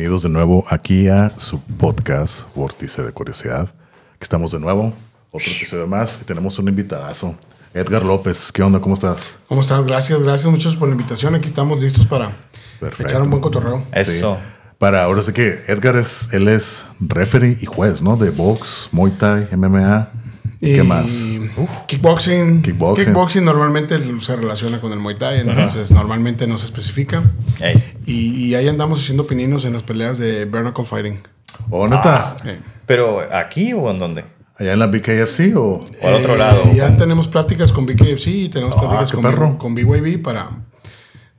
Bienvenidos 0.00 0.22
de 0.22 0.30
nuevo 0.30 0.64
aquí 0.70 1.08
a 1.08 1.30
su 1.36 1.60
podcast 1.60 2.44
Vórtice 2.54 3.02
de 3.02 3.12
Curiosidad. 3.12 3.64
Aquí 3.64 4.22
estamos 4.22 4.50
de 4.50 4.58
nuevo, 4.58 4.94
otro 5.30 5.52
episodio 5.52 5.86
más 5.86 6.18
y 6.22 6.24
tenemos 6.24 6.58
un 6.58 6.68
invitadazo, 6.68 7.34
Edgar 7.74 8.02
López. 8.02 8.50
¿Qué 8.50 8.62
onda? 8.62 8.80
¿Cómo 8.80 8.94
estás? 8.94 9.34
¿Cómo 9.46 9.60
estás? 9.60 9.84
Gracias, 9.84 10.22
gracias 10.22 10.50
muchos 10.50 10.76
por 10.76 10.88
la 10.88 10.94
invitación. 10.94 11.34
Aquí 11.34 11.46
estamos 11.46 11.78
listos 11.82 12.06
para 12.06 12.32
Perfecto. 12.80 13.08
echar 13.08 13.20
un 13.20 13.28
buen 13.28 13.42
cotorreo. 13.42 13.84
Eso. 13.92 14.38
Sí. 14.40 14.42
Para 14.78 15.04
ahora 15.04 15.20
sí 15.20 15.34
que 15.34 15.64
Edgar 15.68 15.96
es, 15.96 16.32
él 16.32 16.48
es 16.48 16.86
referee 16.98 17.58
y 17.60 17.66
juez, 17.66 18.00
¿no? 18.00 18.16
De 18.16 18.30
box, 18.30 18.88
Muay 18.92 19.12
Thai, 19.12 19.48
MMA. 19.54 20.08
¿Y 20.62 20.74
qué 20.74 20.82
más? 20.82 21.06
Kickboxing. 21.86 22.60
Kickboxing. 22.62 23.04
Kickboxing 23.06 23.44
normalmente 23.44 23.98
se 24.20 24.36
relaciona 24.36 24.80
con 24.80 24.92
el 24.92 24.98
Muay 24.98 25.16
Thai, 25.18 25.40
entonces 25.40 25.90
normalmente 25.90 26.46
no 26.46 26.58
se 26.58 26.66
especifica. 26.66 27.22
Y, 28.06 28.46
y 28.46 28.54
ahí 28.54 28.68
andamos 28.68 29.00
haciendo 29.00 29.26
pininos 29.26 29.64
en 29.64 29.72
las 29.72 29.82
peleas 29.82 30.18
de 30.18 30.46
knuckle 30.50 30.84
fighting. 30.84 31.18
¿O 31.70 31.88
neta? 31.88 32.36
Eh, 32.44 32.58
¿Pero 32.86 33.20
aquí 33.34 33.72
o 33.72 33.90
en 33.90 33.98
dónde? 33.98 34.24
¿Allá 34.58 34.74
en 34.74 34.78
la 34.78 34.86
BKFC 34.88 35.56
o...? 35.56 35.80
O 36.02 36.06
al 36.06 36.14
otro 36.14 36.34
eh, 36.34 36.38
lado. 36.38 36.62
Ya 36.74 36.94
tenemos 36.96 37.28
pláticas 37.28 37.72
con 37.72 37.86
BKFC 37.86 38.26
y 38.26 38.48
tenemos 38.50 38.76
Ah, 38.76 38.80
pláticas 38.80 39.12
con, 39.12 39.22
perro. 39.22 39.56
con 39.58 39.74
BYB 39.74 40.22
para, 40.22 40.50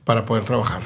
para 0.04 0.24
poder 0.24 0.44
trabajar. 0.44 0.82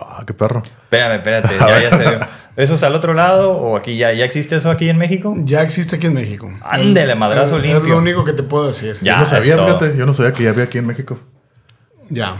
Ah, 0.00 0.22
qué 0.26 0.34
perro. 0.34 0.62
Espérame, 0.64 1.14
espérate. 1.16 1.54
Ya, 1.58 1.80
ya 1.90 1.96
se 1.96 2.08
vio. 2.08 2.18
¿Eso 2.56 2.74
es 2.74 2.82
al 2.82 2.94
otro 2.96 3.14
lado 3.14 3.52
o 3.52 3.76
aquí 3.76 3.96
ya, 3.96 4.12
ya 4.12 4.24
existe 4.24 4.56
eso 4.56 4.70
aquí 4.70 4.88
en 4.88 4.96
México? 4.98 5.32
Ya 5.36 5.62
existe 5.62 5.94
aquí 5.96 6.08
en 6.08 6.14
México. 6.14 6.50
Ándele, 6.62 7.14
madrazo 7.14 7.56
Es- 7.58 7.62
limpio. 7.62 7.82
Es 7.82 7.88
lo 7.88 7.98
único 7.98 8.24
que 8.24 8.32
te 8.32 8.42
puedo 8.42 8.66
decir. 8.66 8.96
Ya, 9.00 9.14
yo 9.14 9.20
no 9.20 9.26
sabía, 9.26 9.56
fíjate, 9.56 9.96
yo 9.96 10.06
no 10.06 10.14
sabía 10.14 10.32
que 10.32 10.42
ya 10.42 10.50
había 10.50 10.64
aquí 10.64 10.78
en 10.78 10.86
México. 10.86 11.18
Ya. 12.10 12.36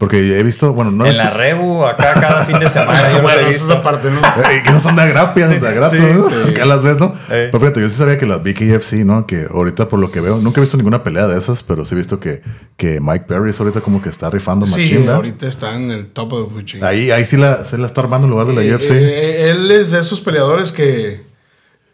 Porque 0.00 0.38
he 0.38 0.42
visto, 0.42 0.72
bueno, 0.72 0.90
no 0.90 1.04
en 1.04 1.14
la 1.14 1.28
Rebu, 1.28 1.84
acá 1.84 2.14
cada 2.18 2.44
fin 2.46 2.58
de 2.58 2.70
semana. 2.70 3.12
Yo 3.12 3.20
bueno, 3.22 3.38
he 3.42 3.42
eso 3.42 3.50
es 3.50 3.58
visto. 3.58 3.74
aparte, 3.74 4.10
¿no? 4.10 4.18
Eh, 4.50 4.62
que 4.64 4.80
son 4.80 4.96
de 4.96 5.02
agrapia, 5.02 5.46
de 5.46 5.68
agrapia, 5.68 6.00
sí, 6.00 6.06
¿no? 6.14 6.30
sí. 6.30 6.36
Acá 6.52 6.64
las 6.64 6.82
ves, 6.82 6.98
¿no? 6.98 7.14
Eh. 7.30 7.48
Pero 7.52 7.60
fíjate, 7.60 7.80
yo 7.82 7.88
sí 7.90 7.96
sabía 7.96 8.16
que 8.16 8.24
las 8.24 8.42
BKFC, 8.42 9.04
¿no? 9.04 9.26
Que 9.26 9.46
ahorita 9.52 9.88
por 9.90 9.98
lo 10.00 10.10
que 10.10 10.20
veo, 10.22 10.38
nunca 10.38 10.58
he 10.58 10.62
visto 10.62 10.78
ninguna 10.78 11.02
pelea 11.04 11.26
de 11.26 11.36
esas, 11.36 11.62
pero 11.62 11.84
sí 11.84 11.94
he 11.94 11.98
visto 11.98 12.18
que, 12.18 12.40
que 12.78 12.98
Mike 12.98 13.26
Perry 13.28 13.50
es 13.50 13.60
ahorita 13.60 13.82
como 13.82 14.00
que 14.00 14.08
está 14.08 14.30
rifando 14.30 14.64
Sí, 14.64 14.72
machín, 14.80 14.98
¿verdad? 15.00 15.16
ahorita 15.16 15.46
está 15.46 15.76
en 15.76 15.90
el 15.90 16.06
top 16.06 16.32
of 16.32 16.48
the 16.48 16.54
food 16.54 16.64
chain. 16.64 16.82
Ahí, 16.82 17.10
ahí 17.10 17.26
sí 17.26 17.36
la, 17.36 17.66
se 17.66 17.76
la 17.76 17.86
está 17.86 18.00
armando 18.00 18.26
en 18.26 18.30
lugar 18.30 18.46
de 18.46 18.54
la 18.54 18.62
Eh, 18.62 18.74
UFC. 18.74 18.90
eh, 18.92 19.50
él 19.50 19.70
es 19.70 19.90
de 19.90 20.00
esos 20.00 20.22
peleadores 20.22 20.72
que 20.72 21.20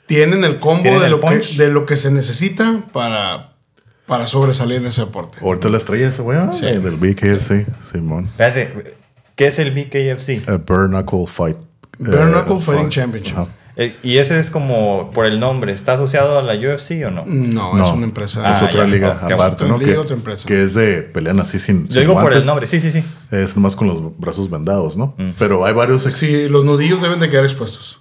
tienen 0.07 0.45
el 0.45 0.61
combo 0.61 0.83
Tienen 0.83 1.01
de 1.01 1.07
el 1.07 1.11
lo, 1.11 1.19
que, 1.21 1.41
de 1.59 1.69
lo 1.71 1.85
que 1.87 1.97
se 1.97 2.13
necesita 2.13 2.83
para, 2.93 3.56
para 4.07 4.27
sobresalir 4.27 4.79
en 4.79 4.87
ese 4.87 5.03
deporte. 5.03 5.39
Ahorita 5.43 5.69
la 5.69 5.79
estrella 5.79 6.09
ese 6.09 6.23
güey, 6.23 6.39
ah, 6.39 6.51
Sí. 6.53 6.65
del 6.67 6.97
BKFC, 6.97 7.67
Simón. 7.83 8.27
Espérate, 8.27 8.95
¿qué 9.35 9.47
es 9.49 9.59
el 9.59 9.73
BKFC? 9.73 10.43
El 10.49 10.59
Bare 10.59 10.89
Knuckle 10.89 11.27
Fight. 11.27 11.57
Bare 11.99 12.31
Knuckle 12.31 12.61
Fighting 12.61 12.85
Fight. 12.85 12.89
Championship. 12.91 13.37
Eh, 13.79 13.95
¿Y 14.03 14.17
ese 14.17 14.39
es 14.39 14.49
como 14.49 15.11
por 15.11 15.27
el 15.27 15.39
nombre? 15.39 15.71
¿Está 15.71 15.93
asociado 15.95 16.39
a 16.39 16.43
la 16.43 16.55
UFC 16.55 17.05
o 17.07 17.11
no? 17.11 17.25
No, 17.27 17.75
No, 17.77 17.87
es 17.87 17.93
una 17.93 18.07
empresa. 18.07 18.41
es 18.51 18.63
Ah, 18.63 18.65
otra 18.65 18.85
ya, 18.85 18.87
liga 18.87 19.11
aparte, 19.21 19.65
Otra 19.65 19.69
¿no? 19.69 19.77
liga, 19.77 19.93
que, 19.93 19.99
otra 19.99 20.17
empresa. 20.17 20.49
que 20.49 20.63
es 20.63 20.73
de 20.73 21.03
pelean 21.03 21.39
así 21.41 21.59
sin. 21.59 21.87
Yo 21.89 21.93
sin 21.93 22.01
digo 22.09 22.19
por 22.19 22.33
el 22.33 22.47
nombre, 22.47 22.67
sí, 22.67 22.81
sí, 22.81 22.91
sí. 22.91 23.05
Es 23.33 23.57
nomás 23.57 23.75
con 23.75 23.89
los 23.89 24.17
brazos 24.19 24.49
vendados, 24.49 24.97
¿no? 24.97 25.15
Mm. 25.19 25.31
Pero 25.37 25.65
hay 25.65 25.75
varios. 25.75 26.03
Sí, 26.05 26.47
los 26.49 26.65
nudillos 26.65 27.01
deben 27.03 27.19
de 27.19 27.29
quedar 27.29 27.45
expuestos. 27.45 27.99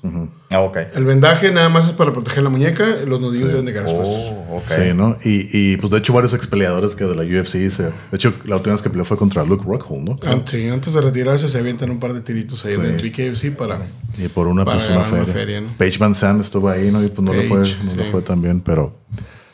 Ah, 0.51 0.59
ok. 0.59 0.77
El 0.93 1.03
vendaje 1.05 1.51
nada 1.51 1.67
más 1.69 1.87
es 1.87 1.93
para 1.93 2.13
proteger 2.13 2.43
la 2.43 2.49
muñeca, 2.51 2.85
los 3.07 3.19
nudillos 3.19 3.47
deben 3.49 3.65
de 3.65 3.73
quedar 3.73 3.85
expuestos. 3.87 4.17
Oh, 4.49 4.57
ok. 4.57 4.67
Sí, 4.69 4.93
¿no? 4.93 5.17
Y, 5.25 5.47
y 5.51 5.77
pues 5.77 5.89
de 5.91 5.97
hecho 5.97 6.13
varios 6.13 6.33
ex 6.35 6.45
peleadores 6.45 6.95
que 6.95 7.05
de 7.05 7.15
la 7.15 7.23
UFC 7.23 7.69
se, 7.71 7.83
de 7.85 7.91
hecho 8.13 8.33
la 8.45 8.57
última 8.57 8.73
vez 8.75 8.83
que 8.83 8.89
peleó 8.91 9.03
fue 9.03 9.17
contra 9.17 9.43
Luke 9.43 9.63
Rockhold, 9.67 10.03
¿no? 10.09 10.19
An- 10.29 10.43
sí, 10.45 10.67
antes 10.69 10.93
de 10.93 11.01
retirarse 11.01 11.49
se 11.49 11.57
avientan 11.57 11.89
un 11.89 11.99
par 11.99 12.13
de 12.13 12.21
tiritos 12.21 12.63
ahí 12.65 12.73
Sí. 12.73 12.81
del 12.81 12.93
BKFC 12.95 13.57
para... 13.57 13.79
Y 14.17 14.27
por 14.27 14.47
una 14.47 14.63
pues 14.63 14.87
una 14.87 14.97
una 14.99 15.05
feria. 15.05 15.25
feria, 15.33 15.61
¿no? 15.61 15.73
Paige 15.77 15.97
Van 15.97 16.13
Zandt 16.13 16.41
estuvo 16.41 16.69
ahí, 16.69 16.91
¿no? 16.91 17.03
Y 17.03 17.07
pues 17.07 17.25
no 17.25 17.33
le 17.33 17.47
fue, 17.47 17.59
no 17.83 17.95
le 17.95 18.11
fue 18.11 18.21
tan 18.21 18.41
bien, 18.41 18.61
pero 18.61 18.95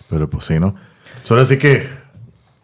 pero 0.10 0.30
pues 0.30 0.44
sí, 0.46 0.60
¿no? 0.60 0.76
Pues 1.22 1.32
ahora 1.32 1.46
sí 1.46 1.58
que 1.58 1.88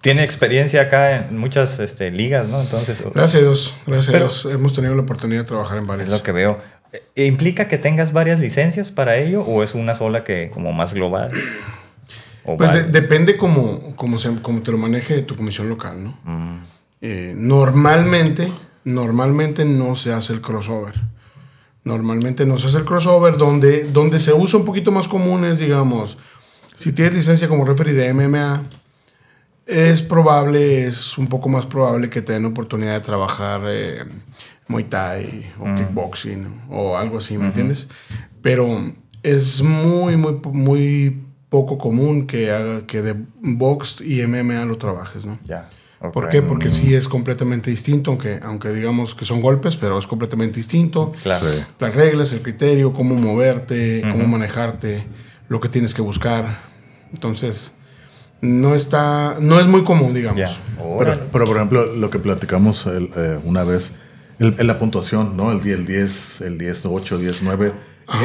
Tiene 0.02 0.24
experiencia 0.24 0.82
acá 0.84 1.28
en 1.28 1.38
muchas 1.38 1.80
este, 1.80 2.12
ligas, 2.12 2.48
¿no? 2.48 2.62
Entonces, 2.62 3.04
Gracias 3.14 3.36
a 3.42 3.46
Dios, 3.46 3.74
gracias 3.86 4.16
a 4.16 4.18
Dios. 4.20 4.48
Hemos 4.52 4.74
tenido 4.74 4.96
la 4.96 5.02
oportunidad 5.02 5.42
de 5.42 5.48
trabajar 5.48 5.78
en 5.80 5.88
varias. 5.88 6.08
es 6.08 6.14
lo 6.14 6.24
que 6.24 6.32
veo. 6.32 6.60
Eh, 7.16 7.26
¿Implica 7.26 7.68
que 7.68 7.78
tengas 7.78 8.14
varias 8.14 8.40
licencias 8.40 8.92
para 8.92 9.18
ello 9.18 9.42
o 9.42 9.64
es 9.64 9.74
una 9.74 9.96
sola 9.96 10.24
que 10.24 10.52
como 10.54 10.72
más 10.72 10.94
global? 10.94 11.32
Pues 12.58 12.72
de- 12.74 12.84
depende 12.84 13.36
cómo, 13.36 13.94
cómo, 13.98 14.20
se- 14.20 14.40
cómo 14.42 14.62
te 14.62 14.72
lo 14.72 14.78
maneje 14.78 15.22
tu 15.24 15.36
comisión 15.36 15.68
local, 15.68 16.02
¿no? 16.02 16.18
Mm. 16.24 16.64
Eh, 17.02 17.34
normalmente, 17.36 18.50
normalmente 18.86 19.66
no 19.66 19.96
se 19.96 20.14
hace 20.14 20.32
el 20.34 20.42
crossover. 20.42 20.94
Normalmente 21.84 22.46
no 22.46 22.58
se 22.58 22.68
hace 22.68 22.78
el 22.78 22.86
crossover. 22.86 23.36
Donde, 23.38 23.84
donde 23.86 24.20
se 24.20 24.32
usa 24.34 24.60
un 24.60 24.66
poquito 24.66 24.92
más 24.92 25.08
común 25.10 25.44
es, 25.44 25.60
digamos, 25.60 26.18
si 26.78 26.94
tienes 26.94 27.16
licencia 27.16 27.48
como 27.50 27.66
referee 27.66 27.94
de 27.94 28.14
MMA, 28.14 28.64
es 29.68 30.02
probable, 30.02 30.86
es 30.86 31.18
un 31.18 31.28
poco 31.28 31.50
más 31.50 31.66
probable 31.66 32.10
que 32.10 32.22
te 32.22 32.34
den 32.34 32.46
oportunidad 32.46 32.94
de 32.94 33.02
trabajar 33.02 33.62
eh, 33.68 34.06
Muay 34.68 34.86
Thai 34.86 35.54
o 35.60 35.76
kickboxing 35.76 36.64
o 36.70 36.98
algo 36.98 37.18
así, 37.18 37.38
¿me 37.38 37.48
entiendes? 37.48 37.90
Pero 38.42 38.94
es 39.24 39.62
muy, 39.62 40.16
muy, 40.16 40.40
muy 40.54 41.24
poco 41.50 41.78
común 41.78 42.28
que 42.28 42.52
haga 42.52 42.86
que 42.86 43.02
de 43.02 43.16
box 43.42 44.02
y 44.02 44.26
MMA 44.26 44.64
lo 44.66 44.78
trabajes, 44.78 45.26
¿no? 45.26 45.38
Ya. 45.46 45.70
ok. 46.00 46.14
¿Por 46.14 46.30
qué? 46.30 46.42
Porque 46.42 46.70
sí 46.70 46.96
es 46.96 47.10
completamente 47.10 47.70
distinto, 47.70 48.12
aunque, 48.12 48.40
aunque 48.42 48.70
digamos 48.70 49.16
que 49.16 49.26
son 49.26 49.42
golpes, 49.42 49.76
pero 49.76 50.00
es 50.00 50.08
completamente 50.08 50.56
distinto. 50.56 51.14
Claro. 51.24 51.46
Sí. 51.52 51.62
Las 51.80 51.94
reglas, 51.94 52.32
el 52.32 52.42
criterio, 52.42 52.94
cómo 52.94 53.16
moverte, 53.16 54.02
cómo 54.02 54.28
manejarte, 54.28 55.04
lo 55.50 55.60
que 55.60 55.68
tienes 55.68 55.94
que 55.94 56.02
buscar. 56.02 56.46
Entonces, 57.14 57.72
no 58.42 58.76
está, 58.76 59.38
no 59.40 59.60
es 59.60 59.68
muy 59.68 59.84
común, 59.84 60.14
digamos. 60.14 60.40
Ya. 60.40 60.56
pero, 61.00 61.20
pero 61.32 61.46
por 61.46 61.56
ejemplo, 61.56 61.96
lo 61.96 62.10
que 62.10 62.20
platicamos 62.20 62.86
el, 62.86 63.10
eh, 63.16 63.40
una 63.44 63.64
vez 63.64 63.94
el, 64.40 64.56
en 64.58 64.68
la 64.68 64.78
puntuación, 64.78 65.36
¿no? 65.36 65.52
El 65.52 65.62
10, 65.62 65.80
el 65.80 65.86
10, 65.86 66.42
el 66.42 66.58
10, 66.58 66.86
8, 66.86 67.18
10, 67.18 67.44
9. 67.44 67.74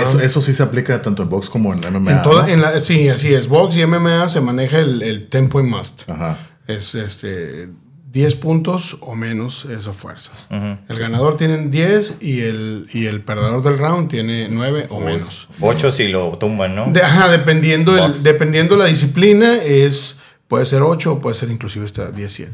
Eso, 0.01 0.21
eso 0.21 0.41
sí 0.41 0.55
se 0.55 0.63
aplica 0.63 1.03
tanto 1.03 1.25
en 1.25 1.29
box 1.29 1.51
como 1.51 1.73
en 1.73 1.81
MMA. 1.81 2.13
En 2.13 2.23
toda, 2.23 2.47
¿no? 2.47 2.49
en 2.49 2.61
la, 2.61 2.81
sí, 2.81 3.09
así 3.09 3.35
es. 3.35 3.49
Box 3.49 3.77
y 3.77 3.85
MMA 3.85 4.29
se 4.29 4.41
maneja 4.41 4.79
el, 4.79 5.03
el 5.03 5.29
tempo 5.29 5.59
y 5.59 5.65
must. 5.65 6.09
Ajá. 6.09 6.39
Es 6.69 6.95
este 6.95 7.69
10 8.13 8.35
puntos 8.37 8.99
o 9.01 9.15
menos 9.15 9.65
es 9.65 9.87
a 9.87 9.95
fuerzas. 9.95 10.47
El 10.51 10.99
ganador 10.99 11.39
tiene 11.39 11.69
10 11.69 12.19
y 12.21 12.41
el, 12.41 12.87
y 12.93 13.07
el 13.07 13.23
perdedor 13.23 13.63
del 13.63 13.79
round 13.79 14.11
tiene 14.11 14.49
9 14.51 14.85
o 14.91 15.01
menos. 15.01 15.49
Ocho 15.61 15.91
si 15.91 16.09
lo 16.09 16.37
tumban, 16.39 16.75
¿no? 16.75 16.93
De- 16.93 17.03
ajá, 17.03 17.29
dependiendo, 17.31 17.97
el, 17.97 18.23
dependiendo 18.23 18.77
la 18.77 18.85
disciplina, 18.85 19.55
es, 19.63 20.19
puede 20.47 20.67
ser 20.67 20.83
8 20.83 21.11
o 21.13 21.21
puede 21.23 21.35
ser 21.35 21.51
inclusive 21.51 21.87
hasta 21.87 22.11
17. 22.13 22.53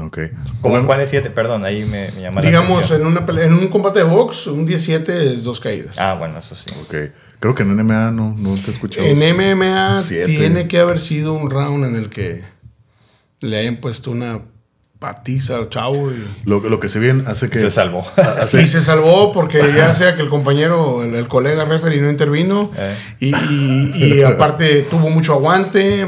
Ok. 0.00 0.18
¿Cómo 0.62 0.78
en 0.78 0.86
cuál 0.86 1.00
es 1.02 1.10
siete? 1.10 1.30
Perdón, 1.30 1.64
ahí 1.64 1.84
me, 1.84 2.10
me 2.12 2.22
llama 2.22 2.40
la 2.40 2.46
Digamos, 2.48 2.90
en, 2.90 3.06
una, 3.06 3.24
en 3.44 3.52
un 3.52 3.68
combate 3.68 4.00
de 4.00 4.04
box, 4.06 4.46
un 4.48 4.64
17 4.66 5.34
es 5.34 5.44
dos 5.44 5.60
caídas. 5.60 5.98
Ah, 5.98 6.14
bueno, 6.14 6.38
eso 6.38 6.54
sí. 6.56 6.64
Ok. 6.82 6.94
Creo 7.38 7.54
que 7.54 7.62
en 7.62 7.76
MMA 7.76 8.10
no, 8.10 8.34
nunca 8.38 8.68
he 8.68 8.70
escuchado. 8.70 9.06
en 9.06 9.18
MMA 9.18 10.00
siete. 10.02 10.26
tiene 10.34 10.66
que 10.66 10.78
haber 10.78 10.98
sido 10.98 11.34
un 11.34 11.50
round 11.50 11.84
en 11.84 11.94
el 11.94 12.08
que 12.08 12.42
le 13.40 13.58
hayan 13.58 13.76
puesto 13.76 14.10
una 14.10 14.40
patiza 14.98 15.56
al 15.56 15.68
chavo 15.68 16.10
y... 16.10 16.24
Lo, 16.44 16.60
lo 16.60 16.80
que 16.80 16.88
se 16.88 16.98
bien 16.98 17.24
hace 17.26 17.50
que. 17.50 17.58
Se 17.58 17.70
salvó. 17.70 18.00
hace- 18.16 18.62
Y 18.62 18.66
se 18.66 18.80
salvó 18.82 19.32
porque 19.32 19.58
ya 19.76 19.94
sea 19.94 20.16
que 20.16 20.22
el 20.22 20.28
compañero, 20.28 21.02
el, 21.02 21.14
el 21.14 21.28
colega 21.28 21.64
referee 21.64 22.00
no 22.00 22.08
intervino 22.10 22.70
Eh. 22.76 22.96
y, 23.20 23.34
y- 23.34 23.92
y 24.18 24.22
aparte 24.26 24.82
tuvo 24.90 25.10
mucho 25.10 25.34
aguante 25.34 26.06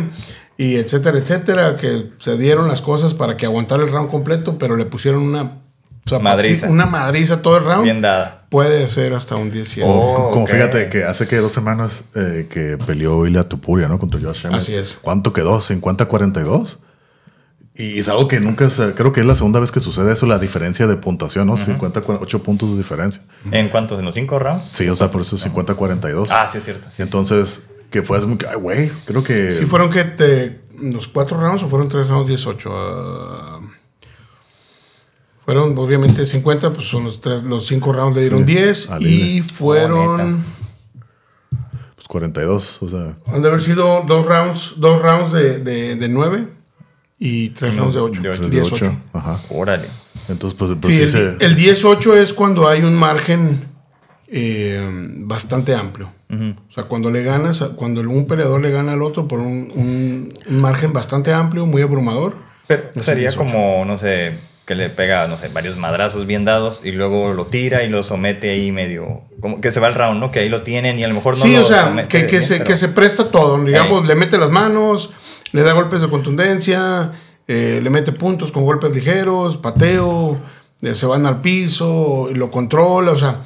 y 0.59 0.77
etcétera, 0.77 1.19
etcétera, 1.19 1.77
que 1.77 2.11
se 2.19 2.39
dieron 2.39 2.69
las 2.69 2.81
cosas 2.81 3.13
para 3.13 3.37
que 3.37 3.45
aguantara 3.45 3.83
el 3.85 3.91
round 3.93 4.11
completo, 4.11 4.57
pero 4.59 4.77
le 4.77 4.87
pusieron 4.87 5.23
una 5.23 5.59
zapati- 6.07 6.23
Madriza. 6.23 6.69
una 6.69 6.87
madriza 6.87 7.43
todo 7.43 7.59
el 7.59 7.65
round. 7.65 7.83
Bien 7.85 8.01
dada. 8.01 8.47
Puede 8.49 8.89
ser 8.89 9.13
hasta 9.13 9.37
un 9.37 9.51
17. 9.51 9.87
Oh. 9.93 10.31
como 10.33 10.47
fíjate 10.47 10.89
que 10.89 11.05
hace 11.05 11.27
que 11.27 11.37
dos 11.39 11.53
semanas 11.53 12.05
eh, 12.15 12.47
que 12.49 12.79
peleó 12.87 13.27
Ilya 13.27 13.43
Tupuria, 13.43 13.89
¿no? 13.89 13.99
Contra 13.99 14.19
Josh 14.21 14.47
Emmett. 14.47 14.59
Así 14.63 14.75
es. 14.75 14.97
¿Cuánto 15.03 15.33
quedó? 15.35 15.61
¿50-42? 15.61 16.79
Y 17.79 17.99
es 17.99 18.09
algo 18.09 18.27
que 18.27 18.41
nunca 18.41 18.71
se, 18.71 18.95
creo 18.95 19.13
que 19.13 19.21
es 19.21 19.27
la 19.27 19.35
segunda 19.35 19.61
vez 19.61 19.71
que 19.71 19.81
sucede 19.81 20.13
eso, 20.13 20.25
la 20.25 20.39
diferencia 20.39 20.87
de 20.87 20.97
puntuación, 20.97 21.47
¿no? 21.47 21.59
58 21.59 22.43
puntos 22.43 22.71
de 22.71 22.79
diferencia. 22.79 23.23
¿En 23.51 23.69
cuántos? 23.69 23.99
¿En 23.99 24.07
los 24.07 24.15
cinco 24.15 24.39
rounds? 24.39 24.71
Sí, 24.73 24.89
o 24.89 24.97
sea, 24.97 25.11
por 25.11 25.21
eso 25.21 25.37
50-42. 25.37 26.29
Ah, 26.31 26.49
sí, 26.49 26.57
es 26.57 26.65
cierto. 26.65 26.89
sí, 26.91 27.03
Entonces, 27.03 27.65
que 27.91 28.01
fue 28.01 28.17
así, 28.17 28.27
ay, 28.49 28.57
güey, 28.57 28.91
creo 29.05 29.23
que... 29.23 29.61
¿Y 29.63 29.67
fueron 29.67 29.91
que 29.91 30.05
te, 30.05 30.61
los 30.81 31.07
cuatro 31.07 31.39
rounds 31.39 31.65
o 31.65 31.69
fueron 31.69 31.91
tres 31.91 32.09
rounds 32.09 32.29
18? 32.29 32.71
Ah, 32.73 33.61
fueron 35.45 35.77
obviamente 35.77 36.25
50, 36.25 36.73
pues 36.73 36.89
son 36.89 37.05
los, 37.05 37.21
tres, 37.21 37.43
los 37.43 37.67
cinco 37.67 37.93
rounds 37.93 38.17
le 38.17 38.23
dieron 38.23 38.47
Sí, 38.47 38.55
10 38.55 38.91
al 38.91 39.03
y 39.03 39.07
hilo. 39.07 39.45
Oh, 39.45 39.55
fueron... 39.55 40.45
Pues 41.95 42.09
42, 42.09 42.83
o 42.83 42.89
sea... 42.89 43.17
Han 43.27 43.43
de 43.43 43.49
haber 43.49 43.61
sido 43.61 44.03
dos 44.09 44.25
rounds, 44.25 44.75
dos 44.79 45.03
rounds 45.03 45.33
de, 45.35 45.59
de, 45.59 45.97
de 45.97 46.09
9 46.09 46.56
y 47.19 47.51
tres 47.51 47.75
rounds 47.77 47.95
de 47.95 48.01
8. 48.01 48.23
de 48.23 48.29
ocho. 48.31 48.39
3 48.41 48.51
de 48.51 48.57
10 48.57 48.73
8. 48.73 48.85
8. 48.87 48.97
Ajá. 49.15 49.41
Órale. 49.51 49.89
Entonces, 50.29 50.59
pues, 50.59 50.73
pues 50.81 50.95
Sí, 50.95 51.09
sí, 51.09 51.17
el, 51.19 51.39
se... 51.39 51.45
el 51.47 51.55
10 51.57 51.85
8 51.85 52.17
es 52.17 52.33
cuando 52.33 52.69
hay 52.69 52.83
un 52.83 52.95
margen 52.95 53.65
eh, 54.29 54.81
bastante 55.21 55.75
amplio. 55.75 56.11
O 56.29 56.73
sea, 56.73 56.85
cuando 56.85 57.09
le 57.11 57.23
ganas, 57.23 57.61
cuando 57.77 58.01
un 58.01 58.27
peleador 58.27 58.61
le 58.61 58.71
gana 58.73 58.95
al 58.95 59.03
otro 59.03 59.29
por 59.29 59.39
un, 59.39 59.71
un- 59.77 60.29
un 60.49 60.61
margen 60.61 60.93
bastante 60.93 61.33
amplio, 61.33 61.65
muy 61.67 61.83
abrumador. 61.83 62.35
Pero 62.67 62.83
sería 63.01 63.31
18. 63.31 63.39
como, 63.39 63.85
no 63.85 63.97
sé, 63.97 64.37
que 64.67 64.75
le 64.75 64.91
pega, 64.91 65.29
no 65.29 65.37
sé, 65.37 65.47
varios 65.49 65.77
madrazos 65.77 66.27
bien 66.27 66.45
dados 66.45 66.81
y 66.85 66.91
luego 66.91 67.33
lo 67.33 67.47
tira 67.47 67.85
y 67.85 67.89
lo 67.89 68.03
somete 68.03 68.51
ahí 68.51 68.73
medio. 68.73 69.21
Como 69.41 69.61
que 69.61 69.71
se 69.71 69.79
va 69.79 69.87
el 69.87 69.95
round, 69.95 70.19
¿no? 70.19 70.33
Que 70.33 70.41
ahí 70.41 70.49
lo 70.49 70.63
tienen 70.63 70.99
y 70.99 71.05
a 71.05 71.09
lo 71.09 71.15
mejor 71.15 71.39
no 71.39 71.45
sí, 71.45 71.55
lo 71.55 71.61
o 71.63 71.65
sea, 71.65 71.85
somete 71.85 72.09
que, 72.09 72.27
que 72.27 72.31
bien, 72.39 72.43
se, 72.43 72.55
pero- 72.57 72.65
que 72.67 72.75
se 72.77 72.89
presta 72.89 73.31
todo. 73.31 73.63
Digamos, 73.65 74.03
Ey. 74.03 74.09
le 74.09 74.15
mete 74.17 74.37
las 74.37 74.51
manos, 74.51 75.13
le 75.53 75.63
da 75.63 75.73
golpes 75.73 76.01
de 76.01 76.09
contundencia, 76.09 77.13
eh, 77.49 77.81
le 77.83 77.91
mete 77.91 78.13
puntos 78.13 78.53
con 78.53 78.65
golpes 78.65 78.91
ligeros, 78.93 79.57
pateo, 79.57 80.39
eh, 80.83 80.95
se 80.95 81.07
van 81.07 81.27
al 81.27 81.41
piso, 81.41 82.29
y 82.31 82.35
lo 82.35 82.51
controla, 82.51 83.13
o 83.13 83.19
sea. 83.19 83.41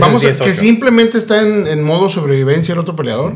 Vamos 0.00 0.16
a 0.22 0.26
que 0.28 0.32
18. 0.32 0.52
simplemente 0.60 1.16
está 1.16 1.40
en, 1.42 1.66
en 1.66 1.82
modo 1.82 2.08
sobrevivencia 2.08 2.72
el 2.72 2.78
otro 2.80 2.96
peleador, 2.96 3.32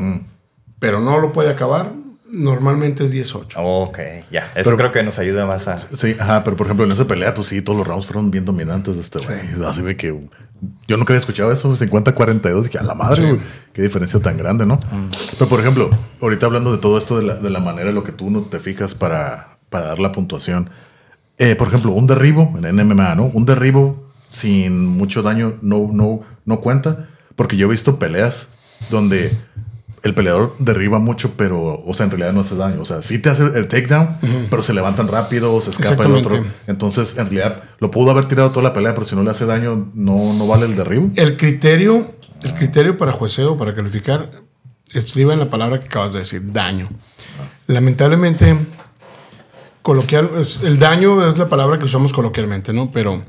pero 0.79 0.99
no 0.99 1.17
lo 1.19 1.31
puede 1.31 1.49
acabar. 1.49 1.91
Normalmente 2.29 3.03
es 3.05 3.11
18. 3.11 3.59
Ok, 3.61 3.99
ya. 4.31 4.51
Eso 4.55 4.69
Pero- 4.69 4.77
creo 4.77 4.91
que 4.93 5.03
nos 5.03 5.19
ayuda 5.19 5.45
más 5.45 5.67
a. 5.67 5.77
Sí, 5.79 6.15
ajá, 6.17 6.43
pero 6.45 6.55
por 6.55 6.67
ejemplo 6.67 6.85
en 6.85 6.91
esa 6.93 7.05
pelea, 7.05 7.33
pues 7.33 7.47
sí, 7.47 7.61
todos 7.61 7.79
los 7.79 7.87
rounds 7.87 8.05
fueron 8.05 8.31
bien 8.31 8.45
dominantes 8.45 8.95
de 8.95 9.01
este 9.01 9.19
güey. 9.19 9.39
Así 9.67 9.81
de 9.81 9.97
que 9.97 10.17
yo 10.87 10.97
nunca 10.97 11.13
había 11.13 11.19
escuchado 11.19 11.51
eso, 11.51 11.75
50-42, 11.75 12.63
dije, 12.63 12.77
a 12.77 12.83
la 12.83 12.93
madre, 12.93 13.27
güey, 13.27 13.41
qué 13.73 13.81
diferencia 13.81 14.19
tan 14.19 14.37
grande, 14.37 14.65
¿no? 14.65 14.79
Pero 15.37 15.49
por 15.49 15.59
ejemplo, 15.59 15.89
ahorita 16.21 16.45
hablando 16.45 16.71
de 16.71 16.77
todo 16.77 16.97
esto, 16.97 17.17
de 17.17 17.23
la, 17.23 17.35
de 17.35 17.49
la 17.49 17.59
manera 17.59 17.89
en 17.89 17.95
lo 17.95 18.03
que 18.03 18.11
tú 18.11 18.29
no 18.29 18.41
te 18.41 18.59
fijas 18.59 18.93
para, 18.93 19.57
para 19.69 19.87
dar 19.87 19.99
la 19.99 20.11
puntuación. 20.11 20.69
Eh, 21.39 21.55
por 21.55 21.67
ejemplo, 21.67 21.91
un 21.91 22.05
derribo 22.05 22.53
en 22.61 22.75
MMA, 22.75 23.15
¿no? 23.15 23.23
Un 23.25 23.45
derribo 23.45 24.11
sin 24.29 24.85
mucho 24.85 25.23
daño 25.23 25.55
no, 25.61 25.89
no, 25.91 26.21
no 26.45 26.59
cuenta, 26.61 27.07
porque 27.35 27.57
yo 27.57 27.67
he 27.67 27.71
visto 27.71 27.97
peleas 27.97 28.49
donde 28.89 29.35
el 30.03 30.13
peleador 30.15 30.55
derriba 30.57 30.97
mucho, 30.99 31.33
pero, 31.37 31.81
o 31.85 31.93
sea, 31.93 32.05
en 32.05 32.11
realidad 32.11 32.33
no 32.33 32.41
hace 32.41 32.55
daño. 32.55 32.81
O 32.81 32.85
sea, 32.85 33.01
sí 33.01 33.19
te 33.19 33.29
hace 33.29 33.43
el 33.43 33.67
takedown, 33.67 34.17
pero 34.49 34.63
se 34.63 34.73
levantan 34.73 35.07
rápido, 35.07 35.59
se 35.61 35.69
escapa 35.71 36.05
el 36.05 36.13
otro. 36.15 36.43
Entonces, 36.67 37.11
en 37.17 37.25
realidad, 37.25 37.63
lo 37.79 37.91
pudo 37.91 38.09
haber 38.11 38.25
tirado 38.25 38.49
toda 38.49 38.63
la 38.63 38.73
pelea, 38.73 38.93
pero 38.95 39.05
si 39.05 39.15
no 39.15 39.23
le 39.23 39.29
hace 39.29 39.45
daño, 39.45 39.89
no, 39.93 40.33
no 40.33 40.47
vale 40.47 40.65
el 40.65 40.75
derribo. 40.75 41.11
El 41.15 41.37
criterio, 41.37 42.11
el 42.41 42.53
criterio 42.55 42.97
para 42.97 43.11
jueceo, 43.11 43.57
para 43.57 43.75
calificar, 43.75 44.31
estriba 44.93 45.33
en 45.33 45.39
la 45.39 45.49
palabra 45.49 45.79
que 45.79 45.85
acabas 45.85 46.13
de 46.13 46.19
decir, 46.19 46.51
daño. 46.51 46.89
Lamentablemente, 47.67 48.55
coloquial, 49.81 50.29
el 50.63 50.79
daño 50.79 51.29
es 51.29 51.37
la 51.37 51.47
palabra 51.49 51.77
que 51.77 51.85
usamos 51.85 52.11
coloquialmente, 52.13 52.73
¿no? 52.73 52.91
Pero 52.91 53.21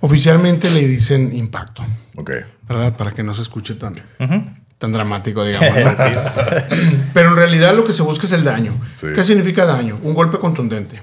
oficialmente 0.00 0.70
le 0.70 0.86
dicen 0.86 1.36
impacto, 1.36 1.84
Ok. 2.16 2.30
¿verdad? 2.68 2.96
Para 2.96 3.12
que 3.12 3.22
no 3.22 3.34
se 3.34 3.42
escuche 3.42 3.74
tan, 3.74 3.94
Ujú. 4.20 4.42
Tan 4.80 4.92
dramático, 4.92 5.44
digamos. 5.44 5.74
¿no? 5.78 5.90
Sí. 5.90 6.96
Pero 7.12 7.28
en 7.28 7.36
realidad 7.36 7.76
lo 7.76 7.84
que 7.84 7.92
se 7.92 8.02
busca 8.02 8.24
es 8.24 8.32
el 8.32 8.42
daño. 8.42 8.72
Sí. 8.94 9.08
¿Qué 9.14 9.22
significa 9.22 9.66
daño? 9.66 9.98
Un 10.02 10.14
golpe 10.14 10.38
contundente. 10.38 11.02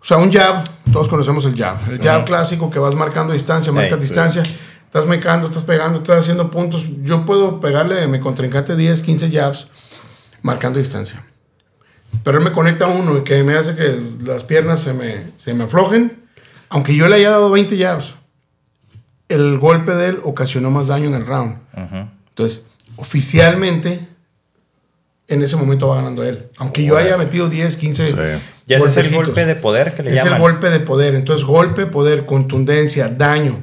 O 0.00 0.04
sea, 0.04 0.16
un 0.16 0.32
jab, 0.32 0.64
todos 0.90 1.10
conocemos 1.10 1.44
el 1.44 1.54
jab. 1.54 1.76
El 1.90 2.00
jab 2.00 2.24
clásico 2.24 2.70
que 2.70 2.78
vas 2.78 2.94
marcando 2.94 3.34
distancia, 3.34 3.70
marcas 3.70 3.98
Ey, 3.98 4.00
sí. 4.00 4.14
distancia, 4.14 4.42
estás 4.86 5.04
mecando, 5.04 5.48
estás 5.48 5.62
pegando, 5.62 5.98
estás 5.98 6.20
haciendo 6.20 6.50
puntos. 6.50 6.86
Yo 7.02 7.26
puedo 7.26 7.60
pegarle 7.60 8.02
a 8.02 8.08
mi 8.08 8.18
contrincante 8.18 8.76
10, 8.76 9.02
15 9.02 9.30
jabs 9.30 9.66
marcando 10.40 10.78
distancia. 10.78 11.22
Pero 12.24 12.38
él 12.38 12.44
me 12.44 12.52
conecta 12.52 12.86
uno 12.86 13.18
y 13.18 13.24
que 13.24 13.42
me 13.44 13.54
hace 13.54 13.76
que 13.76 14.00
las 14.22 14.44
piernas 14.44 14.80
se 14.80 14.94
me, 14.94 15.32
se 15.36 15.52
me 15.52 15.64
aflojen. 15.64 16.18
Aunque 16.70 16.96
yo 16.96 17.08
le 17.08 17.16
haya 17.16 17.30
dado 17.30 17.50
20 17.50 17.76
jabs, 17.78 18.14
el 19.28 19.58
golpe 19.58 19.94
de 19.94 20.08
él 20.08 20.18
ocasionó 20.24 20.70
más 20.70 20.86
daño 20.86 21.08
en 21.08 21.14
el 21.14 21.26
round. 21.26 21.58
Ujú. 21.76 22.08
Entonces, 22.30 22.64
oficialmente, 22.96 24.06
en 25.28 25.42
ese 25.42 25.56
momento 25.56 25.88
va 25.88 25.96
ganando 25.96 26.22
él. 26.24 26.46
Aunque 26.58 26.84
yo 26.84 26.96
haya 26.96 27.16
metido 27.16 27.48
10, 27.48 27.76
15 27.76 28.08
Sí. 28.08 28.14
Ya 28.66 28.76
ese 28.78 29.00
es 29.00 29.08
el 29.08 29.14
golpe 29.16 29.44
de 29.44 29.56
poder 29.56 29.94
que 29.94 30.02
le 30.02 30.10
Es 30.10 30.16
llaman. 30.16 30.34
el 30.34 30.40
golpe 30.40 30.70
de 30.70 30.80
poder. 30.80 31.14
Entonces, 31.14 31.44
golpe, 31.44 31.86
poder, 31.86 32.26
contundencia, 32.26 33.08
daño. 33.08 33.60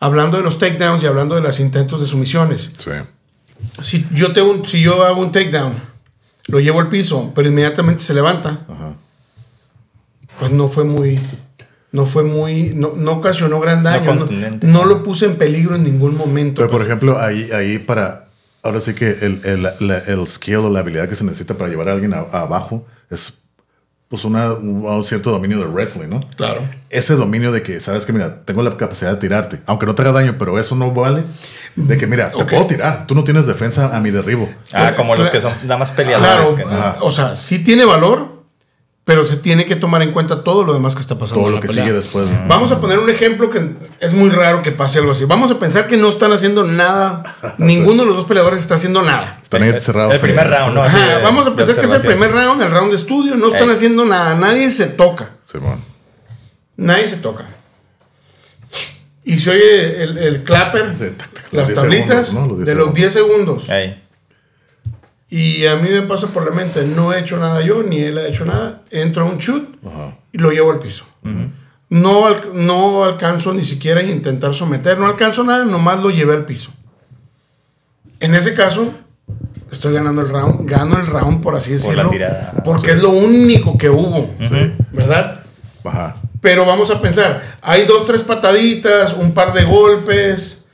Hablando 0.00 0.38
de 0.38 0.42
los 0.42 0.58
takedowns 0.58 1.02
y 1.02 1.06
hablando 1.06 1.34
de 1.36 1.40
los 1.40 1.60
intentos 1.60 2.00
de 2.00 2.06
sumisiones. 2.06 2.70
Sí. 2.78 2.90
Si 3.82 4.06
yo, 4.12 4.32
tengo 4.32 4.50
un- 4.50 4.66
si 4.66 4.80
yo 4.80 5.04
hago 5.04 5.20
un 5.20 5.30
takedown, 5.30 5.74
lo 6.46 6.58
llevo 6.58 6.80
al 6.80 6.88
piso, 6.88 7.30
pero 7.34 7.48
inmediatamente 7.48 8.02
se 8.02 8.14
levanta, 8.14 8.64
Ajá. 8.68 8.94
pues 10.38 10.50
no 10.50 10.68
fue 10.68 10.84
muy... 10.84 11.20
No 11.92 12.06
fue 12.06 12.22
muy... 12.22 12.72
No, 12.74 12.92
no 12.96 13.12
ocasionó 13.12 13.58
gran 13.60 13.82
daño. 13.82 14.26
No, 14.62 14.84
lo 14.84 15.02
puse 15.02 15.26
en 15.26 15.36
peligro 15.36 15.74
en 15.74 15.82
ningún 15.84 16.16
momento. 16.16 16.62
Pero 16.62 16.70
por 16.70 16.82
ejemplo, 16.82 17.20
ahí, 17.20 17.48
ahí 17.52 17.78
para. 17.80 18.28
Ahora 18.62 18.80
sí 18.80 18.94
que 18.94 19.08
el, 19.22 19.40
el, 19.44 19.62
la- 19.62 19.98
el 20.06 20.26
skill 20.26 20.56
o 20.56 20.70
la 20.70 20.80
habilidad 20.80 21.08
que 21.08 21.16
se 21.16 21.24
necesita 21.24 21.54
para 21.54 21.70
llevar 21.70 21.88
a 21.88 21.92
alguien 21.92 22.12
a- 22.14 22.26
a 22.32 22.40
abajo 22.42 22.86
es 23.10 23.38
pues 24.08 24.24
una, 24.24 24.52
un, 24.54 25.04
cierto 25.04 25.30
dominio 25.30 25.58
de 25.60 25.66
wrestling, 25.66 26.08
¿no? 26.08 26.18
Claro. 26.36 26.62
Ese 26.90 27.14
dominio 27.14 27.52
de 27.52 27.62
que, 27.62 27.78
sabes 27.78 28.04
que, 28.04 28.12
mira, 28.12 28.42
tengo 28.44 28.60
la 28.60 28.76
capacidad 28.76 29.12
de 29.12 29.18
tirarte, 29.18 29.60
aunque 29.66 29.86
no 29.86 29.94
te 29.94 30.02
haga 30.02 30.10
daño, 30.10 30.34
pero 30.36 30.58
eso 30.58 30.74
no 30.74 30.90
vale. 30.90 31.22
De 31.76 31.96
que, 31.96 32.08
mira, 32.08 32.32
te 32.32 32.42
Ok. 32.42 32.50
puedo 32.50 32.66
tirar, 32.66 33.06
tú 33.06 33.14
no 33.14 33.22
tienes 33.22 33.46
defensa 33.46 33.96
a 33.96 34.00
mi 34.00 34.10
derribo. 34.10 34.48
Ah, 34.72 34.94
como 34.96 35.14
los 35.14 35.30
que 35.30 35.40
son 35.40 35.52
nada 35.62 35.76
más 35.78 35.92
peleadores. 35.92 36.32
Claro, 36.34 36.56
que 36.56 36.64
no- 36.64 37.04
o 37.06 37.12
sea, 37.12 37.36
sí 37.36 37.62
tiene 37.62 37.84
valor, 37.84 38.29
pero 39.10 39.24
se 39.24 39.36
tiene 39.36 39.66
que 39.66 39.74
tomar 39.74 40.02
en 40.02 40.12
cuenta 40.12 40.44
todo 40.44 40.62
lo 40.62 40.72
demás 40.72 40.94
que 40.94 41.00
está 41.00 41.18
pasando. 41.18 41.40
Todo 41.42 41.50
lo 41.50 41.56
la 41.56 41.60
que 41.62 41.66
pelea. 41.66 41.82
sigue 41.84 41.96
después. 41.96 42.28
¿no? 42.30 42.46
Vamos 42.46 42.70
a 42.70 42.80
poner 42.80 43.00
un 43.00 43.10
ejemplo 43.10 43.50
que 43.50 43.72
es 43.98 44.12
muy 44.12 44.30
raro 44.30 44.62
que 44.62 44.70
pase 44.70 45.00
algo 45.00 45.10
así. 45.10 45.24
Vamos 45.24 45.50
a 45.50 45.58
pensar 45.58 45.88
que 45.88 45.96
no 45.96 46.08
están 46.08 46.32
haciendo 46.32 46.62
nada. 46.62 47.24
Ninguno 47.58 48.04
de 48.04 48.06
los 48.10 48.18
dos 48.18 48.26
peleadores 48.26 48.60
está 48.60 48.76
haciendo 48.76 49.02
nada. 49.02 49.36
Están 49.42 49.64
ahí 49.64 49.70
El- 49.70 49.80
cerrados. 49.80 50.14
El 50.14 50.20
primer 50.20 50.46
ahí. 50.46 50.60
round, 50.60 50.74
¿no? 50.76 50.84
Ajá, 50.84 51.16
de- 51.16 51.22
vamos 51.24 51.44
a 51.44 51.56
pensar 51.56 51.74
que 51.74 51.86
es 51.86 51.90
el 51.90 52.02
primer 52.02 52.30
round, 52.30 52.62
el 52.62 52.70
round 52.70 52.90
de 52.90 52.96
estudio. 52.98 53.34
No 53.34 53.48
están 53.48 53.68
Ey. 53.68 53.74
haciendo 53.74 54.04
nada. 54.04 54.36
Nadie 54.36 54.70
se 54.70 54.86
toca. 54.86 55.30
Simón. 55.42 55.82
Nadie 56.76 57.08
se 57.08 57.16
toca. 57.16 57.48
Y 59.24 59.38
se 59.38 59.50
oye 59.50 60.02
el, 60.04 60.18
el 60.18 60.44
clapper, 60.44 60.94
Sí, 60.96 61.04
tac, 61.16 61.32
tac, 61.32 61.44
los 61.52 61.58
las 61.58 61.66
10 61.68 61.80
tablitas 61.80 62.26
segundos, 62.28 62.32
¿no? 62.32 62.46
Los 62.46 62.56
10 62.58 62.66
de 62.66 62.74
los 62.76 62.94
10 62.94 63.12
segundos. 63.12 63.68
Ey. 63.68 63.99
Y 65.30 65.64
a 65.66 65.76
mí 65.76 65.88
me 65.88 66.02
pasa 66.02 66.26
por 66.28 66.44
la 66.44 66.50
mente, 66.54 66.84
no 66.84 67.12
he 67.12 67.20
hecho 67.20 67.36
nada 67.38 67.62
yo, 67.62 67.82
ni 67.84 68.00
él 68.00 68.18
ha 68.18 68.26
hecho 68.26 68.44
nada. 68.44 68.82
Entro 68.90 69.22
a 69.22 69.26
un 69.30 69.38
shoot 69.38 69.76
Ajá. 69.86 70.16
y 70.32 70.38
lo 70.38 70.50
llevo 70.50 70.72
al 70.72 70.80
piso. 70.80 71.04
no, 71.88 72.26
al- 72.26 72.50
no 72.54 73.04
alcanzo 73.04 73.52
ni 73.54 73.64
siquiera 73.64 74.00
a 74.00 74.04
intentar 74.04 74.54
someter, 74.54 74.98
no 74.98 75.06
alcanzo 75.06 75.42
nada, 75.44 75.64
nomás 75.64 76.00
lo 76.00 76.10
llevé 76.10 76.34
al 76.34 76.44
piso. 76.46 76.72
En 78.20 78.34
ese 78.34 78.54
caso, 78.54 78.92
estoy 79.72 79.94
ganando 79.94 80.22
el 80.22 80.28
round, 80.28 80.68
gano 80.68 80.98
el 80.98 81.06
round 81.06 81.42
por 81.42 81.54
así 81.56 81.70
Por 81.70 81.94
la 81.94 82.02
decirlo, 82.04 82.10
tirada. 82.10 82.52
porque 82.64 82.90
es 82.92 82.98
lo 83.02 83.10
único 83.10 83.78
que 83.78 83.88
hubo, 83.88 84.34
¿verdad? 84.92 85.40
Ajá. 85.84 86.16
Pero 86.40 86.64
vamos 86.66 86.90
a 86.90 87.00
pensar, 87.00 87.56
hay 87.62 87.84
dos, 87.86 88.04
tres 88.06 88.22
pataditas, 88.22 89.12
un 89.14 89.32
par 89.32 89.52
de 89.52 89.64
golpes, 89.64 90.64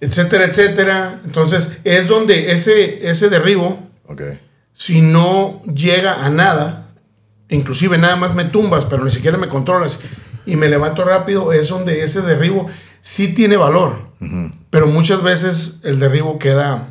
etcétera, 0.00 0.44
etcétera. 0.46 1.20
Entonces, 1.24 1.78
es 1.84 2.08
donde 2.08 2.52
ese, 2.52 3.08
ese 3.10 3.28
derribo, 3.28 3.78
Si 4.72 5.00
no 5.00 5.62
llega 5.64 6.24
a 6.24 6.30
nada, 6.30 6.88
inclusive 7.48 7.98
nada 7.98 8.16
más 8.16 8.34
me 8.34 8.44
tumbas, 8.44 8.84
pero 8.84 9.04
ni 9.04 9.10
siquiera 9.10 9.38
me 9.38 9.48
controlas 9.48 9.98
y 10.46 10.56
me 10.56 10.68
levanto 10.68 11.04
rápido, 11.04 11.52
es 11.52 11.68
donde 11.68 12.02
ese 12.04 12.22
derribo 12.22 12.66
sí 13.00 13.32
tiene 13.34 13.56
valor. 13.56 14.10
Pero 14.70 14.86
muchas 14.86 15.22
veces 15.22 15.80
el 15.82 15.98
derribo 15.98 16.38
queda, 16.38 16.88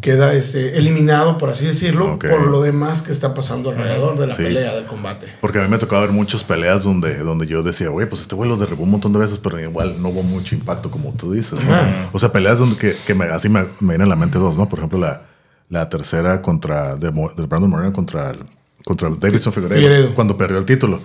queda 0.00 0.34
este, 0.34 0.76
eliminado, 0.78 1.38
por 1.38 1.50
así 1.50 1.66
decirlo, 1.66 2.18
por 2.18 2.46
lo 2.48 2.60
demás 2.62 3.00
que 3.02 3.12
está 3.12 3.34
pasando 3.34 3.70
alrededor 3.70 4.18
de 4.18 4.26
la 4.26 4.34
Sí. 4.34 4.42
pelea, 4.44 4.74
del 4.74 4.84
combate. 4.86 5.26
Porque 5.40 5.58
a 5.58 5.62
mí 5.62 5.68
me 5.68 5.78
tocaba 5.78 6.02
ver 6.02 6.10
muchas 6.12 6.44
peleas 6.44 6.84
donde, 6.84 7.18
donde 7.18 7.46
yo 7.46 7.62
decía, 7.62 7.88
güey, 7.88 8.08
pues 8.08 8.22
este 8.22 8.34
güey 8.34 8.48
lo 8.48 8.56
derribó 8.56 8.84
un 8.84 8.90
montón 8.92 9.12
de 9.12 9.18
veces, 9.18 9.38
pero 9.38 9.58
igual 9.58 10.00
no 10.00 10.08
hubo 10.10 10.22
mucho 10.22 10.54
impacto, 10.54 10.90
como 10.90 11.12
tú 11.14 11.32
dices, 11.32 11.58
¿no? 11.64 11.74
O 12.12 12.18
sea, 12.18 12.30
peleas 12.30 12.58
donde 12.58 12.76
que, 12.76 12.94
que 13.06 13.14
me, 13.14 13.24
así 13.26 13.48
me, 13.48 13.62
me 13.80 13.94
vienen 13.94 14.02
a 14.02 14.06
la 14.10 14.16
mente 14.16 14.38
dos, 14.38 14.56
¿no? 14.58 14.68
Por 14.68 14.78
ejemplo, 14.80 14.98
la, 14.98 15.22
la 15.70 15.88
tercera 15.88 16.42
contra, 16.42 16.96
de, 16.96 17.08
Brandon 17.10 17.70
Moreno 17.70 17.92
contra, 17.94 18.30
el- 18.32 18.44
contra 18.84 19.08
el 19.08 19.18
Davidson 19.18 19.52
Figueiredo, 19.54 19.80
Figueiredo. 19.80 20.14
cuando 20.14 20.36
perdió 20.36 20.58
el 20.58 20.64
título. 20.66 21.00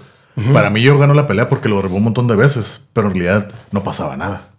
Para 0.52 0.70
mí 0.70 0.82
yo 0.82 0.98
ganó 1.00 1.14
la 1.14 1.28
pelea 1.28 1.48
porque 1.48 1.70
lo 1.70 1.78
derribó 1.78 1.96
un 1.96 2.04
montón 2.04 2.28
de 2.28 2.36
veces, 2.36 2.82
pero 2.92 3.08
en 3.08 3.14
realidad 3.14 3.48
no 3.72 3.84
pasaba 3.84 4.18
nada. 4.18 4.50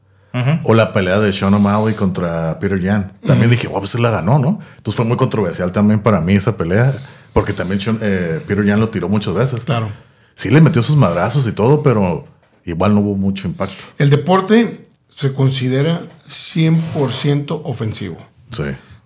O 0.65 0.75
la 0.75 0.93
pelea 0.93 1.19
de 1.19 1.33
Sean 1.33 1.53
O'Malley 1.55 1.95
contra 1.95 2.59
Peter 2.59 2.79
Yan. 2.81 3.13
También 3.27 3.51
dije, 3.51 3.69
wow, 3.69 3.79
pues 3.81 3.95
él 3.95 4.03
la 4.03 4.11
ganó, 4.11 4.39
¿no? 4.39 4.59
Entonces 4.77 4.95
fue 4.97 5.05
muy 5.07 5.17
controversial 5.17 5.73
también 5.73 6.01
para 6.01 6.21
mí 6.21 6.35
esa 6.35 6.57
pelea, 6.59 6.95
porque 7.33 7.53
también 7.55 7.81
Sean- 7.81 7.99
eh, 8.03 8.41
Peter 8.47 8.65
Yan 8.65 8.79
lo 8.81 8.89
tiró 8.91 9.09
muchas 9.09 9.33
veces. 9.35 9.65
Claro. 9.65 9.89
Sí 10.35 10.51
le 10.51 10.61
metió 10.61 10.83
sus 10.83 10.95
madrazos 10.97 11.47
y 11.47 11.53
todo, 11.53 11.83
pero 11.83 12.27
igual 12.67 12.95
no 12.95 13.01
hubo 13.01 13.17
mucho 13.17 13.49
impacto. 13.49 13.83
El 13.99 14.11
deporte 14.11 14.87
se 15.09 15.33
considera 15.33 16.03
100% 16.29 17.61
ofensivo. 17.65 18.19
Sí. 18.51 18.65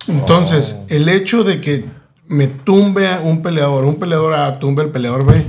Entonces, 0.08 0.76
Oh. 0.80 0.84
el 0.88 1.08
hecho 1.08 1.44
de 1.44 1.60
que 1.60 1.84
me 2.28 2.46
tumbe 2.46 3.08
a 3.08 3.20
un 3.20 3.42
peleador, 3.42 3.84
un 3.84 3.96
peleador 3.96 4.34
A 4.34 4.58
tumbe 4.58 4.82
al 4.82 4.90
peleador 4.90 5.26
B, 5.26 5.44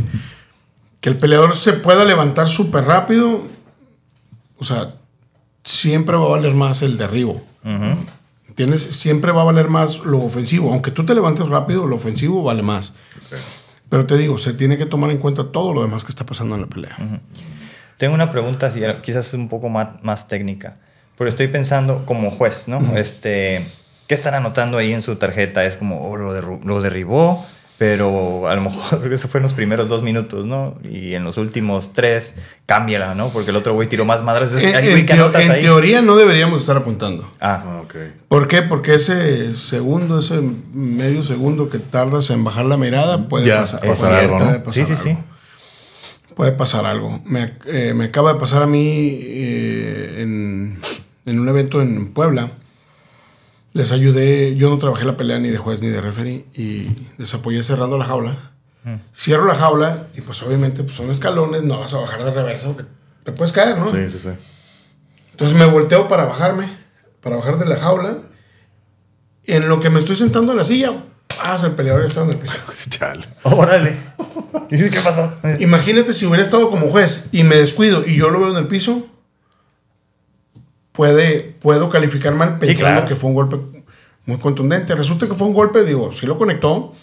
que 1.00 1.10
el 1.10 1.18
peleador 1.18 1.56
se 1.56 1.74
pueda 1.74 2.06
levantar 2.06 2.48
súper 2.48 2.86
rápido, 2.86 3.44
o 4.58 4.64
sea, 4.64 4.96
siempre 5.64 6.16
va 6.18 6.26
a 6.26 6.30
valer 6.30 6.54
más 6.54 6.82
el 6.82 6.98
derribo. 6.98 7.42
¿Entiendes? 8.48 8.84
Siempre 8.92 9.32
va 9.32 9.42
a 9.42 9.46
valer 9.46 9.70
más 9.70 10.00
lo 10.00 10.22
ofensivo. 10.22 10.72
Aunque 10.74 10.92
tú 10.92 11.06
te 11.06 11.16
levantes 11.16 11.48
rápido, 11.50 11.88
lo 11.88 11.96
ofensivo 11.96 12.44
vale 12.44 12.62
más. 12.62 12.94
Pero 13.90 14.06
te 14.06 14.18
digo, 14.18 14.38
se 14.38 14.54
tiene 14.54 14.78
que 14.78 14.86
tomar 14.86 15.10
en 15.12 15.18
cuenta 15.20 15.52
todo 15.52 15.74
lo 15.74 15.82
demás 15.82 16.04
que 16.04 16.12
está 16.12 16.26
pasando 16.26 16.56
en 16.56 16.62
la 16.62 16.68
pelea. 16.68 16.98
Tengo 17.98 18.14
una 18.14 18.32
pregunta, 18.32 18.72
quizás 19.02 19.34
un 19.34 19.48
poco 19.48 19.70
más, 19.70 20.04
más 20.04 20.28
técnica, 20.28 20.78
pero 21.18 21.30
estoy 21.30 21.48
pensando 21.48 22.06
como 22.06 22.32
juez, 22.32 22.68
¿no? 22.68 22.98
este, 22.98 23.68
¿Qué 24.12 24.16
están 24.16 24.34
anotando 24.34 24.78
ahí 24.78 24.92
en 24.92 25.02
su 25.02 25.16
tarjeta? 25.16 25.64
Es 25.64 25.78
como, 25.78 26.06
oh, 26.10 26.18
lo, 26.18 26.38
derru- 26.38 26.62
lo 26.66 26.82
derribó, 26.82 27.46
pero 27.78 28.50
a 28.50 28.56
lo 28.56 28.64
mejor 28.64 29.14
eso 29.14 29.30
fue 29.30 29.38
en 29.38 29.44
los 29.44 29.54
primeros 29.54 29.88
dos 29.88 30.04
minutos, 30.04 30.46
¿no? 30.46 30.78
Y 30.84 31.14
en 31.14 31.24
los 31.24 31.38
últimos 31.38 31.94
tres, 31.94 32.36
cámbiala, 32.66 33.16
¿no? 33.16 33.30
Porque 33.30 33.52
el 33.52 33.56
otro 33.56 33.74
güey 33.74 33.88
tiró 33.88 34.04
más 34.04 34.22
madres. 34.22 34.50
Entonces, 34.52 34.76
En, 34.76 35.62
teoría 35.62 36.02
no 36.02 36.18
deberíamos 36.18 36.60
estar 36.60 36.76
apuntando. 36.76 37.26
Ah, 37.40 37.64
Ah, 37.66 37.82
ok. 37.86 37.96
¿Por 38.28 38.50
qué? 38.50 38.62
Porque 38.64 38.96
ese 38.96 39.56
segundo, 39.56 40.20
ese 40.20 40.42
medio 40.74 41.24
segundo 41.24 41.70
que 41.70 41.80
tardas 41.80 42.30
en 42.32 42.44
bajar 42.44 42.66
la 42.66 42.76
mirada 42.76 43.30
puede 43.30 43.46
Ya, 43.46 43.60
pasar, 43.62 43.86
es 43.86 43.98
puede- 43.98 44.18
cierto. 44.20 44.38
puede 44.40 44.60
pasar 44.60 44.74
Sí, 44.74 44.86
sí, 44.86 44.92
algo. 45.10 45.22
sí. 45.22 46.34
Puede 46.36 46.52
pasar 46.52 46.86
algo. 46.86 47.22
Me, 47.24 47.54
eh, 47.66 47.94
me 47.96 48.04
acaba 48.04 48.34
de 48.34 48.40
pasar 48.42 48.62
a 48.62 48.66
mí 48.66 49.20
eh, 49.22 50.16
en, 50.20 50.80
en 51.26 51.40
un 51.40 51.48
evento 51.48 51.82
en 51.82 52.08
Puebla. 52.12 52.50
Les 53.74 53.92
ayudé, 53.92 54.56
yo 54.56 54.70
no 54.70 54.80
trabajé 54.80 55.06
la 55.06 55.16
pelea 55.16 55.40
ni 55.40 55.50
de 55.50 55.58
juez 55.58 55.82
ni 55.82 55.88
de 55.88 56.02
referee 56.02 56.46
y 56.54 56.88
les 57.18 57.34
apoyé 57.34 57.64
cerrando 57.64 57.98
la 57.98 58.06
jaula. 58.06 58.52
Cierro 59.16 59.46
la 59.46 59.56
jaula 59.56 60.08
y 60.16 60.22
pues 60.22 60.42
obviamente 60.44 60.84
pues, 60.84 60.96
son 60.96 61.10
escalones, 61.10 61.64
no 61.64 61.80
vas 61.80 61.94
a 61.94 62.00
bajar 62.00 62.24
de 62.24 62.32
reversa 62.32 62.68
porque 62.68 62.86
te 63.24 63.32
puedes 63.32 63.52
caer, 63.52 63.78
¿no? 63.78 63.88
Sí, 63.88 64.10
sí, 64.10 64.20
sí. 64.20 64.30
Entonces 65.32 65.58
me 65.58 65.66
volteo 65.66 66.08
para 66.08 66.26
bajarme, 66.26 66.70
para 67.22 67.36
bajar 67.36 67.58
de 67.60 67.66
la 67.66 67.78
jaula. 67.78 68.18
En 69.46 69.70
lo 69.70 69.80
que 69.80 69.90
me 69.90 70.00
estoy 70.00 70.16
sentando 70.16 70.52
en 70.52 70.58
la 70.58 70.64
silla, 70.64 70.94
ah, 71.42 71.58
el 71.64 71.72
peleador 71.72 72.02
ya 72.02 72.08
estaba 72.08 72.26
en 72.26 72.34
el 72.34 72.38
piso. 72.40 72.60
Chale. 72.90 73.26
Órale. 73.44 73.98
¿Y 74.70 74.90
qué 74.90 75.00
pasó? 75.02 75.32
Imagínate 75.60 76.14
si 76.14 76.26
hubiera 76.26 76.44
estado 76.44 76.70
como 76.70 76.90
juez 76.90 77.28
y 77.32 77.44
me 77.44 77.56
descuido 77.56 78.06
y 78.06 78.16
yo 78.18 78.30
lo 78.30 78.40
veo 78.40 78.52
en 78.52 78.58
el 78.58 78.68
piso, 78.68 79.08
puede, 80.92 81.56
puedo 81.62 81.90
calificar 81.90 82.36
mal 82.36 82.58
pensando 82.58 82.92
claro. 82.92 83.08
que 83.08 83.16
fue 83.16 83.30
un 83.30 83.36
golpe 83.36 83.58
muy 84.26 84.38
contundente. 84.38 84.96
Resulta 84.96 85.28
que 85.28 85.34
fue 85.34 85.48
un 85.48 85.54
golpe, 85.54 85.84
digo, 85.84 86.12
sí 86.14 86.26
lo 86.26 86.38
conectó, 86.38 86.94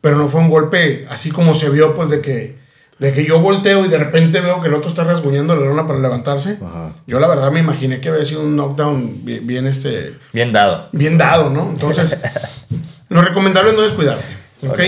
pero 0.00 0.16
no 0.16 0.28
fue 0.28 0.40
un 0.40 0.50
golpe 0.50 1.06
así 1.08 1.30
como 1.30 1.54
se 1.54 1.70
vio, 1.70 1.94
pues 1.94 2.10
de 2.10 2.20
que, 2.20 2.56
de 2.98 3.12
que 3.12 3.24
yo 3.24 3.40
volteo 3.40 3.84
y 3.84 3.88
de 3.88 3.98
repente 3.98 4.40
veo 4.40 4.60
que 4.60 4.68
el 4.68 4.74
otro 4.74 4.88
está 4.88 5.04
rasguñando 5.04 5.56
la 5.56 5.66
lona 5.66 5.86
para 5.86 5.98
levantarse. 5.98 6.58
Ajá. 6.64 6.94
Yo 7.06 7.20
la 7.20 7.26
verdad 7.26 7.50
me 7.50 7.60
imaginé 7.60 8.00
que 8.00 8.08
había 8.08 8.24
sido 8.24 8.42
un 8.42 8.56
knockdown 8.56 9.24
bien, 9.24 9.46
bien, 9.46 9.66
este, 9.66 10.14
Bien 10.32 10.52
dado. 10.52 10.88
bien 10.92 11.18
dado, 11.18 11.50
¿no? 11.50 11.70
Entonces, 11.70 12.20
lo 13.08 13.22
recomendable 13.22 13.70
es 13.70 13.76
no 13.76 13.82
descuidarte, 13.82 14.24
¿ok? 14.62 14.72
Ok. 14.72 14.80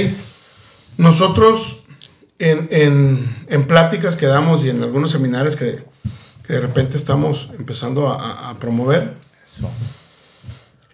Nosotros, 0.98 1.82
en, 2.38 2.68
en, 2.70 3.36
en 3.48 3.66
pláticas 3.66 4.16
que 4.16 4.26
damos 4.26 4.64
y 4.64 4.70
en 4.70 4.82
algunos 4.82 5.10
seminarios 5.10 5.56
que, 5.56 5.80
que 6.46 6.52
de 6.54 6.60
repente 6.60 6.96
estamos 6.96 7.48
empezando 7.58 8.08
a, 8.08 8.14
a- 8.20 8.50
a 8.50 8.58
promover, 8.58 9.14
Eso. 9.44 9.68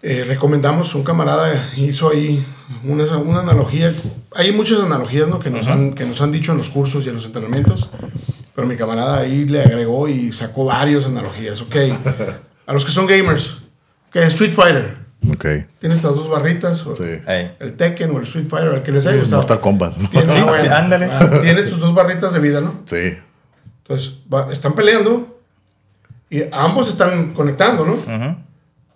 eh, 0.01 0.23
recomendamos, 0.27 0.95
un 0.95 1.03
camarada 1.03 1.69
hizo 1.77 2.09
ahí 2.09 2.43
una, 2.83 3.03
una 3.17 3.39
analogía, 3.41 3.91
hay 4.35 4.51
muchas 4.51 4.81
analogías 4.81 5.27
¿no? 5.27 5.39
que, 5.39 5.49
nos 5.49 5.67
han, 5.67 5.93
que 5.93 6.05
nos 6.05 6.21
han 6.21 6.31
dicho 6.31 6.51
en 6.51 6.57
los 6.57 6.69
cursos 6.69 7.05
y 7.05 7.09
en 7.09 7.15
los 7.15 7.25
entrenamientos, 7.25 7.89
pero 8.55 8.67
mi 8.67 8.75
camarada 8.75 9.19
ahí 9.19 9.45
le 9.45 9.61
agregó 9.61 10.07
y 10.09 10.31
sacó 10.33 10.65
varias 10.65 11.05
analogías, 11.05 11.61
¿ok? 11.61 11.75
A 12.65 12.73
los 12.73 12.85
que 12.85 12.91
son 12.91 13.05
gamers, 13.07 13.57
ok, 14.09 14.15
Street 14.27 14.53
Fighter, 14.53 14.97
Ok. 15.29 15.45
tienes 15.79 15.97
estas 15.99 16.15
dos 16.15 16.29
barritas, 16.29 16.85
o 16.87 16.95
Sí. 16.95 17.03
El 17.59 17.75
Tekken 17.77 18.11
o 18.11 18.19
el 18.19 18.25
Street 18.25 18.45
Fighter, 18.47 18.73
el 18.73 18.83
que 18.83 18.91
les 18.91 19.05
haya 19.05 19.17
gustado. 19.17 19.41
Mortal 19.41 19.59
Kombat. 19.61 19.97
¿no? 19.97 20.09
Tienes, 20.09 20.35
Sí, 20.35 20.41
bueno, 20.41 20.75
ándale. 20.75 21.05
ah, 21.11 21.39
tienes 21.41 21.69
tus 21.69 21.79
dos 21.79 21.93
barritas 21.93 22.33
de 22.33 22.39
vida, 22.39 22.59
¿no? 22.61 22.81
Sí. 22.85 23.17
Entonces, 23.83 24.19
va- 24.33 24.51
están 24.51 24.73
peleando 24.75 25.32
y 26.37 26.43
ambos 26.51 26.87
están 26.89 27.33
conectando, 27.33 27.85
¿no? 27.85 27.93
Ujú. 27.93 28.35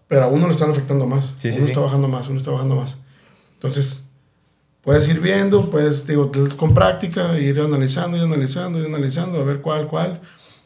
Pero 0.08 0.24
a 0.24 0.28
uno 0.28 0.48
le 0.48 0.54
están 0.54 0.70
afectando 0.72 1.06
más. 1.06 1.34
Sí, 1.40 1.52
sí, 1.52 1.58
uno 1.58 1.66
sí. 1.68 1.72
está 1.72 1.82
bajando 1.82 2.08
más, 2.08 2.28
uno 2.28 2.38
está 2.38 2.52
bajando 2.52 2.76
más. 2.76 2.98
Entonces, 3.56 4.02
puedes 4.82 5.08
ir 5.08 5.20
viendo, 5.20 5.70
puedes, 5.70 6.08
digo, 6.08 6.32
con 6.56 6.74
práctica, 6.74 7.38
ir 7.38 7.60
analizando, 7.60 8.16
ir 8.18 8.24
analizando, 8.24 8.80
ir 8.80 8.86
analizando, 8.86 9.40
a 9.40 9.44
ver 9.44 9.62
cuál, 9.62 9.88
cuál. 9.88 10.22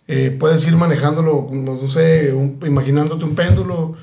Eh, 0.07 0.35
puedes 0.39 0.65
ir 0.67 0.75
manejándolo, 0.75 1.49
no 1.51 1.77
sé, 1.89 2.33
un- 2.33 2.59
imaginándote 2.65 3.23
un 3.25 3.33
péndulo. 3.35 3.95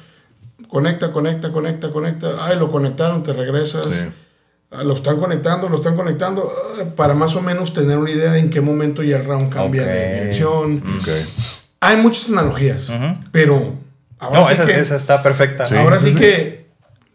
Conecta, 0.69 1.13
conecta, 1.13 1.51
conecta, 1.53 1.91
conecta. 1.93 2.45
Ay, 2.45 2.59
lo 2.59 2.71
conectaron, 2.71 3.23
te 3.23 3.33
regresas. 3.33 3.87
Sí. 3.87 4.11
Ah, 4.71 4.83
Lo 4.85 4.93
están 4.95 5.19
conectando, 5.19 5.69
lo 5.71 5.77
están 5.77 5.97
conectando, 5.97 6.53
ah, 6.53 6.85
para 6.97 7.15
más 7.15 7.35
o 7.37 7.43
menos 7.43 7.73
tener 7.73 7.97
una 7.97 8.11
idea 8.11 8.33
de 8.33 8.41
en 8.41 8.51
qué 8.51 8.61
momento 8.61 9.03
ya 9.03 9.17
el 9.17 9.25
round 9.25 9.51
cambia 9.51 9.83
Ok. 9.83 9.89
de 9.89 10.15
dirección. 10.21 10.83
Ok. 11.01 11.09
Hay 11.81 11.97
muchas 11.97 12.31
analogías, 12.31 12.93
pero 13.31 13.75
ahora 14.19 14.41
No, 14.41 14.47
sí 14.47 14.53
esa, 14.53 14.67
que, 14.67 14.79
esa 14.79 14.97
está 14.97 15.23
perfecta. 15.23 15.67
Sí. 15.67 15.77
ahora 15.77 15.99
sí 15.99 16.13
sí. 16.13 16.19
que 16.19 16.67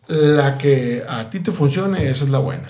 la 0.07 0.57
que 0.57 1.03
a 1.07 1.29
ti 1.29 1.39
te 1.39 1.51
funcione, 1.51 2.09
esa 2.09 2.25
es 2.25 2.29
la 2.29 2.39
buena. 2.39 2.67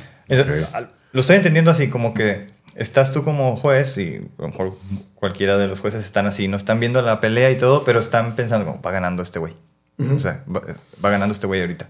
Lo 1.12 1.21
estoy 1.21 1.35
entendiendo 1.35 1.71
así, 1.71 1.89
como 1.89 2.13
que 2.13 2.47
estás 2.75 3.12
tú 3.12 3.23
como 3.23 3.55
juez 3.55 3.97
y 3.97 4.17
a 4.38 4.41
lo 4.41 4.47
mejor 4.47 4.77
cualquiera 5.15 5.57
de 5.57 5.67
los 5.67 5.79
jueces 5.79 6.03
están 6.03 6.25
así, 6.25 6.47
no 6.47 6.57
están 6.57 6.79
viendo 6.79 7.01
la 7.01 7.19
pelea 7.19 7.51
y 7.51 7.57
todo, 7.57 7.83
pero 7.83 8.00
están 8.00 8.35
pensando 8.35 8.65
como, 8.65 8.81
va 8.81 8.91
ganando 8.91 9.21
este 9.21 9.39
güey. 9.39 9.53
O 10.00 10.19
sea, 10.19 10.43
va, 10.53 10.62
va 11.03 11.09
ganando 11.12 11.33
este 11.33 11.45
güey 11.45 11.62
ahorita. 11.62 11.88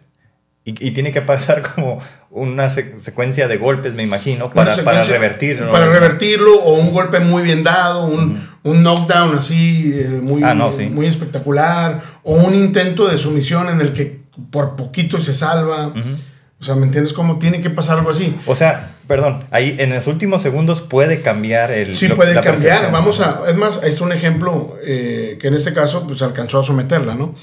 Y, 0.65 0.87
y 0.87 0.91
tiene 0.91 1.11
que 1.11 1.21
pasar 1.21 1.61
como 1.75 1.99
una 2.29 2.69
se- 2.69 2.95
secuencia 3.01 3.47
de 3.47 3.57
golpes, 3.57 3.93
me 3.93 4.03
imagino, 4.03 4.49
para, 4.49 4.75
para 4.77 5.03
revertirlo. 5.03 5.71
Para 5.71 5.87
revertirlo, 5.91 6.55
o 6.63 6.75
un 6.75 6.93
golpe 6.93 7.19
muy 7.19 7.43
bien 7.43 7.63
dado, 7.63 8.05
un, 8.05 8.41
un 8.63 8.81
knockdown 8.83 9.37
así, 9.37 9.91
eh, 9.93 10.19
muy, 10.21 10.41
Ah, 10.43 10.53
no, 10.53 10.71
sí. 10.71 10.85
muy 10.85 11.05
espectacular, 11.07 12.01
o 12.23 12.35
un 12.35 12.55
intento 12.55 13.07
de 13.07 13.17
sumisión 13.17 13.67
en 13.69 13.81
el 13.81 13.91
que 13.93 14.21
por 14.51 14.75
poquito 14.75 15.19
se 15.19 15.33
salva. 15.33 15.91
O 16.59 16.65
sea, 16.65 16.75
¿me 16.75 16.85
entiendes 16.85 17.11
cómo 17.11 17.39
tiene 17.39 17.61
que 17.61 17.69
pasar 17.69 17.97
algo 17.97 18.09
así? 18.11 18.33
O 18.45 18.55
sea, 18.55 18.91
perdón, 19.05 19.43
ahí 19.51 19.75
en 19.79 19.93
los 19.93 20.07
últimos 20.07 20.41
segundos 20.41 20.79
puede 20.79 21.21
cambiar 21.21 21.71
el. 21.71 21.97
Sí, 21.97 22.07
lo- 22.07 22.15
puede 22.15 22.33
cambiar. 22.33 22.55
percepción. 22.55 22.91
Vamos 22.93 23.19
a. 23.19 23.41
Es 23.49 23.55
más, 23.57 23.83
ahí 23.83 23.89
está 23.89 24.05
un 24.05 24.13
ejemplo 24.13 24.77
eh, 24.85 25.37
que 25.41 25.49
en 25.49 25.55
este 25.55 25.73
caso 25.73 26.07
pues 26.07 26.21
alcanzó 26.21 26.61
a 26.61 26.63
someterla, 26.63 27.15
¿no? 27.15 27.35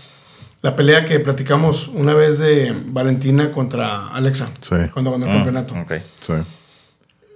La 0.62 0.76
pelea 0.76 1.04
que 1.06 1.18
platicamos 1.20 1.88
una 1.88 2.12
vez 2.14 2.38
de 2.38 2.74
Valentina 2.86 3.50
contra 3.50 4.08
Alexa. 4.08 4.48
Sí. 4.60 4.76
Cuando 4.92 5.10
ganó 5.10 5.24
el 5.24 5.30
Mm, 5.30 5.34
campeonato. 5.34 5.74
ok. 5.74 5.92
Sí. 6.20 6.32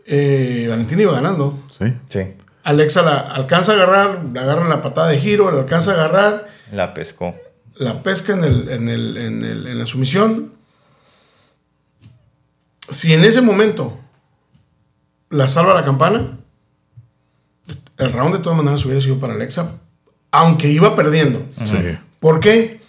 Eh, 0.06 0.66
Valentina 0.68 1.02
iba 1.02 1.12
ganando. 1.14 1.58
Sí. 1.78 1.92
Sí, 2.08 2.20
Alexa 2.64 3.02
la 3.02 3.20
alcanza 3.20 3.72
a 3.72 3.74
agarrar, 3.76 4.24
la 4.32 4.42
agarra 4.42 4.62
en 4.62 4.68
la 4.68 4.82
patada 4.82 5.08
de 5.08 5.18
giro, 5.18 5.50
la 5.50 5.60
alcanza 5.60 5.92
a 5.92 5.94
agarrar, 5.94 6.48
la 6.72 6.92
pescó. 6.94 7.34
la 7.76 8.02
pesca 8.02 8.34
en, 8.34 8.44
el, 8.44 8.68
en, 8.68 8.88
el, 8.88 9.16
en, 9.16 9.44
el- 9.44 9.66
en 9.66 9.78
la 9.78 9.86
sumisión. 9.86 10.52
Si 12.88 13.12
en 13.14 13.24
ese 13.24 13.40
momento 13.40 13.98
la 15.30 15.48
salva 15.48 15.74
la 15.74 15.84
campana, 15.84 16.38
el 17.96 18.12
round 18.12 18.36
de 18.36 18.42
todas 18.42 18.56
maneras 18.58 18.84
hubiera 18.84 19.00
sido 19.00 19.18
para 19.18 19.34
Alexa, 19.34 19.72
aunque 20.30 20.68
iba 20.70 20.94
perdiendo. 20.94 21.44
Sí. 21.64 21.76
¿Por 22.20 22.40
qué? 22.40 22.80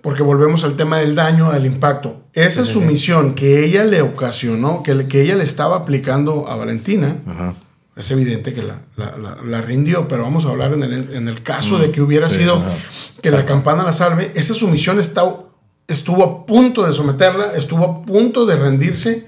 Porque 0.00 0.22
volvemos 0.22 0.62
al 0.64 0.76
tema 0.76 0.98
del 0.98 1.14
daño, 1.14 1.50
al 1.50 1.66
impacto. 1.66 2.22
Esa 2.32 2.64
sumisión 2.64 3.34
que 3.34 3.64
ella 3.64 3.84
le 3.84 4.00
ocasionó, 4.02 4.82
que, 4.82 4.94
le- 4.94 5.08
que 5.08 5.22
ella 5.22 5.34
le 5.34 5.42
estaba 5.42 5.76
aplicando 5.76 6.46
a 6.48 6.54
Valentina, 6.54 7.16
Ajá. 7.26 7.54
es 7.96 8.10
evidente 8.12 8.54
que 8.54 8.62
la, 8.62 8.80
la- 8.96 9.16
la- 9.16 9.38
la 9.44 9.60
rindió, 9.60 10.06
pero 10.06 10.22
vamos 10.22 10.44
a 10.46 10.50
hablar 10.50 10.72
en 10.72 10.84
el, 10.84 11.14
en 11.16 11.26
el 11.28 11.42
caso 11.42 11.78
de 11.78 11.90
que 11.90 12.00
hubiera 12.00 12.28
sí, 12.30 12.36
sido 12.36 12.58
ajá. 12.58 12.70
que 13.20 13.30
la 13.32 13.44
campana 13.44 13.82
la 13.82 13.92
salve. 13.92 14.30
Esa 14.36 14.54
sumisión 14.54 15.00
está, 15.00 15.24
estuvo 15.88 16.22
a 16.22 16.46
punto 16.46 16.86
de 16.86 16.92
someterla, 16.92 17.54
estuvo 17.56 17.84
a 17.84 18.02
punto 18.02 18.46
de 18.46 18.54
rendirse. 18.56 19.26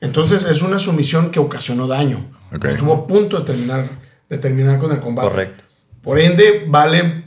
Entonces 0.00 0.44
es 0.44 0.62
una 0.62 0.80
sumisión 0.80 1.30
que 1.30 1.38
ocasionó 1.38 1.86
daño. 1.86 2.28
Ok. 2.56 2.64
Estuvo 2.64 2.92
a 2.92 3.06
punto 3.06 3.38
de 3.38 3.44
terminar, 3.44 3.88
de 4.28 4.38
terminar 4.38 4.78
con 4.80 4.90
el 4.90 4.98
combate. 4.98 5.28
Correcto. 5.28 5.64
Por 6.02 6.18
ende, 6.18 6.64
vale, 6.68 7.24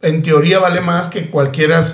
en 0.00 0.22
teoría 0.22 0.58
vale 0.58 0.80
más 0.80 1.06
que 1.08 1.30
cualquiera 1.30 1.84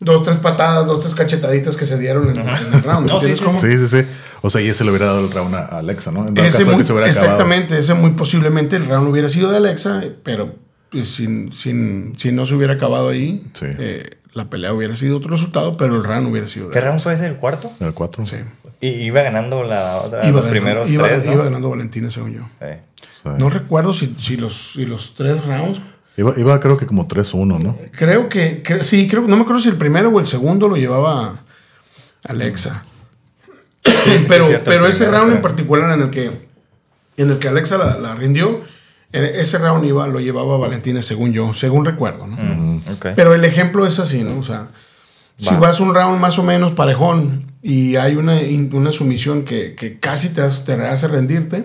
dos, 0.00 0.22
tres 0.22 0.38
patadas, 0.38 0.86
dos, 0.86 1.00
tres 1.00 1.14
cachetaditas 1.14 1.76
que 1.76 1.86
se 1.86 1.98
dieron 1.98 2.28
en, 2.30 2.38
en 2.38 2.48
el 2.48 2.82
round. 2.82 3.08
No, 3.08 3.14
¿Entiendes 3.16 3.38
sí, 3.38 3.44
sí, 3.44 3.44
cómo? 3.44 3.60
Sí, 3.60 3.76
sí, 3.78 3.88
sí. 3.88 4.06
O 4.42 4.50
sea, 4.50 4.60
y 4.60 4.68
ese 4.68 4.84
le 4.84 4.90
hubiera 4.90 5.06
dado 5.06 5.20
el 5.20 5.30
round 5.30 5.54
a 5.54 5.64
Alexa, 5.78 6.10
¿no? 6.12 6.26
En 6.28 6.36
Ese 6.38 6.58
caso 6.58 6.70
muy- 6.70 6.78
que 6.78 6.84
se 6.84 6.92
hubiera 6.92 7.08
acabado. 7.10 7.26
exactamente, 7.32 7.78
ese 7.78 7.94
muy 7.94 8.10
posiblemente 8.12 8.76
el 8.76 8.86
round 8.86 9.08
hubiera 9.08 9.28
sido 9.28 9.50
de 9.50 9.56
Alexa, 9.56 10.02
pero 10.22 10.54
pues, 10.90 11.10
sin, 11.10 11.52
sin, 11.52 12.14
si 12.16 12.30
no 12.32 12.46
se 12.46 12.54
hubiera 12.54 12.74
acabado 12.74 13.08
ahí, 13.08 13.44
Sí. 13.54 13.66
eh, 13.66 14.10
la 14.34 14.48
pelea 14.48 14.72
hubiera 14.72 14.94
sido 14.94 15.16
otro 15.16 15.30
resultado, 15.30 15.76
pero 15.76 15.96
el 15.96 16.04
round 16.04 16.28
hubiera 16.28 16.46
sido 16.46 16.68
de 16.68 16.72
¿Qué 16.74 16.80
round 16.80 17.00
fue 17.00 17.14
ese, 17.14 17.26
el 17.26 17.36
cuarto? 17.36 17.72
El 17.80 17.92
4. 17.94 18.24
Sí. 18.24 18.36
Y 18.80 18.88
iba 19.02 19.22
ganando 19.22 19.64
la 19.64 19.96
otra, 19.96 20.20
Iba 20.20 20.36
los 20.36 20.46
ganando- 20.46 20.50
primeros 20.50 20.90
iba- 20.90 21.08
tres, 21.08 21.24
¿no? 21.24 21.32
iba 21.32 21.44
ganando 21.44 21.68
Valentina, 21.70 22.10
según 22.10 22.34
yo. 22.34 22.42
Sí. 22.60 23.30
No 23.36 23.50
recuerdo 23.50 23.92
si, 23.92 24.14
si, 24.20 24.36
los, 24.36 24.70
si 24.74 24.86
los 24.86 25.14
tres 25.16 25.44
rounds. 25.44 25.80
Iba, 26.18 26.34
iba 26.36 26.58
creo 26.60 26.76
que 26.76 26.84
como 26.84 27.06
3-1, 27.08 27.60
¿no? 27.62 27.78
Creo 27.92 28.28
que, 28.28 28.62
cre- 28.62 28.82
sí, 28.82 29.06
creo 29.08 29.22
no 29.22 29.36
me 29.36 29.42
acuerdo 29.42 29.62
si 29.62 29.68
el 29.68 29.76
primero 29.76 30.08
o 30.10 30.18
el 30.20 30.26
segundo 30.26 30.68
lo 30.68 30.76
llevaba 30.76 31.36
Alexa. 32.24 32.84
pero 34.28 34.46
cierto, 34.46 34.64
pero 34.70 34.86
ese 34.86 35.04
primero, 35.04 35.18
round 35.18 35.36
en 35.36 35.42
particular 35.42 35.92
en 35.92 36.02
el 36.02 36.10
que 36.10 36.30
en 37.16 37.30
el 37.30 37.38
que 37.38 37.48
Alexa 37.48 37.78
la, 37.78 37.98
la 37.98 38.14
rindió, 38.14 38.60
eh, 39.12 39.32
ese 39.36 39.58
round 39.58 39.84
iba, 39.84 40.06
lo 40.08 40.20
llevaba 40.20 40.56
Valentina, 40.58 41.02
según 41.02 41.32
yo, 41.32 41.54
según 41.54 41.84
recuerdo, 41.84 42.26
¿no? 42.26 42.36
Ok. 42.92 43.06
Pero 43.16 43.34
el 43.34 43.44
ejemplo 43.44 43.86
es 43.86 43.98
así, 43.98 44.22
¿no? 44.22 44.38
O 44.38 44.44
sea, 44.44 44.68
si 45.38 45.46
Va. 45.46 45.58
vas 45.58 45.80
un 45.80 45.94
round 45.94 46.20
más 46.20 46.38
o 46.38 46.42
menos 46.42 46.72
parejón 46.72 47.52
y 47.62 47.96
hay 47.96 48.16
una, 48.16 48.38
una 48.72 48.92
sumisión 48.92 49.44
que, 49.44 49.74
que 49.74 49.98
casi 49.98 50.28
te 50.30 50.42
hace, 50.42 50.62
te 50.62 50.72
hace 50.74 51.06
rendirte 51.08 51.64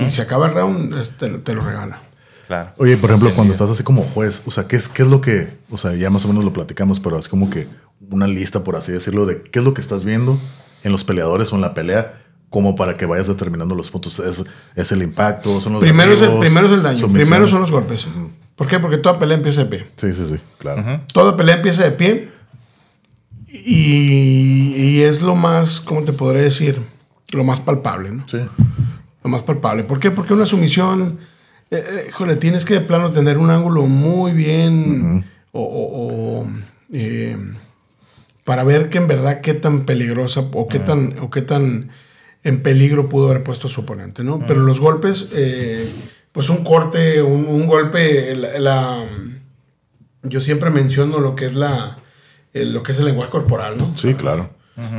y 0.00 0.10
se 0.10 0.22
acaba 0.22 0.48
el 0.48 0.54
round, 0.54 0.94
te, 1.18 1.28
te 1.30 1.54
lo 1.54 1.62
regala. 1.62 2.00
Claro. 2.46 2.72
Oye, 2.76 2.96
por 2.96 3.10
ejemplo, 3.10 3.34
cuando 3.34 3.52
estás 3.52 3.70
así 3.70 3.82
como 3.82 4.02
juez, 4.02 4.42
o 4.46 4.50
sea, 4.50 4.66
¿qué 4.66 4.76
es, 4.76 4.88
¿qué 4.88 5.02
es 5.02 5.08
lo 5.08 5.20
que, 5.20 5.48
o 5.70 5.78
sea, 5.78 5.94
ya 5.94 6.10
más 6.10 6.24
o 6.24 6.28
menos 6.28 6.44
lo 6.44 6.52
platicamos, 6.52 7.00
pero 7.00 7.18
es 7.18 7.28
como 7.28 7.50
que 7.50 7.66
una 8.10 8.26
lista, 8.26 8.64
por 8.64 8.76
así 8.76 8.92
decirlo, 8.92 9.26
de 9.26 9.42
qué 9.42 9.60
es 9.60 9.64
lo 9.64 9.74
que 9.74 9.80
estás 9.80 10.04
viendo 10.04 10.38
en 10.82 10.92
los 10.92 11.04
peleadores 11.04 11.52
o 11.52 11.56
en 11.56 11.62
la 11.62 11.74
pelea, 11.74 12.20
como 12.50 12.76
para 12.76 12.96
que 12.96 13.06
vayas 13.06 13.26
determinando 13.26 13.74
los 13.74 13.90
puntos. 13.90 14.20
¿Es, 14.20 14.44
es 14.76 14.92
el 14.92 15.02
impacto? 15.02 15.60
¿Son 15.60 15.72
los 15.72 15.80
Primero 15.82 16.12
es, 16.12 16.22
el, 16.22 16.38
primero 16.38 16.66
es 16.66 16.72
el 16.72 16.82
daño, 16.82 17.00
sumisiones? 17.00 17.26
primero 17.26 17.48
son 17.48 17.62
los 17.62 17.72
golpes. 17.72 18.06
¿Por 18.54 18.68
qué? 18.68 18.78
Porque 18.78 18.98
toda 18.98 19.18
pelea 19.18 19.36
empieza 19.36 19.64
de 19.64 19.66
pie. 19.66 19.86
Sí, 19.96 20.14
sí, 20.14 20.26
sí, 20.26 20.36
claro. 20.58 21.02
Toda 21.12 21.36
pelea 21.36 21.56
empieza 21.56 21.82
de 21.82 21.90
pie 21.90 22.28
y, 23.48 24.74
y 24.76 25.00
es 25.02 25.22
lo 25.22 25.34
más, 25.34 25.80
¿cómo 25.80 26.04
te 26.04 26.12
podré 26.12 26.42
decir? 26.42 26.80
Lo 27.32 27.42
más 27.42 27.60
palpable, 27.60 28.12
¿no? 28.12 28.28
Sí. 28.28 28.38
Lo 29.22 29.30
más 29.30 29.42
palpable. 29.42 29.82
¿Por 29.82 29.98
qué? 29.98 30.10
Porque 30.10 30.34
una 30.34 30.46
sumisión, 30.46 31.18
eh, 31.70 31.76
eh, 31.88 32.04
híjole, 32.08 32.36
tienes 32.36 32.64
que 32.64 32.74
de 32.74 32.80
plano 32.80 33.12
tener 33.12 33.38
un 33.38 33.50
ángulo 33.50 33.82
muy 33.86 34.32
bien 34.32 35.24
o, 35.52 35.60
o- 35.62 36.40
o, 36.42 36.46
eh, 36.92 37.36
para 38.44 38.64
ver 38.64 38.90
que 38.90 38.98
en 38.98 39.08
verdad 39.08 39.40
qué 39.40 39.54
tan 39.54 39.84
peligrosa 39.86 40.40
o 40.52 40.68
qué 40.68 40.78
tan 40.78 41.18
o 41.20 41.30
qué 41.30 41.42
tan 41.42 41.90
en 42.42 42.62
peligro 42.62 43.08
pudo 43.08 43.30
haber 43.30 43.42
puesto 43.42 43.68
su 43.68 43.80
oponente, 43.82 44.22
¿no? 44.22 44.44
Pero 44.46 44.60
los 44.60 44.78
golpes, 44.80 45.28
eh, 45.32 45.88
pues 46.32 46.50
un 46.50 46.62
corte, 46.62 47.22
un, 47.22 47.46
un 47.46 47.66
golpe, 47.66 48.34
la, 48.36 48.58
la- 48.58 49.04
yo 50.22 50.40
siempre 50.40 50.70
menciono 50.70 51.20
lo 51.20 51.34
que 51.36 51.46
es 51.46 51.54
la 51.54 51.98
el- 52.52 52.72
lo 52.72 52.82
que 52.82 52.92
es 52.92 52.98
el 52.98 53.06
lenguaje 53.06 53.30
corporal, 53.30 53.76
¿no? 53.78 53.96
Sí, 53.96 54.14
claro. 54.14 54.50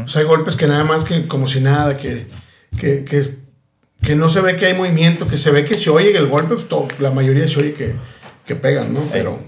O 0.06 0.08
sea, 0.08 0.22
hay 0.22 0.28
golpes 0.28 0.56
que 0.56 0.68
nada 0.68 0.84
más 0.86 1.04
que 1.04 1.28
como 1.28 1.48
si 1.48 1.60
nada, 1.60 1.98
que, 1.98 2.26
que, 2.80 3.04
que, 3.06 3.36
que 4.02 4.16
no 4.16 4.30
se 4.30 4.42
ve 4.42 4.56
que 4.56 4.68
hay 4.68 4.74
movimiento, 4.74 5.28
que 5.28 5.38
se 5.38 5.52
ve 5.52 5.66
que 5.66 5.76
se 5.76 5.90
oye 5.90 6.16
el 6.16 6.28
golpe, 6.28 6.56
pues 6.56 6.68
todo- 6.70 6.88
la 7.00 7.12
mayoría 7.12 7.48
se 7.48 7.60
oye 7.60 7.74
que, 7.74 7.96
que 8.46 8.56
pegan, 8.56 8.94
¿no? 8.94 9.00
Pero, 9.12 9.40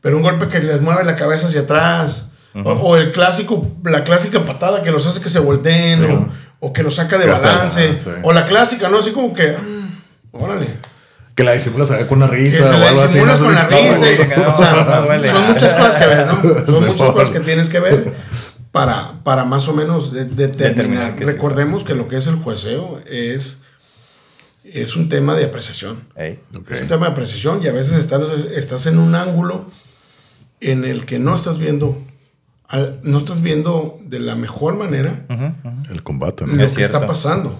pero 0.00 0.16
un 0.16 0.22
golpe 0.22 0.48
que 0.48 0.60
les 0.60 0.80
mueve 0.80 1.04
la 1.04 1.16
cabeza 1.16 1.46
hacia 1.48 1.60
atrás, 1.62 2.26
o, 2.54 2.70
o 2.72 2.96
el 2.96 3.12
clásico, 3.12 3.66
la 3.84 4.02
clásica 4.04 4.44
patada 4.44 4.82
que 4.82 4.90
los 4.90 5.06
hace 5.06 5.20
que 5.20 5.28
se 5.28 5.38
volteen, 5.38 6.00
Sí. 6.00 6.06
o, 6.12 6.28
o 6.68 6.72
que 6.72 6.82
los 6.82 6.94
saca 6.96 7.16
de 7.18 7.24
Que 7.26 7.30
balance, 7.30 7.98
sí. 7.98 8.10
o 8.22 8.32
la 8.32 8.44
clásica, 8.46 8.88
¿no? 8.88 8.98
Así 8.98 9.12
como 9.12 9.32
que, 9.34 9.48
mm, 9.52 9.88
órale. 10.32 10.66
Que 11.34 11.44
la 11.44 11.52
disimulas 11.52 11.90
con 12.08 12.18
una 12.22 12.28
Que 12.30 12.36
risa 12.36 12.66
se 12.68 12.74
o 12.74 12.78
la 12.78 12.90
disimulas 13.02 13.38
con 13.38 13.54
la 13.54 13.66
risa. 13.66 14.06
o 14.48 14.56
sea, 14.56 15.28
son 15.32 15.46
muchas 15.46 15.72
cosas 15.74 15.96
que 15.96 16.06
ves, 16.06 16.26
¿no? 16.26 16.42
Son 16.66 16.74
Sí, 16.80 16.84
muchas 16.86 17.10
cosas 17.10 17.30
que 17.30 17.40
tienes 17.40 17.68
que 17.68 17.80
ver 17.80 18.12
para, 18.72 19.14
para 19.24 19.44
más 19.44 19.66
o 19.68 19.74
menos 19.74 20.12
de- 20.12 20.24
determinar. 20.24 20.68
Determinar 20.74 21.14
que 21.16 21.24
sí 21.26 21.30
Recordemos 21.32 21.84
que 21.84 21.94
lo 21.94 22.08
que 22.08 22.16
es 22.16 22.26
el 22.26 22.34
jueceo 22.36 23.00
es, 23.06 23.60
es 24.72 24.96
un 24.96 25.08
tema 25.08 25.34
de 25.34 25.44
apreciación. 25.44 26.02
Es 26.16 26.80
un 26.80 26.88
tema 26.88 27.06
de 27.06 27.12
apreciación 27.12 27.62
y 27.62 27.66
a 27.68 27.72
veces 27.72 27.94
estás, 27.98 28.20
estás 28.54 28.86
en 28.86 28.98
un 28.98 29.14
ángulo 29.14 29.66
en 30.60 30.84
el 30.84 31.06
que 31.06 31.18
no 31.18 31.34
estás 31.34 31.58
viendo, 31.58 32.00
al- 32.68 33.00
no 33.02 33.18
estás 33.18 33.40
viendo 33.40 33.98
de 34.04 34.20
la 34.20 34.34
mejor 34.34 34.74
manera 34.76 35.24
El 35.90 36.02
combate, 36.02 36.46
lo 36.46 36.52
¿no? 36.54 36.58
que 36.62 36.68
cierto. 36.68 36.96
está 36.96 37.06
pasando. 37.06 37.58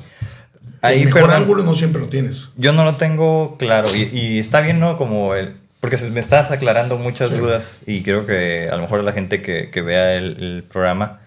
Ahí, 0.83 1.01
el 1.01 1.07
mejor 1.07 1.23
perdón. 1.23 1.37
ángulo 1.42 1.62
no 1.62 1.75
siempre 1.75 2.01
lo 2.01 2.09
tienes. 2.09 2.49
Yo 2.57 2.73
no 2.73 2.85
lo 2.85 2.96
tengo 2.96 3.57
claro 3.59 3.88
y, 3.94 4.03
y 4.16 4.38
está 4.38 4.61
bien, 4.61 4.79
¿no? 4.81 4.96
Como 4.96 5.35
el... 5.35 5.55
Porque 5.81 5.96
se- 5.96 6.11
me 6.11 6.20
estás 6.20 6.51
aclarando 6.51 6.96
muchas 6.99 7.31
dudas 7.37 7.81
y 7.87 8.03
creo 8.03 8.27
que 8.27 8.68
a 8.70 8.77
lo 8.77 8.83
mejor 8.83 9.03
la 9.05 9.12
gente 9.12 9.40
que, 9.42 9.70
que 9.70 9.81
vea 9.83 10.14
el, 10.14 10.42
el 10.42 10.62
programa 10.64 11.19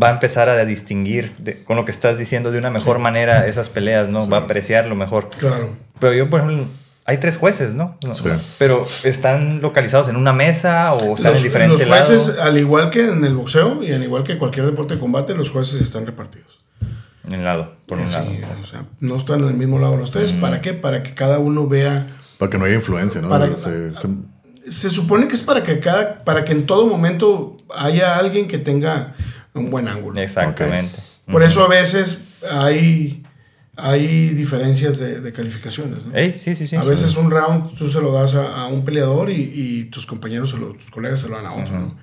va 0.00 0.08
a 0.08 0.10
empezar 0.12 0.48
a 0.48 0.64
distinguir 0.64 1.32
de- 1.38 1.62
con 1.64 1.76
lo 1.76 1.84
que 1.84 1.90
estás 1.90 2.18
diciendo 2.18 2.50
de 2.50 2.58
una 2.58 2.70
mejor 2.70 2.98
manera 2.98 3.46
esas 3.46 3.68
peleas, 3.68 4.08
¿no? 4.08 4.28
Va 4.28 4.38
a 4.38 4.40
apreciarlo 4.40 4.94
mejor. 4.96 5.30
Claro. 5.38 5.70
Pero 6.00 6.12
yo, 6.14 6.28
por 6.30 6.40
ejemplo, 6.40 6.66
hay 7.06 7.18
tres 7.18 7.36
jueces, 7.36 7.74
¿no? 7.74 7.96
No, 8.04 8.14
Sí. 8.14 8.24
Pero 8.58 8.86
están 9.04 9.60
localizados 9.60 10.08
en 10.08 10.16
una 10.16 10.32
mesa 10.32 10.92
o 10.94 11.14
están 11.14 11.32
Los, 11.32 11.40
en 11.42 11.44
diferentes 11.48 11.86
los 11.86 11.96
jueces, 11.98 12.26
lados. 12.28 12.40
al 12.40 12.58
igual 12.58 12.90
que 12.90 13.06
en 13.08 13.24
el 13.24 13.34
boxeo 13.34 13.82
y 13.82 13.92
al 13.92 14.02
igual 14.02 14.24
que 14.24 14.38
cualquier 14.38 14.66
deporte 14.66 14.94
de 14.94 15.00
combate, 15.00 15.34
los 15.34 15.50
jueces 15.50 15.80
están 15.80 16.06
repartidos. 16.06 16.60
En 17.28 17.34
un 17.38 17.44
lado, 17.44 17.74
por 17.86 17.98
un 17.98 18.06
Sí, 18.08 18.12
lado. 18.14 18.26
o 18.62 18.66
sea, 18.66 18.84
no 19.00 19.16
están 19.16 19.40
en 19.42 19.48
el 19.48 19.54
mismo 19.54 19.78
lado 19.78 19.96
los 19.96 20.10
tres. 20.10 20.32
¿Para 20.32 20.60
qué? 20.60 20.74
Para 20.74 21.02
que 21.02 21.14
cada 21.14 21.38
uno 21.38 21.66
vea. 21.68 22.06
Para 22.38 22.50
que 22.50 22.58
no 22.58 22.64
haya 22.66 22.74
influencia, 22.74 23.20
¿no? 23.22 23.28
Para- 23.28 23.56
Se- 23.56 23.94
se- 23.96 24.08
Se 24.70 24.88
supone 24.88 25.28
que 25.28 25.34
es 25.34 25.42
para 25.42 25.62
que 25.62 25.78
cada, 25.78 26.24
para 26.24 26.42
que 26.46 26.52
en 26.52 26.64
todo 26.64 26.86
momento 26.86 27.56
haya 27.74 28.16
alguien 28.16 28.48
que 28.48 28.56
tenga 28.56 29.14
un 29.54 29.70
buen 29.70 29.88
ángulo. 29.88 30.20
Exactamente. 30.20 31.00
Por 31.30 31.42
eso 31.42 31.64
a 31.64 31.68
veces 31.68 32.42
hay, 32.50 33.24
hay 33.76 34.28
diferencias 34.30 34.98
de, 34.98 35.20
de 35.20 35.32
calificaciones. 35.32 35.98
¿no? 36.04 36.12
Sí, 36.36 36.54
sí, 36.54 36.66
sí. 36.66 36.76
a 36.76 36.82
veces 36.84 37.16
un 37.16 37.30
round 37.30 37.74
tú 37.76 37.88
se 37.88 38.00
lo 38.00 38.12
das 38.12 38.34
a, 38.34 38.62
a 38.62 38.66
un 38.66 38.84
peleador 38.84 39.30
y, 39.30 39.34
y 39.54 39.84
tus 39.84 40.04
compañeros, 40.06 40.50
se 40.50 40.58
lo- 40.58 40.74
tus 40.74 40.90
colegas 40.90 41.20
se 41.20 41.28
lo 41.28 41.36
dan 41.36 41.46
a 41.46 41.54
otro. 41.54 41.78
¿no? 41.78 41.96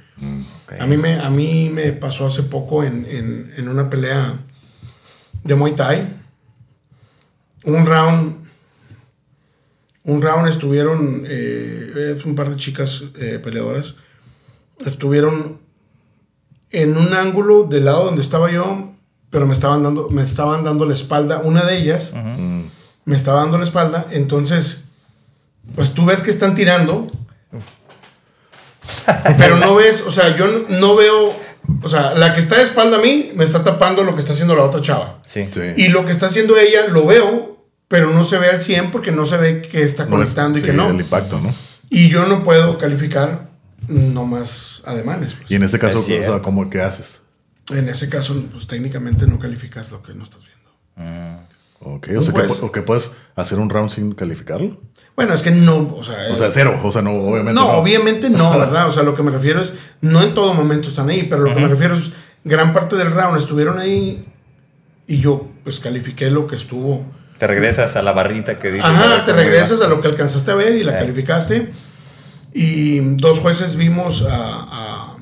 A 0.80 0.86
mí 0.88 0.98
me, 0.98 1.20
a 1.20 1.30
mí 1.30 1.70
me 1.74 1.92
pasó 1.94 2.26
hace 2.26 2.44
poco 2.44 2.84
en, 2.84 3.06
en- 3.10 3.54
en 3.58 3.70
una 3.70 3.90
pelea 3.90 4.34
de 5.44 5.56
Muay 5.56 5.76
Thai. 5.76 6.08
Un 7.66 7.86
round. 7.86 8.36
Un 10.04 10.22
round 10.22 10.48
estuvieron. 10.48 11.24
eh, 11.28 12.20
un 12.26 12.34
par 12.36 12.50
de 12.50 12.56
chicas 12.56 13.04
eh, 13.20 13.40
peleadoras. 13.44 13.96
Estuvieron 14.86 15.60
en 16.72 16.98
un 16.98 17.14
ángulo 17.14 17.64
del 17.64 17.86
lado 17.86 18.06
donde 18.06 18.22
estaba 18.22 18.52
yo. 18.52 18.88
Pero 19.30 19.48
me 19.48 19.54
estaban 19.54 19.82
dando, 19.84 20.10
me 20.10 20.24
estaban 20.24 20.64
dando 20.64 20.86
la 20.86 20.94
espalda. 20.94 21.40
Una 21.44 21.64
de 21.64 21.78
ellas 21.78 22.14
me 23.06 23.16
estaba 23.16 23.42
dando 23.42 23.58
la 23.58 23.64
espalda. 23.64 24.06
Entonces. 24.12 24.84
Pues 25.76 25.94
tú 25.94 26.06
ves 26.06 26.22
que 26.22 26.32
están 26.32 26.54
tirando. 26.56 27.10
Pero 29.38 29.58
no 29.58 29.76
ves, 29.76 30.02
o 30.06 30.12
sea, 30.12 30.36
yo 30.36 30.48
no, 30.48 30.78
no 30.80 30.96
veo, 30.96 31.34
o 31.84 31.90
sea, 31.90 32.14
la 32.16 32.34
que 32.34 32.40
está 32.40 32.58
de 32.58 32.64
espalda 32.64 32.98
a 32.98 33.00
mí 33.02 33.32
me 33.36 33.44
está 33.44 33.64
tapando 33.64 34.04
lo 34.04 34.14
que 34.14 34.20
está 34.20 34.34
haciendo 34.34 34.56
la 34.56 34.64
otra 34.64 34.82
chava. 34.82 35.20
Sí. 35.26 35.48
sí. 35.52 35.62
Y 35.78 35.88
lo 35.90 36.04
que 36.06 36.12
está 36.12 36.26
haciendo 36.26 36.58
ella 36.58 36.88
lo 36.92 37.06
veo, 37.06 37.58
pero 37.88 38.10
no 38.12 38.24
se 38.24 38.38
ve 38.38 38.50
al 38.50 38.62
100 38.62 38.92
porque 38.92 39.12
no 39.12 39.26
se 39.26 39.38
ve 39.38 39.62
que 39.62 39.82
está 39.84 40.04
No 40.06 40.10
es- 40.10 40.12
conectando 40.34 40.58
y 40.58 40.62
sí, 40.62 40.68
que 40.68 40.74
no. 40.74 40.90
El 40.90 41.00
impacto, 41.00 41.40
¿no? 41.40 41.54
Y 41.90 42.10
yo 42.10 42.26
no 42.26 42.44
puedo 42.44 42.78
calificar 42.78 43.50
nomás 43.88 44.71
ademanes. 44.86 45.34
pues. 45.36 45.52
Y 45.52 45.56
en 45.56 45.64
ese 45.64 45.80
caso, 45.80 45.98
Es 46.00 46.04
o 46.04 46.06
sea. 46.34 46.42
¿cómo 46.42 46.70
qué 46.70 46.82
haces? 46.82 47.22
En 47.70 47.88
ese 47.90 48.10
caso, 48.10 48.36
pues 48.52 48.68
técnicamente 48.68 49.28
no 49.28 49.40
calificas 49.40 49.92
lo 49.92 50.02
que 50.04 50.14
no 50.14 50.24
estás 50.24 50.42
viendo. 50.44 51.42
Ok, 51.84 52.08
Un 52.12 52.18
o 52.18 52.24
sea, 52.24 52.34
que, 52.34 52.40
juez. 52.42 52.62
o 52.64 52.72
que 52.72 52.82
puedes 52.82 53.12
hacer 53.36 53.58
un 53.60 53.70
round 53.70 53.90
sin 53.90 54.14
calificarlo. 54.14 54.80
Bueno, 55.16 55.34
es 55.34 55.42
que 55.42 55.52
no, 55.52 55.94
o 55.96 56.04
sea, 56.04 56.32
O 56.32 56.36
sea, 56.36 56.52
cero. 56.52 56.80
O 56.84 56.92
sea, 56.92 57.02
no, 57.02 57.12
obviamente. 57.12 57.54
no, 57.54 57.68
No, 57.68 57.74
obviamente 57.80 58.30
no, 58.30 58.52
¿verdad? 58.60 58.88
O 58.88 58.92
sea, 58.92 59.04
lo 59.04 59.16
que 59.16 59.24
me 59.24 59.32
refiero 59.32 59.60
es, 59.62 59.74
no 60.02 60.22
en 60.22 60.34
todo 60.34 60.54
momento 60.54 60.88
están 60.90 61.10
ahí, 61.10 61.24
pero 61.24 61.42
lo 61.44 61.54
que 61.56 61.60
me 61.62 61.68
refiero 61.68 61.96
es, 61.96 62.12
gran 62.44 62.74
parte 62.74 62.96
del 62.96 63.12
round 63.12 63.38
estuvieron 63.38 63.80
ahí 63.80 64.26
y 65.08 65.20
yo 65.20 65.48
pues 65.64 65.80
califiqué 65.80 66.30
lo 66.30 66.48
que 66.48 66.56
estuvo. 66.56 67.04
Te 67.38 67.48
regresas 67.48 67.96
a 67.96 68.02
la 68.04 68.12
barrita 68.14 68.60
que 68.60 68.72
dice. 68.72 68.86
Ajá, 68.86 69.26
te 69.26 69.34
regresas 69.34 69.82
a 69.82 69.88
lo 69.88 70.02
que 70.02 70.08
alcanzaste 70.08 70.52
a 70.52 70.56
ver 70.56 70.76
y 70.76 70.84
la 70.84 70.94
Eh. 70.94 71.00
calificaste. 71.00 71.72
Y 72.54 73.00
dos 73.16 73.40
jueces 73.40 73.76
vimos 73.76 74.24
a, 74.24 75.14
a, 75.14 75.18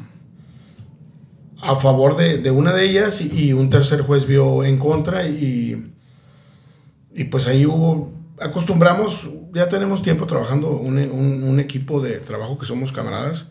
a 1.62 1.76
favor 1.76 2.18
de, 2.18 2.38
de 2.39 2.52
una 2.52 2.74
de 2.74 2.86
ellas 2.89 3.22
y, 3.22 3.48
y 3.50 3.54
un 3.54 3.70
tercer 3.70 4.02
juez 4.02 4.26
vio 4.26 4.63
en 4.63 4.78
contra 4.80 5.28
y, 5.28 5.92
y 7.13 7.24
pues 7.26 7.48
ahí 7.48 7.65
hubo, 7.65 8.12
acostumbramos, 8.39 9.30
ya 9.54 9.68
tenemos 9.70 10.02
tiempo 10.02 10.26
trabajando 10.26 10.72
un, 10.72 10.98
un- 10.98 11.44
un 11.44 11.60
equipo 11.60 12.02
de 12.02 12.18
trabajo 12.20 12.58
que 12.58 12.65
somos 12.65 12.92
camaradas 12.92 13.48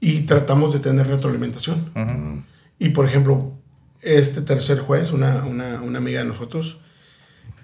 y 0.00 0.20
tratamos 0.20 0.72
de 0.72 0.78
tener 0.80 1.06
retroalimentación. 1.06 2.44
Y 2.78 2.90
por 2.90 3.06
ejemplo, 3.06 3.52
este 4.02 4.40
tercer 4.42 4.78
juez, 4.78 5.10
una, 5.12 5.44
una, 5.44 5.82
una 5.82 5.98
amiga 5.98 6.20
de 6.20 6.26
nosotros, 6.26 6.78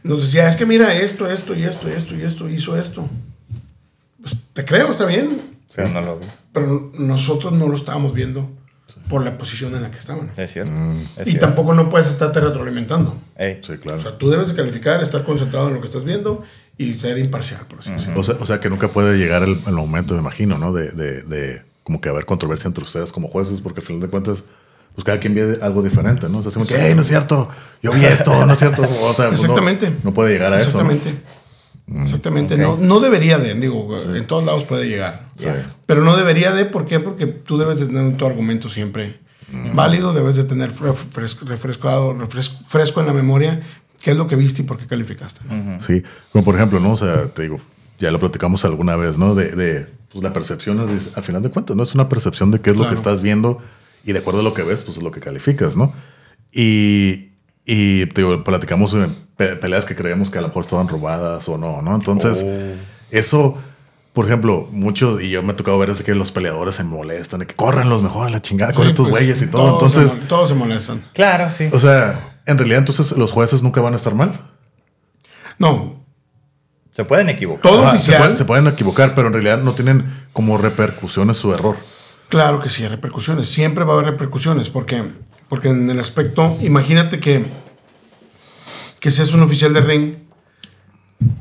nos 0.02 0.22
decía, 0.22 0.48
es 0.48 0.56
que 0.56 0.66
mira 0.66 0.94
esto, 0.94 1.30
esto 1.30 1.54
y 1.54 1.62
esto 1.62 1.88
y 1.88 1.92
esto 1.92 2.16
y 2.16 2.22
esto, 2.22 2.48
hizo 2.48 2.76
esto. 2.76 3.08
Pues 4.22 4.36
te 4.52 4.64
creo, 4.64 4.90
está 4.90 5.04
bien, 5.04 5.40
Pero 5.74 5.88
no 5.88 6.00
lo 6.00 6.18
vi. 6.18 6.26
pero 6.52 6.90
nosotros 6.94 7.52
no 7.52 7.68
lo 7.68 7.76
estábamos 7.76 8.14
viendo 8.14 8.48
por 9.08 9.22
la 9.24 9.36
posición 9.38 9.74
en 9.74 9.82
la 9.82 9.90
que 9.90 9.98
estaban. 9.98 10.32
Es 10.36 10.52
cierto. 10.52 10.72
Es 11.16 11.26
Y 11.26 11.30
cierto. 11.32 11.46
tampoco 11.46 11.74
no 11.74 11.88
puedes 11.90 12.08
estarte 12.08 12.40
retroalimentando. 12.40 13.16
Ey. 13.36 13.58
Sí, 13.62 13.74
claro. 13.78 13.98
O 13.98 14.02
sea, 14.02 14.16
tú 14.18 14.30
debes 14.30 14.48
de 14.48 14.54
calificar, 14.54 15.02
estar 15.02 15.24
concentrado 15.24 15.68
en 15.68 15.74
lo 15.74 15.80
que 15.80 15.86
estás 15.86 16.04
viendo 16.04 16.42
y 16.78 16.94
ser 16.94 17.18
imparcial, 17.18 17.66
por 17.68 17.80
así 17.80 17.90
decirlo. 17.90 18.20
O 18.20 18.22
sea, 18.24 18.36
o 18.38 18.46
sea, 18.46 18.60
que 18.60 18.68
nunca 18.70 18.88
puede 18.88 19.18
llegar 19.18 19.42
el, 19.42 19.60
el 19.66 19.72
momento, 19.74 20.14
me 20.14 20.20
imagino, 20.20 20.58
¿no? 20.58 20.72
De, 20.72 20.90
de, 20.92 21.22
de 21.22 21.62
como 21.82 22.00
que 22.00 22.08
haber 22.10 22.26
controversia 22.26 22.68
entre 22.68 22.84
ustedes 22.84 23.12
como 23.12 23.28
jueces, 23.28 23.60
porque 23.60 23.80
al 23.80 23.86
final 23.86 24.02
de 24.02 24.08
cuentas, 24.08 24.42
pues 24.94 25.04
cada 25.04 25.18
quien 25.18 25.34
ve 25.34 25.58
algo 25.62 25.82
diferente, 25.82 26.28
¿no? 26.28 26.38
O 26.38 26.42
sea, 26.42 26.52
como 26.52 26.66
que, 26.66 26.76
hey, 26.78 26.92
no 26.94 27.00
es 27.02 27.08
cierto, 27.08 27.48
yo 27.82 27.92
vi 27.92 28.04
esto, 28.04 28.44
no 28.46 28.52
es 28.52 28.58
cierto. 28.58 28.82
O 28.82 29.14
sea, 29.14 29.28
pues, 29.30 29.40
no- 29.40 29.46
Exactamente. 29.48 29.92
No, 30.04 30.12
puede 30.14 30.32
llegar 30.34 30.52
a 30.52 30.60
eso. 30.60 30.82
¿no? 30.82 30.90
Exactamente. 31.86 32.54
Exactamente. 32.54 32.54
ok. 32.64 32.78
No, 32.80 32.86
no 32.86 33.00
debería 33.00 33.38
de, 33.38 33.54
digo, 33.54 33.96
en 34.14 34.26
todos 34.26 34.44
lados 34.44 34.64
puede 34.64 34.88
llegar. 34.88 35.26
Sí. 35.36 35.46
Pero 35.86 36.02
no 36.02 36.16
debería 36.16 36.52
de, 36.52 36.64
¿por 36.64 36.86
qué? 36.86 37.00
Porque 37.00 37.26
tú 37.26 37.58
debes 37.58 37.80
de 37.80 37.86
tener 37.86 38.16
tu 38.16 38.26
argumento 38.26 38.68
siempre 38.68 39.20
válido, 39.74 40.14
debes 40.14 40.36
de 40.36 40.44
tener 40.44 40.70
fres- 40.72 41.04
fres- 41.12 41.40
refrescado, 41.42 42.14
refres- 42.14 42.58
fresco 42.66 43.00
en 43.00 43.06
la 43.06 43.12
memoria 43.12 43.60
qué 44.02 44.12
es 44.12 44.16
lo 44.16 44.26
que 44.26 44.34
viste 44.36 44.62
y 44.62 44.64
por 44.64 44.78
qué 44.78 44.86
calificaste. 44.86 45.40
¿no? 45.48 45.78
Sí, 45.80 46.02
como 46.32 46.42
por 46.44 46.54
ejemplo, 46.56 46.80
¿no? 46.80 46.92
O 46.92 46.96
sea, 46.96 47.26
te 47.26 47.42
digo, 47.42 47.60
ya 47.98 48.10
lo 48.10 48.18
platicamos 48.18 48.64
alguna 48.64 48.96
vez, 48.96 49.18
¿no? 49.18 49.34
De, 49.34 49.50
de 49.54 49.86
pues, 50.10 50.24
la 50.24 50.32
percepción, 50.32 50.80
al 50.80 51.22
final 51.22 51.42
de 51.42 51.50
cuentas, 51.50 51.76
¿no? 51.76 51.82
Es 51.82 51.94
una 51.94 52.08
percepción 52.08 52.50
de 52.50 52.60
qué 52.60 52.70
es 52.70 52.76
lo 52.76 52.82
que 52.84 52.88
Claro. 52.88 52.96
estás 52.98 53.20
viendo 53.20 53.58
y 54.04 54.12
de 54.12 54.18
acuerdo 54.20 54.40
a 54.40 54.42
lo 54.42 54.54
que 54.54 54.62
ves, 54.62 54.82
pues 54.82 54.96
es 54.96 55.02
lo 55.02 55.10
que 55.12 55.20
calificas, 55.20 55.76
¿no? 55.76 55.92
Y, 56.50 57.31
y 57.64 58.06
te 58.06 58.22
digo, 58.22 58.42
platicamos 58.44 58.96
pe- 59.36 59.56
peleas 59.56 59.84
que 59.84 59.94
creíamos 59.94 60.30
que 60.30 60.38
a 60.38 60.40
lo 60.42 60.48
mejor 60.48 60.62
estaban 60.64 60.88
robadas 60.88 61.48
o 61.48 61.56
no, 61.58 61.80
¿no? 61.82 61.94
Entonces, 61.94 62.44
eso, 63.10 63.56
por 64.12 64.26
ejemplo, 64.26 64.66
muchos, 64.72 65.22
y 65.22 65.30
yo 65.30 65.42
me 65.42 65.52
ha 65.52 65.56
tocado 65.56 65.78
ver 65.78 65.90
es 65.90 66.02
que 66.02 66.14
los 66.14 66.32
peleadores 66.32 66.74
se 66.74 66.84
molestan, 66.84 67.40
de 67.40 67.46
que 67.46 67.54
corran 67.54 67.88
los 67.88 68.02
mejores 68.02 68.30
a 68.32 68.36
la 68.36 68.42
chingada 68.42 68.72
con 68.72 68.86
estos 68.86 69.08
pues, 69.08 69.24
güeyes 69.24 69.42
y 69.42 69.46
todo. 69.46 69.78
todos 69.78 69.92
se 69.92 69.98
Entonces, 70.00 70.22
mol- 70.24 70.28
todos 70.28 70.48
se 70.48 70.54
molestan. 70.54 71.02
Claro, 71.12 71.50
sí. 71.52 71.68
o 71.72 71.78
sea, 71.80 72.38
en 72.46 72.58
realidad, 72.58 72.80
entonces 72.80 73.12
los 73.16 73.30
jueces 73.30 73.62
nunca 73.62 73.80
van 73.80 73.92
a 73.92 73.96
estar 73.96 74.14
mal. 74.14 74.40
No, 75.58 76.02
Se 76.94 77.04
pueden 77.04 77.28
equivocar. 77.28 77.70
todo 77.70 77.86
Ajá, 77.86 77.98
se, 77.98 78.12
pueden, 78.16 78.36
se 78.36 78.44
pueden 78.44 78.66
equivocar, 78.66 79.14
pero 79.14 79.28
en 79.28 79.34
realidad 79.34 79.58
no 79.62 79.72
tienen 79.72 80.04
como 80.32 80.58
repercusiones 80.58 81.36
su 81.36 81.52
error. 81.54 81.76
Claro 82.28 82.60
que 82.60 82.68
sí, 82.70 82.82
hay 82.82 82.88
repercusiones. 82.88 83.48
Siempre 83.48 83.84
va 83.84 83.92
a 83.92 83.94
haber 83.98 84.10
repercusiones. 84.12 84.68
porque 84.70 85.02
Porque 85.52 85.68
en 85.68 85.90
el 85.90 86.00
aspecto, 86.00 86.56
imagínate 86.62 87.20
que, 87.20 87.44
que 89.00 89.10
seas 89.10 89.34
un 89.34 89.42
oficial 89.42 89.74
de 89.74 89.82
ring, 89.82 90.14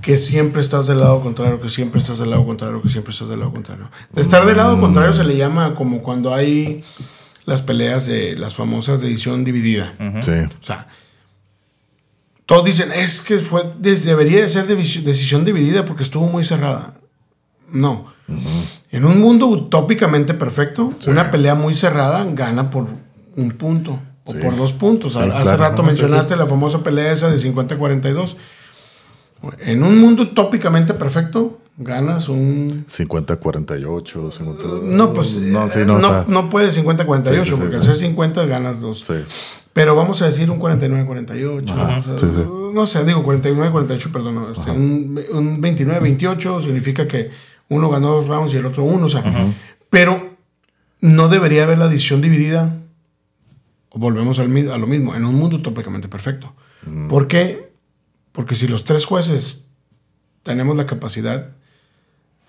que 0.02 0.18
siempre 0.18 0.60
estás 0.60 0.86
del 0.86 1.00
lado 1.00 1.22
contrario, 1.22 1.62
que 1.62 1.70
siempre 1.70 2.02
estás 2.02 2.20
del 2.20 2.32
lado 2.32 2.46
contrario, 2.46 2.82
que 2.82 2.90
siempre 2.90 3.14
estás 3.14 3.30
del 3.30 3.40
lado 3.40 3.54
contrario. 3.54 3.90
De 4.12 4.22
estar 4.22 4.46
del 4.46 4.58
lado 4.58 4.78
contrario 4.82 5.14
se 5.14 5.24
le 5.24 5.38
llama 5.38 5.76
como 5.76 6.02
cuando 6.02 6.36
hay 6.36 6.84
las 7.46 7.62
peleas 7.62 8.06
de 8.06 8.36
las 8.36 8.54
famosas 8.54 9.00
de 9.00 9.08
edición 9.08 9.46
dividida. 9.46 9.94
Sí. 10.20 10.34
O 10.62 10.66
sea, 10.66 10.90
todos 12.46 12.66
dicen, 12.66 12.92
es 12.92 13.22
que 13.22 13.40
fue, 13.40 13.64
debería 13.80 14.42
de 14.42 14.50
ser 14.50 14.68
decisión 14.68 15.46
dividida 15.46 15.86
porque 15.86 16.04
estuvo 16.04 16.28
muy 16.28 16.44
cerrada. 16.44 16.96
No. 17.72 18.12
En 18.92 19.06
un 19.06 19.22
mundo 19.22 19.48
utópicamente 19.48 20.34
perfecto, 20.34 20.94
una 21.08 21.32
pelea 21.32 21.56
muy 21.56 21.78
cerrada 21.78 22.26
gana 22.26 22.70
por 22.70 22.90
un 23.42 23.52
punto 23.52 24.00
o 24.24 24.34
Sí. 24.34 24.40
por 24.40 24.56
dos 24.56 24.72
puntos. 24.74 25.16
Hace 25.16 25.30
claro. 25.30 25.58
rato 25.58 25.82
No, 25.82 25.88
mencionaste 25.88 26.36
la 26.36 26.46
famosa 26.48 26.84
pelea 26.84 27.12
esa 27.12 27.30
de 27.30 27.38
50-42. 27.38 28.36
En 29.66 29.82
un 29.84 30.00
mundo 30.00 30.22
utópicamente 30.24 30.94
perfecto, 30.94 31.60
ganas 31.78 32.30
un 32.30 32.86
50, 32.88 33.38
48, 33.38 34.32
50. 34.32 34.64
no, 34.84 35.14
pues 35.14 35.38
No, 35.38 35.68
sí, 35.70 35.80
no. 35.86 35.98
no, 35.98 36.26
no 36.28 36.50
puede 36.50 36.70
50-48, 36.72 37.44
Sí, 37.44 37.50
sí, 37.50 37.56
sí, 37.56 37.56
porque 37.60 37.76
al 37.78 37.84
ser 37.84 37.96
50 37.98 38.46
ganas 38.46 38.80
dos. 38.80 39.04
Pero 39.74 39.96
vamos 39.96 40.22
a 40.22 40.26
decir 40.26 40.52
un 40.52 40.60
49-48. 40.60 41.70
Ajá, 41.72 42.04
o 42.14 42.20
sea. 42.20 42.46
No 42.74 42.86
sé, 42.86 43.04
digo 43.06 43.24
49-48, 43.24 44.12
perdón. 44.12 44.36
no, 44.36 44.52
este, 44.52 44.70
un, 44.70 45.20
un 45.32 45.62
29-28 45.62 46.64
significa 46.64 47.08
que 47.08 47.32
uno 47.70 47.90
ganó 47.90 48.12
dos 48.12 48.28
rounds 48.28 48.54
y 48.54 48.58
el 48.58 48.66
otro 48.66 48.84
uno. 48.84 49.08
O 49.08 49.10
sea, 49.10 49.24
pero 49.90 50.36
no 51.00 51.30
debería 51.30 51.64
haber 51.64 51.78
la 51.80 51.88
decisión 51.88 52.22
dividida. 52.22 52.76
Volvemos 53.94 54.40
al, 54.40 54.46
a 54.70 54.78
lo 54.78 54.88
mismo, 54.88 55.16
en 55.16 55.26
un 55.26 55.36
mundo 55.36 55.58
utópicamente 55.58 56.08
perfecto. 56.08 56.54
¿Por 57.10 57.28
qué? 57.28 57.74
Porque 58.32 58.56
si 58.56 58.68
los 58.68 58.86
tres 58.86 59.06
jueces 59.06 59.68
tenemos 60.44 60.78
la 60.78 60.86
capacidad 60.86 61.52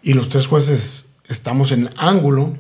y 0.03 0.15
los 0.15 0.29
tres 0.29 0.47
jueces 0.47 1.11
estamos 1.27 1.73
en 1.73 1.91
ángulo, 1.97 2.57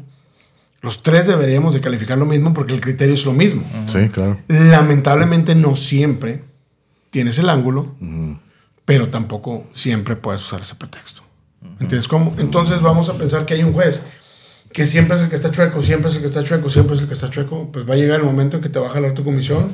los 0.80 1.02
tres 1.02 1.26
deberíamos 1.26 1.74
de 1.74 1.80
calificar 1.80 2.18
lo 2.18 2.26
mismo 2.26 2.52
porque 2.52 2.74
el 2.74 2.80
criterio 2.80 3.14
es 3.14 3.24
lo 3.24 3.32
mismo. 3.32 3.62
Sí, 3.86 4.08
claro. 4.08 4.38
Lamentablemente 4.48 5.54
no 5.54 5.76
siempre 5.76 6.42
tienes 7.10 7.38
el 7.38 7.48
ángulo, 7.48 7.94
pero 8.84 9.08
tampoco 9.08 9.64
siempre 9.74 10.16
puedes 10.16 10.44
usar 10.44 10.60
ese 10.60 10.74
pretexto. 10.74 11.22
¿Entiendes 11.78 12.08
cómo? 12.08 12.34
Entonces 12.38 12.80
vamos 12.80 13.08
a 13.08 13.14
pensar 13.14 13.46
que 13.46 13.54
hay 13.54 13.62
un 13.62 13.72
juez 13.72 14.02
que 14.72 14.86
siempre 14.86 15.16
es 15.16 15.22
el 15.22 15.28
que 15.28 15.34
está 15.36 15.50
chueco, 15.50 15.82
siempre 15.82 16.08
es 16.10 16.16
el 16.16 16.22
que 16.22 16.28
está 16.28 16.42
chueco, 16.44 16.70
siempre 16.70 16.96
es 16.96 17.02
el 17.02 17.08
que 17.08 17.14
está 17.14 17.28
chueco, 17.30 17.70
pues 17.72 17.88
va 17.88 17.94
a 17.94 17.96
llegar 17.96 18.20
el 18.20 18.26
momento 18.26 18.56
en 18.56 18.62
que 18.62 18.68
te 18.68 18.78
va 18.78 18.86
a 18.88 18.90
jalar 18.90 19.12
tu 19.12 19.22
comisión 19.24 19.72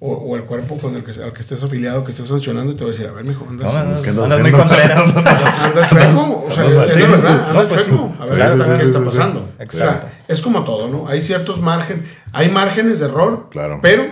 o, 0.00 0.14
o 0.14 0.34
el 0.36 0.42
cuerpo 0.44 0.78
con 0.78 0.96
el 0.96 1.04
que, 1.04 1.12
al 1.22 1.32
que 1.32 1.40
estés 1.42 1.62
afiliado, 1.62 2.04
que 2.04 2.10
estés 2.10 2.26
sancionando 2.26 2.72
y 2.72 2.76
te 2.76 2.82
va 2.82 2.90
a 2.90 2.92
decir, 2.92 3.06
a 3.06 3.12
ver, 3.12 3.24
mijo, 3.24 3.46
andas, 3.48 3.72
No, 3.72 3.84
no, 3.84 3.90
no, 3.96 4.02
¿qué 4.02 4.10
andas 4.10 4.24
andas 4.24 4.40
muy 4.40 4.50
contreras. 4.50 4.98
anda 5.16 5.86
chueco, 5.88 6.44
o 6.48 6.52
sea, 6.52 6.64
Andas 6.64 6.88
es 6.88 6.94
sí, 6.94 7.00
verdad, 7.02 7.18
sí. 7.20 7.26
anda 7.26 7.62
No, 7.62 7.68
pues 7.68 7.84
chueco, 7.86 8.12
a 8.18 8.24
ver 8.26 8.34
Claro, 8.34 8.78
qué 8.78 8.84
está- 8.84 9.04
pasando. 9.04 9.48
Exacto. 9.60 9.76
O 10.06 10.10
sea, 10.10 10.22
es 10.28 10.40
como 10.42 10.64
todo, 10.64 10.88
¿no? 10.88 11.06
Hay 11.08 11.22
ciertos 11.22 11.60
márgenes, 11.60 12.04
hay 12.32 12.48
márgenes 12.50 12.98
de 12.98 13.04
error, 13.06 13.48
Claro. 13.50 13.78
pero, 13.80 14.04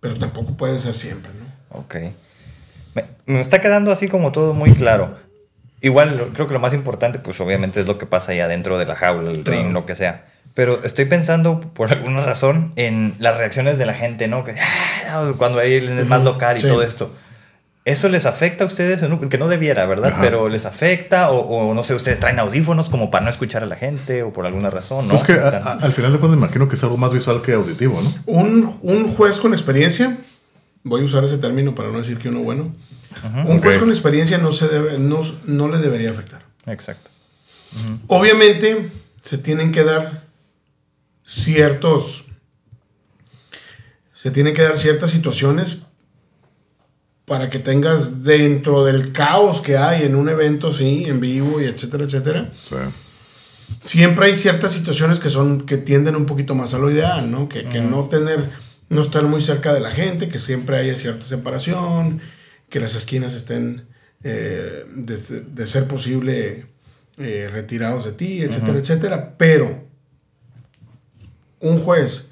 pero 0.00 0.16
tampoco 0.16 0.56
puede 0.56 0.78
ser 0.78 0.94
siempre, 0.94 1.32
¿no? 1.34 1.78
Ok. 1.80 1.96
Me, 2.94 3.04
me 3.26 3.40
está 3.40 3.60
quedando 3.60 3.90
así 3.90 4.08
como 4.08 4.32
todo 4.32 4.54
muy 4.54 4.72
claro. 4.74 5.16
Igual 5.80 6.30
creo 6.34 6.46
que 6.46 6.54
lo 6.54 6.60
más 6.60 6.72
importante, 6.72 7.18
pues 7.18 7.38
obviamente 7.40 7.80
es 7.80 7.86
lo 7.86 7.98
que 7.98 8.06
pasa 8.06 8.32
ahí 8.32 8.40
adentro 8.40 8.78
de 8.78 8.86
la 8.86 8.96
jaula, 8.96 9.30
el 9.30 9.44
ring, 9.44 9.72
lo 9.72 9.84
que 9.86 9.94
sea. 9.94 10.26
Pero 10.54 10.82
estoy 10.84 11.04
pensando, 11.04 11.60
por 11.60 11.92
alguna 11.92 12.24
razón, 12.24 12.72
en 12.76 13.14
las 13.18 13.36
reacciones 13.36 13.76
de 13.76 13.84
la 13.84 13.92
gente, 13.94 14.26
¿no? 14.26 14.42
Que, 14.42 14.54
"Ah", 15.10 15.32
cuando 15.36 15.58
hay 15.58 15.74
el 15.74 16.06
más 16.06 16.24
local 16.24 16.56
y 16.56 16.60
Sí. 16.60 16.66
todo 16.68 16.82
esto. 16.82 17.14
¿Eso 17.84 18.08
les 18.08 18.26
afecta 18.26 18.64
a 18.64 18.66
ustedes? 18.66 19.02
Que 19.30 19.38
no 19.38 19.46
debiera, 19.48 19.86
¿verdad? 19.86 20.12
Ajá. 20.14 20.20
Pero 20.22 20.48
les 20.48 20.64
afecta 20.64 21.30
o, 21.30 21.38
o 21.68 21.72
no 21.74 21.84
sé, 21.84 21.94
ustedes 21.94 22.18
traen 22.18 22.38
audífonos 22.40 22.90
como 22.90 23.10
para 23.12 23.22
no 23.24 23.30
escuchar 23.30 23.62
a 23.62 23.66
la 23.66 23.76
gente 23.76 24.24
o 24.24 24.32
por 24.32 24.44
alguna 24.46 24.70
razón, 24.70 25.06
¿no? 25.06 25.12
Pues 25.14 25.22
que 25.22 25.34
a- 25.34 25.48
a- 25.50 25.72
al 25.84 25.92
final 25.92 26.10
de 26.12 26.18
cuentas 26.18 26.38
me 26.40 26.44
imagino 26.46 26.68
que 26.68 26.74
es 26.74 26.82
algo 26.82 26.96
más 26.96 27.12
visual 27.12 27.42
que 27.42 27.52
auditivo, 27.52 28.00
¿no? 28.02 28.12
Un, 28.26 28.78
un 28.82 29.14
juez 29.14 29.38
con 29.38 29.52
experiencia, 29.52 30.16
voy 30.82 31.02
a 31.02 31.04
usar 31.04 31.22
ese 31.22 31.38
término 31.38 31.76
para 31.76 31.90
no 31.90 31.98
decir 32.00 32.18
que 32.18 32.28
uno 32.28 32.40
bueno, 32.40 32.72
un 33.46 33.60
juez 33.60 33.78
con 33.78 33.90
experiencia 33.90 34.38
no, 34.38 34.52
se 34.52 34.68
debe, 34.68 34.98
no, 34.98 35.22
no 35.44 35.68
le 35.68 35.78
debería 35.78 36.10
afectar. 36.10 36.44
Exacto. 36.66 37.10
Obviamente 38.06 38.90
se 39.22 39.38
tienen 39.38 39.72
que 39.72 39.84
dar 39.84 40.24
ciertos, 41.22 42.26
se 44.14 44.30
tienen 44.30 44.54
que 44.54 44.62
dar 44.62 44.78
ciertas 44.78 45.10
situaciones 45.10 45.78
para 47.24 47.50
que 47.50 47.58
tengas 47.58 48.22
dentro 48.22 48.84
del 48.84 49.12
caos 49.12 49.60
que 49.60 49.76
hay 49.76 50.04
en 50.04 50.14
un 50.14 50.28
evento, 50.28 50.72
sí, 50.72 51.04
en 51.06 51.20
vivo 51.20 51.60
y 51.60 51.64
etcétera, 51.64 52.04
etcétera. 52.04 52.52
Sí. 52.62 52.76
Siempre 53.80 54.26
hay 54.26 54.36
ciertas 54.36 54.72
situaciones 54.72 55.18
que 55.18 55.28
son 55.28 55.66
que 55.66 55.76
tienden 55.76 56.14
un 56.14 56.24
poquito 56.24 56.54
más 56.54 56.72
a 56.72 56.78
lo 56.78 56.88
ideal, 56.88 57.28
¿no? 57.28 57.48
Que, 57.48 57.68
que 57.68 57.80
no 57.80 58.08
tener, 58.08 58.52
no 58.88 59.00
estar 59.00 59.24
muy 59.24 59.42
cerca 59.42 59.74
de 59.74 59.80
la 59.80 59.90
gente, 59.90 60.28
que 60.28 60.38
siempre 60.38 60.76
haya 60.76 60.94
cierta 60.94 61.26
separación, 61.26 62.20
que 62.68 62.80
las 62.80 62.94
esquinas 62.94 63.34
estén 63.34 63.86
eh, 64.22 64.84
de, 64.94 65.16
de 65.16 65.66
ser 65.66 65.86
posible 65.86 66.66
eh, 67.18 67.48
retirados 67.50 68.04
de 68.04 68.12
ti, 68.12 68.42
etcétera, 68.42 68.78
etcétera. 68.78 69.34
Pero 69.38 69.84
un 71.60 71.78
juez 71.78 72.28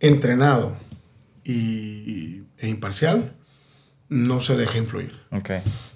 entrenado 0.00 0.76
y, 1.44 2.42
e 2.58 2.68
imparcial 2.68 3.32
no 4.08 4.40
se 4.40 4.56
deja 4.56 4.78
influir. 4.78 5.18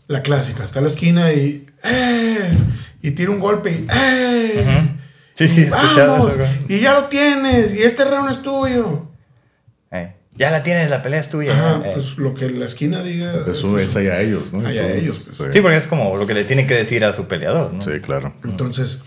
La 0.06 0.22
clásica, 0.22 0.64
está 0.64 0.78
en 0.78 0.84
la 0.84 0.90
esquina 0.90 1.32
y. 1.32 1.66
¡Eh! 1.84 2.56
Y 3.02 3.10
tira 3.12 3.30
un 3.30 3.40
golpe 3.40 3.70
y. 3.70 3.86
¡Eh! 3.94 4.96
Sí, 5.34 5.48
sí, 5.48 5.62
eso. 5.62 6.30
Y 6.68 6.80
ya 6.80 6.94
lo 6.94 7.06
tienes, 7.06 7.74
y 7.74 7.82
este 7.82 8.04
round 8.04 8.30
es 8.30 8.42
tuyo. 8.42 9.11
Ya 10.34 10.50
la 10.50 10.62
tienes, 10.62 10.88
la 10.90 11.02
pelea 11.02 11.20
es 11.20 11.28
tuya. 11.28 11.52
Ajá, 11.52 11.82
eh. 11.84 11.90
pues 11.94 12.16
lo 12.16 12.32
que 12.34 12.48
la 12.50 12.64
esquina 12.66 13.02
diga. 13.02 13.44
Eso 13.46 13.78
es 13.78 13.94
allá 13.96 14.14
a 14.14 14.20
ellos, 14.20 14.52
¿no? 14.52 14.66
Allá 14.66 14.82
a 14.84 14.92
ellos, 14.92 15.20
pues. 15.36 15.52
Sí, 15.52 15.60
porque 15.60 15.76
es 15.76 15.86
como 15.86 16.16
lo 16.16 16.26
que 16.26 16.32
le 16.34 16.44
tiene 16.44 16.66
que 16.66 16.74
decir 16.74 17.04
a 17.04 17.12
su 17.12 17.26
peleador, 17.26 17.72
¿no? 17.74 17.82
Sí, 17.82 18.00
claro. 18.00 18.32
Entonces, 18.42 19.00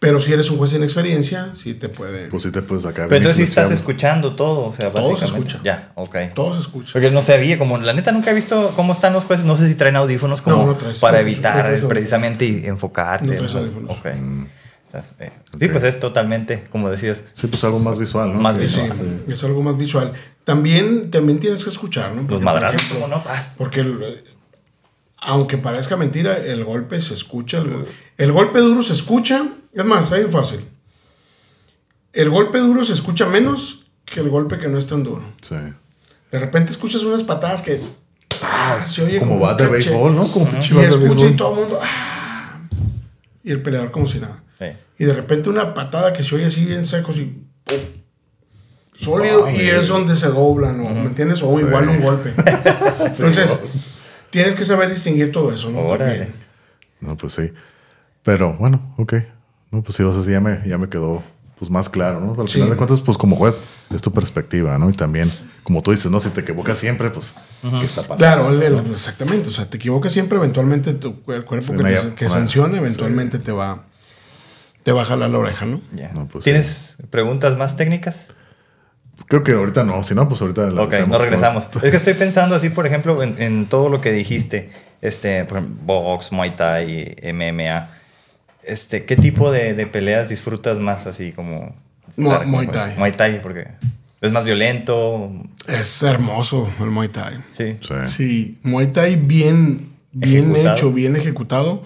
pero 0.00 0.18
si 0.18 0.32
eres 0.32 0.50
un 0.50 0.58
juez 0.58 0.72
sin 0.72 0.82
experiencia, 0.82 1.52
sí 1.56 1.74
te 1.74 1.88
puede. 1.88 2.26
Pues 2.28 2.42
sí 2.42 2.50
te 2.50 2.62
puedes 2.62 2.82
sacar. 2.82 3.06
Pero 3.08 3.16
entonces 3.18 3.36
sí 3.36 3.42
estás 3.44 3.70
escuchando 3.70 4.34
todo, 4.34 4.66
o 4.66 4.74
sea, 4.74 4.90
Todo 4.90 5.04
se 5.16 5.22
básicamente. 5.22 5.48
escucha. 5.52 5.64
Ya, 5.64 5.92
ok. 5.94 6.16
todo 6.34 6.52
se 6.54 6.60
escucha. 6.62 6.92
Porque 6.94 7.10
no 7.12 7.22
sabía, 7.22 7.56
como 7.56 7.78
la 7.78 7.92
neta 7.92 8.10
nunca 8.10 8.32
he 8.32 8.34
visto 8.34 8.72
cómo 8.74 8.92
están 8.92 9.12
los 9.12 9.24
jueces, 9.24 9.46
no 9.46 9.54
sé 9.56 9.68
si 9.68 9.76
traen 9.76 9.94
audífonos 9.96 10.42
como 10.42 10.56
No, 10.56 10.66
no 10.66 10.74
traes. 10.74 10.98
para 10.98 11.18
No, 11.18 11.28
evitar 11.28 11.80
precisamente 11.88 12.44
y 12.44 12.66
enfocarte. 12.66 13.28
No 13.28 13.34
traes 13.36 13.54
audífonos. 13.54 13.90
Ok. 13.92 14.06
Estás- 14.94 15.12
eh, 15.18 15.32
Sí, 15.58 15.68
pues 15.68 15.82
es 15.84 15.98
totalmente, 15.98 16.64
como 16.70 16.88
decías, 16.88 17.24
Sí, 17.32 17.46
pues 17.48 17.64
algo 17.64 17.78
más 17.80 17.98
visual, 17.98 18.32
¿no? 18.32 18.40
Más 18.40 18.54
Sí, 18.56 18.62
visual. 18.62 19.22
es 19.26 19.42
algo 19.44 19.60
más 19.62 19.76
visual. 19.76 20.12
También, 20.44 21.10
también 21.10 21.38
tienes 21.40 21.64
que 21.64 21.70
escuchar, 21.70 22.10
¿no? 22.10 22.16
los 22.16 22.26
Porque, 22.26 22.44
por 22.44 22.54
madrazos, 22.54 22.80
ejemplo, 22.82 23.00
como 23.06 23.16
no, 23.16 23.24
Paz. 23.24 23.54
Porque 23.58 23.80
el- 23.80 24.22
aunque 25.18 25.58
parezca 25.58 25.96
mentira, 25.96 26.36
el 26.36 26.64
golpe 26.64 27.00
se 27.00 27.14
escucha. 27.14 27.58
El, 27.58 27.86
el 28.18 28.32
golpe 28.32 28.60
duro 28.60 28.82
se 28.82 28.92
escucha. 28.92 29.48
Es 29.72 29.84
más, 29.84 30.12
es 30.12 30.30
fácil. 30.30 30.60
El 32.12 32.30
golpe 32.30 32.58
duro 32.58 32.84
se 32.84 32.92
escucha 32.92 33.26
menos 33.26 33.86
que 34.04 34.20
el 34.20 34.28
golpe 34.28 34.58
que 34.58 34.68
no 34.68 34.78
es 34.78 34.86
tan 34.86 35.02
duro. 35.02 35.24
Sí. 35.42 35.56
De 36.30 36.38
repente 36.38 36.70
escuchas 36.70 37.02
unas 37.02 37.24
patadas 37.24 37.62
que. 37.62 37.80
¡ah! 38.42 38.78
se 38.86 39.02
oye 39.02 39.18
Como 39.18 39.38
bat 39.40 39.58
de 39.60 39.66
béisbol, 39.66 40.14
¿no? 40.14 40.30
Como 40.30 40.48
pinche 40.50 40.74
Y 40.74 40.78
escucha 40.84 41.26
y 41.26 41.36
todo 41.36 41.54
el 41.54 41.60
mundo. 41.60 41.80
¡ah! 41.82 42.60
Y 43.42 43.50
el 43.50 43.62
peleador 43.62 43.90
como 43.90 44.06
si 44.06 44.18
nada. 44.20 44.42
Y 44.98 45.04
de 45.04 45.12
repente 45.14 45.48
una 45.48 45.74
patada 45.74 46.12
que 46.12 46.22
se 46.22 46.34
oye 46.36 46.46
así 46.46 46.64
bien 46.64 46.86
seco, 46.86 47.10
así. 47.12 47.46
¡pum! 47.64 47.78
Sólido. 49.00 49.50
Y 49.50 49.60
es 49.68 49.88
donde 49.88 50.14
se 50.14 50.28
doblan, 50.28 50.78
¿no? 50.82 50.88
¿Me 50.90 51.06
entiendes? 51.06 51.42
O 51.42 51.58
igual 51.58 51.88
un 51.88 52.00
golpe. 52.00 52.32
Entonces, 53.04 53.56
tienes 54.30 54.54
que 54.54 54.64
saber 54.64 54.88
distinguir 54.88 55.32
todo 55.32 55.52
eso, 55.52 55.70
¿no? 55.70 55.86
También. 55.96 56.32
No, 57.00 57.16
pues 57.16 57.32
sí. 57.34 57.52
Pero 58.22 58.54
bueno, 58.54 58.94
ok. 58.96 59.14
No, 59.72 59.82
pues 59.82 59.96
sí, 59.96 60.02
o 60.04 60.12
sea, 60.12 60.22
sí 60.22 60.30
ya 60.30 60.40
me, 60.40 60.60
ya 60.66 60.78
me 60.78 60.88
quedó 60.88 61.22
pues 61.58 61.70
más 61.70 61.88
claro, 61.88 62.20
¿no? 62.20 62.40
Al 62.40 62.48
Sí. 62.48 62.54
final 62.54 62.70
de 62.70 62.76
cuentas, 62.76 63.00
pues 63.00 63.16
como 63.18 63.36
juez, 63.36 63.60
es 63.92 64.00
tu 64.02 64.12
perspectiva, 64.12 64.76
¿no? 64.78 64.90
Y 64.90 64.92
también, 64.92 65.28
como 65.62 65.82
tú 65.82 65.90
dices, 65.92 66.10
¿no? 66.10 66.20
Si 66.20 66.28
te 66.30 66.40
equivocas 66.40 66.78
siempre, 66.78 67.10
pues, 67.10 67.34
¿qué 67.62 67.84
está 67.86 68.02
pasando? 68.02 68.16
Claro, 68.16 68.92
exactamente. 68.94 69.48
O 69.48 69.52
sea, 69.52 69.68
te 69.68 69.76
equivocas 69.76 70.12
siempre, 70.12 70.38
eventualmente 70.38 70.94
tu, 70.94 71.16
el 71.28 71.44
cuerpo 71.44 71.72
Sí, 71.72 71.78
que, 71.78 71.84
te, 71.84 72.14
que 72.14 72.28
sancione, 72.28 72.78
eventualmente 72.78 73.38
te 73.38 73.52
va 73.52 73.84
te 74.84 74.92
va 74.92 75.02
a 75.02 75.04
jalar 75.04 75.30
la 75.30 75.38
oreja, 75.38 75.64
¿no? 75.66 75.80
Ya. 75.96 76.12
No, 76.14 76.26
pues 76.28 76.44
¿Tienes 76.44 76.96
preguntas 77.10 77.56
más 77.56 77.74
técnicas? 77.76 78.28
Creo 79.26 79.42
que 79.42 79.52
ahorita 79.52 79.82
no, 79.84 80.02
si 80.04 80.14
no, 80.14 80.28
pues 80.28 80.40
ahorita 80.40 80.70
las 80.70 80.86
Ok, 80.86 80.94
nos 81.08 81.20
regresamos. 81.20 81.70
todas. 81.70 81.84
Es 81.84 81.90
que 81.90 81.96
estoy 81.96 82.14
pensando 82.24 82.54
así, 82.54 82.68
por 82.68 82.86
ejemplo, 82.86 83.22
en, 83.22 83.40
en 83.42 83.66
todo 83.66 83.88
lo 83.88 84.00
que 84.00 84.12
dijiste, 84.12 84.70
este, 85.02 85.44
por 85.46 85.58
ejemplo, 85.58 85.84
box, 85.86 86.30
muay 86.32 86.54
thai, 86.56 87.16
MMA. 87.32 87.90
Este, 88.62 89.04
¿qué 89.04 89.16
tipo 89.16 89.50
de, 89.50 89.74
de 89.74 89.86
peleas 89.86 90.28
disfrutas 90.28 90.78
más 90.78 91.06
así 91.06 91.32
como 91.32 91.74
Mu- 92.16 92.32
estar 92.32 92.46
Muay 92.46 92.66
como- 92.66 92.78
Thai. 92.78 92.96
Muay 92.98 93.12
Thai 93.12 93.42
porque 93.42 93.68
es 94.20 94.32
más 94.32 94.44
violento, 94.44 95.30
Es 95.68 96.02
hermoso 96.02 96.68
el 96.80 96.86
Muay 96.86 97.08
Thai. 97.08 97.34
sí. 97.56 97.76
Sí. 97.80 97.94
Sí, 98.06 98.58
Muay 98.62 98.86
Thai 98.88 99.16
bien, 99.16 99.90
bien 100.12 100.50
Ejecutado. 100.52 100.76
hecho, 100.76 100.92
bien 100.92 101.16
ejecutado, 101.16 101.82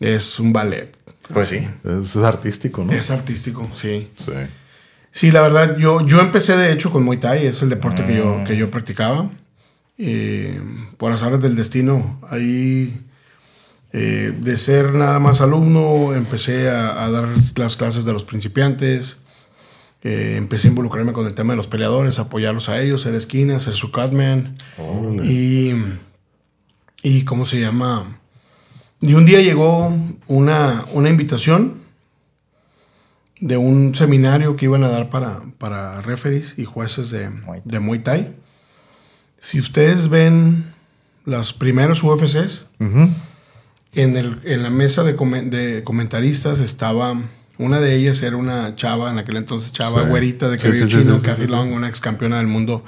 es 0.00 0.38
un 0.40 0.52
ballet. 0.52 0.96
Pues 1.32 1.48
sí. 1.48 1.66
Es, 1.84 2.16
es 2.16 2.22
artístico, 2.22 2.84
¿no? 2.84 2.92
Es 2.92 3.10
artístico, 3.10 3.68
sí. 3.74 4.08
Sí. 4.16 4.32
Sí, 5.10 5.30
la 5.30 5.40
verdad, 5.42 5.76
yo, 5.78 6.04
yo 6.06 6.20
empecé 6.20 6.56
de 6.56 6.72
hecho 6.72 6.90
con 6.92 7.02
Muay 7.04 7.18
Thai, 7.18 7.46
es 7.46 7.62
el 7.62 7.68
deporte 7.70 8.04
que, 8.06 8.14
Mm. 8.14 8.16
yo, 8.16 8.44
que 8.46 8.56
yo 8.56 8.70
practicaba. 8.70 9.30
Eh, 9.98 10.60
por 10.96 11.10
azares 11.12 11.40
del 11.40 11.56
destino, 11.56 12.20
ahí 12.30 13.02
eh, 13.92 14.32
de 14.38 14.56
ser 14.58 14.92
nada 14.94 15.18
más 15.18 15.40
alumno, 15.40 16.14
empecé 16.14 16.68
a, 16.70 17.04
a 17.04 17.10
dar 17.10 17.26
las 17.56 17.74
clases 17.76 18.04
de 18.04 18.12
los 18.12 18.22
principiantes. 18.24 19.16
Eh, 20.04 20.34
empecé 20.36 20.68
a 20.68 20.70
involucrarme 20.70 21.12
con 21.12 21.26
el 21.26 21.34
tema 21.34 21.54
de 21.54 21.56
los 21.56 21.66
peleadores, 21.66 22.18
apoyarlos 22.20 22.68
a 22.68 22.80
ellos, 22.80 23.02
ser 23.02 23.14
esquina, 23.16 23.58
ser 23.58 23.74
su 23.74 23.90
catman. 23.90 24.54
Y, 25.24 25.72
y, 27.02 27.24
¿cómo 27.24 27.44
se 27.44 27.60
llama? 27.60 28.04
Y 29.00 29.14
un 29.14 29.24
día 29.26 29.40
llegó 29.40 29.96
una, 30.26 30.84
una 30.92 31.08
invitación 31.08 31.78
de 33.40 33.56
un 33.56 33.94
seminario 33.94 34.56
que 34.56 34.64
iban 34.64 34.82
a 34.82 34.88
dar 34.88 35.10
para, 35.10 35.40
para 35.58 36.00
referees 36.02 36.54
y 36.56 36.64
jueces 36.64 37.10
de, 37.10 37.30
Muay 37.30 37.60
Thai. 37.60 37.70
de 37.72 37.80
Muay 37.80 37.98
Thai. 38.00 38.34
Si 39.38 39.60
ustedes 39.60 40.08
ven 40.08 40.72
los 41.24 41.52
primeros 41.52 42.02
UFCs, 42.02 42.64
en, 42.80 44.16
el, 44.16 44.40
en 44.44 44.62
la 44.64 44.70
mesa 44.70 45.04
de, 45.04 45.16
comen- 45.16 45.50
de 45.50 45.84
comentaristas 45.84 46.58
estaba, 46.58 47.14
una 47.58 47.78
de 47.78 47.94
ellas 47.94 48.20
era 48.22 48.36
una 48.36 48.74
chava, 48.74 49.10
en 49.12 49.18
aquel 49.18 49.36
entonces 49.36 49.72
chava, 49.72 50.02
Sí. 50.02 50.08
güerita 50.08 50.48
de 50.48 50.58
cabello 50.58 50.86
sí, 50.88 50.92
sí, 50.96 51.02
chino, 51.04 51.20
sí. 51.20 51.46
Long, 51.46 51.72
una 51.72 51.88
ex 51.88 52.00
campeona 52.00 52.38
del 52.38 52.48
mundo 52.48 52.84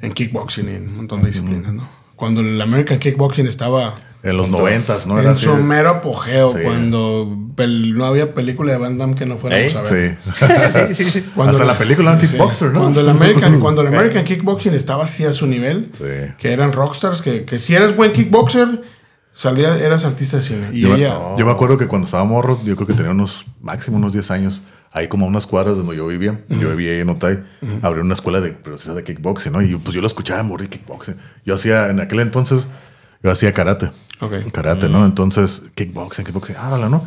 en 0.00 0.12
kickboxing 0.12 0.68
y 0.70 0.74
en 0.76 0.88
un 0.88 0.96
montón 0.96 1.20
de 1.20 1.26
disciplinas, 1.28 1.74
¿no? 1.74 1.86
Cuando 2.16 2.40
el 2.40 2.60
American 2.60 2.98
Kickboxing 2.98 3.46
estaba 3.46 3.94
En 4.22 4.36
los 4.36 4.48
noventas, 4.50 5.06
¿no? 5.06 5.20
en 5.20 5.28
así 5.28 5.44
su 5.44 5.54
mero 5.56 5.90
apogeo, 5.90 6.50
Sí. 6.50 6.58
cuando 6.64 7.36
no 7.66 8.04
había 8.04 8.34
película 8.34 8.72
de 8.72 8.78
Van 8.78 8.98
Damme 8.98 9.14
que 9.14 9.26
no 9.26 9.38
fuéramos 9.38 9.74
¿Eh? 9.74 9.78
a 9.78 9.82
ver. 9.82 10.18
Sí. 10.92 10.94
sí, 10.94 11.04
sí, 11.04 11.10
sí. 11.10 11.30
Cuando 11.34 11.52
Hasta 11.52 11.64
la 11.64 11.78
película 11.78 12.16
de 12.16 12.26
Kickboxer, 12.26 12.72
¿no? 12.72 12.80
Cuando 12.80 13.00
el 13.00 13.08
American, 13.08 13.60
cuando 13.60 13.82
el 13.82 13.88
American 13.88 14.24
Kickboxing 14.24 14.74
estaba 14.74 15.04
así 15.04 15.24
a 15.24 15.32
su 15.32 15.46
nivel, 15.46 15.90
que 16.38 16.52
eran 16.52 16.72
rockstars, 16.72 17.22
que, 17.22 17.44
que 17.44 17.58
si 17.58 17.74
eres 17.74 17.94
buen 17.96 18.12
kickboxer, 18.12 18.82
salía, 19.34 19.76
eras 19.78 20.04
artista 20.04 20.38
de 20.38 20.42
cine. 20.42 20.68
Y 20.72 20.80
Yo, 20.80 20.94
ella, 20.96 21.16
me, 21.30 21.38
yo 21.38 21.46
me 21.46 21.52
acuerdo 21.52 21.78
que 21.78 21.86
cuando 21.86 22.06
estaba 22.06 22.24
morro, 22.24 22.60
yo 22.64 22.74
creo 22.74 22.88
que 22.88 22.94
tenía 22.94 23.12
unos, 23.12 23.46
máximo 23.60 23.96
unos 23.96 24.12
10 24.12 24.30
años, 24.32 24.62
ahí 24.90 25.06
como 25.06 25.26
a 25.26 25.28
unas 25.28 25.46
cuadras 25.46 25.76
donde 25.76 25.96
yo 25.96 26.06
vivía, 26.08 26.40
yo 26.48 26.70
vivía 26.70 26.92
ahí 26.92 27.00
en 27.00 27.08
Otay, 27.10 27.44
abrió 27.82 28.02
una 28.02 28.14
escuela 28.14 28.40
de, 28.40 28.50
pero 28.50 28.76
de 28.76 29.04
kickboxing, 29.04 29.52
¿no? 29.52 29.62
Y 29.62 29.76
pues 29.76 29.94
yo 29.94 30.00
lo 30.00 30.06
escuchaba 30.06 30.42
morir 30.42 30.68
kickboxing. 30.68 31.14
Yo 31.44 31.54
hacía, 31.54 31.88
en 31.88 32.00
aquel 32.00 32.20
entonces, 32.20 32.68
yo 33.22 33.30
hacía 33.30 33.52
karate. 33.52 33.90
Ok. 34.20 34.32
Karate, 34.52 34.88
¿no? 34.88 35.04
Entonces, 35.06 35.62
kickboxing, 35.74 36.24
kickboxing, 36.24 36.56
hágala, 36.56 36.88
¿no? 36.88 37.04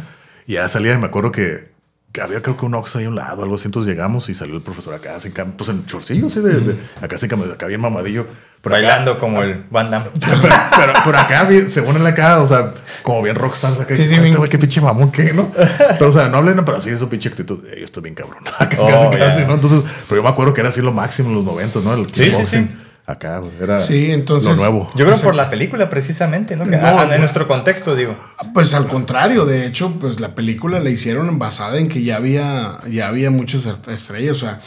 Y 0.48 0.54
ya 0.54 0.68
salía 0.70 0.94
y 0.94 0.98
me 0.98 1.08
acuerdo 1.08 1.32
que, 1.32 1.72
que 2.12 2.22
había 2.22 2.42
creo 2.42 2.58
que 2.58 2.66
un 2.66 2.74
Ox 2.76 2.96
ahí 2.96 3.06
a 3.06 3.10
un 3.10 3.16
lado, 3.16 3.44
algo 3.44 3.56
así, 3.56 3.68
entonces 3.68 3.90
llegamos 3.92 4.28
y 4.30 4.34
salió 4.34 4.56
el 4.56 4.62
profesor 4.62 4.94
acá, 4.94 5.20
sin 5.20 5.34
cam- 5.34 5.54
pues 5.58 5.70
en 5.70 5.86
chorcillo, 5.86 6.28
así 6.28 6.40
de, 6.42 6.60
de- 6.60 6.76
acá 7.02 7.18
sin 7.18 7.30
cam- 7.30 7.52
acá 7.54 7.68
bien 7.68 7.80
mamadillo. 7.82 8.28
Pero 8.62 8.76
acá- 8.76 8.86
Bailando 8.86 9.20
como 9.20 9.42
el 9.44 9.64
Van 9.70 9.90
Damme. 9.92 10.08
pero, 10.20 10.40
pero, 10.78 10.94
pero 11.06 11.18
acá, 11.18 11.44
bien- 11.46 11.70
según 11.72 11.96
él 11.98 12.06
acá, 12.06 12.40
o 12.42 12.48
sea, 12.48 12.74
como 13.04 13.22
bien 13.22 13.36
rockstars 13.36 13.80
acá. 13.80 13.96
Sí, 13.96 14.08
sí, 14.08 14.14
este 14.16 14.38
güey, 14.38 14.50
qué 14.50 14.58
pinche 14.58 14.80
mamón, 14.82 15.12
¿qué, 15.12 15.34
no? 15.34 15.52
Pero, 16.00 16.10
o 16.10 16.14
sea, 16.14 16.28
no 16.30 16.38
hablen, 16.38 16.64
pero 16.66 16.80
sí, 16.82 16.96
su 16.98 17.08
pinche 17.10 17.30
actitud. 17.30 17.60
eh, 17.68 17.78
yo 17.80 17.86
estoy 17.86 18.04
bien 18.04 18.16
cabrón. 18.16 18.44
Acá, 18.60 18.78
Oh, 18.80 18.88
casi, 18.88 19.18
casi, 19.18 19.42
¿no? 19.46 19.54
Entonces, 19.56 19.82
pero 20.08 20.20
yo 20.22 20.24
me 20.24 20.30
acuerdo 20.30 20.54
que 20.54 20.62
era 20.62 20.70
así 20.70 20.82
lo 20.82 20.92
máximo 20.92 21.30
en 21.30 21.36
los 21.36 21.44
noventas, 21.46 21.84
¿no? 21.84 21.94
El 21.94 22.08
Sí, 22.08 22.24
sí, 22.26 22.30
kickboxing. 22.30 22.68
sí. 22.68 22.76
Acá, 23.06 23.42
era 23.60 23.80
Sí, 23.80 24.12
entonces- 24.12 24.52
lo 24.52 24.56
nuevo. 24.58 24.90
Yo 24.96 25.06
creo 25.06 25.20
por 25.22 25.36
la 25.36 25.50
película, 25.50 25.90
precisamente, 25.90 26.56
¿no? 26.56 26.64
Que- 26.66 26.72
No, 26.78 26.88
ah, 26.88 27.06
no. 27.06 27.14
en 27.14 27.20
nuestro 27.20 27.48
contexto, 27.48 27.96
digo. 27.96 28.16
pues 28.54 28.74
al 28.74 28.88
contrario, 28.88 29.46
de 29.46 29.66
hecho, 29.66 29.94
pues 30.00 30.20
la 30.20 30.34
película 30.36 30.80
la 30.80 30.90
hicieron 30.90 31.38
basada 31.40 31.78
en 31.78 31.88
que 31.90 32.04
ya 32.04 32.18
había, 32.18 32.80
ya 32.90 33.08
había 33.08 33.30
muchas 33.32 33.66
estrellas. 33.88 34.38
O 34.38 34.40
sea, 34.42 34.62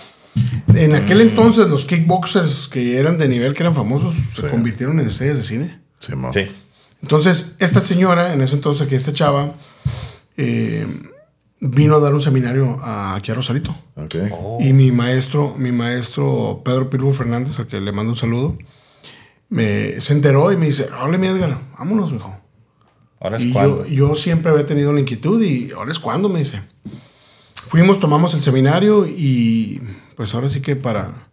en 0.75 0.95
aquel 0.95 1.19
Mm. 1.19 1.29
entonces 1.29 1.69
los 1.69 1.85
kickboxers 1.85 2.69
que 2.69 2.99
eran 2.99 3.19
de 3.19 3.29
nivel, 3.29 3.55
que 3.55 3.63
eran 3.63 3.75
famosos, 3.75 4.15
se 4.35 4.43
convirtieron 4.49 4.99
en 5.01 5.09
estrellas 5.09 5.37
de 5.37 5.43
cine. 5.45 5.81
Sí. 6.01 6.13
Sí. 6.33 6.51
Entonces, 7.03 7.55
esta 7.61 7.81
señora, 7.81 8.33
en 8.33 8.41
ese 8.43 8.55
entonces, 8.55 8.89
que 8.89 8.97
esta 8.97 9.13
chava, 9.13 9.53
eh, 10.37 10.87
vino 11.61 11.97
a 11.97 12.01
dar 12.01 12.15
un 12.15 12.21
seminario 12.23 12.79
a- 12.83 13.15
aquí 13.15 13.31
a 13.31 13.35
Rosarito. 13.35 13.75
Ok. 13.97 14.15
Oh. 14.33 14.59
Y 14.61 14.73
mi 14.73 14.91
maestro, 14.93 15.55
mi 15.57 15.73
maestro 15.73 16.63
Pedro 16.65 16.91
Pirlo 16.91 17.13
Fernández, 17.13 17.59
al 17.59 17.67
que 17.67 17.81
le 17.81 17.93
mando 17.93 18.13
un 18.13 18.17
saludo, 18.17 18.57
me, 19.49 20.01
se 20.01 20.13
enteró 20.13 20.53
y 20.53 20.57
me 20.57 20.67
dice, 20.67 20.89
hable 20.99 21.19
mi 21.19 21.27
Edgar, 21.29 21.59
vámonos, 21.79 22.13
mijo. 22.13 22.35
Ahora 23.21 23.37
es 23.37 23.45
Y 23.45 23.53
cuando. 23.53 23.87
yo, 23.87 24.09
yo 24.09 24.15
siempre 24.17 24.51
había 24.51 24.67
tenido 24.67 24.93
la 24.93 25.01
inquietud 25.01 25.41
y 25.43 25.71
ahora 25.73 25.93
es 25.93 25.99
cuando, 25.99 26.29
me 26.29 26.41
dice. 26.41 26.63
Fuimos, 27.67 27.99
tomamos 27.99 28.35
el 28.35 28.43
seminario 28.43 29.07
y 29.07 29.81
pues 30.17 30.35
ahora 30.35 30.49
sí 30.49 30.61
que 30.61 30.77
para, 30.77 31.29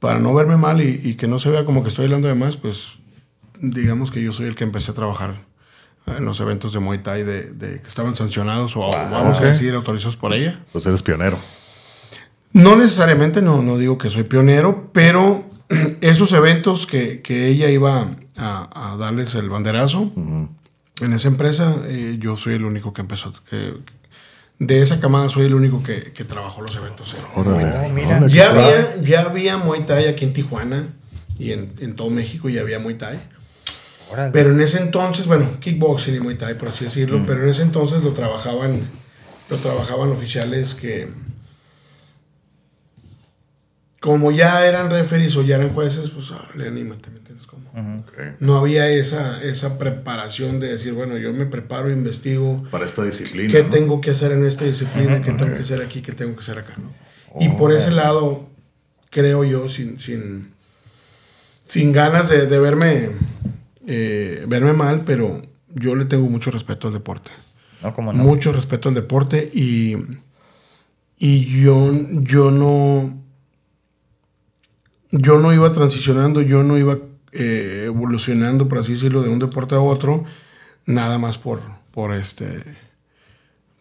para 0.00 0.18
no 0.18 0.34
verme 0.34 0.56
mal 0.56 0.80
y, 0.80 1.00
y 1.04 1.14
que 1.14 1.28
no 1.28 1.38
se 1.38 1.50
vea 1.50 1.64
como 1.64 1.82
que 1.82 1.88
estoy 1.88 2.06
hablando 2.06 2.26
de 2.28 2.34
más, 2.34 2.56
pues 2.56 2.94
digamos 3.60 4.10
que 4.10 4.20
yo 4.22 4.32
soy 4.32 4.46
el 4.46 4.56
que 4.56 4.64
empecé 4.64 4.90
a 4.90 4.94
trabajar 4.94 5.44
en 6.06 6.24
los 6.24 6.40
eventos 6.40 6.72
de 6.72 6.80
Muay 6.80 6.98
Thai 7.02 7.22
de, 7.22 7.42
de 7.52 7.80
que 7.80 7.88
estaban 7.88 8.14
sancionados 8.16 8.76
o 8.76 8.90
vamos 8.90 9.38
ok. 9.38 9.44
a 9.44 9.46
decir 9.48 9.72
autorizados 9.74 10.16
por 10.16 10.34
ella. 10.34 10.60
Pues 10.72 10.84
eres 10.86 11.02
pionero. 11.02 11.38
No 12.52 12.76
necesariamente, 12.76 13.40
no, 13.40 13.62
no 13.62 13.78
digo 13.78 13.96
que 13.98 14.10
soy 14.10 14.24
pionero, 14.24 14.90
pero 14.92 15.44
esos 16.00 16.32
eventos 16.32 16.86
que, 16.86 17.22
que 17.22 17.46
ella 17.48 17.70
iba 17.70 18.10
a, 18.36 18.92
a 18.92 18.96
darles 18.96 19.34
el 19.34 19.48
banderazo 19.48 20.12
en 21.00 21.12
esa 21.14 21.28
empresa, 21.28 21.76
eh, 21.86 22.16
yo 22.20 22.36
soy 22.36 22.54
el 22.54 22.64
único 22.64 22.92
que 22.92 23.00
empezó. 23.00 23.32
que- 23.48 23.74
de 24.58 24.80
esa 24.80 25.00
camada 25.00 25.28
soy 25.28 25.46
el 25.46 25.54
único 25.54 25.82
que, 25.82 26.12
que 26.12 26.22
trabajó 26.24 26.60
los 26.62 26.76
eventos. 26.76 27.14
en 27.14 27.40
Órale. 27.40 27.58
Muay 27.64 27.72
Thai. 27.72 27.90
Oh, 27.90 27.94
mira. 27.94 28.26
Ya 28.28 28.50
había, 28.50 28.96
ya 29.02 29.20
había 29.22 29.56
Muay 29.56 29.84
Thai 29.86 30.06
aquí 30.06 30.24
en 30.24 30.32
Tijuana 30.34 30.86
y 31.36 31.50
en, 31.50 31.72
en 31.80 31.96
todo 31.96 32.10
México 32.10 32.48
ya 32.48 32.60
había 32.60 32.78
Muay 32.78 32.94
Thai. 32.96 33.18
Órale. 34.12 34.30
Pero 34.32 34.50
en 34.50 34.60
ese 34.60 34.78
entonces, 34.80 35.26
bueno, 35.26 35.58
kickboxing 35.60 36.14
y 36.16 36.20
Muay 36.20 36.36
Thai, 36.36 36.58
por 36.58 36.68
así 36.68 36.84
decirlo, 36.84 37.18
Mm. 37.20 37.26
pero 37.26 37.42
en 37.42 37.48
ese 37.48 37.62
entonces 37.62 38.02
lo 38.04 38.12
trabajaban, 38.12 38.88
lo 39.50 39.56
trabajaban 39.56 40.10
oficiales 40.10 40.74
que, 40.74 41.08
como 44.00 44.32
ya 44.32 44.66
eran 44.66 44.90
referees 44.90 45.36
o 45.36 45.42
ya 45.42 45.56
eran 45.56 45.70
jueces, 45.72 46.10
pues 46.10 46.32
le 46.56 46.66
anímate, 46.66 47.10
¿me 47.10 47.18
entiendes? 47.18 47.46
Como. 47.46 47.70
No 48.40 48.58
había 48.58 48.88
esa, 48.88 49.42
esa 49.42 49.78
preparación 49.78 50.58
de 50.60 50.68
decir, 50.68 50.92
bueno, 50.92 51.16
yo 51.16 51.32
me 51.32 51.46
preparo, 51.46 51.90
investigo, 51.90 52.64
Para 52.70 52.84
esta 52.84 53.04
disciplina. 53.04 53.50
qué 53.52 53.62
¿no? 53.62 53.70
tengo 53.70 54.00
que 54.00 54.10
hacer 54.10 54.32
en 54.32 54.44
esta 54.44 54.64
disciplina, 54.64 55.20
qué 55.20 55.32
tengo 55.32 55.54
que 55.54 55.62
hacer 55.62 55.80
aquí, 55.80 56.02
qué 56.02 56.12
tengo 56.12 56.34
que 56.34 56.40
hacer 56.40 56.58
acá, 56.58 56.74
¿no? 56.78 56.92
Y 57.40 57.48
por 57.50 57.72
ese 57.72 57.92
lado, 57.92 58.48
creo 59.10 59.44
yo, 59.44 59.68
sin, 59.68 59.98
sin, 60.00 60.52
sin 61.62 61.92
ganas 61.92 62.28
de, 62.28 62.46
de 62.46 62.58
verme 62.58 63.10
eh, 63.86 64.44
verme 64.48 64.72
mal, 64.72 65.02
pero 65.04 65.40
yo 65.74 65.94
le 65.96 66.04
tengo 66.04 66.28
mucho 66.28 66.50
respeto 66.50 66.88
al 66.88 66.94
deporte. 66.94 67.30
No, 67.82 67.92
como 67.92 68.12
no. 68.12 68.22
Mucho 68.22 68.52
respeto 68.52 68.88
al 68.88 68.94
deporte 68.94 69.50
y, 69.52 69.96
y 71.18 71.62
yo, 71.62 71.90
yo 72.10 72.50
no. 72.50 73.18
Yo 75.10 75.38
no 75.38 75.52
iba 75.52 75.70
transicionando, 75.72 76.40
yo 76.40 76.62
no 76.62 76.78
iba 76.78 76.98
eh, 77.32 77.82
evolucionando, 77.86 78.66
por 78.66 78.78
así 78.78 78.92
decirlo, 78.92 79.22
de 79.22 79.28
un 79.28 79.38
deporte 79.38 79.74
a 79.74 79.80
otro, 79.80 80.24
nada 80.86 81.18
más 81.18 81.36
por, 81.36 81.60
por 81.90 82.14
este 82.14 82.62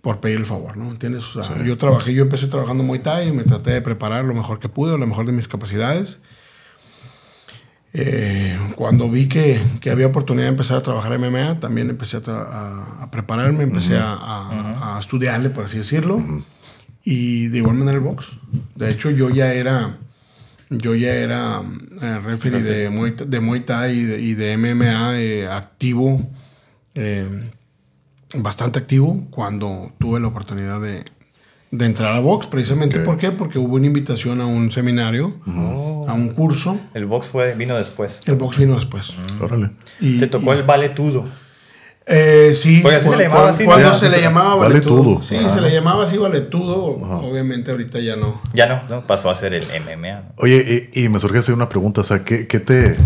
por 0.01 0.19
pedir 0.19 0.37
el 0.37 0.45
favor, 0.45 0.77
¿no? 0.77 0.89
¿Entiendes? 0.89 1.23
O 1.35 1.43
sea, 1.43 1.63
yo 1.63 1.77
trabajé, 1.77 2.13
yo 2.13 2.23
empecé 2.23 2.47
trabajando 2.47 2.83
Muay 2.83 3.01
Thai 3.01 3.31
me 3.31 3.43
traté 3.43 3.71
de 3.71 3.81
preparar 3.81 4.25
lo 4.25 4.33
mejor 4.33 4.59
que 4.59 4.67
pude, 4.67 4.97
lo 4.97 5.05
mejor 5.05 5.27
de 5.27 5.31
mis 5.31 5.47
capacidades. 5.47 6.19
Eh, 7.93 8.57
cuando 8.75 9.09
vi 9.09 9.27
que, 9.27 9.61
que, 9.81 9.89
había 9.89 10.07
oportunidad 10.07 10.45
de 10.45 10.51
empezar 10.51 10.77
a 10.77 10.81
trabajar 10.81 11.17
MMA, 11.19 11.59
también 11.59 11.89
empecé 11.89 12.17
a, 12.17 12.21
a, 12.25 13.03
a 13.03 13.11
prepararme, 13.11 13.63
empecé 13.63 13.97
a, 13.97 14.95
a, 14.95 14.99
estudiarle, 14.99 15.49
por 15.49 15.65
así 15.65 15.77
decirlo. 15.77 16.23
Y 17.03 17.47
de 17.47 17.57
igual 17.57 17.75
manera 17.75 17.97
el 17.97 18.03
box. 18.03 18.27
De 18.75 18.89
hecho, 18.89 19.09
yo 19.09 19.29
ya 19.29 19.53
era, 19.53 19.97
yo 20.69 20.95
ya 20.95 21.13
era 21.13 21.61
eh, 22.01 22.19
referee 22.19 22.61
de 22.61 22.89
Muay, 22.89 23.15
de 23.25 23.39
Muay 23.39 23.61
Thai 23.61 23.99
y 23.99 24.03
de, 24.03 24.21
y 24.21 24.33
de 24.35 24.57
MMA 24.57 25.19
eh, 25.19 25.47
activo, 25.47 26.21
eh, 26.95 27.27
bastante 28.35 28.79
activo, 28.79 29.27
cuando 29.31 29.91
tuve 29.99 30.19
la 30.21 30.27
oportunidad 30.27 30.79
de, 30.79 31.03
de 31.71 31.85
entrar 31.85 32.13
a 32.13 32.19
box, 32.19 32.47
precisamente. 32.47 32.99
¿Por 32.99 33.17
qué? 33.17 33.31
Porque 33.31 33.57
hubo 33.57 33.75
una 33.75 33.85
invitación 33.87 34.41
a 34.41 34.45
un 34.45 34.71
seminario, 34.71 35.35
a 36.07 36.13
un 36.13 36.29
curso. 36.35 36.79
El 36.93 37.05
box 37.05 37.27
fue, 37.27 37.55
vino 37.55 37.75
después. 37.77 38.19
El 38.25 38.35
box 38.35 38.57
vino 38.57 38.75
después. 38.75 39.13
Órale. 39.39 39.71
Y- 39.99 40.19
Te 40.19 40.27
tocó 40.27 40.53
y- 40.53 40.57
el 40.57 40.63
valetudo. 40.63 41.25
Eh, 42.05 42.53
sí, 42.55 42.79
Porque 42.81 42.97
así 42.97 43.05
cu- 43.05 43.11
se 43.13 43.17
le 43.19 43.23
llamaba 43.25 43.43
cu- 43.43 43.47
así, 43.49 43.63
¿no? 43.63 43.69
cuando 43.69 43.93
se 43.93 44.09
se- 44.09 44.15
le 44.17 44.21
llamaba 44.23 44.55
valetudo. 44.55 45.03
valetudo. 45.03 45.23
Sí, 45.23 45.35
Ajá. 45.35 45.49
se 45.49 45.61
le 45.61 45.71
llamaba 45.71 46.03
así 46.03 46.17
valetudo. 46.17 46.83
Obviamente 47.21 47.71
ahorita 47.71 47.99
ya 47.99 48.15
no. 48.15 48.41
Ya 48.53 48.67
no, 48.67 48.81
no 48.89 49.07
pasó 49.07 49.29
a 49.29 49.35
ser 49.35 49.53
el 49.53 49.63
MMA. 49.63 50.23
Oye, 50.37 50.89
y, 50.93 51.03
y 51.05 51.09
me 51.09 51.19
surge 51.19 51.37
hacer 51.37 51.53
una 51.55 51.69
pregunta. 51.69 52.01
O 52.01 52.03
sea, 52.03 52.23
¿qué, 52.25 52.47
qué 52.47 52.59
te, 52.59 52.97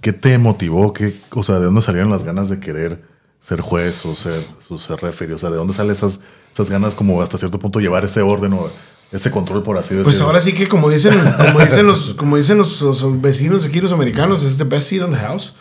qué 0.00 0.12
te 0.12 0.36
motivó? 0.38 0.92
¿Qué, 0.92 1.12
o 1.34 1.42
sea, 1.42 1.58
¿de 1.58 1.64
dónde 1.64 1.80
salieron 1.82 2.10
las 2.10 2.22
ganas 2.24 2.48
de 2.50 2.60
querer 2.60 3.02
ser 3.46 3.60
juez 3.60 4.04
o 4.06 4.14
ser, 4.14 4.44
o 4.68 4.78
ser 4.78 5.00
referee? 5.00 5.34
O 5.34 5.38
sea, 5.38 5.50
¿de 5.50 5.56
dónde 5.56 5.72
salen 5.74 5.92
esas, 5.92 6.20
esas 6.52 6.68
ganas 6.70 6.94
como 6.94 7.20
hasta 7.22 7.38
cierto 7.38 7.58
punto 7.58 7.78
llevar 7.80 8.04
ese 8.04 8.22
orden 8.22 8.52
o 8.54 8.70
ese 9.12 9.30
control, 9.30 9.62
por 9.62 9.76
así 9.78 9.90
decirlo? 9.94 10.04
Pues 10.04 10.20
ahora 10.20 10.40
sí 10.40 10.52
que 10.52 10.68
como 10.68 10.90
dicen, 10.90 11.14
como 11.38 11.60
dicen 11.60 11.86
los, 11.86 12.14
como 12.14 12.36
dicen 12.36 12.58
los, 12.58 12.80
los 12.80 13.20
vecinos 13.20 13.64
aquí 13.64 13.80
los 13.80 13.92
americanos, 13.92 14.42
es 14.42 14.58
the 14.58 14.64
best 14.64 14.88
seat 14.88 15.06
in 15.06 15.12
the 15.14 15.18
house. 15.20 15.52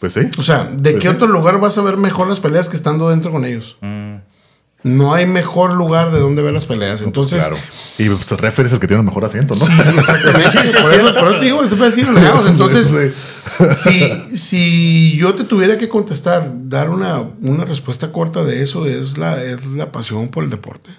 Pues 0.00 0.14
sí. 0.14 0.22
O 0.38 0.42
sea, 0.42 0.64
¿de 0.64 0.92
Pues 0.92 1.02
qué 1.02 1.08
sí. 1.10 1.14
otro 1.14 1.26
lugar 1.28 1.60
vas 1.60 1.76
a 1.76 1.82
ver 1.82 1.98
mejor 1.98 2.26
las 2.26 2.40
peleas 2.40 2.68
que 2.70 2.76
estando 2.76 3.10
dentro 3.10 3.30
con 3.30 3.44
ellos? 3.44 3.76
Mm. 3.82 3.99
No 4.82 5.12
hay 5.12 5.26
mejor 5.26 5.74
lugar 5.74 6.10
de 6.10 6.20
donde 6.20 6.40
ver 6.40 6.54
las 6.54 6.64
peleas. 6.64 7.02
Entonces, 7.02 7.38
claro. 7.38 7.58
Y 7.98 8.08
pues 8.08 8.30
el 8.32 8.38
referee 8.38 8.68
es 8.68 8.72
el 8.72 8.80
que 8.80 8.86
tiene 8.86 9.00
el 9.00 9.06
mejor 9.06 9.24
asiento, 9.24 9.54
¿no? 9.54 9.66
Sí, 9.66 9.72
exactamente. 9.96 10.58
por, 10.80 10.94
eso, 10.94 11.12
por 11.14 11.28
eso 11.28 11.38
te 11.38 11.44
digo, 11.44 11.58
house. 11.58 12.50
Entonces, 12.50 13.12
si, 13.76 14.36
si 14.36 15.16
yo 15.18 15.34
te 15.34 15.44
tuviera 15.44 15.76
que 15.76 15.88
contestar, 15.88 16.50
dar 16.64 16.88
una, 16.88 17.22
una 17.42 17.64
respuesta 17.66 18.10
corta 18.10 18.44
de 18.44 18.62
eso, 18.62 18.86
es 18.86 19.18
la, 19.18 19.42
es 19.42 19.66
la 19.66 19.92
pasión 19.92 20.28
por 20.28 20.44
el 20.44 20.50
deporte. 20.50 20.90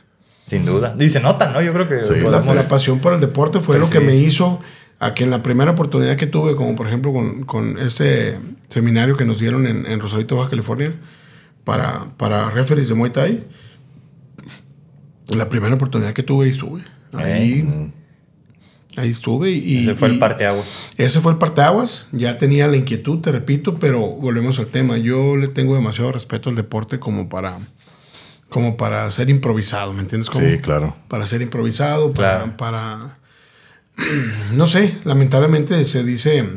Sin 0.45 0.65
duda. 0.65 0.95
Y 0.99 1.09
se 1.09 1.19
nota, 1.19 1.51
¿no? 1.51 1.61
Yo 1.61 1.73
creo 1.73 1.87
que 1.87 2.03
Sí, 2.03 2.13
La, 2.29 2.41
pasión 2.67 2.99
por 2.99 3.13
el 3.13 3.21
deporte 3.21 3.59
fue 3.61 3.77
Pues 3.77 3.87
lo 3.87 3.89
que 3.89 3.99
sí. 3.99 4.05
me 4.05 4.15
hizo 4.17 4.59
a 4.99 5.15
que 5.15 5.23
en 5.23 5.31
la 5.31 5.41
primera 5.41 5.71
oportunidad 5.71 6.17
que 6.17 6.27
tuve, 6.27 6.55
como 6.55 6.75
por 6.75 6.87
ejemplo 6.87 7.11
con, 7.13 7.45
con 7.45 7.79
este 7.79 8.37
seminario 8.67 9.17
que 9.17 9.25
nos 9.25 9.39
dieron 9.39 9.65
en, 9.65 9.87
en 9.87 9.99
Rosarito, 9.99 10.35
Baja 10.35 10.51
California, 10.51 10.93
para, 11.63 12.05
para 12.17 12.51
referees 12.51 12.89
de 12.89 12.93
Muay 12.93 13.11
Thai, 13.11 13.43
la 15.35 15.49
primera 15.49 15.75
oportunidad 15.75 16.13
que 16.13 16.23
tuve 16.23 16.45
ahí 16.45 16.51
estuve. 16.51 16.81
Ahí, 17.13 17.91
ahí 18.97 19.09
estuve 19.09 19.51
y... 19.51 19.79
Ese 19.83 19.95
fue 19.95 20.09
y- 20.09 20.13
el 20.13 20.19
parteaguas. 20.19 20.91
ese 20.97 21.19
fue 21.21 21.31
el 21.33 21.37
parteaguas. 21.37 22.07
Ya 22.11 22.37
tenía 22.37 22.67
la 22.67 22.77
inquietud, 22.77 23.19
te 23.19 23.31
repito, 23.31 23.75
pero 23.79 23.99
volvemos 23.99 24.59
al 24.59 24.67
tema. 24.67 24.97
Yo 24.97 25.35
le 25.37 25.47
tengo 25.47 25.75
demasiado 25.75 26.11
respeto 26.11 26.49
al 26.49 26.55
deporte 26.55 26.99
como 26.99 27.27
para, 27.29 27.57
como 28.49 28.77
para 28.77 29.09
ser 29.11 29.29
improvisado, 29.29 29.93
¿me 29.93 30.01
entiendes? 30.01 30.29
Como 30.29 30.49
Sí, 30.49 30.57
claro. 30.57 30.95
Para 31.07 31.25
ser 31.25 31.41
improvisado, 31.41 32.13
para, 32.13 32.33
Claro. 32.35 32.57
para... 32.57 33.17
No 34.53 34.67
sé, 34.67 34.95
lamentablemente 35.03 35.83
se 35.85 36.03
dice 36.03 36.47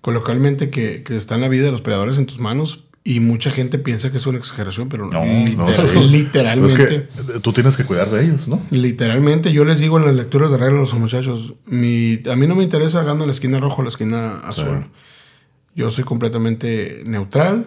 coloquialmente 0.00 0.70
que, 0.70 1.02
que 1.02 1.16
está 1.16 1.34
en 1.36 1.40
la 1.40 1.48
vida 1.48 1.64
de 1.66 1.72
los 1.72 1.82
peleadores 1.82 2.18
en 2.18 2.26
tus 2.26 2.38
manos 2.38 2.84
y 3.08 3.20
mucha 3.20 3.52
gente 3.52 3.78
piensa 3.78 4.10
que 4.10 4.16
es 4.16 4.26
una 4.26 4.38
exageración, 4.38 4.88
pero 4.88 5.08
No, 5.08 5.22
literal- 5.22 5.56
no, 5.56 5.68
sí. 5.68 5.98
Literalmente... 6.10 6.82
es 6.82 7.12
que 7.34 7.38
tú 7.40 7.52
tienes 7.52 7.76
que 7.76 7.84
cuidar 7.84 8.10
de 8.10 8.24
ellos, 8.24 8.48
¿no? 8.48 8.60
Literalmente, 8.70 9.52
yo 9.52 9.64
les 9.64 9.78
digo 9.78 9.96
en 9.98 10.06
las 10.06 10.16
lecturas 10.16 10.50
de 10.50 10.56
reglas 10.56 10.78
a 10.78 10.80
los 10.80 10.94
muchachos, 10.94 11.54
mi, 11.66 12.20
a 12.28 12.34
mí 12.34 12.48
no 12.48 12.56
me 12.56 12.64
interesa 12.64 13.04
gano 13.04 13.24
la 13.24 13.30
esquina 13.30 13.60
roja 13.60 13.76
o 13.78 13.82
la 13.84 13.90
esquina 13.90 14.38
azul. 14.40 14.80
Sí. 14.82 14.90
Yo 15.76 15.90
soy 15.92 16.02
completamente 16.02 17.02
neutral, 17.06 17.66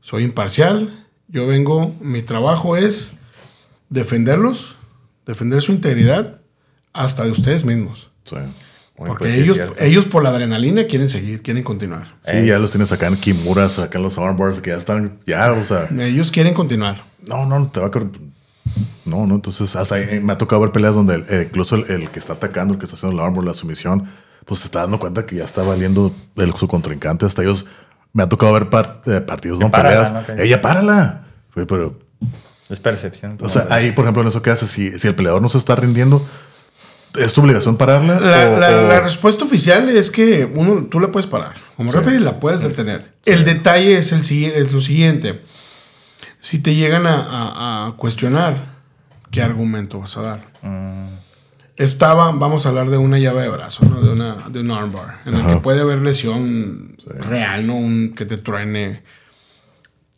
soy 0.00 0.24
imparcial. 0.24 1.06
Yo 1.28 1.46
vengo, 1.46 1.94
mi 2.00 2.22
trabajo 2.22 2.76
es 2.76 3.12
defenderlos, 3.88 4.74
defender 5.26 5.62
su 5.62 5.70
integridad 5.72 6.40
hasta 6.92 7.24
de 7.24 7.30
ustedes 7.30 7.64
mismos. 7.64 8.10
Sí. 8.24 8.36
Oye, 8.98 9.08
Porque 9.08 9.24
pues 9.24 9.34
sí 9.34 9.40
es 9.40 9.44
ellos, 9.44 9.56
cierto. 9.56 9.74
ellos 9.82 10.04
por 10.06 10.22
la 10.22 10.30
adrenalina 10.30 10.84
quieren 10.86 11.08
seguir, 11.10 11.42
quieren 11.42 11.62
continuar. 11.62 12.06
Sí, 12.24 12.30
Eh. 12.38 12.46
ya 12.46 12.58
los 12.58 12.70
tienes 12.70 12.90
acá 12.92 13.06
en 13.08 13.16
Kimuras, 13.16 13.78
acá 13.78 13.98
en 13.98 14.04
los 14.04 14.16
armbars, 14.16 14.60
que 14.60 14.70
ya 14.70 14.76
están, 14.76 15.18
ya, 15.26 15.52
o 15.52 15.64
sea, 15.64 15.88
Ellos 15.98 16.30
quieren 16.30 16.54
continuar. 16.54 17.02
no, 17.28 17.44
no, 17.44 17.66
te 17.68 17.80
va 17.80 17.86
a... 17.88 17.90
No, 19.04 19.26
no, 19.26 19.34
entonces 19.36 19.76
hasta 19.76 19.94
ahí 19.96 20.18
me 20.20 20.32
ha 20.32 20.38
tocado 20.38 20.62
ver 20.62 20.72
peleas 20.72 20.94
donde 20.94 21.14
el- 21.16 21.24
eh, 21.28 21.46
incluso 21.48 21.76
el, 21.76 21.88
el 21.90 22.10
que 22.10 22.18
está 22.18 22.32
atacando, 22.34 22.74
el 22.74 22.78
que 22.80 22.86
está 22.86 22.96
haciendo 22.96 23.20
el 23.20 23.24
armbar, 23.24 23.44
la 23.44 23.54
sumisión, 23.54 24.08
pues 24.44 24.60
se 24.60 24.66
está 24.66 24.80
dando 24.80 24.98
cuenta 24.98 25.24
que 25.26 25.36
ya 25.36 25.44
está 25.44 25.62
valiendo 25.62 26.12
el, 26.36 26.52
su 26.54 26.66
contrincante. 26.66 27.24
Hasta 27.26 27.42
ellos, 27.42 27.66
me 28.12 28.22
ha 28.24 28.28
tocado 28.28 28.52
ver 28.54 28.68
par- 28.70 29.02
eh, 29.06 29.20
partidos, 29.20 29.60
no 29.60 29.70
párala, 29.70 30.22
peleas. 30.26 30.40
Ella, 30.46 30.60
párala. 30.62 31.26
Pero, 31.54 31.98
Es 32.68 32.80
percepción. 32.80 33.36
o 33.40 33.48
sea, 33.48 33.66
ahí, 33.70 33.92
por 33.92 34.04
ejemplo, 34.04 34.22
en 34.22 34.28
eso 34.28 34.42
que 34.42 34.50
haces, 34.50 34.68
si, 34.70 34.98
si 34.98 35.06
el 35.06 35.14
peleador 35.14 35.40
no 35.42 35.48
se 35.48 35.58
está 35.58 35.76
rindiendo, 35.76 36.26
¿es 37.14 37.32
tu 37.32 37.40
obligación 37.40 37.76
pararla? 37.76 38.18
La, 38.20 38.50
O- 38.50 38.58
la- 38.60 38.80
o- 38.84 38.88
la 38.88 39.00
respuesta 39.00 39.44
oficial 39.44 39.88
es 39.88 40.10
que 40.10 40.44
uno, 40.44 40.84
tú 40.90 41.00
la 41.00 41.10
puedes 41.10 41.26
parar. 41.26 41.54
Como 41.76 41.92
referee 41.92 42.20
la 42.20 42.40
puedes 42.40 42.62
detener. 42.62 43.14
El 43.24 43.44
detalle 43.44 43.98
es, 43.98 44.12
el, 44.12 44.20
es 44.52 44.72
lo 44.72 44.80
siguiente. 44.80 45.42
Si 46.40 46.58
te 46.60 46.74
llegan 46.74 47.06
a, 47.06 47.14
a- 47.14 47.86
a 47.88 47.92
cuestionar, 47.96 48.74
¿qué 49.30 49.42
argumento 49.42 49.98
vas 50.00 50.16
a 50.16 50.22
dar? 50.22 50.40
Mm, 50.62 51.16
Estaba, 51.76 52.32
vamos 52.32 52.64
a 52.64 52.70
hablar 52.70 52.88
de 52.88 52.96
una 52.96 53.18
llave 53.18 53.42
de 53.42 53.48
brazo, 53.50 53.84
¿no? 53.84 54.00
de, 54.00 54.10
una, 54.10 54.36
de 54.48 54.60
un 54.60 54.70
armbar, 54.70 55.20
en 55.26 55.34
el 55.34 55.44
que 55.46 55.56
puede 55.56 55.82
haber 55.82 55.98
lesión 56.00 56.96
real, 57.28 57.66
¿no? 57.66 57.74
Un, 57.76 58.14
que 58.14 58.24
te 58.24 58.38
truene. 58.38 59.02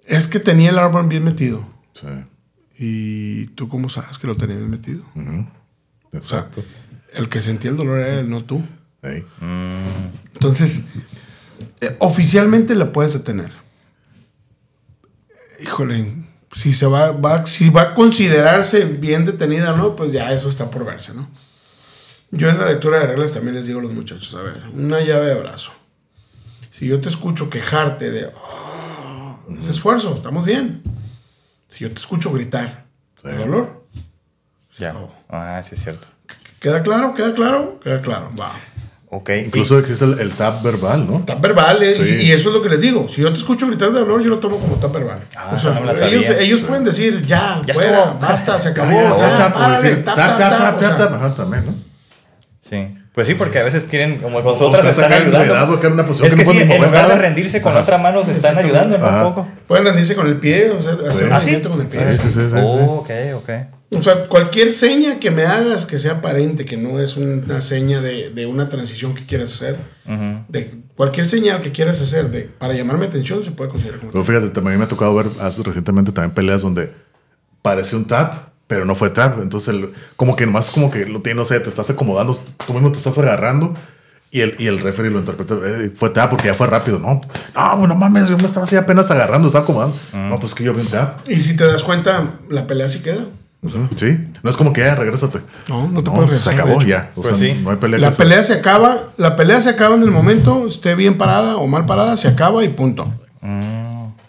Es 0.06 0.28
que 0.28 0.38
tenía 0.38 0.70
el 0.70 0.78
armbar 0.78 1.08
bien 1.08 1.24
metido. 1.24 1.64
Sí. 1.94 2.06
¿Y 2.78 3.46
tú 3.56 3.68
cómo 3.68 3.88
sabes 3.88 4.18
que 4.18 4.28
lo 4.28 4.36
tenía 4.36 4.56
bien 4.56 4.70
metido? 4.70 5.02
Ujú. 6.12 6.18
O 6.18 6.22
sea, 6.22 6.38
Exacto. 6.38 6.64
el 7.14 7.28
que 7.28 7.40
sentía 7.40 7.70
el 7.70 7.76
dolor 7.76 8.00
era 8.00 8.20
él, 8.20 8.28
no 8.30 8.44
tú. 8.44 8.62
Ey. 9.02 9.24
Entonces, 10.34 10.86
eh, 11.80 11.96
oficialmente 12.00 12.74
la 12.74 12.92
puedes 12.92 13.12
detener. 13.12 13.50
Híjole, 15.60 16.14
si 16.52 16.72
se 16.72 16.86
va, 16.86 17.12
va, 17.12 17.46
si 17.46 17.68
va 17.70 17.82
a 17.82 17.94
considerarse 17.94 18.84
bien 18.84 19.24
detenida 19.24 19.76
no, 19.76 19.96
pues 19.96 20.12
ya 20.12 20.32
eso 20.32 20.48
está 20.48 20.70
por 20.70 20.84
verse, 20.84 21.12
¿no? 21.14 21.28
Yo 22.30 22.48
en 22.48 22.58
la 22.58 22.66
lectura 22.66 23.00
de 23.00 23.06
reglas 23.06 23.32
también 23.32 23.54
les 23.54 23.66
digo 23.66 23.80
a 23.80 23.82
los 23.82 23.92
muchachos, 23.92 24.34
a 24.34 24.42
ver, 24.42 24.62
una 24.74 25.00
llave 25.00 25.26
de 25.28 25.34
brazo. 25.40 25.72
Si 26.70 26.86
yo 26.86 27.00
te 27.00 27.08
escucho 27.08 27.48
quejarte 27.50 28.10
de 28.10 28.30
"Ah, 28.36 29.38
ese 29.58 29.70
esfuerzo, 29.70 30.14
estamos 30.14 30.44
bien. 30.44 30.82
Si 31.66 31.80
yo 31.84 31.90
te 31.90 31.98
escucho 32.00 32.32
gritar 32.32 32.86
de 33.24 33.36
dolor, 33.36 33.84
Ya. 34.78 34.94
Ah, 35.28 35.60
sí 35.62 35.74
es 35.74 35.82
cierto. 35.82 36.08
¿queda 36.60 36.82
claro? 36.82 37.14
¿Queda 37.14 37.34
claro? 37.34 37.78
Queda 37.82 38.00
claro, 38.00 38.30
va. 38.38 38.50
Ok. 39.10 39.30
Incluso 39.46 39.78
existe 39.78 40.04
el, 40.04 40.18
el 40.18 40.32
tap 40.32 40.62
verbal, 40.62 41.06
¿no? 41.10 41.24
Tap 41.24 41.40
verbal, 41.40 41.82
eh, 41.82 41.94
Sí. 41.94 42.02
y, 42.02 42.26
y 42.26 42.32
eso 42.32 42.48
es 42.50 42.54
lo 42.54 42.62
que 42.62 42.68
les 42.68 42.80
digo. 42.80 43.08
Si 43.08 43.22
yo 43.22 43.32
te 43.32 43.38
escucho 43.38 43.66
gritar 43.66 43.90
de 43.90 44.00
dolor, 44.00 44.22
yo 44.22 44.28
lo 44.30 44.38
tomo 44.38 44.58
como 44.58 44.76
tap 44.76 44.92
verbal. 44.92 45.20
Ah, 45.36 45.52
o 45.54 45.58
sea, 45.58 45.70
no 45.74 45.80
ellos, 45.92 45.98
sabía. 45.98 46.38
ellos 46.40 46.60
pueden 46.60 46.84
decir, 46.84 47.22
ya, 47.22 47.60
Ya 47.64 47.72
fuera, 47.74 47.98
estuvo. 48.00 48.18
basta, 48.20 48.58
se 48.58 48.68
acabó, 48.68 48.90
Ya, 48.90 49.16
ya, 49.16 49.36
tap, 49.38 49.54
párale, 49.54 49.88
decir, 49.88 50.04
tap, 50.04 50.16
tap, 50.16 50.38
tap, 50.38 50.58
tap, 50.58 50.78
tap, 50.78 50.96
tap, 50.98 51.12
ajá, 51.14 51.34
también, 51.34 51.66
¿no? 51.66 51.74
Sí. 52.60 52.94
Pues 53.14 53.26
sí, 53.26 53.34
porque 53.34 53.58
a 53.58 53.64
veces 53.64 53.84
quieren, 53.84 54.18
como 54.18 54.40
nosotras 54.42 54.84
están 54.86 55.12
ayudando. 55.12 55.54
acá 55.76 55.86
en 55.88 55.92
una 55.94 56.02
Es 56.02 56.34
que 56.34 56.36
que 56.36 56.44
no 56.44 56.52
sí, 56.52 56.58
en 56.60 56.82
lugar 56.82 57.08
de 57.08 57.14
rendirse 57.16 57.62
con 57.62 57.72
Ajá. 57.72 57.80
otra 57.82 57.98
mano, 57.98 58.24
se 58.24 58.32
están 58.32 58.58
ayudando, 58.58 58.96
¿no? 58.98 59.06
Un 59.08 59.22
poco. 59.34 59.48
Pueden 59.66 59.86
rendirse 59.86 60.14
con 60.14 60.26
el 60.26 60.36
pie, 60.36 60.70
o 60.70 60.82
sea, 60.82 60.92
hacer 61.10 61.26
un 61.26 61.32
¿Ah, 61.32 61.40
sí? 61.40 61.46
movimiento 61.52 61.70
con 61.70 61.80
el 61.80 61.86
pie. 61.86 62.12
Sí, 62.12 62.18
sí, 62.18 62.30
sí, 62.30 62.40
sí, 62.42 62.48
sí. 62.48 62.56
Oh, 62.62 62.96
ok, 63.00 63.10
ok. 63.36 63.50
O 63.96 64.02
sea, 64.02 64.26
cualquier 64.28 64.72
seña 64.74 65.18
que 65.18 65.30
me 65.30 65.44
hagas 65.44 65.86
que 65.86 65.98
sea 65.98 66.12
aparente, 66.12 66.64
que 66.66 66.76
no 66.76 67.00
es 67.00 67.16
una 67.16 67.60
seña 67.62 68.02
de, 68.02 68.28
de 68.30 68.44
una 68.46 68.68
transición 68.68 69.14
que 69.14 69.24
quieras 69.24 69.54
hacer, 69.54 69.76
de 70.48 70.70
Cualquier 70.94 71.26
señal 71.28 71.60
que 71.62 71.70
quieras 71.70 72.00
hacer 72.02 72.28
de, 72.30 72.40
para 72.42 72.74
llamarme 72.74 73.06
atención 73.06 73.44
se 73.44 73.52
puede 73.52 73.70
considerar 73.70 74.00
como 74.00 74.10
Pero 74.10 74.24
fíjate, 74.24 74.48
también 74.50 74.76
me 74.78 74.84
ha 74.84 74.88
tocado 74.88 75.14
ver 75.14 75.28
hace- 75.40 75.62
recientemente 75.62 76.10
también 76.10 76.32
peleas 76.34 76.62
donde 76.62 76.92
pareció 77.62 77.96
un 77.98 78.04
tap, 78.06 78.48
pero 78.66 78.84
no 78.84 78.96
fue 78.96 79.10
tap. 79.10 79.38
Entonces, 79.40 79.68
el- 79.74 79.92
como 80.16 80.34
que 80.34 80.44
nomás 80.44 80.72
como 80.72 80.90
que 80.90 81.06
lo 81.06 81.22
tiene, 81.22 81.38
no 81.38 81.44
sé, 81.44 81.60
te 81.60 81.68
estás 81.68 81.88
acomodando, 81.88 82.36
tú 82.66 82.72
mismo 82.74 82.90
te 82.90 82.98
estás 82.98 83.16
agarrando. 83.16 83.74
Y 84.32 84.40
el, 84.40 84.56
y 84.58 84.66
el 84.66 84.80
referee 84.80 85.10
lo 85.12 85.20
interpreta, 85.20 85.54
eh, 85.64 85.90
fue 85.96 86.10
tap 86.10 86.28
porque 86.30 86.48
ya 86.48 86.54
fue 86.54 86.66
rápido. 86.66 86.98
No, 86.98 87.20
no, 87.54 87.86
no 87.86 87.94
mames, 87.94 88.28
yo 88.28 88.36
me 88.36 88.44
estaba 88.46 88.66
así 88.66 88.74
apenas 88.76 89.08
agarrando, 89.12 89.46
estaba 89.46 89.62
acomodando. 89.62 89.96
No, 90.12 90.36
pues 90.36 90.52
que 90.54 90.64
yo 90.64 90.74
vi 90.74 90.80
un 90.82 90.88
tap. 90.88 91.26
Y 91.30 91.40
si 91.40 91.56
te 91.56 91.64
das 91.64 91.82
cuenta, 91.84 92.34
la 92.50 92.66
pelea 92.66 92.88
sí 92.88 92.98
queda. 93.00 93.24
Sí, 93.96 94.16
no 94.42 94.50
es 94.50 94.56
como 94.56 94.72
que 94.72 94.82
ya 94.82 94.94
regrésate. 94.94 95.40
No, 95.68 95.88
no 95.88 96.04
te 96.04 96.10
puedes 96.10 96.30
regresar, 96.30 96.54
Se 96.54 96.60
acabó 96.60 96.80
ya. 96.80 97.10
O 97.16 97.22
Pues 97.22 97.36
sea, 97.36 97.48
sí. 97.54 97.60
no 97.60 97.70
hay 97.70 97.76
pelea. 97.76 97.98
La 97.98 98.12
pelea 98.12 98.44
se 98.44 98.52
acaba, 98.54 99.08
la 99.16 99.34
pelea 99.34 99.60
se 99.60 99.70
acaba 99.70 99.96
en 99.96 100.02
el 100.04 100.12
momento, 100.12 100.64
esté 100.66 100.94
bien 100.94 101.18
parada 101.18 101.56
o 101.56 101.66
mal 101.66 101.84
parada, 101.84 102.16
se 102.16 102.28
acaba 102.28 102.62
y 102.64 102.68
punto. 102.68 103.12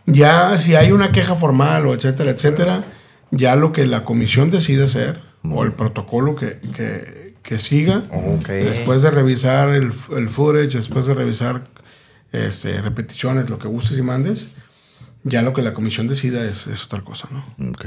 Ya 0.05 0.57
si 0.57 0.75
hay 0.75 0.91
una 0.91 1.11
queja 1.11 1.35
formal 1.35 1.85
o 1.85 1.93
etcétera, 1.93 2.31
etcétera, 2.31 2.83
ya 3.31 3.55
lo 3.55 3.71
que 3.71 3.85
la 3.85 4.03
comisión 4.03 4.49
decide 4.49 4.85
hacer 4.85 5.21
o 5.43 5.63
el 5.63 5.73
protocolo 5.73 6.35
que, 6.35 6.59
que- 6.75 7.29
que 7.43 7.59
siga, 7.59 8.03
después 8.47 9.01
de 9.01 9.09
revisar 9.09 9.69
el, 9.69 9.91
el 10.15 10.29
footage, 10.29 10.73
después 10.77 11.07
de 11.07 11.15
revisar 11.15 11.61
este, 12.31 12.79
repeticiones, 12.81 13.49
lo 13.49 13.57
que 13.57 13.67
gustes 13.67 13.97
y 13.97 14.01
mandes, 14.03 14.57
ya 15.23 15.41
lo 15.41 15.53
que 15.53 15.63
la 15.63 15.73
comisión 15.73 16.07
decida 16.07 16.43
es, 16.45 16.67
es 16.67 16.83
otra 16.85 17.01
cosa, 17.01 17.27
¿no? 17.31 17.45
Ok. 17.71 17.85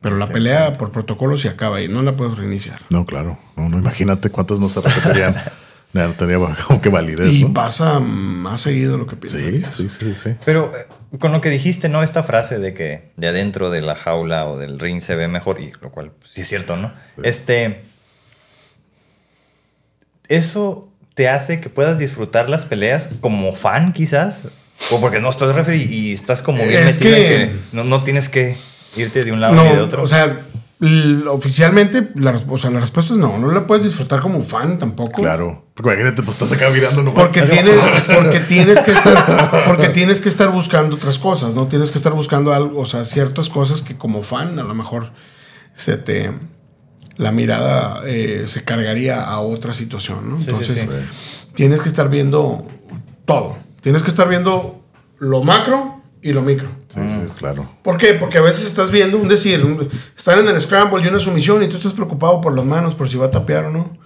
Pero 0.00 0.16
la 0.18 0.26
pelea 0.26 0.74
por 0.74 0.92
protocolo 0.92 1.36
se 1.38 1.48
acaba 1.48 1.80
y 1.80 1.88
no 1.88 2.02
la 2.02 2.12
puedes 2.16 2.36
reiniciar. 2.36 2.80
No, 2.90 3.06
claro. 3.06 3.38
No, 3.56 3.68
no, 3.68 3.78
imagínate 3.78 4.30
cuántas 4.30 4.58
no 4.60 4.68
se 4.68 4.80
repetirían. 4.80 5.34
Ya 5.92 6.08
tenía 6.16 6.38
como 6.66 6.80
que 6.80 6.88
validez, 6.90 7.32
Y 7.34 7.44
¿no? 7.44 7.54
pasa 7.54 7.98
más 7.98 8.60
seguido 8.60 8.98
lo 8.98 9.06
que 9.06 9.16
piensas. 9.16 9.40
Sí, 9.40 9.88
sí, 9.88 9.88
sí, 9.88 10.14
sí. 10.14 10.36
Pero 10.44 10.70
eh, 10.76 11.18
con 11.18 11.32
lo 11.32 11.40
que 11.40 11.48
dijiste, 11.50 11.88
¿no? 11.88 12.02
Esta 12.02 12.22
frase 12.22 12.58
de 12.58 12.74
que 12.74 13.10
de 13.16 13.28
adentro 13.28 13.70
de 13.70 13.80
la 13.80 13.96
jaula 13.96 14.46
o 14.46 14.58
del 14.58 14.78
ring 14.78 15.00
se 15.00 15.16
ve 15.16 15.26
mejor, 15.28 15.60
y 15.60 15.72
lo 15.80 15.90
cual 15.90 16.12
pues, 16.12 16.32
sí 16.32 16.42
es 16.42 16.48
cierto, 16.48 16.76
¿no? 16.76 16.92
Este. 17.22 17.80
Eso 20.28 20.90
te 21.14 21.28
hace 21.28 21.60
que 21.60 21.68
puedas 21.68 21.98
disfrutar 21.98 22.50
las 22.50 22.64
peleas 22.66 23.10
como 23.20 23.52
fan, 23.54 23.92
quizás. 23.92 24.44
O 24.90 25.00
porque 25.00 25.20
no 25.20 25.30
estás 25.30 25.54
referee 25.54 25.82
y 25.84 26.12
estás 26.12 26.42
como 26.42 26.58
bien 26.66 26.86
Es 26.86 26.96
metido 26.98 27.16
en 27.16 27.22
que- 27.22 27.28
que 27.28 27.56
no, 27.72 27.84
no 27.84 28.04
tienes 28.04 28.28
que 28.28 28.56
irte 28.96 29.20
de 29.20 29.32
un 29.32 29.40
lado 29.40 29.54
No, 29.54 29.66
y 29.66 29.76
de 29.76 29.80
otro. 29.80 30.02
o 30.02 30.06
sea, 30.06 30.40
oficialmente, 31.28 32.08
la, 32.16 32.32
o 32.48 32.58
sea, 32.58 32.70
la 32.70 32.80
respuesta 32.80 33.14
es 33.14 33.18
no. 33.18 33.38
No 33.38 33.50
la 33.50 33.66
puedes 33.66 33.84
disfrutar 33.84 34.20
como 34.20 34.42
fan 34.42 34.78
tampoco. 34.78 35.22
Claro. 35.22 35.64
Porque 35.74 35.92
imagínate, 35.92 36.22
pues 36.22 36.36
estás 36.36 36.52
acá 36.52 36.70
mirando 36.70 37.02
nomás. 37.02 37.24
Porque 37.24 37.42
tienes, 37.50 37.76
porque 38.14 38.40
tienes 38.40 38.80
que 38.80 38.92
estar, 38.92 39.64
porque 39.66 39.88
tienes 39.88 40.20
que 40.20 40.28
estar 40.28 40.50
buscando 40.50 40.96
otras 40.96 41.18
cosas, 41.18 41.54
¿no? 41.54 41.66
Tienes 41.66 41.90
que 41.90 41.98
estar 41.98 42.12
buscando 42.12 42.52
algo, 42.52 42.80
o 42.80 42.86
sea, 42.86 43.04
ciertas 43.06 43.48
cosas 43.48 43.82
que 43.82 43.96
como 43.96 44.22
fan 44.22 44.58
a 44.58 44.64
lo 44.64 44.74
mejor 44.74 45.12
se 45.74 45.96
te 45.96 46.32
la 47.16 47.32
mirada 47.32 48.02
eh, 48.06 48.44
se 48.46 48.62
cargaría 48.62 49.22
a 49.22 49.40
otra 49.40 49.72
situación, 49.72 50.28
¿no? 50.30 50.38
Sí, 50.38 50.44
sí, 50.44 50.50
Entonces, 50.50 50.80
sí. 50.82 51.50
tienes 51.54 51.80
que 51.80 51.88
estar 51.88 52.10
viendo 52.10 52.66
todo. 53.24 53.56
Tienes 53.80 54.02
que 54.02 54.10
estar 54.10 54.28
viendo 54.28 54.84
lo 55.18 55.42
macro 55.42 55.95
y 56.28 56.32
lo 56.32 56.42
micro. 56.42 56.68
Sí, 56.92 57.00
sí, 57.00 57.28
claro. 57.38 57.68
¿Por 57.82 57.96
qué? 57.98 58.14
Porque 58.14 58.38
a 58.38 58.42
veces 58.42 58.66
estás 58.66 58.90
viendo, 58.90 59.16
un 59.18 59.28
decir, 59.28 59.64
un- 59.64 59.88
están 60.16 60.38
en 60.40 60.48
el 60.48 60.60
scramble 60.60 61.04
y 61.04 61.08
una 61.08 61.18
sumisión 61.20 61.62
y 61.62 61.68
tú 61.68 61.76
estás 61.76 61.92
preocupado 61.92 62.40
por 62.40 62.54
las 62.56 62.64
manos, 62.64 62.94
por 62.94 63.08
si 63.08 63.16
va 63.16 63.26
a 63.26 63.30
tapear 63.30 63.66
o 63.66 63.70
no. 63.70 63.96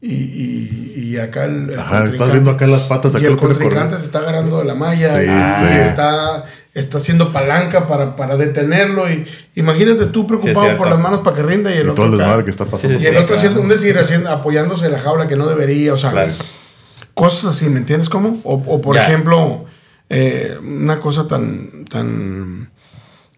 Y, 0.00 0.12
y, 0.14 0.92
y 0.96 1.18
acá 1.18 1.46
el, 1.46 1.70
el 1.70 1.78
Ajá, 1.80 2.04
estás 2.04 2.30
viendo 2.30 2.50
acá 2.50 2.66
las 2.66 2.82
patas, 2.82 3.14
y 3.14 3.16
acá 3.16 3.26
el 3.28 3.36
contrincante 3.38 3.96
se 3.96 4.04
está 4.04 4.18
agarrando 4.18 4.58
de 4.58 4.64
la 4.66 4.74
malla 4.74 5.14
Sí, 5.14 5.22
y, 5.22 5.24
sí. 5.58 5.64
y 5.74 5.78
está, 5.78 6.44
está 6.74 6.98
haciendo 6.98 7.32
palanca 7.32 7.86
para, 7.86 8.14
para 8.14 8.36
detenerlo. 8.36 9.10
Y 9.10 9.26
imagínate 9.54 10.04
tú 10.06 10.26
preocupado 10.26 10.60
cierto. 10.66 10.78
por 10.78 10.90
las 10.90 11.00
manos 11.00 11.20
para 11.20 11.36
que 11.36 11.42
rinda 11.42 11.70
y 11.74 11.78
el 11.78 11.86
Y 11.86 11.90
otro 11.90 12.10
todo 12.10 12.38
el 12.38 12.44
que 12.44 12.50
está 12.50 12.66
pasando. 12.66 12.98
Sí, 12.98 13.04
y 13.04 13.06
el 13.06 13.12
sí, 13.14 13.16
otro 13.16 13.26
claro. 13.28 13.38
haciendo 13.38 13.60
un 13.62 13.68
decir, 13.68 13.98
haciendo, 13.98 14.30
apoyándose 14.30 14.84
en 14.86 14.92
la 14.92 14.98
jaula 14.98 15.26
que 15.26 15.36
no 15.36 15.46
debería, 15.48 15.94
o 15.94 15.98
sea, 15.98 16.10
Claro. 16.10 16.32
cosas 17.14 17.46
así, 17.56 17.68
¿me 17.70 17.78
entiendes 17.78 18.08
cómo? 18.10 18.38
O, 18.44 18.54
o 18.66 18.80
por 18.80 18.96
Ya. 18.96 19.04
ejemplo, 19.06 19.64
eh, 20.08 20.58
una 20.62 21.00
cosa 21.00 21.26
tan, 21.28 21.84
tan, 21.84 22.70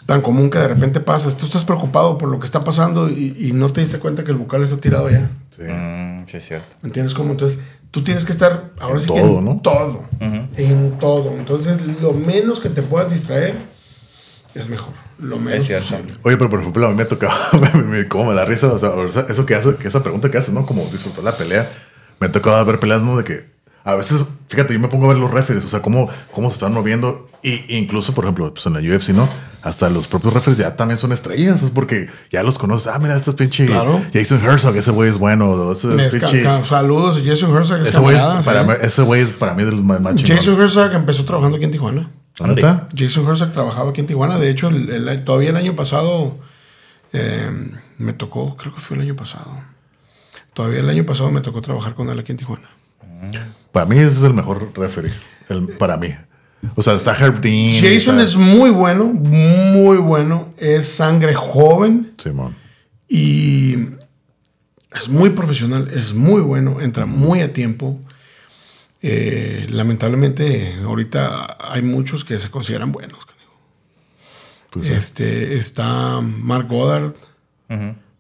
tan 0.07 0.21
común 0.23 0.51
que 0.51 0.59
de 0.59 0.69
repente 0.69 1.01
pasa, 1.01 1.35
tú 1.37 1.47
estás 1.47 1.65
preocupado 1.65 2.19
por 2.19 2.29
lo 2.29 2.39
que 2.41 2.47
está 2.47 2.65
pasando 2.65 3.09
y, 3.11 3.37
y 3.39 3.53
no 3.53 3.71
te 3.71 3.81
diste 3.81 3.99
cuenta 3.99 4.25
que 4.25 4.31
el 4.33 4.37
bucal 4.39 4.63
está 4.63 4.77
tirado 4.79 5.11
ya. 5.11 5.31
Sí. 5.57 5.63
Mm, 5.63 6.27
sí, 6.27 6.37
es 6.37 6.47
cierto. 6.47 6.67
¿Me 6.83 6.89
entiendes 6.89 7.15
cómo? 7.15 7.31
Entonces, 7.33 7.61
tú 7.91 8.05
tienes 8.05 8.25
que 8.25 8.33
estar 8.33 8.71
ahora 8.81 8.97
En 8.97 9.01
sí 9.01 9.13
que 9.13 9.21
todo, 9.21 9.39
en 9.39 9.45
¿no? 9.45 9.61
todo. 9.63 10.05
En 10.21 10.99
todo. 10.99 11.33
Entonces, 11.39 11.81
lo 12.01 12.13
menos 12.13 12.61
que 12.61 12.69
te 12.69 12.83
puedas 12.83 13.13
distraer 13.13 13.55
es 14.55 14.69
mejor. 14.69 14.93
Lo 15.19 15.37
menos 15.39 15.59
Es 15.61 15.67
cierto. 15.67 15.97
posible. 15.97 16.15
Oye, 16.23 16.37
pero 16.37 16.49
por 16.51 16.61
ejemplo, 16.61 16.87
a 16.87 16.91
mí 16.91 16.97
me 16.97 17.05
tocaba, 17.05 17.35
me, 17.75 17.83
me- 17.83 18.09
como 18.09 18.27
me 18.27 18.35
da 18.35 18.45
risa, 18.45 18.73
o 18.73 18.79
sea, 18.79 18.91
o 18.91 19.11
sea, 19.11 19.27
eso 19.29 19.45
que 19.47 19.55
hace, 19.55 19.75
que 19.77 19.89
esa 19.89 20.03
pregunta 20.03 20.31
que 20.31 20.39
haces, 20.39 20.55
¿no? 20.55 20.65
Como 20.67 20.85
disfrutar 20.87 21.25
la 21.25 21.37
pelea. 21.37 21.71
Me 22.21 22.29
tocaba 22.29 22.63
ver 22.65 22.79
peleas, 22.81 23.03
¿no? 23.03 23.17
De 23.17 23.25
que 23.25 23.49
a 23.91 23.95
veces, 23.95 24.27
fíjate, 24.49 24.75
yo 24.75 24.81
me 24.81 24.89
pongo 24.89 25.07
a 25.07 25.09
ver 25.09 25.17
los 25.19 25.31
referees, 25.31 25.65
o 25.65 25.69
sea, 25.69 25.81
cómo, 25.81 26.11
cómo 26.33 26.51
se 26.51 26.55
están 26.55 26.73
moviendo. 26.75 27.29
Y 27.43 27.77
incluso, 27.79 28.13
por 28.15 28.25
ejemplo, 28.25 28.53
pues 28.53 28.67
en 28.67 28.73
la 28.75 28.81
UFC, 28.81 29.11
¿no? 29.11 29.29
Hasta 29.63 29.89
los 29.89 30.09
propios 30.09 30.35
referees 30.35 30.59
ya 30.59 30.77
también 30.77 30.99
son 30.99 31.13
estrellas, 31.13 31.63
es 31.63 31.71
porque 31.71 32.09
ya 32.31 32.43
los 32.43 32.59
conoces. 32.59 32.89
Ah, 32.89 32.99
mira, 32.99 33.17
este 33.17 33.31
es 33.31 33.37
pinche 33.37 33.67
Claro. 33.67 34.03
Jason 34.13 34.45
Herzog, 34.45 34.77
ese 34.77 34.91
güey 34.91 35.09
es 35.09 35.19
bueno. 35.19 35.73
Ese 35.73 35.89
es 36.07 36.13
pinche. 36.13 36.45
Saludos 36.65 37.23
Jason 37.25 37.55
Herzog. 37.57 37.79
es 37.79 37.89
Ese 37.89 38.01
güey 38.01 38.17
es, 38.17 38.23
para 38.45 38.63
¿sí? 38.89 39.03
mí, 39.03 39.19
es 39.19 39.31
para 39.31 39.55
mí 39.55 39.65
del 39.65 39.77
más 39.83 40.01
más. 40.01 40.15
Jason 40.23 40.61
Herzog 40.61 40.93
empezó 40.95 41.25
trabajando 41.25 41.57
aquí 41.57 41.65
en 41.65 41.71
Tijuana. 41.71 42.11
¿La 42.41 42.49
neta? 42.49 42.89
Jason 42.97 43.27
Herzog 43.29 43.53
trabajaba 43.53 43.91
aquí 43.91 44.01
en 44.01 44.07
Tijuana. 44.07 44.39
De 44.39 44.51
hecho, 44.51 44.69
el- 44.69 45.09
el- 45.09 45.25
todavía 45.25 45.51
el 45.51 45.57
año 45.57 45.75
pasado 45.77 46.39
eh, 47.13 47.51
me 47.99 48.13
tocó, 48.13 48.57
creo 48.57 48.75
que 48.75 48.81
fue 48.81 48.97
el 48.97 49.03
año 49.05 49.17
pasado. 49.17 49.51
Todavía 50.55 50.81
el 50.81 50.89
año 50.91 51.05
pasado 51.07 51.31
me 51.31 51.41
tocó 51.41 51.63
trabajar 51.63 51.95
con 51.95 52.11
él 52.11 52.19
aquí 52.19 52.33
en 52.33 52.39
Tijuana. 52.39 52.69
Para 53.73 53.87
mí 53.87 53.97
ese 53.99 54.09
es 54.09 54.23
el 54.23 54.35
mejor 54.35 54.73
referee. 54.77 55.13
El, 55.49 55.69
para 55.69 55.97
mí. 55.97 56.15
O 56.75 56.83
sea, 56.83 56.95
está 56.95 57.15
Herb 57.15 57.41
Dean. 57.41 57.75
Jason 57.75 58.19
está- 58.19 58.23
es 58.23 58.37
muy 58.37 58.71
bueno, 58.71 59.05
muy 59.07 59.99
bueno. 59.99 60.53
Es 60.57 60.89
sangre 60.89 61.35
joven 61.35 62.13
Simón. 62.19 62.57
y 63.09 63.77
es 64.95 65.09
muy 65.09 65.31
profesional, 65.31 65.89
es 65.95 66.15
muy 66.15 66.41
bueno, 66.41 66.81
entra 66.81 67.07
muy 67.07 67.41
a 67.43 67.53
tiempo. 67.53 67.99
Eh, 69.03 69.67
lamentablemente, 69.71 70.75
ahorita 70.85 71.57
hay 71.61 71.83
muchos 71.83 72.25
que 72.25 72.39
se 72.39 72.51
consideran 72.51 72.91
buenos. 72.91 73.21
Pues, 74.71 74.89
sí. 74.89 74.93
Este, 74.93 75.57
está 75.57 76.21
Mark 76.21 76.67
Goddard. 76.69 77.15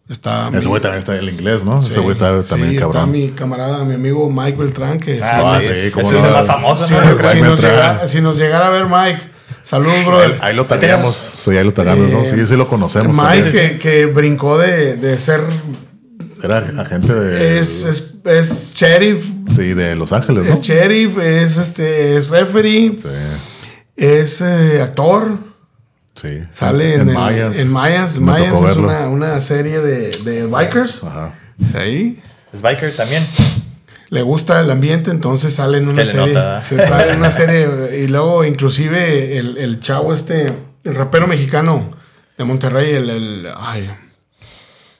Está 0.09 0.51
Ese 0.55 0.69
güey 0.69 0.81
también 0.81 1.01
está 1.01 1.13
en 1.15 1.19
el 1.21 1.29
inglés, 1.29 1.65
¿no? 1.65 1.83
sí, 1.83 1.91
Ese 1.91 2.01
güey 2.01 2.13
está 2.13 2.43
también 2.43 2.71
sí, 2.71 2.77
está 2.77 2.91
cabrón. 2.91 3.11
mi 3.13 3.29
camarada, 3.33 3.85
mi 3.85 3.95
amigo 3.95 4.31
Mike 4.31 4.57
Beltrán, 4.57 4.99
que 4.99 5.21
Ah, 5.23 5.57
Ah, 5.57 5.61
sí, 5.61 5.69
sí, 5.69 5.91
cómo 5.91 6.07
ese 6.09 6.17
es 6.17 6.23
no. 6.23 6.29
el 6.31 6.35
más 6.35 6.47
famoso, 6.47 6.87
si, 6.87 6.93
¿no? 6.95 7.01
Si 7.31 7.41
nos 7.43 7.61
llegara, 7.61 8.09
si 8.09 8.21
nos 8.23 8.37
llegara 8.39 8.67
a 8.69 8.71
ver 8.71 8.87
Mike, 8.87 9.21
saludos, 9.63 10.07
brother. 10.07 10.39
Ahí, 10.41 10.55
lo 10.55 10.65
tagueamos. 10.65 11.33
Sí, 11.39 11.51
ahí 11.51 11.63
lo 11.65 11.75
taguamos, 11.75 12.11
¿no? 12.11 12.25
Sí, 12.25 12.47
sí 12.47 12.57
lo 12.57 12.67
conocemos. 12.69 13.15
Mike, 13.15 13.51
que, 13.53 13.79
que 13.79 14.07
brincó 14.07 14.57
de, 14.57 14.97
de 14.97 15.19
ser. 15.19 15.43
Era 16.43 16.59
agente 16.79 17.13
de. 17.13 17.59
Es, 17.59 17.85
es, 17.85 18.15
es 18.25 18.73
sheriff, 18.75 19.29
Sí, 19.55 19.75
de 19.75 19.95
Los 19.95 20.13
Ángeles, 20.13 20.47
¿no? 20.47 20.55
es 20.55 20.61
sheriff, 20.63 21.19
es, 21.19 21.57
este, 21.59 22.17
es 22.17 22.31
referee, 22.31 22.95
Sí, 22.97 23.09
es 23.97 24.41
eh, 24.41 24.81
actor. 24.81 25.37
Sí. 26.21 26.41
Sale 26.51 26.95
en, 26.95 27.09
el- 27.09 27.15
Mayas. 27.15 27.59
En 27.59 27.73
Mayas. 27.73 28.19
Me 28.19 28.33
Mayas 28.33 28.49
tocó 28.55 28.69
es 28.69 28.75
verlo. 28.77 28.89
una, 28.89 29.09
una 29.09 29.41
serie 29.41 29.81
de, 29.81 30.09
de 30.25 30.47
bikers. 30.47 31.05
Ajá. 31.05 31.33
Ahí. 31.75 32.21
Es 32.53 32.63
biker 32.63 32.95
también. 32.97 33.27
le 34.11 34.23
gusta 34.23 34.61
el 34.61 34.71
ambiente, 34.71 35.11
entonces 35.11 35.53
sale 35.55 35.79
en 35.79 35.89
una 35.89 36.05
Se 36.05 36.13
serie. 36.13 36.35
nota. 36.35 36.61
Se 36.61 36.83
sale 36.83 37.13
en 37.13 37.19
una 37.19 37.31
serie. 37.31 37.99
Y 38.03 38.07
luego, 38.09 38.45
inclusive, 38.45 39.37
el, 39.39 39.59
el 39.59 39.81
chavo 39.81 40.13
este, 40.15 40.53
el 40.85 40.95
rapero 40.95 41.27
mexicano 41.27 41.91
de 42.39 42.45
Monterrey, 42.45 42.95
el. 42.95 43.11
el 43.11 43.49
ay. 43.57 43.91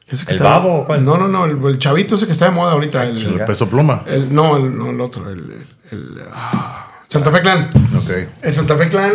Ese 0.09 0.25
que 0.25 0.31
¿El 0.33 0.37
está- 0.39 0.49
Babo 0.49 0.81
o 0.81 0.87
cuál? 0.87 1.05
No, 1.05 1.17
no, 1.19 1.29
no, 1.29 1.45
el, 1.45 1.59
el 1.73 1.79
chavito 1.79 2.15
ese 2.17 2.25
que 2.27 2.33
está 2.33 2.47
de 2.47 2.51
moda 2.53 2.73
ahorita. 2.73 3.05
El, 3.05 3.17
El 3.19 3.45
peso 3.45 3.69
pluma. 3.69 4.05
el- 4.07 4.35
no, 4.35 4.57
el, 4.57 4.77
no, 4.77 4.91
el 4.91 5.01
otro, 5.01 5.31
el. 5.31 5.39
el- 5.41 5.67
el, 5.91 6.23
ah, 6.33 6.91
Santa 7.09 7.31
Fe 7.31 7.41
Clan. 7.41 7.71
Ok. 7.97 8.11
El 8.43 8.53
Santa 8.53 8.77
Fe 8.77 8.89
Clan 8.91 9.15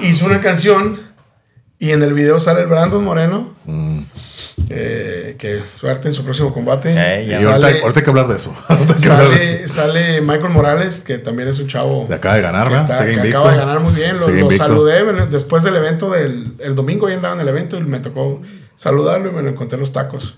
hizo 0.00 0.24
una 0.24 0.40
canción 0.40 0.98
y 1.80 1.90
en 1.90 2.02
el 2.04 2.12
video 2.12 2.38
sale 2.38 2.60
el 2.60 2.66
Brandon 2.68 3.02
Moreno. 3.04 3.54
Mm. 3.64 4.02
eh, 4.68 5.34
que 5.38 5.60
suerte 5.76 6.06
en 6.08 6.14
su 6.14 6.22
próximo 6.22 6.52
combate. 6.54 6.92
Eh, 6.96 7.24
Y 7.24 7.44
ahorita, 7.44 7.66
hay 7.66 8.04
que 8.04 8.10
hablar 8.10 8.28
de 8.28 8.36
eso. 8.36 8.54
Hablar 8.68 8.86
de. 8.86 9.66
Sale, 9.66 9.68
sale 9.68 10.20
Michael 10.20 10.50
Morales, 10.52 10.98
que 10.98 11.18
también 11.18 11.48
es 11.48 11.58
un 11.58 11.66
chavo. 11.66 12.06
Le 12.08 12.14
acaba 12.14 12.36
de 12.36 12.42
ganar, 12.42 12.68
que, 12.68 12.74
¿verdad? 12.74 12.90
está- 12.90 12.98
Sigue 13.02 13.10
que 13.12 13.16
invicto. 13.18 13.38
acaba 13.38 13.52
de 13.52 13.58
ganar 13.58 13.80
muy 13.80 13.92
bien. 13.94 14.16
Lo, 14.18 14.50
saludé 14.52 15.02
después 15.30 15.64
del 15.64 15.74
evento 15.76 16.10
del 16.10 16.52
el 16.60 16.74
domingo. 16.76 17.08
Ya 17.08 17.16
andaba 17.16 17.34
en 17.34 17.40
el 17.40 17.48
evento 17.48 17.78
y 17.78 17.82
me 17.82 17.98
tocó 17.98 18.42
saludarlo 18.76 19.30
y 19.30 19.32
me 19.34 19.42
lo 19.42 19.48
encontré 19.48 19.74
en 19.76 19.80
los 19.80 19.92
tacos. 19.92 20.36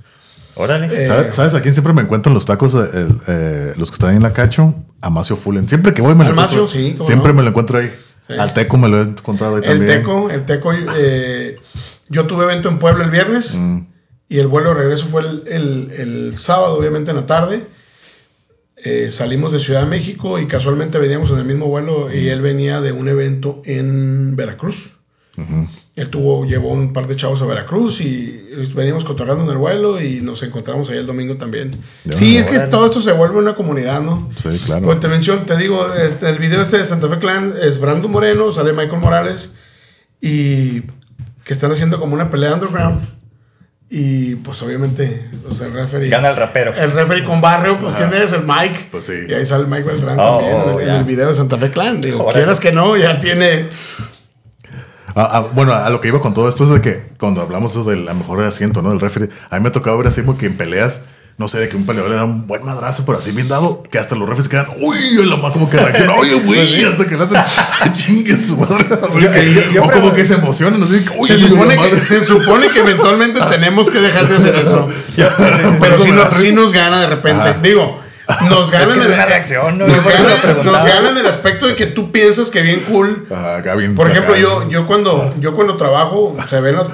Órale. 0.55 0.87
Eh, 1.03 1.07
¿Sabes, 1.07 1.35
¿Sabes 1.35 1.55
a 1.55 1.61
quién 1.63 1.75
siempre 1.75 1.93
me 1.95 2.03
encuentro 2.03 2.31
en 2.31 2.35
los 2.35 2.45
tacos? 2.47 2.75
Eh, 2.75 3.07
el- 3.27 3.75
los 3.79 3.91
que 3.91 3.95
están 3.95 4.11
ahí 4.11 4.17
en 4.17 4.23
la 4.23 4.33
Cacho, 4.33 4.75
Amacio 5.01 5.37
Fullen. 5.37 5.69
Siempre 5.69 5.93
que 5.95 6.01
voy 6.03 6.15
me 6.15 6.25
lo 6.25 6.31
Amacio, 6.31 6.65
encuentro. 6.65 7.05
sí, 7.05 7.07
Siempre 7.07 7.29
no. 7.33 7.35
me 7.39 7.43
lo 7.43 7.49
encuentro 7.51 7.79
ahí. 7.79 7.91
Sí. 8.29 8.35
Al 8.39 8.53
Teco 8.55 8.77
me 8.79 8.89
lo 8.89 8.99
he 9.01 9.03
encontrado 9.03 9.57
ahí 9.57 9.63
El 9.65 9.79
también. 9.79 9.99
Teco, 10.01 10.31
el 10.31 10.45
Teco, 10.47 10.73
eh, 10.97 11.57
yo 12.09 12.27
tuve 12.27 12.45
evento 12.45 12.69
en 12.69 12.79
Puebla 12.79 13.05
el 13.05 13.11
viernes 13.11 13.53
Mm. 13.55 13.81
y 14.29 14.39
el 14.39 14.47
vuelo 14.47 14.71
de 14.71 14.75
regreso 14.83 15.07
fue 15.07 15.23
el, 15.23 15.43
el- 15.49 15.91
el 15.97 16.39
sábado, 16.39 16.79
obviamente 16.79 17.11
en 17.11 17.17
la 17.17 17.27
tarde. 17.27 17.65
Eh, 18.85 19.11
salimos 19.13 19.53
de 19.53 19.61
Ciudad 19.61 19.81
de 19.83 19.87
México 19.87 20.39
y 20.41 20.47
casualmente 20.47 20.99
veníamos 20.99 21.31
en 21.31 21.39
el 21.39 21.45
mismo 21.45 21.67
vuelo 21.67 22.13
y 22.13 22.29
él 22.29 22.41
venía 22.43 22.81
de 22.81 22.91
un 22.93 23.09
evento 23.09 23.63
en 23.65 24.35
Veracruz. 24.35 24.93
Él 25.95 26.09
tuvo, 26.09 26.47
llevó 26.47 26.71
un 26.71 26.93
par 26.95 27.07
de 27.07 27.17
chavos 27.17 27.43
a 27.43 27.45
Veracruz 27.47 28.01
y 28.01 28.49
veníamos 28.75 29.05
cotorreando 29.05 29.45
en 29.45 29.51
el 29.51 29.59
vuelo 29.59 30.01
y 30.01 30.23
nos 30.23 30.43
encontramos 30.43 30.89
ahí 30.89 30.97
el 30.97 31.07
domingo 31.07 31.37
también. 31.37 31.73
Ya. 32.05 32.17
sí, 32.17 32.39
es 32.39 32.47
que 32.47 32.57
Órale. 32.57 32.71
todo 32.71 32.87
esto 32.87 33.03
se 33.03 33.13
vuelve 33.13 33.39
una 33.39 33.55
comunidad, 33.55 34.01
¿no? 34.01 34.31
Sí, 34.43 34.59
claro. 34.65 34.87
Pues 34.87 35.01
te 35.01 35.09
menciono, 35.09 35.43
te 35.43 35.57
digo, 35.59 35.93
este, 35.95 36.31
el 36.31 36.39
video 36.39 36.63
este 36.63 36.79
de 36.79 36.87
Santa 36.87 37.09
Fe 37.11 37.19
Clan 37.19 37.55
es 37.61 37.79
Brando 37.79 38.09
Moreno, 38.09 38.51
sale 38.53 38.73
Michael 38.73 39.01
Morales 39.03 39.53
y 40.21 40.81
que 41.45 41.53
están 41.53 41.71
haciendo 41.73 42.01
como 42.01 42.15
una 42.15 42.31
pelea 42.31 42.55
underground. 42.55 43.05
Y 43.91 44.37
pues 44.37 44.63
obviamente, 44.63 45.29
o 45.47 45.53
sea, 45.53 45.67
el 45.67 45.75
referee. 45.75 46.09
Gana 46.09 46.31
el 46.31 46.37
rapero. 46.37 46.73
El 46.75 46.93
referee 46.93 47.25
con 47.25 47.43
barrio, 47.43 47.79
pues 47.79 47.95
¿quién 47.95 48.15
es? 48.15 48.33
El 48.33 48.45
Mike. 48.47 48.89
Pues 48.91 49.05
sí. 49.05 49.13
Y 49.29 49.35
ahí 49.35 49.45
sale 49.45 49.67
Mike 49.67 49.83
Beltrán 49.83 50.17
Oh, 50.19 50.39
también 50.39 50.57
en, 50.57 50.63
oh, 50.63 50.81
el, 50.81 50.89
en 50.89 50.95
el 50.95 51.05
video 51.05 51.29
de 51.29 51.35
Santa 51.35 51.59
Fe 51.59 51.69
Clan. 51.71 52.01
Digo, 52.01 52.21
Órale. 52.23 52.39
quieras 52.39 52.59
que 52.59 52.73
no, 52.73 52.97
ya 52.97 53.21
tiene. 53.21 53.67
Ah, 55.15 55.29
ah, 55.33 55.45
bueno, 55.53 55.73
a 55.75 55.89
lo 55.91 56.01
que 56.01 56.09
iba 56.09 56.21
con 56.21 56.35
todo 56.35 56.49
esto 56.49 56.65
es 56.65 56.71
de 56.71 56.81
que 56.81 57.07
cuando 57.19 57.41
hablamos 57.43 57.73
eso 57.73 57.85
de 57.85 57.97
la 57.97 58.15
mejor 58.15 58.43
asiento, 58.45 58.83
¿no? 58.83 58.91
Del 58.91 59.01
referee, 59.01 59.29
a 59.51 59.57
mí 59.57 59.63
me 59.63 59.69
ha 59.69 59.73
tocado 59.73 59.99
ver 59.99 60.07
así 60.07 60.23
como 60.23 60.39
que 60.39 60.47
en 60.47 60.57
peleas, 60.57 61.03
no 61.39 61.49
sé, 61.49 61.59
de 61.59 61.69
que 61.69 61.77
un 61.77 61.85
peleador 61.87 62.11
le 62.11 62.17
da 62.17 62.25
un 62.25 62.47
buen 62.47 62.65
madrazo, 62.65 63.05
pero 63.07 63.19
así 63.19 63.31
bien 63.31 63.49
dado, 63.49 63.83
que 63.83 63.99
hasta 63.99 64.15
los 64.17 64.29
refes 64.29 64.49
quedan, 64.49 64.67
uy, 64.81 64.97
lo 65.25 65.37
más 65.39 65.53
como 65.53 65.69
que 65.69 65.77
reacciona, 65.77 66.15
oye, 66.15 66.35
güey, 66.35 66.83
hasta 66.87 67.05
que 67.07 67.17
le 67.17 67.25
hacen, 67.25 67.39
"Ah, 67.39 67.91
chingue 67.93 68.37
su 68.37 68.57
madre. 68.57 68.87
Así 69.09 69.19
que- 69.21 69.55
yo- 69.55 69.71
yo 69.75 69.85
o 69.85 69.91
como 69.91 70.13
que 70.13 70.25
se 70.25 70.35
emocionan, 70.35 70.83
uy, 70.83 71.27
Se 71.27 71.37
su 71.39 71.49
supone, 71.49 71.77
madre". 71.77 71.91
que, 71.99 72.05
se 72.05 72.23
supone 72.25 72.69
que 72.69 72.81
eventualmente 72.81 73.41
tenemos 73.51 73.91
que 73.91 73.99
dejar 74.01 74.29
de 74.29 74.37
hacer 74.37 74.55
eso. 74.57 74.89
Pero 75.81 75.99
da 76.39 76.53
nos, 76.53 76.73
gana 76.73 77.01
de 77.01 77.07
repente. 77.07 77.43
Ajá. 77.51 77.59
Digo, 77.63 78.01
nos 78.49 78.71
gana 78.71 78.85
Es 78.85 78.91
que 78.91 78.97
en 78.97 79.01
es 79.01 79.07
el- 79.07 79.13
una 79.15 79.27
reacción, 79.27 79.79
¿no? 79.79 79.87
Nos 79.87 79.97
Yo 79.97 80.03
por 80.03 80.13
eso 80.13 80.23
gana, 80.23 80.35
lo 80.37 80.43
preguntaba. 80.43 80.79
nos 80.79 80.87
gana 80.87 81.09
en 81.11 81.19
el 81.19 81.27
aspecto 81.27 81.67
de 81.67 81.75
que 81.77 81.87
tú 81.87 82.11
piensas 82.13 82.51
que 82.51 82.63
bien 82.63 82.81
cool. 82.89 83.27
Acá 83.31 83.75
bien 83.75 83.95
Por 83.95 84.11
ejemplo, 84.11 84.35
acá. 84.35 84.43
yo, 84.43 84.69
yo 84.71 84.87
cuando 84.87 85.35
yo 85.41 85.55
cuando 85.55 85.77
trabajo, 85.77 86.37
se 86.49 86.61
ven 86.61 86.77
las 86.77 86.89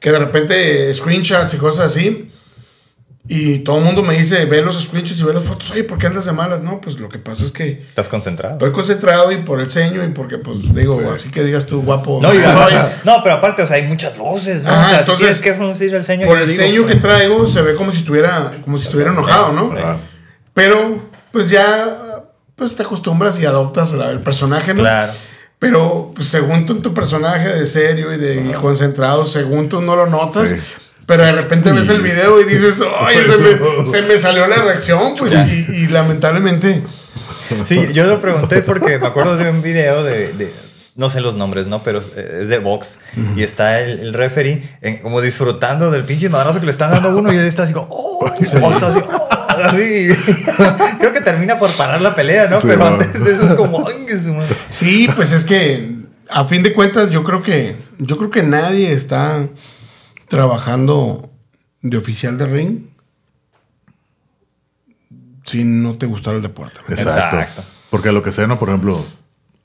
que 0.00 0.10
de 0.12 0.18
repente 0.18 0.92
screenshots 0.94 1.54
y 1.54 1.56
cosas 1.58 1.86
así. 1.86 2.28
Y 3.28 3.60
todo 3.60 3.78
el 3.78 3.84
mundo 3.84 4.02
me 4.02 4.18
dice, 4.18 4.44
ve 4.46 4.62
los 4.62 4.82
screenshots 4.82 5.20
y 5.20 5.22
ve 5.22 5.32
las 5.32 5.44
fotos. 5.44 5.70
Oye, 5.70 5.84
¿por 5.84 5.96
qué 5.96 6.08
andas 6.08 6.24
de 6.24 6.32
malas? 6.32 6.60
No, 6.60 6.80
pues 6.80 6.98
lo 6.98 7.08
que 7.08 7.18
pasa 7.20 7.44
es 7.44 7.52
que 7.52 7.68
¿Estás 7.70 8.08
concentrado? 8.08 8.54
estoy 8.56 8.72
concentrado 8.72 9.30
y 9.30 9.36
por 9.36 9.60
el 9.60 9.70
ceño 9.70 10.04
y 10.04 10.08
porque, 10.08 10.38
pues, 10.38 10.74
digo, 10.74 10.94
Sí. 10.94 11.00
así 11.14 11.30
que 11.30 11.44
digas 11.44 11.66
tú, 11.66 11.82
guapo. 11.82 12.18
No, 12.20 12.32
no, 13.04 13.22
pero 13.22 13.36
aparte, 13.36 13.62
o 13.62 13.66
sea, 13.66 13.76
hay 13.76 13.84
muchas 13.84 14.18
luces, 14.18 14.64
¿no? 14.64 14.70
Ajá, 14.70 14.84
o 14.86 14.88
sea, 14.88 14.98
entonces, 15.00 15.36
si 15.36 15.40
tienes 15.42 15.58
que 15.58 15.96
el 15.96 16.04
ceño. 16.04 16.26
Por 16.26 16.38
el 16.40 16.48
digo, 16.48 16.62
ceño 16.62 16.80
que 16.86 16.96
pues, 16.96 17.00
traigo, 17.02 17.46
se 17.46 17.62
ve 17.62 17.76
como 17.76 17.92
si 17.92 17.98
estuviera, 17.98 18.54
como 18.64 18.76
si 18.76 18.86
estuviera 18.86 19.12
enojado, 19.12 19.52
¿no? 19.52 19.72
Ajá. 19.72 19.98
Pero, 20.54 21.08
pues 21.30 21.48
ya, 21.50 22.24
pues 22.56 22.76
te 22.76 22.82
acostumbras 22.82 23.38
y 23.38 23.46
adoptas 23.46 23.92
el 23.92 24.20
personaje, 24.20 24.74
¿no? 24.74 24.80
Claro. 24.80 25.12
Pero 25.58 26.12
pues, 26.14 26.28
según 26.28 26.66
tú 26.66 26.74
en 26.74 26.82
tu 26.82 26.92
personaje 26.92 27.48
de 27.48 27.66
serio 27.66 28.12
y 28.12 28.18
de 28.18 28.36
y 28.50 28.52
concentrado, 28.52 29.24
según 29.24 29.68
tú 29.68 29.80
no 29.80 29.96
lo 29.96 30.06
notas. 30.06 30.50
Sí. 30.50 30.56
Pero 31.06 31.24
de 31.24 31.32
repente 31.32 31.72
ves 31.72 31.88
el 31.88 32.00
video 32.00 32.40
y 32.40 32.44
dices, 32.44 32.80
ay, 33.00 33.16
se 33.26 33.36
me, 33.38 33.86
se 33.86 34.02
me 34.02 34.18
salió 34.18 34.46
la 34.46 34.56
reacción, 34.56 35.14
pues, 35.18 35.32
y, 35.32 35.76
y 35.76 35.86
lamentablemente, 35.88 36.82
Sí, 37.64 37.88
yo 37.92 38.06
lo 38.06 38.18
pregunté 38.20 38.62
porque 38.62 38.98
me 38.98 39.08
acuerdo 39.08 39.36
de 39.36 39.50
un 39.50 39.60
video 39.60 40.02
de, 40.04 40.32
de- 40.32 40.54
no 40.94 41.10
sé 41.10 41.20
los 41.20 41.34
nombres, 41.34 41.66
¿no? 41.66 41.82
Pero 41.82 41.98
es, 41.98 42.48
de 42.48 42.58
box 42.58 42.98
y 43.36 43.42
está 43.42 43.80
el, 43.80 44.00
el 44.00 44.14
referee 44.14 44.62
en- 44.80 44.98
como 44.98 45.20
disfrutando 45.20 45.90
del 45.90 46.04
pinche 46.04 46.28
madrazo 46.30 46.60
que 46.60 46.66
le 46.66 46.72
están 46.72 46.90
dando 46.92 47.10
a 47.10 47.14
uno 47.16 47.30
y 47.32 47.36
él 47.36 47.44
está 47.44 47.64
así 47.64 47.74
como, 47.74 47.88
oh, 47.90 48.26
así, 48.26 48.56
oh, 48.56 48.70
así. 49.64 50.08
Creo 50.98 51.12
que 51.12 51.20
termina 51.20 51.58
por 51.58 51.70
parar 51.76 52.00
la 52.00 52.14
pelea, 52.14 52.46
¿no? 52.46 52.60
Sí, 52.60 52.68
Pero 52.68 52.86
antes 52.86 53.24
de 53.24 53.32
eso 53.32 53.46
es 53.46 53.54
como, 53.54 53.84
ay, 53.86 54.06
que 54.06 54.18
su 54.18 54.34
madre". 54.34 54.54
sí, 54.70 55.08
pues 55.14 55.32
es 55.32 55.44
que 55.44 55.96
a 56.28 56.44
fin 56.44 56.62
de 56.62 56.72
cuentas 56.72 57.10
yo 57.10 57.24
creo 57.24 57.42
que, 57.42 57.76
yo 57.98 58.16
creo 58.16 58.30
que 58.30 58.42
nadie 58.42 58.92
está 58.92 59.48
trabajando 60.28 61.30
de 61.82 61.96
oficial 61.96 62.38
de 62.38 62.46
ring 62.46 62.78
si 65.44 65.64
no 65.64 65.96
te 65.98 66.06
gustara 66.06 66.36
el 66.36 66.42
deporte. 66.42 66.78
Exacto. 66.88 67.36
Exacto. 67.36 67.64
Porque 67.90 68.08
a 68.08 68.12
lo 68.12 68.22
que 68.22 68.32
sea, 68.32 68.46
¿no? 68.46 68.58
Por 68.58 68.68
ejemplo, 68.68 68.98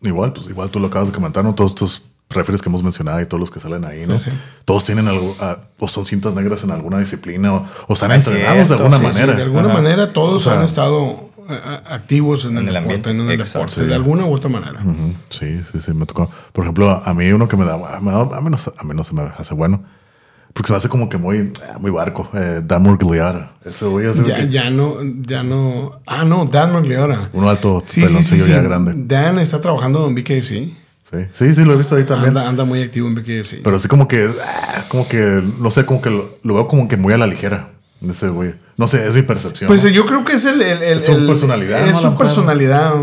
igual, 0.01 0.33
pues 0.33 0.47
igual 0.47 0.69
tú 0.69 0.79
lo 0.79 0.87
acabas 0.87 1.09
de 1.09 1.13
comentar, 1.13 1.43
¿no? 1.43 1.55
Todos 1.55 1.71
estos 1.71 2.03
referees 2.29 2.61
que 2.61 2.69
hemos 2.69 2.83
mencionado 2.83 3.21
y 3.21 3.25
todos 3.25 3.39
los 3.39 3.51
que 3.51 3.59
salen 3.59 3.85
ahí, 3.85 4.05
¿no? 4.05 4.19
Todos 4.65 4.83
tienen 4.85 5.07
algo, 5.07 5.35
ah, 5.39 5.57
o 5.79 5.87
son 5.87 6.05
cintas 6.05 6.33
negras 6.33 6.63
en 6.63 6.71
alguna 6.71 6.99
disciplina, 6.99 7.53
o, 7.53 7.65
o 7.87 7.93
están 7.93 8.11
Es 8.11 8.27
entrenados 8.27 8.67
cierto, 8.67 8.73
de 8.75 8.79
alguna 8.83 8.97
Sí, 8.97 9.03
sí, 9.03 9.07
manera. 9.21 9.33
de 9.37 9.43
alguna 9.43 9.65
Ajá. 9.69 9.73
manera 9.73 10.13
todos 10.13 10.45
O 10.45 10.49
sea, 10.49 10.59
han 10.59 10.65
estado 10.65 11.29
eh, 11.49 11.59
activos 11.89 12.43
en, 12.43 12.51
en 12.51 12.57
el, 12.57 12.67
el 12.67 12.73
deporte, 12.73 12.93
ambiente. 13.09 13.09
en 13.11 13.21
el 13.21 13.39
Exacto. 13.39 13.59
deporte, 13.59 13.81
Sí. 13.81 13.87
de 13.87 13.95
alguna 13.95 14.25
u 14.25 14.33
otra 14.33 14.49
manera. 14.49 14.81
Ujú, 14.83 15.13
Sí, 15.29 15.61
sí, 15.71 15.79
sí, 15.79 15.93
me 15.93 16.05
tocó. 16.05 16.29
Por 16.51 16.65
ejemplo, 16.65 16.89
a, 16.91 17.03
a 17.09 17.13
mí 17.13 17.31
uno 17.31 17.47
que 17.47 17.55
me 17.55 17.63
da, 17.63 17.77
me 18.01 18.11
da- 18.11 18.21
a, 18.37 18.41
mí 18.41 18.49
no, 18.49 18.57
se- 18.57 18.73
a 18.77 18.83
mí 18.83 18.91
no 18.93 19.03
se 19.05 19.13
me 19.13 19.21
hace 19.37 19.53
bueno, 19.53 19.81
porque 20.53 20.67
se 20.67 20.73
me 20.73 20.77
hace 20.77 20.89
como 20.89 21.07
que 21.07 21.17
muy, 21.17 21.53
ah, 21.71 21.77
muy 21.79 21.91
barco. 21.91 22.29
Eh, 22.33 22.61
Dan 22.65 22.81
Murgliara. 22.83 23.53
Ese 23.63 23.85
güey 23.85 24.07
es 24.07 24.17
Ya, 24.25 24.43
ya 24.43 24.69
no, 24.69 24.97
ya 25.21 25.43
no. 25.43 26.01
Ah, 26.05 26.25
no, 26.25 26.43
Dan 26.43 26.73
Magliora. 26.73 27.29
uno 27.31 27.49
alto, 27.49 27.81
Sí, 27.85 28.01
sí, 28.01 28.07
sí, 28.07 28.07
peloncillo 28.07 28.45
sí. 28.45 28.51
ya 28.51 28.61
grande. 28.61 28.93
Dan 28.97 29.39
está 29.39 29.61
trabajando 29.61 30.05
en 30.07 30.15
BKFC. 30.15 30.73
Sí, 31.09 31.17
sí, 31.31 31.53
sí, 31.55 31.63
lo 31.63 31.73
he 31.73 31.77
visto 31.77 31.95
ahí 31.95 32.03
también. 32.03 32.29
Anda, 32.29 32.49
anda 32.49 32.65
muy 32.65 32.81
activo 32.83 33.07
en 33.07 33.15
BKFC. 33.15 33.61
Pero 33.63 33.77
así 33.77 33.87
como 33.87 34.07
que, 34.07 34.29
ah, 34.45 34.83
como 34.89 35.07
que, 35.07 35.41
no 35.59 35.71
sé, 35.71 35.85
como 35.85 36.01
que 36.01 36.09
lo, 36.09 36.37
lo 36.43 36.53
veo 36.55 36.67
como 36.67 36.87
que 36.87 36.97
muy 36.97 37.13
a 37.13 37.17
la 37.17 37.27
ligera. 37.27 37.69
Ese 38.07 38.27
güey. 38.27 38.53
No 38.75 38.87
sé, 38.87 39.07
es 39.07 39.15
mi 39.15 39.23
percepción. 39.23 39.67
pues 39.67 39.83
¿no? 39.83 39.89
yo 39.89 40.05
creo 40.05 40.23
que 40.23 40.33
es 40.33 40.45
el. 40.45 40.61
el- 40.61 40.83
el- 40.83 40.97
Es 40.99 41.05
su 41.05 41.13
el- 41.13 41.25
personalidad. 41.25 41.87
Es 41.87 41.97
su 41.97 42.15
personalidad. 42.15 42.93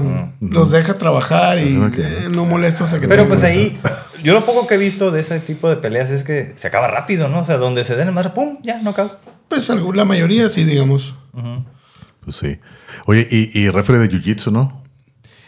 Los 0.41 0.71
deja 0.71 0.99
trabajar 0.99 1.59
y 1.59 1.81
que- 1.91 2.03
eh, 2.03 2.27
no 2.35 2.45
molestos 2.45 2.93
a 2.93 3.01
que 3.01 3.09
Pero 3.09 3.27
pues 3.27 3.43
ahí, 3.43 3.81
yo 4.23 4.35
lo 4.35 4.45
poco 4.45 4.67
que 4.69 4.75
he 4.75 4.79
visto 4.79 5.11
de 5.11 5.21
ese 5.21 5.41
tipo 5.41 5.69
de 5.69 5.77
peleas 5.77 6.11
es 6.11 6.23
que 6.23 6.53
se 6.57 6.69
acaba 6.69 6.87
rápido, 6.87 7.29
¿no? 7.29 7.41
O 7.41 7.45
sea, 7.45 7.57
donde 7.57 7.83
se 7.83 7.97
den 7.97 8.09
el 8.09 8.15
madre, 8.15 8.31
pum, 8.31 8.59
ya, 8.63 8.81
no 8.83 8.91
acaba. 8.91 9.19
Pues 9.49 9.69
la 9.69 10.05
mayoría 10.05 10.49
sí, 10.49 10.63
digamos. 10.65 11.17
Pues 12.23 12.37
sí. 12.37 12.59
Oye, 13.07 13.27
y, 13.31 13.51
y 13.59 13.69
de 13.99 14.09
Jiu-Jitsu, 14.09 14.53
¿no? 14.53 14.84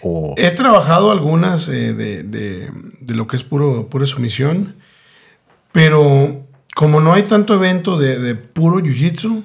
O, 0.08 0.34
He 0.36 0.50
trabajado 0.52 1.10
algunas 1.10 1.68
eh, 1.68 1.92
de, 1.94 2.22
de- 2.22 2.70
de 3.00 3.14
lo 3.14 3.26
que 3.26 3.36
es 3.36 3.44
puro, 3.44 3.88
pura 3.88 4.06
sumisión, 4.06 4.74
pero 5.72 6.44
como 6.74 7.00
no 7.00 7.12
hay 7.12 7.22
tanto 7.24 7.54
evento 7.54 7.98
de, 7.98 8.18
de 8.18 8.34
puro 8.34 8.78
jiu-jitsu, 8.80 9.42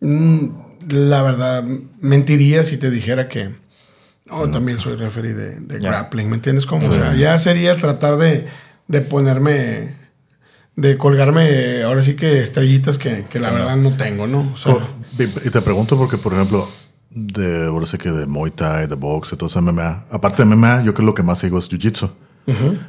mm, 0.00 0.44
la 0.88 1.22
verdad 1.22 1.64
mentiría 2.00 2.64
si 2.64 2.76
te 2.76 2.90
dijera 2.90 3.28
que 3.28 3.50
no, 4.26 4.50
también 4.50 4.78
soy 4.78 4.96
referee 4.96 5.32
de, 5.34 5.60
de 5.60 5.80
Ya. 5.80 5.88
grappling, 5.90 6.28
¿me 6.28 6.36
entiendes 6.36 6.66
cómo? 6.66 6.86
O 6.88 6.92
sea, 6.92 7.14
ya 7.14 7.38
sería 7.38 7.76
tratar 7.76 8.16
de, 8.18 8.46
de 8.86 9.00
ponerme, 9.00 9.94
de 10.76 10.98
colgarme 10.98 11.82
ahora 11.82 12.02
sí 12.02 12.14
que 12.14 12.40
estrellitas 12.42 12.98
que, 12.98 13.24
que 13.30 13.40
la 13.40 13.50
verdad 13.50 13.76
no 13.76 13.96
tengo, 13.96 14.26
¿no? 14.26 14.52
O 14.52 14.56
sea, 14.56 14.76
y 15.18 15.50
te 15.50 15.60
pregunto 15.62 15.96
porque, 15.96 16.18
por 16.18 16.34
ejemplo, 16.34 16.68
de, 17.26 17.66
ahora 17.66 17.86
sí 17.86 17.98
que 17.98 18.10
de 18.10 18.26
Muay 18.26 18.50
Thai, 18.52 18.86
de 18.86 18.94
box, 18.94 19.30
de 19.32 19.36
todo 19.36 19.48
eso, 19.48 19.60
MMA. 19.60 20.04
Aparte 20.10 20.42
de 20.44 20.46
MMA, 20.46 20.78
yo 20.84 20.92
creo 20.94 20.94
que 20.94 21.02
lo 21.02 21.14
que 21.14 21.22
más 21.22 21.38
sigo 21.40 21.58
es 21.58 21.68
Jiu-Jitsu. 21.70 22.10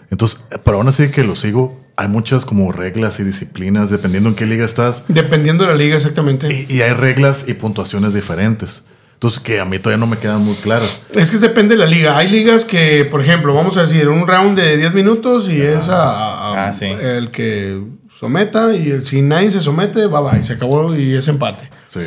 Entonces, 0.09 0.39
pero 0.63 0.77
aún 0.77 0.87
así 0.87 1.09
que 1.09 1.23
lo 1.23 1.35
sigo, 1.35 1.79
hay 1.97 2.07
muchas 2.07 2.45
como 2.45 2.71
reglas 2.71 3.19
y 3.19 3.23
disciplinas, 3.25 3.89
dependiendo 3.89 4.29
en 4.29 4.35
qué 4.35 4.45
liga 4.45 4.65
estás. 4.65 5.03
dependiendo 5.09 5.65
de 5.65 5.71
la 5.71 5.75
liga 5.75 5.97
exactamente. 5.97 6.47
Y, 6.69 6.73
y 6.77 6.81
hay 6.81 6.93
reglas 6.93 7.45
y 7.47 7.53
puntuaciones 7.55 8.13
diferentes. 8.13 8.83
Entonces, 9.15 9.41
que 9.41 9.59
a 9.59 9.65
mí 9.65 9.77
todavía 9.79 9.99
no 9.99 10.09
me 10.09 10.17
quedan 10.17 10.41
muy 10.45 10.55
claras. 10.55 11.01
Es 11.13 11.29
que 11.29 11.37
depende 11.37 11.75
de 11.75 11.79
la 11.79 11.87
liga. 11.87 12.17
Hay 12.17 12.29
ligas 12.29 12.63
que, 12.63 13.03
por 13.03 13.19
ejemplo, 13.21 13.53
vamos 13.53 13.75
a 13.77 13.81
decir, 13.81 14.07
un 14.07 14.25
round 14.25 14.57
de 14.57 14.77
10 14.77 14.93
minutos 14.93 15.49
y 15.49 15.61
es 15.61 15.89
a, 15.89 16.45
a- 16.45 16.67
Ah, 16.69 16.71
sí. 16.73 16.85
el 16.85 17.29
que 17.29 17.83
someta 18.17 18.73
y 18.73 18.91
el- 18.91 19.05
si 19.05 19.21
nadie 19.21 19.51
se 19.51 19.59
somete, 19.59 20.07
bye 20.07 20.21
bye, 20.21 20.41
se 20.43 20.53
acabó 20.53 20.95
y 20.95 21.15
es 21.15 21.27
empate. 21.27 21.69
Sí. 21.87 21.99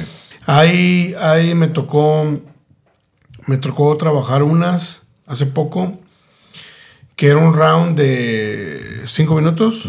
Ahí, 0.47 1.15
ahí 1.19 1.55
me 1.55 1.69
tocó, 1.69 2.41
me 3.47 3.57
tocó 3.59 3.97
trabajar 3.97 4.43
unas 4.43 5.03
hace 5.27 5.47
poco, 5.47 5.99
que 7.17 7.29
era 7.29 7.39
un 7.39 7.55
round 7.55 7.97
de 7.97 9.03
5 9.07 9.35
minutos 9.37 9.85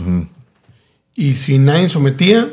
y 1.15 1.35
si 1.35 1.57
nadie 1.57 1.89
sometía, 1.89 2.49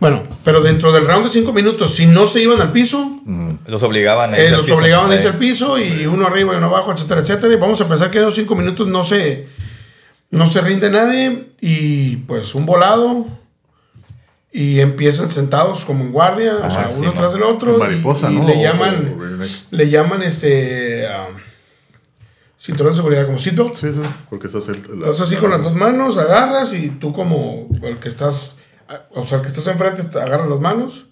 bueno, 0.00 0.24
pero 0.42 0.62
dentro 0.62 0.90
del 0.90 1.06
round 1.06 1.26
de 1.26 1.30
5 1.30 1.52
minutos, 1.52 1.94
si 1.94 2.06
no 2.06 2.26
se 2.26 2.42
iban 2.42 2.60
al 2.60 2.72
piso, 2.72 3.20
Los 3.66 3.82
obligaban 3.84 4.32
a 4.34 4.38
eh, 4.38 4.42
irse 4.44 4.48
al 4.54 4.56
los 4.56 4.66
piso. 4.66 4.78
obligaban 4.78 5.10
a 5.10 5.14
irse 5.14 5.26
Eh, 5.26 5.30
al 5.30 5.38
piso 5.38 5.78
y 5.78 6.06
uno 6.06 6.26
arriba 6.26 6.54
y 6.54 6.56
uno 6.56 6.66
abajo, 6.66 6.92
etcétera, 6.92 7.20
etcétera. 7.20 7.52
Y 7.54 7.56
vamos 7.56 7.80
a 7.80 7.86
pensar 7.88 8.10
que 8.10 8.18
en 8.18 8.24
esos 8.24 8.34
cinco 8.34 8.56
minutos 8.56 8.88
no 8.88 9.04
se, 9.04 9.46
no 10.30 10.46
se 10.46 10.60
rinde 10.62 10.90
nadie 10.90 11.50
y 11.60 12.16
pues 12.16 12.54
un 12.56 12.66
volado 12.66 13.26
y 14.52 14.80
empiezan 14.80 15.30
sentados 15.30 15.84
como 15.84 16.04
en 16.04 16.10
guardia, 16.12 16.56
o 16.56 16.70
sea, 16.70 16.90
sí, 16.90 17.00
uno 17.00 17.12
tras 17.12 17.32
del 17.32 17.42
otro. 17.44 17.78
Mariposa, 17.78 18.30
y, 18.30 18.34
y 18.34 18.38
¿no? 18.38 18.46
le 18.48 18.54
O- 18.56 18.62
llaman, 18.62 19.16
o 19.18 19.76
le 19.76 19.90
llaman 19.90 20.22
este 20.22 21.06
um, 21.06 21.36
cinturón 22.58 22.92
de 22.92 22.96
seguridad 22.96 23.26
como 23.26 23.38
seatbelt. 23.38 23.76
Sí, 23.76 23.92
sí, 23.92 24.00
porque 24.28 24.48
estás 24.48 24.68
el, 24.68 24.82
la- 25.00 25.06
Estás 25.10 25.20
así 25.22 25.36
con 25.36 25.50
las 25.50 25.62
dos 25.62 25.74
manos, 25.74 26.16
agarras 26.18 26.72
y 26.74 26.90
tú 26.90 27.12
como 27.12 27.68
el 27.82 27.98
que 27.98 28.08
estás, 28.08 28.56
o 29.14 29.24
sea, 29.24 29.36
el 29.38 29.42
que 29.42 29.48
estás 29.48 29.66
enfrente 29.68 30.02
te 30.04 30.20
agarras 30.20 30.48
las 30.48 30.60
manos 30.60 31.06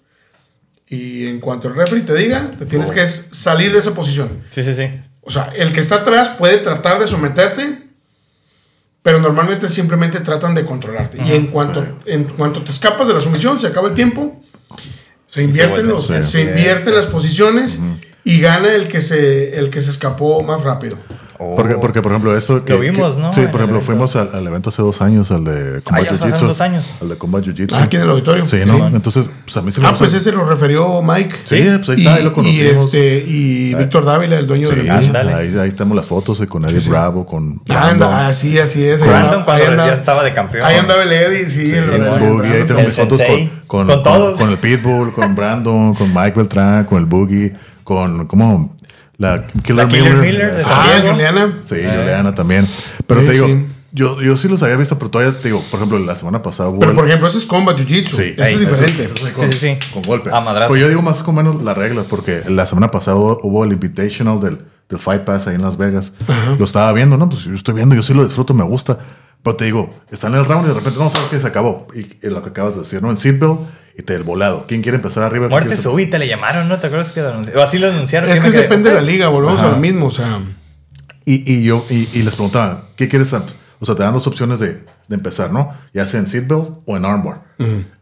y 0.87 1.27
en 1.27 1.39
cuanto 1.39 1.67
el 1.69 1.75
refri 1.75 2.01
te 2.01 2.15
diga, 2.15 2.51
te 2.57 2.65
tienes 2.65 2.89
Oh. 2.89 2.93
que 2.93 3.07
salir 3.07 3.71
de 3.71 3.79
esa 3.79 3.93
posición. 3.93 4.43
Sí, 4.49 4.63
sí, 4.63 4.73
sí. 4.75 4.89
O 5.21 5.31
sea, 5.31 5.53
el 5.55 5.71
que 5.73 5.79
está 5.79 5.95
atrás 5.97 6.29
puede 6.29 6.57
tratar 6.57 6.99
de 6.99 7.07
someterte, 7.07 7.88
pero 9.09 9.21
normalmente 9.21 9.67
simplemente 9.69 10.19
tratan 10.19 10.53
de 10.53 10.63
controlarte. 10.63 11.17
y 11.25 11.31
en 11.31 11.47
cuanto, 11.47 11.83
en 12.05 12.25
cuanto 12.25 12.61
te 12.61 12.69
escapas 12.69 13.07
de 13.07 13.15
la 13.15 13.19
sumisión, 13.19 13.59
se 13.59 13.65
acaba 13.65 13.87
el 13.87 13.95
tiempo, 13.95 14.39
se 15.25 15.41
invierten, 15.41 15.87
los, 15.87 16.05
se 16.05 16.41
invierten 16.41 16.93
las 16.93 17.07
posiciones 17.07 17.79
y 18.23 18.39
gana 18.39 18.71
el 18.75 18.87
que, 18.87 19.01
se, 19.01 19.57
el 19.57 19.71
que 19.71 19.81
se 19.81 19.89
escapó 19.89 20.43
más 20.43 20.61
rápido. 20.61 20.99
Oh. 21.41 21.55
Porque, 21.55 21.75
porque, 21.75 22.01
por 22.01 22.11
ejemplo, 22.11 22.35
eso 22.35 22.65
que... 22.65 22.73
Lo 22.73 22.79
vimos, 22.81 23.15
que- 23.15 23.21
¿no? 23.21 23.31
Sí, 23.31 23.39
por 23.43 23.61
ejemplo, 23.61 23.77
evento. 23.77 23.85
fuimos 23.85 24.13
al, 24.17 24.29
al 24.33 24.45
evento 24.45 24.71
hace 24.71 24.81
dos 24.81 25.01
años, 25.01 25.31
al 25.31 25.45
de 25.45 25.81
Combat 25.83 26.05
Jiu-Jitsu. 26.05 26.39
dos 26.47 26.59
años. 26.59 26.85
Al 27.01 27.07
de 27.07 27.17
Combat 27.17 27.45
Jiu-Jitsu. 27.45 27.75
Ah, 27.75 27.83
aquí 27.83 27.95
en 27.95 28.01
el 28.03 28.09
auditorio. 28.09 28.45
Sí, 28.45 28.61
Sí, 28.61 28.67
¿no? 28.67 28.85
Entonces, 28.87 29.29
pues 29.45 29.55
a 29.55 29.61
mí 29.61 29.71
se 29.71 29.79
me 29.79 29.87
Ah, 29.87 29.95
pues 29.97 30.13
ese 30.13 30.33
lo 30.33 30.43
refirió 30.43 31.01
Mike. 31.01 31.35
Sí, 31.45 31.61
pues 31.77 31.89
ahí 31.91 31.95
y, 31.95 32.01
está, 32.01 32.15
ahí 32.15 32.23
lo 32.23 32.31
y, 32.31 32.33
conocimos. 32.33 32.85
este, 32.85 33.23
y 33.25 33.73
Víctor 33.73 34.03
Dávila, 34.03 34.37
el 34.37 34.47
dueño 34.47 34.67
Sí, 34.67 34.73
Ándale. 34.89 35.29
negocio. 35.31 35.61
ahí, 35.61 35.65
ahí 35.67 35.71
tenemos 35.71 35.95
las 35.95 36.05
fotos 36.07 36.41
con 36.49 36.65
Eddie 36.65 36.89
Bravo, 36.89 37.25
con 37.25 37.61
Ah, 37.69 37.85
Brandon, 37.85 38.09
anda, 38.09 38.27
así, 38.27 38.59
así 38.59 38.83
es. 38.83 38.99
Brandon 38.99 39.43
cuando 39.45 39.65
anda- 39.65 39.87
ya 39.87 39.93
estaba 39.93 40.25
de 40.25 40.33
campeón. 40.33 40.65
Ahí 40.65 40.75
andaba 40.75 41.03
el 41.03 41.11
Eddie, 41.13 41.49
sí. 41.49 41.71
el- 41.71 41.85
Sí, 41.85 41.93
el- 41.93 42.05
con 42.05 42.21
el 42.21 42.29
Boogie, 42.33 42.51
ahí 42.53 42.63
tengo 42.65 42.81
mis 42.81 42.95
fotos 42.97 43.17
con, 43.17 43.27
Sensei. 43.27 43.51
con, 43.65 43.87
Con 43.87 44.03
todos. 44.03 44.37
con 44.37 44.49
el 44.49 44.57
Pitbull, 44.57 45.13
con 45.13 45.35
Brandon, 45.35 45.93
con 45.95 46.13
Mike 46.13 46.33
Beltrán, 46.35 46.83
con 46.83 46.97
el 46.99 47.05
Boogie, 47.05 47.53
con, 47.85 48.27
¿cómo? 48.27 48.75
La 49.19 49.45
Killer, 49.45 49.75
La 49.75 49.87
Killer 49.87 50.15
Miller. 50.15 50.17
Miller 50.33 50.55
de 50.55 50.63
Ah. 50.65 51.01
Juliana. 51.07 51.53
Sí, 51.65 51.75
Juliana 51.75 52.33
también. 52.33 52.67
Pero 53.05 53.19
Sí, 53.21 53.25
te 53.27 53.31
digo, 53.33 53.45
sí. 53.47 53.65
yo, 53.91 54.21
yo 54.21 54.35
sí 54.37 54.47
los 54.47 54.63
había 54.63 54.77
visto, 54.77 54.97
pero 54.97 55.11
todavía 55.11 55.37
te 55.39 55.49
digo, 55.49 55.61
por 55.69 55.77
ejemplo, 55.79 55.99
la 55.99 56.15
semana 56.15 56.41
pasada 56.41 56.71
Pero 56.79 56.91
el- 56.91 56.95
por 56.95 57.05
ejemplo, 57.07 57.27
ese 57.27 57.37
es 57.37 57.45
combat 57.45 57.77
jiu-jitsu. 57.77 58.15
Sí, 58.15 58.31
Eso 58.33 58.43
ahí, 58.43 58.53
es 58.53 58.59
diferente. 58.61 59.03
ese- 59.03 59.13
ese 59.13 59.25
Sí, 59.25 59.31
con, 59.33 59.51
sí, 59.51 59.59
sí. 59.59 59.77
con 59.93 60.01
golpe. 60.03 60.29
A 60.33 60.39
madrazo. 60.41 60.69
Pues 60.69 60.81
yo 60.81 60.87
digo 60.87 61.01
más 61.01 61.21
o 61.27 61.31
menos 61.33 61.61
las 61.61 61.77
reglas, 61.77 62.05
porque 62.09 62.41
la 62.47 62.65
semana 62.65 62.89
pasada 62.91 63.17
hubo, 63.17 63.39
hubo 63.43 63.63
el 63.65 63.73
Invitational 63.73 64.39
del, 64.39 64.59
del 64.87 64.99
Fight 64.99 65.23
Pass 65.23 65.47
ahí 65.47 65.55
en 65.55 65.61
Las 65.63 65.77
Vegas. 65.77 66.13
Lo 66.57 66.63
estaba 66.65 66.91
viendo, 66.93 67.17
¿no? 67.17 67.27
Pues 67.29 67.43
yo 67.43 67.53
estoy 67.53 67.75
viendo, 67.75 67.93
yo 67.95 68.03
sí 68.03 68.13
lo 68.13 68.23
disfruto, 68.23 68.53
me 68.53 68.63
gusta. 68.63 68.97
Pero 69.43 69.55
te 69.55 69.65
digo, 69.65 69.89
está 70.11 70.27
en 70.27 70.35
el 70.35 70.45
round 70.45 70.65
y 70.65 70.69
de 70.69 70.73
repente, 70.75 70.97
no, 70.99 71.09
sabes 71.09 71.29
que 71.29 71.39
se 71.39 71.47
acabó. 71.47 71.87
Y, 71.95 71.99
y 72.25 72.29
lo 72.29 72.41
que 72.41 72.49
acabas 72.49 72.75
de 72.75 72.81
decir, 72.81 73.01
¿no? 73.01 73.09
En 73.11 73.17
seatbelt 73.17 73.59
y 73.97 74.01
te 74.03 74.15
el 74.15 74.23
volado. 74.23 74.65
¿Quién 74.67 74.81
quiere 74.81 74.95
empezar 74.97 75.23
arriba? 75.23 75.45
¿Quién 75.45 75.51
Muerte 75.51 75.67
quiere- 75.69 75.81
súbita 75.83 76.17
le 76.17 76.27
llamaron, 76.27 76.67
¿no? 76.69 76.79
¿Te 76.79 76.87
acuerdas 76.87 77.11
que 77.11 77.21
lo 77.21 77.29
anunciaron? 77.29 77.61
O 77.61 77.65
así 77.65 77.77
lo 77.77 77.87
anunciaron. 77.87 78.29
Es 78.29 78.41
que 78.41 78.51
depende 78.51 78.89
de 78.89 78.95
la 78.95 79.01
liga, 79.01 79.27
volvemos 79.29 79.59
Ajá. 79.59 79.69
a 79.69 79.71
lo 79.73 79.77
mismo. 79.77 80.07
O 80.07 80.11
sea, 80.11 80.25
Y, 81.25 81.43
y 81.51 81.63
yo 81.63 81.85
y, 81.89 82.09
y 82.13 82.23
les 82.23 82.35
preguntaba, 82.35 82.85
¿qué 82.95 83.07
quieres? 83.07 83.31
O 83.33 83.85
sea, 83.85 83.95
te 83.95 84.03
dan 84.03 84.13
dos 84.13 84.25
opciones 84.27 84.59
de, 84.59 84.83
de 85.07 85.15
empezar, 85.15 85.51
¿no? 85.51 85.73
Ya 85.93 86.05
sea 86.07 86.19
en 86.19 86.27
seatbelt 86.27 86.79
o 86.85 86.97
en 86.97 87.05
armbar. 87.05 87.43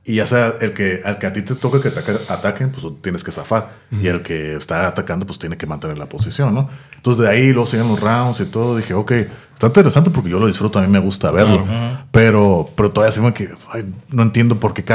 Y 0.06 0.16
ya 0.16 0.28
sea 0.28 0.54
el 0.62 0.74
que, 0.74 1.02
al 1.04 1.18
que 1.18 1.26
a 1.28 1.34
ti 1.34 1.42
te 1.42 1.56
toca 1.56 1.82
que 1.82 1.90
ataque- 1.90 2.20
ataquen, 2.30 2.70
pues 2.70 2.84
tú 2.84 2.94
tienes 3.02 3.24
que 3.24 3.32
zafar. 3.32 3.74
Y 3.92 4.08
el 4.08 4.22
que 4.22 4.56
está 4.56 4.88
atacando, 4.88 5.26
pues 5.26 5.38
tiene 5.40 5.58
que 5.58 5.68
mantener 5.68 5.98
la 5.98 6.08
posición, 6.08 6.54
¿no? 6.54 6.70
Entonces 6.96 7.24
de 7.26 7.30
ahí 7.30 7.52
luego 7.52 7.66
siguen 7.68 7.88
los 7.90 8.00
rounds 8.00 8.40
y 8.40 8.46
todo. 8.46 8.78
Dije, 8.78 8.94
ok, 8.94 9.12
está 9.54 9.68
interesante 9.68 10.10
porque 10.10 10.30
yo 10.30 10.40
lo 10.40 10.48
disfruto, 10.48 10.80
a 10.80 10.84
mí 10.84 10.88
me 10.88 11.00
gusta 11.00 11.30
verlo. 11.32 11.66
Pero, 12.12 12.70
pero 12.76 12.92
todavía 12.92 13.12
se 13.12 13.20
me 13.22 13.34
que 13.34 13.50
ay, 13.74 13.92
no 14.10 14.24
entiendo 14.24 14.60
por 14.60 14.74
qué 14.74 14.86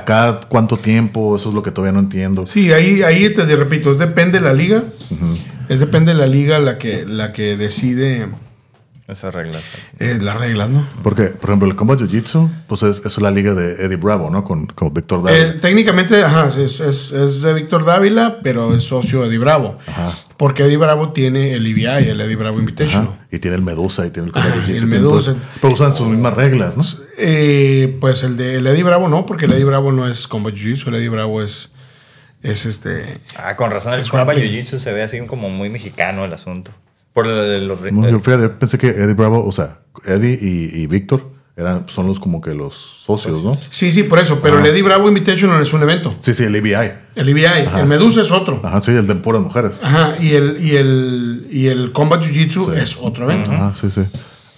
a 0.00 0.04
cada 0.04 0.40
cuánto 0.48 0.76
tiempo, 0.76 1.36
eso 1.36 1.50
es 1.50 1.54
lo 1.54 1.62
que 1.62 1.70
todavía 1.70 1.92
no 1.92 2.00
entiendo. 2.00 2.46
sí, 2.46 2.72
ahí, 2.72 3.02
ahí 3.02 3.30
te 3.30 3.44
repito, 3.56 3.92
es 3.92 3.98
depende 3.98 4.38
de 4.38 4.44
la 4.44 4.54
liga. 4.54 4.84
Es 5.68 5.80
depende 5.80 6.12
de 6.12 6.18
la 6.18 6.26
liga 6.26 6.58
la 6.58 6.78
que, 6.78 7.06
la 7.06 7.32
que 7.32 7.56
decide 7.56 8.28
Esas 9.12 9.34
reglas. 9.34 9.62
eh, 9.98 10.18
las 10.20 10.38
reglas, 10.38 10.68
¿no? 10.70 10.86
Porque, 11.02 11.24
por 11.26 11.50
ejemplo, 11.50 11.68
el 11.68 11.76
Combat 11.76 12.00
Jiu-Jitsu, 12.00 12.50
pues 12.66 12.82
es, 12.82 13.04
es 13.06 13.20
la 13.20 13.30
liga 13.30 13.54
de 13.54 13.84
Eddie 13.84 13.96
Bravo, 13.96 14.30
¿no? 14.30 14.44
Con, 14.44 14.66
con 14.66 14.92
Víctor 14.92 15.20
Eh, 15.30 15.38
Dávila. 15.44 15.60
técnicamente, 15.60 16.24
ajá, 16.24 16.48
es, 16.48 16.80
es, 16.80 17.12
es 17.12 17.42
de 17.42 17.54
Víctor 17.54 17.84
Dávila, 17.84 18.38
pero 18.42 18.74
es 18.74 18.84
socio 18.84 19.20
de 19.22 19.28
Eddie 19.28 19.38
Bravo. 19.38 19.78
Porque 20.36 20.64
Eddie 20.64 20.76
Bravo 20.78 21.12
tiene 21.12 21.52
el 21.54 21.66
EBI, 21.66 22.08
el 22.08 22.20
Eddie 22.20 22.36
Bravo 22.36 22.58
Invitational. 22.58 23.08
Ajá. 23.12 23.26
Y 23.30 23.38
tiene 23.38 23.56
el 23.56 23.62
Medusa 23.62 24.04
y 24.06 24.10
tiene 24.10 24.26
el 24.28 24.32
Combat 24.32 24.50
Ajá, 24.52 24.60
Jiu-Jitsu. 24.66 24.70
el 24.72 24.78
tiene 24.88 24.96
todo 24.98 25.10
Medusa. 25.10 25.36
Pero 25.60 25.74
usan 25.74 25.94
sus 25.94 26.08
mismas 26.08 26.34
reglas, 26.34 26.76
¿no? 26.76 26.84
Eh, 27.18 27.96
pues 28.00 28.22
el 28.24 28.36
de 28.36 28.56
el 28.56 28.66
Eddie 28.66 28.82
Bravo 28.82 29.08
no, 29.08 29.26
porque 29.26 29.44
el 29.44 29.52
Eddie 29.52 29.64
Bravo 29.64 29.92
no 29.92 30.08
es 30.08 30.26
combat 30.26 30.54
jiu-jitsu, 30.54 30.88
el 30.88 30.94
Eddie 30.96 31.08
Bravo 31.10 31.42
es, 31.42 31.70
es 32.42 32.66
este... 32.66 33.18
Ah, 33.36 33.54
con 33.56 33.70
razón 33.70 33.92
el 33.94 34.02
grappling. 34.02 34.42
jiu-jitsu 34.50 34.78
se 34.78 34.92
ve 34.92 35.02
así 35.02 35.20
como 35.26 35.48
muy 35.50 35.68
mexicano 35.68 36.24
el 36.24 36.32
asunto. 36.32 36.72
Por 37.12 37.26
lo 37.26 37.34
de 37.42 37.60
los... 37.60 37.80
No, 37.92 38.08
yo, 38.08 38.20
fíjate, 38.20 38.48
pensé 38.50 38.78
que 38.78 38.88
Eddie 38.88 39.14
Bravo, 39.14 39.44
o 39.46 39.52
sea, 39.52 39.80
Eddie 40.04 40.38
y, 40.40 40.80
y 40.82 40.86
Víctor 40.86 41.30
eran, 41.56 41.86
son 41.88 42.06
los 42.06 42.18
como 42.18 42.40
que 42.40 42.54
los 42.54 42.74
socios, 43.04 43.44
¿no? 43.44 43.54
Sí, 43.54 43.92
sí, 43.92 44.04
por 44.04 44.18
eso, 44.18 44.40
pero 44.42 44.58
el 44.58 44.66
Eddie 44.66 44.82
Bravo 44.82 45.08
Invitational 45.08 45.60
es 45.60 45.72
un 45.74 45.82
evento. 45.82 46.10
Sí, 46.20 46.32
sí, 46.32 46.44
el 46.44 46.56
EBI. 46.56 46.92
El 47.14 47.28
EBI, 47.28 47.44
el 47.78 47.86
Medusa 47.86 48.22
es 48.22 48.30
otro. 48.30 48.60
Ajá, 48.64 48.80
sí, 48.80 48.92
el 48.92 49.06
de 49.06 49.14
puras 49.16 49.42
mujeres. 49.42 49.80
Ajá, 49.82 50.16
y 50.18 50.32
el, 50.32 50.64
y 50.64 50.76
el, 50.76 51.46
y 51.50 51.66
el 51.66 51.92
Combat 51.92 52.22
Jiu-Jitsu 52.24 52.72
es 52.74 52.96
otro 52.98 53.30
evento. 53.30 53.52
Ajá, 53.52 53.74
sí, 53.74 53.90
sí. 53.90 54.02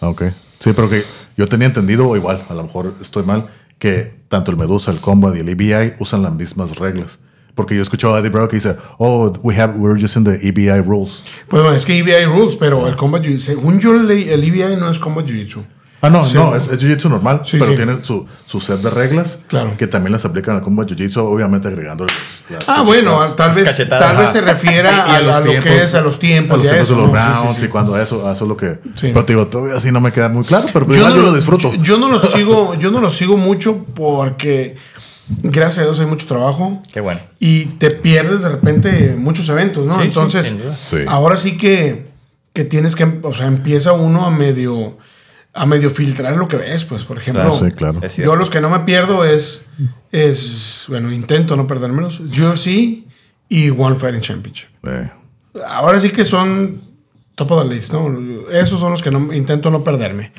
Ah, 0.00 0.08
Ok. 0.08 0.22
Sí, 0.60 0.72
pero 0.72 0.88
que 0.88 1.04
yo 1.36 1.46
tenía 1.48 1.66
entendido, 1.66 2.08
o 2.08 2.16
igual, 2.16 2.40
a 2.48 2.54
lo 2.54 2.62
mejor 2.62 2.94
estoy 3.00 3.24
mal, 3.24 3.46
que 3.78 4.14
tanto 4.28 4.50
el 4.52 4.56
Medusa, 4.56 4.92
el 4.92 5.00
Combat 5.00 5.34
y 5.36 5.40
el 5.40 5.48
EBI 5.48 5.94
usan 5.98 6.22
las 6.22 6.32
mismas 6.32 6.76
reglas. 6.76 7.18
Porque 7.54 7.74
yo 7.74 7.80
he 7.80 7.82
escuchado 7.84 8.16
a 8.16 8.18
Eddie 8.18 8.30
Bravo 8.30 8.48
que 8.48 8.56
dice, 8.56 8.76
oh, 8.98 9.32
we 9.42 9.54
have, 9.60 9.74
we're 9.76 10.02
using 10.04 10.24
the 10.24 10.38
EBI 10.48 10.80
rules. 10.82 11.22
Pues 11.48 11.62
bueno, 11.62 11.76
es 11.76 11.84
que 11.84 11.96
EBI 11.98 12.24
rules, 12.24 12.56
pero 12.56 12.88
el 12.88 12.96
Combat 12.96 13.22
Jiu-Jitsu, 13.22 13.38
según 13.38 13.78
yo 13.78 13.92
leí, 13.94 14.28
el 14.28 14.42
EBI 14.42 14.76
no 14.76 14.90
es 14.90 14.98
Combat 14.98 15.24
Jiu-Jitsu. 15.24 15.62
Ah, 16.02 16.10
no, 16.10 16.26
Sí. 16.26 16.34
no, 16.34 16.54
es, 16.54 16.68
es 16.68 16.78
Jiu-Jitsu 16.82 17.08
normal, 17.08 17.42
Sí, 17.46 17.56
pero 17.58 17.70
sí. 17.70 17.76
tiene 17.76 17.96
su, 18.02 18.26
su 18.44 18.60
set 18.60 18.80
de 18.82 18.90
reglas 18.90 19.38
Claro. 19.46 19.74
que 19.78 19.86
también 19.86 20.12
las 20.12 20.24
aplican 20.26 20.56
al 20.56 20.60
Combat 20.62 20.86
Jiu-Jitsu, 20.86 21.16
obviamente 21.18 21.68
agregando 21.68 22.04
las 22.50 22.68
Ah, 22.68 22.82
bueno, 22.82 23.20
tal 23.36 23.48
Las 23.48 23.56
vez, 23.56 23.88
tal 23.88 24.16
vez 24.18 24.30
se 24.30 24.40
refiere 24.42 24.88
Y 24.90 24.92
a, 24.92 25.16
a 25.16 25.20
lo 25.22 25.40
tiempos, 25.40 25.64
que 25.64 25.82
es, 25.82 25.94
a 25.94 26.00
los 26.02 26.18
tiempos. 26.18 26.54
a 26.54 26.56
los 26.58 26.64
y 26.66 26.68
a 26.68 26.70
tiempos 26.72 26.88
eso, 26.90 26.96
de 26.96 27.02
los 27.02 27.12
¿no? 27.12 27.18
Sí, 27.18 27.24
sí, 27.36 27.42
rounds 27.44 27.58
sí. 27.60 27.64
y 27.64 27.68
cuando 27.68 27.96
eso, 27.98 28.30
eso 28.32 28.44
es 28.44 28.48
lo 28.48 28.56
que. 28.56 28.80
Sí. 28.94 29.10
Pero 29.14 29.24
te 29.24 29.32
digo, 29.32 29.46
todavía 29.46 29.76
así 29.76 29.90
no 29.92 30.00
me 30.02 30.12
queda 30.12 30.28
muy 30.28 30.44
claro, 30.44 30.66
pero 30.74 30.84
igual 30.94 31.14
yo, 31.14 31.22
lo 31.22 31.32
disfruto. 31.34 31.72
Yo, 31.72 31.82
yo 31.82 31.98
no 31.98 32.10
lo 32.10 32.18
sigo, 32.18 32.74
yo 32.74 32.90
no 32.90 33.00
lo 33.00 33.08
sigo 33.08 33.38
mucho 33.38 33.86
porque 33.94 34.76
gracias 35.28 35.78
a 35.78 35.82
Dios 35.82 35.98
hay 36.00 36.06
mucho 36.06 36.26
trabajo 36.26 36.82
Qué 36.92 37.00
bueno. 37.00 37.20
y 37.38 37.64
te 37.66 37.90
pierdes 37.90 38.42
de 38.42 38.50
repente 38.50 39.14
muchos 39.16 39.48
eventos, 39.48 39.86
¿no? 39.86 39.96
Sí, 39.96 40.08
Entonces. 40.08 40.54
Sí. 40.84 40.98
ahora 41.08 41.36
sí 41.36 41.56
que, 41.56 42.06
que 42.52 42.64
tienes 42.64 42.94
que, 42.94 43.20
o 43.22 43.34
sea, 43.34 43.46
empieza 43.46 43.92
uno 43.92 44.24
a 44.26 44.30
medio, 44.30 44.98
a 45.52 45.66
medio 45.66 45.90
filtrar 45.90 46.36
lo 46.36 46.48
que 46.48 46.56
ves, 46.56 46.84
pues, 46.84 47.04
por 47.04 47.18
ejemplo. 47.18 47.42
Claro, 47.42 47.58
sí, 47.58 47.74
claro. 47.74 48.00
Yo 48.06 48.36
los 48.36 48.50
que 48.50 48.60
no 48.60 48.70
me 48.70 48.80
pierdo 48.80 49.24
es, 49.24 49.66
es 50.12 50.84
bueno, 50.88 51.12
intento 51.12 51.56
no 51.56 51.66
perdérmelos, 51.66 52.20
UFC 52.20 53.04
y 53.48 53.70
One 53.70 53.96
Fighting 53.96 54.20
Championship. 54.20 54.68
Eh, 54.86 55.10
Ahora 55.66 56.00
sí 56.00 56.10
que 56.10 56.24
son 56.24 56.80
top 57.36 57.52
of 57.52 57.62
the 57.68 57.74
list, 57.74 57.92
¿no? 57.92 58.12
Esos 58.50 58.80
son 58.80 58.90
los 58.90 59.02
que 59.02 59.10
no, 59.10 59.32
intento 59.32 59.70
no 59.70 59.84
perderme. 59.84 60.32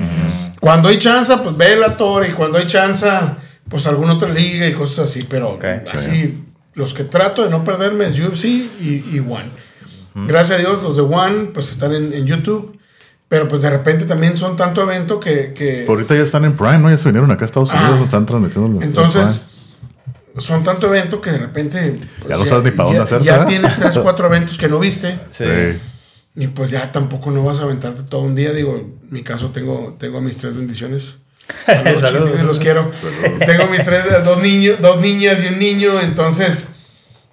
Cuando 0.59 0.89
hay 0.89 0.97
chance, 0.97 1.35
pues 1.37 1.55
ve 1.55 1.75
la 1.75 1.95
torre 1.95 2.29
y 2.29 2.31
cuando 2.31 2.57
hay 2.57 2.65
chance, 2.65 3.07
pues 3.69 3.85
alguna 3.87 4.13
otra 4.13 4.29
liga 4.29 4.67
y 4.67 4.73
cosas 4.73 5.09
así, 5.09 5.25
pero 5.29 5.51
Ok. 5.51 5.65
así, 5.93 6.43
los 6.73 6.93
que 6.93 7.03
trato 7.03 7.43
de 7.43 7.49
no 7.49 7.63
perderme 7.63 8.05
es 8.07 8.19
UFC 8.19 8.45
y, 8.45 9.03
y 9.11 9.19
One. 9.19 9.49
Gracias 10.27 10.59
a 10.59 10.61
Dios, 10.61 10.81
los 10.81 10.95
de 10.95 11.01
One, 11.01 11.49
pues 11.53 11.71
están 11.71 11.93
en, 11.93 12.13
en 12.13 12.25
YouTube, 12.25 12.77
pero 13.27 13.47
pues 13.49 13.61
de 13.61 13.69
repente 13.69 14.05
también 14.05 14.37
son 14.37 14.55
tanto 14.55 14.81
evento 14.81 15.19
que... 15.19 15.53
que 15.53 15.83
pero 15.85 15.93
ahorita 15.93 16.15
ya 16.15 16.21
están 16.21 16.45
en 16.45 16.53
Prime, 16.55 16.79
¿no? 16.79 16.89
Ya 16.89 16.97
se 16.97 17.09
vinieron 17.09 17.29
acá 17.31 17.43
a 17.43 17.47
Estados 17.47 17.71
Unidos, 17.71 17.97
Ah. 17.99 18.03
están 18.03 18.25
transmitiendo 18.25 18.69
los 18.71 18.83
entonces, 18.83 19.47
son 20.37 20.63
tanto 20.63 20.87
evento 20.87 21.19
que 21.21 21.31
de 21.31 21.37
repente... 21.39 21.97
pues, 22.19 22.29
Ya 22.29 22.37
no 22.37 22.45
sabes 22.45 22.63
ni 22.65 22.71
pa' 22.71 22.83
dónde 22.83 22.99
hacerte, 22.99 23.25
Ya 23.25 23.45
tienes 23.45 23.75
tres, 23.79 23.97
cuatro 23.97 24.27
eventos 24.27 24.57
que 24.57 24.67
no 24.69 24.79
viste. 24.79 25.19
Sí. 25.31 25.43
Sí. 25.45 25.79
Y 26.37 26.47
pues 26.47 26.69
ya 26.71 26.91
tampoco 26.91 27.31
no 27.31 27.43
vas 27.43 27.59
a 27.61 27.63
aventarte 27.63 28.03
todo 28.03 28.21
un 28.21 28.35
día. 28.35 28.51
Digo, 28.53 28.75
en 28.75 28.99
mi 29.09 29.23
caso 29.23 29.49
tengo, 29.51 29.95
tengo 29.99 30.19
mis 30.21 30.35
tres 30.37 30.55
bendiciones. 30.55 31.15
Saludos, 31.65 32.01
Saludos. 32.01 32.41
los 32.43 32.59
quiero. 32.59 32.91
Tengo 33.45 33.67
mis 33.67 33.83
tres, 33.83 34.03
dos 34.23 34.39
niños, 34.41 34.77
dos 34.81 34.99
niñas 34.99 35.37
y 35.43 35.47
un 35.53 35.59
niño. 35.59 35.99
Entonces, 36.01 36.73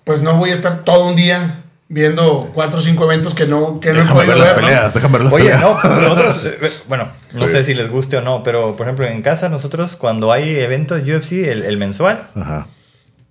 pues 0.04 0.22
no 0.22 0.36
voy 0.36 0.50
a 0.50 0.54
estar 0.54 0.84
todo 0.84 1.06
un 1.06 1.16
día 1.16 1.58
viendo 1.88 2.50
cuatro 2.54 2.78
o 2.78 2.82
cinco 2.82 3.04
eventos 3.04 3.34
que 3.34 3.44
no, 3.46 3.78
que 3.80 3.92
no 3.92 4.00
Déjame 4.00 4.20
podido 4.20 4.28
ver 4.32 4.38
las 4.38 4.48
ver. 4.48 4.56
¿no? 4.62 4.66
peleas, 4.68 4.94
déjame 4.94 5.12
ver 5.14 5.24
las 5.24 5.34
Oye, 5.34 5.44
peleas. 5.44 5.60
no, 5.60 5.90
nosotros, 6.00 6.40
eh, 6.62 6.72
bueno, 6.88 7.12
no 7.32 7.46
Sí. 7.46 7.52
sé 7.52 7.64
si 7.64 7.74
les 7.74 7.90
guste 7.90 8.16
o 8.16 8.22
no, 8.22 8.42
pero 8.42 8.74
por 8.76 8.86
ejemplo 8.86 9.06
en 9.06 9.20
casa 9.20 9.50
nosotros 9.50 9.96
cuando 9.96 10.32
hay 10.32 10.56
eventos 10.56 11.02
UFC, 11.02 11.32
el, 11.50 11.64
el 11.64 11.76
mensual, 11.76 12.26
Ajá. 12.34 12.66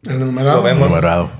El 0.07 0.19
numerado. 0.19 0.57
Lo 0.57 0.63
vemos. 0.63 0.89
Numerado. 0.89 1.31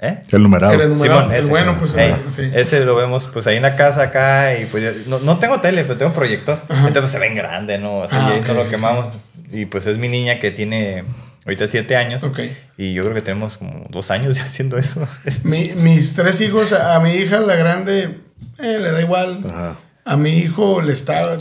¿Eh? 0.00 0.20
El 0.32 0.42
numerado. 0.42 0.72
El. 0.74 0.98
Simón, 0.98 1.32
el 1.32 1.38
ese. 1.40 1.48
bueno, 1.48 1.76
pues. 1.78 1.92
Sí. 2.34 2.42
Ese 2.54 2.80
lo 2.84 2.96
vemos 2.96 3.26
pues 3.32 3.46
ahí 3.46 3.56
en 3.56 3.62
la 3.62 3.76
casa 3.76 4.02
acá 4.02 4.58
y 4.58 4.66
pues 4.66 5.06
no, 5.06 5.18
no 5.20 5.38
tengo 5.38 5.60
tele, 5.60 5.84
pero 5.84 5.96
tengo 5.98 6.12
proyector. 6.12 6.60
Entonces 6.68 6.92
pues, 7.00 7.10
se 7.10 7.18
ven 7.18 7.34
grande, 7.34 7.78
¿no? 7.78 8.02
Así 8.04 8.16
Ah, 8.18 8.28
ahí 8.34 8.40
no 8.46 8.54
lo 8.54 8.64
sí, 8.64 8.70
quemamos. 8.70 9.08
Y 9.52 9.66
pues 9.66 9.86
es 9.86 9.98
mi 9.98 10.08
niña 10.08 10.38
que 10.38 10.50
tiene 10.50 11.04
Ahorita 11.44 11.68
siete 11.68 11.94
años. 11.94 12.24
Ok. 12.24 12.40
Y 12.76 12.92
yo 12.92 13.02
creo 13.02 13.14
que 13.14 13.20
tenemos 13.20 13.56
como 13.56 13.86
dos 13.88 14.10
años 14.10 14.34
ya 14.34 14.42
haciendo 14.42 14.76
eso. 14.78 15.06
Mi- 15.44 15.72
mis 15.76 16.14
tres 16.16 16.40
hijos, 16.40 16.72
a, 16.72 16.98
mi 16.98 17.12
hija, 17.12 17.38
la 17.38 17.54
grande, 17.54 18.18
eh, 18.58 18.78
le 18.80 18.90
da 18.90 19.00
igual. 19.00 19.44
Ajá. 19.48 19.76
A 20.04 20.16
mi 20.16 20.30
hijo 20.38 20.80
le 20.82 20.92
está. 20.92 21.36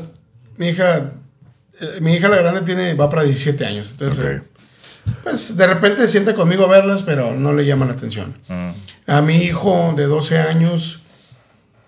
Mi 0.57 0.67
hija. 0.69 1.11
eh, 1.81 1.99
mi 2.01 2.13
hija, 2.13 2.27
la 2.29 2.37
grande, 2.37 2.61
tiene, 2.61 2.93
va 2.93 3.09
para 3.09 3.23
17 3.23 3.65
años. 3.65 3.87
Entonces, 3.91 4.41
Ok. 4.41 4.43
Pues 5.23 5.57
de 5.57 5.67
repente 5.67 6.01
se 6.01 6.07
sienta 6.09 6.33
conmigo 6.35 6.65
a 6.65 6.67
verlas, 6.69 7.03
pero 7.03 7.33
no 7.33 7.53
le 7.53 7.65
llama 7.65 7.85
la 7.85 7.93
atención. 7.93 8.37
Mm. 8.47 8.69
A 9.07 9.21
mi 9.21 9.37
hijo 9.43 9.93
de 9.95 10.05
12 10.05 10.37
años 10.39 11.01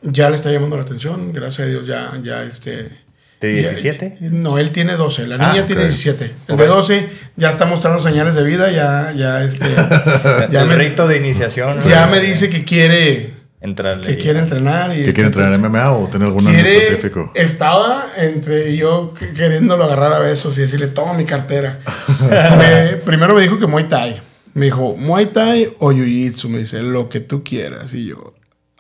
ya 0.02 0.30
le 0.30 0.36
está 0.36 0.52
llamando 0.52 0.76
la 0.78 0.84
atención. 0.84 1.34
Gracias 1.34 1.68
a 1.68 1.70
Dios, 1.70 1.86
ya, 1.88 2.14
ya 2.24 2.44
este. 2.44 3.06
¿De 3.40 3.62
ya- 3.62 3.70
17? 3.70 4.18
no, 4.22 4.58
él 4.58 4.72
tiene 4.72 4.94
12. 4.94 5.28
La 5.28 5.36
Ah, 5.36 5.50
niña 5.52 5.62
ok. 5.62 5.68
tiene 5.68 5.84
17. 5.84 6.34
El 6.48 6.56
Ok. 6.56 6.60
de 6.62 6.68
12 6.68 7.10
ya 7.36 7.50
está 7.50 7.66
mostrando 7.66 8.02
señales 8.02 8.34
de 8.36 8.44
vida. 8.44 8.72
Ya, 8.72 9.12
ya, 9.16 9.44
este. 9.44 9.68
ya 10.52 10.62
el 10.64 10.68
me, 10.68 10.76
rito 10.76 11.08
de 11.08 11.18
iniciación. 11.18 11.80
ya 11.82 12.08
me 12.08 12.20
dice 12.20 12.50
que 12.50 12.66
quiere, 12.66 13.34
Entrarle. 13.60 14.06
que 14.08 14.18
quiere 14.18 14.40
entrenar. 14.40 14.96
Y 14.96 15.04
¿Qué 15.04 15.14
quiere 15.14 15.28
entrenar 15.28 15.52
en 15.54 15.62
MMA 15.62 15.92
o 15.94 16.08
tener 16.08 16.28
alguno 16.28 16.50
en 16.50 16.66
específico? 16.66 17.32
Estaba 17.34 18.06
entre 18.18 18.76
yo 18.78 19.14
que- 19.18 19.34
queriéndolo 19.34 19.84
agarrar 19.84 20.14
a 20.14 20.20
besos 20.20 20.58
y 20.58 20.62
decirle, 20.62 20.88
toma 20.88 21.14
mi 21.14 21.26
cartera. 21.26 21.80
Me- 22.58 22.98
primero 22.98 23.34
me 23.34 23.42
dijo 23.42 23.58
que 23.60 23.66
Muay 23.66 23.86
Thai. 23.86 24.22
Me 24.54 24.66
dijo, 24.66 24.96
Muay 24.96 25.28
Thai 25.28 25.74
o 25.80 25.92
Jiu 25.92 26.06
Jitsu. 26.06 26.50
Me 26.50 26.60
dice, 26.60 26.82
lo 26.84 27.10
que 27.10 27.20
tú 27.20 27.44
quieras. 27.44 27.94
Y 27.96 28.06
yo, 28.06 28.36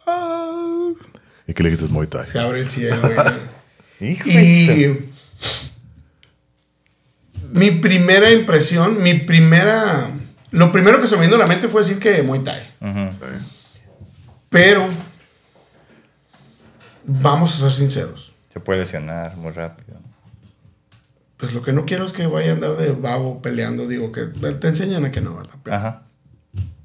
ah, 0.05 0.89
¿Y 1.47 1.53
qué 1.53 1.63
le 1.63 1.69
dijiste 1.71 1.91
Muay 1.91 2.07
Thai? 2.07 2.25
se 2.27 2.39
abre 2.39 2.59
el 2.61 2.69
cielo. 2.69 2.97
Hijo 3.99 4.29
y 4.29 4.99
mi 7.51 7.71
primera 7.71 8.29
impresión, 8.31 9.01
mi 9.01 9.13
primera... 9.15 10.11
Lo 10.51 10.71
primero 10.71 11.01
que 11.01 11.07
se 11.07 11.15
me 11.17 11.23
vino 11.23 11.35
a 11.35 11.39
la 11.39 11.47
mente 11.47 11.67
fue 11.67 11.81
decir 11.81 11.97
que 11.99 12.21
Muay 12.21 12.41
Thai. 12.43 12.61
Sí. 12.79 13.17
Pero, 14.49 14.87
vamos 17.05 17.55
a 17.55 17.57
ser 17.69 17.71
sinceros. 17.71 18.33
Se 18.53 18.59
puede 18.59 18.79
lesionar 18.79 19.35
muy 19.37 19.51
rápido. 19.51 19.97
Pues 21.37 21.53
lo 21.53 21.61
que 21.61 21.71
no 21.73 21.85
quiero 21.85 22.05
es 22.05 22.11
que 22.13 22.25
vaya 22.25 22.51
a 22.51 22.53
andar 22.55 22.71
de 22.77 22.91
babo 22.93 23.41
peleando. 23.41 23.87
Digo 23.87 24.11
que 24.11 24.23
te 24.25 24.67
enseñan 24.67 25.05
a 25.05 25.11
que 25.11 25.21
no, 25.21 25.35
¿verdad? 25.35 25.55
Pero 25.63 25.75
Ajá. 25.75 26.03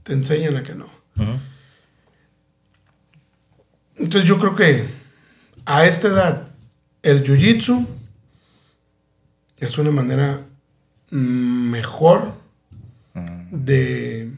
Te 0.03 0.13
enseñan 0.13 0.57
a 0.57 0.63
que 0.63 0.75
no. 0.75 0.91
Entonces 3.97 4.29
yo 4.29 4.39
creo 4.39 4.57
que 4.57 4.87
a 5.65 5.87
esta 5.87 6.09
edad 6.09 6.49
el 7.03 7.23
jiu-jitsu 7.25 7.87
es 9.59 9.79
una 9.79 9.91
manera 9.91 10.41
mejor 11.11 12.35
de 13.51 14.33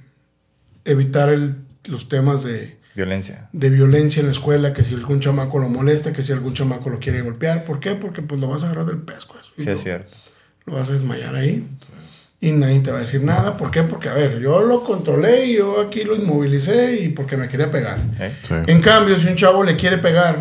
evitar 0.85 1.29
el- 1.31 1.57
los 1.85 2.09
temas 2.09 2.43
de, 2.45 2.79
Violencia. 2.95 3.49
de 3.53 3.71
violencia 3.71 4.21
en 4.21 4.27
la 4.27 4.33
escuela, 4.33 4.73
que 4.73 4.85
si 4.85 4.95
algún 4.95 5.19
chamaco 5.21 5.59
lo 5.59 5.69
molesta, 5.69 6.13
que 6.13 6.23
si 6.23 6.33
algún 6.33 6.55
chamaco 6.55 6.91
lo 6.91 6.99
quiere 7.01 7.21
golpear. 7.23 7.65
¿Por 7.65 7.81
qué? 7.81 7.95
Porque 7.97 8.23
pues 8.23 8.41
lo 8.41 8.47
vas 8.49 8.63
a 8.63 8.67
agarrar 8.67 8.87
del 8.87 8.99
pesco. 8.99 9.35
eso. 9.41 9.53
Sí, 9.59 9.65
lo- 9.65 9.73
es 9.73 9.83
cierto. 9.83 10.17
lo 10.67 10.75
vas 10.75 10.89
a 10.89 10.93
desmayar 10.93 11.35
ahí 11.35 11.67
y 12.41 12.53
nadie 12.53 12.81
te 12.81 12.91
va 12.91 12.99
a 12.99 13.01
decir 13.01 13.23
nada. 13.23 13.57
¿Por 13.57 13.71
qué? 13.71 13.83
Porque, 13.83 14.09
a 14.09 14.15
ver, 14.15 14.39
yo 14.41 14.61
lo 14.63 14.83
controlé 14.85 15.47
y 15.47 15.57
yo 15.57 15.81
aquí 15.81 16.05
lo 16.05 16.15
inmovilicé 16.17 17.01
y 17.03 17.09
porque 17.09 17.37
me 17.37 17.49
quería 17.49 17.71
pegar. 17.71 17.99
¿Eh? 18.21 18.37
Sí. 18.43 18.55
En 18.67 18.81
cambio, 18.81 19.19
si 19.19 19.27
un 19.29 19.35
chavo 19.37 19.63
le 19.65 19.77
quiere 19.77 19.99
pegar, 19.99 20.37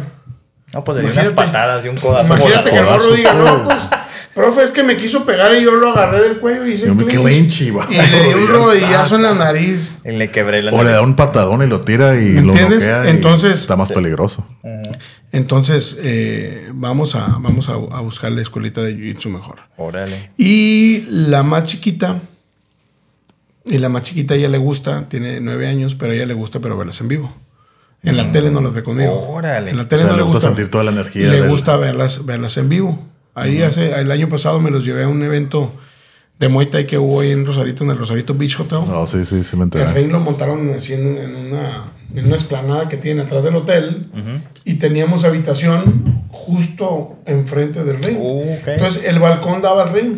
No, 0.73 0.83
pues 0.83 0.97
le 1.03 1.05
di 1.09 1.11
unas 1.11 1.29
patadas 1.29 1.83
y 1.85 1.89
un 1.89 1.97
codazo. 1.97 2.25
imagínate 2.35 2.69
que 2.71 2.77
el 2.77 2.85
morro 2.85 3.13
diga, 3.13 3.33
no, 3.33 3.63
pues, 3.65 3.77
profe, 4.35 4.63
es 4.63 4.71
que 4.71 4.83
me 4.83 4.97
quiso 4.97 5.25
pegar 5.25 5.53
y 5.55 5.63
yo 5.63 5.75
lo 5.75 5.91
agarré 5.91 6.21
del 6.21 6.39
cuello 6.39 6.65
y 6.65 6.73
hice 6.73 6.87
Yo 6.87 6.95
me 6.95 7.05
clinch". 7.05 7.23
clinch 7.23 7.61
y 7.61 7.65
le 7.71 8.23
di 8.27 8.33
un 8.33 8.47
rodillazo 8.47 9.15
en 9.17 9.23
la 9.23 9.33
nariz. 9.33 9.93
Y 10.03 10.11
le 10.11 10.29
quebré 10.31 10.61
la 10.61 10.71
O 10.71 10.77
le 10.77 10.83
nariz. 10.85 10.93
da 10.95 11.01
un 11.01 11.15
patadón 11.15 11.61
y 11.63 11.67
lo 11.67 11.81
tira 11.81 12.15
y 12.19 12.25
¿Me 12.25 12.41
lo 12.41 12.53
entiendes? 12.53 12.87
y 13.05 13.09
Entonces- 13.09 13.53
está 13.61 13.75
más 13.75 13.91
peligroso. 13.91 14.45
Entonces, 15.31 15.97
eh, 16.01 16.69
vamos, 16.73 17.15
a, 17.15 17.37
vamos 17.39 17.69
a, 17.69 17.73
a 17.73 18.01
buscar 18.01 18.31
la 18.31 18.41
escuelita 18.41 18.81
de 18.81 18.95
Jiu-Jitsu 18.95 19.29
mejor. 19.29 19.59
Órale. 19.77 20.31
Y 20.37 21.05
la 21.09 21.41
más 21.43 21.63
chiquita, 21.63 22.19
y 23.65 23.77
la 23.79 23.89
más 23.89 24.03
chiquita 24.03 24.33
a 24.35 24.37
ella 24.37 24.49
le 24.49 24.57
gusta, 24.59 25.07
tiene 25.09 25.39
nueve 25.39 25.67
años, 25.67 25.95
pero 25.95 26.11
a 26.11 26.15
ella 26.15 26.25
le 26.25 26.33
gusta, 26.35 26.59
pero 26.59 26.77
verlas 26.77 26.99
en 27.01 27.07
vivo. 27.07 27.33
En 28.03 28.17
la 28.17 28.31
tele 28.33 28.51
no 28.51 28.59
las 28.59 28.73
ve 28.73 28.83
conmigo. 28.83 29.13
Órale. 29.29 29.71
En 29.71 29.77
la 29.77 29.83
O 29.83 29.87
tele 29.87 30.01
sea, 30.01 30.11
no 30.11 30.17
le 30.17 30.19
le 30.19 30.23
gusta 30.25 30.39
gusta. 30.39 30.49
sentir 30.49 30.69
toda 30.69 30.83
la 30.83 30.91
energía. 30.91 31.29
Le 31.29 31.39
del- 31.39 31.47
gusta 31.49 31.77
verlas, 31.77 32.25
verlas 32.25 32.57
en 32.57 32.67
vivo. 32.67 32.99
Ahí 33.35 33.61
hace, 33.61 33.91
el 33.99 34.11
año 34.11 34.29
pasado 34.29 34.59
me 34.59 34.69
los 34.71 34.85
llevé 34.85 35.03
a 35.03 35.07
un 35.07 35.23
evento 35.23 35.73
de 36.39 36.49
Muay 36.49 36.67
Thai 36.69 36.85
que 36.85 36.97
hubo 36.97 37.21
ahí 37.21 37.31
en 37.31 37.45
Rosarito, 37.45 37.83
en 37.83 37.91
el 37.91 37.97
Rosarito 37.97 38.33
Beach 38.35 38.59
Hotel. 38.59 38.79
No, 38.87 39.07
sí, 39.07 39.25
sí, 39.25 39.43
sí 39.43 39.55
me 39.55 39.63
El 39.63 39.65
enteré. 39.65 39.93
ring 39.93 40.11
lo 40.11 40.19
montaron 40.19 40.69
así 40.71 40.93
en, 40.93 41.17
en 41.17 41.35
una, 41.35 41.91
en 42.15 42.25
una 42.25 42.35
esplanada 42.35 42.89
que 42.89 42.97
tiene 42.97 43.21
atrás 43.21 43.43
del 43.43 43.55
hotel 43.55 44.07
y 44.65 44.75
teníamos 44.75 45.23
habitación 45.23 46.23
justo 46.29 47.17
enfrente 47.25 47.83
del 47.83 48.03
ring. 48.03 48.17
Uh, 48.19 48.53
ok. 48.55 48.67
Entonces 48.67 49.03
el 49.05 49.19
balcón 49.19 49.61
daba 49.61 49.83
al 49.83 49.93
ring. 49.93 50.17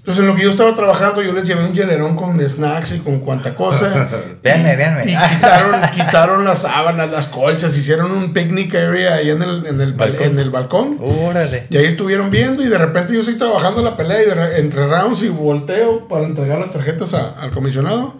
Entonces 0.00 0.22
en 0.22 0.28
lo 0.30 0.34
que 0.34 0.42
yo 0.44 0.50
estaba 0.50 0.74
trabajando 0.74 1.20
yo 1.22 1.32
les 1.34 1.44
llevé 1.46 1.62
un 1.62 1.74
hielerón 1.74 2.16
con 2.16 2.40
snacks 2.40 2.92
y 2.92 2.98
con 3.00 3.20
cuanta 3.20 3.54
cosa. 3.54 4.08
Véanme, 4.42 4.74
véanme. 4.74 5.02
Y 5.04 5.14
quitaron, 5.14 5.80
quitaron 5.92 6.44
las 6.46 6.62
sábanas, 6.62 7.10
las 7.10 7.26
colchas, 7.26 7.76
hicieron 7.76 8.10
un 8.10 8.32
picnic 8.32 8.74
area 8.74 9.16
ahí 9.16 9.28
en 9.30 9.42
el, 9.42 9.66
en 9.66 9.78
el, 9.80 9.94
bal- 9.94 10.12
Balcón. 10.12 10.26
en 10.26 10.38
el 10.38 10.50
balcón. 10.50 10.98
Órale. 11.02 11.66
Y 11.68 11.76
ahí 11.76 11.84
estuvieron 11.84 12.30
viendo 12.30 12.62
y 12.62 12.68
de 12.68 12.78
repente 12.78 13.12
yo 13.12 13.20
estoy 13.20 13.36
trabajando 13.36 13.82
la 13.82 13.94
pelea 13.96 14.22
y 14.22 14.26
de 14.26 14.60
entre 14.60 14.86
rounds 14.86 15.22
y 15.22 15.28
volteo 15.28 16.08
para 16.08 16.24
entregar 16.24 16.58
las 16.58 16.72
tarjetas 16.72 17.12
a- 17.12 17.34
al 17.34 17.50
comisionado 17.50 18.14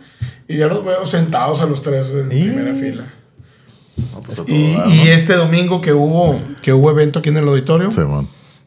y 0.46 0.58
ya 0.58 0.66
los 0.66 0.84
veo 0.84 1.06
sentados 1.06 1.62
a 1.62 1.66
los 1.66 1.80
tres 1.80 2.12
en 2.14 2.30
Y- 2.30 2.42
primera 2.44 2.74
fila. 2.74 3.04
No, 4.12 4.20
pues 4.20 4.42
Y, 4.46 4.74
dar, 4.76 4.86
y 4.88 4.96
¿no? 4.96 5.02
este 5.10 5.32
domingo 5.34 5.80
que 5.80 5.94
hubo, 5.94 6.40
que 6.62 6.74
hubo 6.74 6.90
evento 6.90 7.20
aquí 7.20 7.30
en 7.30 7.38
el 7.38 7.48
auditorio, 7.48 7.90
Sí, 7.90 8.00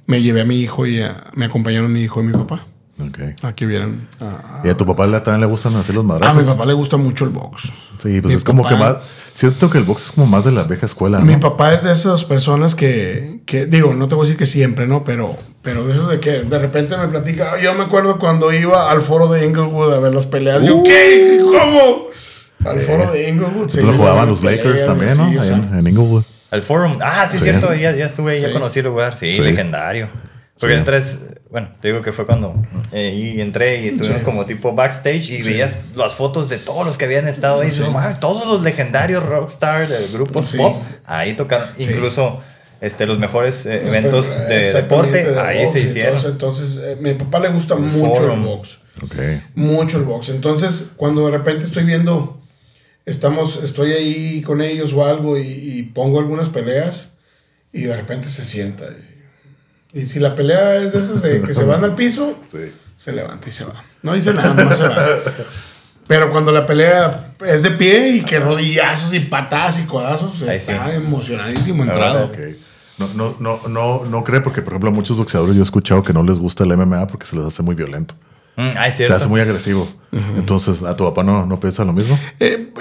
me 0.07 0.21
llevé 0.21 0.41
a 0.41 0.45
mi 0.45 0.59
hijo 0.59 0.85
y 0.87 1.01
a- 1.01 1.25
me 1.33 1.45
acompañaron 1.45 1.91
mi 1.93 2.01
hijo 2.01 2.19
y 2.21 2.23
mi 2.23 2.33
papá. 2.33 2.65
Ok. 2.99 3.19
A 3.43 3.53
que 3.53 3.65
vieran. 3.65 4.07
A, 4.21 4.61
¿Y 4.63 4.69
a 4.69 4.77
tu 4.77 4.85
papá 4.85 5.07
le- 5.07 5.19
también 5.19 5.41
le 5.41 5.47
gustan 5.47 5.75
así 5.75 5.91
los 5.91 6.03
a 6.03 6.07
madrazos? 6.07 6.37
mi 6.37 6.43
papá 6.43 6.65
le 6.65 6.73
gusta 6.73 6.95
mucho 6.97 7.25
el 7.25 7.31
box. 7.31 7.63
Sí, 7.97 8.21
pues 8.21 8.25
Mi 8.25 8.33
es 8.33 8.43
como 8.43 8.63
papá- 8.63 8.75
que 8.75 8.83
más... 8.83 8.97
Siento 9.33 9.67
que 9.71 9.79
el 9.79 9.83
box 9.83 10.05
es 10.05 10.11
como 10.11 10.27
más 10.27 10.43
de 10.45 10.51
la 10.51 10.63
vieja 10.63 10.85
escuela, 10.85 11.17
¿no? 11.17 11.25
Mi 11.25 11.37
papá 11.37 11.73
es 11.73 11.81
de 11.83 11.91
esas 11.91 12.23
personas 12.23 12.75
que, 12.75 13.39
que, 13.47 13.65
digo, 13.65 13.95
no 13.95 14.07
te 14.07 14.13
voy 14.13 14.23
a 14.23 14.25
decir 14.25 14.37
que 14.37 14.45
siempre, 14.45 14.85
¿no? 14.85 15.03
Pero, 15.03 15.35
pero 15.63 15.85
de 15.85 15.93
esas 15.93 16.07
de 16.09 16.19
que 16.19 16.43
de 16.43 16.59
repente 16.59 16.95
me 16.97 17.07
platica, 17.07 17.59
yo 17.59 17.73
me 17.73 17.83
acuerdo 17.85 18.19
cuando 18.19 18.53
iba 18.53 18.91
al 18.91 19.01
foro 19.01 19.27
de 19.27 19.43
Inglewood 19.43 19.91
a 19.91 19.99
ver 19.99 20.13
las 20.13 20.27
peleas. 20.27 20.63
Yo, 20.63 20.75
Uh. 20.77 20.83
¿qué? 20.83 21.39
¿Cómo? 21.41 22.05
Al 22.69 22.79
foro 22.81 23.11
de 23.11 23.27
Inglewood. 23.27 23.69
sí, 23.69 23.81
lo 23.81 23.91
jugaban 23.93 24.29
los 24.29 24.43
Lakers 24.43 24.85
también, 24.85 25.17
¿no? 25.17 25.29
sí, 25.29 25.37
o 25.39 25.43
sea, 25.43 25.55
en, 25.57 25.73
en 25.73 25.87
Inglewood. 25.87 26.23
El 26.51 26.61
forum. 26.61 26.99
Ah, 27.01 27.25
sí, 27.25 27.37
Sí. 27.37 27.43
cierto. 27.45 27.73
Ya, 27.73 27.95
ya 27.95 28.05
estuve 28.05 28.33
ahí, 28.33 28.41
ya 28.41 28.47
Sí. 28.49 28.53
conocí 28.53 28.79
el 28.79 28.85
lugar. 28.85 29.17
Sí, 29.17 29.33
Sí. 29.33 29.41
legendario. 29.41 30.09
Porque 30.59 30.75
Sí. 30.75 30.79
entré, 30.79 31.01
bueno, 31.49 31.69
te 31.81 31.87
digo 31.89 32.01
que 32.01 32.11
fue 32.11 32.25
cuando 32.27 32.53
eh, 32.91 33.09
y 33.35 33.41
entré 33.41 33.81
y 33.81 33.87
estuvimos 33.87 34.19
Sí. 34.19 34.23
como 34.25 34.45
tipo 34.45 34.73
backstage 34.73 35.31
y 35.31 35.41
veías 35.41 35.77
las 35.95 36.13
fotos 36.13 36.47
de 36.49 36.57
todos 36.57 36.85
los 36.85 36.97
que 36.97 37.05
habían 37.05 37.27
estado 37.27 37.61
ahí. 37.61 37.71
Sí. 37.71 37.81
Todos 38.19 38.45
los 38.47 38.61
legendarios 38.61 39.25
rockstar 39.25 39.87
de 39.87 40.07
grupos 40.09 40.49
Sí. 40.51 40.57
pop, 40.57 40.81
ahí 41.05 41.33
tocaron. 41.33 41.69
Sí. 41.77 41.85
Incluso 41.89 42.41
este, 42.81 43.05
los 43.07 43.17
mejores 43.17 43.65
eh, 43.65 43.81
eventos 43.87 44.29
de 44.29 44.71
deporte, 44.73 45.23
de 45.31 45.39
ahí 45.39 45.59
box 45.61 45.71
se 45.71 45.79
hicieron. 45.79 46.17
eso. 46.17 46.27
Entonces, 46.29 46.77
eh, 46.81 46.97
mi 46.99 47.13
papá 47.15 47.39
le 47.39 47.49
gusta 47.49 47.75
mucho 47.75 48.13
forum. 48.15 48.41
el 48.41 48.45
box. 48.47 48.77
Ok. 49.01 49.15
mucho 49.55 49.97
el 49.97 50.03
box. 50.03 50.29
Entonces, 50.29 50.91
cuando 50.97 51.25
de 51.25 51.31
repente 51.31 51.63
estoy 51.65 51.83
viendo, 51.83 52.39
estamos, 53.05 53.63
estoy 53.63 53.93
ahí 53.93 54.41
con 54.43 54.61
ellos 54.61 54.93
o 54.93 55.03
algo 55.05 55.37
y, 55.37 55.47
y 55.47 55.83
pongo 55.83 56.19
algunas 56.19 56.49
peleas 56.49 57.13
y 57.71 57.81
de 57.83 57.95
repente 57.95 58.29
se 58.29 58.45
sienta. 58.45 58.85
Y, 58.85 59.12
y 59.93 60.05
si 60.05 60.19
la 60.19 60.35
pelea 60.35 60.75
es 60.77 60.93
de 60.93 60.99
esas 60.99 61.21
de 61.21 61.41
que 61.45 61.53
se 61.53 61.63
van 61.63 61.83
al 61.83 61.95
piso, 61.95 62.37
Sí. 62.51 62.71
se 62.97 63.11
levanta 63.13 63.49
y 63.49 63.51
se 63.51 63.65
va. 63.65 63.83
No 64.01 64.13
dice 64.13 64.33
nada, 64.33 64.53
nomás 64.53 64.77
se 64.77 64.87
va. 64.87 65.05
Pero 66.07 66.31
cuando 66.31 66.51
la 66.51 66.65
pelea 66.65 67.33
es 67.45 67.63
de 67.63 67.71
pie 67.71 68.09
y 68.09 68.21
que 68.21 68.39
rodillazos 68.39 69.13
y 69.13 69.21
patadas 69.21 69.79
y 69.79 69.83
codazos, 69.83 70.41
Ahí 70.43 70.55
está 70.55 70.89
sí. 70.89 70.95
emocionadísimo 70.97 71.85
La 71.85 71.93
entrado. 71.93 72.31
No, 72.97 73.07
no, 73.15 73.35
no, 73.39 73.59
no, 73.69 74.05
no 74.05 74.23
cree, 74.23 74.41
porque 74.41 74.61
por 74.61 74.73
ejemplo 74.73 74.89
a 74.89 74.93
muchos 74.93 75.17
boxeadores 75.17 75.55
yo 75.55 75.61
he 75.61 75.63
escuchado 75.63 76.03
que 76.03 76.13
no 76.13 76.23
les 76.23 76.37
gusta 76.39 76.63
el 76.63 76.75
MMA 76.77 77.07
porque 77.07 77.25
se 77.25 77.35
les 77.35 77.45
hace 77.45 77.63
muy 77.63 77.73
violento. 77.75 78.15
Mm, 78.55 78.69
ah, 78.77 78.87
es 78.87 78.95
Se 78.97 79.11
hace 79.11 79.27
muy 79.27 79.41
agresivo. 79.41 79.89
Entonces, 80.37 80.83
¿a 80.83 80.95
tu 80.95 81.05
papá 81.05 81.23
no, 81.23 81.45
no 81.45 81.59
piensa 81.59 81.83
lo 81.85 81.93
mismo? 81.93 82.19
Eh, 82.39 82.71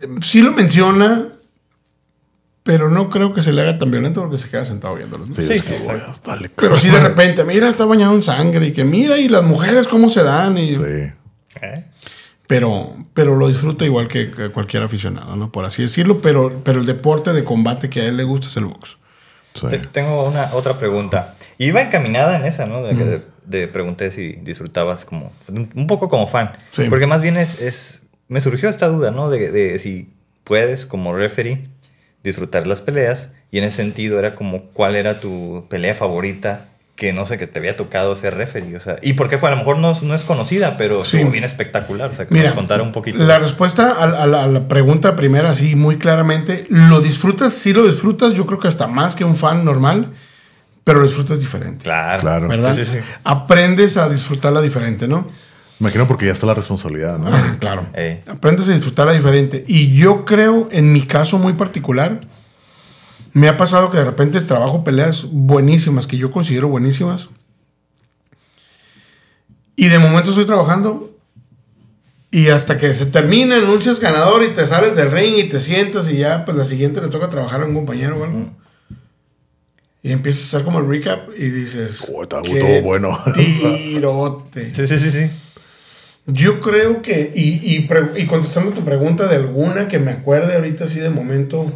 eh, 0.00 0.08
sí 0.22 0.40
lo 0.40 0.52
menciona, 0.52 1.26
pero 2.68 2.90
no 2.90 3.08
creo 3.08 3.32
que 3.32 3.40
se 3.40 3.50
le 3.54 3.62
haga 3.62 3.78
tan 3.78 3.90
violento 3.90 4.20
porque 4.20 4.36
se 4.36 4.50
queda 4.50 4.62
sentado 4.62 4.94
viéndolo. 4.94 5.24
¿no? 5.24 5.34
Sí, 5.34 5.40
es 5.54 5.62
que, 5.62 5.80
dale, 6.22 6.50
Pero 6.54 6.76
sí 6.76 6.90
de 6.90 7.00
repente, 7.00 7.42
mira, 7.42 7.66
está 7.66 7.86
bañado 7.86 8.14
en 8.14 8.20
sangre 8.22 8.66
y 8.66 8.72
que 8.74 8.84
mira, 8.84 9.16
y 9.16 9.26
las 9.30 9.42
mujeres 9.42 9.86
cómo 9.88 10.10
se 10.10 10.22
dan. 10.22 10.58
Y, 10.58 10.74
Sí. 10.74 10.82
¿Eh? 11.62 11.84
pero, 12.46 12.94
pero 13.14 13.36
lo 13.36 13.48
disfruta 13.48 13.86
igual 13.86 14.06
que, 14.06 14.30
cualquier 14.52 14.82
aficionado, 14.82 15.34
¿no? 15.34 15.50
Por 15.50 15.64
así 15.64 15.80
decirlo. 15.80 16.20
Pero, 16.20 16.60
pero 16.62 16.80
el 16.80 16.84
deporte 16.86 17.32
de 17.32 17.42
combate 17.42 17.88
que 17.88 18.02
a 18.02 18.04
él 18.04 18.18
le 18.18 18.24
gusta 18.24 18.48
es 18.48 18.56
el 18.58 18.66
box. 18.66 18.98
sí. 19.54 19.66
Te- 19.70 19.78
Tengo 19.78 20.28
una 20.28 20.50
otra 20.52 20.76
pregunta. 20.78 21.34
Iba 21.56 21.80
encaminada 21.80 22.36
en 22.36 22.44
esa, 22.44 22.66
¿no? 22.66 22.82
De 22.82 22.94
que 22.94 23.22
te 23.50 23.66
pregunté 23.66 24.10
si 24.10 24.32
disfrutabas 24.42 25.06
como 25.06 25.32
un 25.48 25.70
un 25.74 25.86
poco 25.86 26.10
como 26.10 26.26
fan. 26.26 26.52
Sí. 26.72 26.84
Porque 26.90 27.06
más 27.06 27.22
bien 27.22 27.38
es, 27.38 27.58
es 27.62 28.02
me 28.28 28.42
surgió 28.42 28.68
esta 28.68 28.88
duda, 28.88 29.10
¿no? 29.10 29.30
De, 29.30 29.50
de 29.50 29.78
si 29.78 30.10
puedes 30.44 30.84
como 30.84 31.14
referee 31.14 31.66
disfrutar 32.24 32.66
las 32.66 32.80
peleas 32.82 33.32
y 33.50 33.58
en 33.58 33.64
ese 33.64 33.76
sentido 33.76 34.18
era 34.18 34.34
como 34.34 34.64
cuál 34.72 34.96
era 34.96 35.20
tu 35.20 35.66
pelea 35.70 35.94
favorita 35.94 36.66
que 36.96 37.12
no 37.12 37.26
sé, 37.26 37.38
que 37.38 37.46
te 37.46 37.60
había 37.60 37.76
tocado 37.76 38.16
ser 38.16 38.34
referee, 38.34 38.74
o 38.74 38.80
sea, 38.80 38.96
y 39.02 39.12
por 39.12 39.28
qué 39.28 39.38
fue, 39.38 39.48
a 39.48 39.52
lo 39.52 39.58
mejor 39.58 39.78
no, 39.78 39.96
no 40.02 40.14
es 40.16 40.24
conocida, 40.24 40.76
pero 40.76 41.04
Sí. 41.04 41.16
estuvo 41.18 41.30
bien 41.30 41.44
espectacular, 41.44 42.10
o 42.10 42.14
sea, 42.14 42.26
que 42.26 42.34
Mira, 42.34 42.46
nos 42.48 42.56
contara 42.56 42.82
un 42.82 42.90
poquito. 42.90 43.18
La 43.22 43.38
respuesta 43.38 43.92
a, 43.92 44.02
a 44.24 44.26
la, 44.26 44.42
a 44.42 44.48
la 44.48 44.66
pregunta 44.66 45.14
primera, 45.14 45.50
así 45.52 45.76
muy 45.76 45.96
claramente, 45.98 46.66
¿lo 46.70 47.00
disfrutas? 47.00 47.52
Sí 47.54 47.72
lo 47.72 47.86
disfrutas, 47.86 48.34
yo 48.34 48.46
creo 48.46 48.58
que 48.58 48.66
hasta 48.66 48.88
más 48.88 49.14
que 49.14 49.22
un 49.24 49.36
fan 49.36 49.64
normal, 49.64 50.08
pero 50.82 50.98
lo 50.98 51.06
disfrutas 51.06 51.38
diferente. 51.38 51.84
Claro, 51.84 52.20
Claro. 52.20 52.48
¿Verdad? 52.48 52.74
Sí, 52.74 52.84
sí, 52.84 52.94
sí. 52.94 52.98
Aprendes 53.22 53.96
a 53.96 54.08
disfrutarla 54.08 54.60
diferente, 54.60 55.06
¿no? 55.06 55.28
Imagino 55.80 56.08
porque 56.08 56.26
ya 56.26 56.32
está 56.32 56.46
la 56.46 56.54
responsabilidad, 56.54 57.18
¿no? 57.18 57.28
Ah, 57.32 57.56
claro. 57.60 57.86
Ey. 57.94 58.22
Aprendes 58.26 58.68
a 58.68 58.72
disfrutarla 58.72 59.12
diferente. 59.12 59.64
Y 59.68 59.92
yo 59.92 60.24
creo, 60.24 60.68
en 60.72 60.92
mi 60.92 61.02
caso 61.02 61.38
muy 61.38 61.52
particular, 61.52 62.20
me 63.32 63.48
ha 63.48 63.56
pasado 63.56 63.90
que 63.90 63.98
de 63.98 64.04
repente 64.04 64.40
trabajo 64.40 64.82
peleas 64.82 65.26
buenísimas, 65.30 66.06
que 66.08 66.16
yo 66.16 66.32
considero 66.32 66.68
buenísimas. 66.68 67.28
Y 69.76 69.86
de 69.88 69.98
momento 70.00 70.30
estoy 70.30 70.46
trabajando. 70.46 71.14
Y 72.30 72.48
hasta 72.48 72.76
que 72.76 72.92
se 72.94 73.06
termina, 73.06 73.56
anuncias 73.56 74.00
ganador 74.00 74.42
y 74.44 74.48
te 74.48 74.66
sales 74.66 74.96
del 74.96 75.10
ring 75.10 75.36
y 75.38 75.44
te 75.44 75.60
sientas 75.60 76.10
y 76.10 76.16
ya, 76.18 76.44
pues 76.44 76.56
la 76.56 76.64
siguiente 76.64 77.00
le 77.00 77.08
toca 77.08 77.30
trabajar 77.30 77.62
a 77.62 77.66
un 77.66 77.74
compañero 77.74 78.18
o 78.18 78.24
algo. 78.24 78.50
Y 80.02 80.12
empiezas 80.12 80.42
a 80.42 80.56
hacer 80.58 80.64
como 80.64 80.80
el 80.80 80.88
recap 80.88 81.28
y 81.36 81.48
dices... 81.48 82.10
Oh, 82.14 82.22
está- 82.24 82.42
"Qué 82.42 82.52
estuvo 82.58 82.82
bueno". 82.82 83.18
Tirote. 83.34 84.74
Sí, 84.74 84.86
sí, 84.86 84.98
sí, 84.98 85.10
sí. 85.10 85.30
Yo 86.30 86.60
creo 86.60 87.00
que, 87.00 87.32
y, 87.34 87.54
y, 87.74 87.88
y 88.16 88.26
contestando 88.26 88.72
tu 88.72 88.84
pregunta 88.84 89.26
de 89.28 89.36
alguna 89.36 89.88
que 89.88 89.98
me 89.98 90.10
acuerde 90.10 90.54
ahorita 90.56 90.84
así 90.84 91.00
de 91.00 91.08
momento, 91.10 91.72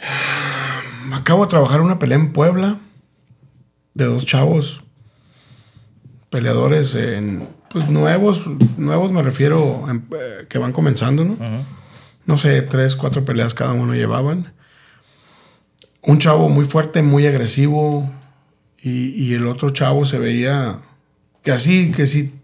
acabo 1.12 1.44
de 1.44 1.50
trabajar 1.50 1.80
una 1.80 1.98
pelea 1.98 2.18
en 2.18 2.32
Puebla 2.32 2.78
de 3.94 4.04
dos 4.06 4.24
chavos 4.26 4.80
peleadores 6.30 6.94
en, 6.94 7.48
pues 7.70 7.88
nuevos, 7.88 8.44
nuevos 8.76 9.12
me 9.12 9.22
refiero 9.22 9.84
en- 9.88 10.06
eh, 10.18 10.46
que 10.48 10.58
van 10.58 10.72
comenzando, 10.72 11.24
¿no? 11.24 11.36
No 12.26 12.38
sé, 12.38 12.60
tres, 12.62 12.96
cuatro 12.96 13.24
peleas 13.24 13.54
cada 13.54 13.72
uno 13.72 13.94
llevaban. 13.94 14.52
Un 16.02 16.18
chavo 16.18 16.48
muy 16.48 16.64
fuerte, 16.64 17.02
muy 17.02 17.26
agresivo, 17.26 18.10
y, 18.80 19.10
y 19.10 19.34
el 19.34 19.46
otro 19.46 19.70
chavo 19.70 20.04
se 20.04 20.18
veía 20.18 20.78
que 21.46 21.52
así, 21.52 21.92
que 21.92 22.06
si, 22.08 22.34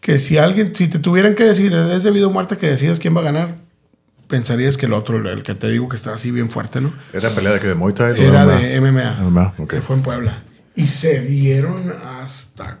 que 0.00 0.18
si 0.18 0.36
alguien, 0.36 0.74
si 0.74 0.88
te 0.88 0.98
tuvieran 0.98 1.36
que 1.36 1.44
decir, 1.44 1.72
es 1.72 2.02
debido 2.02 2.28
a 2.28 2.32
muerte 2.32 2.56
que 2.58 2.66
decidas 2.68 2.98
quién 2.98 3.14
va 3.16 3.20
a 3.20 3.24
ganar, 3.24 3.54
pensarías 4.26 4.76
que 4.76 4.86
el 4.86 4.92
otro, 4.94 5.16
el 5.30 5.44
que 5.44 5.54
te 5.54 5.70
digo 5.70 5.88
que 5.88 5.94
está 5.94 6.12
así 6.12 6.32
bien 6.32 6.50
fuerte, 6.50 6.80
¿no? 6.80 6.92
¿Era 7.12 7.30
pelea 7.30 7.52
de 7.52 7.60
que 7.60 7.68
de 7.68 7.74
Muay 7.76 7.94
Thai? 7.94 8.20
Era 8.20 8.44
¿O 8.44 8.48
de 8.48 8.80
MMA, 8.80 9.54
que 9.68 9.80
fue 9.80 9.94
en 9.94 10.02
Puebla. 10.02 10.42
Y 10.74 10.88
se 10.88 11.20
dieron 11.24 11.84
hasta 12.18 12.78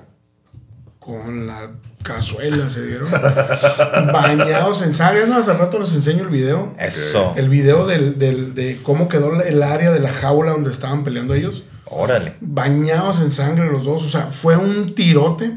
con 0.98 1.46
la 1.46 1.70
cazuela, 2.02 2.68
se 2.68 2.84
dieron 2.86 3.08
bañados 4.12 4.82
en 4.82 4.94
sangre. 4.94 5.26
No, 5.28 5.36
hace 5.36 5.52
rato 5.52 5.78
les 5.78 5.94
enseño 5.94 6.22
el 6.24 6.28
video. 6.28 6.74
Eso. 6.78 7.34
El 7.36 7.48
video 7.48 7.86
del, 7.86 8.18
del- 8.18 8.54
de 8.54 8.78
cómo 8.82 9.08
quedó 9.08 9.40
el 9.42 9.62
área 9.62 9.92
de 9.92 10.00
la 10.00 10.12
jaula 10.12 10.52
donde 10.52 10.70
estaban 10.72 11.04
peleando 11.04 11.34
ellos. 11.34 11.64
Órale. 11.92 12.34
Bañados 12.40 13.20
en 13.20 13.30
sangre 13.32 13.70
los 13.70 13.84
dos. 13.84 14.02
O 14.02 14.08
sea, 14.08 14.26
fue 14.26 14.56
un 14.56 14.94
tirote. 14.94 15.52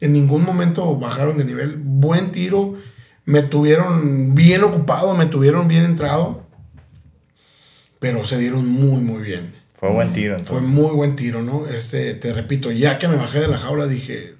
En 0.00 0.12
ningún 0.12 0.44
momento 0.44 0.96
bajaron 0.96 1.36
de 1.38 1.44
nivel. 1.44 1.76
Buen 1.76 2.30
tiro. 2.32 2.74
Me 3.24 3.42
tuvieron 3.42 4.34
bien 4.34 4.62
ocupado, 4.64 5.14
me 5.14 5.26
tuvieron 5.26 5.68
bien 5.68 5.84
entrado. 5.84 6.42
Pero 7.98 8.24
se 8.24 8.38
dieron 8.38 8.66
muy, 8.68 9.00
muy 9.02 9.22
bien. 9.22 9.54
Fue 9.74 9.90
buen 9.90 10.12
tiro 10.12 10.34
Fue 10.34 10.40
entonces. 10.58 10.68
muy 10.68 10.90
buen 10.92 11.16
tiro, 11.16 11.42
¿no? 11.42 11.66
Este, 11.66 12.14
te 12.14 12.32
repito, 12.32 12.70
ya 12.72 12.98
que 12.98 13.06
me 13.08 13.16
bajé 13.16 13.40
de 13.40 13.48
la 13.48 13.58
jaula 13.58 13.86
dije. 13.86 14.34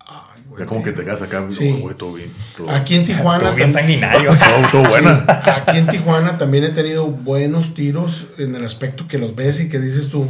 Ay, 0.00 0.42
güey. 0.48 0.60
Ya 0.62 0.66
como 0.66 0.82
que 0.82 0.92
te 0.92 1.04
quedas 1.04 1.22
acá, 1.22 1.44
Sí. 1.50 1.72
oh, 1.76 1.80
güey, 1.82 1.96
todo 1.96 2.14
bien. 2.14 2.30
todo- 2.56 2.70
Aquí 2.70 2.94
en 2.96 3.04
Tijuana. 3.06 3.38
Estuvo 3.38 3.54
bien 3.56 3.70
sanguinario. 3.72 4.30
todo, 4.70 4.82
todo 4.82 4.90
buena. 4.90 5.24
Aquí 5.28 5.78
en 5.78 5.86
Tijuana 5.86 6.38
también 6.38 6.64
he 6.64 6.70
tenido 6.70 7.06
buenos 7.08 7.74
tiros 7.74 8.26
en 8.38 8.54
el 8.56 8.64
aspecto 8.64 9.06
que 9.06 9.18
los 9.18 9.36
ves 9.36 9.60
y 9.60 9.68
que 9.68 9.78
dices 9.78 10.08
tú 10.08 10.26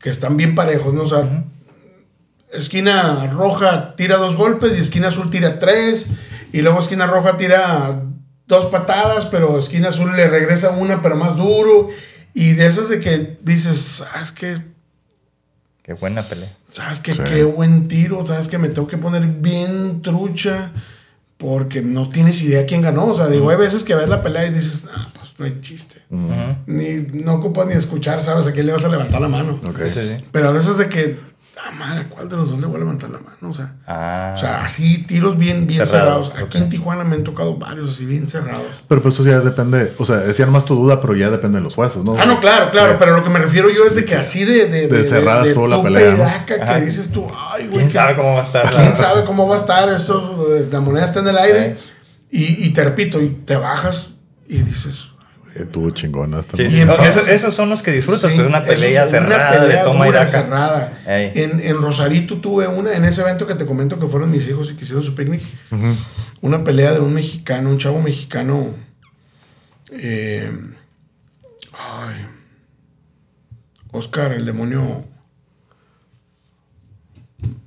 que 0.00 0.10
están 0.10 0.36
bien 0.36 0.54
parejos, 0.54 0.92
¿no? 0.94 1.02
O 1.02 1.08
sea, 1.08 1.44
esquina 2.52 3.26
roja 3.28 3.94
tira 3.96 4.16
dos 4.16 4.36
golpes 4.36 4.76
y 4.76 4.80
esquina 4.80 5.08
azul 5.08 5.30
tira 5.30 5.58
tres. 5.58 6.08
Y 6.52 6.62
luego 6.62 6.80
esquina 6.80 7.06
roja 7.06 7.36
tira 7.36 8.02
dos 8.46 8.66
patadas, 8.66 9.26
pero 9.26 9.58
esquina 9.58 9.90
azul 9.90 10.16
le 10.16 10.28
regresa 10.28 10.70
una, 10.70 11.02
pero 11.02 11.16
más 11.16 11.36
duro. 11.36 11.88
Y 12.34 12.52
de 12.52 12.66
esas 12.66 12.88
de 12.88 13.00
que 13.00 13.38
dices, 13.42 13.78
¿sabes 13.78 14.32
qué? 14.32 14.62
Qué 15.82 15.92
buena 15.92 16.22
pelea. 16.22 16.56
¿Sabes 16.68 17.00
qué? 17.00 17.12
Sí. 17.12 17.22
Qué 17.24 17.44
buen 17.44 17.88
tiro. 17.88 18.26
¿Sabes 18.26 18.48
que 18.48 18.58
Me 18.58 18.68
tengo 18.68 18.88
que 18.88 18.98
poner 18.98 19.26
bien 19.26 20.02
trucha 20.02 20.70
porque 21.36 21.82
no 21.82 22.08
tienes 22.10 22.40
idea 22.42 22.66
quién 22.66 22.82
ganó. 22.82 23.06
O 23.06 23.16
sea, 23.16 23.26
digo, 23.28 23.50
hay 23.50 23.56
veces 23.56 23.82
que 23.82 23.94
ves 23.94 24.08
la 24.08 24.22
pelea 24.22 24.46
y 24.46 24.50
dices, 24.50 24.84
ah, 24.94 25.08
pues 25.14 25.19
no 25.40 25.46
hay 25.46 25.58
chiste. 25.60 26.02
Ni, 26.66 27.06
no 27.24 27.34
ocupas 27.34 27.66
ni 27.66 27.72
escuchar, 27.72 28.22
¿sabes? 28.22 28.46
A 28.46 28.52
quién 28.52 28.66
le 28.66 28.72
vas 28.72 28.84
a 28.84 28.88
levantar 28.88 29.20
la 29.20 29.28
mano. 29.28 29.58
Ok. 29.66 29.78
Sí, 29.86 29.90
sí, 29.90 30.00
sí. 30.18 30.24
Pero 30.30 30.48
a 30.50 30.52
veces 30.52 30.76
de 30.78 30.88
que, 30.88 31.18
ah, 31.58 31.70
madre, 31.72 32.04
¿cuál 32.08 32.28
de 32.28 32.36
los 32.36 32.50
dos 32.50 32.58
le 32.60 32.66
voy 32.66 32.76
a 32.76 32.78
levantar 32.80 33.10
la 33.10 33.18
mano? 33.18 33.50
O 33.50 33.54
sea, 33.54 33.74
Ah. 33.86 34.34
o 34.36 34.38
sea 34.38 34.62
así 34.64 34.98
tiros 35.04 35.36
bien, 35.38 35.66
bien 35.66 35.86
cerrados. 35.86 36.28
Cerrados, 36.28 36.48
Aquí 36.48 36.58
en 36.58 36.68
Tijuana 36.68 37.04
me 37.04 37.16
han 37.16 37.24
tocado 37.24 37.56
varios 37.56 37.90
así 37.90 38.04
bien 38.04 38.28
cerrados. 38.28 38.84
Pero 38.86 39.02
pues 39.02 39.14
eso 39.14 39.24
ya 39.24 39.40
depende, 39.40 39.94
o 39.98 40.04
sea, 40.04 40.16
decían 40.18 40.52
más 40.52 40.64
tu 40.66 40.74
duda, 40.76 41.00
pero 41.00 41.16
ya 41.16 41.30
depende 41.30 41.58
de 41.58 41.64
los 41.64 41.74
jueces, 41.74 42.04
¿no? 42.04 42.16
Ah, 42.18 42.26
no, 42.26 42.38
claro, 42.40 42.70
claro, 42.70 42.92
Sí. 42.92 42.96
pero 43.00 43.16
lo 43.16 43.24
que 43.24 43.30
me 43.30 43.38
refiero 43.38 43.70
yo 43.70 43.84
es 43.86 43.94
de 43.94 44.04
que 44.04 44.14
así 44.16 44.44
de... 44.44 44.66
De, 44.66 44.86
De 44.88 45.02
cerradas 45.06 45.48
estuvo 45.48 45.66
la 45.66 45.82
pelea, 45.82 46.14
¿no? 46.16 46.24
Ajá. 46.24 46.44
que 46.44 46.84
dices 46.84 47.10
tú, 47.10 47.26
ay, 47.34 47.62
güey. 47.64 47.72
¿Quién 47.78 47.86
qué- 47.86 47.92
sabe 47.92 48.14
cómo 48.16 48.34
va 48.34 48.40
a 48.40 48.44
estar? 48.44 48.70
¿Quién 48.70 48.94
sabe 48.94 49.24
cómo 49.24 49.48
va 49.48 49.56
a 49.56 49.58
estar 49.58 49.88
esto? 49.88 50.54
eh, 50.54 50.68
La 50.70 50.80
moneda 50.80 51.04
está 51.06 51.20
en 51.20 51.28
el 51.28 51.38
aire. 51.38 51.76
Y, 52.32 52.64
y 52.66 52.70
te 52.72 52.84
repito, 52.84 53.20
y 53.20 53.30
te 53.30 53.56
bajas 53.56 54.10
y 54.48 54.58
dices... 54.58 55.09
Estuvo 55.54 55.90
chingona 55.90 56.38
entonces- 56.38 57.08
esos, 57.08 57.28
esos 57.28 57.54
son 57.54 57.68
los 57.70 57.82
que 57.82 57.90
disfrutas, 57.90 58.30
Sí, 58.30 58.36
pues 58.36 58.46
una 58.46 58.62
pelea 58.64 59.04
es 59.04 59.10
una 59.10 59.20
cerrada 59.20 59.52
pelea 59.60 59.78
de 59.78 59.84
toma 59.84 60.04
y 60.04 60.08
dura, 60.08 60.20
daca. 60.20 60.30
cerrada. 60.30 61.02
En 61.06 61.76
Rosarito 61.82 62.36
tuve 62.40 62.68
una, 62.68 62.92
en 62.94 63.04
ese 63.04 63.22
evento 63.22 63.46
que 63.46 63.54
te 63.56 63.66
comento 63.66 63.98
que 63.98 64.06
fueron 64.06 64.30
mis 64.30 64.46
hijos 64.48 64.70
y 64.70 64.76
que 64.76 64.82
hicieron 64.84 65.02
su 65.02 65.14
picnic, 65.14 65.42
una 66.40 66.62
pelea 66.62 66.92
de 66.92 67.00
un 67.00 67.12
mexicano, 67.14 67.68
un 67.70 67.78
chavo 67.78 68.00
mexicano. 68.00 68.66
eh, 69.92 70.52
ay, 71.76 72.26
Oscar, 73.90 74.32
el 74.32 74.46
demonio 74.46 75.04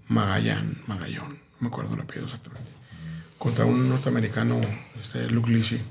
Magallán, 0.07 0.77
Magallón, 0.88 1.29
no 1.29 1.38
me 1.59 1.67
acuerdo 1.67 1.95
el 1.95 2.01
apellido 2.01 2.25
exactamente. 2.27 2.71
Contra 3.38 3.65
un 3.65 3.89
norteamericano, 3.89 4.61
este, 4.99 5.29
Luke 5.29 5.51
Lisi. 5.51 5.81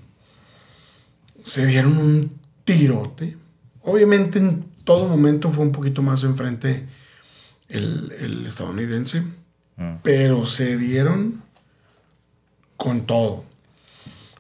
Se 1.45 1.67
dieron 1.67 1.99
un 1.99 2.39
tirote. 2.65 3.37
Obviamente 3.83 4.39
en 4.39 4.65
todo 4.85 5.09
momento 5.09 5.51
fue 5.51 5.65
un 5.65 5.73
poquito 5.73 6.03
más 6.03 6.23
enfrente 6.25 6.87
el, 7.69 8.13
el 8.19 8.47
estadounidense. 8.47 9.23
Mm. 9.77 9.97
Pero 10.03 10.47
se 10.47 10.77
dieron 10.77 11.43
con 12.77 13.07
todo. 13.07 13.45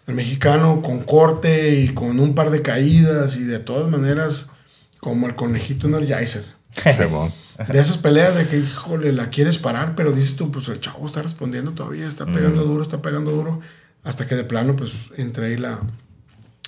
El 0.06 0.14
mexicano 0.14 0.82
con 0.82 1.00
corte 1.04 1.76
y 1.80 1.88
con 1.88 2.18
un 2.18 2.34
par 2.34 2.50
de 2.50 2.60
caídas 2.60 3.36
y 3.36 3.44
de 3.44 3.60
todas 3.60 3.90
maneras 3.90 4.48
como 4.98 5.26
el 5.26 5.34
conejito 5.34 5.86
Energizer. 5.88 6.44
De 7.68 7.78
esas 7.78 7.98
peleas 7.98 8.34
de 8.34 8.48
que, 8.48 8.58
híjole, 8.58 9.12
la 9.12 9.28
quieres 9.28 9.58
parar, 9.58 9.94
pero 9.94 10.12
dices 10.12 10.36
tú, 10.36 10.50
pues 10.50 10.68
el 10.68 10.80
chavo 10.80 11.06
está 11.06 11.22
respondiendo 11.22 11.72
todavía, 11.72 12.08
está 12.08 12.24
pegando 12.24 12.64
duro, 12.64 12.82
está 12.82 13.02
pegando 13.02 13.30
duro, 13.30 13.60
hasta 14.02 14.26
que 14.26 14.34
de 14.34 14.42
plano, 14.42 14.74
pues 14.74 14.94
entré 15.16 15.52
y 15.52 15.58
la. 15.58 15.80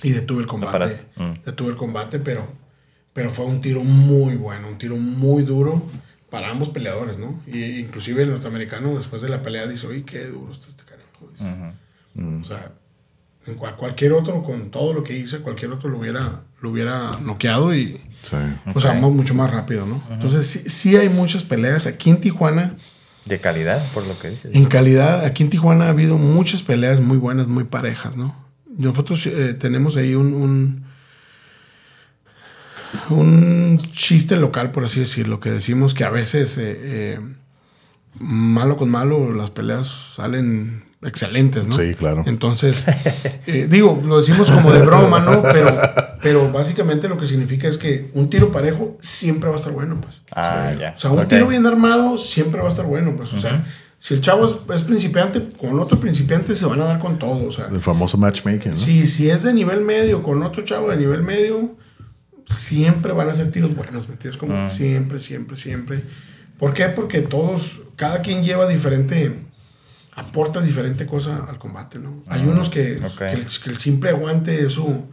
Y 0.03 0.11
detuve 0.11 0.41
el 0.41 0.47
combate. 0.47 0.97
Mm. 1.15 1.31
Detuve 1.45 1.69
el 1.71 1.75
combate, 1.77 2.19
pero, 2.19 2.47
pero 3.13 3.29
fue 3.29 3.45
un 3.45 3.61
tiro 3.61 3.83
muy 3.83 4.35
bueno, 4.35 4.67
un 4.69 4.77
tiro 4.77 4.97
muy 4.97 5.43
duro 5.43 5.81
para 6.29 6.49
ambos 6.49 6.69
peleadores, 6.69 7.17
¿no? 7.17 7.41
Y 7.47 7.79
inclusive 7.79 8.23
el 8.23 8.29
norteamericano, 8.31 8.95
después 8.97 9.21
de 9.21 9.29
la 9.29 9.41
pelea, 9.41 9.67
dice, 9.67 9.87
oye, 9.87 10.03
qué 10.03 10.25
duro 10.25 10.51
está 10.51 10.67
este 10.67 10.83
carajo. 10.83 11.31
dice. 11.31 12.41
O 12.41 12.43
sea, 12.43 12.71
en 13.47 13.55
cual- 13.55 13.75
cualquier 13.75 14.13
otro, 14.13 14.41
con 14.43 14.69
todo 14.71 14.93
lo 14.93 15.03
que 15.03 15.17
hice, 15.17 15.39
cualquier 15.39 15.71
otro 15.71 15.89
lo 15.89 15.99
hubiera, 15.99 16.41
lo 16.61 16.69
hubiera 16.71 17.19
noqueado 17.19 17.75
y. 17.75 18.01
Sí. 18.21 18.35
O 18.73 18.79
sea, 18.79 18.93
mu- 18.93 19.11
mucho 19.11 19.33
más 19.35 19.51
rápido, 19.51 19.85
¿no? 19.85 20.01
Entonces, 20.09 20.45
sí, 20.47 20.69
sí 20.69 20.97
hay 20.97 21.09
muchas 21.09 21.43
peleas. 21.43 21.85
Aquí 21.85 22.09
en 22.09 22.19
Tijuana, 22.19 22.73
De 23.25 23.39
calidad, 23.39 23.85
por 23.93 24.05
lo 24.07 24.17
que 24.19 24.29
dices. 24.31 24.51
en 24.53 24.65
calidad, 24.65 25.23
aquí 25.25 25.43
en 25.43 25.49
Tijuana 25.51 25.85
ha 25.85 25.89
habido 25.89 26.17
muchas 26.17 26.63
peleas 26.63 26.99
muy 26.99 27.17
buenas, 27.17 27.47
muy 27.47 27.63
parejas, 27.65 28.15
¿no? 28.17 28.35
Nosotros 28.77 29.25
eh, 29.25 29.53
tenemos 29.53 29.95
ahí 29.95 30.15
un, 30.15 30.33
un, 30.33 30.85
un 33.09 33.81
chiste 33.91 34.37
local, 34.37 34.71
por 34.71 34.85
así 34.85 34.99
decirlo, 34.99 35.39
que 35.39 35.49
decimos 35.49 35.93
que 35.93 36.03
a 36.03 36.09
veces, 36.09 36.57
eh, 36.57 36.77
eh, 36.83 37.19
malo 38.19 38.77
con 38.77 38.89
malo, 38.89 39.33
las 39.33 39.49
peleas 39.49 39.87
salen 40.15 40.83
excelentes, 41.05 41.67
¿no? 41.67 41.75
Sí, 41.75 41.93
claro. 41.93 42.23
Entonces, 42.25 42.83
eh, 43.47 43.67
digo, 43.69 44.01
lo 44.03 44.17
decimos 44.17 44.49
como 44.51 44.71
de 44.71 44.85
broma, 44.85 45.19
¿no? 45.19 45.41
Pero, 45.43 45.77
pero 46.21 46.51
básicamente 46.51 47.07
lo 47.07 47.17
que 47.17 47.27
significa 47.27 47.67
es 47.67 47.77
que 47.77 48.09
un 48.13 48.29
tiro 48.29 48.51
parejo 48.51 48.97
siempre 48.99 49.49
va 49.49 49.55
a 49.55 49.59
estar 49.59 49.71
bueno, 49.71 50.01
pues. 50.01 50.21
Ah, 50.31 50.73
ya. 50.77 50.93
O 50.95 50.99
sea, 50.99 51.11
un 51.11 51.27
tiro 51.27 51.47
bien 51.47 51.65
armado 51.65 52.17
siempre 52.17 52.59
va 52.59 52.67
a 52.67 52.71
estar 52.71 52.85
bueno, 52.85 53.15
pues. 53.15 53.31
O 53.33 53.39
sea, 53.39 53.63
si 53.99 54.13
el 54.13 54.21
chavo 54.21 54.45
es, 54.47 54.75
es 54.75 54.83
principiante, 54.83 55.41
con 55.57 55.79
otro 55.79 55.99
principiante 55.99 56.55
se 56.55 56.65
van 56.65 56.81
a 56.81 56.85
dar 56.85 56.99
con 56.99 57.17
todo, 57.17 57.47
o 57.47 57.51
sea. 57.51 57.67
El 57.67 57.81
famoso 57.81 58.17
matchmaking, 58.17 58.71
¿no? 58.73 58.77
Si, 58.77 59.07
si 59.07 59.29
es 59.29 59.43
de 59.43 59.53
nivel 59.53 59.81
medio 59.81 60.21
con 60.23 60.41
otro 60.43 60.63
chavo 60.63 60.89
de 60.91 60.97
nivel 60.97 61.23
medio, 61.23 61.75
siempre 62.45 63.11
van 63.13 63.29
a 63.29 63.33
ser 63.35 63.49
tiros 63.49 63.75
buenos, 63.75 64.07
¿me 64.07 64.13
entiendes? 64.13 64.37
Como 64.37 64.65
Mm. 64.65 64.69
siempre, 64.69 65.19
siempre, 65.19 65.57
siempre. 65.57 66.03
¿Por 66.59 66.73
qué? 66.73 66.85
Porque 66.85 67.21
todos, 67.21 67.79
cada 67.95 68.21
quien 68.21 68.43
lleva 68.43 68.67
diferente, 68.67 69.39
aporta 70.15 70.61
diferente 70.61 71.05
cosa 71.07 71.45
al 71.49 71.57
combate, 71.57 71.99
¿no? 71.99 72.23
Hay 72.27 72.41
unos 72.45 72.69
que, 72.69 72.95
ok. 73.03 73.17
que, 73.17 73.31
el, 73.31 73.45
que 73.45 73.69
el 73.71 73.79
simple 73.79 74.11
aguante 74.11 74.63
es 74.63 74.73
su, 74.73 75.05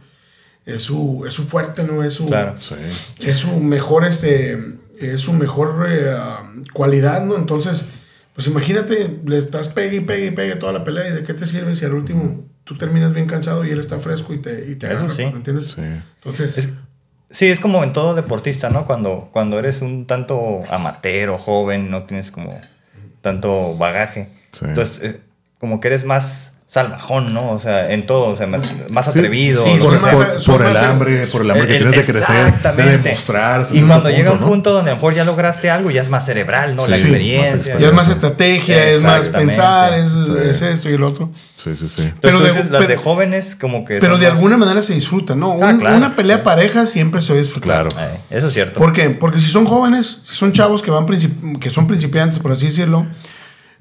es 0.65 0.83
su, 0.83 1.23
es 1.27 1.33
su 1.33 1.43
fuerte, 1.45 1.83
¿no? 1.83 2.03
Es 2.03 2.13
su, 2.13 2.27
Claro. 2.27 2.55
Sí. 2.61 2.75
es 3.21 3.37
su 3.39 3.59
mejor, 3.59 4.05
este, 4.05 4.77
es 4.99 5.19
su 5.21 5.33
mejor 5.33 5.85
eh, 5.89 6.15
cualidad, 6.71 7.25
¿no? 7.25 7.35
Entonces, 7.35 7.85
pues 8.33 8.47
imagínate, 8.47 9.19
le 9.25 9.37
estás 9.37 9.67
pegue 9.69 9.97
y 9.97 9.99
pegue 10.01 10.27
y 10.27 10.31
pegue 10.31 10.55
toda 10.55 10.73
la 10.73 10.83
pelea 10.83 11.07
y 11.09 11.11
de 11.13 11.23
qué 11.23 11.33
te 11.33 11.45
sirve 11.45 11.75
si 11.75 11.85
al 11.85 11.93
último 11.93 12.45
tú 12.63 12.77
terminas 12.77 13.13
bien 13.13 13.27
cansado 13.27 13.65
y 13.65 13.71
él 13.71 13.79
está 13.79 13.99
fresco 13.99 14.33
y 14.33 14.39
te, 14.39 14.69
y 14.71 14.75
te 14.75 14.87
Eso 14.87 15.03
agarra, 15.03 15.13
sí. 15.13 15.25
¿me 15.25 15.31
entiendes? 15.31 15.67
Sí. 15.71 15.81
Entonces, 15.81 16.57
Es- 16.57 16.73
sí, 17.29 17.47
es 17.47 17.59
como 17.59 17.83
en 17.83 17.93
todo 17.93 18.15
deportista, 18.15 18.69
¿no? 18.69 18.85
Cuando, 18.85 19.29
cuando 19.33 19.59
eres 19.59 19.81
un 19.81 20.07
tanto 20.07 20.63
amateur 20.69 21.29
o 21.29 21.37
joven, 21.37 21.91
no 21.91 22.03
tienes 22.03 22.31
como 22.31 22.59
tanto 23.21 23.75
bagaje. 23.77 24.29
Sí. 24.51 24.65
Entonces, 24.65 25.03
eh, 25.03 25.19
como 25.59 25.79
que 25.79 25.87
eres 25.89 26.05
más 26.05 26.57
salvajón, 26.73 27.31
¿no? 27.31 27.51
O 27.51 27.59
sea, 27.59 27.91
en 27.91 28.07
todo, 28.07 28.29
o 28.29 28.35
sea, 28.35 28.47
más, 28.47 29.07
atrevido. 29.07 29.63
sí, 29.63 29.75
lo 29.77 29.85
Por, 29.85 30.65
el 30.65 30.77
hambre, 30.77 31.27
por 31.27 31.41
el 31.43 31.51
hambre 31.51 31.67
que 31.67 31.73
El- 31.75 31.83
tienes 31.91 32.07
de 32.07 32.13
crecer, 32.13 32.35
de 32.35 32.47
exactamente. 32.47 32.97
demostrar. 33.09 33.67
Y 33.71 33.81
cuando 33.81 34.09
llega 34.09 34.31
un 34.31 34.39
¿no? 34.39 34.47
punto 34.47 34.73
donde 34.73 34.89
a 34.89 34.93
lo 34.93 34.97
mejor 34.97 35.13
ya 35.13 35.23
lograste 35.23 35.69
algo, 35.69 35.91
ya 35.91 36.01
es 36.01 36.09
más 36.09 36.25
cerebral, 36.25 36.75
¿no? 36.75 36.83
Sí, 36.85 36.89
la 36.89 36.97
sí, 36.97 37.03
experiencia. 37.03 37.77
ya 37.77 37.87
es 37.89 37.93
más 37.93 38.09
estrategia, 38.09 38.89
es 38.89 39.03
más 39.03 39.29
pensar, 39.29 39.93
es, 39.93 40.09
Sí. 40.11 40.31
es 40.49 40.61
esto 40.63 40.89
y 40.89 40.93
el 40.93 41.03
otro. 41.03 41.29
Sí, 41.55 41.75
sí, 41.75 41.87
sí. 41.87 42.01
Entonces, 42.01 42.15
Pero 42.21 42.39
de- 42.39 42.49
dices, 42.49 42.71
las 42.71 42.87
de 42.87 42.97
jóvenes 42.97 43.55
como 43.55 43.85
que... 43.85 43.99
Pero 43.99 44.17
de 44.17 44.25
más- 44.25 44.33
alguna 44.35 44.57
manera 44.57 44.81
se 44.81 44.95
disfruta, 44.95 45.35
¿no? 45.35 45.59
Ah, 45.61 45.69
Un- 45.69 45.77
claro. 45.79 45.95
una 45.95 46.15
pelea 46.15 46.41
pareja 46.43 46.87
siempre 46.87 47.21
se 47.21 47.33
va 47.33 47.37
a 47.37 47.41
disfrutar. 47.41 47.87
Claro. 47.87 47.89
Eh, 48.13 48.17
eso 48.31 48.47
es 48.47 48.53
cierto. 48.53 48.79
¿Por 48.79 48.91
qué? 48.93 49.11
Porque 49.11 49.39
si 49.39 49.47
son 49.47 49.65
jóvenes, 49.65 50.21
si 50.23 50.35
son 50.35 50.51
chavos 50.51 50.81
que 50.81 50.89
van 50.89 51.05
princip- 51.05 51.59
que 51.59 51.69
son 51.69 51.85
principiantes, 51.87 52.39
por 52.39 52.51
así 52.51 52.65
decirlo, 52.65 53.05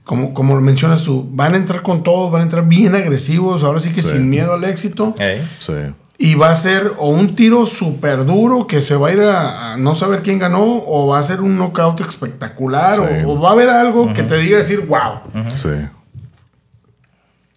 como, 0.04 0.34
como 0.34 0.54
lo 0.54 0.60
mencionas 0.60 1.02
tú, 1.02 1.28
van 1.30 1.54
a 1.54 1.56
entrar 1.56 1.82
con 1.82 2.02
todo, 2.02 2.30
van 2.30 2.40
a 2.40 2.44
entrar 2.44 2.66
bien 2.66 2.94
agresivos, 2.94 3.62
ahora 3.62 3.80
sí 3.80 3.90
que 3.92 4.02
Sí. 4.02 4.10
sin 4.10 4.28
miedo 4.30 4.52
al 4.54 4.64
éxito. 4.64 5.14
Sí. 5.60 5.72
Y 6.18 6.34
va 6.34 6.50
a 6.50 6.56
ser 6.56 6.92
o 6.98 7.08
un 7.10 7.34
tiro 7.34 7.66
súper 7.66 8.24
duro 8.24 8.66
que 8.66 8.82
se 8.82 8.94
va 8.94 9.08
a 9.08 9.12
ir 9.12 9.20
a, 9.22 9.72
a 9.72 9.76
no 9.76 9.94
saber 9.96 10.22
quién 10.22 10.38
ganó, 10.38 10.62
o 10.86 11.06
va 11.08 11.18
a 11.18 11.22
ser 11.22 11.40
un 11.40 11.56
knockout 11.56 12.00
espectacular, 12.00 12.94
Sí. 12.94 13.24
o, 13.26 13.30
o 13.32 13.40
va 13.40 13.50
a 13.50 13.52
haber 13.52 13.68
algo 13.70 14.12
que 14.12 14.22
te 14.22 14.36
diga 14.38 14.58
decir, 14.58 14.80
wow. 14.86 15.20
Sí. 15.54 15.68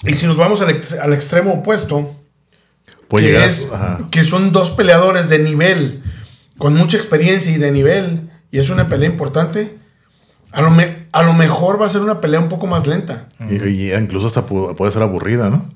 Y 0.03 0.13
si 0.15 0.25
nos 0.27 0.37
vamos 0.37 0.61
al, 0.61 0.69
ex- 0.71 0.93
al 0.93 1.13
extremo 1.13 1.53
opuesto, 1.53 2.15
Puede 3.07 3.25
que, 3.27 3.31
llegar 3.33 3.47
es, 3.49 3.69
ajá. 3.71 3.99
que 4.11 4.23
son 4.23 4.51
dos 4.51 4.71
peleadores 4.71 5.29
de 5.29 5.39
nivel, 5.39 6.03
con 6.57 6.75
mucha 6.75 6.97
experiencia 6.97 7.51
y 7.51 7.57
de 7.57 7.71
nivel, 7.71 8.29
y 8.51 8.59
es 8.59 8.69
una 8.69 8.87
pelea 8.87 9.09
importante, 9.09 9.77
a 10.55 10.61
lo, 10.61 10.71
me- 10.71 11.05
a 11.11 11.21
lo 11.23 11.33
mejor 11.33 11.79
va 11.81 11.85
a 11.85 11.89
ser 11.89 12.01
una 12.01 12.19
pelea 12.21 12.39
un 12.39 12.49
poco 12.49 12.65
más 12.67 12.87
lenta. 12.87 13.27
Y, 13.49 13.63
y 13.63 13.93
incluso 13.93 14.27
hasta 14.27 14.45
pu- 14.45 14.75
puede 14.75 14.91
ser 14.91 15.01
aburrida, 15.03 15.49
¿no? 15.49 15.73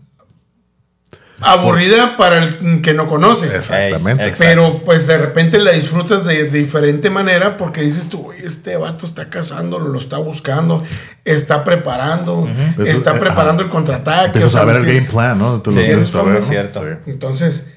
Aburrida 1.41 2.17
para 2.17 2.43
el 2.43 2.81
que 2.81 2.93
no 2.93 3.07
conoce. 3.07 3.55
Exactamente. 3.55 4.25
Ey. 4.25 4.33
Pero 4.37 4.81
pues 4.83 5.07
de 5.07 5.17
repente 5.17 5.57
la 5.57 5.71
disfrutas 5.71 6.25
de, 6.25 6.45
de 6.49 6.59
diferente 6.59 7.09
manera 7.09 7.55
porque 7.55 7.79
dices 7.81 8.09
tú, 8.09 8.27
"Oye, 8.27 8.45
este 8.45 8.75
vato 8.75 9.05
está 9.05 9.29
cazándolo, 9.29 9.87
lo 9.87 9.99
está 9.99 10.17
buscando, 10.17 10.77
está 11.23 11.63
preparando, 11.63 12.41
está 12.85 13.15
eh, 13.15 13.19
preparando 13.19 13.61
ajá. 13.61 13.63
el 13.63 13.69
contraataque. 13.69 14.25
Empiezas 14.25 14.49
o 14.49 14.51
sea, 14.51 14.61
a 14.63 14.65
ver 14.65 14.75
el 14.77 14.83
¿me 14.83 14.93
game 14.95 15.07
plan, 15.07 15.39
¿no? 15.39 15.61
Tú 15.61 15.71
Sí, 15.71 15.77
lo 15.77 15.83
empiezas 15.83 16.09
eso 16.09 16.19
a 16.19 16.23
ver, 16.23 16.35
es 16.37 16.43
¿no? 16.43 16.49
cierto. 16.49 16.81
Sí. 16.81 16.87
Entonces, 17.11 17.71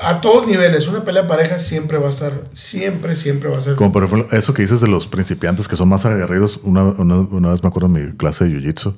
a 0.00 0.20
todos 0.20 0.46
niveles, 0.46 0.88
una 0.88 1.04
pelea 1.04 1.26
pareja 1.26 1.58
siempre 1.58 1.98
va 1.98 2.06
a 2.06 2.10
estar, 2.10 2.32
siempre, 2.52 3.16
siempre 3.16 3.50
va 3.50 3.58
a 3.58 3.60
ser. 3.60 3.76
Como 3.76 3.92
por 3.92 4.04
ejemplo, 4.04 4.26
eso 4.36 4.54
que 4.54 4.62
dices 4.62 4.80
de 4.80 4.88
los 4.88 5.06
principiantes 5.06 5.68
que 5.68 5.76
son 5.76 5.88
más 5.88 6.06
aguerridos. 6.06 6.60
Una, 6.62 6.82
una, 6.82 7.16
una 7.16 7.50
vez 7.50 7.62
me 7.62 7.68
acuerdo 7.68 7.86
en 7.88 7.92
mi 7.92 8.16
clase 8.16 8.44
de 8.44 8.50
jiu-jitsu, 8.50 8.94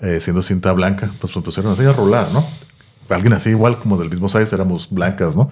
eh, 0.00 0.20
siendo 0.20 0.42
cinta 0.42 0.72
blanca, 0.72 1.10
pues 1.20 1.34
me 1.36 1.42
pusieron 1.42 1.72
así 1.72 1.84
a 1.84 1.92
rolar, 1.92 2.30
¿no? 2.32 2.46
Alguien 3.08 3.32
así, 3.32 3.50
igual 3.50 3.78
como 3.78 3.96
del 3.96 4.10
mismo 4.10 4.28
size, 4.28 4.54
éramos 4.54 4.88
blancas, 4.90 5.36
¿no? 5.36 5.50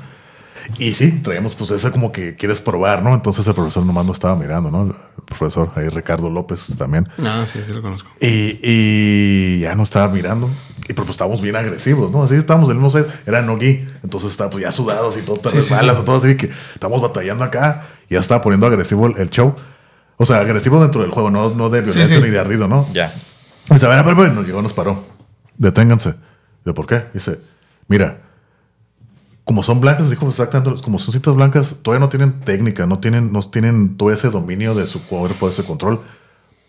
Y 0.79 0.95
sí, 0.95 1.21
traíamos 1.23 1.55
pues 1.55 1.71
ese 1.73 1.91
como 1.91 2.13
que 2.13 2.37
quieres 2.37 2.61
probar, 2.61 3.03
¿no? 3.03 3.15
Entonces 3.15 3.47
el 3.47 3.55
profesor 3.55 3.85
nomás 3.85 4.07
no 4.07 4.13
estaba 4.13 4.37
mirando, 4.37 4.71
¿no? 4.71 4.85
El 4.85 4.95
profesor 5.25 5.71
ahí, 5.75 5.89
Ricardo 5.89 6.31
López 6.31 6.77
también. 6.79 7.09
Ah, 7.25 7.45
sí, 7.47 7.59
sí 7.67 7.73
lo 7.73 7.83
conozco. 7.83 8.11
Y, 8.21 8.61
y 8.63 9.61
ya 9.61 9.75
no 9.75 9.83
estaba 9.83 10.09
mirando. 10.09 10.49
Y 10.89 10.95
pero 10.95 11.05
pues 11.05 11.11
estábamos 11.11 11.41
bien 11.41 11.55
agresivos, 11.57 12.11
¿no? 12.11 12.25
Así 12.25 12.35
estábamos 12.35 12.69
mismo 12.69 12.91
size. 12.91 13.07
Era 13.27 13.41
no-gi. 13.43 13.87
Entonces 14.03 14.31
estaba 14.33 14.51
pues 14.51 14.65
ya 14.65 14.73
sudados 14.73 15.17
y 15.17 15.23
todo, 15.23 15.37
Sí, 15.37 15.51
sí, 15.51 15.57
resbalas, 15.57 15.99
sí. 15.99 16.05
todo 16.05 16.17
así 16.17 16.37
que 16.37 16.51
estamos 16.75 17.01
batallando 17.01 17.45
acá. 17.45 17.85
Y 18.09 18.15
ya 18.15 18.21
estaba 18.21 18.43
poniendo 18.43 18.67
agresivo 18.67 19.07
el, 19.07 19.17
el 19.19 19.31
show. 19.31 19.55
O 20.17 20.27
sea, 20.27 20.39
agresivo 20.39 20.81
dentro 20.81 21.03
del 21.03 21.11
juego, 21.11 21.31
no, 21.31 21.51
no 21.51 21.71
de 21.71 21.81
violencia 21.83 22.21
ni 22.21 22.31
de 22.31 22.39
ardido, 22.39 22.69
¿no? 22.69 22.89
Ya. 22.93 23.15
Dice, 23.71 23.87
a 23.87 23.89
ver, 23.89 23.99
a 23.99 24.03
ver, 24.03 24.15
ver, 24.15 24.33
nos 24.33 24.47
llegó, 24.47 24.61
nos 24.61 24.73
paró. 24.73 25.05
Deténganse. 25.57 26.15
¿De 26.65 26.73
por 26.73 26.87
qué? 26.87 27.05
Dice, 27.15 27.39
mira, 27.89 28.19
como 29.45 29.63
son 29.63 29.81
blancas, 29.81 30.11
dijo 30.11 30.29
exactamente, 30.29 30.83
como 30.83 30.99
son 30.99 31.13
citas 31.13 31.35
blancas, 31.35 31.77
todavía 31.83 32.05
no 32.05 32.09
tienen 32.09 32.41
técnica, 32.41 32.87
no 32.87 32.99
tienen, 33.01 33.33
no 33.33 33.43
tienen 33.43 33.97
todo 33.97 34.13
ese 34.13 34.31
dominio 34.31 34.75
de 34.75 34.87
su 34.87 35.05
cuerpo, 35.05 35.49
ese 35.49 35.65
control, 35.65 36.01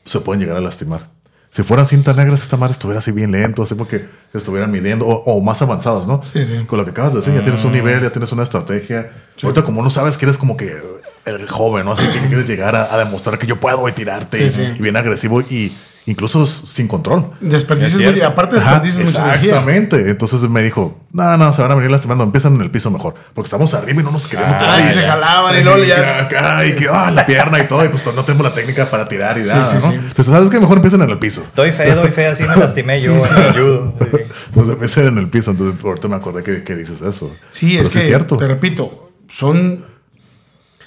se 0.06 0.20
pueden 0.20 0.42
llegar 0.42 0.58
a 0.58 0.62
lastimar. 0.62 1.10
Si 1.54 1.62
fueran 1.64 1.86
cintas 1.86 2.16
negras, 2.16 2.42
esta 2.42 2.58
madre 2.58 2.72
estuviera 2.72 2.98
así 2.98 3.12
bien 3.12 3.32
lento, 3.32 3.62
así 3.62 3.76
porque 3.76 4.06
se 4.32 4.38
estuvieran 4.40 4.72
midiendo, 4.72 5.06
o, 5.08 5.24
o 5.36 5.40
más 5.42 5.62
avanzados, 5.62 6.08
¿no? 6.08 6.22
Sí, 6.24 6.46
sí. 6.48 6.66
Con 6.66 6.80
lo 6.80 6.84
que 6.86 6.90
acabas 6.92 7.14
de 7.14 7.20
decir, 7.20 7.34
ya 7.34 7.44
tienes 7.44 7.64
un 7.64 7.74
nivel, 7.74 8.02
ya 8.02 8.12
tienes 8.12 8.32
una 8.32 8.42
estrategia. 8.42 9.12
Ahorita, 9.44 9.62
como 9.64 9.84
no 9.84 9.92
sabes 9.92 10.18
que 10.18 10.26
eres 10.26 10.40
como 10.40 10.58
que 10.58 10.82
el 11.26 11.48
joven, 11.48 11.86
¿no? 11.86 11.92
Así 11.92 12.08
que 12.08 12.20
quieres 12.28 12.48
llegar 12.48 12.76
a, 12.76 12.92
a 12.94 12.98
demostrar 12.98 13.38
que 13.38 13.46
yo 13.46 13.60
puedo 13.60 13.88
y 13.88 13.92
tirarte, 13.92 14.50
Sí, 14.50 14.62
y, 14.62 14.66
sí. 14.66 14.74
y 14.80 14.82
bien 14.82 14.98
agresivo, 14.98 15.42
y 15.42 15.78
incluso 16.06 16.46
sin 16.46 16.88
control. 16.88 17.32
Desperdicias 17.40 18.00
Es 18.16 18.24
aparte 18.24 18.58
Ajá, 18.58 18.80
desperdicias 18.80 19.06
mucha 19.06 19.26
energía. 19.30 19.50
exactamente. 19.52 20.10
Entonces 20.10 20.42
me 20.50 20.62
dijo, 20.62 21.00
no, 21.12 21.38
no, 21.38 21.54
se 21.54 21.62
van 21.62 21.72
a 21.72 21.76
venir 21.76 21.92
lastimando, 21.92 22.24
empiezan 22.24 22.56
en 22.56 22.62
el 22.62 22.72
piso 22.72 22.92
mejor, 22.92 23.16
porque 23.34 23.48
estamos 23.48 23.74
arriba 23.74 24.02
y 24.02 24.04
no 24.04 24.12
nos 24.12 24.28
queremos 24.28 24.56
Ah, 24.56 24.60
tirar. 24.60 24.80
y 24.90 24.94
se 24.94 25.02
jalaban 25.02 25.60
y 25.60 25.64
luego 25.64 25.84
Y 25.84 25.88
ya. 25.88 26.28
y 26.68 26.74
que, 26.76 26.88
ah, 26.90 27.10
la 27.12 27.26
pierna 27.26 27.60
y 27.60 27.68
todo, 27.68 27.86
y 27.86 27.90
pues 27.90 28.06
no 28.14 28.26
tenemos 28.26 28.46
la 28.46 28.54
técnica 28.54 28.86
para 28.90 29.08
tirar 29.08 29.38
y 29.38 29.44
Sí, 29.44 29.50
nada, 29.50 29.64
sí, 29.66 29.76
¿no? 29.76 29.90
sí. 29.92 29.96
Entonces, 29.96 30.26
¿sabes 30.26 30.50
qué? 30.50 30.60
Mejor 30.60 30.78
empiezan 30.78 31.02
en 31.04 31.10
el 31.10 31.20
piso. 31.20 31.46
Doy 31.56 31.72
fe, 31.72 31.94
doy 31.96 32.12
fe, 32.12 32.28
así 32.28 32.44
me 32.44 32.56
lastimé 32.56 33.00
yo. 33.00 33.20
Sí. 33.22 33.30
Pues 34.54 34.68
empiezan 34.70 35.08
en 35.08 35.18
el 35.18 35.30
piso, 35.30 35.52
entonces 35.52 35.84
ahorita 35.84 36.08
me 36.08 36.16
acordé 36.16 36.44
que, 36.44 36.64
que 36.64 36.76
dices 36.76 37.02
eso. 37.02 37.32
Sí, 37.52 37.72
Pero 37.78 37.88
es 37.88 37.94
que, 37.94 38.02
cierto. 38.02 38.38
te 38.38 38.48
repito, 38.48 39.12
son, 39.30 39.86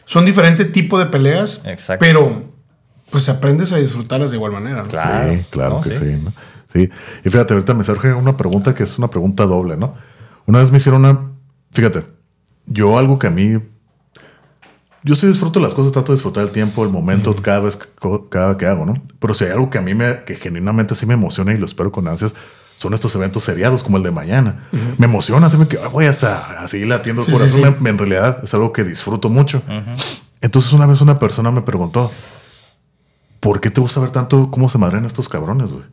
son 0.05 0.25
diferentes 0.25 0.71
tipos 0.73 0.99
de 1.01 1.07
peleas, 1.07 1.63
Exacto. 1.65 1.99
pero 2.01 2.53
pues 3.11 3.29
aprendes 3.29 3.73
a 3.73 3.77
disfrutarlas 3.79 4.31
de 4.31 4.37
igual 4.37 4.53
manera. 4.53 4.83
¿no? 4.83 4.89
Claro. 4.89 5.33
Sí, 5.33 5.45
claro 5.51 5.75
¿no? 5.77 5.81
que 5.83 5.93
Sí. 5.93 6.05
sí. 6.05 6.21
¿no? 6.23 6.33
Sí. 6.73 6.91
Y 7.25 7.31
fíjate, 7.31 7.55
ahorita 7.55 7.75
me 7.75 7.85
surge 7.85 8.13
una 8.13 8.37
pregunta 8.37 8.75
que 8.75 8.83
es 8.83 8.99
una 8.99 9.09
pregunta 9.09 9.45
doble, 9.47 9.77
¿no? 9.77 9.95
Una 10.47 10.59
vez 10.59 10.71
me 10.71 10.79
hicieron 10.79 11.05
una. 11.05 11.31
Fíjate, 11.73 12.05
yo 12.67 12.99
algo 12.99 13.19
que 13.19 13.27
a 13.29 13.31
mí. 13.31 13.59
Yo 15.03 15.15
sí 15.15 15.27
disfruto 15.29 15.61
las 15.61 15.73
cosas, 15.73 15.93
trato 15.93 16.11
de 16.13 16.17
disfrutar 16.17 16.43
el 16.43 16.51
tiempo, 16.51 16.83
el 16.83 16.91
momento, 16.91 17.35
cada 17.37 17.61
vez 17.61 17.79
cada 18.29 18.57
que 18.59 18.67
hago, 18.67 18.85
¿no? 18.85 18.95
Pero 19.21 19.35
si 19.35 19.45
hay 19.45 19.53
algo 19.53 19.71
que 19.71 19.79
a 19.79 19.83
mí 19.83 19.95
me, 19.95 20.25
que 20.25 20.35
genuinamente 20.35 20.97
sí 20.97 21.07
me 21.07 21.15
emociona 21.15 21.53
y 21.55 21.59
lo 21.59 21.67
espero 21.67 21.93
con 21.93 22.09
ansias, 22.09 22.35
son 22.77 22.93
estos 22.93 23.15
eventos 23.15 23.45
seriados 23.45 23.85
como 23.85 23.99
el 23.99 24.03
de 24.03 24.11
mañana. 24.11 24.67
Me 24.99 25.07
emociona, 25.07 25.47
así 25.47 25.57
me 25.59 25.69
que, 25.69 25.77
voy 25.77 26.07
hasta 26.07 26.61
así 26.61 26.85
latiendo 26.85 27.23
el 27.23 27.27
Sí, 27.27 27.33
corazón. 27.33 27.61
sí. 27.63 27.65
Me- 27.65 27.77
me- 27.81 27.91
en 27.91 27.99
realidad 27.99 28.41
es 28.43 28.53
algo 28.55 28.73
que 28.73 28.83
disfruto 28.83 29.29
mucho. 29.29 29.63
Entonces 30.41 30.73
una 30.73 30.87
vez 30.87 31.01
una 31.01 31.17
persona 31.17 31.53
me 31.53 31.63
preguntó, 31.63 32.11
¿por 33.47 33.61
qué 33.61 33.71
te 33.71 33.81
gusta 33.81 34.01
ver 34.01 34.11
tanto 34.11 34.51
cómo 34.51 34.69
se 34.69 34.77
madrean 34.79 35.05
estos 35.05 35.29
cabrones, 35.29 35.71
güey? 35.71 35.85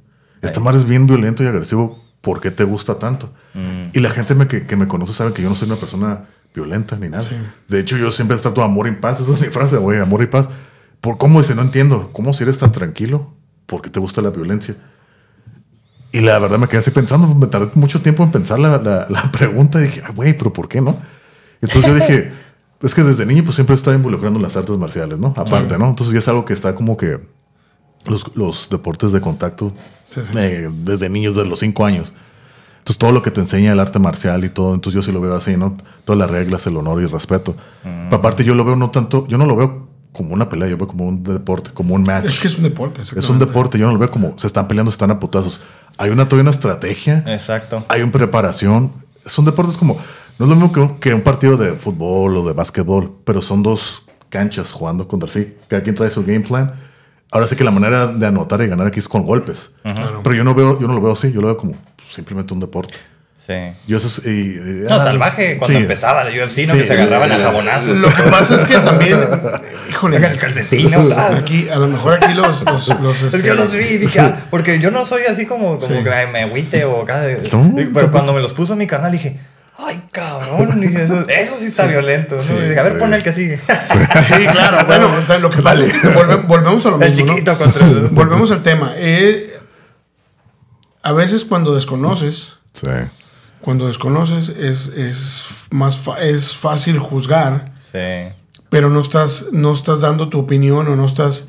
Esta 0.41 0.59
madre 0.59 0.79
es 0.79 0.85
bien 0.85 1.05
violento 1.05 1.43
y 1.43 1.47
agresivo. 1.47 2.01
¿Por 2.21 2.41
qué 2.41 2.49
te 2.51 2.63
gusta 2.63 2.97
tanto? 2.99 3.29
Y 3.93 3.99
la 3.99 4.09
gente 4.09 4.33
me- 4.33 4.47
que, 4.47 4.65
que 4.65 4.75
me 4.75 4.87
conoce 4.87 5.13
sabe 5.13 5.33
que 5.33 5.41
yo 5.43 5.49
no 5.49 5.55
soy 5.55 5.67
una 5.69 5.77
persona 5.79 6.25
violenta 6.55 6.95
ni 6.97 7.09
nada. 7.09 7.23
De 7.67 7.79
hecho, 7.79 7.95
yo 7.97 8.09
siempre 8.11 8.35
trato 8.37 8.61
de 8.61 8.65
amor 8.65 8.87
y 8.87 8.91
paz. 8.93 9.19
Esa 9.19 9.31
es 9.33 9.41
mi 9.41 9.47
frase, 9.47 9.77
güey, 9.77 9.99
amor 9.99 10.23
y 10.23 10.27
paz. 10.27 10.49
¿Por 10.99 11.17
cómo 11.17 11.41
dice? 11.41 11.53
No 11.53 11.61
entiendo. 11.61 12.09
¿Cómo 12.13 12.33
si 12.33 12.43
eres 12.43 12.57
tan 12.57 12.71
tranquilo? 12.71 13.33
¿Por 13.67 13.81
qué 13.83 13.89
te 13.91 13.99
gusta 13.99 14.21
la 14.21 14.31
violencia? 14.31 14.75
Y 16.11 16.21
la 16.21 16.39
verdad 16.39 16.57
me 16.59 16.67
quedé 16.67 16.79
así 16.79 16.91
pensando. 16.91 17.27
Me 17.35 17.47
tardé 17.47 17.69
mucho 17.75 18.01
tiempo 18.01 18.23
en 18.23 18.31
pensar 18.31 18.59
la, 18.59 18.77
la- 18.77 19.07
la 19.09 19.31
pregunta. 19.31 19.79
Y 19.79 19.83
dije, 19.83 20.01
"Ay, 20.05 20.13
güey, 20.15 20.37
¿pero 20.37 20.51
por 20.53 20.67
qué 20.67 20.81
no? 20.81 20.97
Entonces 21.61 21.85
yo 21.91 21.95
dije, 21.95 22.31
Es 22.83 22.93
que 22.93 23.01
desde 23.01 23.25
niño 23.25 23.43
pues 23.45 23.55
siempre 23.55 23.75
está 23.75 23.93
involucrando 23.93 24.37
en 24.39 24.43
las 24.43 24.57
artes 24.57 24.77
marciales, 24.77 25.17
¿no? 25.17 25.33
Aparte, 25.37 25.77
¿no? 25.77 25.87
Entonces 25.89 26.11
ya 26.13 26.19
es 26.19 26.27
algo 26.27 26.43
que 26.43 26.51
está 26.51 26.75
como 26.75 26.97
que 26.97 27.17
los, 28.05 28.35
los 28.35 28.69
deportes 28.69 29.11
de 29.11 29.21
contacto 29.21 29.73
Sí, 30.05 30.21
sí. 30.23 30.31
eh, 30.37 30.69
desde 30.83 31.09
niños, 31.09 31.35
desde 31.35 31.49
los 31.49 31.59
cinco 31.59 31.85
años. 31.85 32.13
Entonces 32.79 32.97
todo 32.97 33.11
lo 33.13 33.21
que 33.21 33.31
te 33.31 33.39
enseña 33.39 33.71
el 33.71 33.79
arte 33.79 33.97
marcial 33.99 34.43
y 34.43 34.49
todo, 34.49 34.73
entonces 34.73 34.95
yo 34.95 35.03
sí 35.03 35.11
lo 35.13 35.21
veo 35.21 35.35
así, 35.35 35.55
¿no? 35.55 35.77
Todas 36.03 36.19
las 36.19 36.29
reglas, 36.29 36.67
el 36.67 36.75
honor 36.75 37.01
y 37.01 37.05
el 37.05 37.09
respeto. 37.11 37.55
Pero 37.81 38.15
aparte 38.15 38.43
yo 38.43 38.55
lo 38.55 38.65
veo 38.65 38.75
no 38.75 38.89
tanto, 38.91 39.25
yo 39.27 39.37
no 39.37 39.45
lo 39.45 39.55
veo 39.55 39.87
como 40.11 40.33
una 40.33 40.49
pelea, 40.49 40.67
yo 40.67 40.77
veo 40.77 40.87
como 40.87 41.05
un 41.07 41.23
deporte, 41.23 41.71
como 41.73 41.95
un 41.95 42.03
match. 42.03 42.25
Es 42.25 42.39
que 42.41 42.47
es 42.47 42.57
un 42.57 42.63
deporte. 42.63 43.01
Es 43.01 43.29
un 43.29 43.39
deporte, 43.39 43.79
yo 43.79 43.85
no 43.87 43.93
lo 43.93 43.99
veo 43.99 44.11
como 44.11 44.37
se 44.37 44.47
están 44.47 44.67
peleando, 44.67 44.91
se 44.91 44.95
están 44.95 45.11
a 45.11 45.19
putazos. 45.19 45.61
Hay 45.97 46.09
una 46.09 46.25
todavía 46.25 46.41
una 46.43 46.51
estrategia, 46.51 47.23
Exacto. 47.25 47.85
hay 47.87 48.01
una 48.01 48.11
preparación. 48.11 48.91
Son 49.25 49.45
deportes 49.45 49.77
como, 49.77 49.97
no 50.37 50.45
es 50.45 50.49
lo 50.49 50.55
mismo 50.55 50.73
que 50.73 50.79
un, 50.81 50.99
que 50.99 51.13
un 51.13 51.21
partido 51.21 51.55
de 51.55 51.73
fútbol 51.73 52.35
o 52.35 52.45
de 52.45 52.51
básquetbol, 52.53 53.13
pero 53.23 53.41
son 53.41 53.63
dos 53.63 54.03
canchas 54.29 54.71
jugando 54.73 55.07
contra 55.07 55.29
sí. 55.29 55.55
Cada 55.69 55.81
quien 55.83 55.95
trae 55.95 56.09
su 56.09 56.23
game 56.25 56.41
plan. 56.41 56.73
Ahora 57.33 57.47
sí 57.47 57.55
que 57.55 57.63
la 57.63 57.71
manera 57.71 58.07
de 58.07 58.25
anotar 58.27 58.61
y 58.61 58.67
ganar 58.67 58.85
aquí 58.87 58.99
es 58.99 59.09
con 59.09 59.25
golpes. 59.25 59.71
Pero 60.23 60.35
yo 60.35 60.43
no 60.43 60.53
veo, 60.53 60.79
yo 60.79 60.87
no 60.87 60.93
lo 60.93 61.01
veo 61.01 61.13
así, 61.13 61.31
yo 61.31 61.41
lo 61.41 61.47
veo 61.47 61.57
como 61.57 61.73
simplemente 62.09 62.53
un 62.53 62.59
deporte. 62.59 62.93
Sí. 63.45 63.53
Yo 63.87 63.97
eso 63.97 64.07
es, 64.07 64.25
y- 64.25 64.53
y- 64.53 64.85
No, 64.87 64.95
ah, 64.95 64.99
salvaje 65.01 65.57
cuando 65.57 65.75
sí. 65.77 65.81
empezaba 65.81 66.23
la 66.23 66.29
UFC, 66.29 66.65
¿no? 66.65 66.73
Sí, 66.75 66.79
que 66.79 66.85
se 66.87 66.93
agarraban 66.93 67.29
a 67.31 67.37
jabonazos. 67.39 67.97
Lo 67.97 68.07
que 68.07 68.23
pasa 68.31 68.55
es 68.55 68.63
que 68.65 68.77
también, 68.77 69.17
híjole, 69.89 70.17
Venga, 70.17 70.31
el 70.31 70.37
calcetín, 70.39 70.91
¿no? 70.91 70.99
Aquí, 71.37 71.67
a 71.67 71.75
lo 71.77 71.87
mejor 71.87 72.13
aquí 72.13 72.33
los, 72.35 72.61
los, 72.63 72.87
los, 73.01 73.21
Es 73.23 73.31
que 73.31 73.37
este, 73.37 73.47
yo 73.49 73.55
los 73.55 73.73
vi 73.73 73.83
y 73.83 73.97
dije, 73.97 74.19
ah, 74.21 74.33
porque 74.49 74.79
yo 74.79 74.91
no 74.91 75.05
soy 75.05 75.23
así 75.23 75.45
como, 75.45 75.77
como 75.77 75.81
Sí. 75.81 76.03
que 76.03 76.09
me- 76.31 76.43
agüite 76.43 76.85
o 76.85 77.01
acá. 77.01 77.21
pero 77.93 78.11
cuando 78.11 78.31
me 78.31 78.39
los 78.41 78.53
puso 78.53 78.77
mi 78.77 78.87
carnal 78.87 79.11
dije, 79.11 79.37
ay, 79.77 80.03
cabrón, 80.11 80.83
eso, 80.83 81.27
eso 81.27 81.57
sí 81.57 81.65
está 81.65 81.85
violento. 81.87 82.35
¿no? 82.35 82.41
Sí, 82.41 82.53
a 82.53 82.83
ver, 82.83 82.93
sí. 82.93 82.99
pon 82.99 83.13
el 83.13 83.23
que 83.23 83.33
sigue. 83.33 83.59
Sí, 84.27 84.45
claro. 84.51 84.83
Bueno, 84.87 85.07
entonces, 85.17 85.41
lo 85.41 85.49
que 85.49 85.61
pasa 85.61 85.81
es 85.81 85.93
que 85.93 86.07
volve- 86.09 86.47
volvemos 86.47 86.85
a 86.85 86.89
lo 86.91 86.95
el 87.01 87.09
mismo. 87.11 87.25
¿no? 87.25 87.33
chiquito 87.33 87.57
contra 87.57 87.85
el... 87.87 88.07
Volvemos 88.09 88.51
al 88.51 88.63
tema. 88.63 88.93
Eh, 88.97 89.57
a 91.01 91.11
veces 91.11 91.43
cuando 91.45 91.75
desconoces, 91.75 92.57
Sí. 92.73 92.87
cuando 93.61 93.87
desconoces 93.87 94.49
es, 94.49 94.87
es 94.87 95.45
más 95.71 95.99
es 96.21 96.55
fácil 96.55 96.97
juzgar, 96.99 97.73
Sí. 97.91 98.33
pero 98.69 98.89
no 98.89 98.99
estás, 99.01 99.47
no 99.51 99.73
estás 99.73 100.01
dando 100.01 100.29
tu 100.29 100.39
opinión 100.39 100.87
o 100.87 100.95
no 100.95 101.05
estás 101.05 101.47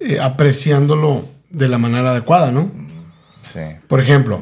eh, 0.00 0.18
apreciándolo 0.20 1.24
de 1.50 1.68
la 1.68 1.78
manera 1.78 2.10
adecuada, 2.10 2.50
¿no? 2.50 2.70
Sí. 3.42 3.60
Por 3.88 4.00
ejemplo, 4.00 4.40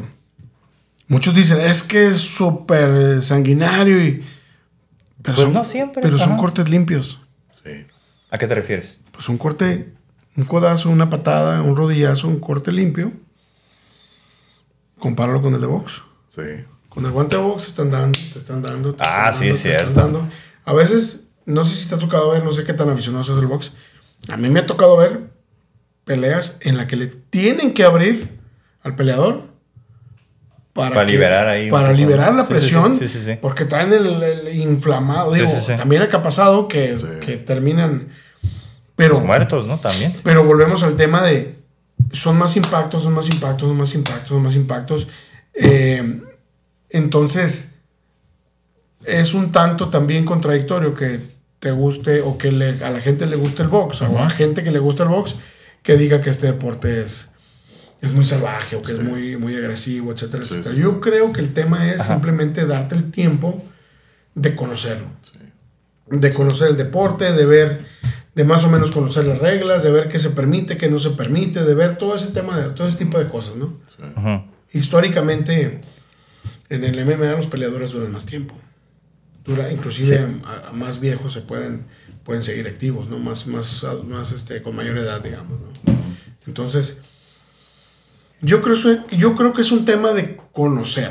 muchos 1.09 1.35
dicen, 1.35 1.61
es 1.61 1.83
que 1.83 2.09
es 2.09 2.19
súper 2.19 3.23
sanguinario 3.23 4.03
y... 4.05 4.25
Pero 5.23 5.37
Pues 5.37 5.49
no 5.51 5.65
siempre, 5.65 6.03
Pero 6.03 6.19
son 6.19 6.33
ajá. 6.33 6.37
cortes 6.39 6.69
limpios. 6.69 7.21
Sí. 7.65 7.87
¿A 8.31 8.37
qué 8.39 8.47
te 8.47 8.55
refieres? 8.55 9.01
Pues 9.13 9.29
un 9.29 9.39
corte, 9.39 9.95
un 10.37 10.45
codazo, 10.45 10.91
una 10.91 11.09
patada, 11.09 11.63
un 11.63 11.77
rodillazo, 11.77 12.29
un 12.29 12.41
corte 12.41 12.73
limpio. 12.73 13.11
Compáralo 14.99 15.43
con 15.43 15.55
el 15.55 15.61
de 15.61 15.67
box. 15.67 16.03
Sí. 16.29 16.43
Con 16.89 17.05
el 17.07 17.11
guante 17.13 17.37
de 17.37 17.43
box 17.43 17.63
te 17.65 17.69
están 17.71 17.91
dando, 17.91 18.19
te 18.33 18.39
están 18.39 18.63
dando. 18.63 18.95
te 18.95 19.03
Ah, 19.07 19.31
están 19.31 19.35
sí, 19.35 19.41
dando, 19.47 19.55
es 19.57 19.63
te 19.63 19.69
están 19.71 19.85
cierto. 19.87 20.01
dando. 20.01 20.29
A 20.65 20.73
veces, 20.73 21.25
no 21.47 21.65
sé 21.65 21.75
si 21.77 21.89
te 21.89 21.95
ha 21.95 21.99
tocado 21.99 22.31
ver, 22.31 22.45
no 22.45 22.53
sé 22.53 22.65
qué 22.65 22.73
tan 22.73 22.89
aficionado 22.91 23.23
es 23.23 23.39
el 23.39 23.47
box. 23.47 23.73
A 24.29 24.37
mí 24.37 24.49
me 24.49 24.61
ha 24.61 24.67
tocado 24.67 24.97
ver 24.97 25.31
peleas 26.05 26.59
en 26.61 26.77
las 26.77 26.87
que 26.87 26.97
le 26.97 27.07
tienen 27.07 27.75
que 27.75 27.85
abrir 27.85 28.29
al 28.83 28.95
peleador 28.95 29.49
para, 30.75 30.91
Para 30.95 31.07
que- 31.07 31.13
liberar 31.13 31.47
ahí 31.49 31.71
Para 31.71 31.93
liberar 31.93 32.35
la 32.35 32.45
Sí, 32.45 32.47
sí, 32.49 32.55
sí. 32.55 32.61
presión. 32.61 32.99
Sí, 32.99 33.09
sí, 33.09 33.23
sí. 33.25 33.39
Porque 33.41 33.65
traen 33.65 33.93
el, 33.93 34.23
el 34.23 34.55
inflamado. 34.57 35.33
Digo, 35.33 35.47
sí, 35.47 35.57
sí. 35.67 35.73
también 35.77 36.03
acá 36.03 36.19
ha 36.19 36.23
pasado 36.23 36.69
que, 36.69 36.97
que 37.25 37.37
terminan. 37.39 38.09
Pero, 38.97 39.21
Muertos, 39.21 39.67
¿no? 39.67 39.79
También. 39.81 40.15
pero 40.23 40.45
volvemos 40.45 40.83
al 40.83 40.95
tema 40.97 41.23
de 41.23 41.55
son 42.13 42.37
más 42.37 42.57
impactos, 42.57 43.03
son 43.03 43.15
más 43.15 43.29
impactos, 43.29 43.67
son 43.69 43.77
más 43.77 43.95
impactos, 43.95 44.29
son 44.29 44.43
más 44.43 44.55
impactos. 44.55 45.09
Eh, 45.55 46.21
entonces, 46.91 47.77
es 49.05 49.35
un 49.35 49.53
tanto 49.53 49.91
también 49.91 50.25
contradictorio 50.25 50.95
que 50.95 51.21
te 51.59 51.71
guste 51.71 52.21
o 52.21 52.37
que 52.39 52.53
le- 52.53 52.85
a 52.85 52.91
la 52.91 53.01
gente 53.01 53.27
le 53.27 53.37
guste 53.37 53.63
el 53.63 53.69
box, 53.69 54.03
o 54.03 54.19
a 54.19 54.31
gente 54.31 54.63
que 54.65 54.71
le 54.71 54.79
gusta 54.79 55.03
el 55.05 55.09
box, 55.09 55.37
que 55.83 55.97
diga 55.97 56.21
que 56.21 56.31
este 56.31 56.47
deporte 56.49 57.01
es, 57.01 57.29
es 58.07 58.13
muy 58.13 58.25
salvaje 58.25 58.77
o 58.77 58.83
que 58.83 58.93
es 58.93 59.01
muy, 59.01 59.37
muy 59.37 59.55
agresivo, 59.57 60.13
etcétera, 60.13 60.45
Sí, 60.45 60.51
etcétera. 60.55 60.75
sí. 60.75 60.81
Yo 60.81 61.01
creo 61.01 61.33
que 61.33 61.41
el 61.41 61.53
tema 61.55 61.91
es 61.91 62.01
Ajá. 62.03 62.15
simplemente 62.15 62.67
darte 62.67 62.95
el 62.95 63.11
tiempo 63.11 63.63
de 64.35 64.55
conocerlo 64.55 65.07
de 66.07 66.33
conocer 66.33 66.69
el 66.69 66.77
deporte, 66.77 67.33
de 67.33 67.47
ver, 67.47 67.87
de 68.35 68.45
más 68.45 68.65
o 68.65 68.71
menos 68.71 68.91
conocer 68.93 69.27
las 69.27 69.39
reglas, 69.39 69.83
de 69.83 69.91
ver 69.91 70.09
qué 70.09 70.19
se 70.19 70.31
permite, 70.31 70.77
qué 70.77 70.89
no 70.91 70.99
se 70.99 71.11
permite, 71.11 71.65
de 71.65 71.75
ver 71.75 71.97
todo 71.97 72.15
ese 72.15 72.29
tema, 72.29 72.59
de, 72.59 72.71
todo 72.75 72.87
ese 72.87 72.99
tipo 72.99 73.19
de 73.19 73.29
cosas, 73.29 73.57
¿no? 73.57 73.79
Ujú. 74.17 74.45
Históricamente, 74.73 75.81
en 76.69 76.85
el 76.85 77.05
MMA 77.07 77.33
los 77.37 77.47
peleadores 77.47 77.93
duran 77.93 78.13
más 78.13 78.27
tiempo. 78.27 78.55
Dura, 79.45 79.73
inclusive 79.73 80.27
a, 80.45 80.69
a 80.69 80.73
más 80.73 81.01
viejos 81.01 81.33
se 81.33 81.41
pueden, 81.41 81.87
pueden 82.23 82.43
seguir 82.43 82.67
activos, 82.67 83.09
¿no? 83.09 83.19
Más, 83.19 83.47
más, 83.47 83.85
más 84.07 84.33
este, 84.33 84.63
con 84.63 84.77
mayor 84.77 84.99
edad, 84.99 85.23
digamos, 85.23 85.59
¿no? 85.61 85.95
Entonces, 86.47 86.99
yo 88.45 88.63
creo, 88.63 88.77
yo 89.11 89.35
creo 89.37 89.53
que 89.53 89.63
es 89.63 89.73
un 89.73 89.85
tema 89.85 90.13
de 90.13 90.39
conocer, 90.53 91.11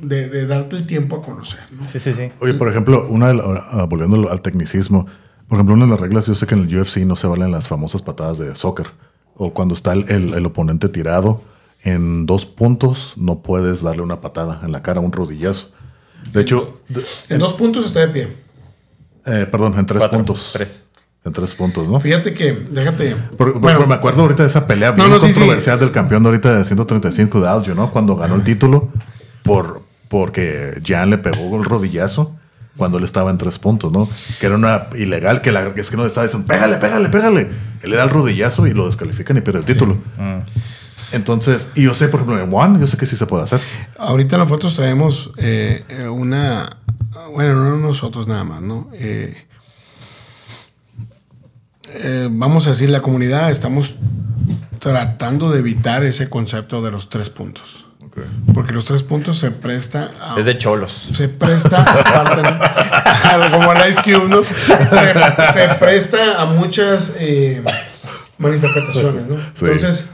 de, 0.00 0.28
de 0.28 0.46
darte 0.46 0.76
el 0.76 0.86
tiempo 0.86 1.16
a 1.16 1.22
conocer, 1.22 1.60
¿no? 1.72 1.88
Sí, 1.88 1.98
sí, 2.00 2.12
sí. 2.12 2.30
Oye, 2.40 2.54
por 2.54 2.68
ejemplo, 2.68 3.06
una 3.08 3.28
de 3.28 3.34
la- 3.34 3.66
ah, 3.70 3.86
volviendo 3.88 4.30
al- 4.30 4.42
tecnicismo, 4.42 5.06
por 5.48 5.56
ejemplo, 5.56 5.74
una 5.74 5.84
de 5.86 5.90
las 5.92 6.00
reglas, 6.00 6.26
yo 6.26 6.34
sé 6.34 6.46
que 6.46 6.54
en 6.54 6.68
el 6.68 6.76
UFC 6.80 6.98
no 7.06 7.16
se 7.16 7.26
valen 7.26 7.50
las 7.50 7.66
famosas 7.68 8.02
patadas 8.02 8.38
de 8.38 8.54
soccer. 8.56 8.86
O 9.34 9.52
cuando 9.54 9.74
está 9.74 9.92
el, 9.94 10.08
el- 10.10 10.34
el 10.34 10.46
oponente 10.46 10.88
tirado 10.88 11.42
en 11.82 12.26
dos 12.26 12.44
puntos, 12.44 13.14
no 13.16 13.40
puedes 13.40 13.82
darle 13.82 14.02
una 14.02 14.20
patada 14.20 14.60
en 14.64 14.70
la 14.72 14.82
cara, 14.82 15.00
un 15.00 15.12
rodillazo. 15.12 15.72
De 16.32 16.42
hecho, 16.42 16.80
En 17.30 17.38
dos 17.38 17.54
puntos 17.54 17.86
está 17.86 18.00
de 18.00 18.08
pie. 18.08 18.28
eh, 19.24 19.46
perdón, 19.50 19.78
en 19.78 19.86
tres 19.86 20.00
Cuatro, 20.00 20.18
puntos. 20.18 20.50
Tres. 20.52 20.84
En 21.24 21.32
tres 21.32 21.54
puntos, 21.54 21.86
¿no? 21.86 22.00
Fíjate 22.00 22.32
que, 22.32 22.64
déjate. 22.70 23.14
Bueno, 23.36 23.86
me 23.86 23.94
acuerdo 23.94 24.22
ahorita 24.22 24.42
de 24.42 24.48
esa 24.48 24.66
pelea 24.66 24.90
No, 24.90 24.96
bien 24.96 25.10
no, 25.10 25.20
sí, 25.20 25.26
controversial 25.26 25.78
del 25.78 25.90
campeón 25.90 26.22
de 26.22 26.30
ahorita 26.30 26.56
de 26.56 26.64
135 26.64 27.40
de 27.42 27.48
Algio, 27.48 27.74
¿no? 27.74 27.90
Cuando 27.90 28.16
ganó 28.16 28.36
el 28.36 28.44
título 28.44 28.88
por, 29.42 29.82
porque 30.08 30.80
Jan 30.84 31.10
le 31.10 31.18
pegó 31.18 31.58
el 31.58 31.64
rodillazo 31.64 32.36
cuando 32.76 32.96
él 32.96 33.04
estaba 33.04 33.30
en 33.30 33.36
tres 33.36 33.58
puntos, 33.58 33.92
¿no? 33.92 34.08
Que 34.40 34.46
era 34.46 34.54
una 34.54 34.86
ilegal, 34.96 35.42
que, 35.42 35.52
la, 35.52 35.66
es 35.76 35.90
que 35.90 35.96
no 35.96 36.04
le 36.04 36.08
estaba 36.08 36.26
diciendo, 36.26 36.46
pégale, 36.46 36.78
pégale, 36.78 37.10
pégale. 37.10 37.50
Él 37.82 37.90
le 37.90 37.96
da 37.96 38.04
el 38.04 38.10
rodillazo 38.10 38.66
y 38.66 38.72
lo 38.72 38.86
descalifican 38.86 39.36
y 39.36 39.42
pierde 39.42 39.58
el 39.60 39.66
título. 39.66 39.96
Mm. 40.16 40.40
Entonces, 41.12 41.68
y 41.74 41.82
yo 41.82 41.94
sé, 41.94 42.08
por 42.08 42.20
ejemplo, 42.20 42.42
en 42.42 42.48
One, 42.52 42.80
yo 42.80 42.86
sé 42.86 42.96
que 42.96 43.04
sí 43.04 43.16
se 43.16 43.26
puede 43.26 43.44
hacer. 43.44 43.60
ahorita 43.98 44.38
nosotros 44.38 44.74
traemos 44.76 45.32
eh, 45.36 45.84
eh, 45.88 46.08
una. 46.08 46.78
Bueno, 47.32 47.56
no 47.56 47.76
nosotros 47.76 48.28
nada 48.28 48.44
más, 48.44 48.62
¿no? 48.62 48.88
Eh, 48.94 49.46
eh, 51.94 52.28
vamos 52.30 52.66
a 52.66 52.70
decir, 52.70 52.90
la 52.90 53.00
comunidad 53.02 53.50
estamos 53.50 53.94
tratando 54.78 55.50
de 55.50 55.58
evitar 55.58 56.04
ese 56.04 56.28
concepto 56.28 56.82
de 56.82 56.90
los 56.90 57.08
tres 57.08 57.30
puntos. 57.30 57.84
Porque 58.52 58.72
los 58.72 58.84
tres 58.84 59.02
puntos 59.04 59.38
se 59.38 59.50
presta 59.52 60.10
a. 60.20 60.38
Es 60.38 60.44
de 60.44 60.58
cholos. 60.58 61.10
se 61.14 61.28
presta, 61.28 61.80
aparte, 61.82 62.42
como 63.52 63.72
el 63.72 63.88
Ice 63.90 64.02
Cube, 64.02 64.28
¿no? 64.28 64.42
Se, 64.42 65.52
se 65.52 65.74
presta 65.78 66.40
a 66.40 66.44
muchas 66.46 67.14
eh, 67.18 67.62
malinterpretaciones, 68.38 69.26
¿no? 69.26 69.36
Sí. 69.54 69.64
Entonces, 69.66 70.10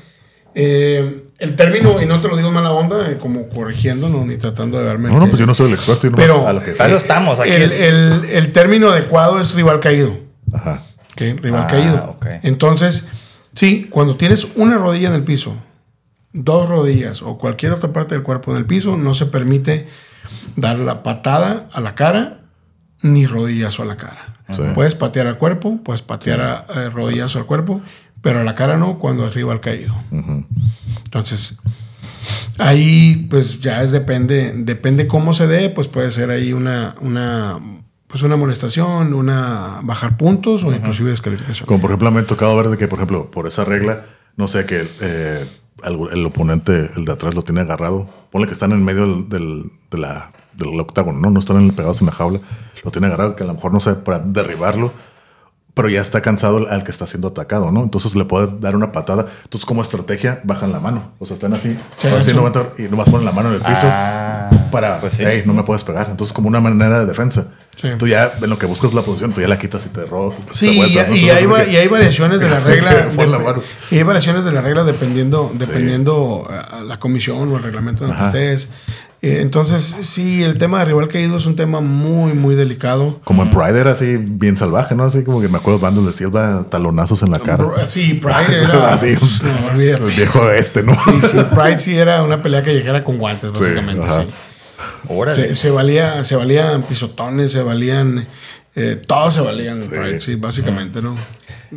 eh, 0.55 1.25
el 1.39 1.57
término, 1.57 2.01
y 2.01 2.07
no 2.07 2.21
te 2.21 2.29
lo 2.29 2.37
digo 2.37 2.49
en 2.49 2.55
mala 2.55 2.73
onda, 2.73 3.11
eh, 3.11 3.19
como 3.19 3.49
corrigiendo, 3.49 4.09
¿no? 4.09 4.25
ni 4.25 4.37
tratando 4.37 4.79
de 4.79 4.85
darme. 4.85 5.09
No, 5.09 5.19
no, 5.19 5.27
pues 5.27 5.39
yo 5.39 5.47
no 5.47 5.55
soy 5.55 5.69
el 5.69 5.75
experto, 5.75 6.03
yo 6.05 6.11
no 6.11 6.17
Pero- 6.17 6.47
a 6.47 6.53
lo 6.53 6.63
que 6.63 6.73
Para 6.73 6.89
eso 6.91 6.99
estamos 6.99 7.39
aquí. 7.41 7.51
el, 7.51 7.73
el- 7.73 8.25
el 8.31 8.53
término 8.53 8.91
adecuado 8.91 9.41
es 9.41 9.55
rival 9.55 9.81
caído. 9.81 10.17
Ajá. 10.53 10.83
¿Ok? 11.17 11.41
Rival 11.43 11.63
Ah, 11.65 11.67
caído. 11.67 12.19
Entonces, 12.43 13.09
sí, 13.55 13.89
cuando 13.91 14.17
tienes 14.17 14.57
una 14.57 14.77
rodilla 14.77 15.09
en 15.09 15.15
el 15.15 15.25
piso, 15.25 15.57
dos 16.33 16.69
rodillas 16.69 17.23
o 17.23 17.39
cualquier 17.39 17.73
otra 17.73 17.93
parte 17.93 18.15
del 18.15 18.23
cuerpo 18.23 18.53
en 18.53 18.59
el 18.59 18.67
piso, 18.67 18.97
no 18.97 19.15
se 19.15 19.27
permite 19.27 19.89
dar 20.55 20.79
la 20.79 21.03
patada 21.03 21.69
a 21.73 21.81
la 21.81 21.95
cara 21.95 22.43
ni 23.03 23.27
rodillazo 23.27 23.83
a 23.83 23.87
la 23.87 23.97
cara. 23.97 24.35
Sí. 24.53 24.63
Puedes 24.75 24.95
patear 24.95 25.27
al 25.27 25.39
cuerpo, 25.39 25.81
puedes 25.83 26.03
patear 26.03 26.41
a, 26.41 26.59
a 26.59 26.91
rodillazo 26.91 27.39
al 27.39 27.47
cuerpo, 27.47 27.81
pero 28.21 28.41
a 28.41 28.45
la 28.45 28.55
cara 28.55 28.77
no 28.77 28.99
cuando 28.99 29.27
es 29.27 29.35
rival 29.35 29.61
caído. 29.61 29.95
Entonces, 31.05 31.57
ahí 32.59 33.27
pues 33.31 33.61
ya 33.61 33.83
es 33.83 33.91
depende, 33.93 34.53
depende 34.55 35.07
cómo 35.07 35.35
se 35.35 35.47
dé, 35.47 35.71
pues 35.71 35.89
puede 35.89 36.13
ser 36.13 36.31
ahí 36.31 36.53
una, 36.53 36.95
una, 37.01 37.61
pues 38.17 38.25
una 38.25 38.37
molestación, 38.37 39.13
una 39.13 39.81
bajar 39.83 40.17
puntos 40.17 40.65
o 40.65 40.73
inclusive 40.73 41.11
descalificación. 41.11 41.67
Como 41.67 41.81
por 41.81 41.91
ejemplo, 41.91 42.11
me 42.11 42.21
ha 42.21 42.27
tocado 42.27 42.57
ver 42.57 42.69
de 42.69 42.79
que, 42.79 42.89
por 42.89 42.99
ejemplo, 42.99 43.31
por 43.31 43.47
esa 43.47 43.65
regla, 43.65 44.07
no 44.37 44.49
sé, 44.49 44.65
que 44.65 44.89
eh, 45.03 45.47
algo- 45.83 46.11
el 46.11 46.25
oponente, 46.25 46.91
el 46.97 47.05
de 47.05 47.13
atrás, 47.13 47.35
lo 47.35 47.43
tiene 47.43 47.61
agarrado. 47.61 48.09
Ponle 48.31 48.47
que 48.47 48.55
están 48.55 48.73
en 48.73 48.83
medio 48.85 49.03
del, 49.07 49.29
del- 49.29 49.71
de 49.91 49.99
la, 49.99 50.33
del 50.55 50.81
octágono, 50.81 51.21
¿no? 51.21 51.31
No 51.31 51.41
están 51.41 51.71
pegados 51.73 52.01
en 52.01 52.07
la 52.07 52.13
jaula. 52.13 52.41
Lo 52.83 52.91
tiene 52.91 53.09
agarrado, 53.09 53.37
que 53.37 53.45
a 53.45 53.47
lo 53.47 53.53
mejor 53.55 53.73
no 53.75 53.81
sé, 53.81 53.93
para 53.95 54.19
derribarlo 54.21 54.93
pero 55.77 55.91
ya 55.91 56.01
está 56.01 56.23
cansado 56.23 56.67
al 56.71 56.85
que 56.85 56.91
está 56.91 57.07
siendo 57.07 57.29
atacado, 57.29 57.71
¿no? 57.71 57.83
Entonces 57.83 58.17
le 58.17 58.25
puede 58.25 58.49
dar 58.61 58.75
una 58.75 58.93
patada. 58.93 59.27
Entonces, 59.45 59.67
como 59.67 59.83
estrategia, 59.83 60.41
bajan 60.43 60.73
la 60.73 60.81
mano. 60.81 61.13
O 61.19 61.27
sea, 61.27 61.35
están 61.35 61.53
así, 61.53 61.77
Sí, 61.99 62.09
así 62.09 62.31
sí. 62.31 62.35
no 62.35 62.51
y 62.79 62.89
nomás 62.89 63.11
ponen 63.11 63.27
la 63.27 63.33
mano 63.33 63.51
en 63.51 63.57
el 63.57 63.61
piso 63.61 63.83
Ah, 63.85 64.49
para, 64.73 64.99
pues 65.01 65.13
sí. 65.13 65.25
hey, 65.27 65.43
no 65.45 65.53
me 65.53 65.65
puedes 65.65 65.85
pegar. 65.85 66.09
Entonces, 66.11 66.33
como 66.33 66.49
una 66.49 66.63
manera 66.63 67.01
de 67.01 67.05
defensa. 67.05 67.49
Sí. 67.77 67.89
Tú 67.99 68.09
ya, 68.09 68.33
en 68.41 68.49
lo 68.49 68.59
que 68.59 68.65
buscas 68.65 68.95
la 68.95 69.03
posición, 69.03 69.35
tú 69.35 69.43
ya 69.43 69.49
la 69.49 69.59
quitas 69.59 69.85
y 69.85 69.91
te 69.91 70.07
robas. 70.07 70.39
Sí, 70.51 70.81
y, 70.81 70.95
y 71.19 71.29
hay, 71.29 71.45
va- 71.45 71.65
y 71.67 71.77
hay 71.77 71.89
variaciones 71.89 72.41
de 72.41 72.49
la 72.49 72.59
regla. 72.61 72.91
La 73.27 73.57
y 73.91 73.97
hay 73.99 74.03
variaciones 74.03 74.45
de 74.47 74.53
la 74.53 74.63
regla 74.63 74.83
dependiendo, 74.83 75.53
dependiendo 75.55 76.49
a 76.51 76.81
la 76.81 76.99
comisión 76.99 77.53
o 77.53 77.57
el 77.59 77.63
reglamento 77.63 78.05
en 78.07 78.13
el 78.13 78.17
que 78.17 78.23
estés. 78.23 78.71
Eh, 79.23 79.39
Entonces, 79.41 79.97
sí, 80.03 80.43
el 80.45 80.59
tema 80.59 80.79
de 80.81 80.85
rival 80.87 81.09
caído 81.09 81.37
es 81.39 81.47
un 81.47 81.57
tema 81.57 81.81
muy, 81.81 82.33
muy 82.35 82.55
delicado. 82.55 83.21
Como 83.25 83.43
en 83.43 83.51
Pride 83.51 83.79
era 83.81 83.93
así, 83.93 84.17
bien 84.19 84.57
salvaje, 84.57 84.95
¿no? 84.95 85.05
Así 85.05 85.25
como 85.25 85.41
que 85.41 85.49
me 85.49 85.57
acuerdo 85.59 85.79
Bando 85.81 86.03
de 86.03 86.13
Silva, 86.13 86.67
talonazos 86.71 87.23
en 87.23 87.31
la 87.31 87.39
cara. 87.39 87.65
Bro- 87.65 87.87
Sí, 87.87 88.15
Pride 88.15 88.63
era. 88.63 88.93
Así, 88.93 89.17
no, 89.43 89.69
olvídate. 89.73 90.05
el 90.05 90.11
viejo 90.13 90.51
este, 90.51 90.83
¿no? 90.83 90.95
Sí, 90.95 91.11
sí, 91.23 91.39
Pride 91.55 91.81
sí 91.81 91.97
era 91.97 92.23
una 92.23 92.43
pelea 92.43 92.63
callejera 92.63 93.03
con 93.03 93.17
guantes, 93.19 93.51
Sí, 93.55 93.61
básicamente. 93.65 94.05
ajá. 94.05 94.23
sí. 94.23 94.29
órale. 95.09 95.49
Se, 95.49 95.55
se 95.55 95.71
valía, 95.71 96.23
se 96.25 96.37
valían 96.37 96.83
pisotones, 96.83 97.51
se 97.53 97.63
valían. 97.63 98.27
Eh, 98.75 99.01
todos 99.07 99.33
se 99.35 99.41
valían 99.41 99.83
en 99.83 99.89
Pride, 99.89 100.21
sí, 100.21 100.35
básicamente, 100.35 101.01
¿no? 101.01 101.17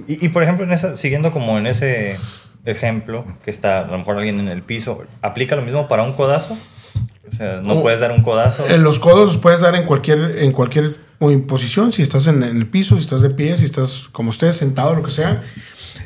Y, 0.07 0.23
y, 0.25 0.29
por 0.29 0.43
ejemplo, 0.43 0.65
en 0.65 0.73
esa, 0.73 0.97
siguiendo 0.97 1.31
como 1.31 1.57
en 1.57 1.65
ese 1.67 2.19
ejemplo, 2.65 3.25
que 3.45 3.49
está 3.51 3.79
a 3.79 3.87
lo 3.87 3.97
mejor 3.97 4.17
alguien 4.17 4.39
en 4.41 4.49
el 4.49 4.61
piso, 4.61 5.01
¿aplica 5.21 5.55
lo 5.55 5.61
mismo 5.61 5.87
para 5.87 6.03
un 6.03 6.11
codazo? 6.13 6.57
O 7.31 7.35
sea, 7.35 7.61
no 7.61 7.75
Oh. 7.75 7.81
puedes 7.81 7.99
dar 7.99 8.11
un 8.11 8.21
codazo. 8.23 8.67
En 8.67 8.83
los 8.83 8.99
codos 8.99 9.27
los 9.27 9.37
puedes 9.37 9.61
dar 9.61 9.75
en 9.75 9.83
cualquier, 9.85 10.39
en 10.39 10.51
cualquier 10.51 10.95
posición, 11.47 11.91
si 11.93 12.01
estás 12.01 12.27
en, 12.27 12.43
en 12.43 12.57
el 12.57 12.67
piso, 12.67 12.95
si 12.95 13.01
estás 13.01 13.21
de 13.21 13.29
pie, 13.29 13.57
si 13.57 13.65
estás 13.65 14.07
como 14.11 14.31
estés, 14.31 14.55
sentado, 14.55 14.95
lo 14.95 15.03
que 15.03 15.11
sea. 15.11 15.43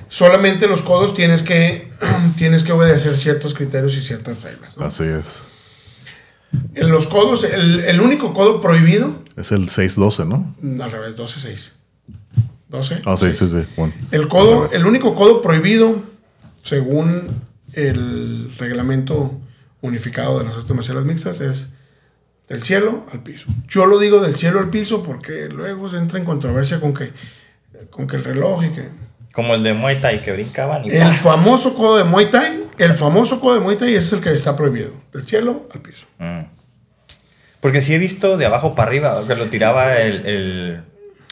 Solamente 0.10 0.68
los 0.68 0.82
codos 0.82 1.14
tienes 1.16 1.42
que, 1.44 1.92
tienes 2.38 2.64
que 2.64 2.72
obedecer 2.72 3.16
ciertos 3.18 3.54
criterios 3.54 3.96
y 3.98 4.02
ciertas 4.02 4.42
reglas. 4.44 4.78
¿no? 4.78 4.86
Así 4.86 5.04
es. 5.04 5.44
En 6.76 6.90
los 6.92 7.08
codos, 7.08 7.44
el, 7.46 7.80
el 7.82 8.00
único 8.00 8.34
codo 8.34 8.62
prohibido, 8.62 9.16
Es 9.38 9.52
el 9.52 9.70
6-12, 9.70 10.28
¿no? 10.28 10.56
al 10.84 10.92
revés, 10.92 11.18
12-6. 11.18 11.72
12. 12.70 12.96
Ah, 13.06 13.16
sí, 13.18 13.36
sí, 13.36 13.48
sí. 13.50 13.66
Bueno. 13.78 13.94
El 14.12 14.28
codo, 14.28 14.70
el 14.72 14.86
único 14.86 15.14
codo 15.16 15.42
prohibido, 15.42 16.02
según 16.62 17.42
el 17.74 18.52
reglamento 18.58 19.40
unificado 19.84 20.40
de 20.40 20.46
las 20.46 20.56
artes 20.56 20.74
marciales 20.74 21.04
mixtas, 21.04 21.42
es 21.42 21.74
del 22.48 22.64
cielo 22.64 23.06
al 23.12 23.22
piso. 23.22 23.46
Yo 23.68 23.86
lo 23.86 24.00
digo 24.00 24.22
del 24.22 24.36
cielo 24.36 24.60
al 24.60 24.70
piso 24.70 25.04
porque 25.04 25.50
luego 25.50 25.90
se 25.90 25.98
entra 25.98 26.18
en 26.18 26.26
controversia 26.26 26.80
con 26.80 26.94
que, 26.94 27.12
con 27.92 28.08
que 28.08 28.16
el 28.16 28.24
reloj 28.24 28.64
y 28.64 28.70
que... 28.70 28.90
Como 29.34 29.56
el 29.56 29.64
de 29.64 29.74
Muay 29.74 30.00
Thai, 30.00 30.22
que 30.22 30.32
brincaban 30.32 30.86
y 30.86 30.92
El 30.92 31.00
¡pah! 31.00 31.12
famoso 31.12 31.76
codo 31.76 31.98
de 31.98 32.06
Muay 32.06 32.32
Thai, 32.32 32.64
el 32.78 32.94
famoso 32.94 33.40
codo 33.40 33.56
de 33.56 33.60
Muay 33.60 33.78
Thai 33.78 33.94
es 33.96 34.12
el 34.14 34.22
que 34.22 34.32
está 34.32 34.56
prohibido, 34.56 34.94
del 35.12 35.28
cielo 35.28 35.68
al 35.74 35.82
piso. 35.82 36.06
Mm. 36.20 36.46
Porque 37.60 37.82
sí 37.82 37.94
he 37.94 37.98
visto 37.98 38.38
de 38.38 38.46
abajo 38.46 38.76
para 38.76 38.88
arriba, 38.88 39.24
que 39.28 39.36
lo 39.36 39.48
tiraba 39.48 39.98
el, 39.98 40.26
el 40.26 40.82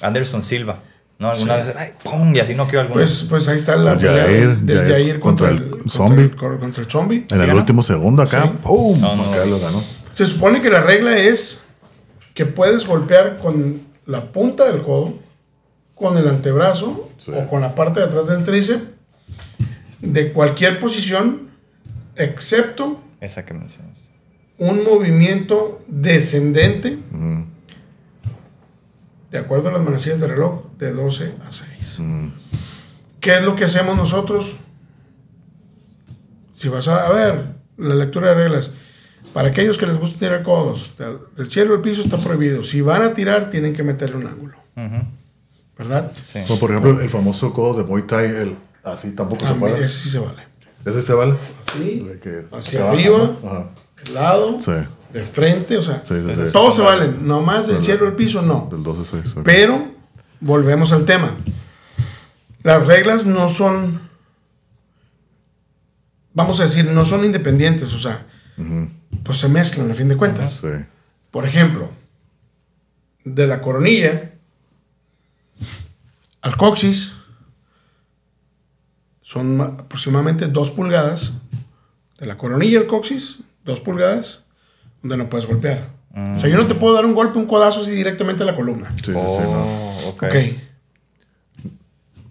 Anderson 0.01 0.43
Silva. 0.43 0.79
¿No? 1.21 1.29
Alguna 1.29 1.57
vez, 1.57 1.73
¡ay, 1.77 1.91
pum! 2.03 2.35
Y 2.35 2.39
así 2.39 2.55
no 2.55 2.67
quedó 2.67 2.81
alguno. 2.81 2.99
Pues, 2.99 3.27
pues 3.29 3.47
ahí 3.47 3.55
está 3.55 3.75
la 3.75 3.91
El 3.93 3.97
pelea 3.99 4.23
Jair, 4.25 4.57
del 4.57 4.77
Jair 4.79 4.91
Jair 4.91 5.19
contra, 5.19 5.49
contra 5.49 5.77
el, 5.83 5.89
zombie. 5.89 6.23
el- 6.23 6.35
contra 6.35 6.83
el 6.83 6.89
zombie. 6.89 7.25
En 7.29 7.39
el 7.39 7.45
ganó? 7.45 7.59
último 7.59 7.83
segundo 7.83 8.23
acá, 8.23 8.41
Sí. 8.43 8.49
¡pum! 8.63 8.99
No, 8.99 9.15
no. 9.15 9.31
Acá 9.31 9.45
lo 9.45 9.59
ganó. 9.59 9.83
Se 10.13 10.25
supone 10.25 10.61
que 10.63 10.71
la 10.71 10.81
regla 10.81 11.15
es 11.17 11.65
que 12.33 12.47
puedes 12.47 12.87
golpear 12.87 13.37
con 13.37 13.81
la 14.07 14.31
punta 14.31 14.71
del 14.71 14.81
codo, 14.81 15.13
con 15.93 16.17
el 16.17 16.27
antebrazo 16.27 17.09
Sí. 17.19 17.31
o 17.35 17.47
con 17.47 17.61
la 17.61 17.75
parte 17.75 17.99
de 17.99 18.07
atrás 18.07 18.25
del 18.25 18.43
tríceps 18.43 18.81
de 19.99 20.31
cualquier 20.33 20.79
posición, 20.79 21.51
excepto 22.15 22.99
Esa 23.19 23.45
que 23.45 23.53
mencionas. 23.53 23.95
un 24.57 24.83
movimiento 24.83 25.81
descendente, 25.87 26.97
Mm, 27.11 27.43
de 29.31 29.39
acuerdo 29.39 29.69
a 29.69 29.71
las 29.71 29.81
manecillas 29.81 30.19
de 30.19 30.27
reloj, 30.27 30.65
de 30.77 30.91
12 30.93 31.35
a 31.47 31.51
6. 31.51 31.99
¿Qué 33.19 33.33
es 33.35 33.43
lo 33.43 33.55
que 33.55 33.63
hacemos 33.65 33.95
nosotros? 33.97 34.55
Si 36.55 36.69
vas 36.69 36.87
a, 36.87 37.07
a 37.07 37.11
ver 37.11 37.45
la 37.77 37.95
lectura 37.95 38.29
de 38.29 38.35
reglas, 38.35 38.71
para 39.33 39.47
aquellos 39.49 39.77
que 39.77 39.87
les 39.87 39.97
gusta 39.97 40.19
tirar 40.19 40.43
codos, 40.43 40.91
del, 40.97 41.17
del 41.35 41.49
cielo 41.49 41.73
al 41.75 41.81
piso 41.81 42.01
está 42.01 42.19
prohibido. 42.19 42.63
Si 42.63 42.81
van 42.81 43.01
a 43.03 43.13
tirar, 43.13 43.49
tienen 43.49 43.73
que 43.73 43.83
meterle 43.83 44.17
un 44.17 44.27
ángulo. 44.27 44.55
¿verdad? 45.77 46.11
Sí. 46.27 46.39
Como 46.47 46.59
por 46.59 46.71
ejemplo, 46.71 47.01
el 47.01 47.09
famoso 47.09 47.53
codo 47.53 47.81
de 47.81 47.83
Muay 47.85 48.03
Thai, 48.03 48.25
el, 48.25 48.57
así 48.83 49.11
tampoco 49.11 49.45
se 49.45 49.53
Ah, 49.53 49.55
puede. 49.57 49.77
ese 49.83 49.97
sí 49.97 50.09
se 50.09 50.19
vale. 50.19 50.43
Ese 50.85 51.01
se 51.01 51.13
vale. 51.13 51.33
Así, 51.67 52.05
que 52.21 52.45
hacia 52.51 52.89
arriba, 52.91 53.31
lado, 54.13 54.59
Sí. 54.59 54.71
De 55.13 55.23
frente, 55.23 55.77
o 55.77 55.83
sea, 55.83 56.03
Sí, 56.05 56.15
sí, 56.25 56.33
sí. 56.33 56.51
todos 56.53 56.75
se 56.75 56.81
valen, 56.81 57.27
nomás 57.27 57.67
del 57.67 57.81
cielo 57.83 58.07
al 58.07 58.15
piso 58.15 58.41
no. 58.41 58.67
Del 58.71 58.81
12-6. 58.83 59.37
ok. 59.37 59.43
Pero 59.43 59.91
volvemos 60.39 60.91
al 60.93 61.05
tema. 61.05 61.31
Las 62.63 62.85
reglas 62.87 63.25
no 63.25 63.49
son, 63.49 64.01
vamos 66.33 66.59
a 66.59 66.63
decir, 66.63 66.85
no 66.85 67.05
son 67.05 67.25
independientes, 67.25 67.93
o 67.93 67.99
sea, 67.99 68.25
pues 69.23 69.39
se 69.39 69.47
mezclan 69.49 69.89
a 69.91 69.93
fin 69.95 70.07
de 70.09 70.15
cuentas. 70.17 70.61
Por 71.31 71.45
ejemplo, 71.47 71.89
de 73.23 73.47
la 73.47 73.61
coronilla 73.61 74.31
al 76.41 76.55
coxis 76.57 77.13
son 79.21 79.57
ma- 79.57 79.75
aproximadamente 79.79 80.47
dos 80.47 80.71
pulgadas. 80.71 81.33
De 82.19 82.25
la 82.27 82.37
coronilla 82.37 82.79
al 82.79 82.87
coxis, 82.87 83.37
dos 83.65 83.79
pulgadas, 83.79 84.43
donde 85.01 85.17
no 85.17 85.29
puedes 85.29 85.47
golpear. 85.47 85.89
O 86.13 86.37
sea, 86.39 86.49
yo 86.49 86.57
no 86.57 86.67
te 86.67 86.75
puedo 86.75 86.93
dar 86.93 87.05
un 87.05 87.13
golpe, 87.15 87.39
un 87.39 87.45
codazo 87.45 87.81
así 87.81 87.91
directamente 87.91 88.43
a 88.43 88.45
la 88.45 88.55
columna. 88.55 88.89
Sí, 88.97 89.05
sí, 89.05 89.11
sí, 89.13 89.13
no. 89.13 89.63
Oh, 89.65 90.09
ok. 90.09 90.23
Ok. 90.23 90.35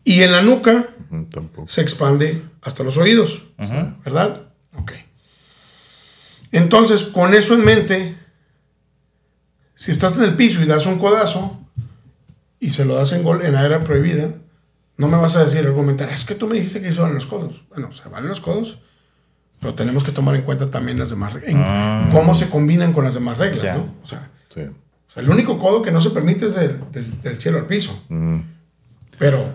Y 0.04 0.22
en 0.22 0.32
la 0.32 0.42
nuca 0.42 0.88
Tampoco. 1.30 1.66
se 1.68 1.80
expande 1.80 2.42
hasta 2.62 2.82
los 2.84 2.96
oídos, 2.96 3.44
Ujú. 3.58 3.94
¿verdad? 4.04 4.42
Ok. 4.76 4.92
Entonces, 6.52 7.04
con 7.04 7.32
eso 7.34 7.54
en 7.54 7.64
mente, 7.64 8.16
si 9.74 9.90
estás 9.90 10.16
en 10.16 10.24
el 10.24 10.34
piso 10.36 10.62
y 10.62 10.66
das 10.66 10.86
un 10.86 10.98
codazo 10.98 11.58
y 12.58 12.72
se 12.72 12.84
lo 12.84 12.94
das 12.96 13.12
en, 13.12 13.22
gol, 13.22 13.44
en 13.44 13.54
área 13.54 13.82
prohibida, 13.84 14.34
no 14.96 15.08
me 15.08 15.16
vas 15.16 15.36
a 15.36 15.44
decir, 15.44 15.60
argumentar, 15.66 16.10
es 16.10 16.24
que 16.24 16.34
tú 16.34 16.46
me 16.46 16.56
dijiste 16.56 16.82
que 16.82 16.92
se 16.92 17.00
valen 17.00 17.14
los 17.14 17.26
codos. 17.26 17.62
Bueno, 17.70 17.92
se 17.92 18.08
valen 18.08 18.28
los 18.28 18.40
codos, 18.40 18.78
pero 19.60 19.74
tenemos 19.74 20.02
que 20.04 20.12
tomar 20.12 20.34
en 20.36 20.42
cuenta 20.42 20.70
también 20.70 20.98
las 20.98 21.10
demás 21.10 21.32
reglas, 21.34 21.54
Ah. 21.56 22.08
cómo 22.12 22.34
se 22.34 22.48
combinan 22.48 22.92
con 22.92 23.04
las 23.04 23.14
demás 23.14 23.38
reglas, 23.38 23.62
Ya. 23.62 23.74
¿no? 23.74 23.94
O 24.02 24.06
sea, 24.06 24.30
Sí. 24.52 24.62
o 24.62 25.12
sea, 25.12 25.22
el 25.22 25.28
único 25.30 25.58
codo 25.58 25.82
que 25.82 25.92
no 25.92 26.00
se 26.00 26.10
permite 26.10 26.46
es 26.46 26.54
del, 26.54 26.80
del- 26.92 27.22
del 27.22 27.40
cielo 27.40 27.58
al 27.58 27.66
piso. 27.66 28.02
Mm, 28.08 28.40
Pero 29.18 29.54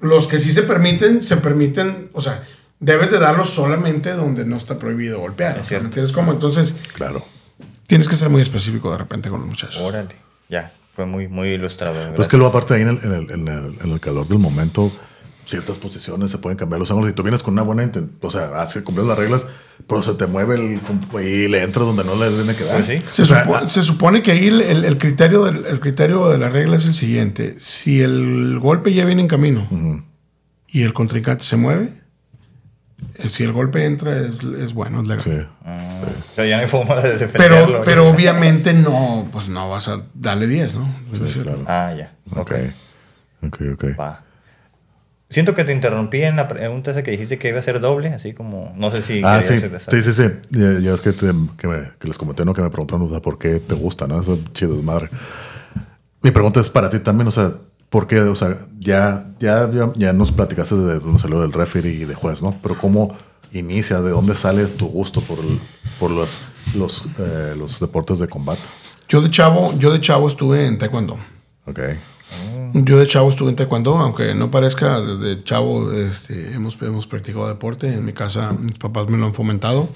los 0.00 0.26
que 0.26 0.38
sí 0.38 0.50
se 0.52 0.62
permiten, 0.62 1.22
se 1.22 1.36
permiten, 1.36 2.08
o 2.14 2.20
sea, 2.22 2.42
debes 2.80 3.10
de 3.10 3.18
darlos 3.18 3.50
solamente 3.50 4.12
donde 4.12 4.44
no 4.46 4.56
está 4.56 4.78
prohibido 4.78 5.20
golpear. 5.20 5.52
Es 5.52 5.58
o 5.58 5.60
sea, 5.60 5.68
cierto. 5.68 5.82
¿me 5.82 5.88
entiendes 5.88 6.12
cómo? 6.12 6.32
Entonces, 6.32 6.76
claro. 6.94 7.24
tienes 7.86 8.08
que 8.08 8.16
ser 8.16 8.30
muy 8.30 8.40
específico 8.40 8.90
de 8.90 8.96
repente 8.98 9.28
con 9.28 9.40
los 9.40 9.48
muchachos. 9.50 9.76
Órale. 9.82 10.16
Ya, 10.48 10.72
fue 10.94 11.04
muy, 11.04 11.28
muy 11.28 11.48
ilustrado. 11.50 12.14
Pues 12.14 12.26
que 12.26 12.38
luego 12.38 12.50
aparte 12.50 12.72
ahí 12.74 12.82
en 12.82 12.88
el, 12.88 12.98
en, 13.04 13.12
el, 13.12 13.30
en, 13.30 13.48
el, 13.48 13.78
en 13.84 13.90
el 13.92 14.00
calor 14.00 14.26
del 14.26 14.38
momento, 14.38 14.90
ciertas 15.44 15.78
posiciones 15.78 16.30
se 16.30 16.38
pueden 16.38 16.56
cambiar 16.56 16.78
los 16.80 16.90
ángulos. 16.90 17.10
Si 17.10 17.14
tú 17.14 17.22
vienes 17.22 17.42
con 17.42 17.54
una 17.54 17.62
buena 17.62 17.82
intención, 17.82 18.16
o 18.22 18.30
sea, 18.30 18.60
hace 18.62 18.82
cumplir 18.84 19.06
las 19.06 19.18
reglas, 19.18 19.46
pero 19.88 20.00
se 20.02 20.14
te 20.14 20.26
mueve 20.26 20.54
el 20.54 20.80
y 21.24 21.48
le 21.48 21.62
entras 21.62 21.84
donde 21.86 22.04
no 22.04 22.14
le 22.14 22.30
tiene 22.30 22.54
que 22.54 22.64
dar. 22.64 22.76
Pues 22.76 22.86
sí. 22.86 22.96
Se, 23.12 23.22
O 23.22 23.26
sea, 23.26 23.44
supo- 23.44 23.68
se 23.68 23.82
supone 23.82 24.22
que 24.22 24.32
ahí 24.32 24.46
el, 24.48 24.60
el- 24.60 24.84
el 24.84 24.98
criterio 24.98 25.44
del, 25.44 25.66
el 25.66 25.80
criterio 25.80 26.28
de 26.28 26.38
la 26.38 26.48
regla 26.48 26.76
es 26.76 26.84
el 26.86 26.94
siguiente. 26.94 27.56
Si 27.60 28.00
el 28.00 28.58
golpe 28.60 28.92
ya 28.94 29.04
viene 29.04 29.22
en 29.22 29.28
camino 29.28 29.66
y 30.68 30.82
el 30.82 30.92
contrincante 30.94 31.44
se 31.44 31.56
mueve, 31.56 31.92
eh, 33.16 33.28
si 33.28 33.42
el 33.42 33.52
golpe 33.52 33.84
entra 33.84 34.16
es, 34.20 34.42
es 34.58 34.72
bueno, 34.72 35.02
es 35.02 35.08
legal. 35.08 35.24
Sí. 35.24 35.30
O 35.32 36.34
sea, 36.36 36.46
ya 36.46 36.56
no 36.56 36.62
hay 36.62 36.68
forma 36.68 36.94
de 36.96 37.16
defenderlo. 37.18 37.66
Pero, 37.66 37.80
pero 37.84 38.08
obviamente 38.08 38.72
no, 38.72 39.28
pues 39.32 39.48
no 39.48 39.68
vas 39.68 39.88
a 39.88 40.02
darle 40.14 40.46
10, 40.46 40.74
¿no? 40.76 40.94
Sí, 41.28 41.40
claro. 41.40 41.64
Ah, 41.66 41.92
ya. 41.96 42.14
Ok. 42.36 42.52
Ok, 43.44 43.60
ok. 43.74 43.84
Va. 43.98 44.22
Siento 45.32 45.54
que 45.54 45.64
te 45.64 45.72
interrumpí 45.72 46.22
en 46.22 46.36
la 46.36 46.46
pregunta 46.46 46.90
esa 46.90 47.02
que 47.02 47.10
dijiste 47.10 47.38
que 47.38 47.48
iba 47.48 47.58
a 47.58 47.62
ser 47.62 47.80
doble, 47.80 48.08
así 48.10 48.34
como, 48.34 48.72
no 48.76 48.90
sé 48.90 49.00
si... 49.02 49.22
Ah, 49.24 49.40
sí. 49.42 49.54
Sí, 49.90 50.02
sí, 50.02 50.12
sí. 50.12 50.24
Ya, 50.50 50.78
ya 50.78 50.92
es 50.94 51.00
que, 51.00 51.12
te- 51.12 51.32
que, 51.58 51.66
me- 51.68 51.90
que 51.98 52.06
les 52.08 52.18
comenté, 52.18 52.44
¿no? 52.44 52.52
Que 52.52 52.60
me 52.62 52.68
preguntaron, 52.70 53.06
o 53.06 53.10
sea, 53.10 53.20
¿por 53.22 53.38
qué 53.38 53.58
te 53.58 53.74
gusta, 53.74 54.06
no? 54.06 54.20
Eso 54.20 54.34
es 54.34 54.52
chido, 54.52 54.74
es 54.76 54.82
madre. 54.82 55.08
Mi 56.22 56.30
pregunta 56.30 56.60
es 56.60 56.68
para 56.70 56.90
ti 56.90 56.98
también, 57.00 57.26
o 57.28 57.30
sea, 57.32 57.54
¿por 57.88 58.06
qué? 58.06 58.20
O 58.20 58.34
sea, 58.34 58.58
ya, 58.78 59.26
ya, 59.40 59.70
ya, 59.72 59.90
ya 59.96 60.12
nos 60.12 60.30
platicaste 60.32 60.76
de 60.76 60.98
dónde 61.00 61.18
salió 61.18 61.42
el 61.44 61.52
referee 61.52 61.94
y 61.94 62.04
de 62.04 62.14
juez, 62.14 62.42
¿no? 62.42 62.54
Pero 62.62 62.76
¿cómo 62.78 63.16
inicia? 63.52 64.00
¿De 64.02 64.10
dónde 64.10 64.34
sale 64.34 64.66
tu 64.66 64.86
gusto 64.86 65.20
por, 65.22 65.38
el- 65.38 65.58
por 65.98 66.10
los, 66.10 66.40
los, 66.76 67.04
eh, 67.18 67.54
los 67.56 67.80
deportes 67.80 68.18
de 68.18 68.28
combate? 68.28 68.60
Yo 69.08 69.20
de 69.20 69.30
chavo, 69.30 69.74
yo 69.78 69.92
de 69.92 70.00
chavo 70.00 70.28
estuve 70.28 70.66
en 70.66 70.78
taekwondo. 70.78 71.18
Ok. 71.66 71.80
Yo 72.74 72.98
de 72.98 73.06
chavo 73.06 73.28
estuve 73.28 73.50
en 73.50 73.56
taekwondo, 73.56 73.98
aunque 73.98 74.34
no 74.34 74.50
parezca, 74.50 75.00
desde 75.00 75.44
chavo 75.44 75.92
este, 75.92 76.52
hemos, 76.52 76.76
hemos 76.80 77.06
practicado 77.06 77.46
deporte. 77.48 77.92
En 77.92 78.04
mi 78.04 78.12
casa 78.14 78.52
mis 78.58 78.72
papás 78.78 79.08
me 79.08 79.18
lo 79.18 79.26
han 79.26 79.34
fomentado. 79.34 79.88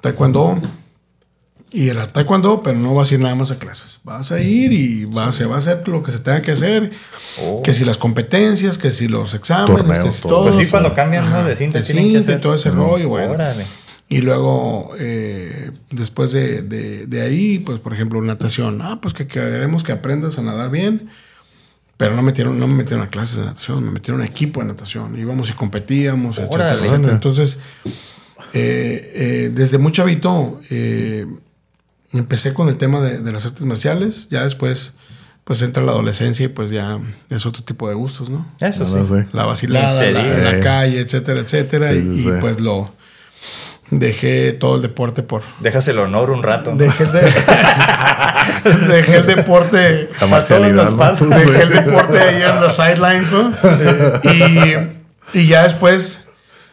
Taekwondo. 0.00 0.58
Y 1.74 1.88
era 1.88 2.06
taekwondo, 2.06 2.62
pero 2.62 2.78
no 2.78 2.94
vas 2.94 3.10
a 3.10 3.14
ir 3.14 3.20
nada 3.20 3.34
más 3.34 3.50
a 3.50 3.56
clases. 3.56 3.98
Vas 4.04 4.30
a 4.30 4.40
ir 4.42 4.72
y 4.72 5.06
vas, 5.06 5.34
se 5.34 5.46
va 5.46 5.56
a 5.56 5.58
hacer 5.58 5.88
lo 5.88 6.02
que 6.02 6.12
se 6.12 6.18
tenga 6.18 6.42
que 6.42 6.52
hacer. 6.52 6.92
Oh. 7.42 7.62
Que 7.62 7.72
si 7.72 7.84
las 7.86 7.96
competencias, 7.96 8.76
que 8.76 8.92
si 8.92 9.08
los 9.08 9.32
exámenes, 9.32 9.78
Torneos, 9.78 10.04
que 10.06 10.12
si 10.12 10.20
todo. 10.22 10.32
todo. 10.32 10.42
Pues 10.44 10.56
sí, 10.56 10.66
cuando 10.66 10.92
cambian 10.94 11.46
de 11.46 11.56
cinta 11.56 11.78
de 11.78 11.84
tienen 11.84 12.04
que 12.04 12.10
cinta 12.10 12.20
hacer. 12.32 12.38
y 12.38 12.42
todo 12.42 12.54
ese 12.56 12.70
rollo, 12.70 13.08
bueno. 13.08 13.32
Órale. 13.32 13.64
Y 14.08 14.20
luego, 14.20 14.90
eh, 14.98 15.70
después 15.90 16.32
de, 16.32 16.60
de- 16.60 17.06
de 17.06 17.22
ahí, 17.22 17.58
pues, 17.60 17.78
por 17.78 17.94
ejemplo, 17.94 18.20
natación. 18.20 18.82
Ah, 18.82 18.98
pues 19.00 19.14
que 19.14 19.26
queremos 19.26 19.82
que 19.82 19.92
aprendas 19.92 20.38
a 20.38 20.42
nadar 20.42 20.70
bien. 20.70 21.08
Pero 22.02 22.16
no, 22.16 22.22
metieron, 22.22 22.58
no 22.58 22.66
me 22.66 22.74
metieron 22.74 23.04
a 23.06 23.08
clases 23.08 23.36
de 23.36 23.44
natación, 23.44 23.84
me 23.84 23.92
metieron 23.92 24.20
a 24.22 24.24
equipo 24.26 24.60
de 24.60 24.66
natación. 24.66 25.16
Íbamos 25.16 25.48
y 25.50 25.52
competíamos, 25.52 26.36
etcétera, 26.38 26.64
Órale. 26.72 26.86
etcétera. 26.86 27.12
Entonces, 27.12 27.58
eh, 28.52 29.12
eh, 29.14 29.50
desde 29.54 29.78
muy 29.78 29.92
chavito, 29.92 30.60
eh, 30.68 31.26
empecé 32.12 32.52
con 32.54 32.68
el 32.68 32.76
tema 32.76 33.00
de, 33.00 33.18
de 33.18 33.30
las 33.32 33.46
artes 33.46 33.64
marciales. 33.64 34.26
Ya 34.30 34.42
después, 34.44 34.94
pues 35.44 35.62
entra 35.62 35.82
la 35.84 35.92
adolescencia 35.92 36.44
y 36.46 36.48
pues 36.48 36.70
ya 36.70 36.98
es 37.30 37.46
otro 37.46 37.62
tipo 37.62 37.88
de 37.88 37.94
gustos, 37.94 38.28
¿no? 38.30 38.44
Eso 38.60 38.84
No, 38.88 39.06
sí. 39.06 39.14
sé. 39.14 39.28
la 39.32 39.44
vacilada, 39.46 40.02
la, 40.10 40.22
la 40.24 40.56
Eh. 40.56 40.60
calle, 40.60 41.00
etcétera, 41.00 41.40
etcétera. 41.40 41.92
Sí, 41.92 41.98
y, 41.98 42.02
sí, 42.02 42.20
y, 42.20 42.22
sí. 42.24 42.30
pues 42.40 42.60
lo 42.60 42.90
dejé 43.92 44.52
todo 44.54 44.76
el 44.76 44.82
deporte 44.82 45.22
por. 45.22 45.42
Dejas 45.60 45.86
el 45.88 45.98
honor 46.00 46.30
un 46.30 46.42
rato. 46.42 46.70
¿no? 46.72 46.76
Dejé, 46.78 47.04
de- 47.06 47.20
dejé 48.88 49.16
el 49.18 49.26
deporte. 49.26 50.08
La 50.20 50.26
A 50.26 50.28
todos 50.60 50.72
nos. 50.76 50.96
Dejé 51.30 51.62
el 51.62 51.68
deporte 51.86 52.18
ahí 52.20 52.42
en 52.42 52.60
los 52.60 52.74
sidelines, 52.76 53.32
¿no? 53.32 53.52
Y, 55.34 55.38
y 55.38 55.46
ya 55.46 55.64
después, 55.64 56.24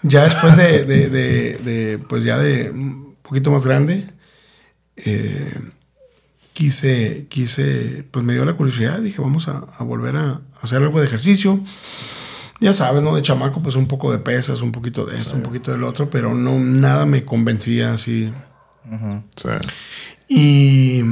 ya 0.02 0.24
después 0.24 0.56
de, 0.58 0.86
de- 0.86 1.10
de- 1.10 1.58
de, 1.64 1.98
pues 2.00 2.24
ya 2.24 2.38
de 2.38 2.70
un 2.72 3.16
poquito 3.22 3.52
más 3.52 3.66
grande, 3.66 4.06
eh, 4.98 5.54
quise, 6.54 7.26
quise, 7.30 8.04
pues 8.12 8.26
me 8.26 8.34
dio 8.34 8.44
la 8.46 8.54
curiosidad, 8.54 9.00
dije, 9.00 9.22
vamos 9.22 9.48
a, 9.48 9.64
a 9.78 9.84
volver 9.84 10.16
a 10.18 10.42
hacer 10.62 10.82
algo 10.82 11.00
de 11.00 11.06
ejercicio. 11.08 11.60
Ya 12.62 12.74
sabes, 12.74 13.02
¿no? 13.02 13.16
De 13.16 13.22
chamaco, 13.22 13.62
pues 13.64 13.76
un 13.76 13.88
poco 13.88 14.12
de 14.12 14.18
pesas, 14.18 14.62
un 14.62 14.74
poquito 14.74 15.06
de 15.06 15.18
esto, 15.18 15.34
un 15.36 15.44
poquito 15.44 15.72
del 15.72 15.84
otro, 15.86 16.10
pero 16.10 16.34
no, 16.36 16.60
nada 16.60 17.06
me 17.06 17.24
convencía 17.24 17.94
así. 17.94 18.34
Sí. 19.38 19.48
Y, 20.28 21.04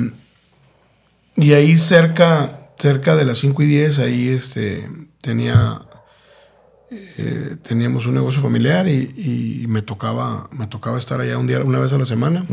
y 1.38 1.54
ahí 1.54 1.78
cerca, 1.78 2.72
cerca 2.78 3.16
de 3.16 3.24
las 3.24 3.38
5 3.38 3.62
y 3.64 3.66
10, 3.68 4.00
ahí 4.00 4.28
este, 4.30 4.90
tenía, 5.22 5.82
eh, 6.90 7.56
teníamos 7.62 8.08
un 8.08 8.16
negocio 8.16 8.42
familiar 8.42 8.88
y, 8.88 9.14
y 9.64 9.68
me, 9.68 9.84
tocaba, 9.84 10.50
me 10.52 10.68
tocaba 10.68 10.98
estar 10.98 11.22
allá 11.22 11.38
un 11.38 11.46
día, 11.46 11.64
una 11.64 11.80
vez 11.80 11.94
a 11.94 12.00
la 12.00 12.06
semana. 12.06 12.46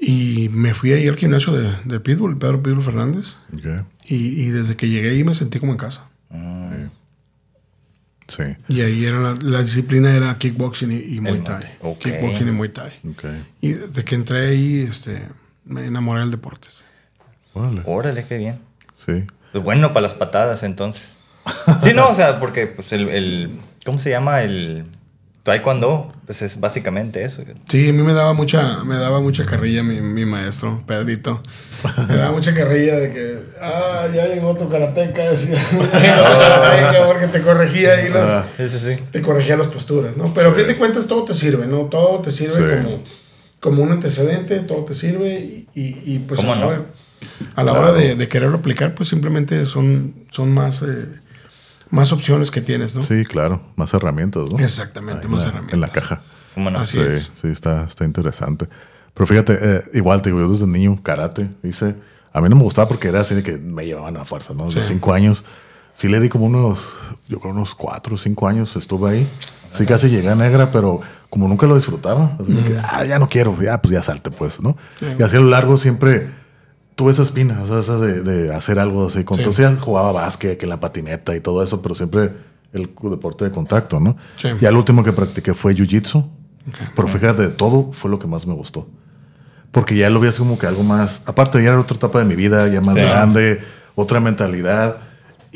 Y 0.00 0.48
me 0.50 0.74
fui 0.74 0.92
ahí 0.92 1.06
al 1.06 1.16
gimnasio 1.16 1.52
de, 1.52 1.72
de 1.84 2.00
Pitbull, 2.00 2.38
Pedro 2.38 2.62
Pitbull 2.62 2.82
Fernández. 2.82 3.36
Ok. 3.52 3.86
Y, 4.06 4.42
y 4.42 4.48
desde 4.48 4.76
que 4.76 4.88
llegué 4.88 5.10
ahí 5.10 5.22
me 5.22 5.34
sentí 5.34 5.60
como 5.60 5.72
en 5.72 5.78
casa. 5.78 6.08
Sí. 8.26 8.42
Y 8.68 8.80
ahí 8.80 9.04
era 9.04 9.20
la, 9.20 9.38
la 9.42 9.62
disciplina 9.62 10.14
era 10.14 10.36
kickboxing 10.38 10.90
y, 10.90 11.16
y 11.16 11.20
Muay 11.20 11.44
Thai. 11.44 11.62
Kickboxing 12.00 12.48
y 12.48 12.52
Muay 12.52 12.70
Thai. 12.70 12.92
Y 13.60 13.72
desde 13.72 14.02
que 14.02 14.14
entré 14.14 14.46
ahí, 14.46 14.80
este, 14.80 15.28
me 15.66 15.84
enamoré 15.86 16.20
del 16.20 16.30
deporte. 16.30 16.68
Órale. 17.54 17.82
Órale, 17.86 18.24
qué 18.26 18.36
bien. 18.36 18.58
Sí. 18.94 19.24
Pues 19.52 19.64
bueno 19.64 19.92
para 19.92 20.02
las 20.02 20.14
patadas 20.14 20.62
entonces. 20.62 21.12
Sí, 21.82 21.92
no, 21.94 22.08
o 22.08 22.14
sea, 22.14 22.38
porque 22.40 22.66
pues 22.66 22.92
el, 22.92 23.08
el 23.08 23.50
¿cómo 23.84 23.98
se 23.98 24.10
llama? 24.10 24.42
El 24.42 24.84
taekwondo, 25.42 26.10
pues 26.24 26.40
es 26.40 26.58
básicamente 26.58 27.22
eso. 27.22 27.42
Sí, 27.68 27.90
a 27.90 27.92
mí 27.92 28.02
me 28.02 28.14
daba 28.14 28.32
mucha, 28.32 28.82
me 28.82 28.96
daba 28.96 29.20
mucha 29.20 29.44
carrilla 29.44 29.82
mi, 29.82 30.00
mi 30.00 30.24
maestro, 30.24 30.82
Pedrito. 30.86 31.42
Me 32.08 32.16
daba 32.16 32.32
mucha 32.32 32.54
carrilla 32.54 32.96
de 32.96 33.12
que, 33.12 33.38
ah, 33.60 34.06
ya 34.14 34.26
llegó 34.26 34.56
tu 34.56 34.70
karateca, 34.70 35.22
decía. 35.30 35.56
Ya 35.92 36.16
llegó 36.16 36.28
tu 36.32 36.38
karateca, 36.40 37.06
porque 37.06 37.26
te 37.26 37.42
corregía 37.42 37.92
ahí 37.92 38.08
las, 38.08 38.26
Ah. 38.28 38.46
Sí, 38.56 38.68
sí, 38.70 38.78
sí. 38.78 39.02
te 39.12 39.20
corregía 39.20 39.58
las 39.58 39.66
posturas, 39.66 40.16
¿no? 40.16 40.32
Pero 40.32 40.48
a 40.50 40.54
fin 40.54 40.66
de 40.66 40.76
cuentas 40.76 41.06
todo 41.06 41.24
te 41.26 41.34
sirve, 41.34 41.66
¿no? 41.66 41.80
Todo 41.90 42.20
te 42.20 42.32
sirve 42.32 42.54
Sí. 42.54 42.82
como, 42.82 42.98
como 43.60 43.82
un 43.82 43.92
antecedente, 43.92 44.60
todo 44.60 44.84
te 44.86 44.94
sirve 44.94 45.34
y, 45.40 45.68
y, 45.74 46.02
y, 46.06 46.18
pues 46.20 46.40
¿Cómo 46.40 46.54
no? 46.56 46.72
A 47.54 47.62
la 47.62 47.72
hora 47.72 47.92
de, 47.92 48.14
de 48.16 48.28
quererlo 48.28 48.58
aplicar, 48.58 48.94
pues 48.94 49.08
simplemente 49.08 49.64
son, 49.66 50.14
son 50.30 50.52
más, 50.54 50.82
eh, 50.82 51.06
más 51.90 52.12
opciones 52.12 52.50
que 52.50 52.60
tienes, 52.60 52.94
¿no? 52.94 53.02
Sí, 53.02 53.24
claro. 53.24 53.60
Más 53.76 53.92
herramientas, 53.94 54.50
¿no? 54.50 54.58
Exactamente, 54.58 55.26
Ahí 55.26 55.32
más 55.32 55.42
en 55.44 55.46
la- 55.46 55.50
herramientas. 55.58 55.74
En 55.74 55.80
la 55.80 55.88
caja. 55.88 56.22
¿Cómo 56.54 56.70
no? 56.70 56.78
Así 56.78 56.98
sí, 56.98 57.04
es. 57.04 57.30
sí, 57.34 57.48
está, 57.48 57.84
está 57.84 58.04
interesante. 58.04 58.68
Pero 59.12 59.26
fíjate, 59.26 59.56
eh, 59.60 59.82
igual 59.94 60.22
te 60.22 60.30
digo, 60.30 60.40
yo 60.40 60.48
desde 60.50 60.66
niño, 60.66 61.00
karate, 61.02 61.48
hice. 61.62 61.94
A 62.32 62.40
mí 62.40 62.48
no 62.48 62.56
me 62.56 62.62
gustaba 62.62 62.88
porque 62.88 63.08
era 63.08 63.20
así 63.20 63.34
de 63.34 63.42
que 63.42 63.56
me 63.58 63.86
llevaban 63.86 64.16
a 64.16 64.24
fuerza, 64.24 64.54
¿no? 64.54 64.64
De 64.70 64.82
Sí. 64.82 64.88
cinco 64.94 65.12
años. 65.12 65.44
Sí 65.94 66.08
le 66.08 66.18
di 66.18 66.28
como 66.28 66.46
unos, 66.46 66.96
yo 67.28 67.38
creo 67.38 67.52
unos 67.52 67.74
cuatro 67.76 68.16
o 68.16 68.18
cinco 68.18 68.48
años 68.48 68.74
estuve 68.74 69.10
ahí. 69.10 69.28
Sí 69.70 69.86
casi 69.86 70.08
llegué 70.08 70.28
a 70.28 70.34
negra, 70.34 70.72
pero 70.72 71.00
como 71.30 71.46
nunca 71.48 71.66
lo 71.66 71.74
disfrutaba, 71.76 72.36
así 72.40 72.52
que, 72.52 72.78
ah, 72.78 73.04
ya 73.04 73.18
no 73.20 73.28
quiero, 73.28 73.56
ya, 73.60 73.80
pues 73.80 73.92
ya 73.92 74.02
salte, 74.02 74.30
pues, 74.32 74.60
¿no? 74.60 74.76
Y 75.18 75.22
así 75.22 75.36
a 75.36 75.40
lo 75.40 75.48
largo 75.48 75.76
siempre 75.76 76.28
tuve 76.94 77.12
esa 77.12 77.22
espina, 77.22 77.60
o 77.62 77.66
sea, 77.66 77.78
esa 77.80 77.98
de, 77.98 78.22
de 78.22 78.54
hacer 78.54 78.78
algo 78.78 79.06
así. 79.06 79.24
Con 79.24 79.36
Sí. 79.36 79.42
Entonces 79.42 79.70
ya 79.70 79.76
jugaba 79.80 80.12
básquet, 80.12 80.58
que 80.58 80.66
en 80.66 80.70
la 80.70 80.80
patineta 80.80 81.34
y 81.34 81.40
todo 81.40 81.62
eso, 81.62 81.82
pero 81.82 81.94
siempre 81.94 82.30
el 82.72 82.90
deporte 83.10 83.44
de 83.44 83.50
contacto, 83.50 84.00
¿no? 84.00 84.16
Sí. 84.36 84.48
Y 84.60 84.66
al 84.66 84.76
último 84.76 85.02
que 85.04 85.12
practiqué 85.12 85.54
fue 85.54 85.74
jiu-jitsu. 85.74 86.18
Ok. 86.18 86.74
Pero 86.96 87.08
fíjate, 87.08 87.42
de 87.42 87.48
todo 87.48 87.92
fue 87.92 88.10
lo 88.10 88.18
que 88.18 88.26
más 88.26 88.46
me 88.46 88.54
gustó. 88.54 88.88
Porque 89.70 89.96
ya 89.96 90.08
lo 90.10 90.20
vi 90.20 90.28
así 90.28 90.38
como 90.38 90.58
que 90.58 90.66
algo 90.66 90.82
más. 90.84 91.22
Aparte, 91.26 91.62
ya 91.62 91.70
era 91.70 91.80
otra 91.80 91.96
etapa 91.96 92.20
de 92.20 92.24
mi 92.24 92.36
vida, 92.36 92.68
ya 92.68 92.80
más 92.80 92.94
Sí. 92.94 93.00
grande, 93.00 93.60
otra 93.96 94.20
mentalidad. 94.20 94.96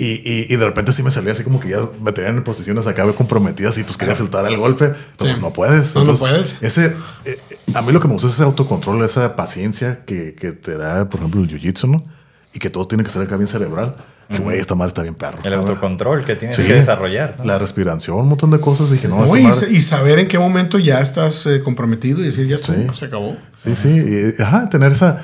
Y, 0.00 0.22
y, 0.24 0.46
y 0.48 0.56
de 0.56 0.64
repente 0.64 0.92
sí 0.92 1.02
me 1.02 1.10
salía 1.10 1.32
así 1.32 1.42
como 1.42 1.58
que 1.58 1.70
ya 1.70 1.78
me 2.00 2.12
tenían 2.12 2.36
en 2.36 2.44
posiciones 2.44 2.86
acá 2.86 3.04
comprometidas 3.14 3.76
y 3.78 3.82
pues 3.82 3.96
quería 3.96 4.14
soltar 4.14 4.46
el 4.46 4.56
golpe, 4.56 4.90
pero 4.90 4.94
Sí. 4.94 5.16
pues 5.16 5.40
no 5.40 5.52
puedes. 5.52 5.92
No, 5.96 6.04
no 6.04 6.16
puedes. 6.16 6.54
Ese, 6.60 6.94
eh, 7.24 7.38
a 7.74 7.82
mí 7.82 7.90
lo 7.92 7.98
que 7.98 8.06
me 8.06 8.12
gusta 8.14 8.28
es 8.28 8.34
ese 8.34 8.44
autocontrol, 8.44 9.04
esa 9.04 9.34
paciencia 9.34 10.04
que, 10.06 10.36
que 10.36 10.52
te 10.52 10.76
da, 10.76 11.10
por 11.10 11.18
ejemplo, 11.18 11.40
el 11.42 11.48
jiu-jitsu, 11.48 11.90
¿no? 11.90 12.04
Y 12.54 12.60
que 12.60 12.70
todo 12.70 12.86
tiene 12.86 13.02
que 13.02 13.10
ser 13.10 13.22
acá 13.22 13.36
bien 13.36 13.48
cerebral. 13.48 13.96
Que, 14.30 14.38
güey, 14.38 14.58
esta 14.60 14.74
madre 14.74 14.88
está 14.88 15.02
bien 15.02 15.14
perro. 15.14 15.38
El 15.42 15.54
autocontrol 15.54 16.22
que 16.24 16.36
tienes 16.36 16.54
Sí. 16.54 16.62
que 16.64 16.74
desarrollar. 16.74 17.36
¿no? 17.38 17.44
La 17.46 17.58
respiración, 17.58 18.18
un 18.18 18.28
montón 18.28 18.50
de 18.50 18.60
cosas. 18.60 18.90
Dije, 18.90 19.08
no, 19.08 19.24
No, 19.24 19.36
y, 19.36 19.42
madre- 19.42 19.68
y 19.72 19.80
saber 19.80 20.18
en 20.18 20.28
qué 20.28 20.38
momento 20.38 20.78
ya 20.78 21.00
estás 21.00 21.46
eh, 21.46 21.62
comprometido 21.62 22.20
y 22.20 22.26
decir, 22.26 22.46
ya 22.46 22.58
Sí. 22.58 22.72
pues, 22.86 22.98
se 22.98 23.06
acabó. 23.06 23.36
Sí, 23.64 23.74
sí. 23.74 23.88
y, 23.88 24.42
ajá, 24.42 24.68
tener 24.68 24.92
esa. 24.92 25.22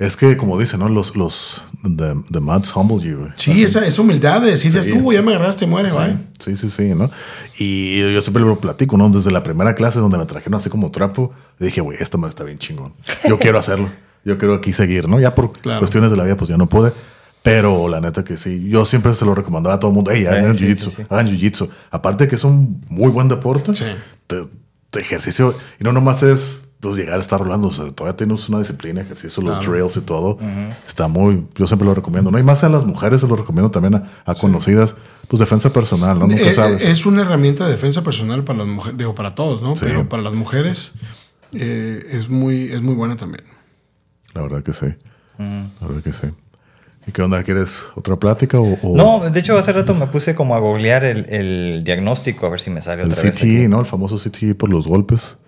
Es 0.00 0.16
que, 0.16 0.36
como 0.38 0.58
dicen, 0.58 0.80
¿no? 0.80 0.88
Los, 0.88 1.14
los 1.14 1.62
the, 1.82 2.14
the 2.32 2.40
muds 2.40 2.74
humble 2.74 2.98
you. 3.06 3.28
Sí, 3.36 3.62
esa, 3.62 3.86
esa 3.86 4.00
humildad 4.00 4.40
de 4.40 4.50
decir, 4.52 4.72
ya 4.72 4.82
Sí. 4.82 4.88
estuvo, 4.88 5.12
ya 5.12 5.20
me 5.20 5.34
agarraste, 5.34 5.66
muere, 5.66 5.92
bye. 5.92 6.16
Sí, 6.42 6.56
sí, 6.56 6.70
sí, 6.70 6.94
¿no? 6.94 7.10
Y 7.58 8.00
yo 8.14 8.22
siempre 8.22 8.42
lo 8.42 8.58
platico, 8.58 8.96
¿no? 8.96 9.10
Desde 9.10 9.30
la 9.30 9.42
primera 9.42 9.74
clase 9.74 9.98
donde 10.00 10.16
me 10.16 10.24
trajeron 10.24 10.54
así 10.58 10.70
como 10.70 10.90
trapo, 10.90 11.32
dije, 11.58 11.82
güey, 11.82 11.98
esta 12.00 12.16
me 12.16 12.28
está 12.28 12.44
bien 12.44 12.58
chingón. 12.58 12.94
Yo 13.28 13.38
quiero 13.38 13.58
hacerlo. 13.58 13.90
Yo 14.24 14.38
quiero 14.38 14.54
aquí 14.54 14.72
seguir, 14.72 15.06
¿no? 15.08 15.20
Ya 15.20 15.34
por 15.34 15.52
Claro. 15.52 15.80
cuestiones 15.80 16.10
de 16.10 16.16
la 16.16 16.24
vida, 16.24 16.36
pues 16.36 16.48
ya 16.48 16.56
no 16.56 16.66
pude. 16.66 16.92
Pero 17.42 17.88
la 17.88 18.00
neta 18.00 18.24
que 18.24 18.36
sí, 18.38 18.68
yo 18.68 18.84
siempre 18.86 19.14
se 19.14 19.24
lo 19.26 19.34
recomendaba 19.34 19.76
a 19.76 19.80
todo 19.80 19.90
el 19.90 19.94
mundo, 19.94 20.10
hey, 20.14 20.24
hagan 20.26 20.52
Eh, 20.52 20.54
sí, 20.54 20.64
jiu-jitsu, 20.66 20.84
sí, 20.90 20.90
sí. 20.96 21.02
hagan 21.10 21.28
jiu-jitsu. 21.28 21.68
Aparte 21.90 22.26
que 22.26 22.36
es 22.36 22.44
un 22.44 22.84
muy 22.88 23.10
buen 23.10 23.28
deporte, 23.28 23.74
Sí. 23.74 23.84
te, 24.26 24.46
te 24.90 25.00
ejercicio, 25.00 25.54
y 25.78 25.84
no 25.84 25.92
nomás 25.92 26.22
es 26.22 26.64
pues, 26.80 26.96
llegar 26.96 27.18
a 27.18 27.20
estar 27.20 27.38
rolando, 27.40 27.68
o 27.68 27.72
sea, 27.72 27.90
todavía 27.92 28.16
tienes 28.16 28.48
una 28.48 28.58
disciplina, 28.58 29.02
ejercicio, 29.02 29.42
los 29.42 29.60
drills 29.60 29.96
y 29.96 30.00
todo. 30.00 30.38
Está 30.86 31.08
muy, 31.08 31.46
yo 31.54 31.66
siempre 31.66 31.86
lo 31.86 31.94
recomiendo, 31.94 32.30
¿no? 32.30 32.38
Y 32.38 32.42
más 32.42 32.64
a 32.64 32.68
las 32.68 32.84
mujeres 32.84 33.20
se 33.20 33.28
lo 33.28 33.36
recomiendo 33.36 33.70
también 33.70 33.94
a, 33.96 34.10
a 34.24 34.34
conocidas, 34.34 34.96
pues 35.28 35.40
defensa 35.40 35.72
personal, 35.72 36.18
¿no? 36.18 36.26
Nunca 36.26 36.42
Eh, 36.42 36.52
sabes. 36.52 36.82
Es 36.82 37.06
una 37.06 37.22
herramienta 37.22 37.64
de 37.66 37.72
defensa 37.72 38.02
personal 38.02 38.42
para 38.44 38.60
las 38.60 38.68
mujeres, 38.68 38.98
digo, 38.98 39.14
para 39.14 39.34
todos, 39.34 39.60
¿no? 39.62 39.76
Sí. 39.76 39.84
Pero 39.86 40.08
para 40.08 40.22
las 40.22 40.34
mujeres 40.34 40.92
eh, 41.52 42.06
es, 42.12 42.28
muy, 42.28 42.72
es 42.72 42.80
muy 42.80 42.94
buena 42.94 43.16
también. 43.16 43.44
La 44.34 44.42
verdad 44.42 44.62
que 44.62 44.72
sí. 44.72 44.86
La 45.38 45.86
verdad 45.86 46.02
que 46.02 46.12
sí. 46.12 46.26
¿Y 47.06 47.12
qué 47.12 47.22
onda? 47.22 47.42
¿Quieres 47.42 47.84
otra 47.94 48.16
plática 48.16 48.60
o, 48.60 48.78
o 48.82 48.96
No, 48.96 49.30
de 49.30 49.40
hecho 49.40 49.58
hace 49.58 49.72
rato 49.72 49.94
me 49.94 50.06
puse 50.06 50.34
como 50.34 50.54
a 50.54 50.58
googlear 50.58 51.04
el, 51.04 51.26
el 51.30 51.82
diagnóstico 51.82 52.46
a 52.46 52.50
ver 52.50 52.60
si 52.60 52.68
me 52.70 52.82
sale 52.82 53.02
el 53.02 53.08
otra 53.10 53.22
vez. 53.22 53.34
CTE, 53.36 53.68
¿no? 53.68 53.80
El 53.80 53.86
famoso 53.86 54.16
CTE 54.18 54.54
por 54.54 54.68
los 54.70 54.86
golpes. 54.86 55.38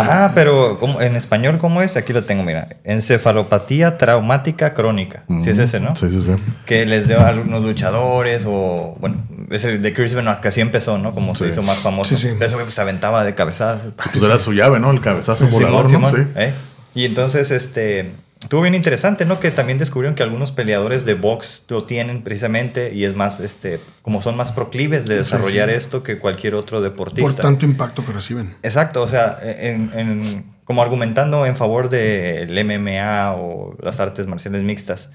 Ajá, 0.00 0.32
pero 0.34 0.78
¿cómo- 0.80 1.00
en 1.00 1.16
español, 1.16 1.58
¿cómo 1.58 1.82
es? 1.82 1.96
Aquí 1.96 2.12
lo 2.12 2.24
tengo, 2.24 2.42
mira. 2.42 2.68
Encefalopatía 2.84 3.98
traumática 3.98 4.74
crónica. 4.74 5.24
Sí 5.42 5.50
es 5.50 5.58
ese, 5.58 5.80
¿no? 5.80 5.94
Sí, 5.96 6.08
sí, 6.10 6.20
sí. 6.20 6.32
Que 6.66 6.86
les 6.86 7.06
dio 7.08 7.20
a 7.20 7.28
algunos 7.28 7.62
luchadores 7.62 8.44
o, 8.46 8.96
bueno, 9.00 9.16
ese 9.50 9.78
de 9.78 9.92
Chris 9.94 10.14
Benoit 10.14 10.40
que 10.40 10.48
así 10.48 10.60
empezó, 10.60 10.98
¿no? 10.98 11.14
Como 11.14 11.34
se 11.34 11.48
hizo 11.48 11.62
más 11.62 11.78
famoso. 11.78 12.16
Sí, 12.16 12.28
sí. 12.28 12.34
Eso 12.40 12.56
que 12.58 12.64
pues, 12.64 12.74
se 12.74 12.80
aventaba 12.80 13.24
de 13.24 13.34
cabezadas. 13.34 13.82
Pues 14.12 14.24
era 14.24 14.38
su 14.38 14.52
llave, 14.52 14.80
¿no? 14.80 14.90
El 14.90 15.00
cabezazo 15.00 15.46
volador, 15.48 15.90
¿no? 15.92 16.10
Sí. 16.10 16.22
¿eh? 16.36 16.52
Y 16.94 17.04
entonces, 17.04 17.50
este, 17.50 18.12
Estuvo 18.44 18.62
bien 18.62 18.74
interesante, 18.74 19.24
¿no? 19.24 19.40
Que 19.40 19.50
también 19.50 19.78
descubrieron 19.78 20.14
que 20.14 20.22
algunos 20.22 20.52
peleadores 20.52 21.04
de 21.04 21.14
box 21.14 21.64
lo 21.68 21.84
tienen 21.84 22.22
precisamente 22.22 22.94
y 22.94 23.04
es 23.04 23.16
más, 23.16 23.40
este, 23.40 23.80
como 24.02 24.20
son 24.22 24.36
más 24.36 24.52
proclives 24.52 25.06
de 25.06 25.16
desarrollar 25.16 25.70
esto 25.70 26.02
que 26.02 26.18
cualquier 26.18 26.54
otro 26.54 26.80
deportista. 26.80 27.32
Por 27.32 27.40
tanto 27.42 27.64
impacto 27.66 28.04
que 28.04 28.12
reciben. 28.12 28.54
Exacto, 28.62 29.02
o 29.02 29.06
sea, 29.06 29.36
en, 29.42 29.90
en- 29.94 30.44
como 30.64 30.82
argumentando 30.82 31.44
en 31.46 31.56
favor 31.56 31.88
del 31.88 32.64
MMA 32.64 33.32
o 33.32 33.76
las 33.82 33.98
artes 34.00 34.26
marciales 34.26 34.62
mixtas, 34.62 35.10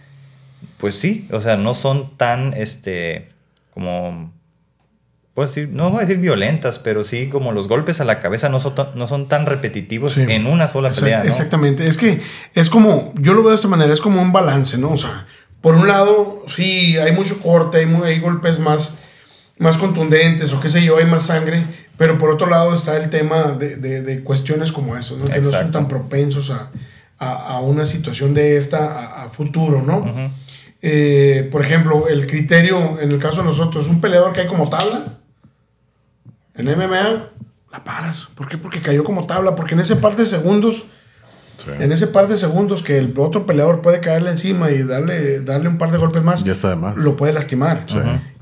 pues 0.78 0.96
sí, 0.96 1.28
o 1.32 1.40
sea, 1.40 1.56
no 1.56 1.74
son 1.74 2.16
tan, 2.18 2.54
este, 2.54 3.30
como, 3.74 4.32
puedo 5.40 5.48
decir, 5.48 5.70
no 5.72 5.90
voy 5.90 6.00
a 6.00 6.02
decir 6.02 6.18
violentas, 6.18 6.80
pero 6.80 7.04
sí 7.06 7.30
como 7.30 7.52
los 7.54 7.68
golpes 7.70 8.02
a 8.02 8.04
la 8.04 8.20
cabeza 8.20 8.50
no 8.50 8.60
son, 8.60 8.76
tan- 8.76 8.90
no 8.96 9.08
son 9.08 9.28
tan 9.30 9.46
repetitivos 9.46 10.14
Sí. 10.16 10.26
en 10.28 10.46
una 10.48 10.68
sola 10.68 10.90
Exact- 10.90 11.00
pelea, 11.02 11.20
¿no? 11.20 11.26
Exactamente. 11.30 11.86
Es 11.88 11.96
que 11.98 12.20
es 12.56 12.70
como, 12.70 13.14
yo 13.16 13.34
lo 13.34 13.42
veo 13.42 13.52
de 13.52 13.56
esta 13.56 13.68
manera, 13.70 13.94
es 13.94 14.02
como 14.02 14.22
un 14.22 14.32
balance, 14.34 14.78
¿no? 14.78 14.92
O 14.92 14.98
sea, 14.98 15.26
por 15.62 15.76
un 15.76 15.88
lado, 15.88 16.44
sí, 16.48 16.98
hay 16.98 17.12
mucho 17.14 17.40
corte, 17.40 17.78
hay, 17.78 17.86
hay 18.04 18.20
golpes 18.20 18.60
más, 18.60 18.98
más 19.58 19.78
contundentes 19.78 20.52
o 20.54 20.60
qué 20.60 20.70
sé 20.70 20.84
yo, 20.84 20.98
hay 20.98 21.06
más 21.06 21.24
sangre, 21.24 21.64
pero 21.98 22.18
por 22.18 22.30
otro 22.32 22.48
lado 22.48 22.74
está 22.76 22.98
el 22.98 23.10
tema 23.10 23.44
de, 23.60 23.78
de- 23.78 24.02
de 24.02 24.24
cuestiones 24.24 24.72
como 24.74 24.98
eso, 24.98 25.18
¿no? 25.18 25.26
Que 25.26 25.40
no 25.42 25.52
son 25.52 25.72
tan 25.72 25.88
propensos 25.88 26.50
a, 26.52 26.70
a- 27.18 27.56
a 27.56 27.60
una 27.62 27.86
situación 27.86 28.34
de 28.34 28.58
esta 28.58 28.80
a, 28.86 29.24
a 29.24 29.30
futuro, 29.30 29.82
¿no? 29.82 30.32
Eh, 30.82 31.50
por 31.52 31.64
ejemplo, 31.66 32.08
el 32.08 32.26
criterio, 32.26 33.00
en 33.02 33.12
el 33.12 33.20
caso 33.20 33.42
de 33.42 33.48
nosotros, 33.48 33.88
un 33.90 34.00
peleador 34.00 34.32
que 34.32 34.42
hay 34.42 34.48
como 34.48 34.70
tabla, 34.70 35.19
en 36.60 36.68
MMA, 36.78 37.30
la 37.72 37.84
paras. 37.84 38.28
¿Por 38.36 38.48
qué? 38.48 38.58
Porque 38.58 38.82
cayó 38.82 39.04
como 39.04 39.26
tabla, 39.28 39.56
porque 39.56 39.74
en 39.74 39.80
ese 39.80 39.96
par 39.96 40.16
de 40.16 40.26
segundos, 40.26 40.86
Sí. 41.58 41.70
en 41.78 41.92
ese 41.92 42.08
par 42.08 42.28
de 42.30 42.38
segundos 42.38 42.82
que 42.84 42.98
el 42.98 43.14
otro 43.18 43.46
peleador 43.46 43.82
puede 43.82 44.00
caerle 44.00 44.32
encima 44.32 44.72
y 44.72 44.82
darle, 44.84 45.42
darle 45.42 45.68
un 45.68 45.78
par 45.78 45.92
de 45.92 45.98
golpes 45.98 46.24
más, 46.24 46.44
Ya 46.46 46.54
está 46.54 46.70
de 46.70 46.78
más. 46.78 46.96
lo 46.96 47.18
puede 47.18 47.34
lastimar. 47.34 47.86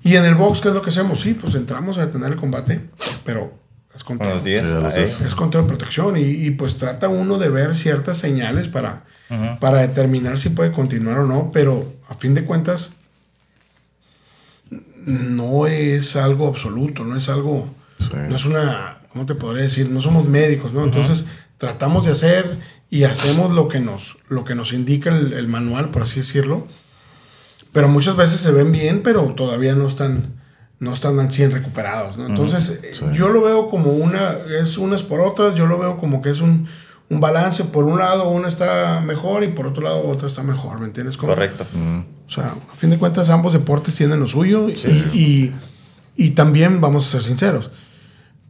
Y 0.03 0.15
en 0.18 0.23
el 0.26 0.35
box, 0.35 0.61
¿qué 0.61 0.68
es 0.69 0.76
lo 0.76 0.81
que 0.84 0.91
hacemos? 0.91 1.22
Sí, 1.22 1.34
pues 1.34 1.56
entramos 1.56 1.98
a 1.98 2.06
detener 2.06 2.34
el 2.34 2.38
combate, 2.38 2.80
pero 3.26 3.53
es 3.95 4.03
con 4.03 4.18
Con 4.19 4.27
todo. 4.27 4.35
los 4.35 4.44
10. 4.44 4.68
Sí, 4.68 4.72
a 4.73 4.80
los 4.81 4.94
ahí. 4.94 4.99
10. 5.06 5.22
Es 5.22 5.34
con 5.35 5.49
todo 5.49 5.64
de 5.64 5.68
protección 5.68 6.15
y, 6.15 6.22
y, 6.22 6.52
pues 6.52 6.77
trata 6.77 7.10
uno 7.10 7.39
de 7.39 7.49
ver 7.49 7.76
ciertas 7.76 8.18
señales 8.18 8.68
para, 8.68 9.03
para 9.60 9.80
determinar 9.80 10.38
si 10.38 10.49
puede 10.49 10.72
continuar 10.72 11.18
o 11.18 11.26
no, 11.26 11.52
pero 11.52 11.91
a 12.07 12.14
fin 12.14 12.35
de 12.35 12.45
cuentas 12.45 12.91
no 15.06 15.68
es 15.68 16.15
algo 16.15 16.48
absoluto, 16.48 17.03
no 17.03 17.15
es 17.18 17.30
algo, 17.30 17.68
Sí. 17.99 18.10
no 18.30 18.36
es 18.36 18.45
una, 18.45 18.99
¿cómo 19.11 19.26
te 19.26 19.36
podría 19.36 19.64
decir? 19.64 19.90
No 19.90 20.02
somos 20.02 20.28
médicos, 20.28 20.74
¿no? 20.74 20.84
Entonces 20.84 21.26
tratamos 21.57 22.06
de 22.06 22.11
hacer 22.11 22.60
y 22.90 23.03
hacemos 23.03 23.52
lo 23.53 23.68
que 23.68 23.80
nos, 23.80 24.18
lo 24.30 24.45
que 24.45 24.56
nos 24.56 24.72
indica 24.74 25.10
el, 25.10 25.34
el 25.34 25.48
manual, 25.48 25.90
por 25.90 26.03
así 26.03 26.19
decirlo, 26.19 26.68
pero 27.74 27.88
muchas 27.88 28.15
veces 28.15 28.40
se 28.40 28.52
ven 28.52 28.72
bien, 28.72 29.02
pero 29.03 29.24
todavía 29.36 29.74
no 29.76 29.88
están, 29.88 30.36
no 30.80 30.94
están 30.94 31.19
al 31.19 31.32
100 31.32 31.52
recuperados, 31.52 32.18
¿no? 32.18 32.28
Entonces 32.28 32.82
eh, 32.84 32.91
Sí. 32.94 33.06
yo 33.14 33.30
lo 33.30 33.41
veo 33.41 33.68
como 33.69 33.91
una, 33.91 34.36
es 34.61 34.78
unas 34.78 35.03
por 35.03 35.22
otras, 35.22 35.56
yo 35.56 35.65
lo 35.68 35.78
veo 35.80 35.98
como 35.98 36.22
que 36.22 36.30
es 36.30 36.40
un, 36.40 36.68
un 37.10 37.19
balance, 37.19 37.64
por 37.65 37.84
un 37.86 37.99
lado 37.99 38.30
una 38.30 38.48
está 38.48 39.02
mejor 39.06 39.44
y 39.44 39.48
por 39.49 39.68
otro 39.68 39.84
lado 39.84 40.07
otra 40.07 40.28
está 40.28 40.44
mejor, 40.44 40.80
¿me 40.80 40.86
entiendes? 40.86 41.18
Correcto. 41.18 41.65
o 42.28 42.32
sea, 42.32 42.53
a 42.72 42.76
fin 42.76 42.90
de 42.91 42.98
cuentas 42.98 43.30
ambos 43.30 43.53
deportes 43.53 43.95
tienen 43.95 44.19
lo 44.19 44.26
suyo 44.28 44.69
y, 44.69 44.74
y, 45.18 45.53
y 46.15 46.30
también 46.32 46.80
vamos 46.82 47.07
a 47.07 47.11
ser 47.11 47.24
sinceros, 47.24 47.72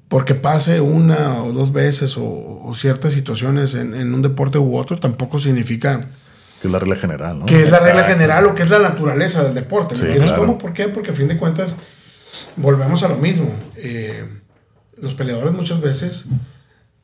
porque 0.09 0.35
pase 0.35 0.79
una 0.81 1.43
o 1.43 1.51
dos 1.51 1.73
veces 1.73 2.17
o, 2.17 2.23
o 2.63 2.73
ciertas 2.75 3.13
situaciones 3.13 3.73
en, 3.73 3.93
en 3.95 4.13
un 4.13 4.21
deporte 4.21 4.57
u 4.57 4.77
otro 4.77 4.99
tampoco 4.99 5.37
significa 5.39 6.09
Que 6.61 6.67
es 6.67 6.71
la 6.71 6.79
regla 6.79 6.95
general, 6.95 7.39
¿no? 7.39 7.45
que 7.45 7.63
es 7.63 7.69
la 7.69 7.79
regla 7.79 8.03
general 8.05 8.45
o 8.45 8.55
que 8.55 8.63
es 8.63 8.69
la 8.69 8.79
naturaleza 8.79 9.43
del 9.43 9.53
deporte. 9.53 9.95
¿me 9.95 9.99
Sí, 9.99 10.05
entiendes 10.05 10.31
claro. 10.31 10.45
cómo? 10.45 10.57
¿Por 10.57 10.73
qué? 10.73 10.87
Porque 10.87 11.11
a 11.11 11.13
fin 11.13 11.27
de 11.27 11.37
cuentas 11.37 11.75
volvemos 12.55 13.03
a 13.03 13.09
lo 13.09 13.17
mismo. 13.17 13.51
Eh, 13.75 14.23
los 14.97 15.13
peleadores 15.13 15.53
muchas 15.53 15.81
veces 15.81 16.25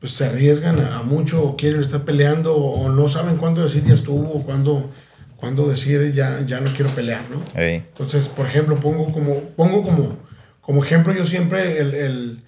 pues, 0.00 0.12
se 0.12 0.24
arriesgan 0.26 0.80
a, 0.80 0.98
a 0.98 1.02
mucho 1.02 1.42
o 1.42 1.56
quieren 1.56 1.80
estar 1.80 2.04
peleando 2.04 2.54
o, 2.56 2.84
o 2.84 2.88
no 2.90 3.06
saben 3.08 3.36
cuándo 3.36 3.62
decir 3.62 3.84
ya 3.84 3.94
estuvo 3.94 4.30
o 4.32 4.42
cuándo, 4.44 4.90
cuándo 5.36 5.68
decir 5.68 6.12
ya, 6.14 6.40
ya 6.46 6.60
no 6.60 6.70
quiero 6.70 6.90
pelear, 6.90 7.22
¿no? 7.30 7.42
Ahí. 7.60 7.74
Entonces, 7.88 8.28
por 8.28 8.46
ejemplo, 8.46 8.76
pongo 8.76 9.12
como, 9.12 9.40
pongo 9.56 9.82
como, 9.82 10.16
como 10.60 10.82
ejemplo 10.82 11.12
yo 11.12 11.24
siempre 11.24 11.78
el, 11.80 11.94
el, 11.94 12.44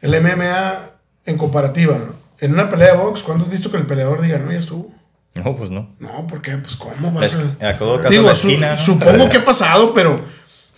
el 0.00 0.20
MMA 0.22 0.90
en 1.26 1.36
comparativa. 1.38 1.98
En 2.38 2.54
una 2.54 2.68
pelea 2.68 2.92
de 2.92 2.98
box, 2.98 3.22
¿cuándo 3.22 3.44
has 3.44 3.50
visto 3.50 3.70
que 3.70 3.76
el 3.76 3.86
peleador 3.86 4.22
diga, 4.22 4.38
no, 4.38 4.50
ya 4.50 4.58
estuvo? 4.58 4.92
No, 5.34 5.54
pues 5.54 5.70
no. 5.70 5.94
No, 5.98 6.26
¿por 6.26 6.40
qué? 6.42 6.56
Pues, 6.56 6.74
¿cómo 6.76 7.12
vas 7.12 7.36
a...? 7.60 7.68
a 7.68 7.76
todo 7.78 7.98
caso 7.98 8.08
Digo, 8.10 8.26
la 8.26 8.34
su- 8.34 8.48
esquina, 8.48 8.74
¿no? 8.74 8.80
supongo 8.80 9.28
que 9.28 9.36
ha 9.38 9.44
pasado, 9.44 9.92
pero, 9.94 10.16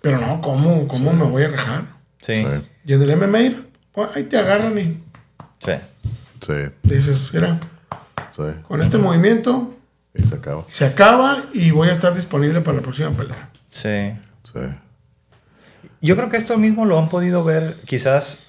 pero 0.00 0.18
no, 0.18 0.40
¿cómo, 0.40 0.86
cómo 0.88 1.12
me 1.12 1.24
voy 1.24 1.44
a 1.44 1.48
rejar? 1.48 1.84
Sí. 2.20 2.34
Sí. 2.34 2.46
Y 2.84 2.92
en 2.94 3.02
el 3.02 3.16
MMA, 3.16 3.56
pues, 3.92 4.08
ahí 4.16 4.24
te 4.24 4.36
agarran 4.38 4.76
y 4.78 5.02
Sí. 5.58 5.72
Sí. 6.44 6.52
dices, 6.82 7.30
mira, 7.32 7.60
Sí. 8.36 8.42
con 8.66 8.82
este 8.82 8.98
movimiento 8.98 9.74
Y 10.14 10.24
se 10.24 10.34
acaba. 10.34 10.64
se 10.68 10.84
acaba 10.84 11.44
y 11.54 11.70
voy 11.70 11.88
a 11.88 11.92
estar 11.92 12.14
disponible 12.14 12.60
para 12.60 12.78
la 12.78 12.82
próxima 12.82 13.10
pelea. 13.10 13.50
Sí. 13.70 14.12
Sí. 14.42 14.60
Yo 16.00 16.16
creo 16.16 16.28
que 16.28 16.36
esto 16.36 16.58
mismo 16.58 16.84
lo 16.84 16.98
han 16.98 17.08
podido 17.08 17.44
ver, 17.44 17.76
quizás 17.86 18.40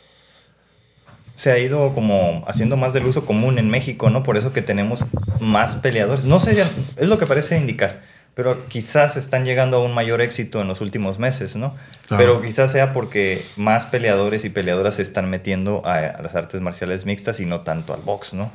se 1.36 1.52
ha 1.52 1.58
ido 1.58 1.94
como 1.94 2.44
haciendo 2.48 2.78
más 2.78 2.94
del 2.94 3.06
uso 3.06 3.26
común 3.26 3.58
en 3.58 3.70
México, 3.70 4.10
¿no? 4.10 4.24
Por 4.24 4.38
eso 4.38 4.54
que 4.54 4.62
tenemos 4.62 5.06
más 5.40 5.76
peleadores. 5.76 6.26
No 6.26 6.40
sé, 6.40 6.64
es 6.98 7.08
lo 7.08 7.18
que 7.18 7.26
parece 7.26 7.58
indicar, 7.60 8.02
pero 8.36 8.68
quizás 8.68 9.18
están 9.18 9.44
llegando 9.46 9.78
a 9.78 9.84
un 9.84 9.94
mayor 9.94 10.22
éxito 10.22 10.62
en 10.62 10.68
los 10.68 10.80
últimos 10.82 11.18
meses, 11.20 11.56
¿no? 11.56 11.76
Claro. 12.08 12.24
Pero 12.24 12.42
quizás 12.42 12.72
sea 12.72 12.94
porque 12.94 13.44
más 13.58 13.86
peleadores 13.88 14.46
y 14.46 14.50
peleadoras 14.50 14.96
se 14.96 15.02
están 15.02 15.30
metiendo 15.30 15.82
a, 15.86 15.96
a 15.98 16.22
las 16.22 16.36
artes 16.36 16.62
marciales 16.62 17.06
mixtas 17.06 17.40
y 17.40 17.46
no 17.46 17.62
tanto 17.62 17.94
al 17.94 18.02
box, 18.02 18.34
¿no? 18.34 18.52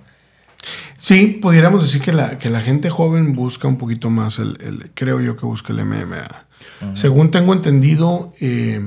Sí, 0.98 1.38
pudiéramos 1.40 1.84
decir 1.84 2.02
que 2.02 2.12
la, 2.12 2.38
que 2.38 2.50
la 2.50 2.60
gente 2.60 2.90
joven 2.90 3.34
busca 3.34 3.68
un 3.68 3.78
poquito 3.78 4.10
más, 4.10 4.38
el, 4.40 4.58
el- 4.60 4.90
creo 4.94 5.20
yo 5.20 5.36
que 5.36 5.46
busca 5.46 5.72
el 5.72 5.84
MMA. 5.84 6.46
Según 6.94 7.30
tengo 7.30 7.52
entendido, 7.52 8.32
eh, 8.40 8.80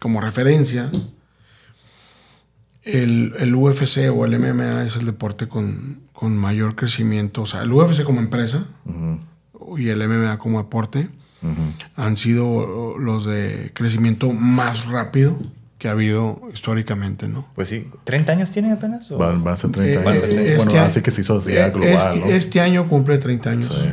como 0.00 0.20
referencia, 0.20 0.88
el, 2.88 3.34
el 3.38 3.54
UFC 3.54 4.10
o 4.14 4.24
el 4.24 4.38
MMA 4.38 4.84
es 4.84 4.96
el 4.96 5.06
deporte 5.06 5.46
con, 5.48 6.00
con 6.12 6.36
mayor 6.36 6.74
crecimiento. 6.74 7.42
O 7.42 7.46
sea, 7.46 7.62
el 7.62 7.72
UFC 7.72 8.02
como 8.04 8.20
empresa 8.20 8.64
y 9.76 9.88
el 9.88 10.08
MMA 10.08 10.38
como 10.38 10.58
deporte 10.58 11.08
han 11.96 12.16
sido 12.16 12.96
los 12.98 13.24
de 13.24 13.70
crecimiento 13.74 14.32
más 14.32 14.86
rápido 14.86 15.38
que 15.78 15.86
ha 15.86 15.92
habido 15.92 16.40
históricamente, 16.52 17.28
¿no? 17.28 17.46
Pues 17.54 17.68
sí, 17.68 17.86
¿30 18.04 18.30
años 18.30 18.50
tiene 18.50 18.72
apenas? 18.72 19.12
o? 19.12 19.18
Van, 19.18 19.44
van 19.44 19.54
a 19.54 19.56
ser 19.56 19.70
30 19.70 20.00
Eh, 20.02 20.08
años. 20.08 20.22
eh, 20.24 20.54
bueno, 20.56 20.70
este- 20.72 20.78
así 20.80 21.02
que 21.02 21.12
se 21.12 21.20
hizo 21.20 21.36
así 21.38 21.52
ya 21.52 21.68
eh, 21.68 21.70
global, 21.70 21.92
este, 21.94 22.18
¿no? 22.18 22.26
este 22.26 22.60
año 22.60 22.88
cumple 22.88 23.18
30 23.18 23.50
años. 23.50 23.66
Sí. 23.72 23.88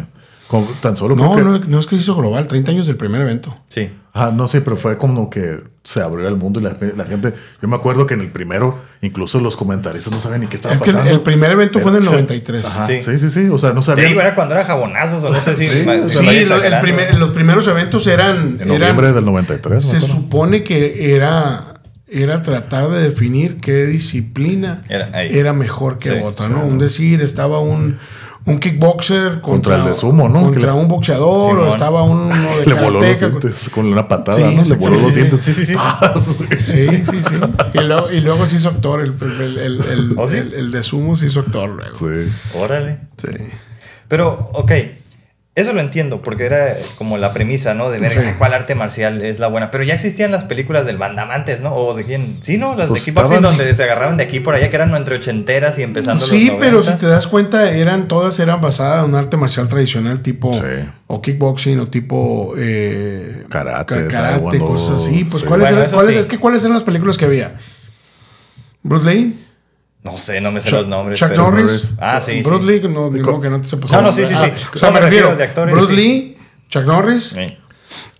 Como- 0.47 0.65
tan 0.81 0.97
solo 0.97 1.15
No, 1.15 1.35
que- 1.35 1.43
no, 1.43 1.59
no 1.59 1.79
es 1.79 1.85
que 1.85 1.95
se 1.95 2.01
hizo 2.01 2.15
global, 2.15 2.47
30 2.47 2.71
años 2.71 2.87
del 2.87 2.97
primer 2.97 3.21
evento. 3.21 3.55
Sí. 3.67 3.91
Ah, 4.17 4.31
no 4.33 4.47
sé, 4.47 4.61
pero 4.61 4.77
fue 4.77 4.97
como 4.97 5.29
que 5.29 5.59
se 5.83 6.01
abrió 6.01 6.25
el 6.29 6.37
mundo 6.37 6.61
y 6.61 6.63
la, 6.63 6.77
la 6.95 7.03
gente. 7.03 7.33
Yo 7.61 7.67
me 7.67 7.75
acuerdo 7.75 8.07
que 8.07 8.13
en 8.13 8.21
el 8.21 8.31
primero, 8.31 8.79
incluso 9.01 9.41
los 9.41 9.57
comentaristas 9.57 10.13
no 10.13 10.21
sabían 10.21 10.39
ni 10.41 10.47
qué 10.47 10.55
estaba 10.55 10.73
Es 10.73 10.81
que 10.81 10.89
el- 10.91 10.95
pasando. 10.95 11.13
el 11.15 11.21
primer 11.21 11.51
evento 11.51 11.81
fue 11.81 11.91
en 11.91 11.97
el 11.97 12.03
Era- 12.03 12.11
93. 12.13 12.65
Ajá, 12.65 12.87
Sí. 12.87 13.01
sí. 13.01 13.19
sí, 13.19 13.29
sí, 13.29 13.49
O 13.49 13.57
sea, 13.57 13.73
no 13.73 13.81
Te 13.81 13.87
sabían. 13.87 14.07
digo, 14.07 14.21
era 14.21 14.33
cuando 14.33 14.55
era 14.55 14.63
jabonazos 14.63 15.21
o 15.21 15.29
no 15.29 15.39
sé 15.41 15.57
si... 15.57 15.65
Sí, 15.67 15.81
o 15.85 16.09
sea, 16.09 16.21
Sí, 16.21 16.45
lo- 16.45 16.63
el 16.63 16.79
primer- 16.79 17.13
los 17.15 17.31
primeros 17.31 17.67
eventos 17.67 18.07
eran. 18.07 18.57
En 18.61 18.71
eran- 18.71 18.79
noviembre 18.79 19.11
del 19.11 19.25
93. 19.25 19.83
se 19.85 19.99
supone 19.99 20.63
que 20.63 21.13
era, 21.13 21.73
era 22.07 22.41
tratar 22.41 22.89
de 22.91 23.01
definir 23.01 23.57
qué 23.59 23.85
disciplina 23.85 24.83
Era- 24.87 25.51
mejor 25.53 25.99
que 25.99 26.11
Sí, 26.11 26.15
otra, 26.23 26.47
¿no? 26.47 26.63
Un 26.65 26.77
decir, 26.79 27.21
estaba 27.21 27.59
un, 27.59 27.97
un 28.47 28.59
kickboxer 28.59 29.41
contra, 29.41 29.41
Contra 29.41 29.75
el 29.77 29.83
de 29.85 29.95
sumo, 29.95 30.29
¿no? 30.29 30.41
Contra 30.43 30.73
un 30.75 30.87
boxeador, 30.87 31.49
Simón. 31.51 31.67
o 31.67 31.69
estaba 31.69 32.03
uno 32.03 32.25
de 32.59 32.65
Le 32.65 32.73
voló 32.75 32.99
los 33.01 33.19
dientes 33.19 33.69
con 33.69 33.85
una 33.87 34.07
patada, 34.07 34.37
Sí, 34.37 34.55
¿no? 34.55 34.63
Le 34.63 34.75
voló 34.75 34.95
sí, 34.95 35.01
los 35.03 35.13
sí, 35.13 35.19
dientes. 35.19 35.39
sí, 35.41 35.53
sí, 35.53 35.65
sí. 35.65 35.73
¡Paz! 35.73 36.35
Sí, 36.63 36.87
sí, 37.05 37.23
sí. 37.27 37.35
Y 37.73 37.79
luego, 37.79 38.11
y 38.11 38.19
luego 38.21 38.45
se 38.45 38.55
hizo 38.57 38.69
actor, 38.69 39.01
el, 39.01 39.15
el, 39.21 39.57
el, 39.57 39.81
el- 39.89 40.13
¿Oh, 40.17 40.29
el- 40.29 40.53
el 40.53 40.71
de 40.71 40.83
sumo 40.83 41.15
se 41.15 41.25
hizo 41.25 41.39
actor 41.39 41.69
luego. 41.69 41.95
Sí. 41.95 42.31
Órale. 42.59 42.99
Sí. 43.17 43.29
Pero, 44.07 44.49
ok, 44.53 44.71
eso 45.55 45.71
lo 45.71 45.79
entiendo, 45.79 46.21
porque 46.21 46.45
era 46.45 46.75
como 46.97 47.17
la 47.17 47.31
premisa, 47.31 47.73
¿no? 47.73 47.89
De 47.89 47.97
ver 47.99 48.11
Sí. 48.11 48.19
cuál 48.37 48.53
arte 48.53 48.75
marcial 48.75 49.21
es 49.23 49.39
la 49.39 49.47
buena. 49.47 49.71
Pero 49.71 49.85
ya 49.85 49.93
existían 49.93 50.29
las 50.31 50.43
películas 50.43 50.85
del 50.85 50.97
Bandamantes, 50.97 51.61
¿no? 51.61 51.73
O 51.73 51.93
de 51.93 52.03
quién. 52.03 52.39
Sí, 52.41 52.57
¿no? 52.57 52.75
Las 52.75 52.89
Pues 52.89 53.05
de 53.05 53.11
kickboxing 53.11 53.35
estaban- 53.37 53.57
donde 53.57 53.73
se 53.73 53.83
agarraban 53.83 54.17
de 54.17 54.25
aquí 54.25 54.41
por 54.41 54.53
allá, 54.53 54.69
que 54.69 54.75
eran 54.75 54.93
entre 54.93 55.15
ochenteras 55.15 55.79
y 55.79 55.83
empezando 55.83 56.25
Sí, 56.25 56.47
los 56.47 56.57
pero 56.59 56.83
si 56.83 56.91
te 56.95 57.07
das 57.07 57.25
cuenta, 57.27 57.71
eran 57.71 58.09
todas 58.09 58.37
eran 58.39 58.59
basadas 58.59 59.05
en 59.05 59.11
un 59.11 59.15
arte 59.15 59.37
marcial 59.37 59.69
tradicional 59.69 60.21
tipo 60.21 60.53
Sí. 60.53 60.59
o 61.07 61.21
kickboxing 61.21 61.79
o 61.79 61.87
tipo 61.87 62.53
eh, 62.57 63.45
Karate, 63.49 64.07
karate, 64.07 64.59
cosas 64.59 65.03
así. 65.03 65.23
Pues 65.23 65.41
sí. 65.43 65.47
¿cuáles, 65.47 65.69
Bueno, 65.69 65.83
eran, 65.83 65.93
cuáles- 65.93 66.13
sí. 66.15 66.19
es 66.19 66.25
que, 66.25 66.37
¿cuáles 66.37 66.61
eran 66.63 66.73
las 66.73 66.83
películas 66.83 67.17
que 67.17 67.23
había? 67.25 67.55
Bruce 68.83 69.05
Lee, 69.09 69.44
No 70.05 70.17
sé, 70.17 70.39
no 70.39 70.51
me 70.51 70.61
sé 70.61 70.69
Chuck- 70.69 70.77
los 70.77 70.87
nombres. 70.87 71.19
Chuck 71.19 71.29
pero- 71.29 71.51
Norris. 71.51 71.93
Ah, 71.99 72.21
sí, 72.21 72.41
Bruce 72.43 72.63
sí. 72.65 72.79
Lee, 72.79 72.87
no 72.87 73.09
digo 73.09 73.41
que 73.41 73.49
no 73.49 73.59
te 73.59 73.67
sepas. 73.67 73.91
No, 73.91 74.01
no, 74.03 74.13
sí, 74.13 74.21
nombre. 74.21 74.37
sí, 74.39 74.51
Ah, 74.53 74.55
sí. 74.57 74.65
O 74.73 74.77
sea, 74.77 74.89
me 74.91 74.93
me 74.95 74.99
refiero 75.07 75.29
refiero. 75.31 75.37
de 75.37 75.43
actores, 75.43 75.75
Bruce 75.75 75.91
sí. 75.91 75.95
Lee, 75.97 76.37
Chuck 76.69 76.85
Norris, 76.85 77.23
Sí. 77.35 77.57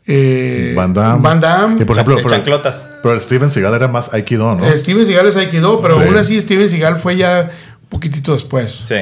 eh, 0.08 0.74
Van 0.76 0.94
Damme. 0.94 1.22
Van 1.22 1.40
Damme. 1.40 1.78
Que 1.78 1.86
por 1.86 1.96
ejemplo, 1.96 2.18
El 2.18 2.24
pero, 2.24 2.36
chanclotas. 2.36 2.88
pero 3.02 3.14
el 3.14 3.22
Steven 3.22 3.52
Seagal 3.52 3.74
era 3.76 3.88
más 3.88 4.14
Aikido, 4.14 4.56
¿no? 4.56 4.66
Eh, 4.66 4.78
Steven 4.78 5.06
Seagal 5.06 5.28
es 5.28 5.36
Aikido, 5.38 5.82
pero 5.82 5.96
Sí. 5.96 6.02
aún 6.08 6.18
así 6.18 6.40
Steven 6.42 6.68
Seagal 6.70 6.96
fue 6.98 7.18
ya 7.18 7.52
poquitito 7.90 8.34
después. 8.34 8.84
Sí. 8.88 8.96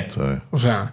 O 0.51 0.60
sea, 0.60 0.91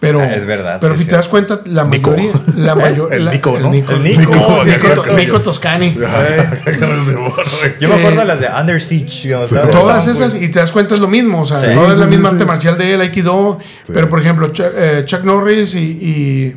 pero. 0.00 0.20
Ah, 0.20 0.34
es 0.34 0.46
verdad, 0.46 0.78
Pero 0.80 0.94
sí, 0.94 0.98
si 1.00 1.04
sí. 1.04 1.10
te 1.10 1.16
das 1.16 1.28
cuenta, 1.28 1.60
la 1.66 1.84
Nico. 1.84 2.10
mayoría. 2.10 2.32
La 2.56 2.74
mayor, 2.76 3.12
El 3.12 3.24
la- 3.24 3.32
Nico, 3.32 3.58
¿no? 3.58 3.70
Nico, 3.70 3.92
El 3.92 4.02
Nico, 4.02 4.20
Nico, 4.20 4.62
sí, 4.62 4.70
Nico. 4.70 5.06
Nico 5.16 5.40
Toscani. 5.40 5.94
Yo 7.80 7.88
me 7.88 7.94
acuerdo 7.94 8.20
de 8.20 8.24
las 8.26 8.40
de 8.40 8.48
Under 8.48 8.80
Siege. 8.80 9.34
Todas 9.70 10.06
esas, 10.06 10.34
y 10.40 10.48
te 10.50 10.58
das 10.58 10.70
cuenta, 10.72 10.94
es 10.94 11.00
lo 11.00 11.08
mismo. 11.08 11.42
O 11.42 11.46
sea, 11.46 11.60
Sí, 11.60 11.70
toda 11.74 11.88
es 11.88 11.94
sí, 11.94 12.00
la 12.00 12.06
misma 12.06 12.28
sí. 12.30 12.34
arte 12.36 12.44
marcial 12.46 12.78
de 12.78 12.94
él, 12.94 13.00
Aikido. 13.00 13.58
Pero, 13.86 14.08
por 14.08 14.20
ejemplo, 14.20 14.48
Chuck, 14.48 14.66
eh, 14.74 15.02
Chuck 15.06 15.22
Norris 15.24 15.74
y, 15.74 15.78
y, 15.78 16.56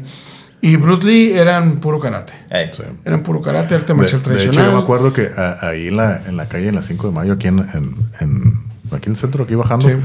y 0.61 0.75
Bruce 0.75 1.05
Lee 1.05 1.33
eran 1.33 1.77
puro 1.79 1.99
karate. 1.99 2.33
Eran 3.05 3.21
puro 3.23 3.41
karate, 3.41 3.75
arte 3.75 3.87
De, 3.87 3.93
marcial 3.95 4.21
de 4.21 4.29
hecho, 4.33 4.39
tradicional. 4.41 4.71
yo 4.71 4.77
me 4.77 4.83
acuerdo 4.83 5.13
que 5.13 5.29
a- 5.35 5.57
ahí 5.69 5.87
en 5.87 5.97
la, 5.97 6.21
en 6.27 6.37
la 6.37 6.47
calle, 6.47 6.67
en 6.69 6.75
la 6.75 6.83
5 6.83 7.07
de 7.07 7.13
mayo, 7.13 7.33
aquí 7.33 7.47
en, 7.47 7.59
en, 7.59 7.95
en- 8.19 8.68
aquí 8.91 9.05
en 9.07 9.11
el 9.13 9.17
centro, 9.17 9.43
aquí 9.43 9.55
bajando, 9.55 9.87
Sí. 9.87 9.95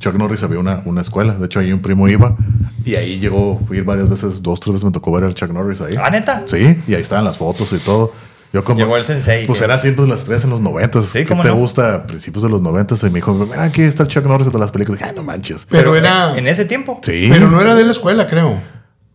Chuck 0.00 0.14
Norris 0.14 0.42
había 0.42 0.58
una, 0.58 0.82
una 0.84 1.00
escuela. 1.00 1.34
De 1.34 1.46
hecho, 1.46 1.60
ahí 1.60 1.72
un 1.72 1.80
primo 1.80 2.08
iba 2.08 2.36
y 2.84 2.94
ahí 2.96 3.20
llegó, 3.20 3.60
fui 3.66 3.76
a 3.76 3.80
ir 3.80 3.86
varias 3.86 4.08
veces, 4.10 4.42
dos, 4.42 4.58
tres 4.60 4.72
veces 4.72 4.84
me 4.84 4.90
tocó 4.90 5.12
ver 5.12 5.24
al 5.24 5.34
Chuck 5.34 5.50
Norris 5.52 5.80
ahí. 5.80 5.94
¿Ah, 6.02 6.10
neta? 6.10 6.42
Sí, 6.46 6.76
y 6.88 6.94
ahí 6.94 7.02
estaban 7.02 7.24
las 7.24 7.36
fotos 7.36 7.72
y 7.72 7.78
todo. 7.78 8.12
Yo 8.52 8.62
como, 8.64 8.78
Llegó 8.80 8.98
el 8.98 9.04
sensei, 9.04 9.46
Pues 9.46 9.60
que- 9.60 9.64
era 9.64 9.78
siempre 9.78 10.06
las 10.06 10.24
tres 10.24 10.44
en 10.44 10.50
los 10.50 10.60
noventas. 10.60 11.06
Sí, 11.06 11.24
¿Qué 11.24 11.34
te 11.34 11.48
no. 11.48 11.54
gusta? 11.54 11.94
A 11.94 12.06
principios 12.06 12.42
de 12.42 12.50
los 12.50 12.60
noventas. 12.60 13.02
Y 13.02 13.06
me 13.06 13.12
dijo, 13.14 13.32
mira, 13.32 13.62
aquí 13.62 13.80
está 13.80 14.02
el 14.02 14.10
Chuck 14.10 14.26
Norris 14.26 14.52
de 14.52 14.58
las 14.58 14.70
películas. 14.70 14.98
Dije, 15.00 15.10
ay, 15.10 15.16
no 15.16 15.22
manches. 15.22 15.66
Pero 15.70 15.96
era. 15.96 16.36
En 16.36 16.46
ese 16.46 16.66
tiempo. 16.66 17.00
Sí. 17.02 17.28
Pero 17.30 17.48
no 17.50 17.60
era 17.62 17.74
de 17.74 17.82
la 17.84 17.92
escuela, 17.92 18.26
creo. 18.26 18.60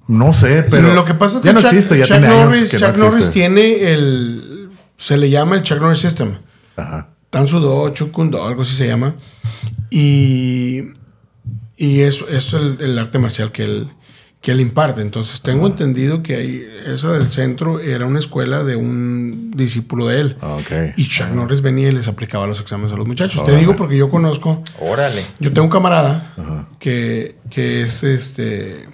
No 0.07 0.33
sé, 0.33 0.63
pero. 0.63 0.93
lo 0.95 1.03
que 1.05 1.13
pasa 1.13 1.35
es 1.35 1.41
que 1.41 1.47
ya 1.49 1.53
no 1.53 1.59
Chuck, 1.59 1.71
existe, 1.73 1.97
ya 1.99 2.05
Chuck 2.05 2.17
tiene 2.17 2.29
Norris, 2.29 2.57
años 2.59 2.71
que 2.71 2.77
Chuck 2.77 2.97
no 2.97 3.03
Norris 3.09 3.29
tiene 3.31 3.91
el. 3.93 4.69
Se 4.95 5.17
le 5.17 5.29
llama 5.29 5.55
el 5.57 5.61
Chuck 5.61 5.81
Norris 5.81 5.99
System. 5.99 6.37
Ajá. 6.77 7.09
Tansudo, 7.29 7.89
Chukundo, 7.89 8.45
algo 8.45 8.61
así 8.63 8.75
se 8.75 8.87
llama. 8.87 9.15
Y. 9.89 10.83
Y 11.79 12.01
eso 12.01 12.27
es 12.27 12.53
el, 12.53 12.77
el 12.81 12.97
arte 12.97 13.19
marcial 13.19 13.51
que 13.51 13.63
él, 13.63 13.89
que 14.41 14.51
él 14.51 14.61
imparte. 14.61 15.01
Entonces, 15.01 15.41
tengo 15.41 15.67
entendido 15.67 16.23
que 16.23 16.35
ahí, 16.35 16.67
esa 16.87 17.11
del 17.11 17.29
centro 17.29 17.79
era 17.79 18.07
una 18.07 18.17
escuela 18.17 18.63
de 18.63 18.75
un 18.75 19.51
discípulo 19.51 20.07
de 20.07 20.21
él. 20.21 20.37
Ah, 20.41 20.55
ok. 20.55 20.97
Y 20.97 21.07
Chuck 21.07 21.29
Norris 21.29 21.61
venía 21.61 21.89
y 21.89 21.91
les 21.91 22.07
aplicaba 22.07 22.47
los 22.47 22.59
exámenes 22.59 22.93
a 22.93 22.95
los 22.95 23.05
muchachos. 23.05 23.43
Te 23.43 23.55
digo 23.55 23.75
porque 23.75 23.95
yo 23.95 24.09
conozco. 24.09 24.63
Órale. 24.79 25.23
Yo 25.39 25.53
tengo 25.53 25.65
un 25.65 25.71
camarada 25.71 26.67
que, 26.79 27.35
que 27.51 27.83
es 27.83 28.03
este. 28.03 28.87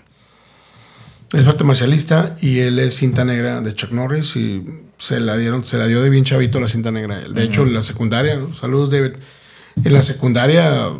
Es 1.31 1.47
arte 1.47 1.63
marcialista 1.63 2.35
y 2.41 2.59
él 2.59 2.77
es 2.79 2.95
cinta 2.95 3.23
negra 3.23 3.61
de 3.61 3.73
Chuck 3.73 3.91
Norris 3.91 4.35
y 4.35 4.63
se 5.03 5.19
la 5.19 5.35
dieron, 5.35 5.65
se 5.65 5.77
la 5.77 5.85
dio 5.85 6.01
de 6.01 6.09
bien 6.09 6.23
chavito 6.23 6.61
la 6.61 6.69
cinta 6.69 6.89
negra. 6.89 7.19
De 7.27 7.43
hecho, 7.43 7.63
en 7.63 7.73
la 7.73 7.83
secundaria, 7.83 8.39
saludos 8.59 8.89
David. 8.89 9.15
En 9.83 9.91
la 9.91 10.01
secundaria, 10.01 10.91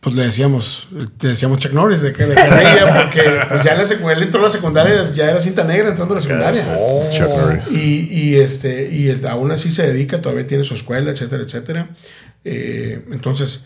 pues 0.00 0.16
le 0.16 0.24
decíamos, 0.24 0.88
le 0.90 1.28
decíamos 1.28 1.60
Chuck 1.60 1.72
Norris 1.72 2.00
de 2.00 2.12
que, 2.12 2.24
de 2.24 2.34
reía, 2.34 3.04
porque 3.04 3.22
pues, 3.48 3.62
ya 3.62 3.72
en 3.72 3.78
la 3.78 3.84
secundaria, 3.84 4.16
él 4.16 4.22
entró 4.24 4.40
a 4.40 4.44
la 4.44 4.50
secundaria, 4.50 5.12
ya 5.12 5.30
era 5.30 5.40
cinta 5.40 5.62
negra 5.62 5.90
entrando 5.90 6.14
a 6.14 6.16
la 6.16 6.20
secundaria. 6.20 6.66
Chuck 7.10 7.28
Norris. 7.28 7.70
Y, 7.70 8.08
y, 8.10 8.34
este, 8.40 8.92
y 8.92 9.24
aún 9.28 9.52
así 9.52 9.70
se 9.70 9.86
dedica, 9.86 10.20
todavía 10.20 10.44
tiene 10.48 10.64
su 10.64 10.74
escuela, 10.74 11.12
etcétera, 11.12 11.44
etcétera. 11.44 11.90
Eh, 12.44 13.04
entonces, 13.12 13.62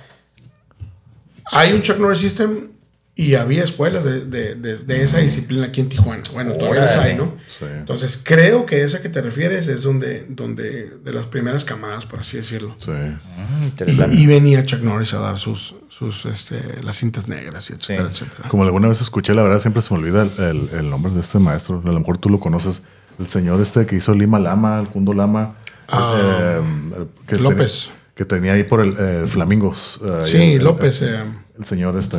hay 1.47 1.73
un 1.73 1.81
Chuck 1.81 1.99
Norris 1.99 2.21
System 2.21 2.73
y 3.19 3.35
había 3.35 3.65
escuelas 3.65 4.05
de, 4.05 4.27
de- 4.27 4.55
de- 4.57 4.77
de 4.77 5.03
esa 5.03 5.19
disciplina 5.21 5.67
aquí 5.67 5.81
en 5.81 5.89
Tijuana. 5.89 6.23
Bueno, 6.35 6.53
todavía 6.53 6.83
las 6.83 6.97
hay, 6.97 7.15
¿no? 7.15 7.33
Sí. 7.49 7.65
Entonces, 7.79 8.21
creo 8.23 8.67
que 8.67 8.83
esa 8.83 9.01
que 9.01 9.09
te 9.09 9.23
refieres 9.23 9.69
es 9.69 9.83
donde, 9.83 10.27
donde 10.29 10.91
de 11.03 11.13
las 11.15 11.27
primeras 11.27 11.65
camadas, 11.65 12.05
por 12.05 12.21
así 12.21 12.37
decirlo. 12.37 12.77
Sí. 12.79 12.91
Y, 12.93 13.65
interesante. 13.65 14.15
y 14.17 14.27
venía 14.27 14.67
Chuck 14.67 14.83
Norris 14.83 15.15
a 15.15 15.19
dar 15.21 15.39
sus, 15.39 15.75
sus 15.89 16.27
este, 16.27 16.61
las 16.83 16.99
cintas 16.99 17.27
negras, 17.27 17.71
y 17.71 17.73
etcétera, 17.73 18.11
Sí. 18.11 18.25
etcétera. 18.25 18.49
Como 18.51 18.65
alguna 18.65 18.89
vez 18.89 19.01
escuché, 19.01 19.33
la 19.33 19.43
verdad 19.43 19.61
siempre 19.61 19.81
se 19.81 19.95
me 19.95 20.01
olvida 20.01 20.23
el, 20.23 20.31
el- 20.45 20.69
el 20.81 20.91
nombre 20.91 21.11
de 21.15 21.21
este 21.21 21.39
maestro. 21.39 21.83
A 21.83 21.89
lo 21.91 21.99
mejor 21.99 22.19
tú 22.19 22.29
lo 22.29 22.39
conoces. 22.39 22.83
El 23.19 23.27
señor 23.27 23.63
este 23.63 23.87
que 23.87 23.97
hizo 23.97 24.13
Lima 24.13 24.39
Lama, 24.39 24.79
el 24.79 24.89
Kundo 24.89 25.15
Lama. 25.15 25.55
eh, 25.91 26.61
el- 26.95 27.07
que 27.27 27.37
Ah. 27.37 27.39
López. 27.41 27.85
Tenía, 27.87 27.97
que 28.15 28.25
tenía 28.27 28.53
ahí 28.53 28.65
por 28.65 28.81
el 28.83 28.95
eh, 28.99 29.27
Flamingos. 29.27 30.01
eh, 30.05 30.23
Sí, 30.27 30.37
el- 30.37 30.43
el- 30.59 30.65
López, 30.65 31.01
eh, 31.01 31.25
El, 31.59 31.65
señor 31.65 31.97
este. 31.99 32.19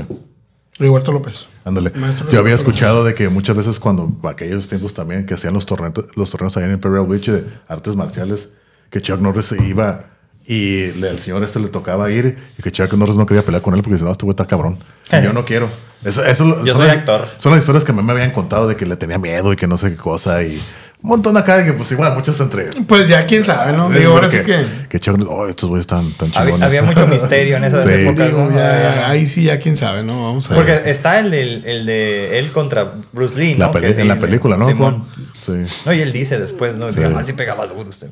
Roberto 0.79 1.11
López. 1.11 1.47
Ándale. 1.65 1.91
Maestro 1.95 2.29
Yo 2.29 2.39
había 2.39 2.55
escuchado 2.55 3.03
de 3.03 3.13
que 3.15 3.29
muchas 3.29 3.55
veces 3.55 3.79
cuando 3.79 4.15
aquellos 4.29 4.67
tiempos 4.67 4.93
también 4.93 5.25
que 5.25 5.33
hacían 5.33 5.53
los 5.53 5.65
torneos, 5.65 5.93
los 6.15 6.29
torneos 6.29 6.55
allá 6.57 6.67
en 6.67 6.73
Imperial 6.73 7.07
Beach 7.07 7.27
de 7.27 7.45
artes 7.67 7.95
marciales, 7.95 8.51
que 8.89 9.01
Chuck 9.01 9.19
Norris 9.19 9.45
se 9.45 9.63
iba 9.65 10.05
y 10.45 10.91
le- 10.93 11.09
el 11.09 11.19
señor 11.19 11.43
este 11.43 11.59
le 11.59 11.67
tocaba 11.67 12.09
ir 12.11 12.37
y 12.57 12.61
que 12.61 12.71
Chuck 12.71 12.93
Norris 12.93 13.17
no 13.17 13.25
quería 13.25 13.43
pelear 13.43 13.61
con 13.61 13.73
él 13.73 13.81
porque 13.81 13.95
dice, 13.95 14.05
no, 14.05 14.11
este 14.11 14.25
güey 14.25 14.31
está 14.33 14.45
cabrón. 14.45 14.77
Y 15.11 15.21
yo 15.23 15.33
no 15.33 15.43
quiero. 15.45 15.69
Eso, 16.03 16.23
eso 16.23 16.45
Yo 16.63 16.73
son 16.73 16.77
soy 16.77 16.87
las- 16.87 16.97
actor. 16.97 17.27
Son 17.37 17.51
las 17.51 17.59
historias 17.61 17.83
que 17.83 17.91
me, 17.91 18.03
me 18.03 18.11
habían 18.13 18.31
contado 18.31 18.67
de 18.67 18.75
que 18.75 18.85
le 18.85 18.95
tenía 18.95 19.17
miedo 19.17 19.51
y 19.51 19.55
que 19.55 19.65
no 19.67 19.77
sé 19.77 19.89
qué 19.89 19.97
cosa 19.97 20.43
y 20.43 20.61
un 21.01 21.09
montón 21.09 21.37
acá 21.37 21.57
de 21.57 21.63
que 21.65 21.73
pues 21.73 21.91
igual 21.91 22.13
muchas 22.15 22.39
entre... 22.39 22.65
Pues 22.87 23.07
ya 23.07 23.25
quién 23.25 23.45
sabe, 23.45 23.71
¿no? 23.71 23.89
Digo, 23.89 24.13
ahora 24.13 24.29
sí 24.29 24.39
que. 24.39 24.65
Que 24.89 24.99
Chuck 24.99 25.17
Norris, 25.17 25.29
oh, 25.31 25.47
estos 25.47 25.69
güeyes 25.69 25.83
están 25.83 26.11
tan 26.13 26.29
Había, 26.29 26.43
chingones. 26.55 26.63
había 26.67 26.81
mucho 26.83 27.07
misterio 27.13 27.57
en 27.57 27.63
esas 27.65 27.83
Sí. 27.83 27.89
épocas. 27.91 28.27
Digo, 28.27 28.45
¿no? 28.49 28.55
ya, 28.55 29.07
ahí 29.09 29.27
sí, 29.27 29.43
ya 29.43 29.59
quién 29.59 29.77
sabe, 29.77 30.03
¿no? 30.03 30.23
Vamos 30.25 30.49
a 30.51 30.55
ver. 30.55 30.57
Porque 30.79 30.89
está 30.89 31.19
el, 31.19 31.33
el 31.33 31.85
de 31.85 32.39
él 32.39 32.51
contra 32.51 32.93
Bruce 33.13 33.37
Lee, 33.39 33.53
¿no? 33.53 33.67
La 33.67 33.71
peli- 33.71 33.87
Que 33.87 33.93
sí, 33.93 34.01
en 34.01 34.07
la 34.07 34.19
película, 34.19 34.57
¿no? 34.57 34.65
Simón. 34.67 35.07
Sí. 35.41 35.53
No, 35.85 35.93
y 35.93 36.01
él 36.01 36.11
dice 36.11 36.39
después, 36.39 36.77
¿no? 36.77 36.91
Sí. 36.91 36.99
Ah, 37.03 37.23
sí 37.23 37.33
pegaba 37.33 37.67
duro 37.67 37.89
usted. 37.89 38.09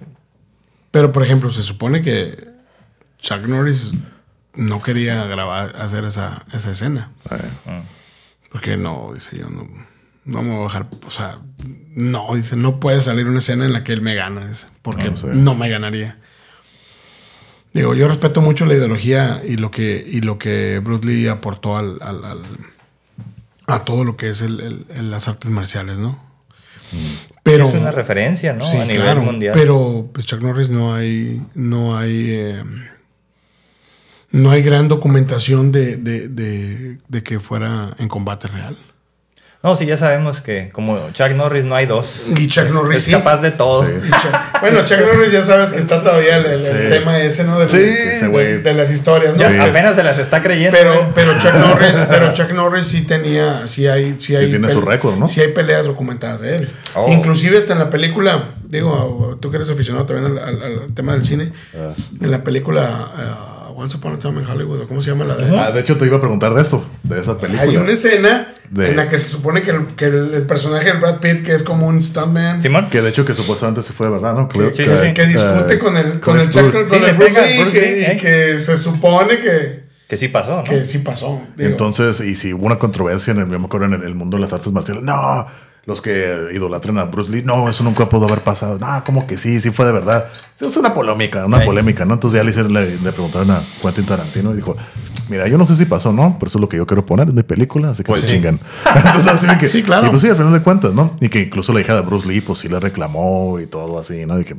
Pero, 0.91 1.11
por 1.11 1.23
ejemplo, 1.23 1.51
se 1.51 1.63
supone 1.63 2.01
que 2.01 2.37
Chuck 3.19 3.47
Norris 3.47 3.93
no 4.53 4.81
quería 4.81 5.25
grabar, 5.25 5.75
hacer 5.77 6.05
esa, 6.05 6.45
esa 6.53 6.71
escena. 6.71 7.11
Eh, 7.31 7.81
Porque 8.51 8.77
no, 8.77 9.11
dice 9.13 9.37
yo, 9.37 9.49
no, 9.49 9.67
no 10.25 10.41
me 10.41 10.49
voy 10.49 10.59
a 10.59 10.63
bajar. 10.63 10.87
O 11.05 11.09
sea, 11.09 11.39
no, 11.95 12.35
dice, 12.35 12.55
no 12.55 12.79
puede 12.79 12.99
salir 12.99 13.27
una 13.27 13.37
escena 13.39 13.65
en 13.65 13.73
la 13.73 13.83
que 13.83 13.93
él 13.93 14.01
me 14.01 14.15
gana. 14.15 14.47
dice, 14.47 14.65
porque 14.81 15.09
No 15.09 15.15
sé. 15.17 15.27
no 15.27 15.55
me 15.55 15.69
ganaría. 15.69 16.17
Digo, 17.73 17.93
yo 17.93 18.07
respeto 18.07 18.41
mucho 18.41 18.65
la 18.65 18.73
ideología 18.75 19.41
y 19.45 19.57
lo 19.57 19.69
que, 19.71 20.05
y 20.09 20.21
lo 20.21 20.37
que 20.37 20.79
Bruce 20.83 21.05
Lee 21.05 21.27
aportó 21.27 21.77
al, 21.77 21.97
al- 22.01 22.23
al- 22.23 22.57
a 23.67 23.83
todo 23.83 24.03
lo 24.05 24.15
que 24.15 24.29
es 24.29 24.41
el- 24.41 24.59
el- 24.61 24.85
el- 24.95 25.11
las 25.11 25.27
artes 25.27 25.51
marciales, 25.51 25.97
¿no? 25.97 26.23
Pero, 27.43 27.65
es 27.65 27.73
una 27.73 27.91
referencia, 27.91 28.53
¿no? 28.53 28.63
Sí, 28.63 28.77
a 28.77 28.85
nivel 28.85 29.01
claro, 29.01 29.21
mundial. 29.23 29.51
Pero 29.53 30.09
pues 30.13 30.25
Chuck 30.25 30.41
Norris 30.41 30.69
no 30.69 30.93
hay, 30.95 31.41
no 31.53 31.97
hay, 31.97 32.27
eh, 32.29 32.63
no 34.31 34.51
hay 34.51 34.61
gran 34.61 34.87
documentación 34.87 35.71
de, 35.71 35.97
de, 35.97 36.27
de- 36.29 36.97
de 37.07 37.23
que 37.23 37.39
fuera 37.39 37.95
en 37.99 38.07
combate 38.07 38.47
real. 38.47 38.77
No, 39.65 39.75
sí, 39.75 39.87
ya 39.87 39.97
sabemos 39.97 40.41
que 40.41 40.69
como 40.71 41.11
Chuck 41.11 41.29
Norris 41.31 41.65
no 41.65 41.73
hay 41.75 41.87
dos. 41.87 42.27
Y 42.37 42.47
Chuck 42.47 42.65
es, 42.67 42.73
Norris 42.75 42.97
es 42.97 43.03
sí. 43.05 43.11
capaz 43.11 43.41
de 43.41 43.49
todo. 43.49 43.83
Sí. 43.83 43.93
Y 44.07 44.11
Chuck- 44.11 44.61
bueno, 44.61 44.85
Chuck 44.85 44.99
Norris 44.99 45.31
ya 45.31 45.41
sabes 45.43 45.71
que 45.71 45.79
está 45.79 46.03
todavía 46.03 46.37
el, 46.37 46.45
el- 46.45 46.65
el 46.67 46.83
Sí. 46.83 46.89
tema 46.89 47.19
ese, 47.19 47.43
¿no? 47.45 47.57
De, 47.57 47.67
Sí, 47.67 47.77
de- 47.77 48.13
ese 48.15 48.27
güey. 48.27 48.61
de 48.61 48.73
las 48.75 48.91
historias, 48.91 49.33
¿no? 49.33 49.39
Ya 49.39 49.49
Sí. 49.49 49.57
apenas 49.57 49.95
se 49.95 50.03
las 50.03 50.19
está 50.19 50.43
creyendo. 50.43 50.77
Pero, 50.77 51.11
pero 51.15 51.31
Chuck 51.41 51.55
Norris, 51.55 51.97
pero 52.07 52.31
Chuck 52.35 52.51
Norris 52.51 52.85
sí 52.87 53.01
tenía, 53.01 53.65
sí 53.65 53.87
hay, 53.87 54.17
sí 54.19 54.35
hay, 54.35 54.51
tiene 54.51 54.69
su 54.69 54.81
récord, 54.81 55.15
¿no? 55.17 55.27
Sí 55.27 55.41
hay 55.41 55.47
peleas 55.51 55.87
documentadas 55.87 56.41
de 56.41 56.57
él. 56.57 56.69
Oh. 56.93 57.11
Inclusive 57.11 57.57
hasta 57.57 57.73
en 57.73 57.79
la 57.79 57.89
película, 57.89 58.49
digo, 58.67 59.35
tú 59.41 59.49
que 59.49 59.57
eres 59.57 59.71
aficionado 59.71 60.05
también 60.05 60.37
al, 60.37 60.37
al- 60.37 60.61
al 60.61 60.93
tema 60.93 61.13
del 61.13 61.25
cine, 61.25 61.51
Ah. 61.75 61.91
en 62.21 62.29
la 62.29 62.43
película 62.43 63.09
uh, 63.51 63.54
Once 63.77 63.97
Upon 63.97 64.13
a 64.13 64.17
Time 64.17 64.39
in 64.41 64.47
Hollywood, 64.49 64.81
¿o 64.81 64.87
¿cómo 64.87 65.01
se 65.01 65.09
llama 65.09 65.25
la 65.25 65.35
de? 65.35 65.57
Ah, 65.57 65.69
de 65.71 65.81
hecho, 65.81 65.97
te 65.97 66.05
iba 66.05 66.15
a 66.17 66.21
preguntar 66.21 66.53
de 66.53 66.61
esto, 66.61 66.85
de 67.03 67.19
esa 67.19 67.37
película. 67.37 67.63
Hay 67.69 67.75
una 67.75 67.91
escena 67.91 68.53
De- 68.69 68.91
en 68.91 68.95
la 68.97 69.09
que 69.09 69.19
se 69.19 69.27
supone 69.29 69.61
que 69.61 69.71
el, 69.71 69.85
que 69.97 70.05
el, 70.05 70.33
el 70.33 70.43
personaje 70.43 70.93
de 70.93 70.99
Brad 70.99 71.19
Pitt, 71.19 71.43
que 71.43 71.53
es 71.53 71.61
como 71.63 71.85
un 71.87 72.01
stuntman, 72.01 72.61
Simón. 72.61 72.89
Que 72.89 73.01
de 73.01 73.09
hecho 73.09 73.25
que 73.25 73.33
supuestamente 73.35 73.83
sí 73.83 73.91
fue 73.91 74.07
de 74.07 74.13
verdad, 74.13 74.33
¿no? 74.33 74.47
Que, 74.47 74.59
Sí, 74.73 74.85
sí, 74.85 74.91
sí. 75.01 75.13
que 75.13 75.25
discute 75.25 75.73
eh, 75.73 75.79
con 75.79 75.97
el, 75.97 76.19
con 76.21 76.39
el, 76.39 76.49
Chuck- 76.49 76.71
con 76.71 76.87
Sí, 76.89 76.95
el 77.05 77.15
Bruce 77.15 77.31
Lee, 77.33 77.61
Bruce 77.61 77.79
que, 77.79 77.99
y 77.99 78.03
¿eh? 78.03 78.17
que 78.17 78.59
se 78.59 78.77
supone 78.77 79.39
que, 79.39 79.83
Que 80.07 80.15
sí 80.17 80.29
pasó, 80.29 80.57
¿no? 80.57 80.63
que 80.63 80.85
sí 80.85 80.99
pasó. 80.99 81.41
digo. 81.57 81.69
Entonces, 81.69 82.21
y 82.21 82.35
si 82.35 82.53
hubo 82.53 82.65
una 82.67 82.79
controversia 82.79 83.31
en 83.31 83.39
el, 83.39 83.49
yo 83.51 83.59
me 83.59 83.65
acuerdo 83.65 83.87
en 83.87 83.93
el, 83.95 84.03
el 84.03 84.15
mundo 84.15 84.37
de 84.37 84.41
las 84.41 84.53
artes 84.53 84.71
marciales, 84.71 85.03
no, 85.03 85.45
los 85.85 86.01
que 86.01 86.47
idolatran 86.53 86.97
a 86.97 87.03
Bruce 87.03 87.29
Lee, 87.31 87.43
no, 87.43 87.69
eso 87.69 87.83
nunca 87.83 88.09
pudo 88.09 88.25
haber 88.25 88.41
pasado. 88.41 88.79
No, 88.79 89.03
como 89.05 89.27
que 89.27 89.37
sí, 89.37 89.59
sí 89.59 89.69
fue 89.71 89.85
de 89.85 89.91
verdad. 89.91 90.25
Es 90.59 90.75
una 90.77 90.93
polémica, 90.93 91.45
una 91.45 91.63
polémica, 91.63 92.05
¿no? 92.05 92.15
Entonces 92.15 92.37
ya 92.39 92.43
le, 92.43 92.49
hicieron- 92.51 92.73
le, 92.73 92.97
le 92.97 93.11
preguntaron 93.11 93.51
a 93.51 93.61
Quentin 93.81 94.05
Tarantino 94.05 94.51
y 94.53 94.55
dijo, 94.55 94.75
mira, 95.29 95.47
yo 95.47 95.57
no 95.59 95.65
sé 95.67 95.75
si 95.75 95.85
pasó, 95.85 96.11
¿no? 96.11 96.37
Pero 96.39 96.49
eso 96.49 96.57
es 96.57 96.61
lo 96.61 96.69
que 96.69 96.77
yo 96.77 96.87
quiero 96.87 97.05
poner, 97.05 97.27
es 97.27 97.33
mi 97.35 97.43
película, 97.43 97.91
así 97.91 98.01
que 98.03 98.07
Pues 98.11 98.21
se 98.21 98.27
sí. 98.29 98.33
chingan. 98.35 98.59
Entonces, 98.95 99.27
así 99.27 99.47
que, 99.59 99.69
Sí, 99.69 99.83
claro. 99.83 100.07
Y 100.07 100.09
pues 100.09 100.21
sí, 100.23 100.29
al 100.29 100.37
final 100.37 100.53
de 100.53 100.61
cuentas, 100.61 100.93
¿no? 100.93 101.13
Y 101.21 101.29
que 101.29 101.41
incluso 101.41 101.71
la 101.71 101.81
hija 101.81 101.93
de 101.93 102.01
Bruce 102.01 102.27
Lee, 102.27 102.41
pues 102.41 102.59
sí 102.59 102.67
le 102.69 102.79
reclamó 102.79 103.59
y 103.59 103.67
todo 103.67 103.99
así, 103.99 104.25
¿no? 104.25 104.39
Y 104.39 104.45
que, 104.45 104.55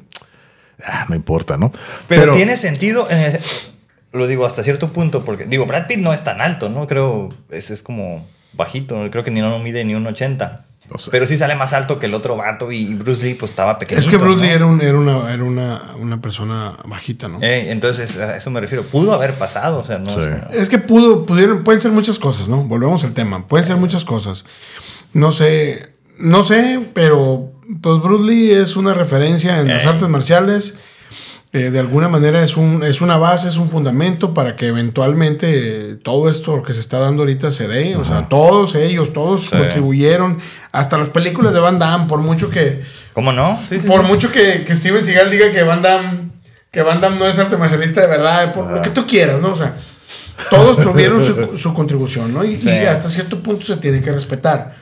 ah, 0.86 1.07
no 1.09 1.16
importa, 1.16 1.57
¿no? 1.57 1.73
Pero, 2.07 2.32
tiene 2.32 2.57
sentido. 2.57 3.09
en 3.11 3.19
ese- 3.19 3.40
lo 4.12 4.27
digo 4.28 4.47
hasta 4.47 4.62
cierto 4.62 4.93
punto, 4.93 5.24
porque 5.24 5.44
digo, 5.47 5.66
Brad 5.66 5.89
Pitt 5.89 5.98
no 5.98 6.12
es 6.15 6.23
tan 6.24 6.40
alto, 6.40 6.69
¿no? 6.69 6.86
Creo, 6.86 7.31
es, 7.51 7.70
es 7.70 7.82
como 7.82 8.27
bajito, 8.53 8.97
creo 9.11 9.24
que 9.24 9.31
ni 9.31 9.40
no 9.40 9.59
mide 9.59 9.85
ni 9.85 9.94
un 9.94 10.07
80. 10.07 10.65
O 10.91 10.99
sea. 10.99 11.11
pero 11.11 11.27
sí 11.27 11.37
sale 11.37 11.55
más 11.55 11.73
alto 11.73 11.99
que 11.99 12.07
el 12.07 12.15
otro 12.15 12.37
vato 12.37 12.71
y 12.73 12.95
Bruce 12.95 13.25
Lee 13.27 13.35
pues 13.35 13.51
estaba 13.51 13.79
pequeño. 13.79 13.99
Es 14.01 14.07
que 14.07 14.17
Bruce 14.17 14.41
Lee 14.41 14.49
era, 14.51 14.67
un- 14.67 14.81
era, 14.81 14.97
una, 14.99 15.33
era 15.35 15.43
una, 15.45 15.95
una 15.99 16.21
persona 16.21 16.77
bajita, 16.85 17.29
¿no? 17.29 17.39
Eh, 17.43 17.71
entonces, 17.71 18.17
a 18.19 18.37
eso 18.37 18.51
me 18.51 18.61
refiero. 18.61 18.85
Pudo 18.85 19.13
haber 19.13 19.35
pasado, 19.35 19.79
o 19.79 19.83
sea, 19.85 19.99
no 19.99 20.11
Sí. 20.11 20.21
es 20.53 20.69
que 20.69 20.79
pudo, 20.79 21.27
pudieron, 21.27 21.65
pueden 21.65 21.81
ser 21.81 21.93
muchas 21.93 22.19
cosas, 22.19 22.49
¿no? 22.49 22.63
Volvemos 22.65 23.03
al 23.05 23.13
tema. 23.13 23.47
Pueden 23.47 23.67
ser 23.67 23.77
muchas 23.77 24.05
cosas. 24.05 24.45
No 25.13 25.33
sé, 25.33 25.93
no 26.19 26.45
sé, 26.45 26.81
pero 26.95 27.53
pues 27.83 28.01
Bruce 28.03 28.25
Lee 28.31 28.51
es 28.53 28.77
una 28.77 28.95
referencia 28.95 29.61
en 29.61 29.69
las 29.69 29.85
Eh. 29.85 29.89
artes 29.89 30.09
marciales. 30.09 30.79
Eh, 31.52 31.70
de 31.70 31.78
alguna 31.78 32.09
manera 32.09 32.43
es, 32.43 32.56
un, 32.56 32.82
es 32.82 33.01
una 33.01 33.16
base, 33.16 33.48
es 33.48 33.56
un 33.56 33.70
fundamento 33.70 34.35
para 34.35 34.56
que 34.56 34.66
eventualmente 34.66 35.47
eh, 35.93 35.94
todo 35.94 36.28
esto 36.28 36.62
que 36.62 36.74
se 36.74 36.81
está 36.81 36.98
dando 36.98 37.23
ahorita 37.23 37.51
se 37.51 37.66
dé. 37.68 37.97
O 37.97 38.05
sea, 38.05 38.28
todos 38.28 38.74
ellos, 38.74 39.12
todos 39.12 39.44
Sí. 39.44 39.51
contribuyeron. 39.56 40.39
Hasta 40.73 40.98
las 40.98 41.09
películas 41.09 41.55
de 41.55 41.60
Van 41.60 41.78
Damme, 41.78 42.06
por 42.06 42.18
mucho 42.20 42.51
que, 42.51 42.82
¿Cómo 43.14 43.32
no? 43.32 43.59
Sí, 43.68 43.81
sí, 43.81 43.86
por 43.86 44.02
mucho 44.02 44.31
que, 44.31 44.64
que 44.64 44.74
Steven 44.74 45.02
Seagal 45.02 45.31
diga 45.31 45.51
que 45.51 45.62
Van 45.62 45.81
Damme, 45.81 46.31
que 46.70 46.82
Van 46.82 47.01
Damme 47.01 47.18
no 47.18 47.27
es 47.27 47.39
arte 47.39 47.56
marcialista 47.56 48.02
de 48.02 48.09
verdad, 48.09 48.52
por 48.52 48.70
lo 48.70 48.82
que 48.82 48.90
tú 48.90 49.06
quieras, 49.06 49.40
¿no? 49.40 49.52
O 49.52 49.56
sea, 49.56 49.74
todos 50.51 50.77
tuvieron 50.82 51.23
su, 51.24 51.56
su 51.56 51.73
contribución, 51.73 52.35
¿no? 52.35 52.44
Y, 52.44 52.60
y 52.62 52.68
hasta 52.85 53.09
cierto 53.09 53.43
punto 53.43 53.64
se 53.64 53.77
tiene 53.78 54.02
que 54.02 54.12
respetar. 54.12 54.74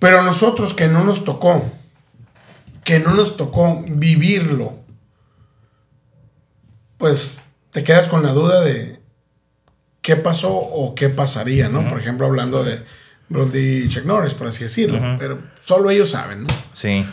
Pero 0.00 0.22
nosotros 0.22 0.74
que 0.74 0.88
no 0.88 1.04
nos 1.04 1.24
tocó, 1.24 1.64
que 2.82 2.98
no 2.98 3.14
nos 3.14 3.36
tocó 3.36 3.84
vivirlo, 3.86 4.72
pues 6.98 7.40
te 7.70 7.84
quedas 7.84 8.08
con 8.08 8.22
la 8.22 8.32
duda 8.32 8.60
de 8.60 9.00
qué 10.02 10.16
pasó 10.16 10.50
o 10.54 10.94
qué 10.94 11.08
pasaría, 11.08 11.68
¿no? 11.68 11.88
Por 11.88 11.98
ejemplo, 11.98 12.26
hablando 12.26 12.62
de 12.64 12.82
Brody 13.28 13.84
y 13.84 13.88
Chuck 13.88 14.04
Norris, 14.04 14.34
por 14.34 14.48
así 14.48 14.64
decirlo. 14.64 15.00
Pero 15.18 15.38
solo 15.64 15.90
ellos 15.90 16.10
saben, 16.10 16.44
¿no? 16.44 16.48
Sí. 16.72 17.06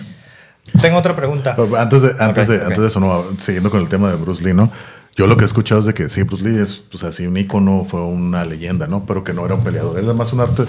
Tengo 0.81 0.97
otra 0.97 1.15
pregunta. 1.15 1.55
Pero 1.55 1.75
Antes 1.77 2.01
de, 2.01 2.11
antes, 2.19 2.47
de, 2.47 2.61
antes 2.61 2.79
de 2.79 2.87
eso, 2.87 2.99
no, 2.99 3.25
siguiendo 3.39 3.69
con 3.69 3.79
el 3.81 3.89
tema 3.89 4.09
de 4.09 4.15
Bruce 4.15 4.43
Lee, 4.43 4.53
¿no? 4.53 4.71
Yo 5.15 5.27
lo 5.27 5.37
que 5.37 5.43
he 5.43 5.45
escuchado 5.45 5.79
es 5.79 5.85
de 5.85 5.93
que 5.93 6.09
sí, 6.09 6.23
Bruce 6.23 6.43
Lee 6.47 6.59
es 6.61 6.75
pues, 6.91 7.03
así 7.03 7.25
un 7.25 7.37
ícono, 7.37 7.85
fue 7.85 8.01
una 8.01 8.43
leyenda, 8.43 8.87
¿no? 8.87 9.05
Pero 9.05 9.23
que 9.23 9.33
no 9.33 9.45
era 9.45 9.55
un 9.55 9.63
peleador. 9.63 9.97
Era 9.97 10.11
más 10.13 10.33
un 10.33 10.41
arte 10.41 10.63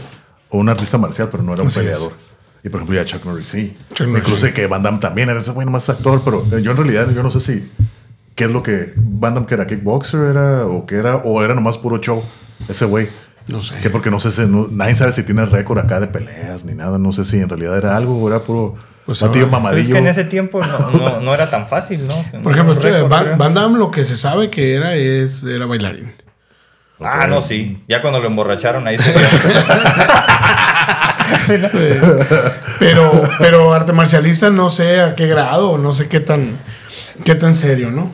o 0.51 0.59
un 0.59 0.69
artista 0.69 0.99
marcial, 0.99 1.29
pero 1.31 1.43
no 1.43 1.53
era 1.55 1.63
un 1.63 1.69
Así 1.69 1.81
es. 1.81 1.85
peleador. 1.87 2.13
Y 2.63 2.69
por 2.69 2.81
ejemplo, 2.81 2.97
ya 2.97 3.05
Chuck 3.05 3.25
Norris 3.25 3.49
sí. 3.49 3.77
Chuck 3.93 4.07
Norris, 4.07 4.25
Incluso 4.25 4.47
sí. 4.47 4.53
que 4.53 4.67
Van 4.67 4.83
Damme 4.83 4.99
también 4.99 5.29
era 5.31 5.39
ese 5.41 5.51
güey 5.53 5.67
más 5.67 5.89
actor, 5.89 6.23
pero 6.25 6.47
eh, 6.53 6.63
yo 6.63 6.73
en 6.73 6.77
realidad 6.77 7.09
yo 7.11 7.23
no 7.23 7.31
sé 7.31 7.41
si 7.41 7.71
qué 8.37 8.45
es 8.45 8.51
lo 8.51 8.63
que 8.63 8.93
Van 8.97 9.35
Damme 9.35 9.47
que 9.49 9.55
era 9.55 9.67
kickboxer 9.67 10.21
era 10.31 10.67
o 10.67 10.87
que 10.87 10.95
era 10.97 11.17
o 11.17 11.43
era 11.43 11.55
nomás 11.55 11.77
puro 11.79 11.99
show 11.99 12.23
ese 12.69 12.85
güey. 12.85 13.09
No 13.49 13.61
sé. 13.63 13.77
Que 13.79 13.91
porque 13.91 14.11
no 14.11 14.19
sé 14.21 14.31
si 14.31 14.43
no- 14.47 14.69
nadie 14.71 14.95
sabe 14.95 15.11
si 15.13 15.23
tiene 15.25 15.45
récord 15.47 15.79
acá 15.79 15.99
de 16.01 16.07
peleas 16.07 16.65
ni 16.65 16.75
nada, 16.75 16.99
no 16.99 17.13
sé 17.13 17.25
si 17.25 17.39
en 17.39 17.49
realidad 17.49 17.77
era 17.79 17.97
algo 17.97 18.17
o 18.23 18.29
era 18.29 18.41
puro 18.41 18.75
Pues 19.07 19.21
batillo 19.21 19.47
ahora- 19.47 19.59
mamadillo. 19.59 19.83
Es 19.83 19.89
que 19.89 19.99
en 19.99 20.07
ese 20.09 20.25
tiempo 20.25 20.61
no, 20.61 20.91
no- 20.99 21.21
no 21.21 21.35
era 21.35 21.49
tan 21.51 21.67
fácil, 21.67 22.07
¿no? 22.07 22.15
Por 22.43 22.53
ejemplo, 22.53 22.75
récord, 22.75 23.09
Van. 23.09 23.39
Van 23.39 23.55
Damme 23.55 23.79
lo 23.79 23.91
que 23.91 24.05
se 24.05 24.17
sabe 24.17 24.51
que 24.51 24.75
era 24.75 24.95
es 24.95 25.43
era 25.43 25.67
bailarín. 25.67 26.13
Ah, 27.01 27.27
no, 27.27 27.41
sí. 27.43 27.83
Ya 27.89 28.01
cuando 28.01 28.21
lo 28.21 28.27
emborracharon 28.27 28.87
ahí 28.89 28.97
se. 28.99 29.13
Pero, 32.79 33.23
pero 33.39 33.73
arte 33.75 33.93
marcialista 33.93 34.51
no 34.51 34.71
sé 34.71 35.01
a 35.01 35.15
qué 35.15 35.27
grado, 35.27 35.79
no 35.79 35.93
sé 35.95 36.09
qué 36.09 36.21
tan, 36.21 36.57
qué 37.25 37.35
tan 37.35 37.57
serio, 37.57 37.91
¿no? 37.91 38.11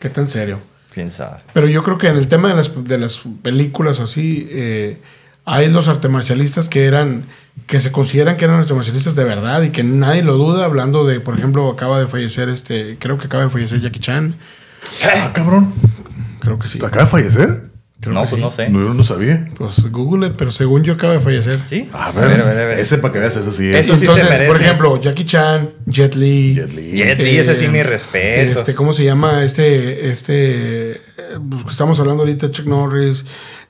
Qué 0.00 0.08
tan 0.10 0.28
serio. 0.28 0.58
Quién 0.92 1.10
sabe. 1.10 1.38
Pero 1.52 1.68
yo 1.68 1.84
creo 1.84 1.98
que 1.98 2.08
en 2.08 2.16
el 2.16 2.26
tema 2.26 2.48
de 2.48 2.54
las, 2.54 2.72
de 2.84 2.98
las 2.98 3.20
películas 3.42 4.00
así, 4.00 4.48
eh, 4.50 4.98
hay 5.44 5.68
los 5.68 5.86
arte 5.86 6.08
marcialistas 6.08 6.68
que 6.68 6.86
eran, 6.86 7.24
que 7.66 7.78
se 7.78 7.92
consideran 7.92 8.36
que 8.36 8.46
eran 8.46 8.60
arte 8.60 8.74
marcialistas 8.74 9.14
de 9.14 9.24
verdad 9.24 9.62
y 9.62 9.70
que 9.70 9.84
nadie 9.84 10.22
lo 10.22 10.34
duda, 10.34 10.64
hablando 10.64 11.06
de, 11.06 11.20
por 11.20 11.38
ejemplo, 11.38 11.70
acaba 11.70 12.00
de 12.00 12.08
fallecer 12.08 12.48
este, 12.48 12.96
creo 12.98 13.18
que 13.18 13.26
acaba 13.26 13.44
de 13.44 13.50
fallecer 13.50 13.80
Jackie 13.80 14.00
Chan. 14.00 14.34
Ah, 15.04 15.30
cabrón. 15.32 15.72
Creo 16.40 16.58
que 16.58 16.66
sí. 16.66 16.78
¿Te 16.78 16.86
acaba 16.86 17.04
de 17.04 17.10
fallecer? 17.10 17.69
Creo 18.00 18.14
no, 18.14 18.20
pues 18.20 18.30
sí. 18.30 18.40
no 18.40 18.50
sé. 18.50 18.70
No, 18.70 18.80
yo 18.80 18.94
no 18.94 19.04
sabía. 19.04 19.46
Pues 19.56 19.82
Google 19.90 20.28
it, 20.28 20.32
pero 20.38 20.50
según 20.50 20.82
yo 20.82 20.94
acaba 20.94 21.12
de 21.12 21.20
fallecer. 21.20 21.58
¿Sí? 21.66 21.86
A 21.92 22.10
ver, 22.12 22.40
a 22.40 22.44
ver, 22.44 22.58
a 22.58 22.66
ver. 22.66 22.78
ese 22.78 22.96
para 22.96 23.12
que 23.12 23.18
veas, 23.18 23.36
ese 23.36 23.52
sí 23.52 23.68
es. 23.68 23.86
Eso 23.86 23.94
sí 23.94 24.06
se 24.06 24.12
Entonces, 24.12 24.46
por 24.46 24.56
ejemplo, 24.56 24.98
Jackie 24.98 25.26
Chan, 25.26 25.70
Jet 25.84 26.14
Li. 26.14 26.54
Jet 26.54 26.72
Li. 26.72 26.92
Jet 26.92 27.22
Li, 27.22 27.36
ese 27.36 27.56
sí, 27.56 27.68
mi 27.68 27.82
respeto. 27.82 28.58
Este, 28.58 28.74
¿Cómo 28.74 28.94
se 28.94 29.04
llama? 29.04 29.44
Este, 29.44 30.08
este, 30.08 30.92
eh, 30.92 30.98
que 31.64 31.70
estamos 31.70 32.00
hablando 32.00 32.22
ahorita, 32.22 32.50
Chuck 32.50 32.66
Norris, 32.66 33.26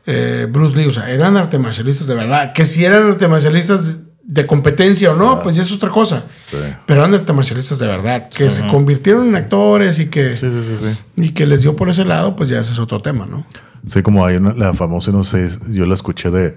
eh, 0.06 0.46
Bruce 0.48 0.76
Lee, 0.76 0.86
o 0.86 0.92
sea, 0.92 1.10
eran 1.10 1.36
arte 1.36 1.58
marcialistas 1.58 2.06
de 2.06 2.14
verdad. 2.14 2.52
Que 2.52 2.64
si 2.64 2.84
eran 2.84 3.10
arte 3.10 3.26
marcialistas 3.26 3.98
de, 4.22 4.46
competencia 4.46 5.10
o 5.10 5.16
no, 5.16 5.42
pues 5.42 5.56
ya 5.56 5.62
es 5.62 5.72
otra 5.72 5.90
cosa. 5.90 6.22
Sí. 6.48 6.56
Pero 6.86 7.00
eran 7.00 7.14
arte 7.14 7.32
marcialistas 7.32 7.80
de 7.80 7.88
verdad. 7.88 8.28
Que 8.28 8.48
se 8.48 8.64
convirtieron 8.68 9.26
en 9.26 9.34
actores 9.34 9.98
y 9.98 10.06
que, 10.06 10.36
Sí, 10.36 10.46
sí, 10.46 10.62
sí, 10.68 10.76
sí. 10.78 10.98
y 11.16 11.30
que 11.30 11.46
les 11.46 11.62
dio 11.62 11.74
por 11.74 11.90
ese 11.90 12.04
lado, 12.04 12.36
pues 12.36 12.48
ya 12.48 12.60
ese 12.60 12.72
es 12.74 12.78
otro 12.78 13.02
tema, 13.02 13.26
¿no? 13.26 13.44
Sí, 13.86 14.02
como 14.02 14.24
hay 14.26 14.36
una, 14.36 14.52
la 14.54 14.74
famosa, 14.74 15.10
no 15.12 15.24
sé, 15.24 15.48
yo 15.70 15.86
la 15.86 15.94
escuché 15.94 16.30
de, 16.30 16.56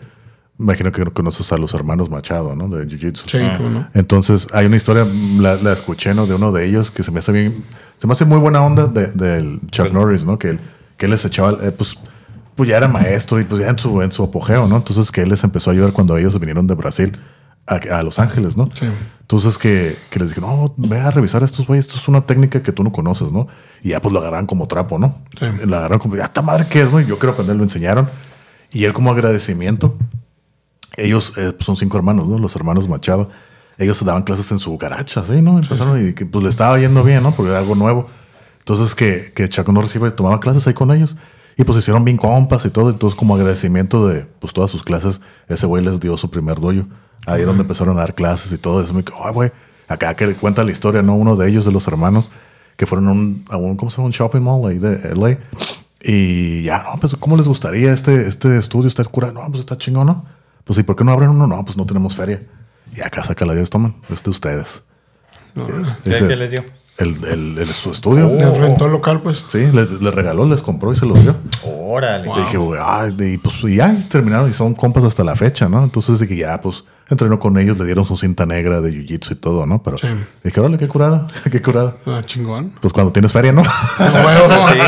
imagino 0.59 0.91
que 0.91 1.03
conoces 1.05 1.51
a 1.51 1.57
los 1.57 1.73
hermanos 1.73 2.09
Machado, 2.09 2.55
¿no? 2.55 2.67
De 2.67 2.85
Jiu 2.87 2.97
Jitsu. 2.99 3.23
Sí, 3.27 3.37
no. 3.39 3.87
Entonces, 3.93 4.47
hay 4.53 4.65
una 4.65 4.75
historia, 4.75 5.07
la, 5.37 5.55
la 5.55 5.73
escuché, 5.73 6.13
¿no? 6.13 6.25
De 6.25 6.35
uno 6.35 6.51
de 6.51 6.65
ellos 6.65 6.91
que 6.91 7.01
se 7.03 7.11
me 7.11 7.19
hace 7.19 7.31
bien, 7.31 7.63
se 7.97 8.07
me 8.07 8.13
hace 8.13 8.25
muy 8.25 8.37
buena 8.39 8.61
onda 8.61 8.87
de- 8.87 9.11
del 9.11 9.59
Chuck 9.71 9.91
Norris, 9.91 10.25
¿no? 10.25 10.37
Que 10.37 10.49
él, 10.49 10.59
que 10.97 11.05
él 11.05 11.11
les 11.11 11.23
echaba, 11.25 11.51
eh, 11.61 11.71
pues, 11.71 11.97
pues 12.55 12.69
ya 12.69 12.77
era 12.77 12.87
maestro 12.87 13.39
y 13.39 13.45
pues 13.45 13.61
ya 13.61 13.69
en 13.69 13.79
su, 13.79 14.01
en 14.01 14.11
su 14.11 14.23
apogeo, 14.23 14.67
¿no? 14.67 14.77
Entonces, 14.77 15.11
que 15.11 15.21
él 15.21 15.29
les 15.29 15.43
empezó 15.43 15.69
a 15.69 15.73
ayudar 15.73 15.91
cuando 15.93 16.17
ellos 16.17 16.37
vinieron 16.39 16.67
de 16.67 16.75
Brasil 16.75 17.17
a, 17.67 17.75
a 17.75 18.03
Los 18.03 18.19
Ángeles, 18.19 18.57
¿no? 18.57 18.69
Sí. 18.73 18.87
Entonces, 19.21 19.57
que, 19.57 19.97
que 20.09 20.19
les 20.19 20.29
dije, 20.29 20.41
no, 20.41 20.73
ve 20.77 20.99
a 20.99 21.09
revisar 21.09 21.41
a 21.41 21.45
estos 21.45 21.65
güeyes, 21.65 21.85
esto 21.85 21.97
es 21.97 22.07
una 22.07 22.25
técnica 22.25 22.61
que 22.61 22.71
tú 22.71 22.83
no 22.83 22.91
conoces, 22.91 23.31
¿no? 23.31 23.47
Y 23.81 23.89
ya 23.89 24.01
pues 24.01 24.13
lo 24.13 24.19
agarraron 24.19 24.45
como 24.45 24.67
trapo, 24.67 24.99
¿no? 24.99 25.15
Sí. 25.39 25.45
La 25.65 25.77
agarraron 25.77 25.99
como, 25.99 26.15
ya 26.15 26.25
esta 26.25 26.41
madre 26.41 26.67
qué 26.69 26.81
es, 26.81 26.91
¿no? 26.91 26.99
Y 26.99 27.05
yo 27.05 27.17
quiero 27.17 27.33
aprender, 27.33 27.55
lo 27.55 27.63
enseñaron. 27.63 28.09
Y 28.71 28.85
él 28.85 28.93
como 28.93 29.11
agradecimiento, 29.11 29.95
ellos 30.97 31.33
eh, 31.37 31.53
pues, 31.53 31.65
son 31.65 31.75
cinco 31.75 31.97
hermanos, 31.97 32.27
¿no? 32.27 32.37
Los 32.37 32.55
hermanos 32.55 32.87
Machado. 32.87 33.29
Ellos 33.77 34.03
daban 34.05 34.23
clases 34.23 34.51
en 34.51 34.59
su 34.59 34.77
garacha, 34.77 35.25
¿sí? 35.25 35.41
¿no? 35.41 35.57
Empezaron 35.57 36.07
y 36.07 36.13
que 36.13 36.25
pues 36.25 36.43
le 36.43 36.49
estaba 36.49 36.77
yendo 36.79 37.03
bien, 37.03 37.23
¿no? 37.23 37.35
Porque 37.35 37.49
era 37.49 37.59
algo 37.59 37.75
nuevo. 37.75 38.07
Entonces 38.59 38.93
que, 38.93 39.31
que 39.33 39.49
Chaco 39.49 39.71
Norris 39.71 39.95
iba 39.95 40.07
y 40.07 40.11
tomaba 40.11 40.39
clases 40.39 40.67
ahí 40.67 40.73
con 40.73 40.91
ellos. 40.91 41.15
Y 41.57 41.63
pues 41.63 41.77
hicieron 41.77 42.03
bien 42.03 42.17
compas 42.17 42.65
y 42.65 42.69
todo. 42.69 42.89
Entonces 42.89 43.17
como 43.17 43.35
agradecimiento 43.35 44.07
de 44.07 44.25
pues 44.39 44.53
todas 44.53 44.71
sus 44.71 44.83
clases, 44.83 45.21
ese 45.47 45.65
güey 45.65 45.83
les 45.83 45.99
dio 45.99 46.17
su 46.17 46.29
primer 46.29 46.59
doyo. 46.59 46.85
Ahí 47.25 47.41
es 47.41 47.47
donde 47.47 47.61
empezaron 47.61 47.97
a 47.97 48.01
dar 48.01 48.15
clases 48.15 48.51
y 48.51 48.57
todo 48.57 48.81
eso. 48.81 48.93
Me 48.93 49.03
ay, 49.23 49.33
güey. 49.33 49.51
Acá 49.87 50.15
que 50.15 50.33
cuenta 50.35 50.63
la 50.63 50.71
historia, 50.71 51.01
¿no? 51.01 51.15
Uno 51.15 51.35
de 51.35 51.49
ellos, 51.49 51.65
de 51.65 51.71
los 51.71 51.87
hermanos, 51.87 52.31
que 52.77 52.85
fueron 52.85 53.07
a 53.07 53.11
un, 53.11 53.45
a 53.49 53.57
un 53.57 53.75
¿cómo 53.75 53.91
se 53.91 53.97
llama? 53.97 54.07
Un 54.07 54.11
shopping 54.11 54.41
mall 54.41 54.69
ahí 54.69 54.79
de 54.79 55.15
LA. 55.15 55.37
Y 56.01 56.63
ya, 56.63 56.83
no, 56.83 56.99
pues, 56.99 57.15
¿cómo 57.17 57.37
les 57.37 57.47
gustaría 57.47 57.93
este, 57.93 58.27
este 58.27 58.57
estudio? 58.57 58.87
¿Está 58.87 59.03
cura? 59.05 59.31
No, 59.31 59.45
pues 59.47 59.59
está 59.59 59.77
chingón, 59.77 60.07
¿no? 60.07 60.25
Pues, 60.65 60.79
¿y 60.79 60.83
por 60.83 60.95
qué 60.95 61.03
no 61.03 61.11
abren 61.11 61.29
uno? 61.29 61.47
No, 61.47 61.63
pues 61.63 61.77
no 61.77 61.85
tenemos 61.85 62.15
feria. 62.15 62.43
Y 62.95 63.01
acá 63.01 63.23
saca 63.23 63.45
la 63.45 63.53
Dios, 63.53 63.69
toman, 63.69 63.95
es 64.09 64.21
de 64.21 64.29
ustedes. 64.29 64.83
¿Qué, 65.53 66.09
Dice, 66.09 66.27
qué 66.27 66.35
les 66.35 66.51
dio? 66.51 66.63
El, 66.97 67.15
el, 67.25 67.57
el- 67.57 67.73
su 67.73 67.91
estudio. 67.91 68.27
Le 68.29 68.49
rentó 68.59 68.85
el 68.85 68.91
local, 68.91 69.21
pues. 69.21 69.43
Sí, 69.47 69.59
les, 69.73 69.93
les 69.99 70.13
regaló, 70.13 70.45
les 70.45 70.61
compró 70.61 70.91
y 70.93 70.95
se 70.95 71.05
los 71.07 71.21
dio. 71.21 71.35
Órale. 71.65 72.29
Y 72.29 72.39
dije, 72.39 72.57
de- 73.15 73.33
y 73.33 73.37
pues 73.37 73.55
y 73.63 73.75
ya 73.77 73.91
y 73.93 74.03
terminaron 74.03 74.49
y 74.49 74.53
son 74.53 74.75
compas 74.75 75.03
hasta 75.03 75.23
la 75.23 75.35
fecha, 75.35 75.67
¿no? 75.69 75.83
Entonces 75.83 76.19
dije, 76.19 76.35
ya, 76.37 76.61
pues 76.61 76.83
entrenó 77.09 77.39
con 77.39 77.57
ellos, 77.57 77.77
le 77.77 77.85
dieron 77.85 78.05
su 78.05 78.15
cinta 78.15 78.45
negra 78.45 78.79
de 78.81 78.91
jiu-jitsu 78.91 79.31
y 79.31 79.35
todo, 79.35 79.65
¿no? 79.65 79.81
Pero 79.83 79.97
Sí. 79.97 80.07
dije, 80.43 80.59
órale, 80.59 80.77
qué 80.77 80.87
curada, 80.87 81.27
qué 81.51 81.61
curada. 81.61 81.95
Ah, 82.05 82.21
chingón. 82.23 82.73
Pues 82.79 82.93
cuando 82.93 83.11
tienes 83.11 83.31
feria, 83.31 83.51
¿no? 83.51 83.63
Sí. 83.97 84.79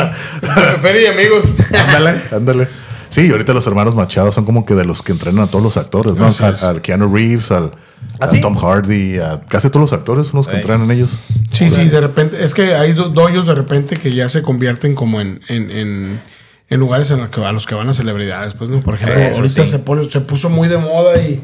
Feria 0.82 1.02
y 1.02 1.06
amigos. 1.08 1.52
ándale, 1.74 2.22
ándale. 2.32 2.68
Sí, 3.10 3.28
y 3.28 3.32
ahorita 3.32 3.54
los 3.54 3.66
hermanos 3.68 3.96
Machado 3.96 4.32
son 4.32 4.46
como 4.46 4.66
que 4.66 4.74
de 4.76 4.86
los 4.86 5.02
que 5.02 5.12
entrenan 5.12 5.44
a 5.44 5.48
todos 5.48 5.64
los 5.64 5.78
actores, 5.78 6.18
¿no? 6.18 6.30
Al, 6.68 6.82
Keanu 6.82 7.14
Reeves, 7.14 7.52
al, 7.52 7.72
¿Ah, 8.20 8.26
a? 8.26 8.42
Tom 8.42 8.56
Hardy, 8.58 9.18
a 9.20 9.42
casi 9.48 9.70
todos 9.70 9.82
los 9.82 9.94
actores 9.94 10.28
son 10.28 10.38
los 10.40 10.48
que 10.48 10.56
entrenan 10.56 10.90
ellos. 10.92 11.18
Sí, 11.52 11.70
sí, 11.70 11.86
de 11.90 12.02
repente, 12.02 12.44
es 12.44 12.54
que 12.54 12.76
hay 12.76 12.94
do- 12.94 13.10
doyos 13.10 13.48
de 13.48 13.56
repente 13.56 13.96
que 13.98 14.12
ya 14.12 14.28
se 14.30 14.42
convierten 14.42 14.96
como 14.96 15.22
en, 15.22 15.42
en, 15.48 15.72
en, 15.72 16.22
en 16.70 16.80
lugares 16.80 17.12
en 17.12 17.20
los 17.20 17.30
que, 17.30 17.44
a 17.44 17.52
los 17.52 17.66
que 17.66 17.76
van 17.76 17.88
las 17.88 17.98
celebridades. 17.98 18.54
Pues, 18.54 18.70
¿no? 18.70 18.80
Por 18.82 18.96
ejemplo, 18.96 19.24
ahorita 19.24 19.64
sí. 19.66 19.72
se, 19.72 19.80
pone, 19.80 20.04
se 20.04 20.22
puso 20.22 20.50
muy 20.50 20.68
de 20.68 20.78
moda 20.78 21.18
y 21.22 21.42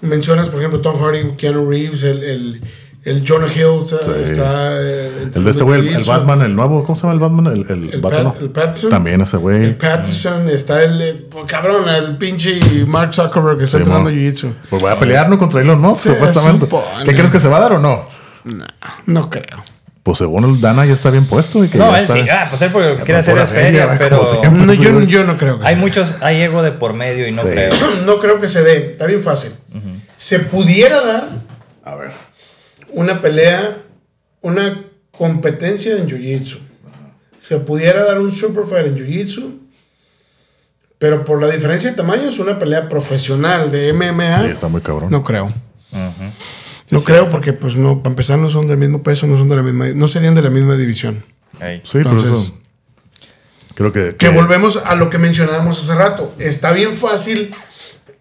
mencionas, 0.00 0.48
por 0.48 0.58
ejemplo, 0.60 0.80
Tom 0.80 0.98
Hardy, 1.00 1.32
Keanu 1.36 1.68
Reeves, 1.68 2.02
el, 2.02 2.22
el, 2.22 2.60
el 3.04 3.22
Jonah 3.26 3.48
Hill, 3.48 3.80
está, 3.80 4.02
Sí. 4.02 4.10
está, 4.32 4.80
eh, 4.80 5.28
El 5.34 5.44
de 5.44 5.50
este 5.50 5.62
güey, 5.64 5.88
el, 5.94 6.04
Batman, 6.04 6.40
el 6.42 6.54
nuevo, 6.56 6.82
¿cómo 6.84 6.96
se 6.96 7.02
llama 7.02 7.14
el 7.14 7.20
Batman? 7.20 7.46
El, 7.48 7.52
el, 7.68 7.88
El, 7.94 7.94
el 8.40 8.50
Pattinson. 8.50 8.90
También 8.90 9.20
ese 9.20 9.36
güey. 9.36 9.64
El 9.64 9.76
Pattinson, 9.76 10.48
está 10.48 10.82
el, 10.82 11.02
eh, 11.02 11.26
cabrón, 11.46 11.88
el 11.88 12.16
pinche 12.16 12.58
Mark 12.86 13.12
Zuckerberg 13.14 13.58
que 13.58 13.64
está 13.64 13.76
Sí, 13.78 13.82
entrenando. 13.82 14.10
Jiu-Jitsu. 14.10 14.52
Pues 14.70 14.80
voy 14.82 14.90
a 14.92 14.98
pelear, 14.98 15.28
¿no? 15.28 15.38
Contra 15.38 15.60
Elon 15.60 15.80
Musk, 15.80 16.02
Sí, 16.04 16.08
supuestamente. 16.10 16.66
¿Qué 17.04 17.14
crees 17.14 17.30
que 17.30 17.40
se 17.40 17.48
va 17.48 17.58
a 17.58 17.60
dar 17.60 17.72
o 17.74 17.78
no? 17.78 18.04
No, 18.44 18.64
no 19.06 19.30
creo. 19.30 19.62
Pues 20.02 20.18
según 20.18 20.44
el 20.44 20.60
Dana 20.60 20.84
ya 20.84 20.92
está 20.92 21.08
bien 21.08 21.24
puesto. 21.26 21.64
Y 21.64 21.68
que 21.68 21.78
No, 21.78 21.96
él 21.96 22.02
está- 22.04 22.12
sí. 22.14 22.26
Ah, 22.30 22.46
pues 22.50 22.60
él 22.60 22.70
porque 22.72 22.88
lo 22.88 22.92
que 22.94 22.98
Ya, 23.00 23.04
quiere 23.06 23.20
hacer 23.20 23.38
es 23.38 23.50
feria, 23.50 23.96
pero 23.98 24.24
siempre. 24.26 24.50
No, 24.66 24.72
yo, 24.74 25.00
yo 25.04 25.24
no 25.24 25.38
creo 25.38 25.58
que 25.60 25.66
hay 25.66 25.76
muchos, 25.76 26.16
hay 26.20 26.42
ego 26.42 26.62
de 26.62 26.72
por 26.72 26.92
medio 26.92 27.26
y 27.26 27.32
no 27.32 27.40
Sí. 27.42 27.48
creo. 27.48 27.72
No 28.04 28.18
creo 28.18 28.38
que 28.40 28.48
se 28.48 28.62
dé. 28.62 28.90
Está 28.90 29.06
bien 29.06 29.20
fácil. 29.20 29.52
Se 30.18 30.40
pudiera 30.40 31.00
dar 31.00 31.24
A 31.86 31.94
ver. 31.96 32.10
Una 32.94 33.20
pelea, 33.20 33.78
una 34.40 34.84
competencia 35.10 35.96
en 35.96 36.08
Jiu-Jitsu. 36.08 36.58
Se 37.38 37.58
pudiera 37.58 38.04
dar 38.04 38.18
un 38.18 38.32
super 38.32 38.64
fight 38.64 38.86
en 38.86 38.96
Jiu-Jitsu. 38.96 39.60
Pero 40.98 41.24
por 41.24 41.40
la 41.42 41.52
diferencia 41.52 41.90
de 41.90 41.96
tamaño 41.96 42.30
es 42.30 42.38
una 42.38 42.58
pelea 42.58 42.88
profesional 42.88 43.70
de 43.70 43.92
MMA. 43.92 44.36
Sí, 44.38 44.46
está 44.46 44.68
muy 44.68 44.80
cabrón. 44.80 45.10
No 45.10 45.22
creo. 45.22 45.52
No 46.90 47.02
creo 47.02 47.28
porque, 47.28 47.52
pues, 47.52 47.76
no, 47.76 48.02
para 48.02 48.10
empezar, 48.12 48.38
no 48.38 48.48
son 48.50 48.68
del 48.68 48.78
mismo 48.78 49.02
peso, 49.02 49.26
no 49.26 49.36
son 49.36 49.48
de 49.48 49.56
la 49.56 49.62
misma, 49.62 49.88
no 49.88 50.08
serían 50.08 50.34
de 50.34 50.42
la 50.42 50.50
misma 50.50 50.76
división. 50.76 51.24
Sí, 51.82 51.98
por 51.98 52.12
Entonces- 52.12 52.30
eso. 52.30 52.58
Creo 53.74 53.90
que. 53.92 54.14
Que 54.16 54.28
volvemos 54.28 54.76
a 54.76 54.94
lo 54.94 55.10
que 55.10 55.18
mencionábamos 55.18 55.82
hace 55.82 55.94
rato. 55.98 56.32
Está 56.38 56.72
bien 56.72 56.94
fácil 56.94 57.50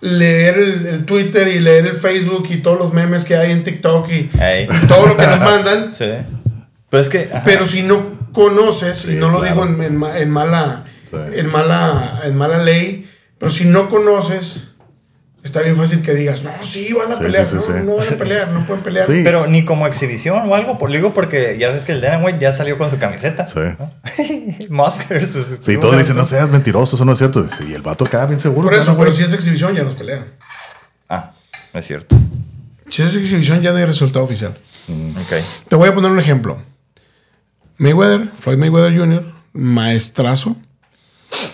leer 0.04 0.58
el, 0.58 0.86
el 0.86 1.06
Twitter 1.06 1.48
y 1.48 1.60
leer 1.60 1.88
el 1.88 1.96
Facebook 1.96 2.46
y 2.50 2.58
todos 2.58 2.78
los 2.78 2.94
memes 2.94 3.24
que 3.24 3.36
hay 3.38 3.52
en 3.52 3.64
TikTok 3.64 4.10
y, 4.12 4.30
todo 4.88 5.08
lo 5.08 5.18
que 5.18 5.26
nos 5.26 5.40
mandan. 5.40 5.94
Sí. 5.98 6.06
Pero 6.90 7.02
es 7.02 7.10
que. 7.10 7.30
ajá. 7.32 7.44
Pero 7.46 7.66
si 7.66 7.82
no 7.82 8.20
conoces, 8.34 9.06
y 9.06 9.16
no 9.16 9.30
lo 9.30 9.40
claro. 9.40 9.66
digo 9.66 9.84
en, 9.84 10.04
en 10.04 10.04
en 10.18 10.30
mala, 10.30 10.86
Sí. 11.10 11.18
en, 11.34 11.48
mala, 11.52 12.22
en 12.24 12.36
mala 12.36 12.64
ley, 12.64 13.10
pero 13.38 13.50
si 13.52 13.66
no 13.66 13.90
conoces, 13.90 14.73
está 15.44 15.62
bien 15.62 15.76
fácil 15.76 16.02
que 16.02 16.14
digas, 16.14 16.44
no, 16.44 16.52
sí, 16.64 16.94
van 16.94 17.12
a 17.12 17.16
Sí, 17.16 17.22
pelear, 17.22 17.46
sí, 17.46 17.58
sí, 17.60 17.72
no, 17.72 17.80
sí. 17.80 17.84
no 17.86 17.96
van 17.98 18.08
a 18.08 18.18
pelear, 18.18 18.52
no 18.52 18.66
pueden 18.66 18.84
pelear. 18.84 19.06
Sí. 19.06 19.22
Pero 19.24 19.48
ni 19.48 19.66
como 19.66 19.86
exhibición 19.88 20.50
o 20.50 20.56
algo, 20.56 20.78
por, 20.78 20.90
lo 20.90 20.96
digo 20.96 21.14
porque 21.14 21.58
ya 21.60 21.70
ves 21.70 21.86
que 21.86 21.92
el 21.92 22.02
Dana 22.02 22.24
White 22.24 22.40
ya 22.40 22.54
salió 22.54 22.78
con 22.78 22.90
su 22.90 22.98
camiseta. 22.98 23.46
Sí. 23.46 23.60
¿no? 23.78 23.92
Muskers. 24.70 25.36
Sí, 25.62 25.78
todos 25.78 25.98
dicen, 25.98 26.16
no 26.16 26.24
seas 26.24 26.50
mentiroso, 26.50 26.96
eso 26.96 27.06
no 27.06 27.12
es 27.12 27.18
cierto. 27.18 27.46
Sí, 27.50 27.74
el 27.74 27.82
vato 27.82 28.06
acá 28.06 28.26
bien 28.26 28.40
seguro. 28.40 28.68
Por 28.70 28.74
eso, 28.78 28.86
Dana 28.86 28.98
pero 28.98 29.10
White. 29.12 29.22
si 29.22 29.28
es 29.28 29.34
exhibición, 29.34 29.76
ya 29.76 29.84
nos 29.84 29.96
pelean. 29.96 30.24
Ah, 31.10 31.32
no 31.74 31.80
es 31.80 31.86
cierto. 31.86 32.16
Si 32.90 33.02
es 33.02 33.16
exhibición, 33.16 33.62
ya 33.62 33.72
no 33.72 33.78
hay 33.78 33.86
resultado 33.86 34.24
oficial. 34.26 34.56
Ok. 34.90 35.34
Te 35.68 35.76
voy 35.76 35.90
a 35.90 35.94
poner 35.96 36.12
un 36.12 36.20
ejemplo. 36.20 36.58
Mayweather, 37.78 38.30
Floyd 38.40 38.58
Mayweather 38.58 38.98
Jr., 38.98 39.24
maestrazo, 39.54 40.56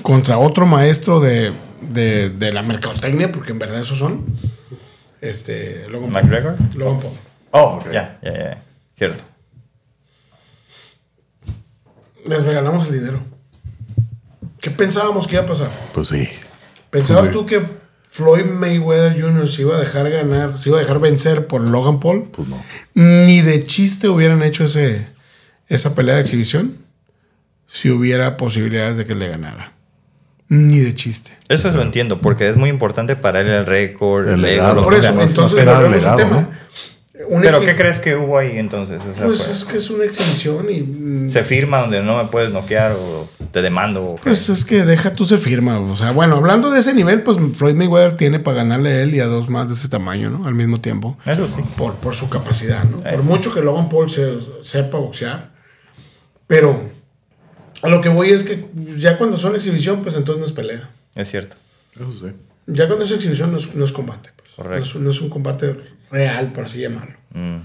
contra 0.01 0.37
otro 0.37 0.65
maestro 0.65 1.19
de, 1.19 1.53
de, 1.81 2.29
de 2.29 2.53
la 2.53 2.61
mercadotecnia, 2.63 3.31
porque 3.31 3.51
en 3.51 3.59
verdad 3.59 3.81
esos 3.81 3.97
son. 3.97 4.25
Este, 5.21 5.87
Logan 5.89 6.11
Paul. 6.11 6.23
McGregor. 6.23 6.55
Logan 6.75 6.99
Paul. 7.01 7.13
Oh, 7.51 7.83
ya, 7.91 8.19
ya, 8.21 8.33
ya. 8.33 8.63
Cierto. 8.95 9.23
Les 12.25 12.45
regalamos 12.45 12.87
el 12.87 12.93
dinero. 12.99 13.21
¿Qué 14.59 14.71
pensábamos 14.71 15.27
que 15.27 15.35
iba 15.35 15.43
a 15.43 15.47
pasar? 15.47 15.71
Pues 15.93 16.09
sí. 16.09 16.27
¿Pensabas 16.89 17.29
Pues 17.29 17.31
sí. 17.31 17.39
tú 17.39 17.45
que 17.45 17.61
Floyd 18.09 18.45
Mayweather 18.45 19.19
Jr. 19.19 19.47
se 19.47 19.61
iba 19.61 19.77
a 19.77 19.79
dejar 19.79 20.09
ganar, 20.09 20.57
se 20.57 20.69
iba 20.69 20.77
a 20.79 20.81
dejar 20.81 20.99
vencer 20.99 21.47
por 21.47 21.61
Logan 21.61 21.99
Paul? 21.99 22.29
Pues 22.31 22.47
no. 22.47 22.61
Ni 22.93 23.41
de 23.41 23.65
chiste 23.65 24.09
hubieran 24.09 24.43
hecho 24.43 24.65
ese, 24.65 25.07
esa 25.67 25.95
pelea 25.95 26.15
de 26.15 26.21
exhibición 26.21 26.77
si 27.67 27.89
hubiera 27.89 28.35
posibilidades 28.35 28.97
de 28.97 29.05
que 29.05 29.15
le 29.15 29.27
ganara. 29.29 29.73
Ni 30.49 30.79
de 30.79 30.95
chiste. 30.95 31.31
Eso 31.47 31.71
lo 31.71 31.81
entiendo, 31.83 32.19
porque 32.21 32.49
es 32.49 32.55
muy 32.55 32.69
importante 32.69 33.15
para 33.15 33.41
él 33.41 33.47
el 33.49 33.65
récord, 33.65 34.27
El 34.27 34.33
el, 34.35 34.41
legado. 34.41 34.83
Por 34.83 34.95
eso, 34.95 35.09
entonces 35.09 35.63
volvemos 35.65 35.83
al 35.85 35.91
legado, 35.91 36.17
tema. 36.17 36.49
Un 37.27 37.41
Pero 37.41 37.59
¿qué 37.59 37.75
crees 37.75 37.99
que 37.99 38.15
hubo 38.15 38.37
ahí 38.37 38.57
entonces? 38.57 39.01
O 39.07 39.13
sea, 39.13 39.25
Pues 39.25 39.43
fue- 39.43 39.53
es 39.53 39.65
que 39.65 39.77
es 39.77 39.89
una 39.89 40.05
exhibición 40.05 40.67
y... 40.71 40.79
mm, 40.81 41.29
se 41.29 41.43
firma 41.43 41.81
donde 41.81 42.01
no 42.01 42.17
me 42.17 42.29
puedes 42.29 42.49
noquear 42.49 42.93
o 42.93 43.29
te 43.51 43.61
demando. 43.61 44.03
o 44.03 44.15
qué? 44.15 44.21
Pues 44.23 44.47
es 44.49 44.63
que 44.63 44.85
deja 44.85 45.13
tú 45.13 45.25
se 45.25 45.37
firma. 45.37 45.79
O 45.81 45.97
sea, 45.97 46.11
bueno, 46.11 46.37
hablando 46.37 46.71
de 46.71 46.79
ese 46.79 46.93
nivel, 46.95 47.21
pues 47.21 47.37
Floyd 47.55 47.75
Mayweather 47.75 48.15
tiene 48.15 48.39
para 48.39 48.57
ganarle 48.57 48.89
a 48.91 49.01
él 49.03 49.13
y 49.13 49.19
a 49.19 49.25
dos 49.25 49.49
más 49.49 49.67
de 49.67 49.73
ese 49.75 49.89
tamaño, 49.89 50.29
¿no? 50.29 50.47
Al 50.47 50.55
mismo 50.55 50.79
tiempo. 50.79 51.17
Eso 51.25 51.45
sí. 51.47 51.61
Por, 51.75 51.95
por 51.95 52.15
su 52.15 52.29
capacidad, 52.29 52.85
¿no? 52.85 52.99
Eh. 52.99 53.11
Por 53.11 53.23
mucho 53.23 53.53
que 53.53 53.61
Logan 53.61 53.89
Paul 53.89 54.09
se, 54.09 54.35
sepa 54.63 54.97
boxear. 54.97 55.51
Pero 56.47 56.81
a 57.81 57.89
lo 57.89 58.01
que 58.01 58.09
voy 58.09 58.31
es 58.31 58.43
que 58.43 58.65
ya 58.97 59.17
cuando 59.17 59.37
son 59.37 59.55
exhibición, 59.55 60.01
pues 60.01 60.15
entonces 60.15 60.39
no 60.41 60.45
es 60.47 60.53
pelea. 60.53 60.89
Es 61.15 61.29
cierto. 61.29 61.57
Eso 61.95 62.11
sí. 62.27 62.33
Ya 62.67 62.87
cuando 62.87 63.05
es 63.05 63.11
exhibición 63.11 63.51
no 63.51 63.57
es, 63.57 63.73
no 63.75 63.85
es 63.85 63.91
combate. 63.91 64.29
pues. 64.35 64.49
Correcto. 64.55 64.79
No 64.79 64.83
es, 64.85 64.95
no 65.05 65.09
es 65.11 65.21
un 65.21 65.29
combate 65.29 65.75
real, 66.11 66.51
por 66.53 66.65
así 66.65 66.79
llamarlo. 66.79 67.15
Mm. 67.33 67.57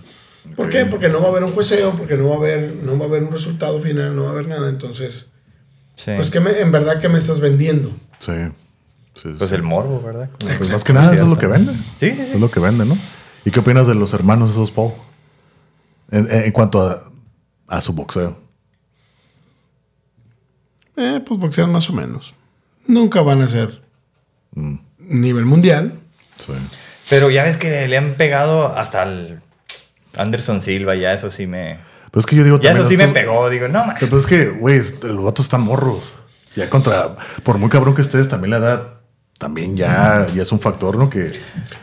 ¿Por 0.56 0.68
qué? 0.70 0.84
Porque 0.86 1.08
no 1.08 1.20
va 1.20 1.26
a 1.26 1.30
haber 1.30 1.44
un 1.44 1.52
jueceo, 1.52 1.92
porque 1.92 2.16
no 2.16 2.28
va 2.28 2.34
a 2.34 2.38
haber, 2.38 2.74
no 2.82 2.98
va 2.98 3.06
a 3.06 3.08
haber 3.08 3.22
un 3.22 3.32
resultado 3.32 3.78
final, 3.80 4.14
no 4.14 4.24
va 4.24 4.28
a 4.28 4.32
haber 4.32 4.46
nada. 4.48 4.68
Entonces, 4.68 5.26
Sí. 5.96 6.10
pues 6.16 6.28
que 6.30 6.40
me, 6.40 6.58
en 6.60 6.70
verdad 6.72 7.00
que 7.00 7.08
me 7.08 7.18
estás 7.18 7.40
vendiendo. 7.40 7.90
Sí. 8.18 8.32
Sí, 9.14 9.28
pues 9.38 9.48
sí. 9.50 9.54
el 9.54 9.62
morbo, 9.62 10.02
¿verdad? 10.02 10.28
Pues 10.58 10.70
más 10.72 10.82
que 10.84 10.92
nada, 10.92 11.14
eso 11.14 11.22
es 11.22 11.28
lo 11.28 11.38
que 11.38 11.46
vende. 11.46 11.72
Sí, 11.98 12.10
sí, 12.10 12.16
sí. 12.16 12.22
Eso 12.22 12.34
es 12.34 12.40
lo 12.40 12.50
que 12.50 12.60
vende, 12.60 12.84
¿no? 12.84 12.98
¿Y 13.44 13.50
qué 13.50 13.60
opinas 13.60 13.86
de 13.86 13.94
los 13.94 14.12
hermanos 14.12 14.50
esos 14.50 14.70
Paul? 14.70 14.92
En, 16.10 16.26
en- 16.30 16.42
en 16.44 16.52
cuanto 16.52 16.82
a, 16.82 17.10
a 17.68 17.80
su 17.80 17.92
boxeo. 17.92 18.38
Eh, 20.96 21.20
pues 21.24 21.40
boxean 21.40 21.72
más 21.72 21.88
o 21.90 21.92
menos. 21.92 22.34
Nunca 22.86 23.22
van 23.22 23.42
a 23.42 23.46
ser 23.46 23.82
nivel 24.98 25.44
mundial. 25.44 26.00
Sí. 26.38 26.52
Pero 27.08 27.30
ya 27.30 27.42
ves 27.42 27.56
que 27.56 27.86
le 27.88 27.96
han 27.96 28.14
pegado 28.14 28.76
hasta 28.76 29.02
al 29.02 29.42
Anderson 30.16 30.60
Silva, 30.60 30.94
ya 30.94 31.12
eso 31.12 31.30
sí 31.30 31.46
me. 31.46 31.78
Pero 32.10 32.20
es 32.20 32.26
que 32.26 32.36
yo 32.36 32.44
digo 32.44 32.60
Ya 32.60 32.72
eso 32.72 32.84
sí 32.84 32.96
me 32.96 33.08
pegó. 33.08 33.50
Digo, 33.50 33.68
no, 33.68 33.84
man. 33.84 33.96
Pero 33.98 34.16
es 34.16 34.26
que, 34.26 34.48
güey, 34.48 34.80
los 35.02 35.24
vatos 35.24 35.46
están 35.46 35.62
morros. 35.62 36.14
Ya 36.54 36.70
contra. 36.70 37.16
Por 37.42 37.58
muy 37.58 37.68
cabrón 37.68 37.94
que 37.94 38.02
estés, 38.02 38.28
también 38.28 38.52
la 38.52 38.56
edad. 38.58 38.93
También 39.38 39.76
ya, 39.76 40.26
ya 40.34 40.42
es 40.42 40.52
un 40.52 40.60
factor, 40.60 40.96
¿no? 40.96 41.10
Que 41.10 41.32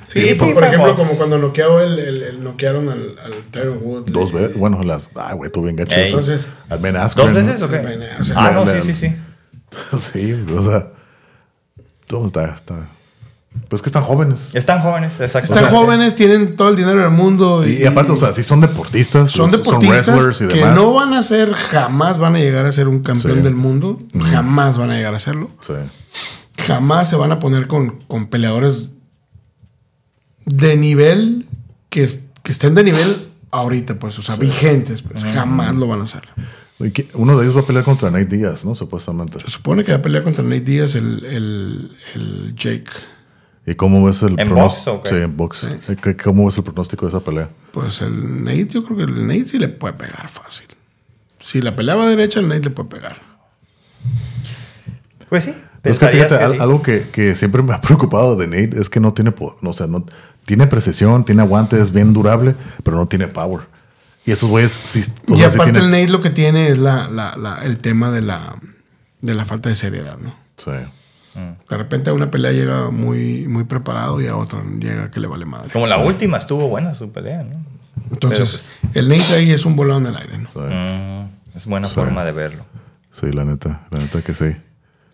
Sí, 0.07 0.33
Sí, 0.33 0.39
por, 0.39 0.53
por 0.55 0.63
ejemplo, 0.63 0.95
como 0.95 1.11
cuando 1.13 1.37
noqueó 1.37 1.81
el, 1.81 1.99
el, 1.99 2.21
el- 2.23 2.43
noquearon 2.43 2.89
al, 2.89 3.17
al 3.19 3.33
Tyron 3.51 3.79
Wood. 3.81 4.05
dos 4.11 4.31
veces. 4.31 4.57
Bueno, 4.57 4.81
las. 4.83 5.11
Ah, 5.15 5.33
güey, 5.33 5.51
tú 5.51 5.61
bien 5.61 5.75
gacho. 5.75 5.93
Entonces, 5.95 6.47
Al 6.69 6.79
Ben 6.79 6.95
Askren, 6.97 7.27
¿Dos 7.27 7.35
veces 7.35 7.61
o 7.61 7.69
qué? 7.69 7.77
O 8.19 8.23
sea, 8.23 8.35
Ah, 8.37 8.51
no, 8.51 8.65
sí, 8.65 8.81
sí, 8.81 8.93
sí. 8.93 9.15
sí, 10.13 10.45
o 10.55 10.63
sea. 10.63 10.87
Todo 12.07 12.25
está. 12.25 12.55
está 12.55 12.87
pues 13.67 13.81
que 13.81 13.89
están 13.89 14.03
jóvenes. 14.03 14.51
Están 14.55 14.81
jóvenes, 14.81 15.19
exacto. 15.19 15.53
están 15.53 15.71
jóvenes, 15.71 16.15
tienen 16.15 16.55
todo 16.55 16.69
el 16.69 16.77
dinero 16.77 17.01
del 17.01 17.09
mundo. 17.11 17.65
Y, 17.67 17.81
y 17.83 17.85
aparte, 17.85 18.13
o 18.13 18.15
sea, 18.15 18.31
sí 18.31 18.43
son 18.43 18.61
deportistas. 18.61 19.29
son 19.29 19.49
pues, 19.49 19.61
deportistas 19.61 20.07
wrestlers 20.07 20.41
y 20.41 20.47
que 20.47 20.59
demás. 20.59 20.75
no 20.75 20.93
van 20.93 21.13
a 21.13 21.21
ser, 21.21 21.51
jamás 21.53 22.17
van 22.17 22.35
a 22.35 22.39
llegar 22.39 22.65
a 22.65 22.71
ser 22.71 22.87
un 22.87 23.01
campeón 23.01 23.37
Sí. 23.37 23.41
del 23.41 23.55
mundo. 23.55 23.99
Jamás 24.31 24.77
van 24.77 24.91
a 24.91 24.95
llegar 24.95 25.13
a 25.15 25.19
serlo. 25.19 25.51
Sí. 25.61 25.73
Jamás 26.67 27.09
se 27.09 27.15
van 27.15 27.31
a 27.31 27.39
poner 27.39 27.67
con, 27.67 27.99
con 28.07 28.27
peleadores 28.27 28.89
de 30.45 30.75
nivel 30.75 31.47
que, 31.89 32.07
que 32.43 32.51
estén 32.51 32.75
de 32.75 32.83
nivel 32.83 33.27
ahorita, 33.51 33.99
pues, 33.99 34.17
o 34.19 34.21
sea, 34.21 34.35
vigentes, 34.35 35.01
pues, 35.01 35.23
jamás 35.23 35.75
lo 35.75 35.87
van 35.87 36.01
a 36.01 36.03
hacer. 36.05 36.23
Uno 37.13 37.37
de 37.37 37.43
ellos 37.43 37.55
va 37.55 37.61
a 37.61 37.65
pelear 37.65 37.85
contra 37.85 38.09
Nate 38.09 38.37
Díaz, 38.37 38.65
¿no? 38.65 38.73
Supuestamente. 38.73 39.39
Se 39.39 39.49
supone 39.51 39.83
que 39.83 39.91
va 39.91 39.99
a 39.99 40.01
pelear 40.01 40.23
contra 40.23 40.43
Nate 40.43 40.61
Díaz 40.61 40.95
el, 40.95 41.23
el, 41.25 41.97
el 42.15 42.55
Jake. 42.55 42.89
¿Y 43.67 43.75
cómo 43.75 44.03
ves 44.03 44.23
el 44.23 44.39
¿En 44.39 44.47
pronos- 44.49 44.73
box 44.73 44.87
o 44.87 45.01
qué? 45.03 45.09
Sí, 45.09 45.15
en 45.17 45.37
box. 45.37 45.63
Eh, 45.65 45.95
¿Qué- 46.01 46.17
¿Cómo 46.17 46.45
ves 46.47 46.57
el 46.57 46.63
pronóstico 46.63 47.05
de 47.05 47.09
esa 47.09 47.19
pelea? 47.23 47.49
Pues 47.71 48.01
el 48.01 48.43
Nate, 48.43 48.65
yo 48.69 48.83
creo 48.83 48.97
que 48.97 49.03
el 49.03 49.27
Nate 49.27 49.45
sí 49.45 49.59
le 49.59 49.67
puede 49.67 49.93
pegar 49.93 50.27
fácil. 50.27 50.65
Si 51.39 51.61
la 51.61 51.75
pelea 51.75 51.93
va 51.95 52.07
derecha, 52.07 52.39
el 52.39 52.47
Nate 52.47 52.61
le 52.63 52.69
puede 52.71 52.89
pegar. 52.89 53.21
Pues 55.29 55.43
sí. 55.43 55.53
Es 55.83 55.99
que 55.99 56.07
fíjate, 56.07 56.37
que 56.37 56.43
al- 56.43 56.51
sí. 56.53 56.57
algo 56.59 56.81
que, 56.83 57.01
que 57.11 57.33
siempre 57.35 57.63
me 57.63 57.73
ha 57.73 57.81
preocupado 57.81 58.35
de 58.35 58.47
Nate 58.47 58.79
es 58.79 58.89
que 58.89 58.99
no 58.99 59.13
tiene, 59.13 59.33
o 59.39 59.73
sea, 59.73 59.87
no, 59.87 60.05
tiene 60.45 60.67
precisión, 60.67 61.25
tiene 61.25 61.41
aguante, 61.41 61.79
es 61.79 61.91
bien 61.91 62.13
durable, 62.13 62.55
pero 62.83 62.97
no 62.97 63.07
tiene 63.07 63.27
power. 63.27 63.61
Y 64.25 64.31
esos 64.31 64.49
güeyes 64.49 64.71
sí, 64.71 65.03
o 65.29 65.33
y 65.35 65.39
sea, 65.39 65.49
sí 65.49 65.55
aparte 65.55 65.71
tienen- 65.73 65.83
el 65.85 65.89
Nate 66.01 66.11
lo 66.11 66.21
que 66.21 66.29
tiene 66.29 66.67
es 66.67 66.77
la, 66.77 67.07
la- 67.09 67.35
la- 67.35 67.63
el 67.63 67.79
tema 67.79 68.11
de 68.11 68.21
la, 68.21 68.55
de 69.21 69.33
la 69.33 69.45
falta 69.45 69.69
de 69.69 69.75
seriedad, 69.75 70.17
¿no? 70.19 70.35
Sí. 70.57 70.71
De 71.69 71.77
repente 71.77 72.09
a 72.09 72.13
una 72.13 72.29
pelea 72.29 72.51
llega 72.51 72.89
muy, 72.91 73.47
muy 73.47 73.63
preparado 73.63 74.19
y 74.21 74.27
a 74.27 74.35
otra 74.35 74.61
llega 74.79 75.09
que 75.09 75.19
le 75.21 75.27
vale 75.27 75.45
madre. 75.45 75.71
Como 75.71 75.85
la 75.87 75.97
última 75.97 76.37
estuvo 76.37 76.67
buena 76.67 76.93
su 76.93 77.09
pelea, 77.11 77.43
¿no? 77.43 77.55
Entonces, 78.11 78.75
el 78.93 79.07
Nate 79.09 79.33
ahí 79.35 79.51
es 79.51 79.65
un 79.65 79.75
volado 79.77 79.99
en 80.01 80.07
el 80.07 80.17
aire, 80.17 80.37
¿no? 80.37 80.49
Sí, 80.49 80.59
Mm, 80.59 81.55
es 81.57 81.65
buena 81.65 81.87
Sí. 81.87 81.95
forma 81.95 82.23
de 82.25 82.31
verlo. 82.33 82.65
sí, 83.11 83.31
la 83.31 83.45
neta, 83.45 83.87
la 83.91 83.99
neta 83.99 84.21
que 84.21 84.33
sí. 84.33 84.55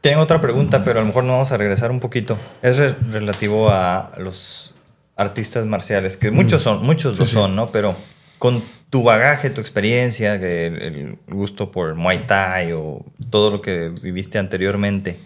Tengo 0.01 0.21
otra 0.21 0.39
pregunta, 0.41 0.83
pero 0.83 0.99
a 0.99 1.01
lo 1.01 1.07
mejor 1.07 1.23
nos 1.23 1.33
vamos 1.33 1.51
a 1.51 1.57
regresar 1.57 1.91
un 1.91 1.99
poquito. 1.99 2.37
Es 2.61 2.77
re- 2.77 2.95
relativo 3.11 3.69
a 3.71 4.11
los 4.17 4.73
artistas 5.15 5.65
marciales, 5.65 6.17
que 6.17 6.31
muchos 6.31 6.61
son, 6.63 6.85
muchos 6.85 7.17
lo 7.17 7.25
son, 7.25 7.55
¿no? 7.55 7.71
Pero 7.71 7.95
con 8.37 8.63
tu 8.89 9.03
bagaje, 9.03 9.49
tu 9.49 9.59
experiencia, 9.59 10.35
el, 10.35 10.43
el 10.81 11.17
gusto 11.27 11.71
por 11.71 11.95
Muay 11.95 12.27
Thai 12.27 12.71
o 12.73 13.03
todo 13.29 13.49
lo 13.51 13.61
que 13.61 13.89
viviste 13.89 14.37
anteriormente, 14.37 15.19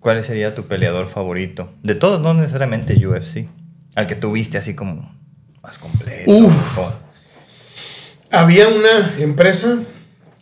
¿cuál 0.00 0.22
sería 0.22 0.54
tu 0.54 0.64
peleador 0.66 1.08
favorito? 1.08 1.72
De 1.82 1.94
todos, 1.94 2.20
no 2.20 2.34
necesariamente 2.34 2.94
UFC. 3.04 3.48
Al 3.94 4.06
que 4.06 4.14
tuviste 4.14 4.58
así 4.58 4.74
como 4.76 5.12
más 5.62 5.78
completo. 5.78 6.30
Uf. 6.30 6.78
o- 6.78 6.92
Había 8.30 8.68
una 8.68 9.14
empresa 9.18 9.78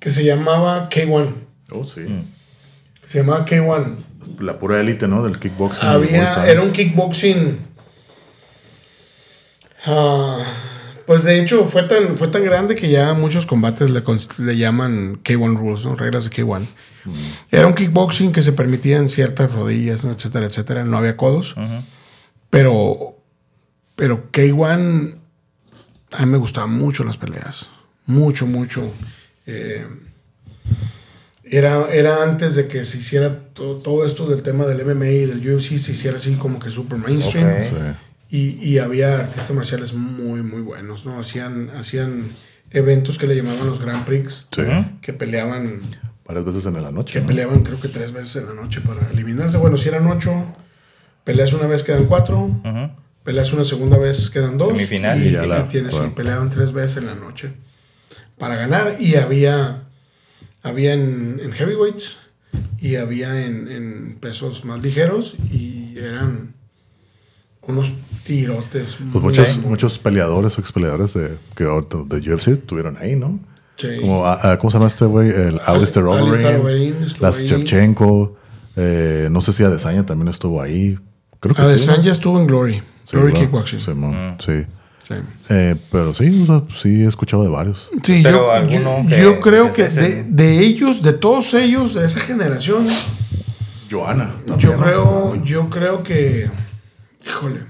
que 0.00 0.10
se 0.10 0.24
llamaba 0.24 0.90
K1. 0.90 1.32
Oh, 1.70 1.84
sí. 1.84 2.02
que 2.02 2.35
Se 3.06 3.18
llamaba 3.18 3.46
K1. 3.46 3.96
La 4.40 4.58
pura 4.58 4.80
élite, 4.80 5.06
¿no? 5.06 5.22
Del 5.22 5.38
kickboxing. 5.38 5.88
Había, 5.88 6.46
era 6.46 6.60
un 6.62 6.72
kickboxing. 6.72 7.58
ah, 9.86 10.38
pues 11.06 11.22
de 11.22 11.40
hecho 11.40 11.64
fue 11.64 11.84
tan, 11.84 12.18
fue 12.18 12.28
tan 12.28 12.44
grande 12.44 12.74
que 12.74 12.90
ya 12.90 13.14
muchos 13.14 13.46
combates 13.46 13.88
le, 13.90 14.02
le 14.38 14.56
llaman 14.56 15.22
K1 15.22 15.56
Rules, 15.56 15.84
¿no? 15.84 15.94
Reglas 15.94 16.24
de 16.24 16.30
K1. 16.30 16.66
Era 17.52 17.68
un 17.68 17.74
kickboxing 17.74 18.32
que 18.32 18.42
se 18.42 18.52
permitían 18.52 19.08
ciertas 19.08 19.52
rodillas, 19.52 20.04
¿no? 20.04 20.10
etcétera, 20.10 20.46
etcétera. 20.46 20.84
No 20.84 20.98
había 20.98 21.16
codos. 21.16 21.54
Pero, 22.50 23.16
pero 23.94 24.32
K1, 24.32 25.14
a 26.12 26.26
mí 26.26 26.32
me 26.32 26.38
gustaban 26.38 26.72
mucho 26.72 27.04
las 27.04 27.16
peleas. 27.16 27.68
Mucho, 28.06 28.46
mucho. 28.46 28.92
Eh, 29.46 29.86
era, 31.48 31.92
era 31.92 32.22
antes 32.24 32.54
de 32.56 32.66
que 32.66 32.84
se 32.84 32.98
hiciera 32.98 33.38
to- 33.54 33.76
todo 33.76 34.04
esto 34.04 34.28
del 34.28 34.42
tema 34.42 34.66
del 34.66 34.84
MMA 34.84 35.06
y 35.08 35.26
del 35.26 35.38
UFC, 35.54 35.78
se 35.78 35.92
hiciera 35.92 36.16
así 36.16 36.34
como 36.34 36.58
que 36.58 36.70
super 36.70 36.98
mainstream. 36.98 37.62
Sí. 37.62 37.70
Y, 38.28 38.68
y 38.70 38.78
había 38.78 39.20
artistas 39.20 39.52
marciales 39.54 39.92
muy, 39.94 40.42
muy 40.42 40.60
buenos, 40.60 41.06
¿no? 41.06 41.18
Hacían, 41.18 41.70
hacían 41.70 42.24
eventos 42.70 43.18
que 43.18 43.26
le 43.28 43.36
llamaban 43.36 43.66
los 43.68 43.80
Grand 43.80 44.04
Prix, 44.04 44.46
Sí. 44.54 44.62
que 45.00 45.12
peleaban, 45.12 45.80
Varias 46.26 46.44
veces 46.44 46.66
en 46.66 46.82
la 46.82 46.90
noche. 46.90 47.12
que 47.14 47.20
¿no? 47.20 47.26
peleaban 47.28 47.62
creo 47.62 47.80
que 47.80 47.86
tres 47.88 48.10
veces 48.12 48.42
en 48.42 48.46
la 48.46 48.60
noche 48.60 48.80
para 48.80 49.08
eliminarse. 49.12 49.56
Bueno, 49.58 49.76
si 49.76 49.88
eran 49.88 50.06
ocho, 50.08 50.32
peleas 51.22 51.52
una 51.52 51.68
vez 51.68 51.84
quedan 51.84 52.06
cuatro, 52.06 52.50
peleas 53.22 53.52
una 53.52 53.62
segunda 53.62 53.96
vez 53.98 54.28
quedan 54.30 54.58
dos. 54.58 54.68
Semifinal 54.68 55.22
y, 55.24 55.28
y 55.28 55.30
ya 55.30 55.46
la- 55.46 55.60
y 55.60 55.62
tienes, 55.68 55.92
bueno. 55.92 56.08
y 56.08 56.10
peleaban 56.10 56.50
tres 56.50 56.72
veces 56.72 56.96
en 56.96 57.06
la 57.06 57.14
noche 57.14 57.52
para 58.38 58.56
ganar. 58.56 58.96
Y 58.98 59.14
había, 59.14 59.84
había 60.66 60.94
en, 60.94 61.40
en 61.42 61.52
heavyweights 61.52 62.16
y 62.80 62.96
había 62.96 63.44
en, 63.44 63.70
en 63.70 64.16
pesos 64.20 64.64
más 64.64 64.82
ligeros 64.82 65.36
y 65.52 65.94
eran 65.98 66.54
unos 67.62 67.92
tirotes. 68.24 68.96
Pues 69.12 69.22
muchos, 69.24 69.58
muchos 69.58 69.98
peleadores 69.98 70.58
o 70.58 70.60
expeleadores 70.60 71.14
de, 71.14 71.38
que 71.54 71.64
ahorita 71.64 71.98
de 72.06 72.34
UFC 72.34 72.48
estuvieron 72.48 72.96
ahí, 72.98 73.16
¿no? 73.16 73.38
Sí. 73.76 73.88
Como, 74.00 74.26
ah, 74.26 74.38
ah, 74.42 74.58
¿Cómo 74.58 74.70
se 74.70 74.76
llama 74.78 74.88
este 74.88 75.04
güey? 75.04 75.28
El 75.28 75.60
Alistair 75.64 76.06
Alistair 76.06 76.56
Overeem. 76.60 76.94
Las 77.20 77.40
ahí. 77.40 77.46
Shevchenko. 77.46 78.36
eh, 78.76 79.28
no 79.30 79.40
sé 79.40 79.52
si 79.52 79.64
Adesanya 79.64 80.04
también 80.04 80.28
estuvo 80.28 80.60
ahí. 80.62 80.98
Creo 81.40 81.54
que 81.54 81.62
sí. 81.62 81.66
¿no? 81.66 81.68
Adesanya 81.68 82.12
estuvo 82.12 82.40
en 82.40 82.46
Glory. 82.46 82.82
Sí, 83.04 83.16
Glory. 83.16 83.34
Kickboxing. 83.34 83.80
Sí, 83.80 83.90
mon, 83.92 84.36
sí. 84.38 84.64
Sí. 85.06 85.14
Eh, 85.50 85.76
pero 85.92 86.12
sí, 86.12 86.42
o 86.42 86.46
sea, 86.46 86.62
sí 86.74 87.04
he 87.04 87.06
escuchado 87.06 87.44
de 87.44 87.48
varios. 87.48 87.88
Sí, 88.02 88.20
Pero 88.24 88.38
yo, 88.38 88.52
alguno 88.52 89.02
yo- 89.04 89.08
que- 89.16 89.22
yo 89.22 89.40
creo 89.40 89.72
que 89.72 89.84
de, 89.88 90.58
ellos, 90.58 91.00
de 91.02 91.12
todos 91.12 91.54
ellos, 91.54 91.94
de 91.94 92.04
esa 92.04 92.18
generación, 92.20 92.86
Joana. 93.90 94.34
yo 94.58 94.76
creo, 94.76 95.36
yo 95.44 95.70
creo 95.70 96.02
que, 96.02 96.50
híjole, 97.24 97.60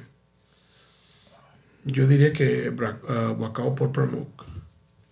yo 1.85 2.07
diría 2.07 2.33
que 2.33 2.73
Bra- 2.75 2.99
ah, 3.09 3.35
Wakao 3.39 3.75
por 3.75 3.93
Pramuk, 3.93 4.45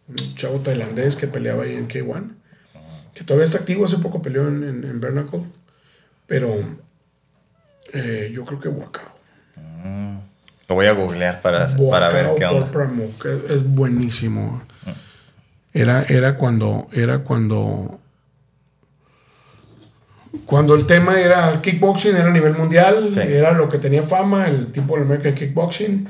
un 0.09 0.17
chavo 0.35 0.61
tailandés 0.61 1.17
que 1.17 1.27
peleaba 1.27 1.65
ahí 1.65 1.75
en 1.77 1.89
K1, 1.89 2.31
que 3.15 3.23
todavía 3.23 3.45
está 3.45 3.59
activo, 3.59 3.85
hace 3.85 3.99
poco 3.99 4.23
peleó 4.23 4.49
en, 4.49 4.65
en, 4.65 4.85
en 4.85 5.01
Bernacle, 5.01 5.45
pero 6.27 6.55
eh, 7.93 8.31
yo 8.35 8.45
creo 8.45 8.61
que 8.61 8.69
Wakao. 8.69 9.14
Lo 10.69 10.74
voy 10.77 10.86
a 10.86 10.93
googlear 10.93 11.41
para, 11.43 11.69
para 11.91 12.09
ver 12.09 12.31
qué 12.39 12.47
onda. 12.47 12.66
Pramuk, 12.70 13.24
es, 13.27 13.51
es 13.51 13.65
buenísimo. 13.65 14.62
Era, 15.73 16.05
era 16.09 16.36
cuando, 16.36 16.86
era 16.93 17.19
cuando, 17.19 17.99
cuando 20.47 20.74
el 20.74 20.86
tema 20.86 21.20
era 21.20 21.51
el 21.51 21.61
kickboxing, 21.61 22.16
era 22.16 22.28
a 22.28 22.32
nivel 22.32 22.55
mundial, 22.55 23.11
Sí. 23.12 23.20
era 23.20 23.53
lo 23.53 23.69
que 23.69 23.78
tenía 23.78 24.03
fama, 24.03 24.47
el 24.49 24.73
tipo 24.73 24.95
del 24.95 25.05
American 25.05 25.35
Kickboxing. 25.35 26.09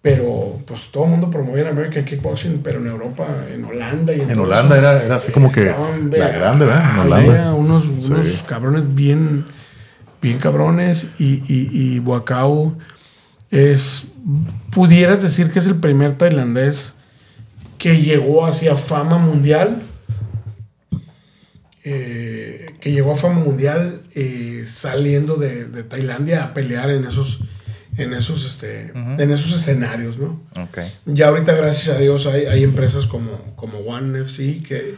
Pero 0.00 0.58
pues 0.66 0.90
todo 0.90 1.04
el 1.04 1.10
mundo 1.10 1.30
promovía 1.30 1.62
el 1.62 1.68
American 1.68 2.04
Kickboxing, 2.04 2.60
pero 2.62 2.80
en 2.80 2.88
Europa, 2.88 3.24
en 3.54 3.64
Holanda 3.64 4.12
y 4.12 4.20
en, 4.20 4.30
En 4.30 4.38
Holanda 4.40 4.74
eso, 4.76 4.86
era, 4.86 5.02
era 5.04 5.14
así 5.16 5.30
como 5.30 5.50
que 5.52 5.66
la 5.66 6.28
grande, 6.30 6.66
¿verdad? 6.66 6.82
En 7.06 7.12
había 7.12 7.16
Holanda. 7.16 7.54
unos, 7.54 7.84
Sí. 8.00 8.12
unos 8.12 8.42
cabrones 8.48 8.94
bien, 8.96 9.44
bien 10.20 10.38
cabrones 10.38 11.06
y, 11.20 11.44
y, 11.46 11.70
y 11.72 11.98
Wakao 12.00 12.74
es, 13.52 14.04
pudieras 14.70 15.22
decir 15.22 15.52
que 15.52 15.60
es 15.60 15.66
el 15.66 15.76
primer 15.76 16.18
tailandés 16.18 16.94
que 17.78 18.00
llegó 18.00 18.46
hacia 18.46 18.76
fama 18.76 19.18
mundial, 19.18 19.82
eh, 21.84 22.74
que 22.80 22.92
llegó 22.92 23.12
a 23.12 23.16
fama 23.16 23.40
mundial 23.40 24.02
eh, 24.14 24.64
saliendo 24.66 25.36
de, 25.36 25.66
de 25.66 25.82
Tailandia 25.82 26.44
a 26.44 26.54
pelear 26.54 26.90
en 26.90 27.04
esos, 27.04 27.40
en 27.96 28.14
esos, 28.14 28.46
este, 28.46 28.92
en 28.94 29.30
esos 29.30 29.52
escenarios, 29.52 30.16
¿no? 30.16 30.40
Ok. 30.56 30.78
Ya 31.06 31.28
ahorita, 31.28 31.52
gracias 31.54 31.96
a 31.96 31.98
Dios, 31.98 32.26
hay, 32.26 32.46
hay 32.46 32.62
empresas 32.62 33.06
como, 33.06 33.54
como 33.56 33.78
One 33.80 34.20
FC 34.20 34.62
que, 34.66 34.94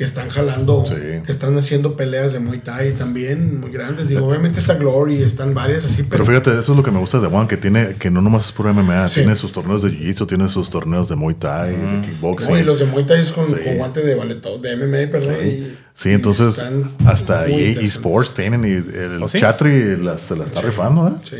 que 0.00 0.04
están 0.04 0.30
jalando, 0.30 0.82
Sí. 0.86 0.94
que 1.26 1.30
están 1.30 1.54
haciendo 1.58 1.94
peleas 1.94 2.32
de 2.32 2.40
Muay 2.40 2.60
Thai 2.60 2.92
también 2.92 3.60
muy 3.60 3.70
grandes. 3.70 4.08
Digo, 4.08 4.26
obviamente 4.26 4.58
está 4.58 4.72
Glory, 4.76 5.22
están 5.22 5.52
varias 5.52 5.84
así, 5.84 5.96
Pero 6.04 6.08
pero, 6.08 6.24
fíjate, 6.24 6.58
eso 6.58 6.72
es 6.72 6.76
lo 6.78 6.82
que 6.82 6.90
me 6.90 6.98
gusta 7.00 7.20
de 7.20 7.26
Juan, 7.28 7.46
que 7.46 7.58
tiene, 7.58 7.96
que 7.98 8.10
no 8.10 8.22
nomás 8.22 8.46
es 8.46 8.52
puro 8.52 8.70
MMA, 8.72 9.10
Sí. 9.10 9.16
tiene 9.16 9.36
sus 9.36 9.52
torneos 9.52 9.82
de 9.82 9.90
Jiu-Jitsu, 9.90 10.26
tiene 10.26 10.48
sus 10.48 10.70
torneos 10.70 11.06
de 11.10 11.16
Muay 11.16 11.34
Thai, 11.34 11.76
de 11.76 12.00
kickboxing. 12.00 12.50
no, 12.50 12.58
y 12.58 12.62
los 12.62 12.78
de 12.78 12.86
Muay 12.86 13.04
Thai 13.04 13.20
es 13.20 13.30
con, 13.30 13.46
Sí. 13.46 13.56
con 13.62 13.76
guante 13.76 14.00
de 14.00 14.14
valeto, 14.14 14.56
de 14.56 14.72
MMA, 14.74 15.10
perdón. 15.10 15.34
Sí, 15.38 15.46
y- 15.48 15.76
Sí, 15.92 16.08
y 16.08 16.12
entonces 16.14 16.48
están 16.48 16.90
hasta. 17.04 17.46
Esports 17.46 18.32
tienen 18.32 18.64
y 18.64 18.70
el 18.96 19.22
¿Oh, 19.22 19.28
sí? 19.28 19.36
Chatri 19.38 19.98
las- 19.98 20.22
se 20.22 20.34
la 20.34 20.46
está 20.46 20.62
rifando, 20.62 21.08
¿eh? 21.08 21.12
Sí. 21.28 21.36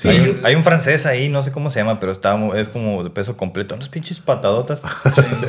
Sí, 0.00 0.06
hay, 0.06 0.20
un, 0.20 0.40
hay 0.44 0.54
un 0.54 0.62
francés 0.62 1.06
ahí, 1.06 1.28
no 1.28 1.42
sé 1.42 1.50
cómo 1.50 1.70
se 1.70 1.80
llama, 1.80 1.98
pero 1.98 2.12
está, 2.12 2.38
es 2.56 2.68
como 2.68 3.02
de 3.02 3.10
peso 3.10 3.36
completo. 3.36 3.74
Unas 3.74 3.88
pinches 3.88 4.20
patadotas. 4.20 4.80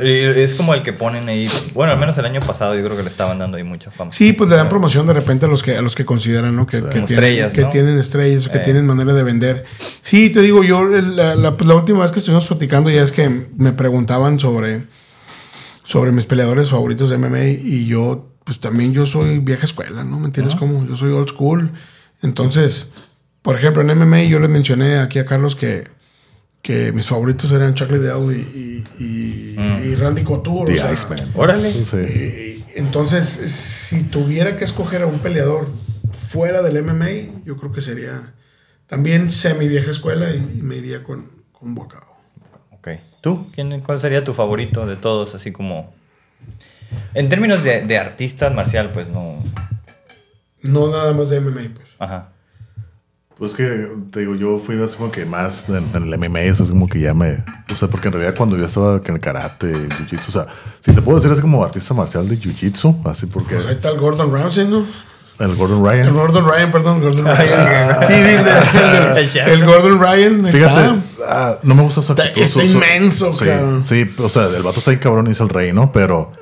Es 0.02 0.56
como 0.56 0.74
el 0.74 0.82
que 0.82 0.92
ponen 0.92 1.30
ahí. 1.30 1.48
Bueno, 1.76 1.94
al 1.94 2.00
menos 2.00 2.18
el 2.18 2.26
año 2.26 2.40
pasado 2.40 2.74
yo 2.76 2.84
creo 2.84 2.98
que 2.98 3.04
le 3.04 3.10
estaban 3.10 3.38
dando 3.38 3.58
ahí 3.58 3.64
mucha 3.64 3.92
fama. 3.92 4.12
Sí, 4.12 4.34
pues 4.34 4.50
le 4.50 4.56
dan 4.56 4.68
promoción 4.68 5.06
de 5.06 5.14
repente 5.14 5.46
a 5.46 5.50
los 5.50 5.62
que 5.62 5.78
a 5.78 5.82
los 5.84 5.94
que 5.94 6.04
consideran, 6.04 6.56
¿no? 6.56 6.66
Que, 6.66 6.78
que 6.78 6.82
Como 6.82 6.92
tienen, 6.92 7.04
estrellas, 7.14 7.54
que 7.54 7.62
¿no? 7.62 7.70
tienen 7.70 8.00
estrellas, 8.00 8.48
que 8.50 8.58
Eh. 8.58 8.62
tienen 8.62 8.88
manera 8.88 9.14
de 9.14 9.22
vender. 9.24 9.66
Sí, 10.02 10.32
te 10.32 10.42
digo, 10.42 10.64
yo 10.64 10.84
la, 10.86 11.36
la- 11.36 11.56
pues, 11.56 11.68
la 11.68 11.76
última 11.76 12.00
vez 12.02 12.12
que 12.12 12.18
estuvimos 12.18 12.48
platicando 12.48 12.90
ya 12.90 13.04
es 13.04 13.12
que 13.12 13.30
me 13.56 13.72
preguntaban 13.74 14.40
sobre, 14.40 14.84
sobre 15.84 16.12
mis 16.12 16.26
peleadores 16.26 16.70
favoritos 16.72 17.10
de 17.12 17.18
MMA 17.20 17.44
y 17.46 17.86
yo, 17.86 18.30
pues 18.46 18.60
también 18.60 18.94
yo 18.94 19.06
soy 19.06 19.38
vieja 19.38 19.66
escuela, 19.66 20.04
¿no? 20.04 20.20
¿Me 20.20 20.26
entiendes 20.26 20.56
cómo? 20.56 20.88
Yo 20.88 20.96
soy 20.96 21.12
old 21.12 21.30
school. 21.30 21.72
Entonces, 22.24 22.90
por 23.42 23.56
ejemplo, 23.56 23.82
en 23.82 23.98
MMA 23.98 24.24
yo 24.24 24.40
le 24.40 24.48
mencioné 24.48 24.98
aquí 25.00 25.20
a 25.20 25.26
Carlos 25.26 25.56
que, 25.56 25.86
que 26.62 26.92
mis 26.92 27.06
favoritos 27.08 27.52
eran 27.52 27.74
Chuck 27.74 27.92
Liddell 27.92 28.32
y, 28.36 28.86
y, 29.00 29.04
y- 29.04 29.88
y 29.90 29.96
Randy 29.96 30.24
Couture. 30.24 30.74
The 30.74 30.80
o 30.80 30.84
sea, 30.84 30.94
Iceman. 30.94 31.32
Órale. 31.36 31.74
Sí. 31.86 32.66
Entonces, 32.76 33.26
si 33.26 34.04
tuviera 34.04 34.58
que 34.58 34.64
escoger 34.66 35.02
a 35.02 35.08
un 35.08 35.20
peleador 35.20 35.70
fuera 36.28 36.62
del 36.62 36.84
MMA, 36.84 37.44
yo 37.46 37.58
creo 37.58 37.72
que 37.72 37.82
sería 37.82 38.34
también 38.88 39.32
semi 39.32 39.68
vieja 39.68 39.92
escuela 39.92 40.32
y, 40.34 40.38
y 40.38 40.62
me 40.62 40.76
iría 40.78 41.04
con, 41.04 41.30
con 41.52 41.76
Bocao. 41.76 42.16
Ok. 42.72 42.90
¿Tú? 43.22 43.50
¿Quién, 43.54 43.82
¿Cuál 43.82 44.00
sería 44.00 44.24
tu 44.24 44.34
favorito 44.34 44.86
de 44.86 44.96
todos? 44.96 45.36
Así 45.36 45.52
como... 45.52 45.94
En 47.14 47.30
términos 47.30 47.64
de, 47.64 47.82
de 47.86 47.98
artista 47.98 48.50
marcial, 48.50 48.92
pues 48.92 49.08
no... 49.10 49.44
No 50.62 50.90
nada 50.90 51.14
más 51.14 51.30
de 51.30 51.40
MMA, 51.40 51.74
pues. 51.76 51.90
Ajá. 52.00 52.30
Pues 53.40 53.56
que, 53.56 53.88
te 54.12 54.20
digo, 54.20 54.36
yo 54.36 54.60
fui 54.60 54.82
así 54.84 54.98
como 54.98 55.12
que 55.12 55.26
más 55.26 55.70
en, 55.70 55.86
en 55.96 56.12
el 56.14 56.20
MMA, 56.20 56.42
eso 56.42 56.64
es 56.64 56.70
como 56.72 56.90
que 56.90 57.00
ya 57.00 57.14
me... 57.14 57.44
O 57.72 57.76
sea, 57.76 57.88
porque 57.88 58.10
en 58.10 58.14
realidad 58.16 58.36
cuando 58.38 58.58
yo 58.58 58.66
estaba 58.66 58.98
en 59.04 59.14
el 59.14 59.20
karate, 59.22 59.72
jiu-jitsu, 59.74 60.28
o 60.28 60.32
sea, 60.32 60.48
si 60.82 60.92
te 60.92 61.02
puedo 61.02 61.18
decir 61.18 61.32
así 61.32 61.40
como 61.42 61.64
artista 61.64 61.94
marcial 61.94 62.28
de 62.28 62.38
jiu-jitsu, 62.38 63.06
así 63.10 63.28
porque... 63.28 63.56
Pues 63.56 63.68
ahí 63.68 63.76
está 63.76 63.92
el 63.92 64.00
Gordon 64.00 64.32
Ramsay, 64.32 64.68
¿no? 64.68 64.86
el 65.40 65.56
Gordon 65.56 65.80
El 65.80 65.86
Ryan. 65.90 66.14
Gordon 66.14 66.46
Ryan, 66.46 66.70
perdón, 66.72 67.00
Gordon 67.02 67.24
Ryan. 67.24 67.48
sí, 68.08 68.14
el, 68.14 68.40
el- 68.40 69.18
el- 69.18 69.38
El 69.48 69.50
el 69.62 69.66
Gordon 69.66 70.00
Ryan. 70.02 70.46
ahí 70.46 70.52
Fíjate, 70.52 71.00
ah, 71.26 71.56
no 71.64 71.76
me 71.76 71.84
gusta 71.84 72.02
su 72.02 72.12
actitud. 72.12 72.42
está 72.42 72.60
su- 72.62 72.68
su- 72.68 72.74
inmenso, 72.74 73.34
sí, 73.34 73.46
cabrón. 73.46 73.84
sí, 73.86 74.10
o 74.18 74.28
sea, 74.28 74.48
el 74.48 74.64
vato 74.64 74.80
está 74.80 74.92
bien 74.92 75.00
cabrón 75.02 75.28
y 75.28 75.32
es 75.32 75.40
el 75.40 75.48
rey, 75.48 75.72
¿no? 75.72 75.94
Pero 75.94 76.34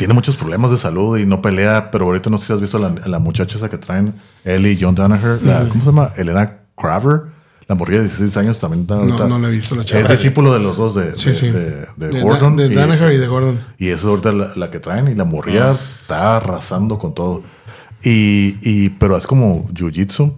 tiene 0.00 0.14
muchos 0.14 0.34
problemas 0.36 0.70
de 0.72 0.76
salud 0.78 1.16
y 1.18 1.26
no 1.26 1.40
pelea. 1.40 1.90
Pero 1.92 2.06
ahorita 2.06 2.28
no 2.30 2.38
sé 2.38 2.46
si 2.48 2.52
has 2.54 2.60
visto 2.60 2.76
a 2.78 2.80
la, 2.80 2.88
a 3.04 3.08
la 3.08 3.18
muchacha 3.20 3.56
esa 3.56 3.68
que 3.68 3.78
traen, 3.78 4.14
Ellie 4.44 4.76
John 4.80 4.94
Danaher. 4.94 5.40
la- 5.42 5.68
¿Cómo 5.68 5.80
se 5.84 5.90
llama? 5.90 6.10
Elena 6.16 6.58
Craver. 6.76 7.22
La 7.68 7.76
morrilla 7.76 7.98
de 8.00 8.06
16 8.06 8.36
años 8.38 8.58
también 8.58 8.80
está. 8.82 8.94
ahorita- 8.96 9.28
no 9.28 9.38
la 9.38 9.46
he 9.48 9.52
visto, 9.52 9.76
la 9.76 9.84
chava. 9.84 10.00
Es 10.02 10.08
discípulo 10.08 10.52
de 10.52 10.58
los 10.58 10.76
dos, 10.76 10.96
de, 10.96 11.16
Sí, 11.16 11.28
de, 11.30 11.34
sí. 11.36 11.50
de- 11.50 11.86
de 11.96 12.08
De, 12.08 12.20
Gordon. 12.22 12.56
Da- 12.56 12.64
de 12.66 12.74
Danaher 12.74 13.12
y 13.12 13.18
de 13.18 13.26
Gordon. 13.28 13.60
y 13.78 13.86
esa 13.88 13.94
es 13.96 14.04
ahorita 14.06 14.32
la, 14.32 14.52
la 14.56 14.70
que 14.72 14.80
traen 14.80 15.06
y 15.06 15.14
la 15.14 15.22
morría 15.24 15.78
está 16.02 16.36
arrasando 16.38 16.98
con 16.98 17.14
todo. 17.14 17.44
Y, 18.02 18.56
y- 18.62 18.88
pero 18.98 19.16
es 19.16 19.26
como 19.26 19.68
jiu-jitsu. 19.68 20.34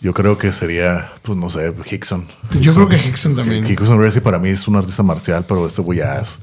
Yo 0.00 0.12
creo 0.12 0.36
que 0.36 0.52
sería, 0.52 1.12
pues 1.22 1.38
no 1.38 1.48
sé, 1.48 1.72
Hickson. 1.90 2.26
Yo 2.60 2.74
creo 2.74 2.88
que 2.88 2.96
Hickson 2.96 3.34
también. 3.34 3.64
Hickson 3.66 3.98
Gracie 3.98 4.20
para 4.20 4.38
mí 4.38 4.50
es 4.50 4.68
un 4.68 4.76
artista 4.76 5.02
marcial, 5.02 5.46
pero 5.48 5.66
este 5.66 5.80
güey 5.80 6.00
ya 6.00 6.20
es. 6.20 6.40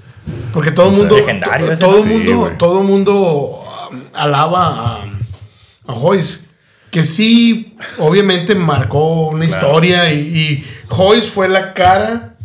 Porque 0.54 0.72
todo 0.72 0.90
el 0.92 0.98
mundo. 0.98 1.16
legendario 1.16 1.78
todo 1.78 2.06
mundo, 2.06 2.52
todo 2.58 2.82
el 2.82 2.88
mundo 2.88 3.64
um, 3.92 4.02
alaba 4.14 5.02
a, 5.02 5.04
a 5.88 5.94
Joyce. 5.94 6.42
Que 6.92 7.04
sí, 7.04 7.76
obviamente 8.00 8.54
marcó 8.54 9.30
una 9.30 9.46
historia. 9.46 10.12
Y, 10.14 10.20
y 10.20 10.66
Joyce 10.88 11.30
fue 11.30 11.48
la 11.48 11.74
cara 11.74 12.36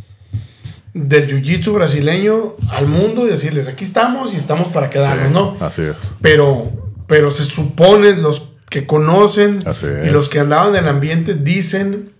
del 0.95 1.29
jiu-jitsu 1.29 1.73
brasileño 1.73 2.55
al 2.71 2.87
mundo 2.87 3.27
y 3.27 3.31
decirles: 3.31 3.69
aquí 3.69 3.85
estamos 3.85 4.35
y 4.35 4.37
estamos 4.37 4.69
para 4.69 4.89
quedarnos, 4.89 5.33
¿no? 5.33 5.57
Así 5.67 5.83
es. 5.83 6.15
Pero, 6.21 6.71
pero 7.07 7.31
se 7.31 7.45
supone, 7.45 8.15
los 8.15 8.51
que 8.71 8.87
conocen 8.87 9.59
Así 9.67 9.87
y 9.87 10.07
es. 10.07 10.13
los 10.13 10.29
que 10.29 10.41
andaban 10.41 10.75
en 10.75 10.85
el 10.85 10.89
ambiente 10.89 11.35
dicen 11.35 12.13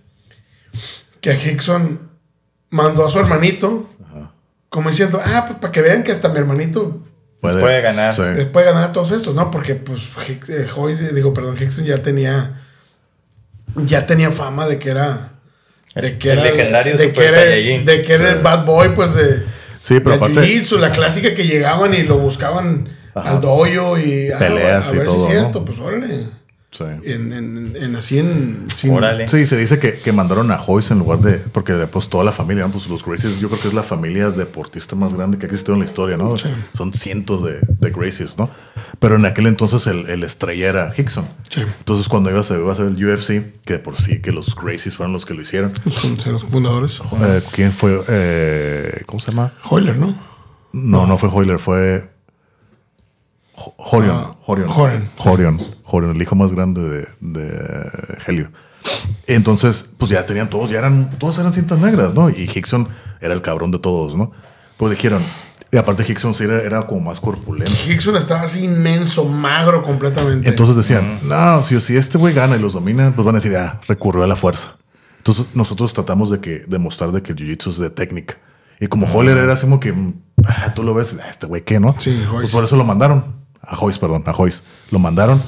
que 1.19 1.31
a 1.31 1.33
Hickson 1.35 2.09
mandó 2.69 3.05
a 3.05 3.09
su 3.09 3.19
hermanito 3.19 3.89
como 4.77 4.91
diciendo, 4.91 5.19
ah, 5.25 5.43
pues 5.47 5.57
para 5.57 5.71
que 5.71 5.81
vean 5.81 6.03
que 6.03 6.11
hasta 6.11 6.29
mi 6.29 6.37
hermanito 6.37 7.01
puede 7.41 7.81
ganar. 7.81 8.13
Sí. 8.13 8.21
les 8.35 8.45
puede 8.45 8.67
ganar 8.67 8.83
a 8.89 8.93
todos 8.93 9.09
estos, 9.09 9.33
¿no? 9.33 9.49
Porque 9.49 9.73
pues 9.73 10.01
Hick- 10.27 10.49
eh, 10.49 10.67
Joyce, 10.67 11.15
digo, 11.15 11.33
perdón, 11.33 11.57
Hickson 11.59 11.83
ya 11.83 11.97
tenía 12.03 12.61
ya 13.75 14.05
tenía 14.05 14.29
fama 14.29 14.67
de 14.67 14.77
que 14.77 14.91
era 14.91 15.31
de 15.95 16.19
que 16.19 16.31
El 16.31 16.37
era 16.39 16.51
legendario 16.51 16.95
de 16.95 17.05
Super 17.07 17.13
que 17.23 17.27
era, 17.29 17.39
Saiyajin. 17.41 17.85
de 17.85 18.01
que 18.03 18.13
era 18.13 18.29
Sí. 18.29 18.35
el 18.37 18.43
bad 18.43 18.65
boy 18.65 18.89
pues 18.89 19.15
de 19.15 19.43
Sí, 19.79 19.99
pero 19.99 20.11
del 20.11 20.19
aparte- 20.19 20.41
jiu-jitsu, 20.41 20.77
la 20.77 20.91
clásica 20.91 21.33
que 21.33 21.47
llegaban 21.47 21.95
y 21.95 22.03
lo 22.03 22.19
buscaban 22.19 22.87
Ajá. 23.15 23.31
al 23.31 23.41
dojo 23.41 23.97
y 23.97 24.29
ah, 24.31 24.37
Peleas 24.37 24.91
a 24.91 24.93
y 24.93 24.97
ver 24.97 25.05
todo, 25.07 25.15
si 25.15 25.21
es 25.21 25.27
¿no? 25.37 25.39
cierto, 25.41 25.65
pues 25.65 25.79
órale. 25.79 26.27
Sí. 26.69 26.83
En, 27.05 27.31
en, 27.31 27.75
en 27.79 27.95
así 27.95 28.19
en 28.19 28.67
sin- 28.75 28.91
Órale. 28.93 29.27
Sí, 29.29 29.45
se 29.45 29.55
dice 29.57 29.79
que, 29.79 29.99
que 29.99 30.11
mandaron 30.11 30.51
a 30.51 30.57
Joyce 30.59 30.91
en 30.93 30.99
lugar 30.99 31.19
de. 31.19 31.37
Porque 31.37 31.73
pues 31.89 32.09
toda 32.09 32.25
la 32.25 32.33
familia, 32.33 32.65
¿no? 32.65 32.71
pues 32.73 32.87
los 32.89 33.05
Gracies, 33.05 33.39
yo 33.39 33.47
creo 33.47 33.61
que 33.61 33.69
es 33.69 33.73
la 33.73 33.83
familia 33.83 34.29
deportista 34.31 34.95
más 34.95 35.13
grande 35.13 35.37
que 35.37 35.45
ha 35.45 35.47
existido 35.47 35.73
en 35.75 35.79
la 35.79 35.85
historia, 35.85 36.17
¿no? 36.17 36.37
Sí. 36.37 36.49
Son 36.73 36.93
cientos 36.93 37.43
de, 37.45 37.59
de 37.61 37.89
Gracies, 37.89 38.37
¿no? 38.37 38.49
Pero 38.99 39.15
en 39.15 39.25
aquel 39.25 39.47
entonces 39.47 39.87
el, 39.87 40.09
el 40.09 40.23
estrella 40.23 40.67
era 40.67 40.93
Hickson. 40.95 41.25
Sí. 41.49 41.61
Entonces 41.61 42.09
cuando 42.09 42.29
iba 42.31 42.41
a, 42.41 42.43
ser, 42.43 42.59
iba 42.59 42.71
a 42.71 42.75
ser 42.75 42.87
el 42.87 43.03
UFC, 43.13 43.45
que 43.63 43.79
por 43.79 43.95
sí 43.95 44.19
que 44.21 44.33
los 44.33 44.53
Gracies 44.55 44.97
fueron 44.97 45.13
los 45.13 45.25
que 45.25 45.33
lo 45.33 45.41
hicieron. 45.41 45.71
son, 45.89 46.19
son 46.19 46.33
los 46.33 46.43
fundadores. 46.43 46.99
eh, 47.21 47.41
¿Quién 47.53 47.71
fue? 47.71 48.01
Eh, 48.09 49.01
¿Cómo 49.05 49.19
se 49.21 49.31
llama? 49.31 49.53
Hoyler, 49.69 49.97
¿no? 49.97 50.13
No, 50.73 51.07
no 51.07 51.17
fue 51.17 51.29
Hoyler, 51.31 51.59
fue. 51.59 52.09
Ho- 53.57 53.73
Horion. 53.77 54.15
Ah. 54.15 54.35
Horion. 54.45 55.59
Horion, 55.83 56.15
el 56.15 56.21
hijo 56.21 56.35
más 56.35 56.51
grande 56.51 56.81
de, 56.81 57.07
de 57.21 58.17
Helio. 58.27 58.51
Entonces, 59.25 59.89
pues 59.97 60.11
ya 60.11 60.25
tenían 60.25 60.49
todos, 60.49 60.69
ya 60.69 60.79
eran, 60.79 61.09
todos 61.17 61.37
eran 61.39 61.53
cintas 61.53 61.79
negras, 61.79 62.13
¿no? 62.13 62.29
Y 62.29 62.49
Hickson 62.53 62.87
era 63.19 63.33
el 63.33 63.41
cabrón 63.41 63.71
de 63.71 63.79
todos, 63.79 64.15
¿no? 64.15 64.31
Pues 64.77 64.91
dijeron, 64.91 65.23
y 65.71 65.77
aparte 65.77 66.05
Hickson 66.07 66.33
sí 66.33 66.43
era, 66.45 66.61
era 66.61 66.81
como 66.83 67.01
más 67.01 67.19
corpulento. 67.19 67.73
Hickson 67.87 68.15
estaba 68.15 68.41
así 68.41 68.63
inmenso, 68.63 69.25
magro 69.25 69.83
completamente. 69.83 70.47
Entonces 70.47 70.75
decían, 70.75 71.19
no, 71.23 71.61
si, 71.61 71.79
si 71.81 71.97
este 71.97 72.17
güey 72.17 72.33
gana 72.33 72.55
y 72.55 72.59
los 72.59 72.73
domina, 72.73 73.11
pues 73.15 73.25
van 73.25 73.35
a 73.35 73.39
decir, 73.39 73.55
ah, 73.57 73.81
recurrió 73.87 74.23
a 74.23 74.27
la 74.27 74.35
fuerza. 74.35 74.77
Entonces 75.17 75.47
nosotros 75.55 75.93
tratamos 75.93 76.29
de 76.29 76.39
que 76.39 76.63
demostrar 76.67 77.11
de 77.11 77.21
que 77.21 77.33
el 77.33 77.37
jiu-jitsu 77.37 77.69
es 77.71 77.77
de 77.79 77.89
técnica. 77.89 78.37
Y 78.79 78.87
como 78.87 79.07
Holler 79.07 79.37
era 79.39 79.53
así 79.53 79.65
como 79.65 79.79
que, 79.79 79.91
mm, 79.91 80.13
ah, 80.45 80.73
tú 80.75 80.83
lo 80.83 80.93
ves, 80.93 81.15
ah, 81.21 81.27
este 81.29 81.47
güey 81.47 81.63
qué, 81.63 81.79
¿no? 81.79 81.95
Sí. 81.97 82.23
Pues 82.31 82.51
por 82.51 82.63
eso 82.63 82.77
lo 82.77 82.83
mandaron. 82.85 83.36
A 83.67 83.75
Joyce, 83.75 83.99
perdón, 83.99 84.23
a 84.25 84.33
Joyce. 84.33 84.61
Lo 84.91 84.99
mandaron 84.99 85.41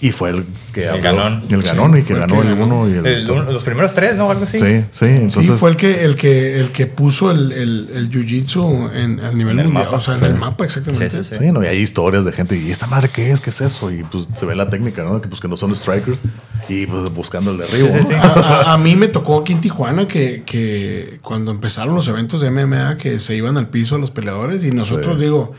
y 0.00 0.10
fue 0.10 0.30
el 0.30 0.44
que 0.74 0.82
El 0.84 1.00
ganón. 1.00 1.44
El 1.48 1.62
ganón 1.62 1.96
y 1.96 2.02
que 2.02 2.12
el 2.14 2.18
ganó 2.18 2.40
que 2.42 2.48
el 2.48 2.54
ganó. 2.56 2.80
uno 2.82 2.88
y 2.88 2.98
el, 2.98 3.06
El- 3.06 3.24
los 3.26 3.62
primeros 3.62 3.94
tres, 3.94 4.16
¿no? 4.16 4.28
Algo 4.32 4.42
así. 4.42 4.58
Sí, 4.58 4.84
sí, 4.90 5.06
Sí, 5.06 5.06
entonces 5.06 5.60
fue 5.60 5.70
el 5.70 5.76
que, 5.76 6.04
el 6.04 6.16
que, 6.16 6.58
el 6.58 6.70
que 6.72 6.86
puso 6.86 7.30
el, 7.30 7.52
el, 7.52 7.88
el 7.94 8.10
jiu-jitsu 8.10 8.92
en, 8.94 9.20
al 9.20 9.38
nivel 9.38 9.60
En 9.60 9.66
mundial. 9.66 9.84
mapa. 9.84 9.96
O 9.98 10.00
sea, 10.00 10.14
en 10.14 10.18
Sí. 10.20 10.24
el 10.26 10.34
mapa, 10.34 10.64
exactamente. 10.64 11.08
Sí, 11.08 11.22
sí, 11.22 11.36
Sí, 11.38 11.52
no, 11.52 11.62
y 11.62 11.66
hay 11.68 11.78
historias 11.78 12.24
de 12.24 12.32
gente, 12.32 12.58
¿y 12.58 12.72
esta 12.72 12.88
madre 12.88 13.08
qué 13.14 13.30
es? 13.30 13.40
¿Qué 13.40 13.50
es 13.50 13.60
eso? 13.60 13.92
Y 13.92 14.02
pues 14.02 14.26
se 14.34 14.44
ve 14.44 14.56
la 14.56 14.68
técnica, 14.68 15.04
¿no? 15.04 15.20
Que 15.20 15.28
pues 15.28 15.40
que 15.40 15.46
no 15.46 15.56
son 15.56 15.74
strikers 15.76 16.20
y 16.68 16.86
pues 16.86 17.08
buscando 17.14 17.52
el 17.52 17.58
derribo. 17.58 17.86
Sí, 17.86 17.92
sí, 17.92 17.98
¿no? 18.00 18.04
sí. 18.08 18.14
A, 18.14 18.22
a- 18.70 18.72
a 18.74 18.78
mí 18.78 18.96
me 18.96 19.06
tocó 19.06 19.38
aquí 19.40 19.52
en 19.52 19.60
Tijuana 19.60 20.08
que, 20.08 20.42
que 20.44 21.20
cuando 21.22 21.52
empezaron 21.52 21.94
los 21.94 22.08
eventos 22.08 22.40
de 22.40 22.50
MMA 22.50 22.96
que 22.98 23.20
se 23.20 23.36
iban 23.36 23.56
al 23.56 23.68
piso 23.68 23.94
a 23.94 23.98
los 23.98 24.10
peleadores 24.10 24.64
y 24.64 24.72
nosotros 24.72 25.16
Sí. 25.16 25.22
digo, 25.22 25.52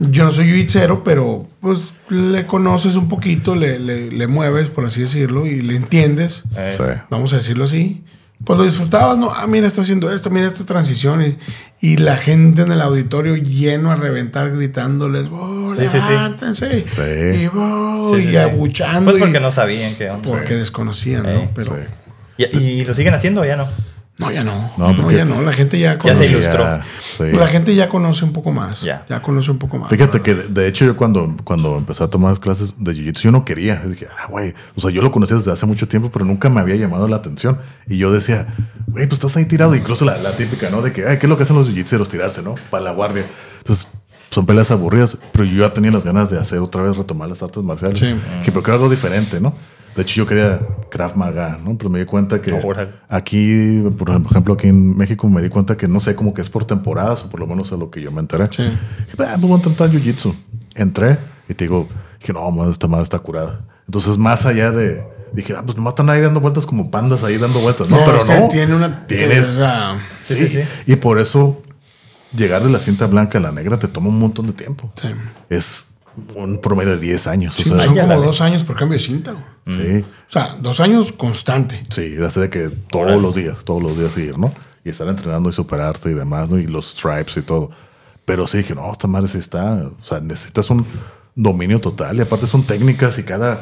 yo 0.00 0.24
no 0.24 0.32
soy 0.32 0.66
jiu 0.66 1.02
pero 1.04 1.46
pues 1.60 1.92
le 2.08 2.46
conoces 2.46 2.96
un 2.96 3.08
poquito, 3.08 3.54
le, 3.54 3.78
le, 3.78 4.10
le 4.10 4.26
mueves, 4.26 4.66
por 4.68 4.84
así 4.84 5.00
decirlo, 5.02 5.46
y 5.46 5.62
le 5.62 5.76
entiendes, 5.76 6.42
Eh, 6.56 6.72
Sí. 6.76 6.82
vamos 7.10 7.32
a 7.32 7.36
decirlo 7.36 7.64
así. 7.64 8.02
Pues 8.44 8.58
lo 8.58 8.64
disfrutabas, 8.66 9.16
¿no? 9.16 9.30
Ah, 9.30 9.46
mira, 9.46 9.66
está 9.66 9.80
haciendo 9.80 10.10
esto, 10.12 10.28
mira 10.28 10.48
esta 10.48 10.66
transición. 10.66 11.22
Y, 11.22 11.38
y 11.80 11.96
la 11.96 12.16
gente 12.16 12.62
en 12.62 12.72
el 12.72 12.82
auditorio 12.82 13.36
lleno 13.36 13.90
a 13.90 13.96
reventar 13.96 14.50
gritándoles, 14.54 15.28
¡Oh, 15.30 15.74
Sí, 15.78 15.86
sí, 15.88 15.98
sí. 16.00 16.08
levántense! 16.10 16.84
Sí. 16.92 17.42
Y, 17.44 17.50
"Oh", 17.54 18.12
sí, 18.14 18.22
sí, 18.22 18.28
y 18.28 18.30
sí. 18.32 18.36
abuchando. 18.36 19.10
Pues 19.10 19.16
porque 19.22 19.38
y- 19.38 19.40
no 19.40 19.50
sabían 19.50 19.94
qué 19.94 20.10
onda. 20.10 20.28
Porque 20.28 20.54
desconocían, 20.54 21.24
Eh, 21.26 21.34
¿no? 21.34 21.50
Pero... 21.54 21.76
Sí. 22.36 22.44
¿Y, 22.58 22.58
y 22.80 22.84
lo 22.84 22.94
siguen 22.94 23.14
haciendo 23.14 23.42
o 23.42 23.44
ya 23.46 23.56
no? 23.56 23.68
No, 24.16 24.30
ya 24.30 24.44
no. 24.44 24.70
No, 24.76 25.10
ya 25.10 25.24
no. 25.24 25.42
La 25.42 25.52
gente 25.52 25.76
ya 25.78 25.94
Ya 25.94 25.98
conoce. 25.98 26.24
se 26.24 26.30
ilustró. 26.30 26.62
Ya, 26.62 26.84
sí. 27.02 27.24
La 27.32 27.48
gente 27.48 27.74
ya 27.74 27.88
conoce 27.88 28.24
un 28.24 28.32
poco 28.32 28.52
más. 28.52 28.80
Ya. 28.82 29.04
Ya, 29.10 29.20
conoce 29.20 29.50
un 29.50 29.58
poco 29.58 29.76
más. 29.78 29.90
Fíjate 29.90 30.18
¿verdad? 30.18 30.22
que 30.24 30.34
de, 30.34 30.48
de 30.62 30.68
hecho 30.68 30.84
yo 30.84 30.96
cuando, 30.96 31.34
cuando 31.42 31.76
empecé 31.76 32.04
a 32.04 32.08
tomar 32.08 32.38
clases 32.38 32.74
de 32.78 32.92
jiu-jitsu 32.92 33.22
yo 33.22 33.32
no 33.32 33.44
quería. 33.44 33.82
Dije, 33.84 34.06
ah, 34.16 34.28
güey, 34.30 34.54
o 34.76 34.80
sea, 34.80 34.92
yo 34.92 35.02
lo 35.02 35.10
conocía 35.10 35.36
desde 35.36 35.50
hace 35.50 35.66
mucho 35.66 35.88
tiempo, 35.88 36.10
pero 36.12 36.24
nunca 36.24 36.48
me 36.48 36.60
había 36.60 36.76
llamado 36.76 37.08
la 37.08 37.16
atención. 37.16 37.58
Y 37.88 37.98
yo 37.98 38.12
decía, 38.12 38.46
güey, 38.86 39.06
pues 39.08 39.14
estás 39.18 39.36
ahí 39.36 39.46
tirado. 39.46 39.74
Incluso 39.74 40.04
la, 40.04 40.16
la 40.18 40.36
típica, 40.36 40.70
¿no? 40.70 40.80
De 40.80 40.92
que, 40.92 41.06
ay, 41.08 41.18
¿qué 41.18 41.26
es 41.26 41.30
lo 41.30 41.36
que 41.36 41.42
hacen 41.42 41.56
los 41.56 41.68
jiu-jitseros? 41.68 42.06
Tirarse, 42.08 42.40
¿no? 42.40 42.54
Para 42.70 42.84
la 42.84 42.92
guardia. 42.92 43.24
Entonces, 43.58 43.88
son 44.30 44.46
peleas 44.46 44.70
aburridas, 44.70 45.18
pero 45.32 45.44
yo 45.44 45.66
ya 45.66 45.72
tenía 45.74 45.90
las 45.90 46.04
ganas 46.04 46.30
de 46.30 46.38
hacer 46.38 46.60
otra 46.60 46.82
vez, 46.82 46.96
retomar 46.96 47.28
las 47.28 47.42
artes 47.42 47.62
marciales. 47.64 47.98
Sí. 47.98 48.14
Que 48.44 48.52
pero 48.52 48.62
quiero 48.62 48.74
algo 48.74 48.88
diferente, 48.90 49.40
¿no? 49.40 49.54
De 49.96 50.02
hecho, 50.02 50.16
yo 50.16 50.26
quería 50.26 50.60
Krav 50.90 51.16
Maga, 51.16 51.58
¿no? 51.64 51.76
Pero 51.78 51.88
me 51.90 52.00
di 52.00 52.04
cuenta 52.04 52.40
que 52.42 52.50
aquí, 53.08 53.82
por 53.96 54.10
ejemplo, 54.10 54.54
aquí 54.54 54.68
en 54.68 54.96
México, 54.96 55.28
me 55.28 55.40
di 55.42 55.48
cuenta 55.48 55.76
que 55.76 55.86
no 55.88 56.00
sé, 56.00 56.14
como 56.16 56.34
que 56.34 56.40
es 56.42 56.50
por 56.50 56.64
temporadas, 56.64 57.24
o 57.24 57.30
por 57.30 57.40
lo 57.40 57.46
menos 57.46 57.72
a 57.72 57.76
lo 57.76 57.90
que 57.90 58.00
yo 58.00 58.10
me 58.10 58.20
enteré. 58.20 58.48
Sí. 58.50 58.62
Dije, 58.64 59.16
"Ah, 59.20 59.36
voy 59.38 59.52
a 59.52 59.54
intentar 59.56 59.90
jiu-jitsu. 59.90 60.34
Entré 60.74 61.16
y 61.48 61.54
te 61.54 61.64
digo, 61.64 61.88
que 62.18 62.32
no, 62.32 62.50
madre, 62.50 62.72
esta 62.72 62.88
madre 62.88 63.04
está 63.04 63.18
curada. 63.20 63.60
Entonces, 63.86 64.16
más 64.18 64.46
allá 64.46 64.70
de. 64.70 65.04
Dije, 65.32 65.54
ah, 65.56 65.62
pues 65.64 65.76
nomás 65.76 65.92
están 65.92 66.08
ahí 66.10 66.20
dando 66.20 66.40
vueltas 66.40 66.64
como 66.64 66.90
pandas 66.90 67.22
ahí 67.24 67.38
dando 67.38 67.60
vueltas. 67.60 67.88
No, 67.90 67.98
No, 67.98 68.04
pero 68.04 68.18
es 68.18 68.24
que 68.24 68.40
no. 68.40 68.48
tiene 68.48 68.74
una- 68.74 69.06
Tienes. 69.06 69.46
sí, 70.22 70.34
Sí, 70.34 70.48
sí, 70.48 70.62
sí. 70.62 70.92
Y 70.92 70.96
por 70.96 71.18
eso, 71.18 71.60
llegar 72.36 72.62
de 72.62 72.70
la 72.70 72.80
cinta 72.80 73.06
blanca 73.06 73.38
a 73.38 73.40
la 73.40 73.52
negra 73.52 73.78
te 73.78 73.88
toma 73.88 74.08
un 74.08 74.18
montón 74.18 74.46
de 74.46 74.52
tiempo. 74.54 74.90
sí. 75.00 75.08
Es 75.50 75.88
un 76.34 76.58
promedio 76.58 76.92
de 76.92 76.98
10 76.98 77.26
años. 77.26 77.54
Sí, 77.54 77.62
o 77.62 77.76
sea, 77.76 77.84
son 77.84 77.96
como 77.96 78.20
dos 78.20 78.40
años 78.40 78.64
por 78.64 78.76
cambio 78.76 78.98
de 78.98 79.04
cinta. 79.04 79.32
güey. 79.32 79.44
sí. 79.76 80.04
O 80.28 80.32
sea, 80.32 80.56
dos 80.60 80.80
años 80.80 81.12
constante. 81.12 81.82
Sí, 81.90 82.16
hace 82.24 82.40
de 82.40 82.50
que 82.50 82.70
todos 82.70 83.20
los 83.20 83.34
días, 83.34 83.64
todos 83.64 83.82
los 83.82 83.96
días 83.96 84.16
ir, 84.18 84.38
¿no? 84.38 84.52
Y 84.84 84.90
estar 84.90 85.08
entrenando 85.08 85.48
y 85.48 85.52
superarte 85.52 86.10
y 86.10 86.14
demás, 86.14 86.50
¿no? 86.50 86.58
Y 86.58 86.66
los 86.66 86.90
stripes 86.90 87.36
y 87.38 87.42
todo. 87.42 87.70
Pero 88.24 88.46
sí 88.46 88.58
dije, 88.58 88.74
no, 88.74 88.90
esta 88.90 89.06
madre 89.06 89.28
sí 89.28 89.38
está. 89.38 89.90
O 90.00 90.04
sea, 90.04 90.20
necesitas 90.20 90.68
un 90.70 90.86
dominio 91.34 91.80
total. 91.80 92.16
Y 92.16 92.20
aparte 92.20 92.46
son 92.46 92.64
técnicas 92.64 93.18
y 93.18 93.22
cada. 93.22 93.60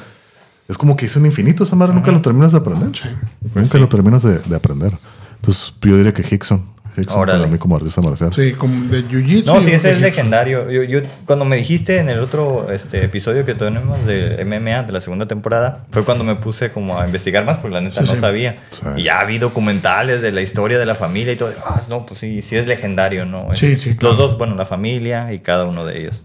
Es 0.69 0.79
como 0.79 0.97
que 0.97 1.07
es 1.07 1.17
un 1.17 1.27
infinito. 1.27 1.65
Esa 1.65 1.77
madre 1.77 1.95
nunca 1.95 2.11
lo 2.11 2.23
terminas 2.23 2.53
de 2.53 2.59
aprender. 2.59 2.91
Sí. 2.95 3.09
nunca 3.55 3.79
lo 3.79 3.89
terminas 3.89 4.23
de, 4.23 4.39
de 4.39 4.57
aprender. 4.57 4.97
Entonces, 5.37 5.75
yo 5.81 5.97
diría 5.97 6.15
que 6.15 6.23
Hickson. 6.29 6.72
Hickson 6.97 7.21
Órale. 7.21 7.41
para 7.41 7.53
mí 7.53 7.59
como 7.59 7.77
artista 7.77 8.01
marcial. 8.01 8.33
Sí, 8.33 8.53
como 8.53 8.87
de 8.89 9.05
jiu-jitsu. 9.05 9.47
No, 9.47 9.61
sí, 9.61 9.73
ese 9.73 9.91
es 9.93 9.97
sí. 9.97 10.03
legendario. 10.03 10.71
Yo, 10.71 10.83
yo- 10.83 11.01
cuando 11.27 11.45
me 11.45 11.57
dijiste 11.57 11.99
en 11.99 12.09
el 12.09 12.21
otro 12.21 12.71
este, 12.71 13.05
episodio 13.05 13.45
que 13.45 13.55
tenemos 13.55 14.05
de 14.07 14.45
MMA 14.45 14.83
de 14.83 14.93
la 14.93 15.01
segunda 15.01 15.27
temporada, 15.27 15.85
fue 15.91 16.05
cuando 16.05 16.25
me 16.25 16.37
puse 16.37 16.71
como 16.71 16.99
a 17.01 17.07
investigar 17.07 17.45
más, 17.45 17.59
porque 17.59 17.75
la 17.75 17.81
neta 17.81 18.03
Sí, 18.03 18.07
no 18.09 18.15
sí. 18.15 18.21
sabía. 18.21 18.59
Sí. 18.71 18.83
Y 18.97 19.03
ya 19.05 19.25
vi 19.25 19.39
documentales 19.39 20.21
de 20.23 20.33
la 20.33 20.43
historia 20.43 20.79
de 20.79 20.87
la 20.87 20.95
familia 20.95 21.33
y 21.33 21.37
todo. 21.37 21.51
Ah, 21.67 21.81
no, 21.89 22.05
pues 22.07 22.21
sí, 22.21 22.43
sí 22.43 22.57
es 22.57 22.67
legendario, 22.67 23.25
¿no? 23.25 23.49
Sí, 23.55 23.77
sí, 23.77 23.97
claro. 23.97 24.09
Los 24.15 24.19
dos, 24.19 24.39
bueno, 24.39 24.55
la 24.55 24.65
familia 24.67 25.33
y 25.33 25.39
cada 25.39 25.65
uno 25.65 25.85
de 25.87 25.99
ellos. 26.01 26.25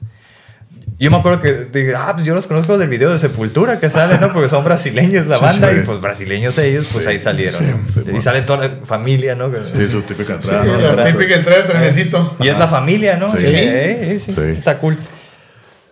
Yo 0.99 1.11
me 1.11 1.17
acuerdo 1.17 1.39
que 1.41 1.65
dije, 1.71 1.93
ah, 1.95 2.11
pues 2.13 2.25
yo 2.25 2.33
los 2.33 2.47
conozco 2.47 2.75
del 2.79 2.89
video 2.89 3.11
de 3.11 3.19
Sepultura 3.19 3.79
que 3.79 3.87
sale, 3.89 4.17
¿no? 4.19 4.33
Porque 4.33 4.49
son 4.49 4.63
brasileños 4.63 5.27
la 5.27 5.37
Sí, 5.37 5.41
banda 5.43 5.69
sí. 5.71 5.77
y 5.79 5.85
pues 5.85 6.01
brasileños 6.01 6.57
ellos, 6.57 6.87
pues 6.91 7.03
Sí. 7.05 7.11
ahí 7.11 7.19
salieron. 7.19 7.63
Sí, 7.63 7.71
¿no? 7.71 7.87
sí, 7.87 7.99
y 7.99 8.03
bueno. 8.03 8.21
sale 8.21 8.41
toda 8.41 8.67
la 8.67 8.75
familia, 8.83 9.35
¿no? 9.35 9.51
Sí, 9.63 9.85
su 9.85 10.01
típica 10.01 10.33
Sí, 10.41 10.49
entrada. 10.49 10.65
¿no? 10.65 10.77
la 10.81 10.89
Atrás. 10.89 11.11
típica 11.11 11.35
entrada 11.35 11.61
de 11.61 11.67
trenecito. 11.67 12.35
Y 12.39 12.47
es 12.47 12.57
la 12.57 12.67
familia, 12.67 13.15
¿no? 13.17 13.29
Sí. 13.29 13.37
Sí, 13.37 13.45
eh, 13.45 14.13
eh, 14.15 14.19
sí, 14.19 14.31
Sí. 14.31 14.41
Está 14.41 14.79
cool. 14.79 14.97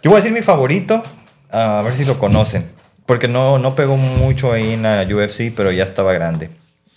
Yo 0.02 0.10
voy 0.10 0.14
a 0.14 0.22
decir 0.22 0.32
mi 0.32 0.42
favorito, 0.42 1.04
a 1.52 1.82
ver 1.84 1.94
si 1.94 2.04
lo 2.06 2.18
conocen. 2.18 2.66
Porque 3.06 3.28
no, 3.28 3.60
no 3.60 3.76
pegó 3.76 3.98
mucho 3.98 4.52
ahí 4.54 4.74
en 4.74 4.82
la 4.82 5.04
UFC, 5.08 5.52
pero 5.56 5.72
ya 5.72 5.84
estaba 5.84 6.14
grande. 6.14 6.50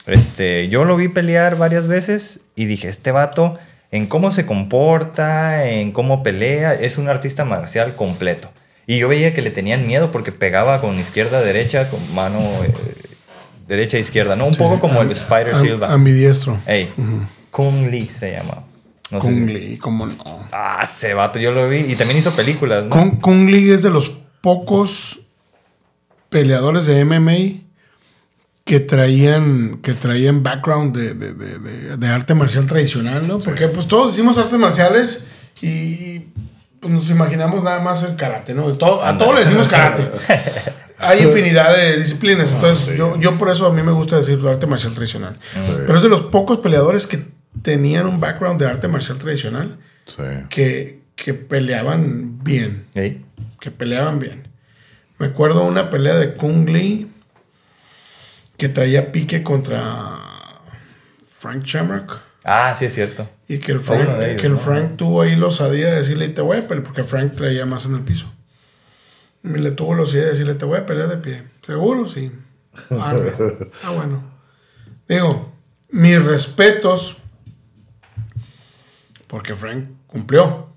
Este, 0.07 0.71
yo 0.71 0.85
lo 0.85 0.97
vi 0.97 1.09
pelear 1.09 1.59
varias 1.59 1.87
veces 1.87 2.41
y 2.57 2.65
dije, 2.65 2.89
este 2.89 3.13
vato, 3.13 3.59
en 3.91 4.07
cómo 4.07 4.31
se 4.31 4.45
comporta, 4.47 5.69
en 5.69 5.93
cómo 5.93 6.23
pelea, 6.23 6.75
es 6.75 6.99
un 6.99 7.09
artista 7.09 7.45
marcial 7.45 7.95
completo. 7.97 8.51
Y 8.87 8.99
yo 8.99 9.09
veía 9.09 9.35
que 9.35 9.43
le 9.43 9.51
tenían 9.51 9.87
miedo 9.87 10.11
porque 10.11 10.33
pegaba 10.33 10.81
con 10.81 10.99
izquierda, 10.99 11.41
derecha, 11.41 11.89
con 11.91 12.01
mano 12.15 12.39
eh, 12.65 12.73
derecha 13.67 13.99
izquierda, 13.99 14.35
¿no? 14.37 14.47
Un 14.47 14.57
poco 14.57 14.79
como 14.81 15.03
el 15.03 15.11
Spider 15.11 15.55
Am- 15.55 15.61
Silva. 15.61 15.93
Ambidiestro. 15.93 16.59
Ey, 16.67 16.89
Kung 17.51 17.91
Lee 17.91 18.07
se 18.07 18.33
llama. 18.33 18.65
No 19.11 19.21
sé 19.21 19.27
Kung 19.29 19.47
si- 19.47 19.53
Lee, 19.55 19.79
cómo 19.79 20.07
no. 20.07 20.17
Ah, 20.53 20.81
ese 20.83 21.13
vato, 21.15 21.39
yo 21.39 21.53
lo 21.53 21.69
vi. 21.69 21.79
Y 21.81 21.97
también 21.97 22.19
hizo 22.19 22.35
películas, 22.35 22.85
¿no? 22.85 22.91
Kung, 22.91 23.21
Kung 23.21 23.49
Lee 23.51 23.71
es 23.73 23.83
de 23.83 23.91
los 23.91 24.11
pocos 24.41 25.21
peleadores 26.29 26.87
de 26.87 27.05
MMA 27.05 27.63
que 28.69 28.81
traían, 28.81 29.79
que 29.81 29.95
traían 29.95 30.43
background 30.43 30.95
de, 30.95 31.15
de- 31.15 31.33
de- 31.33 31.97
de- 31.97 32.07
arte 32.09 32.35
marcial 32.35 32.67
tradicional, 32.67 33.27
¿no? 33.27 33.39
Porque 33.39 33.67
pues 33.69 33.89
todos 33.89 34.13
hicimos 34.13 34.37
artes 34.37 34.59
marciales 34.59 35.25
y 35.63 36.19
pues, 36.79 36.93
nos 36.93 37.09
imaginamos 37.09 37.65
nada 37.65 37.81
más 37.81 38.03
el 38.03 38.15
karate, 38.15 38.53
¿no? 38.53 38.71
Todo- 38.77 39.03
a 39.03 39.17
todos 39.17 39.35
le 39.35 39.41
decimos 39.41 39.69
karate. 39.69 40.07
Hay 40.99 41.23
infinidad 41.23 41.75
de 41.75 41.97
disciplinas, 41.99 42.53
entonces 42.53 42.95
yo, 42.99 43.19
yo 43.19 43.39
por 43.39 43.49
eso 43.51 43.67
a 43.67 43.73
mí 43.73 43.83
me 43.83 43.93
gusta 43.93 44.19
decir 44.19 44.39
arte 44.47 44.67
marcial 44.67 44.93
tradicional. 44.93 45.39
Pero 45.87 45.97
es 45.97 46.03
de 46.03 46.11
los 46.11 46.21
pocos 46.21 46.59
peleadores 46.59 47.07
que 47.07 47.25
tenían 47.63 48.05
un 48.07 48.21
background 48.21 48.61
de 48.61 48.67
arte 48.67 48.87
marcial 48.89 49.17
tradicional 49.17 49.79
que, 50.51 51.01
que 51.17 51.33
peleaban 51.33 52.45
bien 52.45 52.85
que 53.61 53.71
peleaban 53.71 54.19
bien. 54.19 54.47
Me 55.19 55.27
acuerdo 55.29 55.63
una 55.65 55.89
pelea 55.89 56.17
de 56.17 56.35
Kung 56.35 56.69
Lee 56.69 57.09
que 58.59 58.69
traía 58.69 59.13
pique 59.13 59.43
contra 59.43 60.61
Frank 61.27 61.65
Shamrock. 61.65 62.19
Ah, 62.45 62.75
sí, 62.75 62.87
es 62.87 62.95
cierto. 62.95 63.29
Y 63.47 63.59
que 63.59 63.73
el 63.73 63.81
Frank, 63.81 64.09
uno 64.09 64.19
de 64.19 64.31
ellos, 64.33 64.41
que 64.41 64.47
el 64.49 64.55
¿no? 64.55 64.59
Frank 64.59 64.97
tuvo 64.97 65.23
ahí 65.23 65.37
la 65.37 65.47
osadía 65.47 65.91
de 65.91 65.97
decirle, 65.99 66.29
te 66.29 66.43
voy 66.43 66.59
a 66.59 66.67
pelear, 66.67 66.85
porque 66.85 67.05
Frank 67.05 67.35
traía 67.35 67.65
más 67.65 67.87
en 67.87 67.95
el 67.95 68.03
piso. 68.03 68.31
Y 69.45 69.49
le 69.51 69.71
tuvo 69.71 69.95
la 69.95 70.03
osadía 70.03 70.25
de 70.25 70.31
decirle, 70.31 70.55
te 70.57 70.65
voy 70.65 70.79
a 70.79 70.87
pelear 70.87 71.09
de 71.09 71.19
pie. 71.19 71.45
¿Seguro? 71.63 72.09
Sí. 72.09 72.33
Arre. 73.01 73.35
Ah, 73.85 73.91
bueno. 73.91 74.25
Digo, 75.09 75.53
mis 75.91 76.23
respetos, 76.23 77.17
porque 79.29 79.55
Frank 79.55 79.89
cumplió. 80.09 80.69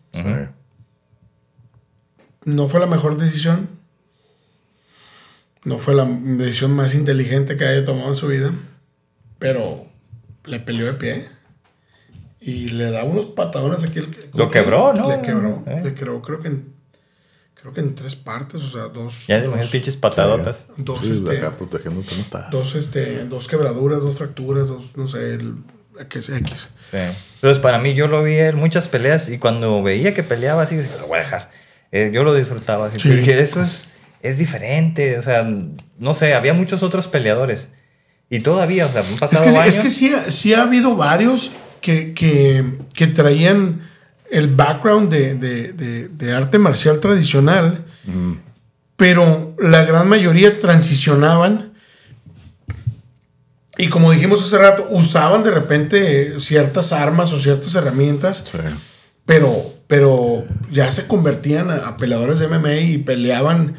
No 2.43 2.67
fue 2.67 2.79
la 2.79 2.85
mejor 2.85 3.17
decisión. 3.17 3.69
No 5.63 5.77
fue 5.77 5.93
la 5.95 6.05
decisión 6.05 6.75
más 6.75 6.95
inteligente 6.95 7.55
que 7.57 7.65
haya 7.65 7.85
tomado 7.85 8.09
en 8.09 8.15
su 8.15 8.27
vida. 8.27 8.51
Pero 9.39 9.85
le 10.45 10.59
peleó 10.59 10.87
de 10.87 10.93
pie. 10.93 11.27
Y 12.39 12.69
le 12.69 12.89
da 12.89 13.03
unos 13.03 13.25
patadones 13.27 13.83
aquí. 13.83 13.99
el- 13.99 14.15
Lo 14.33 14.49
quebró, 14.49 14.93
¿no? 14.93 15.09
Le 15.09 15.21
quebró. 15.21 15.63
Eh. 15.67 15.81
Le 15.83 15.93
quebró, 15.93 16.21
creo 16.23 16.41
que 16.41 16.47
en, 16.47 16.73
creo 17.53 17.71
que 17.73 17.81
en 17.81 17.93
tres 17.93 18.15
partes. 18.15 18.63
O 18.63 18.69
sea, 18.71 18.83
dos. 18.87 19.27
Ya 19.27 19.41
dos, 19.43 19.69
pinches 19.69 19.97
patadotas. 19.97 20.67
dos, 20.77 20.99
Sí, 21.01 21.11
este, 21.11 21.37
acá 21.37 21.55
dos, 22.51 22.73
este, 22.75 23.25
dos 23.25 23.47
quebraduras, 23.47 23.99
dos 23.99 24.15
fracturas, 24.15 24.67
dos, 24.67 24.85
no 24.95 25.07
sé, 25.07 25.35
el 25.35 25.55
X. 25.99 26.29
X. 26.29 26.69
Sí. 26.89 26.97
Entonces, 27.35 27.59
para 27.59 27.77
mí, 27.77 27.93
yo 27.93 28.07
lo 28.07 28.23
vi 28.23 28.37
en 28.37 28.55
muchas 28.55 28.87
peleas 28.87 29.29
y 29.29 29.37
cuando 29.37 29.83
veía 29.83 30.15
que 30.15 30.23
peleaba 30.23 30.63
así, 30.63 30.75
dije, 30.77 30.89
lo 30.99 31.05
voy 31.05 31.19
a 31.19 31.21
dejar. 31.21 31.51
Eh, 31.91 32.09
yo 32.11 32.23
lo 32.23 32.33
disfrutaba 32.33 32.87
así. 32.87 32.99
Sí. 32.99 33.09
Dije, 33.09 33.39
eso 33.39 33.61
es, 33.61 33.89
es 34.23 34.37
diferente. 34.37 35.17
O 35.17 35.21
sea, 35.21 35.49
no 35.99 36.13
sé, 36.13 36.33
había 36.33 36.53
muchos 36.53 36.83
otros 36.83 37.07
peleadores. 37.07 37.69
Y 38.29 38.39
todavía, 38.39 38.85
o 38.85 38.91
sea, 38.91 39.01
han 39.01 39.13
Es 39.13 39.19
pasado 39.19 39.43
que, 39.43 39.51
sí- 39.51 39.57
años. 39.57 39.75
es 39.75 39.81
que 39.83 39.89
sí, 39.89 40.13
sí 40.29 40.53
ha 40.53 40.63
habido 40.63 40.95
varios 40.95 41.51
que, 41.81 42.13
que, 42.13 42.77
que 42.93 43.07
traían 43.07 43.81
el 44.29 44.47
background 44.47 45.11
de, 45.11 45.35
de- 45.35 45.73
de- 45.73 46.07
de 46.07 46.33
arte 46.33 46.57
marcial 46.57 46.99
tradicional, 47.01 47.83
pero 48.95 49.55
la 49.59 49.83
gran 49.83 50.07
mayoría 50.07 50.59
transicionaban 50.59 51.73
y 53.77 53.87
como 53.89 54.11
dijimos 54.11 54.45
hace 54.45 54.57
rato, 54.57 54.87
usaban 54.91 55.43
de 55.43 55.51
repente 55.51 56.39
ciertas 56.39 56.91
armas 56.93 57.31
o 57.33 57.39
ciertas 57.39 57.73
herramientas, 57.75 58.43
Sí. 58.45 58.57
pero, 59.25 59.73
pero 59.87 60.45
ya 60.69 60.91
se 60.91 61.07
convertían 61.07 61.71
a, 61.71 61.87
a 61.87 61.97
peleadores 61.97 62.39
de 62.39 62.47
MMA 62.47 62.75
y 62.75 62.97
peleaban 62.99 63.75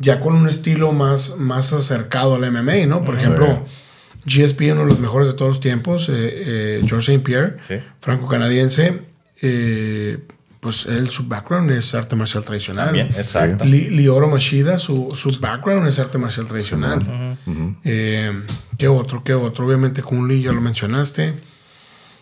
ya 0.00 0.18
con 0.20 0.34
un 0.34 0.48
estilo 0.48 0.90
más, 0.92 1.36
más 1.38 1.72
acercado 1.72 2.34
al 2.34 2.50
MMA, 2.50 2.86
¿no? 2.86 3.04
Por 3.04 3.16
ejemplo, 3.16 3.64
GSP, 4.24 4.72
uno 4.72 4.80
de 4.80 4.86
los 4.86 4.98
mejores 4.98 5.28
de 5.28 5.34
todos 5.34 5.50
los 5.50 5.60
tiempos, 5.60 6.08
eh, 6.08 6.12
eh, 6.12 6.80
George 6.86 7.12
St. 7.12 7.24
Pierre, 7.24 7.56
Sí. 7.66 7.74
franco-canadiense, 8.00 9.02
eh, 9.42 10.18
pues 10.60 10.84
él, 10.86 11.08
su 11.08 11.26
background 11.26 11.70
es 11.70 11.94
arte 11.94 12.16
marcial 12.16 12.44
tradicional. 12.44 12.86
También, 12.86 13.06
exacto. 13.16 13.64
Li- 13.64 13.88
Lioro 13.90 14.28
Mashida, 14.28 14.78
su, 14.78 15.08
su 15.16 15.38
background 15.40 15.86
es 15.88 15.98
arte 15.98 16.18
marcial 16.18 16.46
tradicional. 16.46 17.38
Eh, 17.84 18.32
¿Qué 18.76 18.88
otro? 18.88 19.22
¿Qué 19.24 19.32
otro? 19.34 19.66
Obviamente 19.66 20.02
Kun 20.02 20.28
Lee, 20.28 20.42
ya 20.42 20.52
lo 20.52 20.60
mencionaste. 20.60 21.34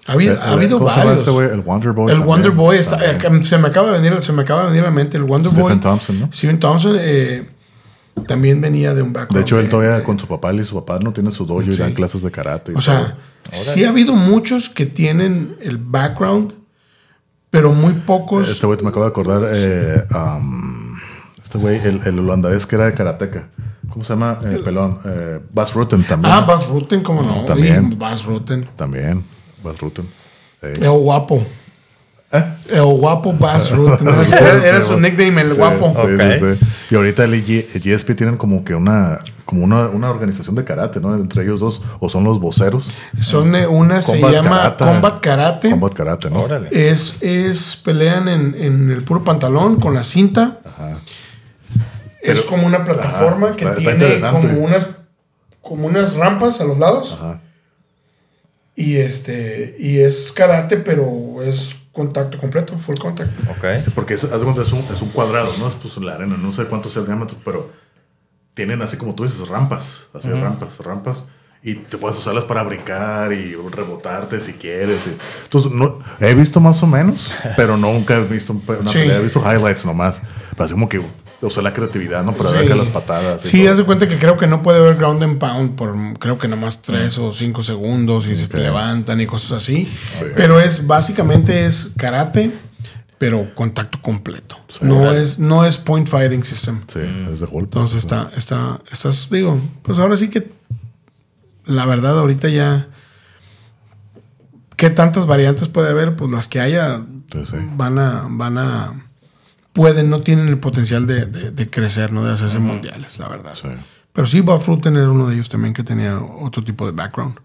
Ha 0.07 0.13
habido, 0.13 0.35
Eh, 0.35 0.39
ha 0.41 0.53
habido 0.53 0.79
¿cómo 0.79 0.89
se 0.91 0.97
llama 1.01 1.11
varios. 1.17 1.27
este? 1.29 1.55
El 1.55 1.61
Wonder 1.63 1.93
Boy. 1.93 2.05
El 2.13 2.19
también, 2.19 2.27
Wonder 2.27 2.51
Boy 2.53 2.79
está, 2.79 2.99
se, 3.43 3.59
me 3.59 3.69
acaba 3.69 3.91
de 3.93 4.01
venir, 4.01 4.23
se 4.23 4.33
me 4.33 4.43
acaba 4.43 4.63
de 4.63 4.69
venir 4.69 4.83
a 4.83 4.87
la 4.87 4.91
mente. 4.93 5.17
El 5.17 5.25
Wonder 5.25 5.51
Stephen 5.51 5.69
Boy. 5.75 5.81
Thompson, 5.81 6.21
¿no? 6.21 6.31
Stephen 6.33 6.59
Thompson 6.61 6.97
eh, 7.01 7.45
también 8.27 8.61
venía 8.61 8.95
de 8.95 9.03
un 9.03 9.12
background. 9.12 9.36
De 9.36 9.40
hecho, 9.43 9.59
él 9.59 9.69
todavía 9.69 9.99
de- 9.99 10.03
con 10.05 10.19
su 10.19 10.27
papá, 10.27 10.53
y 10.53 10.65
su 10.65 10.74
papá 10.74 10.99
no 11.03 11.12
tiene 11.12 11.31
su 11.31 11.45
dojo 11.47 11.62
y 11.62 11.73
Sí. 11.73 11.78
dan 11.78 11.95
clases 11.95 12.23
de 12.23 12.31
karate. 12.31 12.73
y 12.73 12.74
O 12.77 12.81
sea, 12.81 13.16
sí 13.51 13.85
ha 13.85 13.89
habido 13.90 14.15
muchos 14.15 14.69
que 14.69 14.86
tienen 14.86 15.57
el 15.61 15.78
background, 15.78 16.53
pero 17.51 17.73
muy 17.73 17.93
pocos. 17.95 18.49
Este 18.49 18.66
güey, 18.66 18.77
te 18.78 18.85
me 18.85 18.90
acabo 18.90 19.05
de 19.05 19.11
acordar, 19.11 19.43
eh, 19.53 20.05
um, 20.15 20.97
este 21.43 21.59
güey, 21.59 21.78
el, 21.85 22.01
el 22.05 22.19
holandés 22.19 22.66
que 22.66 22.77
era 22.77 22.86
de 22.86 22.95
karateca. 22.95 23.49
¿Cómo 23.89 24.05
se 24.05 24.12
llama? 24.12 24.39
El 24.45 24.61
pelón. 24.62 24.99
Eh, 25.05 25.40
Bas 25.53 25.73
Rutten 25.73 26.05
también. 26.05 26.32
ah, 26.35 26.43
Bas 26.43 26.69
Rutten, 26.69 27.03
¿cómo 27.03 27.23
no? 27.23 27.45
También. 27.47 27.99
Bas 27.99 28.24
Rutten. 28.24 28.69
También. 28.77 29.24
Bas 29.65 29.78
Rutten. 29.81 30.07
Sí. 30.61 30.69
El 30.82 30.90
guapo. 30.90 31.43
¿Eh? 32.31 32.45
El 32.71 32.85
guapo 32.85 33.33
Bas 33.33 33.71
Rutten. 33.71 34.07
Era, 34.09 34.23
era- 34.51 34.67
era 34.69 34.83
su 34.83 35.01
nickname, 35.01 35.41
el 35.41 35.53
Sí, 35.53 35.59
guapo. 35.59 35.95
Sí, 36.05 36.39
sí, 36.39 36.55
sí. 36.61 36.67
Y 36.91 36.95
ahorita 36.95 37.25
el 37.25 37.43
GSP 37.43 38.15
tienen 38.15 38.37
como 38.37 38.65
que 38.65 38.75
una, 38.75 39.19
como 39.47 39.65
una, 39.65 39.87
una 39.89 40.11
organización 40.11 40.55
de 40.55 40.63
karate, 40.65 41.01
¿no? 41.01 41.15
Entre 41.15 41.43
ellos 41.43 41.61
dos, 41.61 41.81
o 42.01 42.09
son 42.11 42.25
los 42.25 42.39
voceros. 42.39 42.91
Son 43.21 43.55
eh, 43.55 43.67
una 43.67 44.03
se 44.03 44.13
Combat 44.13 44.33
llama 44.33 44.57
Karate. 44.77 44.85
Combat 44.85 45.21
Karate. 45.21 45.71
Combat 45.71 45.95
Karate, 45.95 46.31
¿no? 46.31 46.43
Órale. 46.43 46.69
Es, 46.71 47.23
es 47.23 47.77
pelean 47.77 48.29
en, 48.29 48.55
en 48.59 48.91
el 48.91 49.03
puro 49.05 49.25
pantalón 49.25 49.81
con 49.81 49.95
la 49.95 50.05
cinta. 50.05 50.59
Ajá. 50.67 50.99
es 52.21 52.43
como 52.43 52.67
una 52.67 52.85
plataforma 52.85 53.47
Ajá, 53.49 53.57
que 53.57 53.65
está- 53.65 53.97
tiene 53.97 54.21
como 54.21 54.59
unas, 54.65 54.87
como 55.63 55.87
unas 55.87 56.15
rampas 56.17 56.61
a 56.61 56.65
los 56.65 56.79
lados. 56.79 57.17
Ajá. 57.19 57.41
Y 58.77 58.97
este 58.99 59.77
y 59.79 59.99
es 60.01 60.31
karate, 60.31 60.77
pero 60.77 61.43
es 61.43 61.75
contacto 61.99 62.39
completo, 62.39 62.79
full 62.79 62.97
contact. 62.97 63.31
Ok. 63.51 63.93
Porque 63.95 64.15
es, 64.15 64.25
haz 64.25 64.39
de 64.41 64.45
cuenta, 64.45 64.62
es, 64.62 64.73
un, 64.73 64.79
es 64.91 65.03
un 65.03 65.11
cuadrado, 65.11 65.53
¿no? 65.59 65.66
Es 65.69 65.75
pues 65.75 65.97
la 65.99 66.15
arena, 66.15 66.37
no 66.39 66.51
sé 66.53 66.65
cuánto 66.65 66.89
sea 66.91 67.01
el 67.03 67.07
diámetro, 67.07 67.37
pero 67.45 67.70
tienen 68.55 68.81
así 68.83 68.97
como 68.97 69.15
tú 69.15 69.25
dices, 69.25 69.47
rampas, 69.49 70.07
así 70.15 70.31
rampas, 70.31 70.79
rampas. 70.79 71.27
Y 71.62 71.75
te 71.75 71.99
puedes 71.99 72.16
usarlas 72.16 72.45
para 72.45 72.62
brincar 72.62 73.33
y 73.33 73.55
rebotarte 73.57 74.39
si 74.41 74.53
quieres. 74.53 75.09
y- 75.09 75.16
Entonces, 75.45 75.73
no, 75.73 75.99
he 76.20 76.33
visto 76.35 76.61
más 76.61 76.81
o 76.83 76.87
menos, 76.87 77.31
pero 77.57 77.77
nunca 77.77 78.16
he 78.16 78.23
visto 78.23 78.53
una 78.53 78.91
Sí. 78.91 78.99
pelea. 79.01 79.19
He 79.19 79.23
visto 79.23 79.41
highlights 79.41 79.85
nomás. 79.85 80.23
Pero 80.51 80.65
así 80.65 80.73
como 80.75 80.89
que 80.89 81.03
usar 81.40 81.62
la 81.65 81.73
creatividad, 81.73 82.24
¿no? 82.24 82.32
Para 82.35 82.51
Sí. 82.51 82.56
acá 82.56 82.74
las 82.74 82.90
patadas. 82.90 83.43
Sí, 83.43 83.60
todo. 83.62 83.70
haz 83.70 83.77
de 83.78 83.85
cuenta 83.85 84.09
que 84.09 84.19
creo 84.19 84.36
que 84.36 84.47
no 84.48 84.62
puede 84.62 84.78
haber 84.78 84.97
ground 84.97 85.23
and 85.23 85.39
pound 85.39 85.77
por 85.77 85.94
creo 86.19 86.36
que 86.39 86.48
nomás 86.48 86.82
tres 86.82 87.16
o 87.19 87.32
cinco 87.32 87.62
segundos 87.62 88.27
y 88.27 88.35
se 88.36 88.48
te 88.48 88.59
levantan 88.59 89.20
y 89.20 89.27
cosas 89.27 89.52
así. 89.62 89.86
Pero 90.35 90.59
es 90.60 90.86
básicamente 90.86 91.65
es 91.66 91.90
karate, 91.97 92.51
pero 93.19 93.55
contacto 93.55 94.01
completo. 94.02 94.56
No 94.81 95.12
es 95.12 95.39
no 95.39 95.65
es 95.65 95.78
point 95.78 96.09
fighting 96.09 96.43
system. 96.44 96.81
Sí, 96.89 97.01
es 97.32 97.40
de 97.40 97.47
golpe. 97.47 97.77
Entonces 97.78 97.98
está 97.98 98.31
está 98.36 98.81
estás 98.90 99.28
digo, 99.31 99.60
pues 99.82 99.98
ahora 100.01 100.16
sí 100.16 100.28
que 100.31 100.51
la 101.66 101.85
verdad 101.86 102.19
ahorita 102.19 102.48
ya 102.48 102.89
qué 104.77 104.90
tantas 104.90 105.27
variantes 105.27 105.69
puede 105.69 105.90
haber, 105.90 106.16
pues 106.16 106.31
las 106.31 106.48
que 106.48 106.60
haya 106.60 107.02
Sí, 107.32 107.40
sí. 107.51 107.56
van 107.77 107.98
a 107.98 108.27
van 108.28 108.59
a 108.59 109.05
pueden 109.73 110.11
no 110.11 110.23
tienen 110.23 110.49
el 110.49 110.59
potencial 110.59 111.07
de, 111.07 111.27
de- 111.27 111.51
de 111.51 111.70
crecer, 111.70 112.12
no 112.12 112.24
de 112.24 112.32
hacerse 112.32 112.59
mundiales, 112.59 113.19
la 113.19 113.28
verdad. 113.28 113.55
Sí. 113.55 113.69
Pero 114.12 114.27
sí, 114.27 114.40
Bafruten 114.40 114.97
era 114.97 115.11
uno 115.11 115.27
de 115.28 115.35
ellos 115.35 115.49
también 115.49 115.74
que 115.74 115.85
tenía 115.85 116.19
otro 116.20 116.65
tipo 116.65 116.86
de 116.86 116.93
background. 116.93 117.36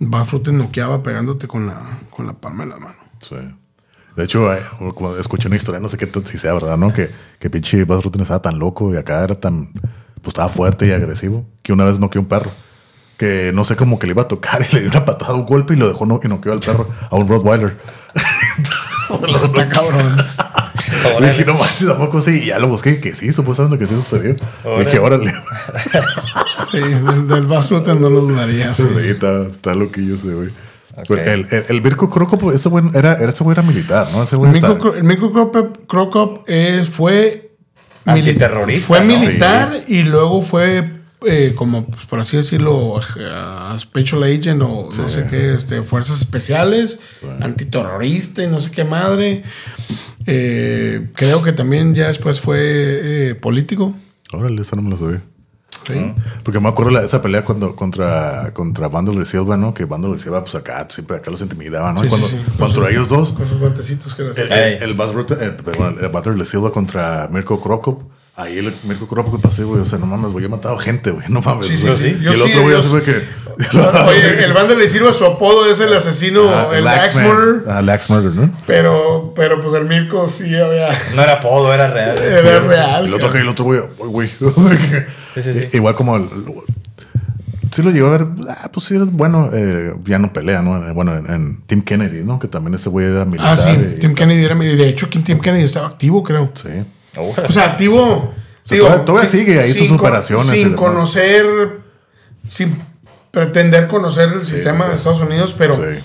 Bafruten 0.00 0.56
noqueaba 0.58 1.02
pegándote 1.02 1.46
con 1.48 1.66
la, 1.66 1.80
con 2.10 2.26
la 2.26 2.32
palma 2.32 2.64
de 2.64 2.70
la 2.70 2.78
mano. 2.78 2.96
Sí. 3.20 3.36
De 4.16 4.24
hecho, 4.24 4.52
eh, 4.52 4.60
escuché 5.18 5.46
una 5.48 5.56
historia, 5.56 5.80
no 5.80 5.88
sé 5.88 5.96
qué 5.96 6.10
si 6.24 6.38
sea 6.38 6.52
verdad, 6.52 6.76
¿no? 6.76 6.92
Que, 6.92 7.10
que 7.38 7.50
pinche 7.50 7.84
Buzz 7.84 8.02
Rutten 8.02 8.22
estaba 8.22 8.42
tan 8.42 8.58
loco 8.58 8.92
y 8.92 8.96
acá 8.96 9.22
era 9.22 9.36
tan. 9.36 9.72
Pues 10.20 10.28
estaba 10.28 10.48
fuerte 10.48 10.88
y 10.88 10.90
agresivo 10.90 11.46
que 11.62 11.72
una 11.72 11.84
vez 11.84 12.00
noqueó 12.00 12.20
un 12.20 12.26
perro. 12.26 12.50
Que 13.16 13.50
no 13.54 13.64
sé 13.64 13.76
cómo 13.76 13.98
que 13.98 14.06
le 14.06 14.12
iba 14.12 14.22
a 14.22 14.28
tocar 14.28 14.64
y 14.68 14.74
le 14.74 14.80
dio 14.82 14.90
una 14.90 15.04
patada, 15.04 15.34
un 15.34 15.46
golpe 15.46 15.74
y 15.74 15.76
lo 15.76 15.86
dejó 15.88 16.06
no, 16.06 16.18
y 16.22 16.26
noqueó 16.28 16.52
al 16.52 16.60
perro 16.60 16.88
a 17.10 17.14
un 17.16 17.28
Rottweiler. 17.28 17.76
Está 19.08 19.68
cabrón. 19.68 20.26
Órale. 21.16 21.28
dije, 21.30 21.44
no 21.44 21.54
manches, 21.54 21.86
tampoco 21.88 22.20
sí. 22.20 22.40
Y 22.42 22.46
ya 22.46 22.58
lo 22.58 22.68
busqué, 22.68 23.00
que 23.00 23.14
sí, 23.14 23.32
supuestamente 23.32 23.78
que 23.78 23.86
sí 23.86 23.94
sucedió. 23.94 24.36
Órale. 24.64 24.84
Dije, 24.84 24.98
órale. 24.98 25.32
Sí, 26.70 26.80
del, 26.80 27.26
del 27.26 27.46
Bass 27.46 27.70
Rutten 27.70 27.98
no 28.00 28.10
lo 28.10 28.20
dudaría. 28.20 28.74
sí. 28.74 28.82
Sí, 28.82 29.08
está, 29.08 29.44
está 29.46 29.74
loquillo 29.74 30.16
ese 30.16 30.34
güey. 30.34 30.48
Ok. 30.96 31.04
Pero 31.08 31.22
El, 31.22 31.46
el, 31.50 31.64
el 31.68 31.80
Virko 31.80 32.10
Croco, 32.10 32.38
pues, 32.38 32.56
ese 32.56 32.68
güey 32.68 32.84
era, 32.92 33.14
era, 33.14 33.30
ese 33.30 33.42
güey 33.42 33.54
era 33.54 33.62
militar, 33.62 34.08
¿no? 34.12 34.24
Ese 34.24 34.36
güey 34.36 34.52
El 34.52 34.60
Mirko, 34.60 34.94
el 34.94 35.04
Mirko 35.04 35.32
Crocop, 35.32 35.86
Crocop, 35.86 36.44
eh, 36.46 36.84
fue 36.90 37.52
Antiterrorista, 38.04 38.86
Fue 38.86 39.00
¿no? 39.00 39.06
militar 39.06 39.84
y 39.86 40.02
luego 40.02 40.42
fue 40.42 40.90
eh, 41.26 41.54
como, 41.56 41.86
pues, 41.86 42.06
por 42.06 42.20
así 42.20 42.36
decirlo, 42.36 43.00
a 43.32 43.76
Special 43.78 44.22
Agent 44.22 44.62
o 44.62 44.88
no 44.96 45.08
sé 45.08 45.26
qué, 45.28 45.54
este, 45.54 45.82
fuerzas 45.82 46.20
especiales, 46.20 47.00
antiterrorista 47.40 48.44
y 48.44 48.46
no 48.46 48.60
sé 48.60 48.70
qué 48.70 48.84
madre. 48.84 49.42
Eh, 50.26 51.08
creo 51.14 51.42
que 51.42 51.52
también 51.52 51.94
ya 51.94 52.08
después 52.08 52.40
fue 52.40 52.58
eh, 52.60 53.34
político. 53.34 53.94
Órale, 54.32 54.62
esa 54.62 54.76
no 54.76 54.82
me 54.82 54.90
la 54.90 54.96
sabía. 54.96 55.22
Sí. 55.86 56.14
Porque 56.42 56.60
me 56.60 56.68
acuerdo 56.68 56.98
de 56.98 57.06
esa 57.06 57.22
pelea 57.22 57.42
cuando, 57.44 57.74
contra, 57.74 58.52
contra 58.52 58.88
Bandler 58.88 59.24
Silva, 59.26 59.56
¿no? 59.56 59.72
Que 59.72 59.86
Bandler 59.86 60.18
Silva, 60.18 60.42
pues 60.42 60.54
acá 60.54 60.86
siempre 60.90 61.16
acá 61.16 61.30
los 61.30 61.40
intimidaba, 61.40 61.92
¿no? 61.94 62.02
Sí, 62.02 62.08
cuando, 62.08 62.28
sí, 62.28 62.36
sí. 62.36 62.58
contra 62.58 62.90
ellos 62.90 63.08
dos, 63.08 63.32
Con 63.32 63.48
sus 63.48 63.58
guantecitos 63.58 64.14
que 64.14 64.22
el, 64.22 64.28
el, 64.36 64.82
el, 64.82 64.90
el, 64.90 65.56
perdón, 65.56 66.40
el 66.40 66.46
Silva 66.46 66.72
contra 66.72 67.28
Mirko 67.32 67.60
Krokop. 67.60 68.02
Ahí 68.40 68.56
el 68.58 68.72
Mirko 68.84 69.08
Krokop 69.08 69.40
pasé, 69.42 69.64
güey. 69.64 69.80
O 69.82 69.84
sea, 69.84 69.98
no 69.98 70.06
mames, 70.06 70.30
güey. 70.30 70.44
He 70.44 70.48
matado 70.48 70.78
gente, 70.78 71.10
güey. 71.10 71.26
No 71.28 71.40
mames. 71.40 71.66
Sí, 71.66 71.76
sí, 71.76 71.88
sí. 71.96 72.16
Y 72.20 72.26
el 72.28 72.34
sí, 72.34 72.40
otro 72.42 72.62
güey 72.62 72.72
yo 72.74 72.78
así 72.78 72.88
sí. 72.88 72.94
fue 72.94 73.02
que. 73.02 73.22
Oye, 74.06 74.44
el 74.44 74.52
bando 74.52 74.76
le 74.76 74.86
sirve 74.86 75.12
su 75.12 75.24
apodo, 75.24 75.68
es 75.68 75.80
el 75.80 75.92
asesino, 75.92 76.48
Ah, 76.48 76.68
el 76.72 76.84
Man. 76.84 77.00
Murderer. 77.14 77.62
Ah, 77.68 77.80
el 77.80 77.88
Axe 77.88 78.12
Murder, 78.12 78.32
¿no? 78.36 78.52
Pero, 78.64 79.32
pero 79.34 79.60
pues 79.60 79.74
el 79.74 79.86
Mirko 79.86 80.28
sí 80.28 80.54
había. 80.56 80.96
No 81.16 81.22
era 81.22 81.32
apodo, 81.34 81.74
era 81.74 81.88
real. 81.88 82.16
Era 82.16 82.60
real. 82.60 83.04
Y 83.06 83.08
el 83.08 83.14
otro 83.14 83.30
que 83.30 83.38
el 83.38 83.48
otro 83.48 83.64
güey, 83.64 83.80
"Ay, 83.80 84.06
güey. 84.06 84.30
O 84.40 84.52
sea, 84.52 84.78
que- 84.78 85.06
Sí, 85.34 85.42
sí, 85.52 85.60
sí. 85.60 85.68
Igual 85.76 85.96
como 85.96 86.16
el, 86.16 86.22
el- 86.22 86.54
sí 87.72 87.82
lo 87.82 87.90
llegó 87.90 88.06
a 88.08 88.10
ver, 88.18 88.26
ah, 88.48 88.70
pues 88.72 88.86
sí, 88.86 88.96
bueno, 89.12 89.50
eh, 89.52 89.94
ya 90.04 90.18
no 90.20 90.32
pelea, 90.32 90.62
¿no? 90.62 90.88
Eh, 90.88 90.92
Bueno, 90.92 91.16
en, 91.18 91.28
en 91.32 91.62
Tim 91.66 91.82
Kennedy, 91.82 92.22
¿no? 92.24 92.38
Que 92.38 92.46
también 92.48 92.74
ese 92.76 92.88
güey 92.88 93.06
era 93.06 93.24
militar. 93.24 93.52
Ah, 93.52 93.56
sí, 93.56 93.68
y- 93.70 93.98
Tim 93.98 94.14
Kennedy 94.14 94.44
era. 94.44 94.54
y 94.64 94.76
De 94.76 94.88
hecho, 94.88 95.08
Tim 95.08 95.40
Kennedy 95.40 95.64
estaba 95.64 95.88
activo, 95.88 96.22
creo. 96.22 96.52
Sí. 96.54 96.68
O 97.20 97.52
sea, 97.52 97.64
activo. 97.72 98.32
sea, 98.64 98.78
todavía- 98.78 99.04
todavía 99.04 99.30
sigue 99.30 99.58
ahí 99.60 99.72
sus 99.72 99.90
operaciones 99.90 100.46
Sin 100.48 100.64
demás. 100.70 100.78
conocer. 100.78 101.46
Sin 102.48 102.78
pretender 103.30 103.88
conocer 103.88 104.30
el 104.32 104.46
sistema 104.46 104.78
sí, 104.78 104.84
sí. 104.84 104.88
de 104.90 104.94
Estados 104.96 105.20
Unidos, 105.20 105.54
pero 105.56 105.74
Sí. 105.74 106.00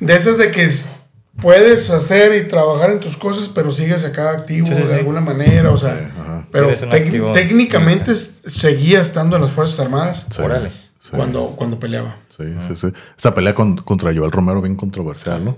de 0.00 0.14
esas 0.16 0.36
de 0.38 0.50
que 0.50 0.70
puedes 1.40 1.90
hacer 1.90 2.34
y 2.36 2.48
trabajar 2.48 2.90
en 2.90 3.00
tus 3.00 3.16
cosas, 3.16 3.48
pero 3.48 3.72
sigues 3.72 4.04
acá 4.04 4.30
activo 4.30 4.66
Sí, 4.66 4.74
sí, 4.74 4.82
de 4.82 4.88
sí. 4.88 4.94
alguna 4.94 5.20
manera. 5.20 5.70
O 5.70 5.76
sea, 5.76 6.12
ajá. 6.20 6.46
pero 6.52 6.68
técnicamente 7.32 8.14
seguía 8.14 9.00
estando 9.00 9.36
en 9.36 9.42
las 9.42 9.50
Fuerzas 9.52 9.80
Armadas 9.80 10.26
Sí. 10.30 10.42
Órale. 10.42 10.70
Sí. 10.98 11.10
cuando, 11.16 11.46
cuando 11.56 11.78
peleaba. 11.78 12.18
Sí, 12.36 12.44
sí, 12.68 12.76
sí. 12.76 12.88
Esa 13.18 13.34
pelea 13.34 13.54
con- 13.54 13.76
contra 13.78 14.14
Joel 14.14 14.30
Romero 14.30 14.60
bien 14.60 14.76
controversial, 14.76 15.42
¿no? 15.44 15.56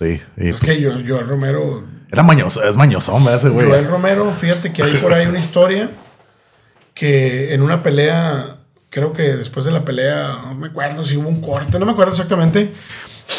Sí. 0.00 0.20
y- 0.36 0.48
Es 0.48 0.60
que 0.60 0.80
yo, 0.80 0.92
Joel 1.06 1.28
Romero 1.28 1.84
era 2.12 2.22
mañoso, 2.22 2.62
es 2.62 2.76
mañosón, 2.76 3.24
¿verdad? 3.24 3.38
Ese 3.40 3.48
güey. 3.50 3.66
Joel 3.66 3.86
Romero, 3.86 4.30
fíjate 4.32 4.72
que 4.72 4.82
hay 4.82 4.94
por 4.94 5.12
ahí 5.12 5.26
una 5.26 5.38
historia 5.38 5.90
que 6.94 7.54
en 7.54 7.62
una 7.62 7.82
pelea, 7.82 8.56
creo 8.90 9.12
que 9.12 9.22
después 9.36 9.64
de 9.66 9.72
la 9.72 9.84
pelea, 9.84 10.40
no 10.46 10.54
me 10.54 10.68
acuerdo 10.68 11.02
si 11.02 11.16
hubo 11.16 11.28
un 11.28 11.40
corte, 11.40 11.78
no 11.78 11.86
me 11.86 11.92
acuerdo 11.92 12.12
exactamente, 12.12 12.70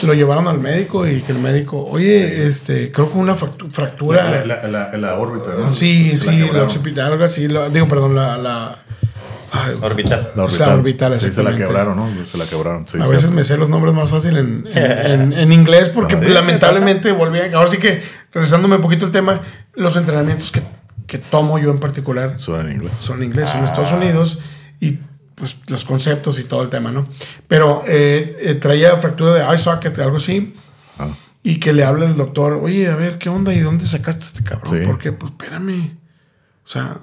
lo 0.04 0.14
llevaron 0.14 0.48
al 0.48 0.60
médico 0.60 1.06
y 1.06 1.22
que 1.22 1.34
el 1.34 1.40
médico, 1.40 1.84
oye, 1.84 2.48
este, 2.48 2.92
creo 2.92 3.12
que 3.12 3.18
una 3.18 3.36
fractu- 3.36 3.72
fractura. 3.72 4.44
La, 4.46 4.46
la, 4.46 4.68
la, 4.68 4.98
la 4.98 5.16
órbita, 5.20 5.52
¿no? 5.58 5.76
sí, 5.76 6.18
sí, 6.18 6.50
la 6.52 6.64
occipital, 6.64 7.12
algo 7.14 7.26
así, 7.26 7.48
la- 7.48 7.70
digo, 7.70 7.88
perdón, 7.88 8.16
la... 8.16 8.84
la 9.70 9.86
Orbital. 9.86 10.32
La 10.36 10.36
La 10.36 10.44
orbital. 10.46 10.80
orbital, 10.80 11.20
Sí, 11.20 11.32
se 11.34 11.44
la 11.44 11.56
quebraron, 11.56 11.96
¿no? 11.98 12.26
Se 12.26 12.38
la 12.38 12.46
quebraron. 12.46 12.88
Sí, 12.88 12.98
a 12.98 13.06
cierto. 13.06 13.12
veces 13.12 13.32
me 13.32 13.44
sé 13.44 13.58
los 13.58 13.70
nombres 13.70 13.94
más 13.94 14.10
fácil 14.10 14.38
en, 14.38 14.64
en, 14.74 15.12
en- 15.12 15.34
en 15.34 15.52
inglés 15.54 15.90
porque 15.90 16.18
Sí, 16.20 16.30
lamentablemente 16.30 17.12
volví 17.12 17.40
a... 17.40 17.58
Ahora 17.58 17.70
sí 17.70 17.78
que, 17.78 18.02
regresándome 18.34 18.76
un 18.76 18.82
poquito 18.82 19.06
el 19.06 19.12
tema, 19.12 19.40
los 19.76 19.96
entrenamientos 19.96 20.52
que, 20.52 20.62
que 21.08 21.18
tomo 21.18 21.60
yo 21.60 21.72
en 21.72 21.80
particular 21.80 22.38
Suena 22.40 22.70
en 22.70 22.76
inglés. 22.78 22.94
son 23.00 23.18
en 23.20 23.26
inglés, 23.26 23.50
son 23.50 23.60
en 23.60 23.66
Estados 23.66 23.92
Unidos 23.92 24.40
y 24.80 25.00
pues 25.36 25.58
los 25.68 25.86
conceptos 25.86 26.38
y 26.40 26.44
todo 26.44 26.62
el 26.62 26.70
tema, 26.70 26.92
¿no? 26.92 27.04
Pero 27.48 27.84
eh, 27.88 28.38
eh, 28.42 28.54
traía 28.56 28.96
fractura 28.98 29.34
de 29.34 29.42
eye 29.42 29.58
socket, 29.58 29.98
algo 30.00 30.18
así, 30.18 30.54
Ah. 31.00 31.08
y 31.42 31.60
que 31.60 31.74
le 31.74 31.84
habla 31.84 32.06
el 32.06 32.16
doctor, 32.16 32.60
oye, 32.62 32.88
a 32.90 32.96
ver, 32.96 33.18
¿qué 33.18 33.30
onda? 33.30 33.52
¿Y 33.54 33.60
dónde 33.60 33.88
sacaste 33.88 34.24
a 34.24 34.28
este 34.28 34.44
cabrón? 34.44 34.72
Sí. 34.80 34.86
Porque, 34.86 35.12
pues, 35.14 35.32
espérame. 35.32 35.98
O 36.64 36.68
sea, 36.70 36.98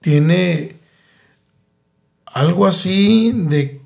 tiene 0.00 0.75
algo 2.26 2.66
así 2.66 3.32
de 3.34 3.80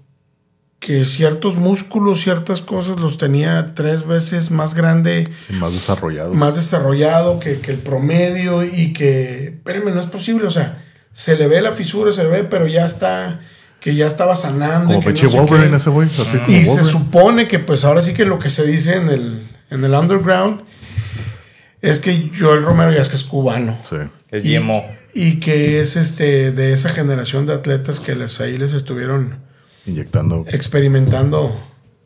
que 0.78 1.04
ciertos 1.04 1.56
músculos, 1.56 2.22
ciertas 2.22 2.62
cosas 2.62 2.98
los 3.00 3.18
tenía 3.18 3.74
tres 3.74 4.06
veces 4.06 4.50
más 4.50 4.74
grande 4.74 5.28
Y 5.50 5.52
más 5.54 5.72
desarrollados. 5.74 6.34
más 6.34 6.54
desarrollado 6.54 7.38
que, 7.38 7.60
que 7.60 7.70
el 7.72 7.78
promedio 7.78 8.64
y 8.64 8.92
que, 8.94 9.44
espérenme, 9.48 9.90
no 9.90 10.00
es 10.00 10.06
posible, 10.06 10.46
o 10.46 10.50
sea, 10.50 10.82
se 11.12 11.36
le 11.36 11.48
ve 11.48 11.60
la 11.60 11.72
fisura, 11.72 12.12
se 12.12 12.22
le 12.24 12.30
ve, 12.30 12.44
pero 12.44 12.66
ya 12.66 12.86
está, 12.86 13.40
que 13.78 13.94
ya 13.94 14.06
estaba 14.06 14.34
sanando. 14.34 14.92
y 14.92 14.96
Como 14.96 15.00
que 15.00 15.12
Peche 15.12 15.26
no 15.26 15.32
Wolverine 15.42 15.70
qué. 15.70 15.76
ese 15.76 15.90
güey. 15.90 16.08
Así 16.08 16.38
como 16.38 16.56
Y 16.56 16.64
se 16.64 16.84
supone 16.84 17.46
que 17.46 17.58
pues 17.58 17.84
ahora 17.84 18.00
sí 18.00 18.14
que 18.14 18.24
lo 18.24 18.38
que 18.38 18.48
se 18.48 18.66
dice 18.66 18.96
en 18.96 19.08
el, 19.10 19.46
en 19.70 19.84
el 19.84 19.92
underground 19.92 20.62
es 21.82 22.00
que 22.00 22.30
Joel 22.38 22.62
Romero 22.62 22.90
ya 22.92 23.02
es 23.02 23.08
que 23.10 23.16
es 23.16 23.24
cubano. 23.24 23.76
Sí. 23.82 23.96
Es 24.30 24.44
Y- 24.44 24.56
GMO. 24.58 24.82
Y 25.14 25.40
que 25.40 25.80
es 25.80 25.96
este 25.96 26.52
de 26.52 26.72
esa 26.72 26.90
generación 26.90 27.46
de 27.46 27.54
atletas 27.54 27.98
que 28.00 28.14
les, 28.14 28.40
ahí 28.40 28.56
les 28.58 28.72
estuvieron 28.72 29.38
Inyectando. 29.86 30.44
experimentando 30.48 31.54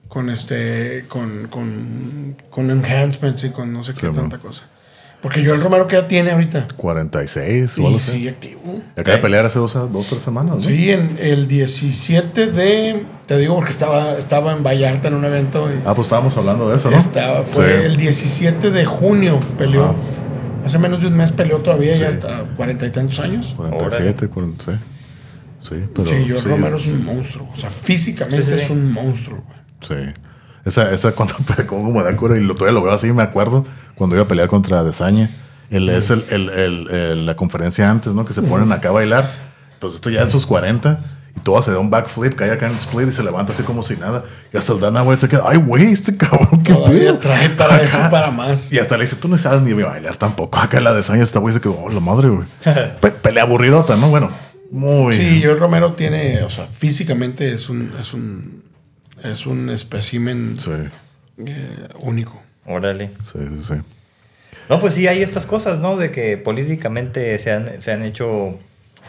con 0.09 0.31
este 0.31 1.05
con, 1.09 1.48
con, 1.48 2.36
con 2.51 2.70
enhancements 2.70 3.44
y 3.44 3.51
con 3.51 3.72
no 3.72 3.82
sé 3.85 3.93
qué 3.93 4.01
Sí, 4.01 4.06
tanta 4.14 4.39
cosa. 4.39 4.62
Porque 5.20 5.44
Joel 5.44 5.60
Romero 5.62 5.86
que 5.89 5.97
ya 5.97 6.06
tiene 6.06 6.32
ahorita. 6.32 6.68
46 6.76 7.78
o 7.78 7.81
Y 7.81 7.85
algo 7.86 7.97
así. 7.97 8.12
sigue 8.12 8.28
activo. 8.28 8.60
Acaba 8.94 9.16
de 9.16 9.22
pelear 9.22 9.47
hace 9.47 9.59
dos, 9.59 9.72
dos 9.72 10.06
tres 10.06 10.22
semanas, 10.22 10.56
¿no? 10.56 10.62
Sí, 10.62 10.90
en 10.90 11.16
el 11.18 11.48
17 11.48 12.48
de 12.48 13.06
te 13.26 13.39
digo 13.39 13.55
porque 13.56 13.70
estaba 13.70 14.18
estaba 14.18 14.52
en 14.52 14.62
Vallarta 14.62 15.09
en 15.09 15.14
un 15.14 15.24
evento 15.24 15.66
y 15.72 15.81
Ah, 15.86 15.94
pues 15.94 16.06
estábamos 16.09 16.36
hablando 16.36 16.68
de 16.68 16.76
eso, 16.76 16.90
¿no? 16.90 16.97
estaba 16.98 17.43
fue 17.43 17.66
Sí. 17.66 17.85
el 17.86 17.97
17 17.97 18.70
de 18.70 18.85
junio 18.85 19.40
peleó. 19.56 19.85
Ajá. 19.85 19.94
Hace 20.64 20.78
menos 20.78 21.00
de 21.00 21.08
un 21.08 21.16
mes 21.16 21.30
peleó 21.32 21.58
todavía, 21.58 21.92
ya 21.92 22.10
Sí. 22.10 22.16
hasta 22.16 22.44
cuarenta 22.56 22.86
y 22.86 22.90
tantos 22.90 23.18
años. 23.20 23.54
47, 23.56 24.28
40, 24.28 24.64
sí. 24.64 24.78
Sí, 25.58 25.74
pero. 25.94 26.06
sí, 26.06 26.26
Joel 26.28 26.40
sí, 26.40 26.48
Romero 26.48 26.76
es 26.76 26.86
un 26.92 27.04
monstruo. 27.04 27.48
O 27.52 27.56
sea, 27.56 27.70
físicamente 27.70 28.42
Sí, 28.42 28.50
sí, 28.50 28.56
sí. 28.58 28.64
es 28.64 28.70
un 28.70 28.92
monstruo, 28.92 29.42
güey. 29.46 29.58
Sí. 30.04 30.12
Esa, 30.64 30.90
esa 30.92 31.12
cuando 31.12 31.34
como 31.66 31.90
me 31.92 32.02
da 32.02 32.16
cura 32.16 32.36
y 32.38 32.42
lo, 32.42 32.54
todavía 32.54 32.78
lo 32.78 32.84
veo 32.84 32.92
así, 32.94 33.12
me 33.12 33.22
acuerdo 33.22 33.64
cuando 33.94 34.16
iba 34.16 34.24
a 34.24 34.28
pelear 34.28 34.48
contra 34.48 34.82
Desaña. 34.84 35.30
Él 35.70 35.88
es 35.88 36.10
el, 36.10 36.24
el- 36.30 36.50
el- 36.50 36.88
el- 36.90 37.26
la 37.26 37.36
conferencia 37.36 37.90
antes, 37.90 38.14
¿no? 38.14 38.24
Que 38.24 38.32
se 38.34 38.42
ponen 38.42 38.70
acá 38.72 38.88
a 38.90 38.92
bailar. 38.92 39.30
Pues 39.80 39.94
esto 39.94 40.10
ya 40.10 40.22
en 40.22 40.30
sus 40.30 40.46
40. 40.46 41.00
Y 41.36 41.40
todo 41.40 41.61
se 41.62 41.73
da 41.73 41.78
un 41.81 41.90
backflip, 41.90 42.35
cae 42.35 42.51
acá 42.52 42.66
en 42.66 42.73
el 42.73 42.78
split 42.78 43.09
y 43.09 43.12
se 43.12 43.23
levanta 43.24 43.52
así 43.52 43.62
como 43.65 43.82
si 43.82 43.97
nada. 43.97 44.24
Y 44.52 44.56
hasta 44.56 44.73
el 44.73 44.81
Dana 44.81 45.02
White 45.02 45.20
se 45.23 45.28
queda, 45.28 45.43
ay, 45.47 45.56
güey, 45.59 45.93
este 45.93 46.16
cabrón, 46.16 46.62
qué 46.62 46.73
pedo. 46.74 47.19
trae 47.19 47.51
para 47.51 47.82
eso 47.82 47.97
y 47.97 48.01
Ajá. 48.01 48.11
para 48.11 48.31
más. 48.31 48.73
Y 48.73 48.78
hasta 48.78 48.97
le 48.97 49.05
dice, 49.05 49.16
tú 49.16 49.27
no 49.28 49.36
sabes 49.36 49.61
ni 49.62 49.73
bailar 49.73 50.15
tampoco. 50.16 50.59
Acá 50.61 50.78
en 50.78 50.85
la 50.85 50.94
Desaña 50.94 51.23
esta 51.24 51.40
güey 51.40 51.52
se 51.52 51.61
quedó, 51.61 51.77
oh, 51.81 51.90
la 51.90 52.01
madre, 52.01 52.28
güey. 52.28 52.47
Pe- 53.01 53.11
pelea 53.11 53.43
aburridota, 53.43 53.97
¿no? 53.97 54.11
Bueno, 54.11 54.31
muy. 54.70 55.15
Sí, 55.15 55.43
Joel 55.44 55.59
Romero 55.59 55.94
tiene, 55.94 56.43
o 56.44 56.51
sea, 56.51 56.66
físicamente 56.66 57.52
es 57.52 57.69
un, 57.69 57.93
es 58.01 58.15
un, 58.15 58.62
es 59.24 59.47
un 59.47 59.70
espécimen 59.70 60.55
Sí, 60.59 60.70
eh, 61.47 61.89
único. 62.01 62.40
Órale. 62.66 63.11
sí, 63.20 63.39
sí. 63.56 63.65
sí. 63.65 63.74
No, 64.70 64.81
pues 64.81 64.94
sí, 64.94 65.06
hay 65.09 65.23
estas 65.23 65.44
cosas, 65.47 65.78
¿no? 65.81 65.97
De 65.98 66.11
que 66.11 66.36
políticamente 66.39 67.39
se 67.39 67.51
han, 67.52 67.82
se 67.82 67.93
han 67.93 68.02
hecho 68.02 68.59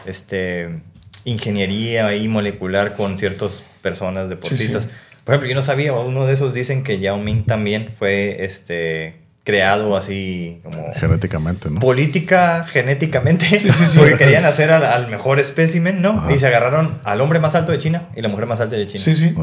este, 0.04 0.80
ingeniería 1.26 2.14
y 2.14 2.28
molecular 2.28 2.94
con 2.94 3.18
ciertas 3.18 3.62
personas 3.82 4.30
deportistas. 4.30 4.84
Sí, 4.84 4.88
sí. 4.88 4.96
Por 5.24 5.34
ejemplo, 5.34 5.48
yo 5.48 5.56
no 5.56 5.62
sabía, 5.62 5.92
uno 5.92 6.24
de 6.24 6.32
esos 6.32 6.54
dicen 6.54 6.84
que 6.84 7.00
Yao 7.00 7.18
Ming 7.18 7.44
también 7.44 7.88
fue 7.90 8.44
este, 8.44 9.16
creado 9.42 9.96
así 9.96 10.60
como 10.62 10.92
Genéticamente, 10.94 11.68
¿no? 11.68 11.80
política 11.80 12.64
genéticamente, 12.68 13.60
Sí, 13.60 13.98
porque 13.98 14.16
querían 14.16 14.44
hacer 14.44 14.70
al, 14.70 14.84
al 14.84 15.08
mejor 15.08 15.40
espécimen, 15.40 16.00
¿no? 16.00 16.30
Y 16.30 16.38
se 16.38 16.46
agarraron 16.46 17.00
al 17.02 17.20
hombre 17.20 17.40
más 17.40 17.56
alto 17.56 17.72
de 17.72 17.78
China 17.78 18.08
y 18.14 18.22
la 18.22 18.28
mujer 18.28 18.46
más 18.46 18.60
alta 18.60 18.76
de 18.76 18.86
China. 18.86 19.02
Sí, 19.02 19.16
sí. 19.16 19.34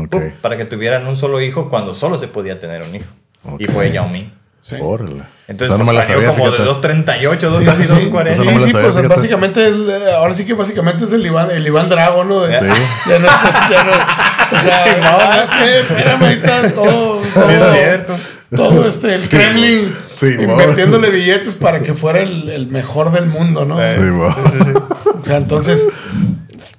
Para 0.41 0.55
que 0.55 0.63
tuvieran 0.63 1.05
un 1.05 1.17
solo 1.17 1.41
hijo 1.41 1.69
cuando 1.69 1.93
solo 1.93 2.17
se 2.17 2.29
podía 2.29 2.59
tener 2.59 2.81
un 2.81 2.95
hijo. 2.95 3.11
Y 3.59 3.65
fue 3.65 3.91
Yao 3.91 4.07
Ming. 4.07 4.31
Sí. 4.67 4.75
Órale. 4.79 5.23
Entonces 5.47 5.75
Esa 5.75 5.77
no 5.77 5.83
pues, 5.83 5.97
me 5.97 6.05
salió 6.05 6.27
como 6.31 6.45
fíjate. 6.45 6.63
de 6.63 6.69
2.38, 6.69 7.39
dos, 7.49 7.59
Sí, 7.59 7.65
casi 7.65 7.81
sí, 7.85 7.87
sí. 8.01 8.09
2.40. 8.09 8.27
Eso 8.31 8.43
no 8.45 8.49
Sí, 8.51 8.55
me 8.55 8.61
la 8.61 8.65
sí, 8.65 8.71
sabía, 8.71 8.71
pues 8.71 8.95
fíjate. 8.95 9.07
básicamente, 9.07 9.67
el, 9.67 9.89
eh, 9.89 10.11
ahora 10.13 10.33
sí 10.33 10.45
que 10.45 10.53
básicamente 10.53 11.03
es 11.03 11.11
el 11.11 11.25
Iván, 11.25 11.51
el 11.51 11.67
Iván 11.67 11.89
Drago, 11.89 12.23
¿no? 12.23 12.41
De, 12.41 12.57
Sí. 12.57 12.65
de 13.09 13.19
nuestros- 13.19 13.69
de 13.69 13.75
o 14.55 14.61
sea, 14.61 14.97
no. 15.01 15.43
es 15.43 15.49
que, 15.49 15.79
espérame, 15.79 16.21
ahorita 16.23 16.71
todo, 16.71 17.23
Sí, 17.23 17.29
todo- 17.33 17.49
es 17.49 17.73
cierto. 17.73 18.15
todo 18.55 18.87
este, 18.87 19.15
el 19.15 19.27
Kremlin, 19.27 19.93
Sí, 20.15 20.27
invirtiéndole 20.39 21.09
billetes 21.09 21.55
para 21.55 21.81
que 21.81 21.93
fuera 21.93 22.19
el, 22.21 22.47
el 22.49 22.67
mejor 22.67 23.11
del 23.11 23.25
mundo, 23.25 23.65
¿no? 23.65 23.85
Sí, 23.85 23.99
mo. 23.99 24.27
O 24.27 25.23
sea, 25.25 25.37
entonces, 25.37 25.85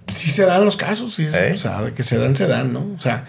sí 0.07 0.31
se 0.31 0.47
dan 0.47 0.65
los 0.65 0.77
casos, 0.79 1.13
sí, 1.15 1.27
¿Eh? 1.35 1.53
o 1.55 1.59
sea, 1.59 1.83
de 1.83 1.93
que 1.93 2.03
se 2.03 2.17
dan, 2.17 2.35
se 2.37 2.47
dan, 2.47 2.73
¿no? 2.73 2.81
O 2.97 3.01
sea, 3.01 3.27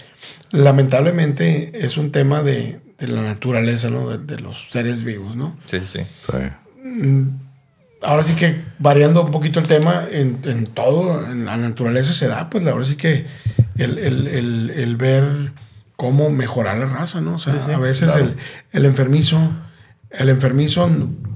lamentablemente 0.52 1.72
es 1.74 1.98
un 1.98 2.12
tema 2.12 2.44
de, 2.44 2.80
de 3.06 3.14
la 3.14 3.22
naturaleza, 3.24 3.90
¿no? 3.90 4.10
De, 4.10 4.18
de 4.18 4.42
los 4.42 4.68
seres 4.72 5.04
vivos, 5.04 5.36
¿no? 5.36 5.56
Sí, 5.66 5.80
sí, 5.82 6.00
sí. 6.20 6.28
Sí. 6.84 7.26
Ahora 8.02 8.24
sí 8.24 8.36
que 8.36 8.62
variando 8.78 9.24
un 9.24 9.32
poquito 9.32 9.60
el 9.60 9.68
tema, 9.68 10.04
en, 10.12 10.40
en 10.44 10.68
todo, 10.68 11.26
en 11.32 11.46
la 11.46 11.58
naturaleza 11.58 12.14
se 12.14 12.28
da, 12.28 12.50
pues 12.50 12.66
ahora 12.68 12.86
sí 12.86 12.96
que 12.98 13.26
el, 13.78 13.98
el- 13.98 14.28
el- 14.28 14.70
el 14.76 14.96
ver 14.96 15.52
cómo 15.96 16.30
mejorar 16.30 16.78
la 16.78 16.86
raza, 16.86 17.22
¿no? 17.22 17.36
O 17.36 17.40
sea, 17.40 17.54
a 17.74 17.80
veces 17.80 18.10
el, 18.22 18.36
el 18.74 18.86
enfermizo, 18.86 19.40
el 20.12 20.30
enfermizo, 20.30 20.88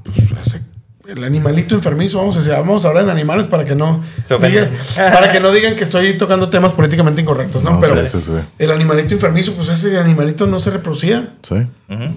pues, 0.04 0.32
hace- 0.40 0.62
el 1.10 1.24
animalito 1.24 1.76
enfermizo, 1.76 2.18
vamos 2.20 2.36
a 2.36 2.40
decir, 2.40 2.54
vamos 2.54 2.86
a 2.86 2.90
hablar 2.90 3.06
de 3.06 3.12
animales 3.12 3.48
para 3.48 3.66
que 3.66 3.76
no 3.76 4.02
digan, 4.48 4.70
para 4.96 5.32
que 5.32 5.40
no 5.40 5.52
digan 5.52 5.76
que 5.76 5.84
estoy 5.84 6.18
tocando 6.18 6.50
temas 6.50 6.72
políticamente 6.74 7.22
incorrectos, 7.22 7.64
¿no? 7.64 7.72
No, 7.72 7.80
Pero 7.80 8.06
sí, 8.08 8.20
sí, 8.20 8.26
sí. 8.26 8.34
el 8.60 8.72
animalito 8.72 9.14
enfermizo, 9.14 9.54
pues 9.54 9.70
ese 9.70 9.98
animalito 9.98 10.46
no 10.48 10.60
se 10.60 10.72
reproducía. 10.72 11.34
Sí. 11.42 11.56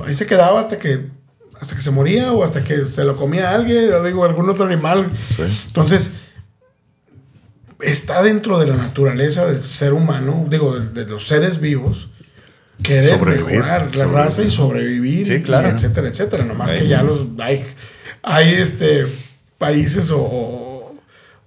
Ahí 0.06 0.14
se 0.14 0.26
quedaba 0.26 0.60
hasta 0.60 0.78
que 0.78 1.06
hasta 1.60 1.76
que 1.76 1.82
se 1.82 1.90
moría 1.92 2.32
o 2.32 2.42
hasta 2.42 2.64
que 2.64 2.82
se 2.84 3.04
lo 3.04 3.16
comía 3.16 3.54
alguien 3.54 3.92
o 3.92 4.02
digo 4.02 4.24
algún 4.24 4.50
otro 4.50 4.66
animal. 4.66 5.06
Sí. 5.36 5.42
Entonces 5.68 6.14
está 7.80 8.22
dentro 8.22 8.58
de 8.58 8.66
la 8.66 8.76
naturaleza 8.76 9.46
del 9.46 9.62
ser 9.62 9.92
humano, 9.92 10.46
digo, 10.48 10.78
de, 10.78 11.04
de 11.04 11.10
los 11.10 11.26
seres 11.26 11.60
vivos, 11.60 12.10
querer 12.82 13.16
Sobrevivir, 13.18 13.46
mejorar 13.46 13.80
la 13.82 13.90
sobrevivir. 13.92 14.14
raza 14.14 14.42
y 14.42 14.50
sobrevivir, 14.50 15.26
Sí, 15.26 15.34
y 15.34 15.40
claro. 15.42 15.68
etcétera, 15.68 16.08
etcétera. 16.08 16.44
Nomás 16.44 16.70
Ahí. 16.72 16.80
que 16.80 16.88
ya 16.88 17.02
los 17.02 17.26
hay, 17.38 17.64
hay 18.22 18.54
este 18.54 19.06
países 19.58 20.10
o, 20.10 20.18
o- 20.20 20.94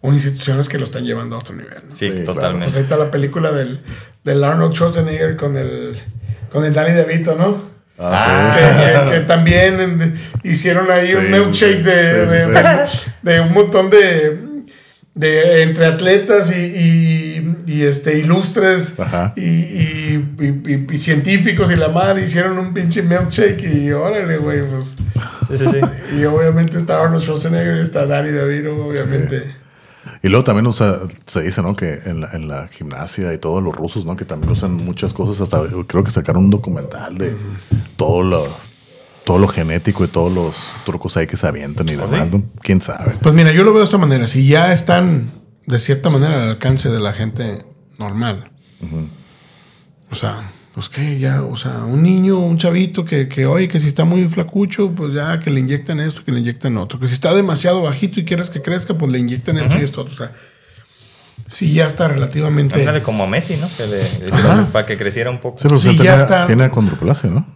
o 0.02 0.14
instituciones 0.14 0.70
que 0.70 0.78
lo 0.78 0.84
están 0.84 1.04
llevando 1.04 1.36
a 1.36 1.40
otro 1.40 1.56
nivel. 1.56 1.80
¿no? 1.90 1.96
Sí, 1.96 2.06
Sí, 2.06 2.10
claro. 2.12 2.26
Pues 2.26 2.36
totalmente. 2.36 2.78
ahí 2.78 2.84
está 2.84 2.98
la 2.98 3.10
película 3.12 3.52
del, 3.52 3.80
del 4.24 4.44
Arnold 4.44 4.74
Schwarzenegger 4.76 5.36
con 5.36 5.58
el 5.58 5.98
con 6.52 6.64
el 6.64 6.74
Danny 6.74 6.92
DeVito, 6.94 7.36
¿no? 7.36 7.74
Ah, 7.98 8.56
que, 8.56 8.62
que- 8.62 9.12
que 9.20 9.26
también 9.26 10.16
hicieron 10.44 10.90
ahí 10.92 11.14
un 11.16 11.32
milkshake 11.32 11.78
sí, 11.78 11.82
de, 11.84 12.26
sí, 12.26 12.30
de, 12.30 12.88
sí, 12.88 13.12
de- 13.24 13.32
de 13.34 13.40
un 13.42 13.54
montón 13.54 13.90
de, 13.90 14.40
de 15.16 15.64
entre 15.64 15.86
atletas 15.86 16.52
y, 16.56 16.60
y- 16.60 17.25
y, 17.66 17.82
este 17.84 18.20
ilustres 18.20 18.96
y, 19.36 19.42
y- 19.42 20.36
y- 20.40 20.72
y- 20.72 20.88
y 20.94 20.98
científicos 20.98 21.72
y 21.72 21.76
la 21.76 21.90
madre 21.90 22.24
hicieron 22.24 22.58
un 22.58 22.74
pinche 22.74 23.02
milkshake 23.02 23.64
y 23.64 23.92
órale, 23.92 24.38
güey, 24.38 24.62
pues. 24.70 24.96
Sí, 25.50 25.58
sí, 25.58 25.66
sí. 25.72 25.80
Y 26.20 26.26
obviamente 26.26 26.78
está 26.78 27.02
Arnold 27.02 27.24
Schwarzenegger 27.24 27.78
y 27.78 27.80
está 27.82 28.06
Danny 28.06 28.30
DeVito, 28.30 28.76
obviamente. 28.86 29.44
Y 30.22 30.30
luego 30.30 30.44
también 30.44 30.66
usa, 30.68 31.02
se 31.26 31.42
dice, 31.42 31.62
¿no? 31.62 31.76
Que 31.76 32.00
en 32.06 32.22
la, 32.22 32.30
en 32.34 32.48
la 32.48 32.68
gimnasia 32.68 33.34
y 33.34 33.38
todos 33.38 33.62
los 33.64 33.76
rusos, 33.76 34.06
¿no? 34.06 34.16
Que 34.16 34.26
también 34.26 34.52
usan 34.52 34.74
muchas 34.74 35.14
cosas. 35.14 35.42
Hasta 35.42 35.62
creo 35.88 36.04
que 36.04 36.12
sacaron 36.12 36.46
un 36.46 36.50
documental 36.52 37.18
de 37.18 37.36
todo 37.98 38.22
lo, 38.24 38.48
todo 39.24 39.40
lo 39.40 39.48
genético 39.48 40.04
y 40.04 40.08
todos 40.08 40.32
los 40.32 40.56
trucos 40.86 41.18
ahí 41.18 41.26
que 41.28 41.38
se 41.38 41.48
avientan 41.48 41.88
y 41.90 41.94
¿Ah, 41.94 42.06
demás. 42.10 42.30
¿Quién 42.62 42.82
sabe? 42.82 43.16
Pues 43.22 43.34
mira, 43.36 43.52
yo 43.52 43.64
lo 43.64 43.72
veo 43.72 43.80
de 43.80 43.86
esta 43.86 43.98
manera. 43.98 44.26
Si 44.28 44.48
ya 44.48 44.72
están 44.72 45.32
de 45.66 45.80
cierta 45.80 46.10
manera 46.10 46.44
al 46.44 46.50
alcance 46.50 46.90
de 46.90 47.00
la 47.00 47.14
gente 47.14 47.66
normal. 47.98 48.52
O 50.12 50.16
sea, 50.16 50.44
pues 50.74 50.90
que 50.90 51.20
ya, 51.20 51.44
o 51.44 51.56
sea, 51.56 51.86
un 51.86 52.04
niño, 52.04 52.40
un 52.40 52.58
chavito 52.58 53.06
que, 53.06 53.28
que, 53.28 53.46
oye, 53.46 53.68
que 53.68 53.80
si 53.80 53.88
está 53.88 54.06
muy 54.06 54.28
flacucho, 54.28 54.92
pues 54.92 55.14
ya 55.14 55.40
que 55.40 55.50
le 55.50 55.62
inyectan 55.62 56.00
esto, 56.00 56.24
que 56.24 56.32
le 56.32 56.40
inyectan 56.40 56.78
otro. 56.78 57.00
Que 57.00 57.08
si 57.08 57.14
está 57.14 57.34
demasiado 57.34 57.82
bajito 57.82 58.20
y 58.20 58.26
quieres 58.26 58.50
que 58.50 58.62
crezca, 58.62 58.98
pues 58.98 59.12
le 59.12 59.20
inyectan 59.20 59.58
esto 59.58 59.78
y 59.78 59.82
esto 59.82 60.02
otro. 60.02 60.14
O 60.14 60.18
sea, 60.18 60.34
si 61.48 61.74
ya 61.74 61.88
está 61.88 62.08
relativamente. 62.08 62.80
Ándale 62.80 63.02
como 63.02 63.24
a 63.24 63.28
Messi, 63.28 63.58
¿no? 63.58 63.70
Que 63.76 63.88
le, 63.88 64.04
para 64.72 64.86
que 64.86 64.98
creciera 64.98 65.30
un 65.30 65.40
poco. 65.40 65.60
Sí, 65.60 65.64
pero 65.64 65.78
Sí, 65.78 65.92
ya 65.92 65.98
tenía, 65.98 66.16
está. 66.16 66.46
tiene 66.46 66.66
acondroplasia, 66.66 67.30
¿no? 67.30 67.48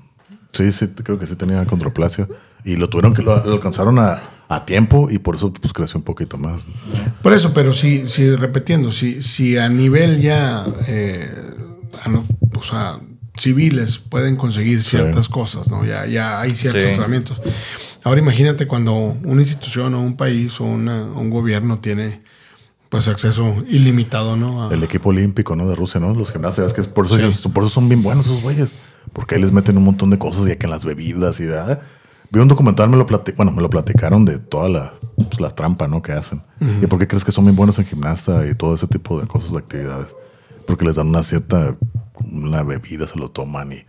Sí, 0.53 0.72
sí, 0.72 0.88
creo 0.88 1.19
que 1.19 1.27
sí 1.27 1.36
tenía 1.36 1.61
acondroplasia. 1.61 2.27
Y 2.64 2.76
lo 2.76 2.90
tuvieron 2.90 3.14
que 3.14 3.22
lo, 3.22 3.44
lo 3.45 3.53
alcanzaron 3.53 3.99
a, 3.99 4.22
a 4.51 4.65
tiempo 4.65 5.09
y 5.11 5.19
por 5.19 5.35
eso 5.35 5.53
pues 5.53 5.71
creció 5.73 5.99
un 5.99 6.03
poquito 6.03 6.38
más. 6.38 6.65
Por 7.21 7.34
eso, 7.34 7.53
pero 7.53 7.73
sí, 7.73 8.03
sí 8.07 8.35
repitiendo, 8.35 8.91
si, 8.91 9.21
si 9.21 9.57
a 9.57 9.69
nivel 9.69 10.19
ya, 10.21 10.65
eh, 10.88 11.30
a 12.03 12.09
no- 12.09 12.23
o 12.57 12.63
sea, 12.63 12.99
civiles 13.38 13.99
pueden 13.99 14.35
conseguir 14.35 14.84
ciertas 14.84 15.30
cosas, 15.30 15.69
¿no? 15.69 15.85
Ya, 15.85 16.05
ya 16.07 16.41
hay 16.41 16.51
ciertos 16.51 16.81
Sí. 16.81 16.88
tratamientos. 16.95 17.39
Ahora 18.03 18.19
imagínate 18.21 18.65
cuando 18.67 18.95
una 18.95 19.41
institución 19.41 19.93
o 19.93 20.01
un 20.01 20.17
país 20.17 20.59
o 20.59 20.65
una- 20.65 21.03
un 21.05 21.30
gobierno 21.30 21.80
tiene 21.80 22.21
pues 22.89 23.07
acceso 23.07 23.55
ilimitado, 23.69 24.35
¿no? 24.35 24.67
A- 24.67 24.73
El 24.73 24.84
equipo 24.84 25.09
olímpico, 25.09 25.55
¿no? 25.55 25.69
De 25.69 25.76
Rusia, 25.76 25.99
¿no? 25.99 26.15
Los 26.15 26.31
gimnasios, 26.31 26.73
que 26.73 26.81
es 26.81 26.88
por 26.88 27.05
eso, 27.05 27.49
por 27.51 27.63
eso 27.63 27.69
son 27.69 27.88
bien 27.88 28.01
buenos 28.01 28.26
esos 28.26 28.41
güeyes. 28.41 28.73
Porque 29.13 29.35
ahí 29.35 29.41
les 29.41 29.51
meten 29.51 29.77
un 29.77 29.84
montón 29.84 30.09
de 30.09 30.17
cosas, 30.17 30.45
ya 30.47 30.55
que 30.57 30.65
en 30.65 30.71
las 30.71 30.85
bebidas 30.85 31.39
y 31.39 31.43
de... 31.43 31.77
Vi 32.31 32.39
un 32.39 32.47
documental, 32.47 32.89
me 32.89 32.97
lo 32.97 33.06
bueno, 33.35 33.51
me 33.51 33.61
lo 33.61 33.69
platicaron 33.69 34.23
de 34.23 34.38
toda 34.38 34.69
la, 34.69 34.93
pues, 35.15 35.41
la 35.41 35.49
trampa, 35.49 35.88
¿no? 35.88 36.03
Que 36.03 36.11
hacen. 36.11 36.43
¿Y 36.81 36.85
por 36.85 36.99
qué 36.99 37.07
crees 37.07 37.26
que 37.26 37.31
son 37.31 37.45
bien 37.45 37.56
buenos 37.56 37.80
en 37.80 37.85
gimnasta 37.85 38.45
y 38.45 38.53
todo 38.53 38.76
ese 38.76 38.88
tipo 38.88 39.19
de 39.19 39.27
cosas, 39.27 39.51
de 39.51 39.57
actividades? 39.57 40.15
Porque 40.68 40.85
les 40.85 40.95
dan 40.95 41.07
una 41.07 41.23
cierta, 41.23 41.76
una 42.31 42.61
bebida, 42.61 43.07
se 43.07 43.18
lo 43.18 43.31
toman 43.31 43.72
y 43.72 43.85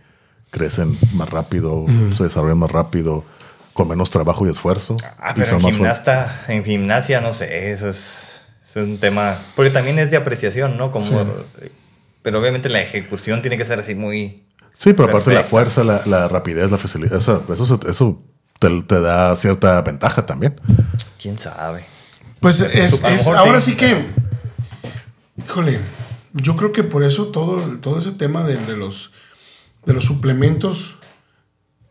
crecen 0.49 0.97
más 1.13 1.29
rápido, 1.29 1.85
se 2.17 2.23
desarrollan 2.23 2.57
más 2.57 2.71
rápido, 2.71 3.23
con 3.73 3.87
menos 3.87 4.09
trabajo 4.09 4.47
y 4.47 4.49
esfuerzo. 4.49 4.97
Ah, 5.19 5.33
y 5.35 5.41
pero 5.41 5.57
en 5.57 5.61
gimnasta, 5.61 6.43
en 6.47 6.63
gimnasia, 6.63 7.21
no 7.21 7.33
sé, 7.33 7.71
eso 7.71 7.89
es, 7.89 8.41
es 8.63 8.75
un 8.75 8.97
tema. 8.97 9.37
Porque 9.55 9.69
también 9.69 9.99
es 9.99 10.09
de 10.09 10.17
apreciación, 10.17 10.77
¿no? 10.77 10.89
Como. 10.89 11.25
Pero 12.23 12.39
obviamente 12.39 12.69
la 12.69 12.81
ejecución 12.81 13.43
tiene 13.43 13.57
que 13.57 13.65
ser 13.65 13.79
así 13.79 13.93
muy. 13.93 14.47
Sí, 14.73 14.93
pero 14.93 15.09
aparte 15.09 15.31
la 15.31 15.43
fuerza, 15.43 15.83
la, 15.83 16.01
la 16.05 16.27
rapidez, 16.27 16.71
la 16.71 16.77
facilidad, 16.77 17.17
eso, 17.17 17.43
eso 17.87 18.23
te, 18.61 18.69
te 18.83 19.01
da 19.01 19.35
cierta 19.35 19.81
ventaja 19.81 20.23
también. 20.27 20.61
¿Quién 21.19 21.39
sabe? 21.39 21.83
Pues 22.39 22.59
es, 22.59 23.01
es- 23.03 23.27
ahora 23.27 23.59
sí. 23.59 23.75
que, 23.75 24.05
híjole, 25.37 25.79
yo 26.33 26.55
creo 26.55 26.71
que 26.71 26.83
por 26.83 27.03
eso 27.03 27.27
todo, 27.27 27.57
todo 27.79 27.99
ese 27.99 28.11
tema 28.11 28.43
de, 28.43 28.55
de 28.57 28.77
los, 28.77 29.11
de 29.85 29.93
los 29.93 30.05
suplementos 30.05 30.95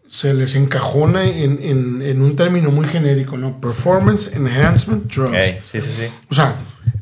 se 0.08 0.32
les 0.32 0.54
encajona 0.54 1.24
en, 1.24 1.58
en- 1.62 2.02
en 2.02 2.22
un 2.22 2.36
término 2.36 2.70
muy 2.70 2.86
genérico, 2.88 3.36
¿no? 3.36 3.60
Performance 3.60 4.34
Enhancement 4.34 5.12
Drugs. 5.12 5.36
Sí, 5.70 5.80
sí, 5.80 5.90
sí. 5.90 6.06
O 6.30 6.34
sea, 6.34 6.54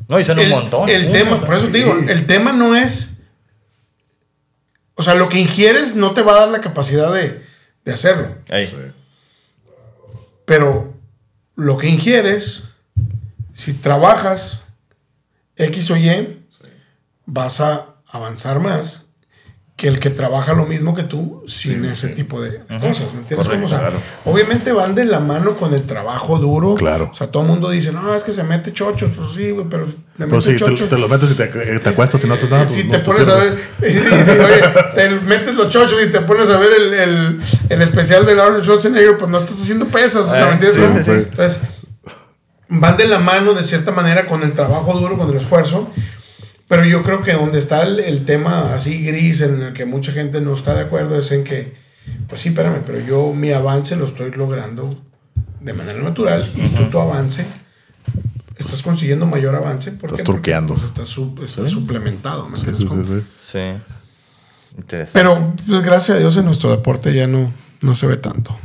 No, 0.07 0.19
y 0.19 0.23
son 0.23 0.39
el, 0.39 0.45
un 0.45 0.59
montón. 0.61 0.89
el 0.89 1.05
un 1.07 1.11
tema, 1.13 1.29
montón. 1.31 1.47
por 1.47 1.57
eso 1.57 1.67
te 1.67 1.77
digo, 1.77 1.95
el 2.07 2.25
tema 2.27 2.51
no 2.53 2.75
es. 2.75 3.17
O 4.95 5.03
sea, 5.03 5.13
lo 5.15 5.29
que 5.29 5.39
ingieres 5.39 5.95
no 5.95 6.11
te 6.13 6.21
va 6.23 6.33
a 6.33 6.39
dar 6.41 6.49
la 6.49 6.59
capacidad 6.59 7.13
de, 7.13 7.43
de 7.85 7.93
hacerlo. 7.93 8.27
Pero 10.49 10.95
lo 11.55 11.77
que 11.77 11.87
ingieres, 11.87 12.63
si 13.53 13.71
trabajas 13.71 14.63
X 15.55 15.91
o 15.91 15.95
Y, 15.95 16.43
vas 17.27 17.61
a 17.61 17.97
avanzar 18.07 18.59
más 18.59 19.05
que 19.79 19.87
el 19.87 19.97
que 19.97 20.09
trabaja 20.09 20.53
lo 20.53 20.65
mismo 20.65 20.93
que 20.93 21.03
tú 21.03 21.41
sin 21.47 21.85
ese 21.85 22.09
tipo 22.09 22.41
de 22.41 22.49
cosas. 22.81 23.13
¿Me 23.13 23.19
entiendes? 23.21 23.37
Correcto? 23.47 23.65
O 23.65 23.69
sea, 23.69 23.79
claro. 23.79 23.97
Obviamente 24.25 24.73
van 24.73 24.93
de 24.93 25.05
la 25.05 25.21
mano 25.21 25.55
con 25.55 25.73
el 25.73 25.83
trabajo 25.83 26.37
duro. 26.37 26.75
Claro. 26.75 27.09
O 27.13 27.15
sea, 27.15 27.27
todo 27.27 27.43
el 27.43 27.49
mundo 27.49 27.69
dice, 27.69 27.93
no, 27.93 28.13
es 28.13 28.23
que 28.25 28.33
se 28.33 28.43
mete 28.43 28.73
chochos. 28.73 29.11
Pues 29.15 29.29
sí, 29.35 29.51
güey, 29.51 29.67
pero 29.69 29.85
le 29.85 29.93
Pero 30.17 30.27
mete 30.27 30.41
si 30.41 30.57
te, 30.75 30.87
te 30.87 30.97
lo 30.97 31.07
metes 31.07 31.31
y 31.31 31.35
te, 31.35 31.47
te 31.47 31.89
acuestas 31.89 32.21
y 32.21 32.27
no 32.27 32.33
haces 32.33 32.49
nada. 32.49 32.65
Si 32.65 32.83
pues 32.83 33.01
te 33.01 33.09
pones 33.09 33.27
a 33.29 33.35
ver, 33.35 33.57
y 33.79 33.85
dice, 33.85 34.31
oye, 34.31 34.61
te 34.95 35.09
metes 35.21 35.55
los 35.55 35.69
chochos 35.69 35.97
y 36.05 36.11
te 36.11 36.19
pones 36.21 36.49
a 36.49 36.57
ver 36.57 36.73
el, 36.77 36.93
el, 36.93 37.41
el 37.69 37.81
especial 37.81 38.25
de 38.25 38.33
Arnold 38.33 38.65
Schwarzenegger, 38.65 39.17
pues 39.17 39.31
no 39.31 39.37
estás 39.37 39.61
haciendo 39.61 39.85
pesas, 39.85 40.27
o 40.27 40.31
sea, 40.35 40.45
¿me 40.47 40.51
Eh, 40.51 40.53
entiendes? 40.55 40.75
sí, 40.75 40.81
cómo? 40.81 40.97
sí, 40.99 41.03
sí. 41.05 41.11
Entonces, 41.31 41.59
van 42.67 42.97
de 42.97 43.07
la 43.07 43.19
mano 43.19 43.53
de 43.53 43.63
cierta 43.63 43.93
manera 43.93 44.27
con 44.27 44.43
el 44.43 44.51
trabajo 44.51 44.93
duro, 44.93 45.17
con 45.17 45.29
el 45.29 45.37
esfuerzo, 45.37 45.89
pero 46.69 46.85
yo 46.85 47.03
creo 47.03 47.21
que 47.21 47.33
donde 47.33 47.59
está 47.59 47.83
el, 47.83 47.99
el 47.99 48.23
tema 48.23 48.73
así 48.73 49.03
gris 49.03 49.41
en 49.41 49.61
el 49.61 49.73
que 49.73 49.83
mucha 49.85 50.13
gente 50.13 50.39
no 50.39 50.53
está 50.53 50.73
de 50.75 50.81
acuerdo 50.83 51.19
es 51.19 51.29
en 51.33 51.43
que, 51.43 51.73
pues 52.29 52.39
sí, 52.39 52.49
espérame, 52.49 52.81
pero 52.85 52.99
yo 53.01 53.33
mi 53.33 53.51
avance 53.51 53.97
lo 53.97 54.05
estoy 54.05 54.31
logrando 54.31 55.03
de 55.59 55.73
manera 55.73 56.01
natural 56.01 56.49
y 56.55 56.61
tú 56.69 56.85
tu 56.85 56.99
avance 56.99 57.45
estás 58.57 58.81
consiguiendo 58.81 59.25
mayor 59.25 59.55
avance 59.55 59.91
porque, 59.91 60.15
Estás 60.17 60.25
turqueando. 60.25 60.73
pues, 60.75 60.85
estás, 60.85 61.09
su- 61.09 61.35
estás 61.43 61.69
suplementado, 61.69 62.47
¿me 62.47 62.57
Sí, 62.57 62.67
entiendes? 62.69 63.07
sí, 63.07 63.13
sí, 63.13 63.21
sí. 63.51 63.51
sí. 63.51 64.77
Interesante. 64.77 65.19
Pero 65.19 65.53
pues, 65.67 65.81
gracias 65.81 66.17
a 66.17 66.19
Dios 66.19 66.37
en 66.37 66.45
nuestro 66.45 66.69
deporte 66.71 67.13
ya 67.13 67.27
no, 67.27 67.51
no 67.81 67.95
se 67.95 68.07
ve 68.07 68.17
tanto. 68.17 68.57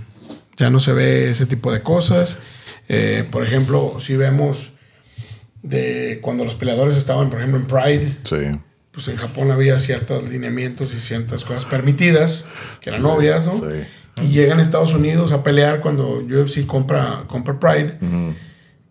Ya 0.56 0.70
no 0.70 0.78
se 0.78 0.92
ve 0.92 1.30
ese 1.30 1.46
tipo 1.46 1.72
de 1.72 1.82
cosas. 1.82 2.38
Eh, 2.88 3.26
por 3.30 3.42
ejemplo, 3.44 3.96
si 3.98 4.14
vemos 4.16 4.72
de 5.64 6.20
cuando 6.22 6.44
los 6.44 6.54
peleadores 6.54 6.96
estaban, 6.96 7.30
por 7.30 7.40
ejemplo, 7.40 7.58
en 7.58 7.66
Pride, 7.66 8.16
Sí. 8.22 8.56
pues 8.92 9.08
en 9.08 9.16
Japón 9.16 9.50
había 9.50 9.78
ciertos 9.80 10.28
lineamientos 10.28 10.94
y 10.94 11.00
ciertas 11.00 11.44
cosas 11.44 11.64
permitidas, 11.64 12.44
que 12.80 12.90
eran 12.90 13.04
obvias, 13.06 13.46
¿no? 13.46 13.54
Sí. 13.54 13.84
y 14.22 14.28
llegan 14.28 14.60
a 14.60 14.62
Estados 14.62 14.94
Unidos 14.94 15.32
a 15.32 15.42
pelear 15.42 15.80
cuando 15.80 16.18
UFC 16.18 16.64
compra, 16.66 17.24
compra 17.26 17.58
Pride. 17.58 17.98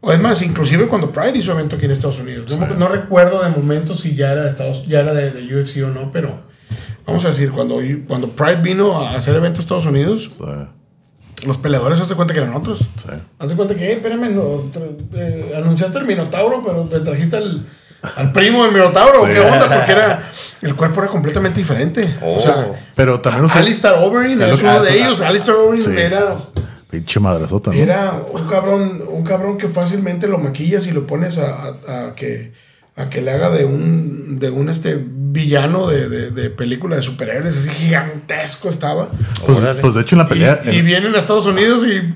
O 0.02 0.12
es 0.12 0.20
más, 0.20 0.42
inclusive 0.42 0.90
cuando 0.90 1.14
Pride 1.14 1.38
hizo 1.38 1.54
evento 1.54 1.78
aquí 1.78 1.86
en 1.86 1.92
Estados 1.92 2.20
Unidos. 2.20 2.52
No, 2.60 2.68
no 2.68 2.90
recuerdo 2.90 3.42
de 3.42 3.50
momento 3.50 3.94
si 3.94 4.16
ya 4.16 4.34
era 4.34 4.42
de, 4.44 4.50
Estados, 4.50 4.86
ya 4.86 5.00
era 5.00 5.14
de, 5.14 5.32
de 5.32 5.56
UFC 5.56 5.78
o 5.86 5.88
no, 5.88 6.12
pero 6.12 6.42
vamos 7.06 7.24
a 7.24 7.30
decir, 7.30 7.52
cuando, 7.52 7.80
cuando 8.06 8.32
Pride 8.32 8.62
vino 8.62 9.00
a 9.00 9.16
hacer 9.16 9.34
evento 9.38 9.60
a 9.60 9.62
Estados 9.62 9.86
Unidos, 9.86 10.30
Sí, 10.36 10.44
los 11.46 11.58
peleadores 11.58 12.00
se 12.00 12.16
cuenta 12.16 12.34
que 12.34 12.40
eran 12.42 12.54
otros. 12.56 12.80
sí. 12.80 13.10
Hace 13.40 13.56
cuenta 13.56 13.76
que, 13.76 13.86
eh, 13.86 13.94
espérame, 13.94 14.34
no, 14.34 14.64
eh, 15.16 15.54
anunciaste 15.56 16.00
el 16.00 16.06
Minotauro, 16.06 16.62
pero 16.66 16.84
te 16.86 17.00
trajiste 17.00 17.38
al, 17.38 17.66
al 18.18 18.32
primo 18.34 18.64
del 18.64 18.74
Minotauro. 18.74 19.26
Sí. 19.26 19.34
¿Qué 19.34 19.40
onda? 19.40 19.68
Porque 19.76 19.92
era, 19.92 20.30
el 20.62 20.76
cuerpo 20.76 21.02
era 21.02 21.10
completamente 21.10 21.60
diferente. 21.60 22.02
Oh. 22.22 22.38
O 22.38 22.40
sea, 22.42 22.68
Pero 22.96 23.20
también, 23.22 23.50
sea, 23.50 23.62
Alistair 23.62 23.96
Overeem 24.00 24.40
que- 24.40 24.54
uno 24.66 24.84
de 24.84 24.96
ellos. 24.98 25.22
Alistair 25.22 25.58
Overeem 25.58 25.84
Sí. 25.86 25.92
era, 25.98 26.38
pinche 26.90 27.20
madrazota, 27.20 27.72
¿no? 27.72 27.76
era 27.78 28.22
un 28.32 28.48
cabrón, 28.48 29.04
un 29.08 29.24
cabrón 29.24 29.58
que 29.58 29.68
fácilmente 29.68 30.28
lo 30.28 30.38
maquillas 30.38 30.86
y 30.88 30.92
lo 30.92 31.08
pones 31.08 31.38
a, 31.40 31.74
a- 31.88 32.08
a 32.08 32.16
que 32.16 32.54
a 32.96 33.10
que 33.10 33.24
le 33.24 33.32
haga 33.32 33.50
de 33.50 33.66
un 33.66 34.38
de 34.40 34.52
un 34.52 34.70
este 34.70 35.04
villano 35.34 35.88
de, 35.88 36.08
de, 36.08 36.32
de 36.32 36.50
película 36.50 36.96
de 36.96 37.04
superhéroes 37.04 37.58
así 37.58 37.70
gigantesco 37.70 38.70
estaba 38.70 39.10
Pues, 39.46 39.58
pues, 39.82 39.94
de 39.96 40.02
hecho 40.02 40.16
en 40.16 40.20
la 40.20 40.28
pelea, 40.28 40.60
y, 40.66 40.70
y 40.70 40.80
en- 40.80 40.86
vienen 40.86 41.16
a 41.16 41.18
Estados 41.18 41.46
Unidos 41.46 41.84
y 41.86 42.14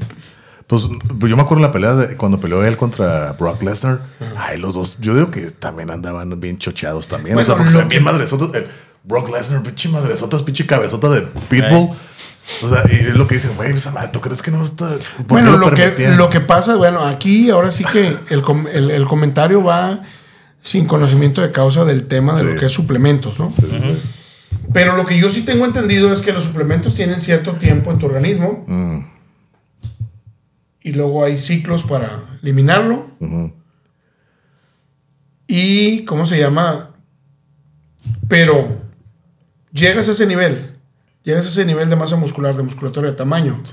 pues, 0.67 0.83
pues, 1.19 1.29
yo 1.29 1.35
me 1.37 1.41
acuerdo 1.43 1.57
en 1.63 1.67
la 1.67 1.71
pelea 1.71 1.93
de 1.95 2.17
cuando 2.17 2.39
peleó 2.39 2.63
él 2.65 2.75
contra 2.75 3.31
Brock 3.33 3.63
Lesnar. 3.63 4.01
Ay, 4.37 4.59
los 4.59 4.73
dos, 4.75 4.97
yo 4.99 5.15
digo 5.15 5.31
que 5.31 5.49
también 5.51 5.89
andaban 5.91 6.37
bien 6.41 6.57
chocheados 6.57 7.07
también. 7.07 7.35
Bueno, 7.35 7.45
o 7.45 7.55
sea, 7.55 7.55
porque 7.55 7.71
lo 7.71 7.71
se 7.71 7.77
ven 7.79 7.89
bien 7.89 8.01
que- 8.03 8.11
madresotas. 8.11 8.63
Brock 9.03 9.29
Lesnar, 9.33 9.63
pinche 9.63 9.87
madresotas, 9.87 10.41
pinche 10.43 10.65
cabezota 10.65 11.07
de 11.09 11.21
Pitbull. 11.21 11.91
O 12.63 12.67
sea, 12.67 12.83
y 12.89 12.95
es 12.95 13.15
lo 13.15 13.27
que 13.27 13.35
dicen, 13.35 13.51
güey, 13.55 13.73
¿tú 14.11 14.19
crees 14.19 14.41
que 14.41 14.51
no 14.51 14.61
está? 14.63 14.89
¿Por 14.89 14.97
qué 14.99 15.23
Bueno, 15.27 15.55
lo, 15.57 15.69
que, 15.69 15.77
permitían? 15.83 16.17
lo 16.17 16.29
que 16.29 16.41
pasa, 16.41 16.75
bueno, 16.75 17.05
aquí 17.05 17.49
ahora 17.49 17.71
sí 17.71 17.85
que 17.85 18.13
el, 18.29 18.41
com- 18.41 18.67
el- 18.71 18.91
el 18.91 19.05
comentario 19.05 19.63
va 19.63 20.01
sin 20.67 20.85
conocimiento 20.85 21.41
de 21.41 21.51
causa 21.53 21.85
del 21.85 22.07
tema 22.07 22.33
de 22.35 22.39
Sí. 22.41 22.45
lo 22.53 22.59
que 22.59 22.65
es 22.65 22.71
suplementos, 22.73 23.39
¿no? 23.39 23.53
Pero 24.73 24.97
lo 24.97 25.05
que 25.05 25.17
yo 25.17 25.29
sí 25.29 25.43
tengo 25.43 25.63
entendido 25.65 26.11
es 26.11 26.19
que 26.19 26.33
los 26.33 26.43
suplementos 26.43 26.93
tienen 26.93 27.21
cierto 27.21 27.53
tiempo 27.53 27.89
en 27.91 27.99
tu 27.99 28.05
organismo 28.05 28.65
Mm, 28.67 28.99
y 30.81 30.91
luego 30.91 31.23
hay 31.23 31.37
ciclos 31.37 31.83
para 31.83 32.19
eliminarlo. 32.43 33.07
Y, 35.47 36.03
¿cómo 36.03 36.25
se 36.25 36.37
llama? 36.37 36.89
Pero 38.27 38.81
llegas 39.71 40.09
a 40.09 40.11
ese 40.11 40.25
nivel, 40.25 40.75
llegas 41.23 41.45
a 41.45 41.49
ese 41.49 41.63
nivel 41.65 41.89
de 41.89 41.95
masa 41.95 42.17
muscular, 42.17 42.55
de 42.57 42.63
musculatura 42.63 43.09
de 43.09 43.15
tamaño, 43.15 43.63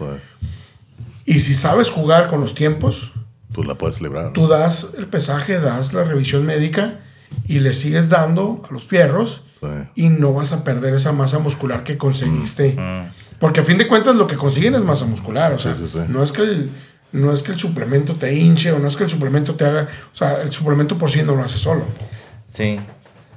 y 1.25 1.41
si 1.41 1.55
sabes 1.55 1.91
jugar 1.91 2.29
con 2.29 2.41
los 2.41 2.55
tiempos, 2.55 3.11
tú 3.55 3.63
la 3.63 3.77
puedes 3.77 4.03
librar. 4.03 4.27
¿no? 4.27 4.33
tú 4.33 4.47
das 4.49 4.91
el 4.99 5.07
pesaje, 5.07 5.59
das 5.59 5.95
la 5.95 6.05
revisión 6.05 6.45
médica 6.45 7.01
y 7.47 7.61
le 7.61 7.73
sigues 7.73 8.11
dando 8.11 8.63
a 8.69 8.73
los 8.73 8.87
fierros 8.87 9.41
Sí. 9.61 9.69
y 9.95 10.09
no 10.11 10.35
vas 10.35 10.53
a 10.53 10.63
perder 10.65 10.93
esa 10.93 11.13
masa 11.13 11.39
muscular 11.39 11.85
que 11.85 11.97
conseguiste. 11.97 12.73
Mm. 12.77 13.39
Porque 13.39 13.61
a 13.61 13.65
fin 13.65 13.79
de 13.79 13.87
cuentas 13.89 14.15
lo 14.17 14.27
que 14.27 14.37
consiguen 14.37 14.75
es 14.75 14.85
masa 14.85 15.07
muscular. 15.07 15.55
O 15.55 15.59
sea, 15.59 15.75
Sí, 15.75 15.87
sí, 15.87 15.93
sí. 15.95 16.01
no 16.09 16.23
es 16.23 16.33
que 16.33 16.43
el. 16.43 16.71
No 17.13 17.33
es 17.33 17.43
que 17.43 17.53
el 17.53 17.59
suplemento 17.59 18.17
te 18.17 18.35
hinche 18.35 18.73
o 18.73 18.79
no 18.81 18.89
es 18.89 18.97
que 18.97 19.05
el 19.05 19.11
suplemento 19.11 19.55
te 19.55 19.65
haga. 19.65 19.89
O 20.13 20.17
sea, 20.17 20.43
el 20.43 20.53
suplemento 20.53 20.99
por 20.99 21.11
sí 21.11 21.23
no 21.23 21.35
lo 21.37 21.43
hace 21.45 21.59
solo. 21.59 21.85
Sí. 22.53 22.79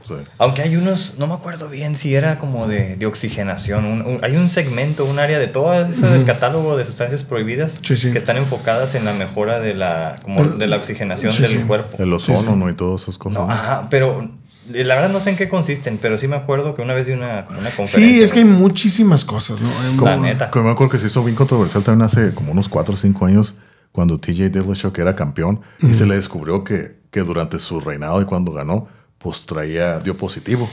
Sí. 0.07 0.13
Aunque 0.37 0.61
hay 0.61 0.75
unos, 0.77 1.15
no 1.17 1.27
me 1.27 1.33
acuerdo 1.33 1.67
bien 1.69 1.97
si 1.97 2.15
era 2.15 2.39
como 2.39 2.67
de, 2.67 2.95
de 2.95 3.05
oxigenación. 3.05 3.85
un- 3.85 4.01
un- 4.01 4.19
hay 4.23 4.35
un 4.37 4.49
segmento, 4.49 5.05
un 5.05 5.19
área 5.19 5.37
de 5.39 5.47
todo 5.47 5.73
ese 5.73 6.07
del 6.07 6.23
catálogo 6.25 6.77
de 6.77 6.85
sustancias 6.85 7.23
prohibidas 7.23 7.79
Sí, 7.83 7.97
sí. 7.97 8.11
que 8.11 8.17
están 8.17 8.37
enfocadas 8.37 8.95
en 8.95 9.05
la 9.05 9.13
mejora 9.13 9.59
de 9.59 9.73
la, 9.73 10.15
como 10.23 10.41
El- 10.41 10.57
de 10.57 10.67
la 10.67 10.77
oxigenación 10.77 11.35
del 11.41 11.65
cuerpo. 11.67 11.97
El 12.01 12.13
ozono, 12.13 12.55
¿no? 12.55 12.69
Y 12.69 12.73
todas 12.73 13.01
esas 13.03 13.17
cosas. 13.17 13.39
No, 13.39 13.51
ajá, 13.51 13.87
pero 13.89 14.29
eh, 14.73 14.83
la 14.83 14.95
verdad 14.95 15.09
no 15.09 15.19
sé 15.21 15.29
en 15.31 15.35
qué 15.35 15.47
consisten, 15.49 15.97
pero 16.01 16.17
sí 16.17 16.27
me 16.27 16.35
acuerdo 16.35 16.75
que 16.75 16.81
una 16.81 16.93
vez 16.93 17.07
di 17.07 17.13
una, 17.13 17.45
como 17.45 17.59
una 17.59 17.71
conferencia. 17.71 17.99
Sí, 18.17 18.21
es 18.23 18.31
que 18.33 18.39
hay 18.39 18.45
muchísimas 18.45 19.25
cosas, 19.25 19.59
¿no? 19.61 19.69
Hay 19.69 20.05
La 20.05 20.17
neta. 20.17 20.51
Como 20.51 20.65
me 20.65 20.71
acuerdo 20.71 20.91
que 20.91 20.99
se 20.99 21.07
hizo 21.07 21.23
bien 21.23 21.35
controversial 21.35 21.83
también 21.83 22.05
hace 22.05 22.33
como 22.33 22.51
unos 22.51 22.69
4 22.69 22.93
o 22.93 22.97
5 22.97 23.25
años 23.25 23.55
cuando 23.91 24.19
TJ 24.19 24.49
Dillashaw 24.49 24.91
era 24.97 25.15
campeón 25.15 25.61
y 25.81 25.93
se 25.93 26.05
le 26.05 26.15
descubrió 26.15 26.63
que, 26.63 26.97
que 27.11 27.21
durante 27.21 27.57
su 27.59 27.79
reinado 27.79 28.21
y 28.21 28.25
cuando 28.25 28.51
ganó, 28.53 28.87
pues 29.19 29.45
traía, 29.45 29.99
dio 29.99 30.15
positivo. 30.17 30.69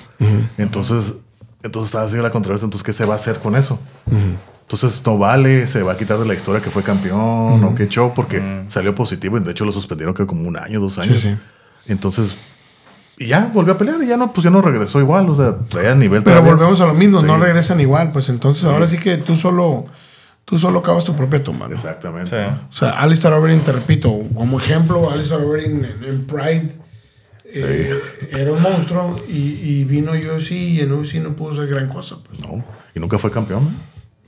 Entonces, 0.58 1.16
entonces 1.62 1.88
estaba 1.88 2.04
así 2.04 2.16
la 2.16 2.30
controversia. 2.30 2.66
Entonces, 2.66 2.84
¿qué 2.84 2.92
se 2.92 3.04
va 3.04 3.14
a 3.14 3.16
hacer 3.16 3.38
con 3.40 3.56
eso? 3.56 3.78
Entonces, 4.62 5.02
no 5.04 5.18
vale, 5.18 5.66
se 5.66 5.82
va 5.82 5.92
a 5.92 5.96
quitar 5.96 6.18
de 6.18 6.26
la 6.26 6.34
historia 6.34 6.60
que 6.62 6.70
fue 6.70 6.82
campeón 6.82 7.62
o 7.64 7.74
qué 7.76 7.88
show 7.88 8.12
porque 8.14 8.64
salió 8.68 8.94
positivo 8.94 9.36
y 9.36 9.40
de 9.40 9.50
hecho 9.50 9.64
lo 9.64 9.72
suspendieron 9.72 10.14
creo 10.14 10.26
como 10.26 10.48
un 10.48 10.56
año, 10.56 10.80
dos 10.80 10.98
años. 10.98 11.20
sí. 11.20 11.36
Entonces, 11.86 12.36
y 13.18 13.26
ya 13.26 13.50
volvió 13.52 13.74
a 13.74 13.78
pelear 13.78 14.02
y 14.02 14.06
ya 14.06 14.16
no, 14.16 14.32
pues 14.32 14.42
ya 14.44 14.50
no 14.50 14.60
regresó 14.62 14.98
igual. 15.00 15.28
O 15.28 15.34
sea, 15.34 15.56
traía 15.68 15.94
nivel 15.94 16.22
Pero 16.22 16.36
todavía. 16.38 16.54
volvemos 16.54 16.80
a 16.80 16.86
lo 16.86 16.94
mismo, 16.94 17.22
no 17.22 17.36
Sí. 17.36 17.42
regresan 17.42 17.78
igual. 17.80 18.10
Pues 18.10 18.28
entonces 18.30 18.64
ahora 18.64 18.86
sí 18.88 18.98
que 18.98 19.18
tú 19.18 19.36
solo. 19.36 19.86
Tú 20.46 20.58
solo 20.58 20.82
cavas 20.82 21.04
tu 21.04 21.14
propia 21.16 21.42
tumba, 21.42 21.68
¿no? 21.68 21.74
Exactamente. 21.74 22.28
Sí. 22.30 22.54
O 22.70 22.72
sea, 22.74 22.90
Alistair 22.98 23.32
Overeem, 23.32 23.60
te 23.60 23.72
repito, 23.72 24.14
como 24.34 24.60
ejemplo, 24.60 25.10
Alistair 25.10 25.40
Overeem 25.42 25.82
en, 25.84 26.04
en 26.04 26.26
Pride 26.26 26.74
eh, 27.54 28.00
era 28.32 28.52
un 28.52 28.60
monstruo 28.62 29.16
y, 29.28 29.38
y 29.62 29.84
vino 29.84 30.12
UFC 30.12 30.50
y 30.52 30.80
en 30.80 30.92
UFC 30.92 31.14
no 31.16 31.34
pudo 31.36 31.54
ser 31.54 31.66
gran 31.68 31.88
cosa. 31.88 32.16
Pues. 32.26 32.40
No, 32.40 32.64
y 32.94 33.00
nunca 33.00 33.18
fue 33.18 33.30
campeón 33.30 33.74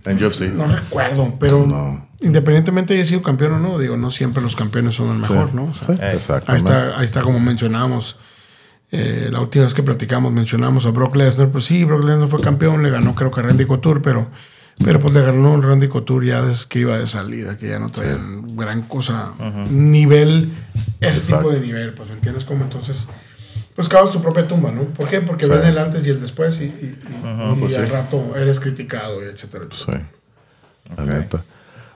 ¿eh? 0.04 0.10
en 0.10 0.24
UFC. 0.24 0.42
No 0.54 0.66
recuerdo, 0.66 1.34
pero 1.40 1.66
No. 1.66 2.08
independientemente 2.20 2.94
de 2.94 3.00
haya 3.00 3.08
sido 3.08 3.22
campeón 3.22 3.52
o 3.54 3.58
no, 3.58 3.78
digo, 3.78 3.96
no 3.96 4.10
siempre 4.10 4.42
los 4.42 4.54
campeones 4.56 4.94
son 4.94 5.10
el 5.10 5.18
mejor, 5.18 5.50
Sí, 5.50 5.56
¿no? 5.56 5.64
O 5.66 5.74
sea, 5.74 5.86
sí, 5.96 6.02
Eh, 6.02 6.04
ahí, 6.06 6.16
exactamente. 6.16 6.70
está, 6.70 6.98
ahí 6.98 7.04
está 7.04 7.22
como 7.22 7.40
mencionamos. 7.40 8.18
eh, 8.92 9.28
la 9.32 9.40
última 9.40 9.64
vez 9.64 9.74
que 9.74 9.82
platicamos, 9.82 10.32
mencionamos 10.32 10.86
a 10.86 10.90
Brock 10.90 11.16
Lesnar. 11.16 11.48
Pues 11.48 11.64
sí, 11.64 11.84
Brock 11.84 12.04
Lesnar 12.04 12.28
fue 12.28 12.40
campeón, 12.40 12.82
le 12.84 12.90
ganó 12.90 13.14
creo 13.16 13.30
que 13.32 13.40
a 13.40 13.42
Randy 13.42 13.64
Couture, 13.64 13.98
pero, 14.00 14.28
pero 14.84 14.98
pues 15.00 15.14
le 15.14 15.22
ganó 15.22 15.52
un 15.52 15.62
Randy 15.62 15.88
Couture 15.88 16.26
ya 16.26 16.42
desde 16.42 16.66
que 16.68 16.80
iba 16.80 16.98
de 16.98 17.06
salida, 17.06 17.56
que 17.58 17.68
ya 17.68 17.78
no 17.78 17.88
traían 17.88 18.56
gran 18.56 18.82
cosa, 18.82 19.30
nivel, 19.70 20.52
ese 21.00 21.18
Exacto. 21.20 21.48
tipo 21.48 21.50
de 21.50 21.60
nivel, 21.66 21.94
pues 21.94 22.08
¿me 22.08 22.14
entiendes 22.14 22.44
cómo? 22.44 22.64
Entonces, 22.64 23.06
pues 23.74 23.88
cavas 23.88 24.10
tu 24.10 24.20
propia 24.22 24.46
tumba, 24.48 24.70
¿no? 24.72 24.82
¿Por 24.84 25.08
qué? 25.08 25.20
Porque 25.20 25.44
Sí. 25.46 25.50
ven 25.50 25.64
el 25.64 25.78
antes 25.78 26.06
y 26.06 26.10
el 26.10 26.20
después 26.20 26.60
y, 26.60 26.64
y- 26.64 26.66
y- 26.68 27.52
y 27.52 27.56
pues 27.60 27.76
al 27.78 27.86
sí. 27.86 27.92
rato 27.92 28.34
eres 28.36 28.60
criticado, 28.60 29.22
y 29.22 29.26
etcétera, 29.28 29.64
etcétera. 29.70 30.08
Sí. 30.88 30.94
La 30.96 31.04
neta. 31.04 31.44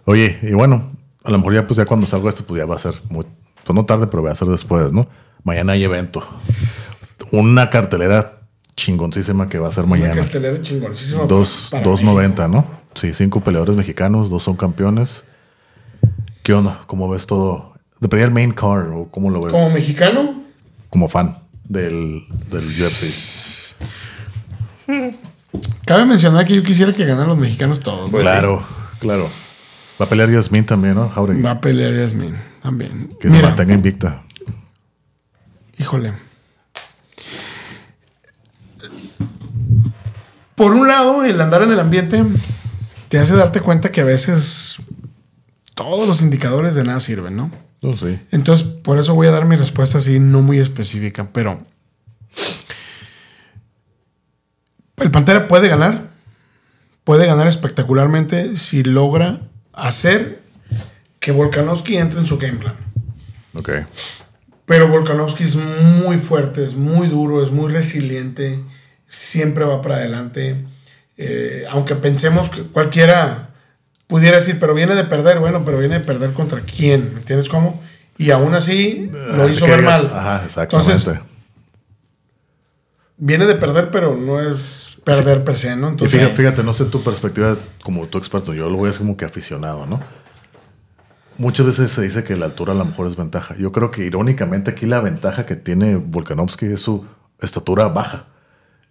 Oye, 0.05 0.39
y 0.43 0.53
bueno, 0.53 0.93
a 1.23 1.31
lo 1.31 1.39
mejor 1.39 1.55
ya 1.55 1.67
pues 1.67 1.77
ya 1.77 1.85
cuando 1.87 2.07
salgo 2.07 2.29
esto, 2.29 2.45
pues 2.45 2.59
ya 2.59 2.67
va 2.67 2.77
a 2.77 2.81
ser 2.81 2.95
muy, 3.09 3.25
pues 3.65 3.75
no 3.75 3.85
tarde, 3.87 4.07
pero 4.09 4.23
va 4.23 4.33
a 4.33 4.35
ser 4.35 4.49
después, 4.49 4.93
¿no? 4.93 5.07
Mañana 5.45 5.73
hay 5.75 5.85
evento. 5.85 6.23
Una 7.31 7.71
cartelera 7.71 8.40
chingoncísima 8.77 9.49
que 9.49 9.59
va 9.59 9.69
a 9.69 9.73
ser 9.73 9.85
Una 9.85 9.91
mañana. 9.97 10.15
cartelera 10.21 10.61
chingoncísima. 10.61 11.25
Dos, 11.25 11.69
para 11.71 11.83
dos 11.83 12.01
México. 12.01 12.13
noventa, 12.13 12.49
¿no? 12.49 12.65
Sí, 12.95 13.13
cinco 13.15 13.41
peleadores 13.41 13.77
mexicanos, 13.77 14.31
dos 14.31 14.43
son 14.43 14.57
campeones. 14.57 15.25
¿Qué 16.43 16.55
onda? 16.55 16.81
¿Cómo 16.87 17.09
ves 17.09 17.27
todo? 17.27 17.75
De 18.01 18.23
el 18.23 18.31
main 18.31 18.53
card, 18.53 18.93
o 18.93 19.09
cómo 19.11 19.31
lo 19.31 19.43
ves? 19.43 19.53
Como 19.53 19.71
mexicano, 19.71 20.43
Como 20.89 21.09
fan 21.09 21.37
del, 21.65 22.23
del 22.51 22.65
UFC. 22.67 23.13
cabe 25.85 26.05
mencionar 26.07 26.47
que 26.47 26.55
yo 26.55 26.63
quisiera 26.63 26.93
que 26.93 27.05
ganaran 27.05 27.29
los 27.29 27.39
mexicanos 27.39 27.81
todos. 27.81 28.11
Pues 28.11 28.23
claro, 28.23 28.63
claro. 28.99 29.29
Va 30.01 30.07
a 30.07 30.09
pelear 30.09 30.31
Yasmin 30.31 30.65
también, 30.65 30.95
¿no? 30.95 31.09
Jauregui. 31.11 31.43
Va 31.43 31.51
a 31.53 31.61
pelear 31.61 31.93
Yasmin 31.95 32.35
también. 32.63 33.11
Que 33.21 33.31
se 33.31 33.43
mantenga 33.43 33.75
invicta. 33.75 34.23
híjole. 35.79 36.13
Por 40.61 40.75
un 40.75 40.89
lado, 40.89 41.25
el 41.25 41.41
andar 41.41 41.63
en 41.63 41.73
el 41.73 41.81
ambiente 41.81 42.23
te 43.09 43.19
hace 43.19 43.35
darte 43.35 43.63
cuenta 43.63 43.91
que 43.91 44.03
a 44.03 44.05
veces 44.05 44.77
todos 45.75 46.07
los 46.07 46.21
indicadores 46.21 46.75
de 46.75 46.85
nada 46.85 47.01
sirven, 47.01 47.35
¿no? 47.35 47.51
No, 47.81 47.97
sí. 47.97 48.21
Entonces, 48.31 48.67
por 48.67 48.99
eso 48.99 49.15
voy 49.15 49.27
a 49.29 49.31
dar 49.31 49.47
mi 49.47 49.57
respuesta 49.57 49.97
así, 49.97 50.21
no 50.21 50.43
muy 50.43 50.59
específica, 50.59 51.31
pero 51.33 51.65
el 54.99 55.11
Pantera 55.11 55.49
puede 55.49 55.69
ganar, 55.69 56.11
puede 57.05 57.25
ganar 57.25 57.47
espectacularmente 57.47 58.55
si 58.59 58.83
logra 58.83 59.41
hacer 59.73 60.43
que 61.21 61.33
Volkanovski 61.33 61.97
entre 61.97 62.21
en 62.21 62.27
su 62.27 62.37
game 62.37 62.59
plan. 62.59 62.77
Ok. 63.55 63.71
Pero 64.67 64.89
Volkanovski 64.89 65.43
es 65.43 65.57
muy 65.57 66.19
fuerte, 66.19 66.63
es 66.63 66.75
muy 66.75 67.09
duro, 67.09 67.43
es 67.43 67.51
muy 67.51 67.73
resiliente, 67.73 68.63
siempre 69.11 69.67
va 69.67 69.83
para 69.83 69.97
adelante. 69.97 70.57
Eh, 71.19 71.67
aunque 71.69 71.97
pensemos 71.97 72.49
que 72.49 72.63
cualquiera 72.63 73.51
pudiera 74.07 74.39
decir, 74.39 74.59
pero 74.59 74.73
viene 74.73 74.95
de 74.95 75.05
perder, 75.05 75.39
bueno, 75.39 75.63
pero 75.65 75.79
viene 75.79 75.99
de 75.99 76.05
perder 76.05 76.33
contra 76.33 76.63
quién, 76.63 77.13
¿me 77.13 77.21
entiendes 77.21 77.51
cómo? 77.51 77.83
Y 78.17 78.31
aún 78.31 78.55
así 78.55 79.11
lo 79.13 79.45
Así 79.45 79.57
hizo 79.57 79.67
ver 79.67 79.81
digas, 79.81 80.03
mal. 80.03 80.13
Ajá, 80.15 80.45
exactamente. 80.45 80.93
Entonces, 80.93 81.21
viene 83.19 83.47
de 83.47 83.55
perder, 83.55 83.91
pero 83.91 84.17
no 84.17 84.41
es 84.41 84.99
perder 85.05 85.45
per 85.45 85.59
se, 85.59 85.77
¿no? 85.77 85.95
Y 86.01 86.07
fíjate, 86.07 86.35
fíjate, 86.35 86.63
no 86.63 86.73
sé 86.73 86.87
tu 86.87 87.03
perspectiva 87.03 87.57
como 87.83 88.07
tu 88.07 88.19
experto, 88.19 88.55
yo 88.55 88.69
lo 88.71 88.77
voy 88.77 88.87
a 88.87 88.89
decir 88.89 89.01
como 89.01 89.17
que 89.17 89.25
aficionado, 89.25 89.87
¿no? 89.87 90.01
Muchas 91.37 91.67
veces 91.67 91.91
se 91.91 92.03
dice 92.03 92.25
que 92.25 92.37
la 92.37 92.47
altura 92.47 92.73
a 92.73 92.77
lo 92.77 92.85
mejor 92.85 93.07
es 93.07 93.17
ventaja. 93.17 93.55
Yo 93.57 93.73
creo 93.73 93.91
que 93.91 94.05
irónicamente 94.05 94.71
aquí 94.71 94.87
la 94.87 95.01
ventaja 95.01 95.47
que 95.47 95.57
tiene 95.57 95.97
Volkanovski 95.97 96.67
es 96.67 96.83
su 96.83 97.07
estatura 97.41 97.89
baja. 97.89 98.27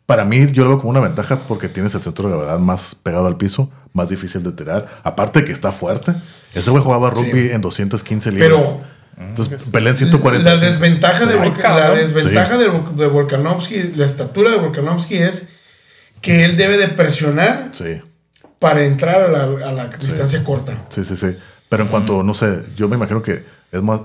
Para 0.09 0.25
mí 0.25 0.51
yo 0.51 0.63
lo 0.63 0.69
veo 0.71 0.77
como 0.79 0.89
una 0.89 1.01
ventaja 1.01 1.37
porque 1.47 1.69
tienes 1.69 1.93
el 1.93 2.01
centro 2.01 2.27
de 2.27 2.35
gravedad 2.35 2.57
más 2.57 2.95
pegado 2.95 3.27
al 3.27 3.37
piso, 3.37 3.69
más 3.93 4.09
difícil 4.09 4.41
de 4.41 4.51
tirar. 4.53 4.87
Aparte 5.03 5.45
que 5.45 5.51
está 5.51 5.71
fuerte. 5.71 6.15
Ese 6.55 6.71
güey 6.71 6.81
jugaba 6.83 7.11
rugby 7.11 7.51
en 7.51 7.61
215 7.61 8.31
libras. 8.31 8.49
Pero- 8.49 8.81
Entonces 9.23 9.69
pelea 9.69 9.91
en 9.91 9.97
140. 9.97 10.49
la 10.55 10.59
desventaja, 10.59 11.25
de, 11.27 11.37
Volk- 11.37 11.61
la 11.61 11.91
desventaja 11.91 12.57
de, 12.57 12.71
Vol- 12.71 12.95
de 12.95 13.05
Volkanovski, 13.05 13.91
la 13.95 14.05
estatura 14.05 14.49
de 14.49 14.57
Volkanovski 14.57 15.17
es 15.17 15.47
que 16.21 16.43
él 16.43 16.57
debe 16.57 16.77
de 16.77 16.87
presionar 16.87 17.69
Sí, 17.73 18.01
para 18.57 18.83
entrar 18.85 19.21
a 19.21 19.27
la, 19.27 19.43
a 19.43 19.71
la 19.71 19.85
distancia 19.89 20.43
corta. 20.43 20.85
sí, 20.89 21.03
sí, 21.03 21.15
sí. 21.15 21.37
Pero 21.69 21.83
en 21.83 21.89
cuanto, 21.89 22.23
no 22.23 22.33
sé, 22.33 22.63
yo 22.75 22.87
me 22.89 22.95
imagino 22.95 23.21
que 23.21 23.45
es 23.71 23.81
más... 23.83 24.01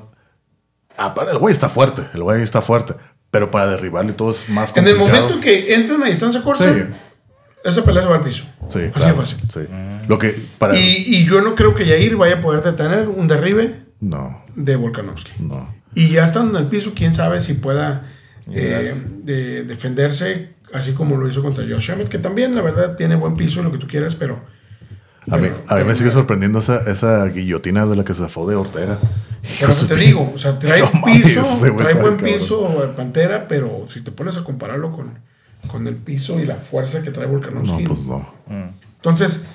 Ah, 0.98 1.14
el 1.30 1.38
güey 1.38 1.52
está 1.54 1.70
fuerte, 1.70 2.02
el 2.12 2.22
güey 2.22 2.42
está 2.42 2.60
fuerte. 2.60 2.94
Pero 3.34 3.50
para 3.50 3.66
derribarle 3.66 4.12
todo 4.12 4.30
es 4.30 4.48
más 4.48 4.70
En 4.76 4.86
el 4.86 4.94
complicado. 4.96 5.24
momento 5.24 5.40
que 5.44 5.74
entra 5.74 5.96
en 5.96 6.00
la 6.02 6.06
distancia 6.06 6.40
corta, 6.40 6.72
Sí. 6.72 6.82
esa 7.64 7.84
pelea 7.84 8.04
se 8.04 8.08
va 8.08 8.14
al 8.16 8.22
piso. 8.22 8.44
Sí, 8.70 8.78
Así 8.78 8.90
claro, 8.92 9.14
de 9.14 9.20
fácil. 9.20 9.38
Sí. 9.52 9.60
Lo 10.06 10.18
que 10.20 10.36
para... 10.58 10.76
Y, 10.78 11.04
y 11.08 11.24
yo 11.26 11.40
no 11.40 11.56
creo 11.56 11.74
que 11.74 11.84
Yair 11.84 12.14
vaya 12.14 12.36
a 12.36 12.40
poder 12.40 12.62
detener 12.62 13.08
un 13.08 13.26
derribe 13.26 13.74
No, 13.98 14.44
de 14.54 14.76
Volkanovski. 14.76 15.32
no. 15.40 15.74
Y 15.96 16.10
ya 16.10 16.22
estando 16.24 16.56
en 16.58 16.64
el 16.64 16.70
piso, 16.70 16.92
quién 16.94 17.12
sabe 17.12 17.40
si 17.40 17.54
pueda 17.54 18.08
eh, 18.52 18.94
de- 19.24 19.64
defenderse 19.64 20.50
así 20.72 20.92
como 20.92 21.16
lo 21.16 21.28
hizo 21.28 21.42
contra 21.42 21.64
Josh 21.68 21.90
Emmett, 21.90 22.08
que 22.08 22.18
también, 22.18 22.54
la 22.54 22.62
verdad, 22.62 22.96
tiene 22.96 23.16
buen 23.16 23.34
piso, 23.36 23.62
lo 23.64 23.72
que 23.72 23.78
tú 23.78 23.86
quieras, 23.88 24.14
pero. 24.16 24.44
A 25.30 25.36
mí, 25.38 25.48
a 25.68 25.74
mí 25.76 25.84
me 25.84 25.94
sigue 25.94 26.10
sorprendiendo 26.10 26.58
esa, 26.58 26.78
esa 26.90 27.24
guillotina 27.26 27.86
de 27.86 27.96
la 27.96 28.04
que 28.04 28.12
se 28.14 28.20
zafó 28.20 28.46
de 28.48 28.56
Ortega. 28.56 28.98
Pero 29.60 29.72
te 29.74 29.94
de- 29.94 30.00
digo, 30.04 30.32
o 30.34 30.38
sea, 30.38 30.58
trae 30.58 30.80
No 30.94 31.00
mames, 31.00 31.22
piso, 31.24 31.42
güey 31.60 31.76
trae 31.76 31.94
buen 31.94 32.16
piso 32.18 32.84
eh, 32.84 32.88
Pantera, 32.94 33.48
pero 33.48 33.84
si 33.88 34.02
te 34.02 34.10
pones 34.12 34.36
a 34.36 34.44
compararlo 34.44 34.92
con, 34.92 35.18
con 35.68 35.86
el 35.86 35.96
piso 35.96 36.38
y 36.40 36.46
la 36.46 36.56
fuerza 36.56 37.02
que 37.02 37.10
trae 37.10 37.26
No, 37.26 37.32
Volkanovski. 37.34 37.84
pues 37.84 38.00
no. 38.00 38.26
Entonces, 38.96 39.46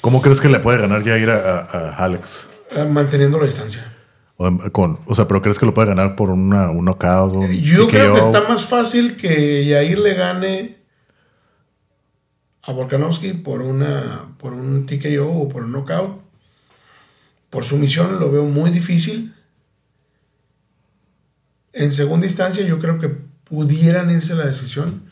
¿Cómo 0.00 0.22
crees 0.22 0.40
que 0.40 0.48
le 0.48 0.60
puede 0.60 0.78
ganar 0.78 1.02
ya 1.02 1.18
ir 1.18 1.28
a, 1.30 1.36
a- 1.60 1.60
a 1.90 2.04
Alex? 2.04 2.46
eh, 2.70 2.84
manteniendo 2.84 3.38
la 3.38 3.44
distancia. 3.46 3.92
O, 4.36 4.50
con, 4.70 5.00
o 5.06 5.14
sea, 5.14 5.26
¿pero 5.26 5.42
crees 5.42 5.58
que 5.58 5.66
lo 5.66 5.74
puede 5.74 5.88
ganar 5.88 6.14
por 6.14 6.30
una, 6.30 6.70
un 6.70 6.84
knockout? 6.84 7.32
Un 7.32 7.50
Yo 7.52 7.88
creo 7.88 8.14
que 8.14 8.20
está 8.20 8.42
más 8.48 8.64
fácil 8.64 9.16
que 9.16 9.66
Yair 9.66 9.98
le 9.98 10.14
gane 10.14 10.77
a 12.68 12.72
Volkanovski 12.72 13.32
por 13.32 13.62
una 13.62 14.26
por 14.38 14.52
un 14.52 14.86
TKO 14.86 15.26
o 15.26 15.48
por 15.48 15.64
un 15.64 15.72
knockout. 15.72 16.20
Por 17.50 17.64
sumisión 17.64 18.20
lo 18.20 18.30
veo 18.30 18.44
muy 18.44 18.70
difícil. 18.70 19.34
En 21.72 21.92
segunda 21.92 22.26
instancia 22.26 22.64
yo 22.64 22.78
creo 22.78 22.98
que 22.98 23.08
pudieran 23.44 24.10
irse 24.10 24.32
a 24.32 24.36
la 24.36 24.46
decisión, 24.46 25.04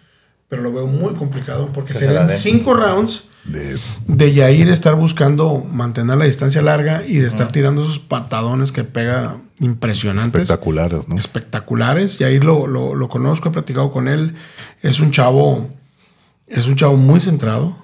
pero 0.48 0.62
lo 0.62 0.72
veo 0.72 0.86
muy 0.86 1.14
complicado 1.14 1.70
porque 1.72 1.92
Que 1.92 1.98
se 1.98 2.06
serían 2.06 2.28
cinco 2.28 2.74
rounds 2.74 3.24
De- 3.44 3.78
de 4.06 4.34
Yair 4.34 4.68
estar 4.68 4.94
buscando 4.96 5.60
mantener 5.70 6.18
la 6.18 6.24
distancia 6.24 6.60
larga 6.62 7.04
y 7.06 7.18
de 7.18 7.28
estar 7.28 7.50
tirando 7.52 7.82
esos 7.84 7.98
patadones 8.00 8.72
que 8.72 8.84
pega 8.84 9.36
impresionantes 9.60 10.42
espectaculares, 10.42 11.08
¿no? 11.08 11.16
espectaculares. 11.16 12.20
Y 12.20 12.24
ahí 12.24 12.38
lo, 12.40 12.66
lo, 12.66 12.94
lo 12.94 13.08
conozco, 13.08 13.48
he 13.48 13.52
platicado 13.52 13.90
con 13.92 14.08
él. 14.08 14.34
Es 14.82 14.98
un 15.00 15.10
chavo, 15.12 15.70
es 16.46 16.66
un 16.66 16.76
chavo 16.76 16.96
muy 16.96 17.20
centrado, 17.20 17.76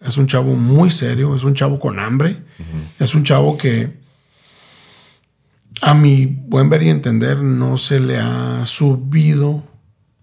es 0.00 0.16
un 0.16 0.26
chavo 0.26 0.54
muy 0.54 0.90
serio, 0.90 1.34
es 1.34 1.42
un 1.44 1.54
chavo 1.54 1.78
con 1.78 1.98
hambre, 1.98 2.42
es 2.98 3.14
un 3.14 3.24
chavo 3.24 3.56
que 3.58 3.98
a 5.82 5.94
mi 5.94 6.26
buen 6.26 6.70
ver 6.70 6.82
y 6.82 6.88
entender 6.90 7.42
no 7.42 7.76
se 7.78 8.00
le 8.00 8.18
ha 8.18 8.64
subido 8.64 9.62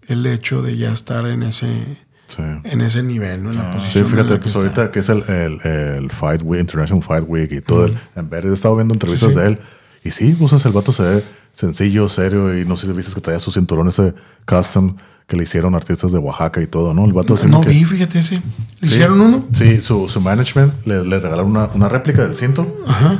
el 0.08 0.26
hecho 0.26 0.62
de 0.62 0.76
ya 0.76 0.92
estar 0.92 1.26
en 1.26 1.42
ese, 1.42 1.98
Sí. 2.26 2.42
en 2.64 2.80
ese 2.80 3.02
nivel, 3.02 3.42
¿no? 3.44 3.50
En 3.50 3.58
la 3.58 3.70
Sí, 3.72 3.76
posición 3.76 4.04
en 4.04 4.10
fíjate, 4.10 4.38
pues 4.38 4.56
ahorita 4.56 4.90
que 4.90 4.98
es 5.00 5.08
el, 5.08 5.22
el, 5.28 5.60
el 5.64 6.10
Fight 6.10 6.42
Week, 6.42 6.60
International 6.60 7.02
Fight 7.02 7.24
Week 7.28 7.52
y 7.52 7.60
todo 7.60 7.86
el 7.86 7.96
en 8.16 8.28
ver, 8.30 8.46
he 8.46 8.52
estado 8.52 8.74
viendo 8.76 8.94
entrevistas 8.94 9.28
Sí, 9.30 9.34
sí. 9.34 9.40
de 9.40 9.46
él. 9.48 9.58
Y 10.02 10.10
sí, 10.10 10.36
usas 10.40 10.64
el 10.66 10.72
vato 10.72 10.92
se 10.92 11.02
ve 11.02 11.24
sencillo, 11.52 12.08
serio, 12.08 12.58
y 12.58 12.64
no 12.66 12.76
sé 12.76 12.86
si 12.86 12.92
viste 12.92 13.14
que 13.14 13.20
traía 13.20 13.38
su 13.40 13.50
cinturón 13.52 13.88
ese 13.88 14.14
custom 14.46 14.96
que 15.26 15.36
le 15.36 15.44
hicieron 15.44 15.74
artistas 15.74 16.12
de 16.12 16.18
Oaxaca 16.18 16.60
y 16.60 16.66
todo, 16.66 16.92
¿no? 16.92 17.04
El 17.06 17.14
vato 17.14 17.34
No 17.48 17.62
que- 17.62 17.70
vi, 17.70 17.84
fíjate 17.84 18.18
ese. 18.18 18.42
¿Le 18.80 18.88
Sí. 18.88 18.94
hicieron 18.96 19.20
uno? 19.20 19.44
Sí, 19.52 19.80
su, 19.80 20.06
su 20.08 20.20
management 20.20 20.86
le, 20.86 21.02
le 21.02 21.18
regalaron 21.18 21.50
una, 21.50 21.70
una 21.74 21.88
réplica 21.88 22.22
del 22.26 22.36
cinto. 22.36 22.66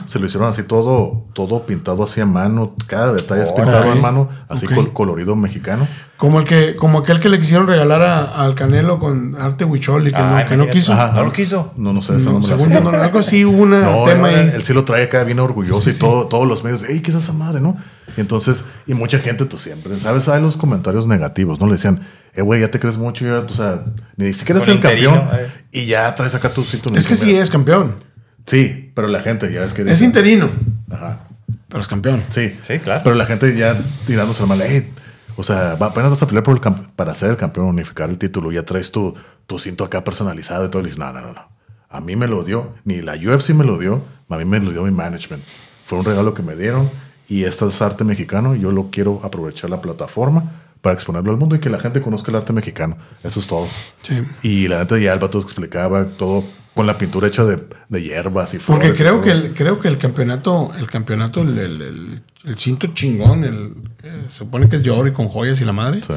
Se 0.04 0.18
lo 0.18 0.26
hicieron 0.26 0.48
así 0.48 0.64
todo, 0.64 1.24
todo 1.32 1.64
pintado 1.64 2.04
así 2.04 2.20
a 2.20 2.26
mano. 2.26 2.74
Cada 2.86 3.14
detalle 3.14 3.42
es 3.42 3.52
pintado 3.52 3.90
a 3.90 3.94
mano, 3.94 4.28
así 4.48 4.66
Ok. 4.66 4.74
col- 4.74 4.92
colorido 4.92 5.34
mexicano. 5.34 5.88
Como 6.16 6.38
el 6.38 6.46
que, 6.46 6.76
como 6.76 7.00
aquel 7.00 7.18
que 7.18 7.28
le 7.28 7.40
quisieron 7.40 7.66
regalar 7.66 8.00
a- 8.02 8.22
al 8.44 8.54
Canelo 8.54 9.00
con 9.00 9.34
arte 9.38 9.64
huichol 9.64 10.06
y 10.06 10.10
que, 10.10 10.16
Ah, 10.16 10.20
no, 10.20 10.28
que 10.48 10.56
no 10.56 10.64
imagínate. 10.64 10.70
quiso. 10.70 10.92
Ajá. 10.92 11.12
¿No 11.12 11.24
lo 11.24 11.32
quiso? 11.32 11.74
No, 11.76 11.92
no 11.92 12.02
sé, 12.02 12.16
eso 12.16 12.26
No, 12.26 12.32
no 12.34 12.38
me 12.38 12.48
lo 12.48 12.56
según 12.56 12.72
yo, 12.72 12.80
no, 12.80 12.90
algo 13.02 13.18
así 13.18 13.44
hubo 13.44 13.62
un 13.64 13.70
No, 13.82 14.04
tema 14.04 14.28
ahí. 14.28 14.52
él 14.54 14.62
sí 14.62 14.72
lo 14.72 14.84
trae 14.84 15.02
acá 15.02 15.24
bien 15.24 15.40
orgulloso 15.40 15.90
y 15.90 15.94
todo, 15.94 16.26
todos 16.28 16.46
los 16.46 16.62
medios, 16.62 16.84
¡ey, 16.84 17.00
qué 17.00 17.10
es 17.10 17.16
esa 17.16 17.32
madre, 17.32 17.60
no! 17.60 17.76
Y 18.16 18.20
entonces, 18.20 18.64
y 18.86 18.94
mucha 18.94 19.18
gente, 19.18 19.44
tú 19.44 19.58
siempre, 19.58 19.98
¿sabes? 19.98 20.28
Hay 20.28 20.40
los 20.40 20.56
comentarios 20.56 21.08
negativos, 21.08 21.60
¿no? 21.60 21.66
Le 21.66 21.72
decían, 21.72 22.00
eh, 22.34 22.42
güey, 22.42 22.60
ya 22.60 22.70
te 22.70 22.78
crees 22.78 22.96
mucho, 22.96 23.24
ya, 23.24 23.40
o 23.40 23.48
sea, 23.54 23.82
ni 24.16 24.32
siquiera 24.32 24.62
eres 24.62 24.72
el 24.72 24.80
campeón 24.80 25.14
eh. 25.32 25.48
y 25.72 25.86
ya 25.86 26.14
traes 26.14 26.34
acá 26.36 26.50
tu 26.54 26.62
cinturón. 26.64 26.96
Es 26.96 27.08
que 27.08 27.16
sí 27.16 27.34
es 27.34 27.50
campeón. 27.50 27.96
Sí, 28.46 28.92
pero 28.94 29.08
la 29.08 29.20
gente 29.20 29.52
ya 29.52 29.64
es 29.64 29.72
que. 29.72 29.82
Es 29.82 29.88
dice- 29.88 30.04
interino, 30.04 30.48
Ajá. 30.90 31.26
pero 31.68 31.80
es 31.80 31.88
campeón. 31.88 32.22
Sí. 32.28 32.56
Sí, 32.62 32.78
claro. 32.78 33.00
Pero 33.02 33.16
la 33.16 33.26
gente 33.26 33.56
ya 33.56 33.76
tirándose 34.06 34.42
la 34.42 34.46
mala, 34.46 34.66
"Ey, 34.66 34.86
o 35.36 35.42
sea, 35.42 35.72
apenas 35.72 36.10
vas 36.10 36.22
a 36.22 36.26
pelear 36.26 36.44
por 36.44 36.54
el 36.54 36.74
para 36.96 37.14
ser 37.14 37.30
el 37.30 37.36
campeón, 37.36 37.66
unificar 37.66 38.10
el 38.10 38.18
título, 38.18 38.52
ya 38.52 38.64
traes 38.64 38.92
tu, 38.92 39.14
tu 39.46 39.58
cinto 39.58 39.84
acá 39.84 40.04
personalizado 40.04 40.66
y 40.66 40.70
todo. 40.70 40.82
Y 40.82 40.86
dices, 40.86 40.98
no, 40.98 41.12
no, 41.12 41.20
no, 41.20 41.32
no. 41.32 41.48
A 41.88 42.00
mí 42.00 42.16
me 42.16 42.26
lo 42.26 42.42
dio, 42.42 42.74
ni 42.84 43.02
la 43.02 43.14
UFC 43.14 43.50
me 43.50 43.64
lo 43.64 43.78
dio, 43.78 44.02
a 44.28 44.36
mí 44.36 44.44
me 44.44 44.60
lo 44.60 44.72
dio 44.72 44.82
mi 44.82 44.90
management. 44.90 45.42
Fue 45.86 45.98
un 45.98 46.04
regalo 46.04 46.34
que 46.34 46.42
me 46.42 46.56
dieron 46.56 46.90
y 47.28 47.44
esto 47.44 47.68
es 47.68 47.80
arte 47.80 48.04
mexicano 48.04 48.54
yo 48.54 48.70
lo 48.70 48.90
quiero 48.90 49.20
aprovechar 49.22 49.70
la 49.70 49.80
plataforma 49.80 50.52
para 50.80 50.94
exponerlo 50.94 51.30
al 51.30 51.38
mundo 51.38 51.56
y 51.56 51.60
que 51.60 51.70
la 51.70 51.78
gente 51.78 52.02
conozca 52.02 52.30
el 52.30 52.36
arte 52.36 52.52
mexicano. 52.52 52.96
Eso 53.22 53.40
es 53.40 53.46
todo. 53.46 53.66
Sí. 54.02 54.22
Y 54.42 54.68
la 54.68 54.80
neta 54.80 54.98
ya 54.98 55.12
el 55.12 55.18
vato 55.18 55.40
explicaba 55.40 56.04
todo 56.04 56.44
con 56.74 56.86
la 56.86 56.98
pintura 56.98 57.28
hecha 57.28 57.44
de, 57.44 57.62
de 57.88 58.02
hierbas 58.02 58.52
y 58.54 58.58
Porque 58.58 58.92
flores 58.94 58.98
creo 58.98 59.22
que 59.22 59.30
el, 59.30 59.54
creo 59.54 59.80
que 59.80 59.88
el 59.88 59.98
campeonato, 59.98 60.72
el 60.78 60.88
campeonato, 60.90 61.42
el, 61.42 61.58
el- 61.58 61.82
el- 61.82 62.22
el 62.44 62.56
cinto 62.58 62.88
chingón, 62.88 63.44
el 63.44 63.72
que 64.00 64.10
se 64.28 64.36
supone 64.38 64.68
que 64.68 64.76
es 64.76 64.82
de 64.82 64.90
oro 64.90 65.08
y 65.08 65.12
con 65.12 65.28
joyas 65.28 65.60
y 65.60 65.64
la 65.64 65.72
madre, 65.72 66.02
Sí. 66.02 66.12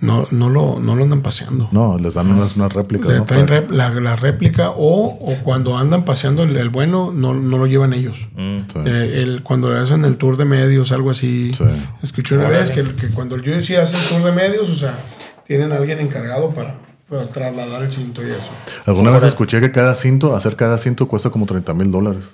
no, 0.00 0.26
no 0.32 0.48
lo, 0.50 0.80
no 0.80 0.96
lo 0.96 1.04
andan 1.04 1.20
paseando. 1.22 1.68
No, 1.70 1.96
les 1.98 2.14
dan 2.14 2.28
unas, 2.30 2.56
unas 2.56 2.72
réplicas. 2.72 3.08
Le 3.08 3.18
¿no? 3.18 3.24
traen 3.24 3.46
rep- 3.46 3.70
la, 3.70 3.90
la 3.90 4.16
réplica 4.16 4.70
o, 4.70 5.04
o 5.20 5.34
cuando 5.44 5.76
andan 5.78 6.04
paseando 6.04 6.42
el, 6.42 6.56
el 6.56 6.70
bueno, 6.70 7.12
no, 7.14 7.34
no 7.34 7.58
lo 7.58 7.66
llevan 7.66 7.92
ellos. 7.92 8.16
Mm. 8.36 8.58
Sí. 8.72 8.78
Eh, 8.86 9.20
el, 9.22 9.42
cuando 9.44 9.70
hacen 9.76 10.04
el 10.04 10.16
tour 10.16 10.36
de 10.36 10.44
medios, 10.44 10.90
algo 10.92 11.10
así. 11.10 11.52
Sí. 11.54 11.64
Escuché 12.02 12.36
una 12.36 12.48
vez 12.48 12.70
que, 12.72 12.82
que 12.96 13.08
cuando 13.08 13.36
el 13.36 13.42
UFC 13.42 13.76
hace 13.76 13.96
el 13.96 14.02
tour 14.08 14.24
de 14.24 14.32
medios, 14.32 14.68
o 14.70 14.74
sea, 14.74 14.98
tienen 15.46 15.70
a 15.72 15.76
alguien 15.76 16.00
encargado 16.00 16.52
para, 16.52 16.78
para 17.10 17.26
trasladar 17.26 17.82
el 17.82 17.90
cinto 17.92 18.22
y 18.26 18.30
eso. 18.30 18.50
Alguna 18.86 19.10
vez 19.10 19.24
escuché 19.24 19.60
que 19.60 19.72
cada 19.72 19.94
cinto, 19.94 20.36
hacer 20.36 20.56
cada 20.56 20.78
cinto 20.78 21.08
cuesta 21.08 21.28
como 21.30 21.44
30 21.46 21.74
mil 21.74 21.90
dólares 21.90 22.24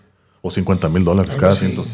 o 0.43 0.51
50 0.51 0.89
mil 0.91 1.03
dólares 1.05 1.31
Algo 1.33 1.41
cada 1.41 1.53
así. 1.55 1.67
cinto. 1.67 1.87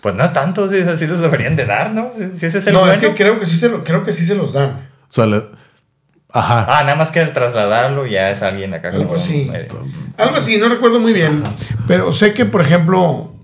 Pues 0.00 0.14
no 0.14 0.24
es 0.24 0.32
tanto, 0.32 0.68
sí, 0.68 0.80
así 0.80 1.06
los 1.06 1.20
deberían 1.20 1.54
de 1.56 1.66
dar, 1.66 1.92
¿no? 1.92 2.10
Si 2.16 2.38
si 2.38 2.46
ese 2.46 2.58
es 2.58 2.66
el 2.66 2.72
no, 2.72 2.80
bueno. 2.80 2.92
es 2.94 2.98
que 2.98 3.14
creo 3.14 3.38
que 3.38 3.46
sí 3.46 3.58
se 3.58 3.68
lo, 3.68 3.84
creo 3.84 4.02
que 4.04 4.12
sí 4.12 4.24
se 4.24 4.34
los 4.34 4.54
dan. 4.54 4.88
O 5.08 5.12
sea, 5.12 5.26
le- 5.26 5.46
ajá. 6.32 6.66
Ah, 6.68 6.82
nada 6.84 6.94
más 6.96 7.10
que 7.10 7.20
el 7.20 7.32
trasladarlo 7.32 8.06
ya 8.06 8.30
es 8.30 8.42
alguien 8.42 8.72
acá. 8.72 8.88
Algo 8.88 9.04
como, 9.04 9.16
así. 9.16 9.50
eh, 9.52 9.68
Algo 10.16 10.36
así, 10.36 10.56
no 10.56 10.68
recuerdo 10.68 10.98
muy 11.00 11.12
bien. 11.12 11.42
Pero 11.86 12.12
sé 12.12 12.32
que, 12.32 12.46
por 12.46 12.62
ejemplo, 12.62 13.34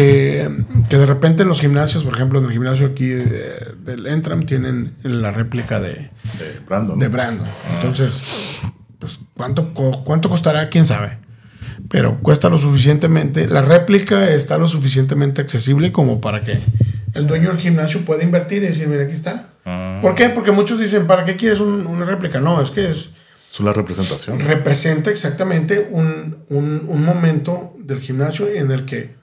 que, 0.00 0.48
que 0.90 0.98
de 0.98 1.06
repente 1.06 1.42
en 1.42 1.48
los 1.48 1.60
gimnasios, 1.60 2.04
por 2.04 2.14
ejemplo, 2.14 2.38
en 2.38 2.44
el 2.44 2.52
gimnasio 2.52 2.86
aquí 2.88 3.06
de- 3.06 3.74
del 3.84 4.06
Entram 4.06 4.42
tienen 4.42 4.94
la 5.02 5.30
réplica 5.30 5.80
de, 5.80 5.92
de 5.92 6.60
Brandon. 6.68 6.98
de 6.98 7.08
Brandon. 7.08 7.46
Entonces, 7.76 8.60
pues, 8.98 9.20
¿cuánto, 9.34 9.72
¿cuánto 10.04 10.28
costará? 10.28 10.68
¿Quién 10.68 10.84
sabe? 10.86 11.18
Pero 11.88 12.18
cuesta 12.20 12.50
lo 12.50 12.58
suficientemente, 12.58 13.48
la 13.48 13.62
réplica 13.62 14.30
está 14.30 14.58
lo 14.58 14.68
suficientemente 14.68 15.40
accesible 15.40 15.92
como 15.92 16.20
para 16.20 16.42
que 16.42 16.58
el 17.14 17.26
dueño 17.26 17.48
del 17.48 17.58
gimnasio 17.58 18.00
pueda 18.04 18.22
invertir 18.22 18.62
y 18.64 18.66
decir, 18.66 18.88
mira, 18.88 19.04
aquí 19.04 19.14
está. 19.14 19.50
Mm. 19.64 20.00
¿Por 20.02 20.14
qué? 20.14 20.28
Porque 20.28 20.50
muchos 20.52 20.78
dicen, 20.78 21.06
¿para 21.06 21.24
qué 21.24 21.36
quieres 21.36 21.60
un- 21.60 21.86
una 21.86 22.04
réplica? 22.04 22.38
No, 22.40 22.60
es 22.60 22.70
que 22.70 22.90
es, 22.90 23.10
Es 23.50 23.60
una 23.60 23.72
representación. 23.72 24.38
representa 24.40 25.08
exactamente 25.10 25.88
un, 25.90 26.36
un- 26.50 26.84
un 26.86 27.04
momento 27.04 27.72
del 27.78 28.00
gimnasio 28.00 28.48
en 28.48 28.70
el 28.70 28.84
que 28.84 29.14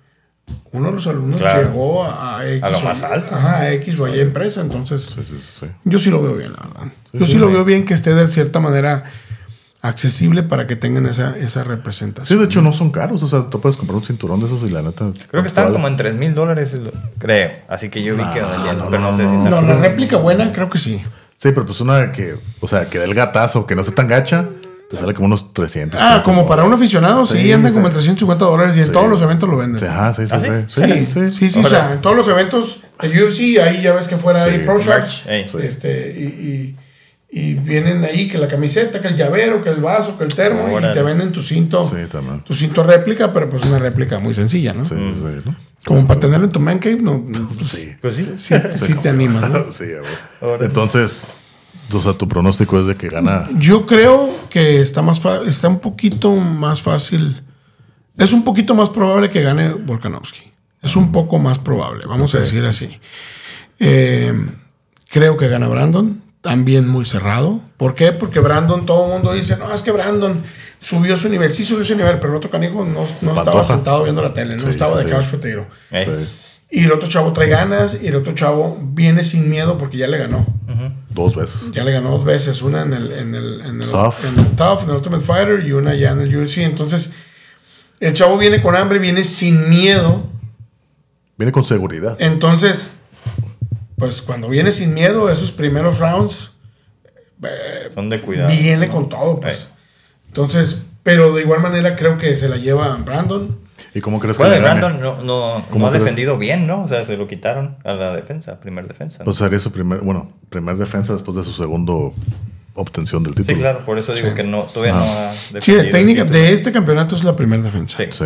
uno 0.71 0.87
de 0.89 0.95
los 0.95 1.07
alumnos 1.07 1.37
Claro. 1.39 1.61
llegó 1.67 2.03
a, 2.03 2.39
a 2.39 2.47
X. 2.49 2.63
A 2.63 2.69
lo 2.69 2.77
o- 2.79 2.81
más 2.83 3.03
alto. 3.03 3.33
Ajá, 3.35 3.57
a 3.61 3.71
X 3.73 3.99
o 3.99 4.07
Y 4.07 4.19
empresa. 4.19 4.61
Entonces, 4.61 5.03
Sí, 5.03 5.21
sí, 5.27 5.37
sí. 5.61 5.65
yo 5.83 5.99
sí 5.99 6.09
lo 6.09 6.21
veo 6.21 6.35
bien, 6.35 6.53
la 6.53 6.67
verdad. 6.67 6.93
Yo 7.13 7.25
sí, 7.27 7.37
lo 7.37 7.47
veo 7.47 7.63
bien 7.65 7.85
que 7.85 7.93
esté 7.93 8.13
de 8.13 8.27
cierta 8.27 8.59
manera 8.59 9.03
accesible 9.81 10.43
para 10.43 10.65
que 10.65 10.75
tengan 10.77 11.05
esa, 11.05 11.37
esa 11.37 11.63
Sí, 11.63 11.67
representación. 11.67 12.39
de 12.39 12.45
hecho 12.45 12.61
no 12.61 12.71
son 12.71 12.89
caros. 12.91 13.21
O 13.23 13.27
sea, 13.27 13.49
tú 13.49 13.59
puedes 13.59 13.75
comprar 13.77 13.97
un 13.97 14.03
cinturón 14.03 14.39
de 14.39 14.45
esos 14.45 14.63
y 14.63 14.69
la 14.69 14.81
neta. 14.81 15.11
Creo 15.29 15.43
que 15.43 15.47
estaban 15.49 15.73
como 15.73 15.87
en 15.87 15.97
3 15.97 16.15
mil 16.15 16.33
dólares, 16.33 16.79
creo. 17.19 17.51
Así 17.67 17.89
que 17.89 18.01
yo 18.01 18.15
vi 18.15 18.23
que 18.33 18.41
valían, 18.41 18.77
no, 18.77 18.89
pero 18.89 19.01
no, 19.01 19.11
no, 19.11 19.17
sé 19.17 19.27
si 19.27 19.35
no. 19.35 19.61
la 19.61 19.75
réplica 19.79 20.17
buena, 20.17 20.51
creo 20.53 20.69
que 20.69 20.77
sí. 20.79 21.01
Sí, 21.35 21.49
pero 21.51 21.65
pues 21.65 21.81
una 21.81 22.11
que, 22.13 22.35
o 22.61 22.67
sea, 22.69 22.89
que 22.89 22.99
dé 22.99 23.05
el 23.05 23.13
gatazo, 23.13 23.65
que 23.67 23.75
no 23.75 23.81
esté 23.81 23.93
tan 23.93 24.07
gacha, 24.07 24.45
te 24.93 24.99
sale 24.99 25.13
como 25.15 25.25
unos 25.25 25.53
300. 25.53 25.99
Ah, 26.01 26.21
como 26.23 26.45
para 26.45 26.63
un 26.63 26.71
aficionado, 26.73 27.25
sí, 27.25 27.37
Sí, 27.39 27.51
andan 27.51 27.71
sí. 27.71 27.75
como 27.77 27.87
en 27.87 27.93
350 27.93 28.45
dólares 28.45 28.75
y 28.77 28.79
en 28.79 28.85
Sí. 28.85 28.91
todos 28.91 29.09
los 29.09 29.21
eventos 29.21 29.49
lo 29.49 29.57
venden. 29.57 29.79
Sí, 29.79 29.85
ajá, 29.87 30.13
sí, 30.13 30.27
sí, 30.27 30.33
¿Ah, 30.35 30.39
sí. 30.39 30.47
sí? 30.67 30.81
Sí, 30.83 31.05
sí, 31.07 31.31
Sí, 31.39 31.49
sí, 31.49 31.59
o 31.65 31.67
sea, 31.67 31.93
en 31.93 32.01
todos 32.01 32.15
los 32.15 32.27
eventos 32.27 32.81
de 33.01 33.09
UFC, 33.23 33.59
ahí 33.59 33.81
ya 33.81 33.93
ves 33.93 34.07
que 34.07 34.17
fuera 34.17 34.39
Sí, 34.39 34.51
hay 34.51 34.59
Pro. 34.59 34.79
Sí. 34.79 35.57
este, 35.63 36.15
y, 36.17 36.23
y- 36.23 36.75
y 37.35 37.53
vienen 37.55 38.03
ahí 38.03 38.27
que 38.27 38.37
la 38.37 38.47
camiseta, 38.47 39.01
que 39.01 39.07
el 39.07 39.15
llavero, 39.15 39.63
que 39.63 39.69
el 39.71 39.81
vaso, 39.81 40.15
que 40.19 40.23
el 40.23 40.35
termo, 40.35 40.77
y 40.79 40.93
te 40.93 41.01
venden 41.01 41.31
tu 41.31 41.41
cinto, 41.41 41.83
Sí, 41.85 41.95
también. 42.11 42.41
tu 42.41 42.53
cinto 42.53 42.83
réplica, 42.83 43.33
pero 43.33 43.49
pues 43.49 43.65
una 43.65 43.79
réplica 43.79 44.19
muy 44.19 44.35
sencilla, 44.35 44.73
¿no? 44.73 44.85
Sí, 44.85 44.93
sí, 44.95 45.41
¿no? 45.43 45.55
Como 45.83 46.05
para 46.05 46.19
tenerlo 46.19 46.45
en 46.45 46.51
tu 46.51 46.59
man 46.59 46.77
cave, 46.77 46.97
no, 47.01 47.25
pues, 47.57 47.69
Sí. 47.71 47.93
Pues 47.99 48.15
sí. 48.15 48.29
sí, 48.37 48.53
sí 48.75 48.93
te 49.01 49.09
animas, 49.09 49.49
¿no? 49.49 49.65
sí, 49.71 49.85
a 49.85 49.87
ver. 49.87 50.03
Órale. 50.41 50.65
Entonces, 50.65 51.23
o 51.91 52.01
sea, 52.01 52.13
tu 52.13 52.27
pronóstico 52.27 52.79
es 52.79 52.87
de 52.87 52.95
que 52.95 53.09
gana. 53.09 53.47
Yo 53.57 53.85
creo 53.85 54.29
que 54.49 54.81
está 54.81 55.01
más 55.01 55.19
fa- 55.19 55.41
está 55.45 55.67
un 55.67 55.79
poquito 55.79 56.31
más 56.35 56.81
fácil. 56.81 57.43
Es 58.17 58.33
un 58.33 58.43
poquito 58.43 58.73
más 58.75 58.89
probable 58.89 59.29
que 59.29 59.41
gane 59.41 59.73
Volkanovski. 59.73 60.51
Es 60.81 60.95
un 60.95 61.11
poco 61.11 61.39
más 61.39 61.59
probable, 61.59 62.03
vamos 62.07 62.33
a 62.35 62.39
decir 62.39 62.65
así. 62.65 62.99
Eh, 63.79 64.33
creo 65.09 65.37
que 65.37 65.47
gana 65.47 65.67
Brandon, 65.67 66.21
también 66.41 66.87
muy 66.87 67.05
cerrado. 67.05 67.61
¿Por 67.77 67.95
qué? 67.95 68.11
Porque 68.11 68.39
Brandon, 68.39 68.85
todo 68.85 69.05
el 69.07 69.13
mundo 69.13 69.33
dice, 69.33 69.57
no, 69.57 69.73
es 69.73 69.81
que 69.81 69.91
Brandon 69.91 70.43
subió 70.79 71.15
su 71.17 71.29
nivel. 71.29 71.53
Sí 71.53 71.63
subió 71.63 71.83
su 71.85 71.95
nivel, 71.95 72.19
pero 72.19 72.33
el 72.33 72.37
otro 72.37 72.49
canijo 72.49 72.85
no, 72.85 73.05
no 73.21 73.33
estaba 73.39 73.63
sentado 73.63 74.03
viendo 74.03 74.21
la 74.21 74.33
tele, 74.33 74.55
no 74.55 74.61
Sí, 74.63 74.69
estaba 74.71 74.97
sí, 74.99 75.05
de 75.05 75.09
sí. 75.11 75.15
couch 75.15 75.27
potato. 75.29 75.67
Ey. 75.91 76.29
Y 76.75 76.85
el 76.85 76.91
otro 76.91 77.07
chavo 77.07 77.31
trae 77.33 77.49
ganas 77.49 77.99
y 78.01 78.07
el 78.07 78.15
otro 78.15 78.33
chavo 78.33 78.79
viene 78.81 79.23
sin 79.23 79.47
miedo 79.47 79.77
porque 79.77 79.97
ya 79.97 80.07
le 80.07 80.17
ganó. 80.17 80.43
Dos 81.11 81.35
veces. 81.35 81.71
Ya 81.71 81.83
le 81.83 81.91
ganó 81.91 82.09
dos 82.09 82.23
veces, 82.23 82.63
una 82.63 82.81
en 82.81 82.93
el, 82.93 83.11
en 83.11 83.35
el, 83.35 83.61
en 83.61 83.79
el, 83.83 83.87
Tough. 83.87 84.15
en 84.27 84.39
el 84.39 84.47
Tough, 84.55 84.81
en 84.81 84.89
el 84.89 84.95
Ultimate 84.95 85.23
Fighter 85.23 85.63
y 85.67 85.71
una 85.73 85.93
ya 85.93 86.09
en 86.13 86.21
el 86.21 86.35
UFC. 86.35 86.57
Entonces, 86.57 87.13
el 87.99 88.13
chavo 88.13 88.39
viene 88.39 88.59
con 88.59 88.75
hambre, 88.75 88.97
viene 88.97 89.23
sin 89.23 89.69
miedo. 89.69 90.25
Viene 91.37 91.51
con 91.51 91.63
seguridad. 91.63 92.17
Entonces, 92.19 92.95
pues 93.95 94.23
cuando 94.23 94.49
viene 94.49 94.71
sin 94.71 94.95
miedo, 94.95 95.29
esos 95.29 95.51
primeros 95.51 95.99
rounds, 95.99 96.53
eh, 97.43 97.89
Son 97.93 98.09
de 98.09 98.19
cuidado. 98.19 98.49
viene 98.49 98.87
con 98.87 99.09
todo, 99.09 99.39
pues. 99.39 99.59
Ey. 99.59 99.65
Entonces, 100.29 100.87
pero 101.03 101.35
de 101.35 101.41
igual 101.41 101.61
manera 101.61 101.95
creo 101.95 102.17
que 102.17 102.35
se 102.35 102.49
la 102.49 102.57
lleva 102.57 102.95
Brandon. 102.95 103.59
¿Y 103.93 104.01
cómo 104.01 104.19
crees 104.19 104.37
Bueno, 104.37 104.53
que 104.55 104.61
gane? 104.61 104.79
Brandon 104.81 105.01
no, 105.01 105.23
no, 105.23 105.65
¿Cómo 105.69 105.79
no 105.83 105.87
ha 105.87 105.89
crees? 105.91 106.03
defendido 106.03 106.37
bien, 106.37 106.65
¿no? 106.67 106.83
O 106.83 106.87
sea, 106.87 107.03
se 107.05 107.17
lo 107.17 107.27
quitaron 107.27 107.77
a 107.83 107.93
la 107.93 108.15
defensa, 108.15 108.59
primer 108.59 108.87
defensa. 108.87 109.23
Pues 109.23 109.37
sería 109.37 109.59
su 109.59 109.71
primer, 109.71 109.99
bueno, 110.01 110.31
primer 110.49 110.77
defensa 110.77 111.13
después 111.13 111.35
de 111.35 111.43
su 111.43 111.51
segundo 111.51 112.13
obtención 112.75 113.23
del 113.23 113.33
sí, 113.33 113.41
título. 113.43 113.59
claro, 113.59 113.79
por 113.85 113.99
eso 113.99 114.13
digo 114.13 114.29
Sí. 114.29 114.35
que 114.35 114.43
no, 114.43 114.63
todavía 114.63 114.95
no 114.95 115.03
ha 115.03 115.33
Sí, 115.33 115.53
defendido. 115.53 115.77
de 115.77 115.83
el 115.85 115.91
técnica 115.91 116.23
de 116.25 116.53
este 116.53 116.71
campeonato 116.71 117.15
es 117.15 117.23
la 117.23 117.35
primera 117.35 117.61
defensa. 117.61 117.97
Sí. 117.97 118.05
Sí. 118.11 118.25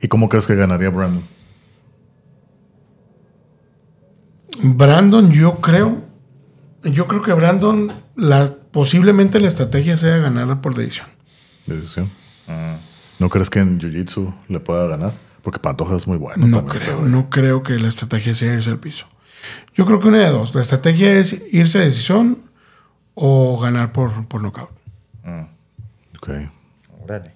¿Y 0.00 0.08
cómo 0.08 0.28
crees 0.28 0.46
que 0.46 0.54
ganaría 0.54 0.88
Brandon? 0.90 1.22
Brandon, 4.62 5.30
yo 5.32 5.60
creo, 5.60 6.02
yo 6.84 7.06
creo 7.06 7.22
que 7.22 7.32
Brandon, 7.32 7.92
la, 8.16 8.48
posiblemente 8.70 9.40
la 9.40 9.48
estrategia 9.48 9.96
sea 9.96 10.18
ganarla 10.18 10.60
por 10.60 10.74
decisión. 10.74 11.08
Decisión. 11.66 12.10
Mm. 12.46 12.76
¿No 13.22 13.28
crees 13.28 13.50
que 13.50 13.60
en 13.60 13.78
Jiu-Jitsu 13.78 14.34
le 14.48 14.58
pueda 14.58 14.88
ganar? 14.88 15.12
Porque 15.42 15.60
Pantoja 15.60 15.94
es 15.94 16.08
muy 16.08 16.18
bueno. 16.18 16.44
No 16.44 16.56
también, 16.56 16.82
creo, 16.82 17.02
no 17.02 17.30
creo 17.30 17.62
que 17.62 17.78
la 17.78 17.86
estrategia 17.86 18.34
sea 18.34 18.52
irse 18.52 18.68
al 18.68 18.80
piso. 18.80 19.06
Yo 19.76 19.86
creo 19.86 20.00
que 20.00 20.08
una 20.08 20.18
de 20.18 20.28
dos. 20.28 20.56
La 20.56 20.62
estrategia 20.62 21.12
es 21.12 21.40
irse 21.52 21.78
a 21.78 21.82
decisión 21.82 22.38
o 23.14 23.60
ganar 23.60 23.92
por, 23.92 24.26
por 24.26 24.42
nocaut. 24.42 24.72
Mm. 25.22 25.42
Ok. 26.16 26.30
Órale. 27.04 27.30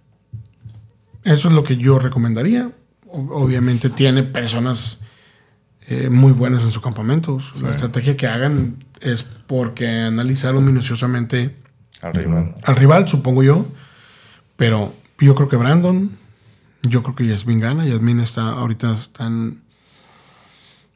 Eso 1.22 1.48
es 1.48 1.54
lo 1.54 1.62
que 1.62 1.76
yo 1.76 2.00
recomendaría. 2.00 2.72
Obviamente 3.06 3.88
tiene 3.88 4.24
personas 4.24 4.98
eh, 5.86 6.10
muy 6.10 6.32
buenas 6.32 6.64
en 6.64 6.72
su 6.72 6.80
campamento. 6.80 7.38
La 7.62 7.70
estrategia 7.70 8.16
que 8.16 8.26
hagan 8.26 8.74
es 9.00 9.22
porque 9.22 9.86
analizaron 9.88 10.64
minuciosamente 10.64 11.54
Arriba. 12.02 12.40
¿no? 12.40 12.54
al 12.64 12.74
rival, 12.74 13.08
supongo 13.08 13.44
yo. 13.44 13.66
Pero 14.56 14.92
yo 15.18 15.34
creo 15.34 15.48
que 15.48 15.56
Brandon, 15.56 16.10
yo 16.82 17.02
creo 17.02 17.14
que 17.14 17.26
Yasmin 17.26 17.60
gana. 17.60 17.86
Yasmin 17.86 18.20
está 18.20 18.50
ahorita 18.50 18.92
están 18.94 19.62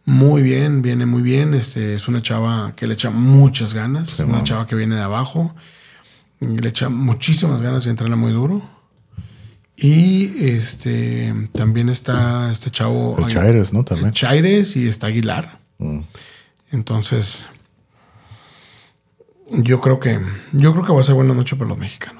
muy 0.05 0.43
bien, 0.43 0.83
viene 0.83 1.07
muy 1.07 1.23
bien. 1.23 1.55
Este, 1.55 1.95
es 1.95 2.09
una 2.09 2.23
chava 2.23 2.75
que 2.77 2.87
le 2.87 2.95
echa 2.95 3.11
muchas 3.11 3.75
ganas. 3.75 4.19
una 4.19 4.43
chava 4.43 4.67
que 4.67 4.77
viene 4.77 4.97
de 4.97 5.03
abajo. 5.03 5.55
Le 6.41 6.69
echa 6.69 6.89
muchísimas 6.89 7.63
ganas 7.63 7.87
y 7.87 7.91
entrena 7.91 8.17
muy 8.17 8.33
duro. 8.33 8.63
Y 9.77 10.45
este 10.45 11.35
también 11.53 11.89
está 11.89 12.53
este 12.53 12.71
chavo. 12.71 13.17
El 13.19 13.27
Chaires, 13.27 13.73
¿no? 13.73 13.85
También. 13.85 14.13
Chaires 14.13 14.77
y 14.77 14.87
está 14.87 15.07
Aguilar. 15.07 15.59
Mm. 15.79 16.01
Entonces, 16.73 17.45
yo 19.51 19.81
creo 19.81 19.99
que 19.99 20.21
yo 20.53 20.73
creo 20.73 20.85
que 20.85 20.93
va 20.93 21.01
a 21.01 21.05
ser 21.05 21.15
buena 21.15 21.35
noche 21.35 21.57
para 21.57 21.71
los 21.71 21.79
mexicanos. 21.79 22.20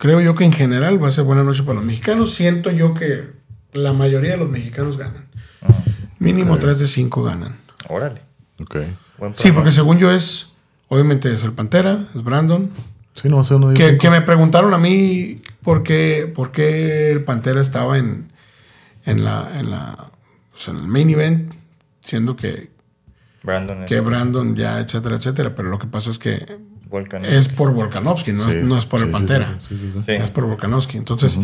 Creo 0.00 0.18
yo 0.22 0.34
que 0.34 0.46
en 0.46 0.52
general 0.52 1.02
va 1.02 1.08
a 1.08 1.10
ser 1.10 1.24
buena 1.24 1.44
noche 1.44 1.62
para 1.62 1.74
los 1.74 1.84
mexicanos. 1.84 2.32
Siento 2.32 2.70
yo 2.70 2.94
que 2.94 3.32
la 3.74 3.92
mayoría 3.92 4.30
de 4.30 4.38
los 4.38 4.48
mexicanos 4.48 4.96
ganan. 4.96 5.26
Mínimo 6.18 6.56
3 6.56 6.78
de 6.78 6.86
5 6.86 7.22
ganan. 7.22 7.54
Órale. 7.86 8.22
Ok. 8.62 8.76
Sí, 9.36 9.52
porque 9.52 9.72
según 9.72 9.98
yo 9.98 10.10
es, 10.10 10.54
obviamente 10.88 11.30
es 11.30 11.44
el 11.44 11.52
Pantera, 11.52 12.06
es 12.14 12.24
Brandon. 12.24 12.70
Sí, 13.12 13.28
no, 13.28 13.44
sé, 13.44 13.56
uno 13.56 13.68
dice 13.68 13.90
Que, 13.90 13.98
que 13.98 14.08
me 14.08 14.22
preguntaron 14.22 14.72
a 14.72 14.78
mí 14.78 15.42
por 15.62 15.82
qué, 15.82 16.32
por 16.34 16.50
qué 16.50 17.10
el 17.10 17.22
Pantera 17.22 17.60
estaba 17.60 17.98
en, 17.98 18.32
en, 19.04 19.22
la, 19.22 19.60
en, 19.60 19.70
la, 19.70 20.10
pues, 20.50 20.66
en 20.68 20.76
el 20.76 20.88
main 20.88 21.10
event, 21.10 21.52
siendo 22.00 22.36
que, 22.36 22.70
Brandon 23.42 23.84
que 23.84 24.00
Brandon 24.00 24.56
ya, 24.56 24.80
etcétera, 24.80 25.16
etcétera. 25.16 25.54
Pero 25.54 25.68
lo 25.68 25.78
que 25.78 25.88
pasa 25.88 26.08
es 26.08 26.18
que 26.18 26.58
Volcan. 26.90 27.24
es 27.24 27.48
por 27.48 27.72
Volkanovski, 27.72 28.32
no, 28.32 28.44
Sí, 28.44 28.50
es, 28.50 28.64
no 28.64 28.76
es 28.76 28.84
por 28.86 29.00
sí, 29.00 29.06
el 29.06 29.12
Pantera. 29.12 29.56
Sí, 29.60 29.66
sí, 29.70 29.78
sí, 29.78 29.90
sí. 29.94 29.98
Sí. 30.04 30.12
Es 30.12 30.30
por 30.30 30.44
Volkanovski. 30.46 30.96
Entonces, 30.98 31.38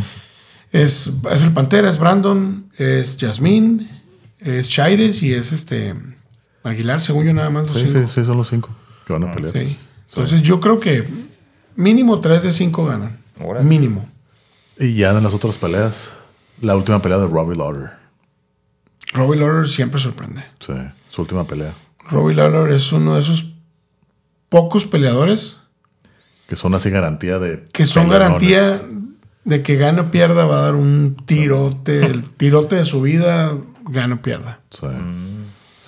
es, 0.72 1.12
es 1.30 1.42
el 1.42 1.52
Pantera, 1.52 1.88
es 1.88 1.98
Brandon, 1.98 2.70
es 2.76 3.16
Yasmín, 3.16 3.88
es 4.40 4.68
Chaires 4.68 5.22
y 5.22 5.32
es 5.32 5.52
este 5.52 5.94
Aguilar, 6.64 7.00
según 7.00 7.24
yo 7.26 7.32
nada 7.32 7.48
más 7.50 7.64
los 7.64 7.72
Sí, 7.74 7.88
cinco. 7.88 8.08
sí, 8.08 8.20
sí, 8.20 8.26
son 8.26 8.36
los 8.36 8.48
cinco 8.48 8.70
que 9.06 9.12
van 9.12 9.24
a 9.24 9.30
pelear. 9.30 9.52
Sí. 9.54 9.78
Entonces 10.08 10.42
yo 10.42 10.60
creo 10.60 10.80
que 10.80 11.08
mínimo 11.76 12.20
3 12.20 12.42
de 12.42 12.52
5 12.52 12.84
ganan. 12.86 13.18
Órale. 13.40 13.64
Mínimo. 13.64 14.08
Y 14.78 14.94
ya 14.94 15.10
en 15.16 15.22
las 15.22 15.32
otras 15.32 15.58
peleas, 15.58 16.10
la 16.60 16.76
última 16.76 17.00
pelea 17.00 17.18
de 17.18 17.26
Robbie 17.26 17.56
Lawler. 17.56 17.90
Robbie 19.14 19.38
Lawler 19.38 19.68
siempre 19.68 20.00
sorprende. 20.00 20.44
Sí, 20.58 20.72
su 21.08 21.22
última 21.22 21.46
pelea. 21.46 21.72
Robbie 22.10 22.34
Lawler 22.34 22.72
es 22.72 22.92
uno 22.92 23.14
de 23.14 23.20
esos 23.20 23.46
pocos 24.48 24.84
peleadores 24.86 25.56
Que 26.48 26.56
son 26.56 26.74
así 26.74 26.90
garantía 26.90 27.38
de. 27.38 27.64
que 27.72 27.86
son 27.86 28.08
garantía 28.08 28.80
de 29.44 29.62
que 29.62 29.76
gane 29.76 30.00
o 30.00 30.10
pierda, 30.10 30.44
va 30.44 30.58
a 30.58 30.62
dar 30.62 30.74
un 30.74 31.16
tirote, 31.24 32.04
el 32.06 32.22
tirote 32.30 32.74
de 32.76 32.84
su 32.84 33.00
vida, 33.02 33.56
gane 33.88 34.14
o 34.14 34.22
pierda. 34.22 34.60
Sí. 34.70 34.86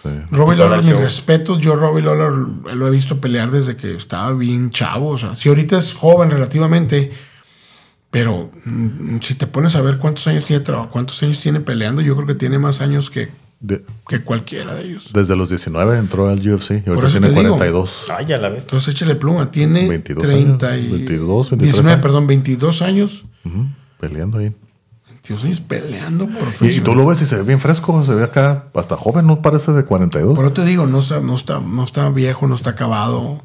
Sí. 0.01 0.09
Robbie 0.31 0.57
Lawler, 0.57 0.79
la 0.79 0.83
mis 0.93 0.97
respetos. 0.97 1.59
Yo, 1.59 1.75
Robbie 1.75 2.03
Lawler, 2.05 2.31
lo 2.77 2.87
he 2.87 2.91
visto 2.93 3.21
pelear 3.21 3.51
desde 3.51 3.77
que 3.77 3.97
estaba 3.97 4.33
bien 4.33 4.71
chavo. 4.71 5.09
O 5.11 5.19
sea, 5.19 5.35
si 5.35 5.49
ahorita 5.49 5.77
es 5.77 5.93
joven 5.93 6.31
relativamente, 6.31 7.11
pero 8.13 8.51
mm, 8.65 9.19
si 9.23 9.35
te 9.35 9.49
pones 9.49 9.75
a 9.75 9.81
ver 9.83 9.99
cuántos 9.99 10.27
años 10.29 10.45
tiene 10.45 10.65
traba- 10.65 10.89
cuántos 10.91 11.21
años 11.25 11.41
tiene 11.41 11.59
peleando, 11.61 12.01
yo 12.01 12.15
creo 12.15 12.29
que 12.29 12.35
tiene 12.37 12.61
más 12.61 12.81
años 12.81 13.11
que, 13.11 13.29
De- 13.61 13.85
que 14.09 14.21
cualquiera 14.23 14.75
de 14.77 14.85
ellos. 14.85 15.11
desde 15.13 15.35
los 15.35 15.49
19 15.49 15.99
entró 15.99 16.29
al 16.29 16.39
UFC 16.39 16.83
y 16.87 16.89
ahorita 16.89 17.07
eso 17.09 17.19
tiene 17.19 17.29
te 17.35 17.41
digo. 17.41 17.57
42. 17.57 18.05
Ay, 18.17 18.27
ya 18.27 18.39
la 18.39 18.49
ves. 18.51 18.63
Entonces 18.65 18.95
échale 18.95 19.17
pluma. 19.17 19.51
Tiene 19.51 19.89
22 19.89 20.23
30 20.25 20.69
años, 20.69 20.87
y 20.87 20.91
22, 20.93 21.51
23 21.51 21.61
19, 21.73 21.91
años. 21.93 22.03
perdón, 22.03 22.27
22 22.29 22.83
años. 22.83 23.25
Peleando 23.99 24.39
ahí. 24.39 24.55
22 25.11 25.45
años 25.45 25.61
peleando 25.61 26.25
Y, 26.25 26.29
profesional. 26.29 26.77
y 26.77 26.81
tú 26.81 26.95
lo 26.95 27.05
ves 27.07 27.21
y 27.23 27.27
se 27.27 27.37
ve 27.37 27.43
bien 27.43 27.59
fresco, 27.61 28.05
se 28.05 28.15
ve 28.15 28.23
acá 28.23 28.67
hasta 28.75 28.97
joven, 28.97 29.27
no 29.27 29.43
parece 29.43 29.73
de 29.73 29.85
42. 29.85 30.35
Por 30.37 30.45
eso 30.45 30.55
te 30.55 30.65
digo, 30.65 30.87
no 30.87 31.01
está, 31.01 31.19
no, 31.21 31.35
está, 31.35 31.59
no 31.61 31.83
está 31.83 32.09
viejo, 32.11 32.47
no 32.47 32.55
está 32.55 32.71
acabado. 32.71 33.43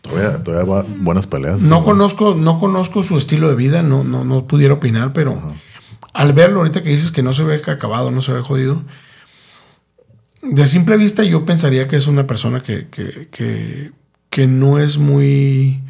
Todavía, 0.00 0.42
todavía 0.42 0.72
va 0.74 0.86
buenas 1.00 1.26
peleas. 1.26 1.60
No 1.60 1.84
conozco, 1.84 2.34
no 2.34 2.58
conozco 2.58 3.02
su 3.02 3.18
estilo 3.18 3.48
de 3.50 3.56
vida, 3.56 3.82
no, 3.82 4.04
no, 4.04 4.24
no 4.24 4.46
pudiera 4.46 4.72
opinar, 4.74 5.12
pero 5.12 5.38
al 6.14 6.32
verlo 6.32 6.60
ahorita 6.60 6.82
que 6.82 6.88
dices 6.90 7.12
que 7.12 7.22
no 7.22 7.34
se 7.34 7.42
ve 7.44 7.56
acabado, 7.66 8.10
no 8.10 8.22
se 8.22 8.32
ve 8.32 8.40
jodido, 8.40 8.82
de 10.42 10.66
simple 10.66 10.96
vista 10.96 11.22
yo 11.24 11.44
pensaría 11.44 11.88
que 11.88 11.96
es 11.96 12.06
una 12.06 12.26
persona 12.26 12.62
que, 12.62 12.88
que, 12.88 13.28
que, 13.30 13.92
que 14.30 14.46
no 14.46 14.78
es 14.78 14.98
muy 14.98 15.82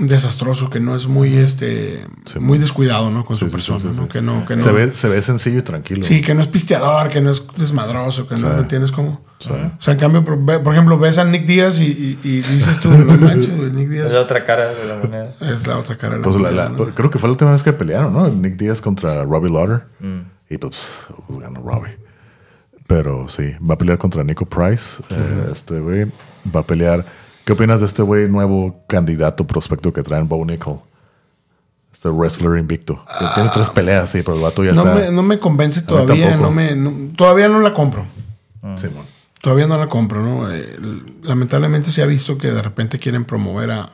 desastroso, 0.00 0.68
que 0.68 0.78
no 0.78 0.94
es 0.94 1.06
muy 1.06 1.36
este 1.36 2.04
Sí, 2.26 2.38
muy 2.38 2.58
descuidado, 2.58 3.10
¿no? 3.10 3.24
Con 3.24 3.36
Sí, 3.36 3.40
su 3.40 3.46
sí, 3.48 3.52
persona, 3.52 3.80
sí, 3.80 3.88
sí, 3.90 3.96
¿no? 3.96 4.02
sí. 4.02 4.08
Que 4.10 4.20
no, 4.22 4.44
que 4.46 4.56
no. 4.56 4.62
Se, 4.62 4.70
ve, 4.70 4.94
se 4.94 5.08
ve 5.08 5.22
sencillo 5.22 5.60
y 5.60 5.62
tranquilo. 5.62 6.04
Sí, 6.04 6.20
que 6.20 6.34
no 6.34 6.42
es 6.42 6.48
pisteador, 6.48 7.08
que 7.08 7.20
no 7.22 7.30
es 7.30 7.42
desmadroso, 7.56 8.28
que 8.28 8.36
Sí. 8.36 8.44
no 8.44 8.50
¿me 8.54 8.58
entiendes 8.60 8.92
cómo. 8.92 9.24
Sí. 9.38 9.50
O 9.50 9.80
sea, 9.82 9.94
en 9.94 10.00
cambio, 10.00 10.22
por, 10.24 10.72
ejemplo, 10.74 10.98
ves 10.98 11.16
a 11.18 11.24
Nick 11.24 11.46
Díaz 11.46 11.78
y, 11.80 11.84
y- 11.84 12.18
y 12.22 12.40
dices 12.40 12.78
tú, 12.80 12.90
no 12.90 13.16
manches, 13.16 13.56
güey, 13.56 13.70
Nick 13.70 13.84
Es 13.88 13.90
Díaz 13.90 14.12
la 14.12 14.20
otra 14.20 14.44
cara 14.44 14.66
de 14.74 14.84
la 14.86 14.96
moneda. 14.98 15.34
es 15.40 15.66
la 15.66 15.78
otra 15.78 15.96
cara 15.96 16.14
de 16.14 16.18
la 16.20 16.24
Pues 16.24 16.36
la- 16.36 16.42
moneda, 16.42 16.64
la- 16.64 16.68
¿no? 16.70 16.76
pues 16.76 16.90
creo 16.94 17.10
que 17.10 17.18
fue 17.18 17.28
la 17.28 17.32
última 17.32 17.52
vez 17.52 17.62
que 17.62 17.72
pelearon, 17.72 18.12
¿no? 18.12 18.28
Nick 18.28 18.56
Díaz 18.56 18.80
contra 18.82 19.24
Robbie 19.24 19.50
Lauder. 19.50 19.84
Mm. 20.00 20.20
Y 20.50 20.58
pues, 20.58 20.74
pues, 21.26 21.38
ganó 21.40 21.60
Robbie. 21.62 21.96
Pero 22.86 23.28
sí, 23.28 23.52
va 23.68 23.74
a 23.74 23.78
pelear 23.78 23.98
contra 23.98 24.22
Nico 24.22 24.46
Price. 24.46 25.02
eh, 25.10 25.48
este 25.52 25.80
güey 25.80 26.06
va 26.54 26.60
a 26.60 26.66
pelear. 26.66 27.04
¿Qué 27.44 27.52
opinas 27.52 27.80
de 27.80 27.86
este 27.86 28.02
güey 28.02 28.28
nuevo 28.28 28.84
candidato 28.88 29.46
prospecto 29.46 29.92
que 29.92 30.02
traen 30.02 30.28
Bo 30.28 30.44
Nickel? 30.44 30.74
Este 31.92 32.08
wrestler 32.10 32.58
invicto. 32.58 33.02
Que 33.18 33.24
tiene 33.34 33.50
tres 33.52 33.70
peleas, 33.70 34.10
sí, 34.10 34.22
pero 34.22 34.36
el 34.36 34.42
vato 34.42 34.62
ya 34.64 34.72
Ah. 34.72 34.74
no, 34.74 34.82
está. 34.82 34.94
me, 34.94 35.10
no 35.10 35.22
me 35.22 35.38
convence 35.38 35.82
todavía, 35.82 36.36
no 36.36 36.50
me, 36.50 36.74
no- 36.76 36.92
todavía 37.16 37.48
no 37.48 37.60
la 37.60 37.72
compro. 37.72 38.06
Simón. 38.76 39.06
Todavía 39.40 39.66
no 39.68 39.78
la 39.78 39.88
compro, 39.88 40.22
¿no? 40.22 40.52
Eh, 40.52 40.76
lamentablemente 41.22 41.90
se 41.90 42.02
ha 42.02 42.06
visto 42.06 42.36
que 42.36 42.48
de 42.50 42.60
repente 42.60 42.98
quieren 42.98 43.24
promover 43.24 43.70
a, 43.70 43.90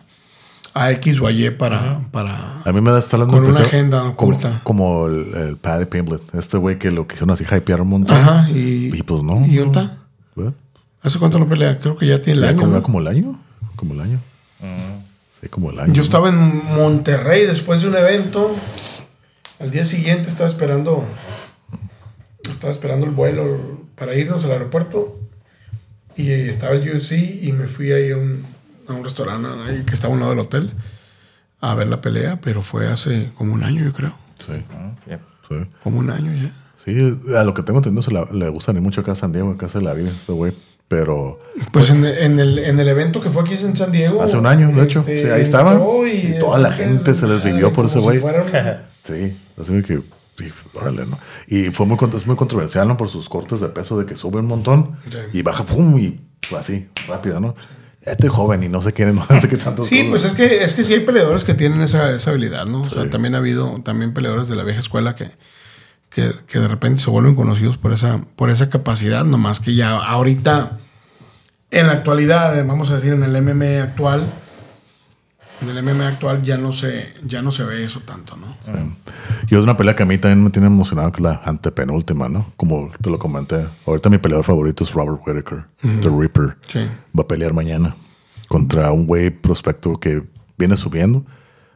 a 0.74 0.90
X 0.92 1.20
o 1.20 1.26
a 1.26 1.32
Y 1.32 1.50
para, 1.50 2.00
para 2.10 2.62
A 2.64 2.72
mí 2.72 2.80
me 2.80 2.90
da 2.90 2.98
está 2.98 3.16
dando 3.18 3.32
Con 3.34 3.44
una 3.46 3.58
agenda 3.60 4.00
como, 4.00 4.12
oculta. 4.12 4.60
como 4.64 5.06
el, 5.06 5.34
el 5.34 5.56
Paddy 5.56 5.84
Pimblett. 5.86 6.34
Este 6.34 6.56
güey 6.56 6.78
que 6.78 6.90
lo 6.90 7.06
quisieron 7.06 7.30
así 7.30 7.44
hypear 7.44 7.82
un 7.82 7.88
montón. 7.88 8.16
Ajá, 8.16 8.48
y, 8.50 8.90
Y 8.94 9.02
pues 9.02 9.22
no. 9.22 9.44
¿Y? 9.46 9.58
¿Verdad? 9.58 9.98
¿Hace 11.02 11.18
cuánto 11.18 11.38
lo 11.38 11.48
pelea? 11.48 11.78
Creo 11.80 11.96
que 11.96 12.06
ya 12.06 12.22
tiene 12.22 12.38
el 12.40 12.44
Ya 12.44 12.50
año. 12.50 12.60
como, 12.60 12.72
¿no? 12.74 12.82
como 12.82 13.00
el 13.00 13.06
año. 13.08 13.40
Como 13.76 13.94
el 13.94 14.00
año. 14.00 14.20
Sí, 15.40 15.48
como 15.48 15.70
el 15.70 15.80
año. 15.80 15.92
Yo 15.92 15.98
¿no? 15.98 16.02
estaba 16.02 16.28
en 16.28 16.64
Monterrey 16.76 17.44
después 17.46 17.82
de 17.82 17.88
un 17.88 17.96
evento. 17.96 18.54
Al 19.58 19.70
día 19.72 19.84
siguiente 19.84 20.28
estaba 20.28 20.48
esperando. 20.48 21.04
Estaba 22.48 22.72
esperando 22.72 23.06
el 23.06 23.12
vuelo 23.12 23.58
para 23.96 24.14
irnos 24.14 24.44
al 24.44 24.52
aeropuerto. 24.52 25.18
Y 26.16 26.30
estaba 26.30 26.74
el 26.74 26.88
UFC 26.88 27.12
y 27.42 27.52
me 27.52 27.66
fui 27.66 27.90
ahí 27.92 28.10
a 28.12 28.16
un, 28.18 28.44
a 28.88 28.92
un 28.92 29.04
restaurante 29.04 29.48
ahí 29.68 29.82
que 29.84 29.94
estaba 29.94 30.12
a 30.12 30.14
un 30.14 30.20
lado 30.20 30.32
del 30.32 30.40
hotel 30.40 30.72
a 31.60 31.74
ver 31.74 31.86
la 31.88 32.00
pelea, 32.00 32.40
pero 32.40 32.62
fue 32.62 32.88
hace 32.88 33.30
como 33.36 33.52
un 33.54 33.62
año, 33.62 33.84
yo 33.84 33.92
creo. 33.92 34.14
Sí, 34.38 34.52
Ah, 34.74 34.92
sí. 35.48 35.54
Como 35.84 35.98
un 36.00 36.10
año 36.10 36.32
ya. 36.34 36.52
Sí, 36.76 37.20
a 37.36 37.44
lo 37.44 37.54
que 37.54 37.62
tengo 37.62 37.78
entendido 37.78 38.02
se 38.02 38.10
la- 38.12 38.26
le 38.32 38.48
gusta 38.48 38.72
ni 38.72 38.80
mucho 38.80 39.02
acá 39.02 39.12
a 39.12 39.14
San 39.16 39.32
Diego, 39.32 39.52
acá 39.52 39.68
se 39.68 39.80
la 39.80 39.94
vive 39.94 40.10
este 40.10 40.32
güey. 40.32 40.52
Pero 40.88 41.38
Pues 41.70 41.88
en, 41.90 42.04
en 42.04 42.38
el, 42.40 42.58
en 42.58 42.78
el 42.78 42.88
evento 42.88 43.20
que 43.22 43.30
fue 43.30 43.42
aquí 43.42 43.54
en 43.54 43.74
San 43.76 43.92
Diego. 43.92 44.22
hace 44.22 44.36
un 44.36 44.46
año, 44.46 44.68
de 44.72 44.82
hecho. 44.82 45.00
este, 45.00 45.22
Sí, 45.22 45.28
ahí 45.28 45.40
estaba. 45.42 45.80
Y 46.06 46.38
toda 46.38 46.58
la 46.58 46.70
gente 46.70 47.14
se 47.14 47.26
les 47.28 47.42
vivió 47.44 47.72
por 47.72 47.86
ese 47.86 47.94
si 47.98 48.00
güey. 48.00 48.18
fuera 48.18 48.42
un- 48.44 48.92
Sí, 49.04 49.38
así 49.58 49.72
de 49.72 49.82
que, 49.82 50.02
sí, 50.36 50.50
órale, 50.74 51.06
¿no? 51.06 51.18
Y 51.46 51.70
fue 51.70 51.86
muy, 51.86 51.96
es 52.14 52.26
muy 52.26 52.36
controversial, 52.36 52.86
¿no? 52.88 52.96
Por 52.98 53.08
sus 53.08 53.28
cortes 53.28 53.60
de 53.60 53.68
peso, 53.68 53.98
de 53.98 54.04
que 54.04 54.16
sube 54.16 54.40
un 54.40 54.46
montón 54.46 54.96
Sí. 55.10 55.18
y 55.32 55.42
baja, 55.42 55.64
pum, 55.64 55.96
y 55.98 56.20
así, 56.58 56.88
rápido, 57.08 57.40
¿no? 57.40 57.54
Estoy 58.04 58.30
joven 58.30 58.62
y 58.64 58.68
no 58.68 58.82
sé 58.82 58.92
qué, 58.92 59.06
no 59.06 59.40
sé 59.40 59.48
qué 59.48 59.56
tanto. 59.56 59.84
Sí, 59.84 60.06
pues 60.08 60.24
es 60.24 60.34
que, 60.34 60.64
es 60.64 60.74
que 60.74 60.84
sí 60.84 60.94
hay 60.94 61.00
peleadores 61.00 61.44
que 61.44 61.54
tienen 61.54 61.82
esa, 61.82 62.14
esa 62.14 62.30
habilidad, 62.30 62.66
¿no? 62.66 62.80
O 62.80 62.84
sea, 62.84 63.08
también 63.10 63.34
ha 63.34 63.38
habido 63.38 63.80
también 63.84 64.12
peleadores 64.12 64.48
de 64.48 64.56
la 64.56 64.64
vieja 64.64 64.80
escuela 64.80 65.14
que, 65.14 65.30
que, 66.10 66.30
que 66.46 66.58
de 66.58 66.68
repente 66.68 67.00
se 67.00 67.10
vuelven 67.10 67.34
conocidos 67.34 67.78
por 67.78 67.92
esa, 67.92 68.24
por 68.36 68.50
esa 68.50 68.70
capacidad, 68.70 69.24
nomás 69.24 69.60
que 69.60 69.74
ya 69.74 69.92
ahorita, 69.92 70.78
en 71.70 71.86
la 71.86 71.92
actualidad, 71.92 72.58
eh, 72.58 72.64
vamos 72.64 72.90
a 72.90 72.96
decir, 72.96 73.12
en 73.12 73.22
el 73.22 73.40
MMA 73.40 73.82
actual, 73.82 74.26
en 75.62 75.76
el 75.76 75.82
MMA 75.82 76.08
actual 76.08 76.42
ya 76.42 76.56
no 76.56 76.72
se, 76.72 77.14
ya 77.24 77.42
no 77.42 77.52
se 77.52 77.64
ve 77.64 77.84
eso 77.84 78.00
tanto, 78.00 78.36
¿no? 78.36 78.56
Y 79.48 79.54
es 79.54 79.60
una 79.60 79.76
pelea 79.76 79.94
que 79.96 80.02
a 80.02 80.06
mí 80.06 80.18
también 80.18 80.42
me 80.44 80.50
tiene 80.50 80.66
emocionado, 80.68 81.10
que 81.12 81.16
es 81.18 81.22
la 81.22 81.40
antepenúltima, 81.44 82.28
¿no? 82.28 82.52
Como 82.56 82.90
te 83.00 83.10
lo 83.10 83.18
comenté. 83.18 83.66
Ahorita 83.86 84.10
mi 84.10 84.18
peleador 84.18 84.44
favorito 84.44 84.84
es 84.84 84.92
Robert 84.92 85.20
Whitaker, 85.26 85.64
The 85.80 86.08
Reaper. 86.10 86.56
Sí. 86.66 86.80
Va 87.18 87.22
a 87.22 87.28
pelear 87.28 87.52
mañana 87.52 87.94
contra 88.48 88.92
un 88.92 89.06
güey 89.06 89.30
prospecto 89.30 89.98
que 89.98 90.22
viene 90.58 90.76
subiendo, 90.76 91.24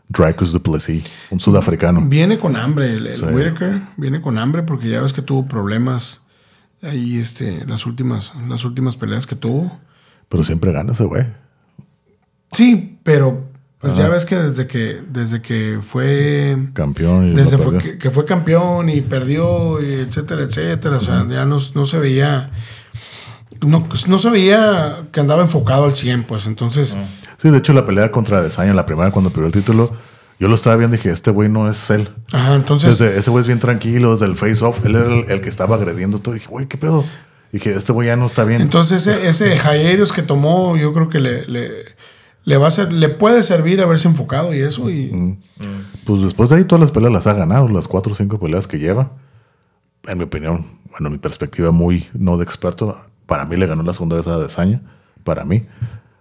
Dracus 0.09 0.53
Duplessis, 0.53 1.05
un 1.31 1.41
sudafricano. 1.41 2.03
Viene 2.03 2.39
con 2.39 2.55
hambre 2.57 2.95
el, 2.95 3.07
el 3.09 3.17
Sí. 3.17 3.25
Whittaker, 3.25 3.81
viene 3.97 4.21
con 4.21 4.39
hambre 4.39 4.63
porque 4.63 4.89
ya 4.89 5.01
ves 5.01 5.13
que 5.13 5.23
tuvo 5.23 5.47
problemas 5.47 6.21
ahí 6.83 7.19
este, 7.19 7.65
las 7.67 7.87
últimas, 7.87 8.33
las 8.49 8.65
últimas 8.65 8.97
peleas 8.97 9.27
que 9.27 9.35
tuvo. 9.35 9.81
Pero 10.29 10.45
siempre 10.45 10.73
gana 10.73 10.93
ese 10.93 11.05
güey. 11.05 11.25
Sí, 12.53 12.99
pero 13.03 13.49
pues 13.87 13.97
ya 13.97 14.09
ves 14.09 14.25
que 14.25 14.37
desde 14.37 14.67
que 14.67 15.01
desde 15.09 15.43
que 15.43 15.79
fue 15.81 16.57
Campeón. 16.75 17.33
Y 17.33 17.35
desde 17.35 17.59
fue, 17.59 17.79
que, 17.79 17.99
que 17.99 18.11
fue 18.11 18.25
campeón 18.25 18.89
y 18.89 19.01
perdió 19.01 19.83
y 19.83 19.95
etcétera, 19.95 20.43
etcétera, 20.45 20.99
o 20.99 21.01
sea, 21.01 21.27
ya 21.29 21.47
no, 21.47 21.61
no 21.75 21.87
se 21.87 21.99
veía 21.99 22.51
no, 23.67 23.89
no 24.09 24.19
se 24.19 24.31
veía 24.31 25.07
que 25.13 25.21
andaba 25.21 25.43
enfocado 25.43 25.85
al 25.85 25.97
100, 25.97 26.25
pues 26.25 26.47
entonces 26.47 26.97
Sí, 27.37 27.51
de 27.51 27.59
hecho, 27.59 27.73
la 27.73 27.85
pelea 27.85 28.11
contra 28.11 28.43
Desaña, 28.43 28.73
la 28.73 28.87
primera 28.87 29.11
cuando 29.11 29.31
perdió 29.31 29.47
el 29.47 29.53
título, 29.53 29.93
yo 30.41 30.49
lo 30.49 30.55
estaba 30.55 30.77
viendo 30.77 30.97
y 30.97 30.99
dije, 30.99 31.11
este 31.11 31.31
güey 31.31 31.49
no 31.49 31.71
es 31.71 31.91
él. 31.91 32.09
ajá, 32.33 32.55
entonces 32.55 32.99
Desde, 32.99 33.19
ese 33.19 33.31
güey 33.31 33.43
es 33.43 33.47
bien 33.47 33.59
tranquilo, 33.59 34.13
desde 34.13 34.27
el 34.27 34.37
face-off, 34.37 34.85
él 34.85 34.97
era 34.97 35.07
el, 35.07 35.31
el 35.31 35.41
que 35.41 35.49
estaba 35.49 35.77
agrediendo 35.77 36.19
todo. 36.19 36.35
dije, 36.35 36.49
güey, 36.49 36.67
¿qué 36.67 36.79
pedo? 36.79 37.05
Dije, 37.53 37.75
este 37.75 37.93
güey 37.93 38.09
ya 38.09 38.17
no 38.17 38.27
está 38.27 38.45
bien. 38.45 38.61
entonces 38.61 39.07
ese, 39.07 39.29
ese 39.29 39.57
Jairius 39.57 40.13
que 40.13 40.23
tomó, 40.23 40.77
yo 40.77 40.93
creo 40.93 41.09
que 41.09 41.21
le, 41.21 41.47
le, 41.47 41.96
le 42.47 42.57
va 42.57 42.69
a 42.69 42.71
ser, 42.71 42.91
le 42.93 43.09
puede 43.11 43.43
servir 43.43 43.83
haberse 43.83 44.09
enfocado 44.09 44.55
y 44.55 44.61
eso 44.63 44.89
y 44.89 45.37
Pues 46.05 46.23
después 46.23 46.49
de 46.49 46.57
ahí 46.57 46.65
todas 46.65 46.81
las 46.81 46.91
peleas 46.93 47.13
las 47.13 47.27
ha 47.27 47.35
ganado, 47.35 47.69
las 47.69 47.87
cuatro 47.89 48.13
o 48.13 48.17
cinco 48.17 48.39
peleas 48.41 48.67
que 48.67 48.79
lleva. 48.79 49.11
En 50.09 50.17
mi 50.19 50.25
opinión, 50.25 50.65
bueno, 50.93 51.11
mi 51.11 51.19
perspectiva 51.19 51.73
muy 51.73 52.07
no 52.15 52.39
de 52.39 52.45
experto, 52.45 52.97
para 53.27 53.45
mí 53.45 53.57
le 53.57 53.67
ganó 53.67 53.83
la 53.83 53.93
segunda 53.93 54.17
vez 54.17 54.27
a 54.29 54.39
Desaña, 54.39 54.81
para 55.25 55.45
mí. 55.45 55.67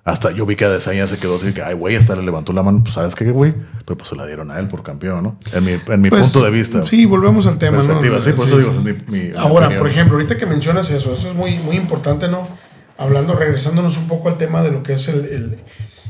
Hasta 0.03 0.31
yo 0.31 0.45
vi 0.45 0.55
que 0.55 0.65
a 0.65 0.69
Desaña 0.69 1.05
se 1.07 1.17
quedó 1.17 1.35
así, 1.35 1.51
que, 1.53 1.61
ay, 1.63 1.73
güey, 1.75 1.95
hasta 1.95 2.15
le 2.15 2.23
levantó 2.23 2.53
la 2.53 2.61
mano, 2.63 2.81
pues, 2.83 2.93
¿sabes 2.95 3.15
qué, 3.15 3.29
güey? 3.31 3.53
Pero 3.85 3.97
pues 3.97 4.09
se 4.09 4.15
la 4.15 4.25
dieron 4.27 4.49
a 4.51 4.59
él 4.59 4.67
por 4.67 4.81
campeón, 4.83 5.23
¿no? 5.23 5.37
En 5.53 5.63
mi, 5.63 5.71
en 5.73 6.01
mi 6.01 6.09
Pues, 6.09 6.23
punto 6.23 6.43
de 6.43 6.51
vista. 6.51 6.81
Sí, 6.83 7.05
volvemos 7.05 7.45
al 7.47 7.57
tema, 7.59 7.77
¿no? 7.83 8.01
Sí, 8.21 8.31
por 8.33 8.47
eso 8.47 8.57
digo, 8.57 8.71
mi- 8.73 8.93
mi 9.07 9.31
Ahora, 9.37 9.65
opinión. 9.67 9.79
por 9.83 9.89
ejemplo, 9.89 10.15
ahorita 10.17 10.37
que 10.37 10.45
mencionas 10.47 10.89
eso, 10.91 11.13
esto 11.13 11.29
es 11.29 11.35
muy, 11.35 11.57
muy 11.59 11.75
importante, 11.75 12.27
¿no? 12.27 12.47
Hablando, 12.97 13.35
regresándonos 13.35 13.97
un 13.97 14.07
poco 14.07 14.29
al 14.29 14.37
tema 14.37 14.61
de 14.63 14.71
lo 14.71 14.81
que 14.83 14.93
es 14.93 15.07
el, 15.07 15.25
el- 15.25 15.59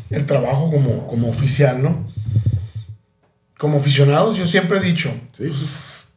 el 0.10 0.26
trabajo 0.26 0.70
como, 0.72 1.08
como 1.08 1.30
oficial, 1.30 1.82
¿no? 1.82 2.12
Como 3.58 3.78
aficionados, 3.78 4.38
yo 4.38 4.46
siempre 4.46 4.78
he 4.80 4.82
dicho, 4.82 5.12
Sí, 5.32 5.50
sí. 5.52 6.08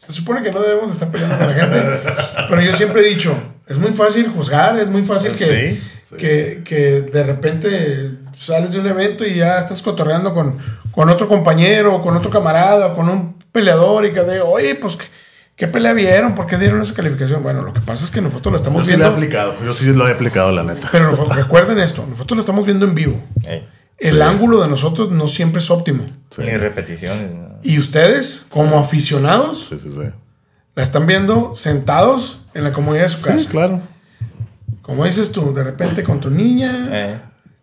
se 0.00 0.12
supone 0.12 0.42
que 0.42 0.50
no 0.50 0.60
debemos 0.60 0.90
estar 0.90 1.10
peleando 1.10 1.36
con 1.38 1.46
la 1.48 1.54
gente, 1.54 1.78
pero 2.48 2.62
yo 2.62 2.74
siempre 2.74 3.02
he 3.02 3.08
dicho, 3.14 3.34
es 3.66 3.78
muy 3.78 3.92
fácil 3.92 4.28
juzgar, 4.28 4.78
es 4.78 4.88
muy 4.88 5.02
fácil 5.02 5.32
que, 5.32 5.78
Sí, 5.78 5.82
sí. 6.10 6.16
que, 6.16 6.62
que 6.64 7.00
de 7.02 7.22
repente 7.24 8.12
sales 8.36 8.72
de 8.72 8.80
un 8.80 8.86
evento 8.86 9.26
y 9.26 9.34
ya 9.34 9.58
estás 9.60 9.82
cotorreando 9.82 10.32
con, 10.32 10.58
con 10.92 11.08
otro 11.10 11.28
compañero, 11.28 12.00
con 12.02 12.16
otro 12.16 12.30
camarada, 12.30 12.94
con 12.94 13.08
un 13.08 13.34
peleador 13.52 14.06
y 14.06 14.12
que 14.12 14.22
de, 14.22 14.40
oye, 14.40 14.74
pues, 14.76 14.96
¿qué, 14.96 15.04
qué 15.58 15.66
pelea 15.68 15.92
vieron? 15.92 16.34
¿Por 16.34 16.46
qué 16.46 16.56
dieron 16.56 16.80
esa 16.80 16.94
calificación? 16.94 17.42
Bueno, 17.42 17.62
lo 17.62 17.72
que 17.74 17.80
pasa 17.80 18.04
es 18.04 18.10
que 18.10 18.20
nosotros 18.22 18.52
la 18.52 18.58
Yo 18.58 18.62
estamos 18.62 18.82
sí 18.84 18.88
lo 18.88 18.94
he 18.94 18.96
viendo, 18.98 19.14
aplicado, 19.16 19.54
yo 19.64 19.74
sí 19.74 19.86
lo 19.92 20.08
he 20.08 20.12
aplicado, 20.12 20.52
la 20.52 20.62
neta. 20.62 20.88
pero 20.90 21.10
nosotros- 21.10 21.36
recuerden 21.36 21.78
esto, 21.80 22.06
nosotros 22.08 22.36
la 22.36 22.40
estamos 22.40 22.64
viendo 22.64 22.86
en 22.86 22.94
vivo. 22.94 23.20
El 23.98 24.14
Sí. 24.14 24.20
ángulo 24.22 24.62
de 24.62 24.68
nosotros 24.68 25.10
no 25.10 25.26
siempre 25.26 25.58
es 25.58 25.70
óptimo. 25.70 26.06
Sí, 26.30 26.42
Ni 26.42 26.56
repeticiones. 26.56 27.32
¿no? 27.34 27.58
Y 27.64 27.78
ustedes, 27.80 28.46
como 28.48 28.78
aficionados, 28.78 29.66
sí, 29.70 29.78
sí. 29.82 29.90
sí. 29.92 30.10
la 30.76 30.82
están 30.84 31.06
viendo 31.06 31.56
sentados 31.56 32.42
en 32.54 32.62
la 32.62 32.72
comodidad 32.72 33.02
de 33.02 33.08
su 33.08 33.20
casa. 33.20 33.38
Sí, 33.40 33.46
claro. 33.48 33.80
Como 34.82 35.04
dices 35.04 35.32
tú, 35.32 35.52
de 35.52 35.64
repente 35.64 36.04
con 36.04 36.20
tu 36.20 36.30
niña, 36.30 37.20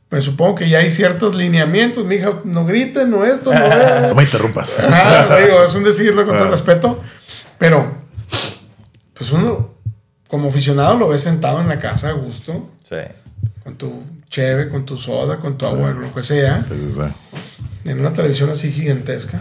pues 0.09 0.25
supongo 0.25 0.55
que 0.55 0.67
ya 0.69 0.79
hay 0.79 0.91
ciertos 0.91 1.33
lineamientos. 1.33 2.03
Mi 2.05 2.15
hija, 2.15 2.31
no 2.43 2.65
griten, 2.65 3.09
no 3.09 3.23
esto, 3.23 3.53
no. 3.53 3.59
No 4.09 4.15
me 4.15 4.23
interrumpas. 4.23 4.69
Digo, 4.77 5.63
es 5.63 5.73
un 5.75 5.85
decirlo 5.85 6.25
con 6.25 6.37
todo 6.37 6.51
respeto. 6.51 7.01
Pero, 7.65 7.97
pues 9.15 9.31
uno, 9.31 9.71
como 10.27 10.49
aficionado, 10.49 10.97
lo 10.99 11.07
ves 11.07 11.21
sentado 11.21 11.59
en 11.61 11.67
la 11.67 11.79
casa 11.79 12.09
a 12.09 12.11
gusto, 12.11 12.69
Sí. 12.87 12.97
con 13.63 13.75
tu 13.75 14.03
cheve, 14.29 14.69
con 14.69 14.85
tu 14.85 14.99
soda, 14.99 15.39
con 15.39 15.57
tu 15.57 15.65
agua, 15.65 15.89
lo 15.91 16.13
que 16.13 16.21
sea, 16.21 16.63
Sí, 16.63 16.75
sí, 16.89 16.91
sí. 16.91 17.89
en 17.89 17.99
una 17.99 18.13
televisión 18.13 18.51
así 18.51 18.71
gigantesca, 18.71 19.39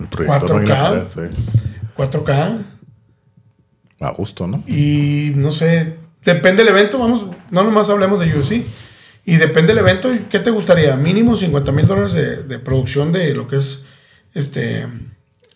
El 0.00 0.08
proyector 0.08 0.50
4K. 0.50 0.62
en 0.62 0.68
la 0.68 0.82
pared, 0.82 1.04
sí. 1.08 1.44
4K, 1.96 2.62
A 4.00 4.10
gusto, 4.10 4.48
¿no? 4.48 4.64
y 4.66 5.32
no 5.36 5.52
sé, 5.52 5.98
depende 6.24 6.64
del 6.64 6.74
evento, 6.74 6.98
vamos, 6.98 7.26
no 7.52 7.62
nomás 7.62 7.88
hablemos 7.88 8.18
de 8.18 8.36
UFC. 8.36 8.64
Y 9.24 9.36
depende 9.36 9.72
del 9.72 9.78
evento, 9.84 10.10
¿qué 10.28 10.40
te 10.40 10.50
gustaría? 10.50 10.96
Mínimo 10.96 11.36
50 11.36 11.70
mil 11.70 11.86
dólares 11.86 12.14
de, 12.14 12.42
de 12.42 12.58
producción 12.58 13.12
de 13.12 13.32
lo 13.32 13.46
que 13.46 13.54
es 13.58 13.84
este 14.34 14.88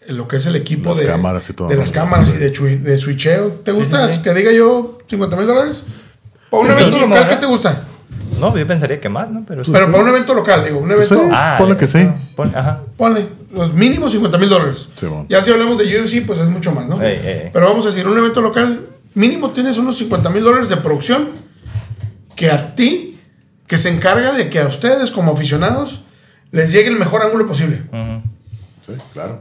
lo 0.09 0.29
que 0.29 0.37
es 0.37 0.47
el 0.47 0.57
equipo 0.57 0.91
Las 0.91 1.01
de, 1.01 1.07
cámaras 1.07 1.49
y 1.51 1.53
todo, 1.53 1.69
de 1.69 1.75
¿no? 1.75 1.81
las 1.81 1.91
cámaras 1.91 2.29
y 2.31 2.39
de, 2.39 2.53
chui- 2.53 2.81
de 2.81 2.99
switcheo. 2.99 3.49
¿Te 3.65 3.73
Sí, 3.73 3.79
gusta 3.79 4.09
sí, 4.09 4.17
sí. 4.17 4.23
que 4.23 4.35
diga 4.35 4.53
yo 4.53 4.99
50 5.09 5.37
mil 5.37 5.47
dólares? 5.47 5.83
Para 6.51 6.63
un 6.63 6.71
evento 6.71 6.99
local, 6.99 7.23
¿no? 7.25 7.29
¿qué 7.29 7.37
te 7.37 7.47
gusta? 7.47 7.83
No, 8.41 8.57
yo 8.57 8.67
pensaría 8.67 9.01
que 9.01 9.09
más, 9.09 9.31
¿no? 9.31 9.45
Pero. 9.47 9.63
Pero 9.71 9.91
para 9.91 10.03
un 10.03 10.09
evento 10.11 10.35
local, 10.35 10.65
digo, 10.65 10.79
un 10.79 10.91
evento, 10.93 11.15
Sí. 11.15 11.21
Ah, 11.33 11.57
ponle 11.59 11.77
que 11.77 11.87
sí. 11.87 11.99
evento, 11.99 12.19
pon- 12.37 12.53
ajá. 12.55 12.81
ponle, 12.97 13.29
los 13.53 13.73
mínimos 13.73 14.13
50 14.13 14.37
mil 14.39 14.49
dólares. 14.49 14.89
Sí, 14.95 15.07
bueno. 15.07 15.27
Ya 15.29 15.43
si 15.43 15.51
hablamos 15.51 15.79
de 15.79 15.85
UFC, 15.85 16.27
pues 16.27 16.39
es 16.41 16.49
mucho 16.49 16.73
más, 16.73 16.87
¿no? 16.87 17.01
Ey, 17.01 17.15
ey, 17.23 17.29
ey. 17.45 17.51
Pero 17.53 17.67
vamos 17.69 17.85
a 17.87 17.89
decir, 17.89 18.07
un 18.07 18.19
evento 18.19 18.43
local, 18.43 18.87
mínimo 19.15 19.51
tienes 19.53 19.79
unos 19.79 19.97
50 19.97 20.29
mil 20.31 20.43
dólares 20.45 20.69
de 20.69 20.77
producción 20.77 21.31
que 22.35 22.51
a 22.51 22.75
ti, 22.75 23.19
que 23.67 23.79
se 23.79 23.89
encarga 23.89 24.33
de 24.33 24.51
que 24.51 24.61
a 24.61 24.67
ustedes 24.67 25.11
como 25.11 25.33
aficionados 25.33 26.03
les 26.53 26.71
llegue 26.73 26.89
el 26.91 26.97
mejor 26.99 27.23
ángulo 27.23 27.47
posible. 27.47 27.83
Sí, 28.87 28.93
claro. 29.15 29.41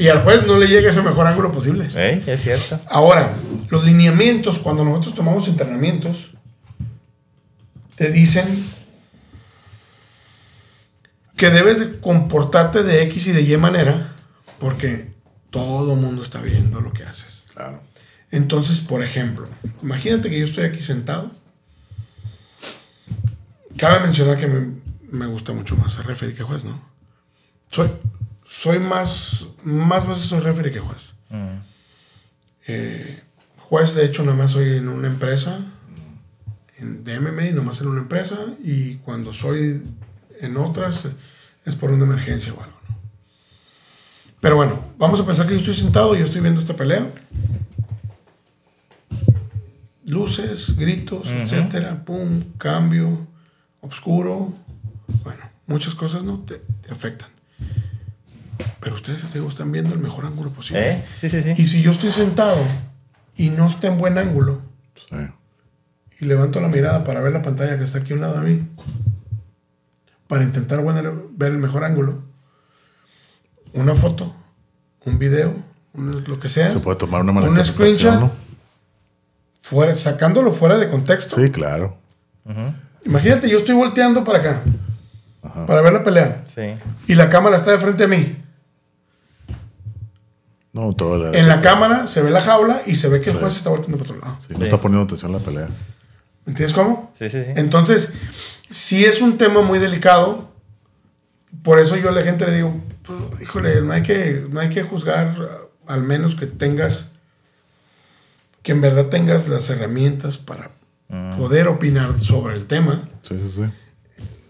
Y 0.00 0.08
al 0.08 0.22
juez 0.22 0.46
no 0.46 0.56
le 0.56 0.66
llegue 0.66 0.88
ese 0.88 1.02
mejor 1.02 1.26
ángulo 1.26 1.52
posible. 1.52 1.86
Ey, 1.94 2.24
es 2.26 2.40
cierto. 2.40 2.80
Ahora, 2.88 3.34
los 3.68 3.84
lineamientos, 3.84 4.58
cuando 4.58 4.82
nosotros 4.82 5.14
tomamos 5.14 5.46
entrenamientos, 5.46 6.30
te 7.96 8.10
dicen 8.10 8.64
que 11.36 11.50
debes 11.50 11.80
de 11.80 12.00
comportarte 12.00 12.82
de 12.82 13.02
X 13.02 13.26
y 13.26 13.32
de 13.32 13.42
Y 13.42 13.58
manera, 13.58 14.14
porque 14.58 15.12
todo 15.50 15.92
el 15.92 16.00
mundo 16.00 16.22
está 16.22 16.40
viendo 16.40 16.80
lo 16.80 16.94
que 16.94 17.02
haces. 17.02 17.44
Claro. 17.52 17.82
Entonces, 18.30 18.80
por 18.80 19.04
ejemplo, 19.04 19.48
imagínate 19.82 20.30
que 20.30 20.38
yo 20.38 20.46
estoy 20.46 20.64
aquí 20.64 20.82
sentado. 20.82 21.30
Cabe 23.76 24.00
mencionar 24.00 24.38
que 24.38 24.46
me, 24.46 24.76
me 25.10 25.26
gusta 25.26 25.52
mucho 25.52 25.76
más 25.76 25.92
ser 25.92 26.06
referee 26.06 26.34
que 26.34 26.42
juez, 26.42 26.64
¿no? 26.64 26.80
Soy, 27.70 27.90
soy 28.50 28.80
más, 28.80 29.46
más 29.62 30.08
veces 30.08 30.24
soy 30.26 30.40
referee 30.40 30.72
que 30.72 30.80
juez. 30.80 31.14
Mm. 31.28 31.58
Eh, 32.66 33.22
juez, 33.58 33.94
de 33.94 34.04
hecho, 34.04 34.24
nada 34.24 34.36
más 34.36 34.50
soy 34.50 34.76
en 34.76 34.88
una 34.88 35.06
empresa, 35.06 35.60
en, 36.76 37.04
de 37.04 37.20
MMA, 37.20 37.52
nomás 37.54 37.80
en 37.80 37.86
una 37.86 38.00
empresa, 38.00 38.36
y 38.64 38.96
cuando 38.96 39.32
soy 39.32 39.84
en 40.40 40.56
otras 40.56 41.08
es 41.64 41.76
por 41.76 41.92
una 41.92 42.04
emergencia 42.04 42.52
o 42.52 42.60
algo, 42.60 42.76
¿no? 42.88 42.96
Pero 44.40 44.56
bueno, 44.56 44.84
vamos 44.98 45.20
a 45.20 45.26
pensar 45.26 45.46
que 45.46 45.52
yo 45.52 45.60
estoy 45.60 45.74
sentado, 45.74 46.16
yo 46.16 46.24
estoy 46.24 46.40
viendo 46.40 46.60
esta 46.60 46.74
pelea. 46.74 47.08
Luces, 50.06 50.76
gritos, 50.76 51.28
etcétera, 51.28 52.04
pum, 52.04 52.42
cambio, 52.58 53.28
oscuro. 53.80 54.52
Bueno, 55.22 55.44
muchas 55.68 55.94
cosas 55.94 56.24
no 56.24 56.40
te, 56.40 56.60
te 56.82 56.90
afectan. 56.90 57.30
Pero 58.80 58.94
ustedes 58.94 59.22
te 59.22 59.38
digo, 59.38 59.48
están 59.48 59.70
viendo 59.72 59.94
el 59.94 60.00
mejor 60.00 60.26
ángulo 60.26 60.50
posible. 60.50 60.90
¿Eh? 60.90 61.04
Sí, 61.20 61.28
sí, 61.30 61.42
sí. 61.42 61.54
Y 61.56 61.66
si 61.66 61.82
yo 61.82 61.90
estoy 61.90 62.10
sentado 62.10 62.56
y 63.36 63.50
no 63.50 63.68
está 63.68 63.88
en 63.88 63.98
buen 63.98 64.18
ángulo 64.18 64.60
Sí. 64.94 65.16
y 66.20 66.24
levanto 66.26 66.60
la 66.60 66.68
mirada 66.68 67.04
para 67.04 67.20
ver 67.20 67.32
la 67.32 67.42
pantalla 67.42 67.78
que 67.78 67.84
está 67.84 67.98
aquí 67.98 68.12
a 68.12 68.16
un 68.16 68.20
lado 68.22 68.40
de 68.40 68.50
mí, 68.50 68.68
para 70.26 70.44
intentar 70.44 70.82
ver 71.32 71.50
el 71.52 71.58
mejor 71.58 71.84
ángulo, 71.84 72.22
una 73.72 73.94
foto, 73.94 74.34
un 75.04 75.18
video, 75.18 75.52
un- 75.94 76.24
lo 76.26 76.38
que 76.38 76.48
sea, 76.48 76.70
Se 76.70 76.78
puede 76.80 76.98
tomar 76.98 77.20
una 77.22 77.32
mala 77.32 77.48
Un 77.48 77.64
screenshot. 77.64 78.20
¿no? 78.20 78.32
fuera, 79.62 79.94
sacándolo 79.94 80.52
fuera 80.52 80.78
de 80.78 80.90
contexto. 80.90 81.36
Sí, 81.40 81.50
claro. 81.50 81.96
Imagínate, 83.04 83.48
yo 83.48 83.58
estoy 83.58 83.74
volteando 83.74 84.24
para 84.24 84.38
acá, 84.38 84.62
para 85.66 85.80
ver 85.80 85.92
la 85.92 86.02
pelea, 86.02 86.44
Sí. 86.52 86.74
y 87.06 87.14
la 87.14 87.30
cámara 87.30 87.56
está 87.56 87.70
de 87.72 87.78
frente 87.78 88.04
a 88.04 88.08
mí. 88.08 88.36
No, 90.72 90.92
todo 90.94 91.18
la- 91.30 91.38
En 91.38 91.48
la 91.48 91.60
cámara 91.60 92.06
se 92.06 92.22
ve 92.22 92.30
la 92.30 92.40
jaula 92.40 92.82
y 92.86 92.94
se 92.94 93.08
ve 93.08 93.20
que 93.20 93.30
el 93.30 93.38
juez 93.38 93.56
está 93.56 93.70
volteando 93.70 93.98
para 93.98 94.10
otro 94.10 94.20
lado. 94.24 94.38
Sí, 94.40 94.54
no 94.56 94.64
está 94.64 94.80
poniendo 94.80 95.04
atención 95.04 95.34
a 95.34 95.38
la 95.38 95.44
pelea. 95.44 95.66
¿Me 96.46 96.52
entiendes 96.52 96.72
cómo? 96.72 97.12
Sí, 97.18 97.28
sí, 97.28 97.42
sí. 97.44 97.50
Entonces, 97.56 98.14
si 98.70 99.04
es 99.04 99.20
un 99.22 99.36
tema 99.38 99.62
muy 99.62 99.78
delicado. 99.78 100.48
Por 101.64 101.80
eso 101.80 101.96
yo 101.96 102.08
a 102.08 102.12
la 102.12 102.22
gente 102.22 102.46
le 102.46 102.54
digo, 102.54 102.72
pues, 103.02 103.18
híjole, 103.42 103.82
no 103.82 103.92
hay 103.92 104.02
que, 104.04 104.44
no 104.50 104.60
hay 104.60 104.70
que 104.70 104.82
juzgar, 104.84 105.36
al 105.88 106.02
menos 106.02 106.36
que 106.36 106.46
tengas, 106.46 107.10
que 108.62 108.70
en 108.72 108.80
verdad 108.80 109.06
tengas 109.06 109.48
las 109.48 109.68
herramientas 109.68 110.38
para 110.38 110.70
poder 111.36 111.66
opinar 111.66 112.18
sobre 112.20 112.54
el 112.54 112.66
tema. 112.66 113.08
Sí, 113.22 113.36
sí, 113.42 113.50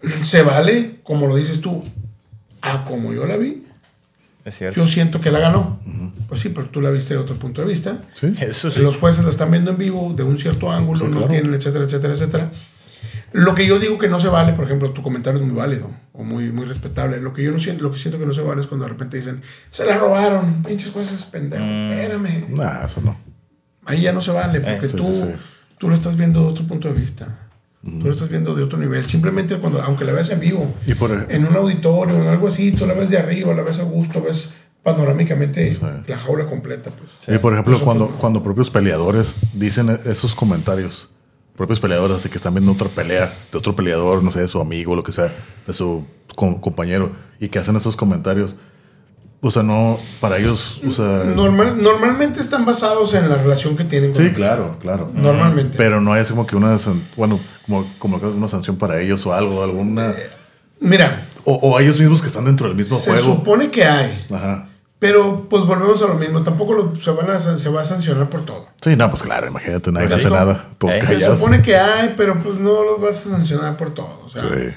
sí. 0.03 0.25
Se 0.25 0.43
vale, 0.43 1.01
como 1.03 1.27
lo 1.27 1.37
dices 1.37 1.63
tú, 1.63 1.83
a 2.61 2.85
como 2.85 3.15
yo 3.15 3.25
la 3.25 3.39
vi, 3.39 3.65
Es 4.45 4.57
cierto. 4.59 4.81
yo 4.81 4.87
siento 4.87 5.21
que 5.21 5.31
la 5.31 5.39
ganó. 5.39 5.79
Pues 6.29 6.41
sí, 6.41 6.49
pero 6.51 6.69
tú 6.69 6.81
la 6.81 6.91
viste 6.91 7.15
de 7.15 7.21
otro 7.21 7.37
punto 7.37 7.61
de 7.61 7.67
vista. 7.69 8.05
Sí. 8.15 8.33
Eso 8.41 8.71
sí. 8.71 8.81
Los 8.81 8.97
jueces 8.97 9.25
la 9.25 9.31
están 9.31 9.51
viendo 9.51 9.71
en 9.71 9.79
vivo, 9.79 10.13
de 10.17 10.23
un 10.23 10.39
cierto 10.39 10.71
ángulo, 10.71 11.07
Sí, 11.07 11.11
no 11.13 11.27
tienen, 11.27 11.53
etcétera, 11.55 11.85
etcétera, 11.85 12.15
etcétera. 12.15 12.51
Lo 13.33 13.55
que 13.55 13.65
yo 13.67 13.79
digo 13.79 13.97
que 13.99 14.09
no 14.09 14.19
se 14.19 14.29
vale, 14.29 14.53
por 14.55 14.65
ejemplo, 14.65 14.91
tu 14.91 15.03
comentario 15.03 15.41
es 15.41 15.47
muy 15.47 15.55
válido 15.57 15.91
o 16.13 16.25
muy, 16.25 16.51
muy 16.51 16.67
respetable. 16.67 17.21
Lo 17.21 17.33
que 17.33 17.43
yo 17.45 17.53
no 17.53 17.61
siento, 17.61 17.85
lo 17.85 17.93
que 17.93 17.99
siento 17.99 18.19
que 18.19 18.27
no 18.27 18.33
se 18.33 18.41
vale 18.43 18.61
es 18.61 18.67
cuando 18.67 18.87
de 18.87 18.91
repente 18.91 19.17
dicen, 19.19 19.41
se 19.71 19.85
la 19.87 19.97
robaron, 19.99 20.63
pinches 20.63 20.91
jueces 20.91 21.25
pendejos, 21.27 21.67
Mm. 21.67 21.93
espérame. 21.93 22.47
Nah, 22.57 22.85
eso 22.87 23.01
no. 23.03 23.17
Ahí 23.87 24.01
ya 24.03 24.13
no 24.13 24.21
se 24.21 24.31
vale, 24.33 24.61
porque 24.61 24.87
Eh, 24.87 24.89
sí, 24.89 24.97
tú, 24.97 25.05
sí, 25.05 25.21
sí. 25.23 25.29
tú 25.79 25.89
lo 25.89 25.95
estás 25.95 26.17
viendo 26.17 26.41
de 26.41 26.47
otro 26.49 26.67
punto 26.67 26.89
de 26.89 26.95
vista. 26.95 27.50
Tú 27.83 28.05
lo 28.07 28.11
estás 28.13 28.29
viendo 28.29 28.55
de 28.55 28.63
otro 28.63 28.79
nivel. 28.79 29.07
Simplemente 29.07 29.57
cuando, 29.59 29.81
aunque 29.83 30.05
la 30.05 30.13
veas 30.13 30.29
en 30.31 30.41
vivo, 30.41 30.75
Y 30.87 30.95
por 30.95 31.11
ej- 31.13 31.27
en 31.31 31.47
un 31.47 31.57
auditorio, 31.57 32.15
en 32.17 32.27
algo 32.29 32.47
así, 32.49 32.73
tú 32.73 32.87
la 32.87 32.93
ves 32.95 33.09
de 33.09 33.17
arriba, 33.19 33.55
la 33.55 33.63
ves 33.63 33.79
a 33.79 33.85
gusto, 33.85 34.21
ves 34.23 34.53
panorámicamente 34.83 35.75
Sí. 35.75 35.81
la 36.07 36.19
jaula 36.19 36.47
completa, 36.47 36.91
pues. 36.91 37.11
Y 37.35 37.39
por 37.39 37.53
ejemplo, 37.53 37.75
Eso 37.75 37.85
cuando, 37.85 38.07
pues, 38.09 38.19
cuando 38.21 38.43
propios 38.43 38.69
peleadores 38.71 39.37
dicen 39.55 39.89
e- 39.91 40.11
esos 40.11 40.35
comentarios, 40.35 41.09
propios 41.57 41.81
peleadores 41.81 42.17
así 42.19 42.29
que 42.29 42.37
están 42.37 42.55
viendo 42.55 42.73
otra 42.73 42.89
pelea 42.89 43.35
de 43.53 43.59
otro 43.59 43.75
peleador, 43.77 44.23
no 44.23 44.31
sé, 44.31 44.41
de 44.41 44.49
su 44.49 44.61
amigo, 44.61 44.95
lo 44.97 45.03
que 45.03 45.13
sea, 45.13 45.33
de 45.67 45.73
su 45.73 46.05
com- 46.37 46.61
compañero, 46.61 47.11
y 47.39 47.49
que 47.49 47.59
hacen 47.59 47.77
esos 47.77 47.97
comentarios, 47.97 48.57
o 49.43 49.51
sea, 49.51 49.63
no, 49.63 49.99
para 50.21 50.37
ellos, 50.39 50.81
o 50.87 50.93
sea... 50.93 51.25
Normal, 51.25 51.83
normalmente 51.83 52.41
están 52.41 52.65
basados 52.67 53.15
en 53.15 53.29
la 53.29 53.37
relación 53.37 53.77
que 53.77 53.85
tienen 53.85 54.13
con 54.13 54.23
sí, 54.23 54.33
claro, 54.33 54.77
claro. 54.81 55.11
Normalmente. 55.15 55.79
Pero 55.79 56.01
no 56.01 56.13
hay 56.13 56.21
así 56.21 56.31
como 56.33 56.47
que 56.47 56.57
una, 56.57 56.77
bueno, 57.17 57.41
como, 57.65 57.87
como 57.99 58.17
una 58.19 58.49
sanción 58.49 58.77
para 58.77 59.01
ellos 59.01 59.25
o 59.27 59.33
algo, 59.33 59.63
alguna... 59.63 60.13
Mira, 60.81 61.27
O, 61.45 61.55
o 61.55 61.79
ellos 61.81 61.99
mismos 61.99 62.21
que 62.21 62.27
están 62.29 62.45
dentro 62.45 62.67
del 62.69 62.77
mismo 62.77 62.97
se 62.97 63.11
juego. 63.13 63.35
supone 63.37 63.71
que 63.71 63.85
hay, 63.85 64.27
Ajá. 64.31 64.69
pero 64.99 65.47
pues 65.49 65.65
volvemos 65.65 66.03
a 66.03 66.07
lo 66.09 66.15
mismo. 66.15 66.43
Tampoco 66.43 66.75
lo- 66.75 66.95
se, 66.97 67.11
van 67.11 67.31
a, 67.31 67.41
se 67.41 67.69
va 67.71 67.81
a 67.83 67.85
sancionar 67.85 68.29
por 68.31 68.45
todo. 68.45 68.67
Sí, 68.83 68.95
no, 68.97 69.09
pues 69.11 69.23
claro, 69.23 69.47
imagínate, 69.47 69.91
nadie 69.93 70.09
Pues 70.09 70.21
hace 70.21 70.31
nada, 70.31 70.69
todos 70.79 70.95
Eh, 70.95 71.03
se 71.05 71.21
Se 71.21 71.27
supone 71.27 71.63
que 71.63 71.77
hay, 71.77 72.15
pero 72.17 72.39
pues 72.41 72.57
no 72.57 72.83
los 72.85 73.01
vas 73.01 73.27
a 73.27 73.31
sancionar 73.31 73.77
por 73.77 73.93
todo. 73.95 74.21
O 74.25 74.29
sea, 74.31 74.41
Sí. 74.43 74.47
eh, 74.49 74.77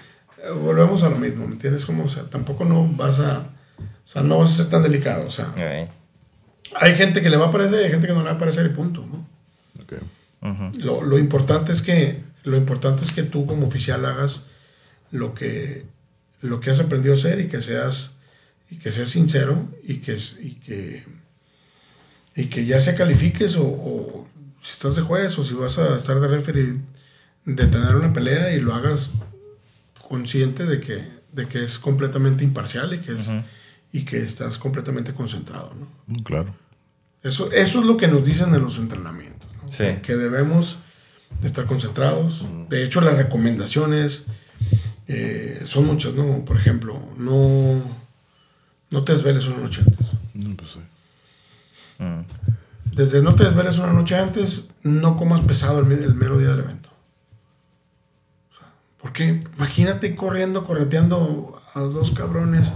volvemos 0.62 1.04
a 1.04 1.10
lo 1.10 1.18
mismo, 1.18 1.46
¿me 1.48 1.54
entiendes? 1.54 1.86
Como, 1.86 2.04
o 2.06 2.10
sea, 2.10 2.24
tampoco 2.30 2.66
no 2.66 2.86
vas 2.98 3.20
a, 3.20 3.44
sea, 4.14 4.24
no 4.24 4.40
vas 4.40 4.52
a 4.52 4.64
ser 4.64 4.70
tan 4.70 4.84
delicado. 4.84 5.28
O 5.28 5.32
sea, 5.32 5.54
hay 6.76 6.96
gente 6.96 7.22
que 7.22 7.30
le 7.30 7.38
va 7.38 7.48
a 7.48 7.52
parecer 7.52 7.82
y 7.82 7.84
hay 7.86 7.92
gente 7.92 8.08
que 8.08 8.14
no 8.14 8.20
le 8.20 8.30
va 8.30 8.36
a 8.36 8.38
parecer 8.38 8.66
y 8.66 8.70
punto, 8.70 9.06
¿no? 9.06 9.28
Lo, 10.80 11.02
lo 11.02 11.18
importante 11.18 11.72
es 11.72 11.82
que 11.82 12.22
lo 12.44 12.58
importante 12.58 13.04
es 13.04 13.12
que 13.12 13.24
tú 13.24 13.46
como 13.46 13.68
oficial 13.68 14.06
hagas 14.06 14.42
lo 15.12 15.34
que 15.34 15.86
lo 16.42 16.60
que 16.60 16.72
has 16.72 16.80
aprendido 16.80 17.14
a 17.14 17.18
hacer 17.18 17.40
y 17.40 17.48
que 17.48 17.62
seas 17.62 18.16
y 18.70 18.78
que 18.78 18.92
seas 18.92 19.10
sincero 19.10 19.70
y 19.84 19.98
que 19.98 20.18
y 20.42 20.56
que 20.56 21.06
y 22.36 22.46
que 22.48 22.66
ya 22.66 22.80
sea 22.80 22.96
califiques 22.96 23.56
o, 23.56 23.64
o 23.66 24.28
si 24.62 24.72
estás 24.74 24.96
de 24.96 25.02
juez 25.02 25.38
o 25.40 25.44
si 25.44 25.54
vas 25.54 25.78
a 25.78 25.96
estar 25.96 26.20
de 26.20 26.28
referee 26.28 26.80
de 27.46 27.68
tener 27.68 27.96
una 27.96 28.12
pelea 28.12 28.54
y 28.54 28.60
lo 28.60 28.74
hagas 28.74 29.12
consciente 30.08 30.66
de 30.66 30.82
que 30.82 31.08
de 31.32 31.48
que 31.48 31.64
es 31.64 31.80
completamente 31.80 32.44
imparcial 32.44 32.94
y 32.94 33.00
que 33.00 33.14
es 33.14 33.30
y 33.94 34.04
que 34.04 34.18
estás 34.18 34.58
completamente 34.58 35.14
concentrado, 35.14 35.74
¿no? 35.80 35.88
Mm, 36.08 36.24
Claro. 36.24 36.54
Eso, 37.22 37.50
eso 37.54 37.80
es 37.80 37.86
lo 37.86 37.96
que 37.96 38.10
nos 38.10 38.26
dicen 38.26 38.54
en 38.54 38.62
los 38.62 38.78
entrenamientos. 38.78 39.50
¿no? 39.62 39.72
Sí. 39.72 39.86
Que 40.04 40.16
debemos 40.18 40.80
de 41.40 41.48
estar 41.48 41.66
concentrados. 41.66 42.46
De 42.70 42.84
hecho, 42.84 43.00
las 43.00 43.16
recomendaciones 43.18 44.26
eh, 45.08 45.62
son 45.66 45.86
muchas, 45.86 46.16
¿no? 46.16 46.44
Por 46.44 46.58
ejemplo, 46.58 47.00
no, 47.18 47.82
no 48.92 49.04
te 49.06 49.14
desveles 49.14 49.46
una 49.46 49.58
noche 49.60 49.82
antes. 49.86 50.08
Mm, 50.34 50.54
pues 50.54 50.72
sí. 50.72 50.80
Mm. 52.00 52.94
Desde 52.94 53.22
no 53.22 53.36
te 53.36 53.46
desveles 53.46 53.78
una 53.78 53.94
noche 53.94 54.16
antes, 54.16 54.66
no 54.82 55.16
comas 55.16 55.40
pesado 55.42 55.80
el 55.80 56.16
mero 56.16 56.38
día 56.38 56.50
del 56.50 56.60
evento. 56.60 56.90
Porque 59.04 59.44
imagínate 59.58 60.16
corriendo, 60.16 60.64
correteando 60.66 61.62
a 61.76 61.82
dos 61.82 62.12
cabrones. 62.12 62.72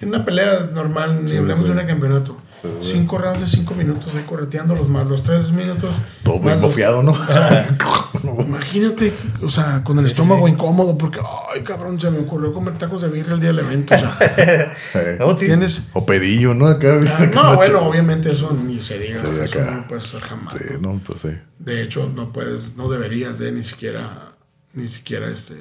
En 0.00 0.08
una 0.10 0.24
pelea 0.24 0.70
normal, 0.72 1.22
ni 1.24 1.28
Sí, 1.28 1.36
hablemos 1.36 1.66
sí. 1.66 1.72
de 1.74 1.80
un 1.80 1.86
campeonato. 1.86 2.40
Sí, 2.62 2.68
sí. 2.80 2.92
Cinco 2.92 3.18
rounds 3.18 3.40
de 3.42 3.46
cinco 3.48 3.74
minutos 3.74 4.14
ahí 4.14 4.22
correteando 4.22 4.74
los 4.74 4.88
más 4.88 5.06
los 5.06 5.22
tres 5.22 5.50
minutos. 5.50 5.94
Todo 6.22 6.38
muy 6.38 6.54
bofeado, 6.54 7.02
¿no? 7.02 7.14
Imagínate, 8.46 9.12
o 9.42 9.48
sea, 9.48 9.82
con 9.84 9.98
el 9.98 10.06
estómago 10.06 10.48
incómodo, 10.48 10.96
porque, 10.96 11.20
ay, 11.54 11.62
cabrón, 11.62 12.00
se 12.00 12.10
me 12.10 12.20
ocurrió 12.20 12.52
comer 12.52 12.78
tacos 12.78 13.02
de 13.02 13.08
birria 13.08 13.34
el 13.34 13.40
día 13.40 13.48
del 13.50 13.60
evento. 13.60 13.94
O 13.94 13.98
sea, 13.98 14.72
Eh, 14.94 15.18
tienes. 15.38 15.84
O 15.92 16.06
pedillo, 16.06 16.54
¿no? 16.54 16.66
Acá, 16.66 16.98
Ah. 17.18 17.26
No, 17.34 17.54
bueno, 17.56 17.80
obviamente 17.82 18.30
eso 18.32 18.52
ni 18.64 18.80
se 18.80 18.98
diga. 18.98 19.18
Sí, 19.18 19.26
eso 19.42 19.60
acá. 19.60 19.70
no 19.70 19.88
puede 19.88 20.00
ser 20.00 20.20
jamás. 20.20 20.54
Sí, 20.54 20.64
no, 20.80 21.00
pues 21.04 21.22
sí. 21.22 21.30
De 21.58 21.82
hecho, 21.82 22.10
no 22.14 22.32
puedes, 22.32 22.76
no 22.76 22.88
deberías 22.88 23.38
de 23.38 23.52
ni 23.52 23.64
siquiera, 23.64 24.35
ni 24.76 24.88
siquiera 24.88 25.28
este, 25.30 25.54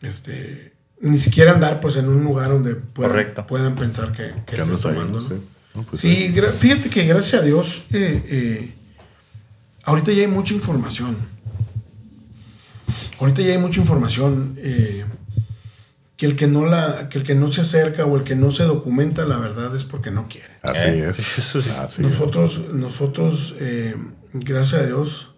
este, 0.00 0.72
ni 1.00 1.18
siquiera 1.18 1.52
andar 1.52 1.80
pues 1.80 1.96
en 1.96 2.08
un 2.08 2.22
lugar 2.24 2.50
donde 2.50 2.74
puedan, 2.76 3.34
puedan 3.46 3.74
pensar 3.74 4.12
que, 4.12 4.32
que 4.46 4.56
estás 4.56 4.84
ahí, 4.86 4.94
tomando. 4.94 5.20
Sí. 5.20 5.34
No, 5.74 5.82
pues 5.84 6.00
Sí, 6.02 6.32
fíjate 6.58 6.90
que 6.90 7.04
gracias 7.04 7.42
a 7.42 7.44
Dios, 7.44 7.84
eh, 7.92 8.22
eh, 8.28 8.74
ahorita 9.84 10.12
ya 10.12 10.22
hay 10.22 10.28
mucha 10.28 10.54
información. 10.54 11.16
Ahorita 13.18 13.42
ya 13.42 13.52
hay 13.52 13.58
mucha 13.58 13.80
información. 13.80 14.54
eh, 14.58 15.04
que 16.16 16.26
el 16.26 16.36
que 16.36 16.46
no 16.46 16.66
la, 16.66 17.08
que 17.08 17.18
el 17.18 17.24
que 17.24 17.34
no 17.34 17.50
se 17.50 17.62
acerca 17.62 18.04
o 18.04 18.16
el 18.16 18.22
que 18.22 18.36
no 18.36 18.52
se 18.52 18.62
documenta, 18.62 19.24
la 19.24 19.38
verdad 19.38 19.74
es 19.74 19.84
porque 19.84 20.12
no 20.12 20.28
quiere. 20.28 20.46
Así 20.62 20.86
Eh, 20.86 21.08
es. 21.08 21.38
eso 21.38 21.60
sí. 21.60 21.70
Así 21.70 22.00
es. 22.00 22.08
nosotros, 22.08 22.60
nosotros, 22.72 23.54
eh, 23.58 23.96
gracias 24.32 24.82
a 24.82 24.86
Dios, 24.86 25.31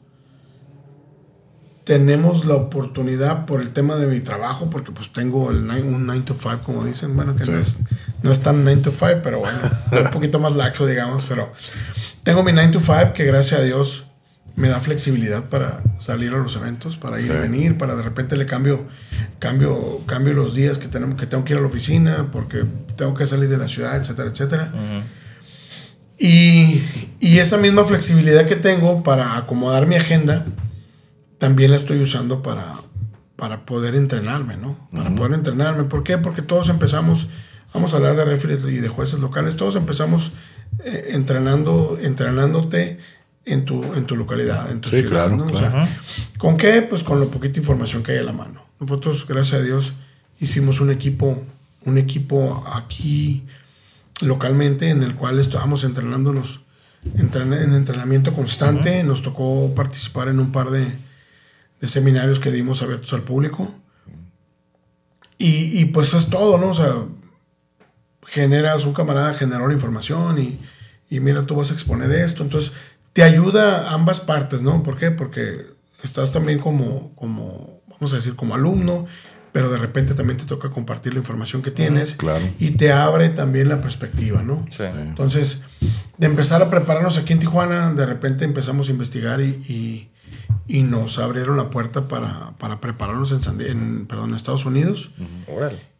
tenemos 1.85 2.47
la 2.47 2.55
oportunidad 2.55 3.45
por 3.45 3.61
el 3.61 3.69
tema 3.71 3.97
de 3.97 4.07
mi 4.07 4.21
trabajo, 4.21 4.71
porque 4.71 4.91
pues 4.91 5.13
tengo 5.13 5.51
el 5.51 5.67
nine- 5.67 5.83
un 5.83 6.07
9 6.07 6.23
to 6.25 6.35
5, 6.35 6.61
como 6.65 6.85
dicen, 6.85 7.15
bueno, 7.15 7.37
que 7.37 7.45
Sí. 7.45 7.51
no, 7.51 7.59
es, 7.59 7.79
no 8.23 8.31
es 8.33 8.41
tan 8.41 8.65
9 8.65 8.81
to 8.83 8.91
5, 8.91 9.21
pero 9.23 9.41
bueno, 9.41 9.59
un 9.93 10.11
poquito 10.11 10.39
más 10.39 10.57
laxo, 10.57 10.87
digamos, 10.87 11.25
pero 11.29 11.53
tengo 12.23 12.43
mi 12.43 12.53
9 12.53 12.73
to 12.73 12.81
5 12.81 13.13
que 13.15 13.25
gracias 13.25 13.61
a 13.61 13.63
Dios 13.65 14.05
me 14.57 14.69
da 14.69 14.81
flexibilidad 14.81 15.45
para 15.51 15.83
salir 16.01 16.33
a 16.33 16.39
los 16.39 16.55
eventos, 16.57 16.97
para 16.97 17.19
ir 17.21 17.27
y 17.27 17.29
Sí. 17.31 17.35
venir, 17.37 17.77
para 17.77 17.97
de 17.97 18.03
repente 18.03 18.37
le 18.37 18.47
cambio, 18.47 18.87
cambio, 19.39 20.01
cambio 20.07 20.33
los 20.33 20.55
días 20.55 20.79
que 20.79 20.89
tenemos, 20.89 21.19
que 21.21 21.27
tengo 21.27 21.45
que 21.45 21.53
ir 21.55 21.59
a 21.59 21.63
la 21.63 21.67
oficina, 21.67 22.29
porque 22.33 22.65
tengo 22.97 23.15
que 23.15 23.27
salir 23.27 23.49
de 23.51 23.59
la 23.59 23.69
ciudad, 23.69 23.97
etcétera, 23.97 24.31
etcétera. 24.31 24.73
Y, 26.19 26.81
y 27.21 27.39
esa 27.41 27.57
misma 27.59 27.85
flexibilidad 27.85 28.47
que 28.47 28.57
tengo 28.57 29.03
para 29.03 29.37
acomodar 29.37 29.87
mi 29.87 29.97
agenda, 29.97 30.47
también 31.45 31.71
la 31.73 31.77
estoy 31.77 32.01
usando 32.01 32.41
para, 32.43 32.77
para 33.37 33.67
poder 33.67 33.95
entrenarme, 33.97 34.57
¿no? 34.57 34.89
Para 34.93 35.15
poder 35.15 35.35
entrenarme. 35.35 35.85
¿Por 35.85 36.03
qué? 36.03 36.17
Porque 36.17 36.41
todos 36.41 36.71
empezamos, 36.71 37.29
vamos 37.75 37.93
a 37.93 37.99
hablar 37.99 38.17
de 38.17 38.25
referees 38.25 38.63
y 38.65 38.77
de 38.81 38.89
jueces 38.89 39.21
locales, 39.21 39.55
todos 39.57 39.77
empezamos 39.77 40.33
eh, 40.85 41.09
entrenando, 41.11 41.99
entrenándote 42.01 42.99
en 43.45 43.67
tu, 43.67 43.85
en 43.93 44.07
tu 44.07 44.17
localidad, 44.17 44.71
en 44.73 44.81
tu 44.81 44.89
Sí, 44.89 45.01
ciudad, 45.03 45.29
claro, 45.29 45.37
¿no? 45.37 45.47
O 45.85 45.87
¿Con 46.39 46.57
qué? 46.57 46.81
Pues 46.81 47.03
con 47.03 47.21
la 47.21 47.27
poquita 47.27 47.59
información 47.59 48.03
que 48.03 48.13
hay 48.13 48.19
a 48.19 48.23
la 48.23 48.33
mano. 48.33 48.65
Nosotros, 48.81 49.27
gracias 49.29 49.61
a 49.61 49.63
Dios, 49.63 49.93
hicimos 50.41 50.81
un 50.81 50.91
equipo, 50.91 51.43
un 51.85 51.99
equipo 51.99 52.65
aquí 52.73 53.45
localmente 54.23 54.89
en 54.89 55.03
el 55.03 55.15
cual 55.15 55.39
estábamos 55.41 55.85
entrenándonos 55.85 56.61
entren- 57.19 57.63
en 57.63 57.75
entrenamiento 57.75 58.33
constante. 58.33 59.03
Nos 59.05 59.21
tocó 59.21 59.75
participar 59.75 60.29
en 60.29 60.39
un 60.41 60.51
par 60.53 60.71
de, 60.71 60.87
de 61.85 61.89
seminarios 61.89 62.41
que 62.41 62.51
dimos 62.51 62.81
abiertos 62.83 63.13
al 63.13 63.23
público. 63.25 63.75
Y, 65.37 65.79
y, 65.81 65.85
pues 65.87 66.15
es 66.15 66.29
todo, 66.31 66.57
¿no? 66.59 66.69
O 66.71 66.75
sea, 66.75 66.95
generas, 68.27 68.85
un 68.85 68.95
camarada 68.95 69.35
generó 69.35 69.67
la 69.67 69.75
información 69.75 70.39
y, 70.39 70.61
y 71.11 71.21
mira, 71.21 71.45
tú 71.45 71.57
vas 71.57 71.71
a 71.71 71.75
exponer 71.75 72.11
esto. 72.13 72.43
Entonces, 72.43 72.73
te 73.13 73.23
ayuda 73.23 73.89
a 73.89 73.95
ambas 73.95 74.21
partes, 74.21 74.63
¿no? 74.63 74.83
¿Por 74.83 74.97
qué? 74.97 75.11
Porque 75.11 75.67
estás 76.03 76.33
también 76.33 76.59
como, 76.59 77.15
como, 77.17 77.83
vamos 77.89 78.13
a 78.13 78.17
decir, 78.17 78.35
como 78.35 78.55
alumno, 78.55 79.07
pero 79.53 79.69
de 79.71 79.79
repente 79.79 80.15
también 80.15 80.39
te 80.39 80.47
toca 80.47 80.71
compartir 80.71 81.13
la 81.15 81.21
información 81.21 81.63
que 81.63 81.71
tienes. 81.71 82.15
claro. 82.15 82.45
Y 82.59 82.71
te 82.73 82.93
abre 82.93 83.29
también 83.29 83.69
la 83.69 83.81
perspectiva, 83.83 84.43
¿no? 84.43 84.65
Sí. 84.71 84.85
Entonces, 84.85 85.63
de 86.17 86.27
empezar 86.27 86.63
a 86.63 86.71
prepararnos 86.71 87.19
aquí 87.19 87.33
en 87.35 87.41
Tijuana, 87.41 87.93
de 87.93 88.07
repente 88.07 88.45
empezamos 88.45 88.89
a 88.89 88.93
investigar 88.93 89.41
y, 89.41 89.45
y- 89.69 90.11
y 90.67 90.83
nos 90.83 91.19
abrieron 91.19 91.57
la 91.57 91.71
puerta 91.71 92.09
para, 92.09 92.53
para 92.59 92.81
prepararnos 92.81 93.33
en, 93.33 93.43
San 93.43 93.61
en, 93.61 94.07
perdón, 94.07 94.31
en 94.31 94.37
Estados 94.37 94.65
Unidos. 94.67 95.11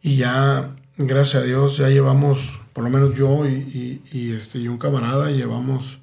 Y 0.01 0.17
ya, 0.17 0.75
gracias 0.97 1.43
a 1.43 1.45
Dios, 1.45 1.77
ya 1.77 1.89
llevamos, 1.89 2.59
por 2.73 2.83
lo 2.83 2.89
menos 2.89 3.13
yo 3.15 3.47
y, 3.47 3.53
y- 3.53 4.01
y, 4.11 4.31
este, 4.33 4.59
y 4.59 4.67
un 4.67 4.77
camarada, 4.77 5.31
llevamos 5.31 5.99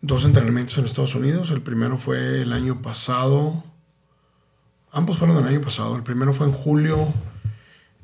dos 0.00 0.24
entrenamientos 0.24 0.78
en 0.78 0.84
Estados 0.84 1.14
Unidos. 1.14 1.50
El 1.50 1.62
primero 1.62 1.98
fue 1.98 2.42
el 2.42 2.52
año 2.52 2.82
pasado. 2.82 3.64
Ambos 4.90 5.18
fueron 5.18 5.36
del 5.36 5.46
año 5.46 5.60
pasado. 5.60 5.96
El 5.96 6.02
primero 6.02 6.32
fue 6.32 6.46
en 6.46 6.52
julio 6.52 7.08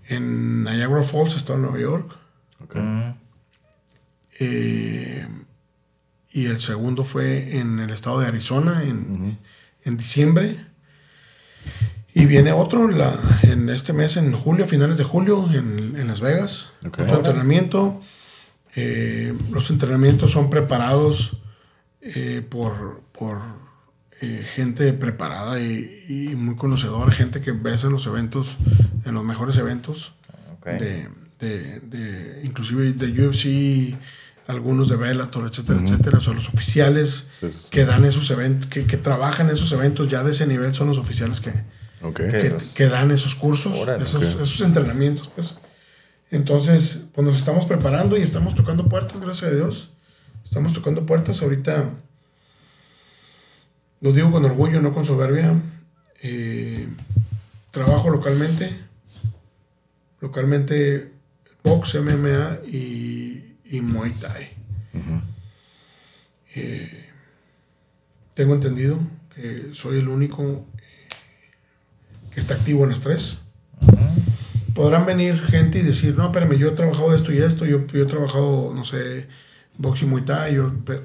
en 0.09 0.65
Niagara 0.65 1.03
Falls, 1.03 1.35
estado 1.37 1.57
en 1.59 1.63
Nueva 1.63 1.79
York. 1.79 2.17
Ok. 2.65 2.75
Mm, 2.77 3.11
Eh, 4.41 5.27
y 6.43 6.47
el 6.47 6.61
segundo 6.61 7.05
fue 7.05 7.59
en 7.59 7.79
el 7.81 7.91
estado 7.91 8.21
de 8.21 8.27
Arizona 8.27 8.83
en, 8.85 9.39
en 9.85 9.97
diciembre. 9.97 10.65
Y 12.15 12.27
viene 12.27 12.53
otro 12.53 12.89
la- 12.89 13.17
en 13.43 13.69
este 13.69 13.93
mes, 13.93 14.17
en 14.17 14.33
julio, 14.33 14.67
finales 14.67 14.97
de 14.97 15.05
julio, 15.05 15.49
en, 15.53 15.95
en 15.97 16.07
Las 16.09 16.21
Vegas. 16.21 16.71
Otro 17.03 17.17
entrenamiento. 17.29 18.01
Eh, 18.75 19.35
los 19.51 19.71
entrenamientos 19.71 20.31
son 20.31 20.51
preparados 20.51 21.37
eh, 22.01 22.43
por, 22.49 23.03
por 23.13 23.39
eh, 24.21 24.45
gente 24.55 24.93
preparada 24.93 25.61
y, 25.61 26.05
y 26.09 26.35
muy 26.35 26.57
conocedora, 26.57 27.13
gente 27.13 27.41
que 27.41 27.53
ves 27.53 27.85
en 27.85 27.93
los 27.93 28.07
eventos, 28.07 28.57
en 29.05 29.15
los 29.15 29.25
mejores 29.25 29.57
eventos 29.57 30.13
ok. 30.59 30.67
de, 30.79 31.09
de, 31.41 31.81
de- 31.81 32.41
inclusive 32.45 32.93
de 32.93 33.27
UFC, 33.29 33.97
algunos 34.49 34.89
de 34.89 34.97
Bellator, 34.97 35.47
etcétera, 35.47 35.81
etcétera, 35.81 36.19
son 36.21 36.37
los 36.37 36.49
oficiales 36.49 37.27
Sí, 37.41 37.47
sí, 37.53 37.59
sí. 37.65 37.69
que 37.71 37.85
dan 37.85 38.05
esos 38.05 38.29
eventos, 38.31 38.69
que, 38.69 38.87
que 38.87 38.97
trabajan 38.97 39.49
esos 39.51 39.71
eventos 39.73 40.09
ya 40.09 40.25
de 40.25 40.33
ese 40.33 40.47
nivel, 40.47 40.75
son 40.75 40.89
los 40.89 40.99
oficiales 40.99 41.41
que, 41.41 41.53
que, 42.75 42.87
dan 42.87 43.11
esos 43.11 43.35
cursos, 43.35 43.77
Órale. 43.79 44.03
esos, 44.03 44.35
Ok. 44.35 44.43
esos 44.43 44.61
entrenamientos, 44.63 45.31
pues. 45.35 45.55
Entonces, 46.31 46.99
pues 47.15 47.27
nos 47.27 47.37
estamos 47.37 47.65
preparando 47.67 48.17
y 48.17 48.23
estamos 48.23 48.55
tocando 48.55 48.89
puertas, 48.89 49.21
gracias 49.21 49.51
a 49.53 49.55
Dios. 49.55 49.91
Estamos 50.45 50.73
tocando 50.73 51.07
puertas 51.07 51.41
ahorita. 51.43 51.91
Lo 54.01 54.13
digo 54.13 54.31
con 54.31 54.45
orgullo, 54.45 54.81
no 54.81 54.93
con 54.95 55.05
soberbia. 55.05 55.55
Eh, 56.23 56.89
trabajo 57.71 58.11
localmente. 58.11 58.79
Localmente, 60.21 61.13
box, 61.63 61.95
MMA 61.97 62.59
y, 62.67 63.48
y 63.71 63.81
Muay 63.81 64.13
Thai. 64.13 64.51
Eh, 66.55 67.05
tengo 68.35 68.55
entendido 68.55 68.99
que 69.35 69.71
soy 69.73 69.99
el 69.99 70.09
único 70.09 70.67
eh, 70.79 71.09
que 72.33 72.41
está 72.41 72.55
activo 72.55 72.85
en 72.85 72.91
las 72.91 73.01
tres. 73.01 73.39
Podrán 74.75 75.07
venir 75.07 75.39
gente 75.41 75.81
y 75.81 75.83
decir, 75.83 76.17
no, 76.17 76.27
espérame, 76.27 76.57
yo 76.57 76.69
he 76.69 76.73
trabajado 76.73 77.15
esto 77.15 77.33
y 77.33 77.39
esto, 77.39 77.67
yo, 77.67 77.85
yo 77.89 78.03
he 78.03 78.07
trabajado, 78.07 78.73
no 78.73 78.85
sé, 78.85 79.27
box 79.77 80.03
y 80.03 80.07
Muay 80.07 80.25
Thai, 80.25 80.55
yo- 80.55 80.73
pe- 80.85 81.03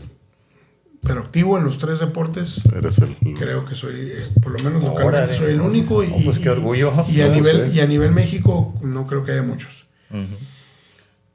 pero, 1.05 1.19
activo 1.21 1.57
en 1.57 1.65
los 1.65 1.79
tres 1.79 1.99
deportes, 1.99 2.61
Eres 2.73 2.99
el. 2.99 3.17
creo 3.37 3.65
que 3.65 3.75
soy, 3.75 3.93
eh, 4.13 4.27
por 4.41 4.53
lo 4.53 4.63
menos 4.63 4.81
localmente, 4.83 5.33
soy 5.35 5.51
el 5.51 5.59
único. 5.59 6.01
Y, 6.01 6.07
pues 6.23 6.39
qué 6.39 6.49
orgullo. 6.49 6.93
Y 7.09 7.19
a, 7.19 7.27
No, 7.27 7.33
nivel, 7.35 7.75
y 7.75 7.79
a 7.81 7.85
nivel 7.87 8.11
México, 8.11 8.73
no 8.81 9.05
creo 9.05 9.25
que 9.25 9.33
haya 9.33 9.41
muchos. 9.43 9.85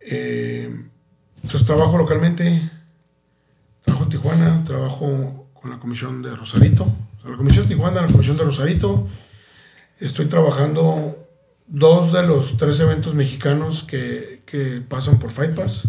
Eh, 0.00 0.84
entonces 1.42 1.66
trabajo 1.66 1.96
localmente, 1.98 2.70
trabajo 3.82 4.04
en 4.04 4.10
Tijuana, 4.10 4.64
trabajo 4.64 5.46
con 5.54 5.70
la 5.70 5.78
comisión 5.78 6.22
de 6.22 6.34
Rosarito, 6.36 6.84
o 6.84 7.22
sea, 7.22 7.30
la 7.30 7.36
comisión 7.36 7.68
de 7.68 7.74
Tijuana, 7.74 8.02
la 8.02 8.08
comisión 8.08 8.36
de 8.36 8.44
Rosarito. 8.44 9.08
Estoy 10.00 10.26
trabajando 10.26 11.26
dos 11.66 12.12
de 12.12 12.22
los 12.22 12.56
tres 12.56 12.78
eventos 12.80 13.14
mexicanos 13.14 13.82
que, 13.82 14.42
que 14.46 14.82
pasan 14.86 15.18
por 15.18 15.30
Fight 15.30 15.54
Pass. 15.54 15.88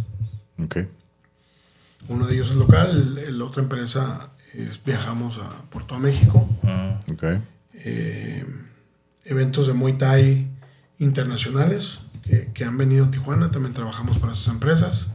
Ok. 0.61 0.77
Uno 2.07 2.25
de 2.25 2.33
ellos 2.33 2.49
es 2.49 2.55
local, 2.55 3.19
la 3.37 3.45
otra 3.45 3.61
empresa 3.61 4.31
es 4.53 4.83
viajamos 4.83 5.37
a, 5.37 5.63
todo 5.87 5.99
México. 5.99 6.47
Mm, 6.63 7.13
Ok. 7.13 7.23
Eh, 7.81 8.45
eventos 9.23 9.67
de 9.67 9.73
Muay 9.73 9.93
Thai 9.93 10.47
internacionales 10.97 11.99
que, 12.23 12.51
que 12.53 12.65
han 12.65 12.77
venido 12.77 13.05
a 13.05 13.11
Tijuana, 13.11 13.51
también 13.51 13.73
trabajamos 13.73 14.17
para 14.17 14.33
esas 14.33 14.47
empresas. 14.47 15.11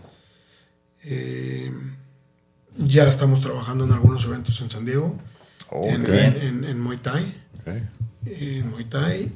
Eh, 1.04 1.72
ya 2.78 3.06
estamos 3.08 3.40
trabajando 3.40 3.84
en 3.84 3.92
algunos 3.92 4.24
eventos 4.24 4.60
en 4.60 4.70
San 4.70 4.84
Diego, 4.84 5.18
Oh, 5.70 5.86
en, 5.88 6.06
en- 6.06 6.64
en 6.64 6.80
Muay 6.80 6.98
Thai. 6.98 7.34
En 8.26 8.70
Muay 8.70 8.84
Thai 8.84 9.32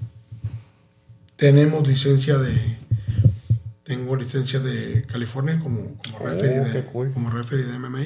tenemos 1.36 1.86
licencia 1.86 2.36
de 2.38 2.76
tengo 3.84 4.14
licencia 4.16 4.60
de 4.60 5.04
California 5.10 5.58
como, 5.62 5.94
como 5.96 6.18
Oh, 6.20 6.26
referee 6.26 6.60
de, 6.60 6.84
cool. 6.86 7.10
como 7.12 7.30
referee 7.30 7.64
de 7.64 7.78
MMA. 7.78 8.04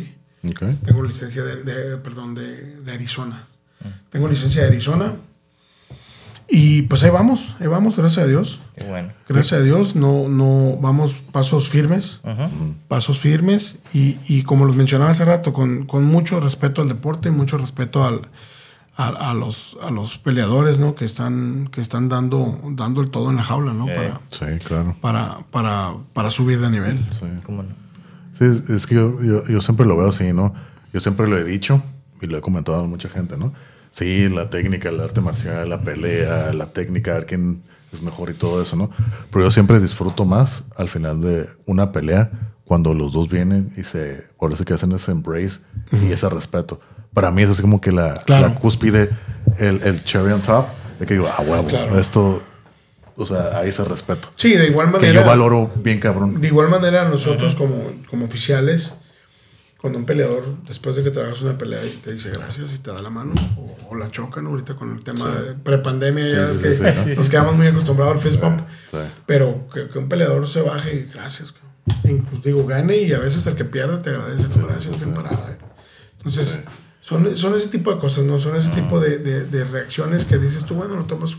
Ok. 0.49 0.63
Tengo 0.85 1.03
licencia 1.03 1.43
de, 1.43 1.63
de- 1.65 1.97
perdón 1.99 2.35
de, 2.37 2.77
de 2.81 2.93
Arizona. 2.93 3.47
Tengo 4.11 4.29
licencia 4.29 4.63
de 4.63 4.69
Arizona. 4.69 5.13
Y 6.55 6.83
pues 6.83 7.03
ahí 7.03 7.09
vamos, 7.09 7.57
ahí 7.61 7.67
vamos, 7.67 7.97
gracias 7.97 8.27
a 8.27 8.29
Dios. 8.29 8.61
Qué 8.77 8.85
bueno. 8.85 9.09
Gracias 9.27 9.59
a 9.59 9.65
Dios, 9.65 9.97
no, 9.97 10.29
no, 10.29 10.77
vamos 10.83 11.15
pasos 11.33 11.71
firmes, 11.71 12.21
pasos 12.89 13.19
firmes 13.19 13.77
y, 13.95 14.19
y 14.29 14.43
como 14.43 14.67
los 14.67 14.77
mencionaba 14.77 15.13
hace 15.13 15.25
rato, 15.25 15.55
con, 15.55 15.87
con 15.87 16.05
mucho 16.05 16.41
respeto 16.41 16.83
al 16.83 16.89
deporte, 16.89 17.31
mucho 17.31 17.57
respeto 17.57 18.05
al, 18.05 18.29
a, 18.97 19.31
a 19.31 19.33
los, 19.33 19.79
a 19.83 19.91
los 19.91 20.19
peleadores, 20.19 20.79
¿no? 20.79 20.95
Que 20.95 21.07
están, 21.07 21.69
que 21.69 21.81
están 21.81 22.11
dando, 22.11 22.61
dando 22.73 23.01
el 23.01 23.09
todo 23.09 23.31
en 23.31 23.37
la 23.37 23.45
jaula, 23.45 23.73
¿no? 23.73 23.89
Eh. 23.89 23.95
Para, 23.95 24.21
Sí, 24.29 24.59
claro. 24.63 24.95
para, 25.01 25.39
para, 25.51 25.95
para 26.13 26.31
subir 26.31 26.61
de 26.61 26.69
nivel. 26.69 26.99
Sí. 27.19 27.25
¿Cómo 27.47 27.63
no? 27.63 27.71
Sí, 28.39 28.45
es, 28.45 28.69
es 28.69 28.87
que 28.87 28.97
yo, 28.97 29.23
yo, 29.23 29.47
yo 29.47 29.63
siempre 29.63 29.87
lo 29.87 29.97
veo 29.97 30.11
así, 30.11 30.35
¿no? 30.35 30.53
Yo 30.93 31.01
siempre 31.01 31.27
lo 31.29 31.39
he 31.39 31.45
dicho 31.45 31.83
y 32.21 32.27
lo 32.27 32.37
he 32.37 32.43
comentado 32.43 32.85
a 32.85 32.87
mucha 32.87 33.09
gente, 33.09 33.39
¿no? 33.39 33.55
Sí, 33.93 34.29
la 34.29 34.51
técnica, 34.51 34.89
el 34.89 34.99
arte 35.01 35.21
marcial, 35.21 35.69
la 35.69 35.79
pelea, 35.79 36.53
la 36.53 36.67
técnica, 36.73 37.13
ver 37.13 37.27
quién 37.27 37.63
es 37.93 38.03
mejor 38.03 38.31
y 38.31 38.35
todo 38.35 38.61
eso, 38.63 38.75
¿no? 38.75 38.91
Pero 39.31 39.45
yo 39.45 39.51
siempre 39.51 39.79
disfruto 39.79 40.25
más 40.25 40.65
al 40.77 40.89
final 40.89 41.21
de 41.21 41.47
una 41.67 41.93
pelea 41.93 42.31
cuando 42.65 42.95
los 42.95 43.13
dos 43.13 43.29
vienen 43.29 43.71
y 43.77 43.85
se, 43.85 44.25
por 44.39 44.51
eso 44.53 44.65
que 44.65 44.73
hacen 44.73 44.93
ese 44.93 45.13
embrace 45.13 45.61
y 45.93 46.11
ese 46.11 46.29
respeto. 46.31 46.81
Para 47.13 47.31
mí 47.31 47.43
eso 47.43 47.53
es 47.53 47.61
como 47.61 47.81
que 47.83 47.93
la, 47.93 48.15
Claro. 48.25 48.49
la 48.49 48.55
cúspide, 48.55 49.11
el, 49.59 49.83
el 49.83 50.03
cherry 50.05 50.33
on 50.33 50.41
top, 50.41 50.65
de 50.99 51.05
que 51.07 51.15
digo, 51.15 51.29
ah, 51.31 51.43
huevo, 51.43 51.67
Claro. 51.69 51.99
esto, 52.01 52.43
o 53.15 53.27
sea, 53.27 53.59
hay 53.59 53.69
ese 53.69 53.85
respeto. 53.85 54.29
Sí, 54.37 54.55
de 54.55 54.69
igual 54.69 54.87
Que 54.87 54.93
manera. 54.93 55.21
yo 55.21 55.27
valoro 55.27 55.71
bien 55.85 56.01
cabrón. 56.01 56.41
De 56.41 56.49
igual 56.49 56.71
manera, 56.71 57.07
nosotros 57.07 57.55
como, 57.55 57.75
como 58.09 58.25
oficiales, 58.25 58.95
cuando 59.83 59.99
un 59.99 60.07
peleador, 60.07 60.45
después 60.67 60.97
de 60.97 61.03
que 61.03 61.11
trabajas 61.11 61.43
una 61.43 61.59
pelea 61.59 61.85
y 61.85 61.91
te 61.99 62.15
dice 62.15 62.31
gracias 62.31 62.73
y 62.73 62.79
te 62.79 62.91
da 62.91 63.03
la 63.03 63.11
mano, 63.11 63.35
o, 63.59 63.89
o 63.91 63.95
la 63.97 64.11
chocan 64.11 64.47
ahorita 64.47 64.77
con 64.77 64.97
el 64.97 65.03
tema 65.05 65.29
de 65.31 65.53
prepandemia, 65.55 66.27
ya 66.29 66.47
Sí, 66.47 66.53
es 66.53 66.57
sí, 66.57 66.63
que 66.63 66.75
sí, 66.75 66.85
sí, 67.05 67.15
nos 67.17 67.29
quedamos 67.29 67.57
muy 67.57 67.67
acostumbrados 67.67 68.15
al 68.15 68.21
fist 68.21 68.41
bump, 68.41 68.61
Sí. 68.91 68.97
pero 69.27 69.69
que, 69.75 69.89
que 69.89 69.99
un 69.99 70.09
peleador 70.09 70.49
se 70.49 70.61
baje 70.63 70.95
y 70.95 71.13
gracias. 71.13 71.53
Incluso, 72.05 72.43
digo, 72.45 72.65
gane 72.65 72.97
y 72.97 73.13
a 73.13 73.19
veces 73.19 73.45
el 73.49 73.57
que 73.57 73.65
pierde 73.65 73.99
te 73.99 74.11
agradece, 74.11 74.59
¿no? 74.61 74.67
gracias, 74.69 74.97
bien 74.97 75.13
parada. 75.15 75.59
Entonces, 76.19 76.61
son, 77.01 77.37
son 77.37 77.55
ese 77.57 77.67
tipo 77.67 77.93
de 77.93 77.99
cosas, 77.99 78.23
¿no? 78.25 78.39
Son 78.39 78.55
ese 78.55 78.69
tipo 78.69 79.01
de, 79.01 79.19
de- 79.19 79.45
de 79.47 79.65
reacciones 79.65 80.25
que 80.25 80.39
dices 80.39 80.65
tú, 80.65 80.75
bueno, 80.77 80.95
lo 80.95 81.05
tomas, 81.07 81.37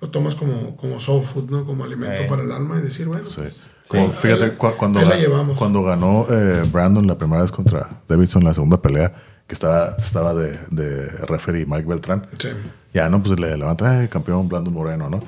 lo 0.00 0.10
tomas 0.10 0.34
como, 0.34 0.76
como 0.76 1.00
soul 1.00 1.22
food, 1.24 1.50
¿no? 1.50 1.64
Como 1.64 1.84
alimento 1.84 2.22
Sí. 2.22 2.28
para 2.28 2.42
el 2.42 2.52
alma 2.52 2.76
y 2.78 2.82
decir, 2.82 3.06
bueno, 3.06 3.24
Sí. 3.24 3.40
pues, 3.40 3.60
Como, 3.88 4.12
fíjate, 4.12 4.44
Ahí- 4.44 4.50
cu- 4.58 4.72
cuando, 4.76 4.98
ahí 5.00 5.08
la 5.08 5.16
llevamos. 5.16 5.56
cuando 5.58 5.82
ganó 5.82 6.26
eh, 6.30 6.62
Brandon 6.70 7.06
la 7.06 7.16
primera 7.16 7.40
vez 7.42 7.50
contra 7.50 7.88
Davidson 8.06 8.42
en 8.42 8.48
la 8.48 8.54
segunda 8.54 8.82
pelea, 8.82 9.14
que 9.46 9.54
estaba, 9.54 9.96
estaba 9.98 10.34
de, 10.34 10.58
de 10.70 11.06
referee 11.26 11.64
Mike 11.64 11.88
Beltrán, 11.88 12.26
sí. 12.38 12.48
ya 12.92 13.08
no, 13.08 13.22
pues 13.22 13.40
le 13.40 13.56
levanta, 13.56 14.00
"Ay, 14.00 14.08
campeón 14.08 14.46
Brandon 14.46 14.74
Moreno, 14.74 15.08
¿no? 15.08 15.22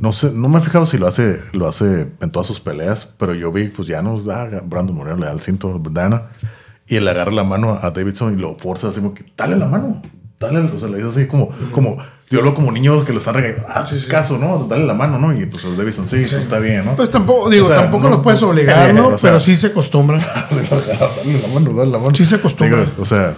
No 0.00 0.12
sé, 0.14 0.32
no 0.32 0.48
me 0.48 0.58
he 0.58 0.62
fijado 0.62 0.86
si 0.86 0.96
lo 0.96 1.06
hace, 1.06 1.40
lo 1.52 1.68
hace 1.68 2.08
en 2.20 2.30
todas 2.30 2.46
sus 2.46 2.58
peleas, 2.58 3.14
pero 3.18 3.34
yo 3.34 3.52
vi, 3.52 3.68
pues 3.68 3.86
ya 3.86 4.00
nos 4.00 4.24
da 4.24 4.46
Brandon 4.64 4.96
Moreno, 4.96 5.18
le 5.18 5.26
da 5.26 5.32
el 5.32 5.40
cinto 5.40 5.70
a 5.84 5.90
Dana, 5.90 6.22
y 6.88 6.96
él 6.96 7.06
agarra 7.06 7.32
la 7.32 7.44
mano 7.44 7.78
a 7.82 7.90
Davidson 7.90 8.32
y 8.32 8.40
lo 8.40 8.56
forza 8.56 8.88
así 8.88 9.00
como 9.00 9.12
que, 9.12 9.26
dale 9.36 9.56
la 9.56 9.66
mano, 9.68 10.00
dale, 10.40 10.60
o 10.60 10.78
sea, 10.78 10.88
le 10.88 10.96
dice 10.96 11.08
así 11.10 11.26
como, 11.26 11.50
como, 11.70 11.98
yo 12.28 12.42
lo 12.42 12.54
como 12.54 12.72
niños 12.72 13.04
que 13.04 13.12
lo 13.12 13.18
están 13.20 13.34
regañando, 13.34 13.68
haz 13.68 13.88
Sí, 13.90 14.00
sí. 14.00 14.08
caso, 14.08 14.36
¿no? 14.38 14.66
Dale 14.68 14.84
la 14.84 14.94
mano, 14.94 15.18
¿no? 15.18 15.38
Y 15.38 15.46
pues 15.46 15.64
el 15.64 15.76
Davidson, 15.76 16.08
sí, 16.08 16.16
pues 16.20 16.32
está 16.32 16.58
bien, 16.58 16.84
¿no? 16.84 16.96
Pues 16.96 17.10
tampoco, 17.10 17.48
digo, 17.50 17.66
O 17.66 17.68
sea, 17.68 17.82
tampoco 17.82 18.04
no- 18.04 18.10
los 18.16 18.20
puedes 18.20 18.42
obligar, 18.42 18.88
Sí, 18.90 18.94
¿no? 18.96 19.08
o 19.08 19.18
sea- 19.18 19.30
Pero 19.30 19.40
sí 19.40 19.54
se 19.56 19.68
acostumbran. 19.68 20.20
Sí, 20.50 20.60
dale 20.70 21.40
la 21.40 21.48
mano, 21.48 21.72
dale 21.72 21.90
la 21.90 21.98
mano. 21.98 22.14
Sí 22.14 22.24
se 22.24 22.34
acostumbra. 22.36 22.80
Digo, 22.80 22.92
o 22.98 23.04
sea, 23.04 23.34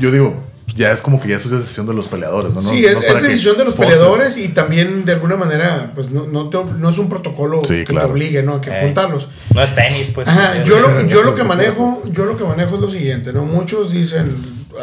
yo 0.00 0.10
digo, 0.10 0.34
ya 0.74 0.90
es 0.90 1.02
como 1.02 1.20
que 1.20 1.28
ya 1.28 1.36
es 1.36 1.48
decisión 1.50 1.86
de 1.86 1.92
los 1.94 2.08
peleadores, 2.08 2.52
¿no? 2.54 2.62
Sí, 2.62 2.84
no 2.90 3.00
es, 3.00 3.22
decisión 3.22 3.56
de 3.58 3.64
los 3.64 3.74
peleadores 3.74 4.38
y 4.38 4.48
también 4.48 5.04
de 5.04 5.12
alguna 5.12 5.36
manera, 5.36 5.92
pues 5.94 6.10
no, 6.10 6.26
no, 6.26 6.48
te- 6.48 6.58
no 6.78 6.88
es 6.88 6.98
un 6.98 7.08
protocolo 7.10 7.60
Sí, 7.64 7.74
que 7.80 7.84
claro. 7.84 8.06
te 8.08 8.12
obligue, 8.14 8.42
¿no? 8.42 8.54
A 8.54 8.60
que 8.60 8.70
Eh. 8.70 8.80
juntarlos. 8.82 9.28
No 9.54 9.62
es 9.62 9.74
tenis, 9.74 10.10
pues. 10.14 10.26
Ajá, 10.26 10.58
yo 10.64 10.80
lo, 10.80 11.06
yo 11.06 11.22
lo 11.22 11.34
que 11.34 11.44
manejo, 11.44 12.02
yo 12.06 12.24
lo 12.24 12.36
que 12.38 12.44
manejo 12.44 12.76
es 12.76 12.80
lo 12.80 12.90
siguiente, 12.90 13.32
¿no? 13.32 13.44
Muchos 13.44 13.92
dicen, 13.92 14.34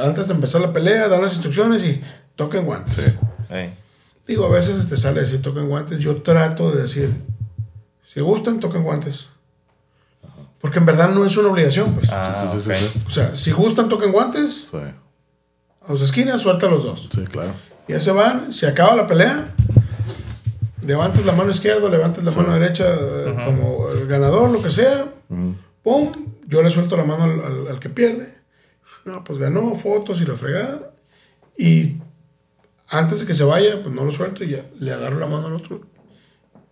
antes 0.01 0.27
de 0.27 0.35
empezar 0.35 0.61
la 0.61 0.71
pelea, 0.71 1.07
dan 1.09 1.23
las 1.23 1.33
instrucciones 1.33 1.83
y 1.83 1.99
toquen 2.45 2.65
guantes. 2.65 2.95
Sí, 2.95 3.69
Digo, 4.27 4.45
a 4.45 4.49
veces 4.49 4.87
te 4.87 4.95
sale 4.97 5.21
decir 5.21 5.41
toquen 5.41 5.67
guantes. 5.67 5.99
Yo 5.99 6.21
trato 6.21 6.71
de 6.71 6.81
decir, 6.83 7.09
si 8.03 8.19
gustan, 8.21 8.59
toquen 8.59 8.83
guantes. 8.83 9.27
Porque 10.59 10.79
en 10.79 10.85
verdad 10.85 11.09
no 11.09 11.25
es 11.25 11.35
una 11.37 11.49
obligación, 11.49 11.93
pues. 11.93 12.09
ah, 12.11 12.33
sí, 12.51 12.59
sí, 12.59 12.63
sí, 12.63 12.69
ok. 12.69 12.75
sí, 12.93 13.03
O 13.07 13.09
sea, 13.09 13.35
si 13.35 13.51
gustan, 13.51 13.89
toquen 13.89 14.11
guantes. 14.11 14.67
sí, 14.71 14.77
A 15.81 15.93
las 15.93 16.01
esquinas, 16.01 16.39
suelta 16.41 16.67
los 16.67 16.83
dos. 16.83 17.09
sí, 17.13 17.23
claro. 17.25 17.53
Ya 17.87 17.99
se 17.99 18.11
van, 18.11 18.53
se 18.53 18.67
acaba 18.67 18.95
la 18.95 19.07
pelea. 19.07 19.47
Levantes 20.85 21.25
la 21.25 21.33
mano 21.33 21.51
izquierda, 21.51 21.89
levantes 21.89 22.23
la 22.23 22.31
mano 22.31 22.53
derecha 22.53 22.85
eh, 22.87 23.35
como 23.45 23.89
el 23.89 24.07
ganador, 24.07 24.49
lo 24.49 24.61
que 24.63 24.71
sea. 24.71 25.05
Pum, 25.83 26.11
yo 26.47 26.61
le 26.61 26.69
suelto 26.69 26.95
la 26.97 27.03
mano 27.05 27.23
al, 27.25 27.39
al- 27.43 27.67
al 27.71 27.79
que 27.79 27.89
pierde. 27.89 28.33
No, 29.05 29.23
pues 29.23 29.39
ganó, 29.39 29.73
fotos 29.75 30.21
y 30.21 30.25
la 30.25 30.35
fregada. 30.35 30.91
Y 31.57 31.97
antes 32.91 33.21
de 33.21 33.25
que 33.25 33.33
se 33.33 33.43
vaya, 33.43 33.81
pues 33.81 33.95
no 33.95 34.03
lo 34.05 34.11
suelto 34.11 34.43
y 34.43 34.49
ya 34.51 34.65
le 34.79 34.91
agarro 34.93 35.17
la 35.19 35.25
mano 35.27 35.47
al 35.47 35.53
otro. 35.53 35.81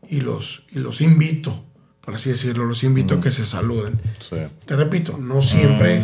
Y 0.08 0.22
los, 0.22 0.64
y 0.72 0.80
los 0.80 1.02
invito, 1.02 1.64
por 2.02 2.16
así 2.16 2.30
decirlo, 2.30 2.66
los 2.66 2.84
invito 2.84 3.16
a 3.16 3.22
que 3.22 3.32
se 3.32 3.46
saluden. 3.46 4.00
Sí, 4.20 4.36
Te 4.66 4.76
repito, 4.76 5.18
no 5.18 5.42
siempre, 5.42 6.04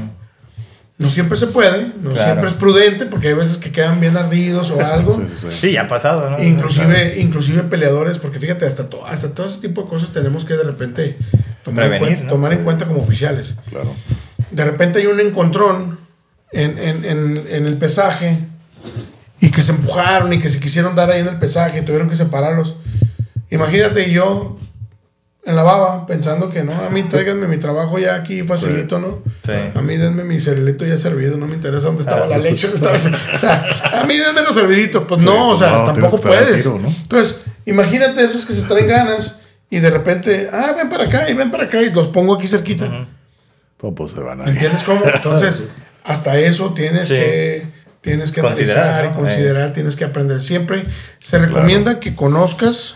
no 0.98 1.10
siempre 1.10 1.38
se 1.38 1.48
puede, 1.48 1.88
no 2.02 2.12
Claro. 2.12 2.24
siempre 2.26 2.48
es 2.48 2.54
prudente, 2.54 3.06
porque 3.08 3.30
hay 3.30 3.34
veces 3.34 3.58
que 3.58 3.72
quedan 3.72 4.00
bien 4.00 4.16
ardidos 4.16 4.72
o 4.72 4.80
algo. 4.84 5.14
sí, 5.14 5.22
sí, 5.40 5.48
sí. 5.52 5.58
Sí, 5.60 5.72
ya 5.74 5.82
ha 5.84 5.88
pasado, 5.88 6.30
¿no? 6.30 6.42
Inclusive, 6.44 7.20
inclusive 7.20 7.64
peleadores, 7.64 8.18
porque 8.20 8.40
fíjate, 8.40 8.66
hasta, 8.66 8.90
to- 8.90 9.06
hasta 9.06 9.34
todo 9.34 9.48
ese 9.48 9.60
tipo 9.60 9.84
de 9.84 9.90
cosas 9.90 10.12
tenemos 10.12 10.46
que 10.46 10.54
de 10.54 10.64
repente 10.64 11.18
tomar, 11.64 11.92
en, 11.92 12.00
cuenta, 12.00 12.22
¿no? 12.22 12.28
tomar 12.30 12.54
en 12.54 12.64
cuenta 12.64 12.86
como 12.86 13.02
oficiales. 13.02 13.56
Claro. 13.70 13.94
De 14.52 14.64
repente 14.64 15.00
hay 15.00 15.08
un 15.08 15.20
encontrón 15.20 15.98
en, 16.52 16.78
en- 16.78 17.04
en- 17.06 17.44
en 17.50 17.66
el 17.66 17.76
pesaje 17.78 18.40
y 19.40 19.52
que 19.52 19.62
se 19.62 19.72
empujaron 19.72 20.32
y 20.34 20.40
que 20.40 20.50
se 20.50 20.60
quisieron 20.60 20.96
dar 20.96 21.12
ahí 21.12 21.22
en 21.22 21.28
el 21.28 21.38
pesaje 21.38 21.80
y 21.80 21.82
tuvieron 21.82 22.10
que 22.10 22.16
separarlos. 22.16 22.76
Imagínate 23.52 24.10
yo 24.12 24.58
en 25.46 25.56
la 25.56 25.62
baba 25.64 26.08
pensando 26.08 26.50
que 26.50 26.64
no, 26.64 26.74
a 26.74 26.90
mí 26.90 27.04
tráiganme 27.04 27.48
mi 27.48 27.58
trabajo 27.58 28.00
ya 28.00 28.16
aquí 28.16 28.42
facilito, 28.42 28.98
¿no? 29.00 29.22
Sí. 29.46 29.52
A 29.76 29.82
mí 29.82 29.96
denme 29.96 30.24
mi 30.24 30.40
cerealito 30.42 30.86
ya 30.86 30.98
servido, 30.98 31.38
no 31.38 31.46
me 31.46 31.54
interesa 31.54 31.86
dónde 31.88 32.02
estaba 32.02 32.26
Ah. 32.26 32.30
la 32.30 32.38
leche, 32.40 32.68
dónde 32.68 32.78
estaba 32.78 32.96
el- 32.98 33.36
O 33.36 33.38
sea, 33.38 34.02
a 34.02 34.04
mí 34.06 34.18
denme 34.18 34.42
los 34.42 34.56
serviditos. 34.56 35.04
Pues 35.08 35.22
no, 35.22 35.50
o 35.50 35.56
sea, 35.56 35.72
no, 35.72 35.86
tampoco 35.94 36.18
puedes. 36.20 36.64
tiro, 36.64 36.80
¿no? 36.80 36.88
Entonces, 36.88 37.42
imagínate 37.66 38.24
esos 38.24 38.46
que 38.46 38.54
se 38.54 38.64
traen 38.64 38.88
ganas 38.88 39.38
y 39.70 39.78
de 39.80 39.92
repente, 39.92 40.50
ah, 40.52 40.74
ven 40.76 40.90
para 40.90 41.04
acá 41.04 41.30
y 41.30 41.36
ven 41.36 41.52
para 41.52 41.66
acá 41.66 41.80
y 41.84 41.92
los 41.92 42.08
pongo 42.08 42.36
aquí 42.36 42.48
cerquita. 42.48 43.08
Pues, 43.78 43.94
pues 43.96 44.12
se 44.14 44.22
van 44.22 44.42
a 44.42 44.46
¿Me 44.46 44.52
entiendes 44.52 44.82
cómo? 44.84 45.02
Entonces, 45.06 45.66
hasta 46.04 46.40
eso 46.40 46.74
tienes 46.74 47.08
Sí. 47.10 47.14
que 47.14 47.68
tienes 48.06 48.32
que 48.32 48.40
Considerar, 48.40 48.78
analizar 48.88 49.06
¿no? 49.06 49.12
y 49.12 49.22
considerar, 49.24 49.74
tienes 49.74 49.96
que 49.98 50.06
aprender. 50.06 50.42
Siempre 50.42 50.86
se 51.20 51.38
recomienda 51.40 52.00
que 52.00 52.16
conozcas, 52.16 52.96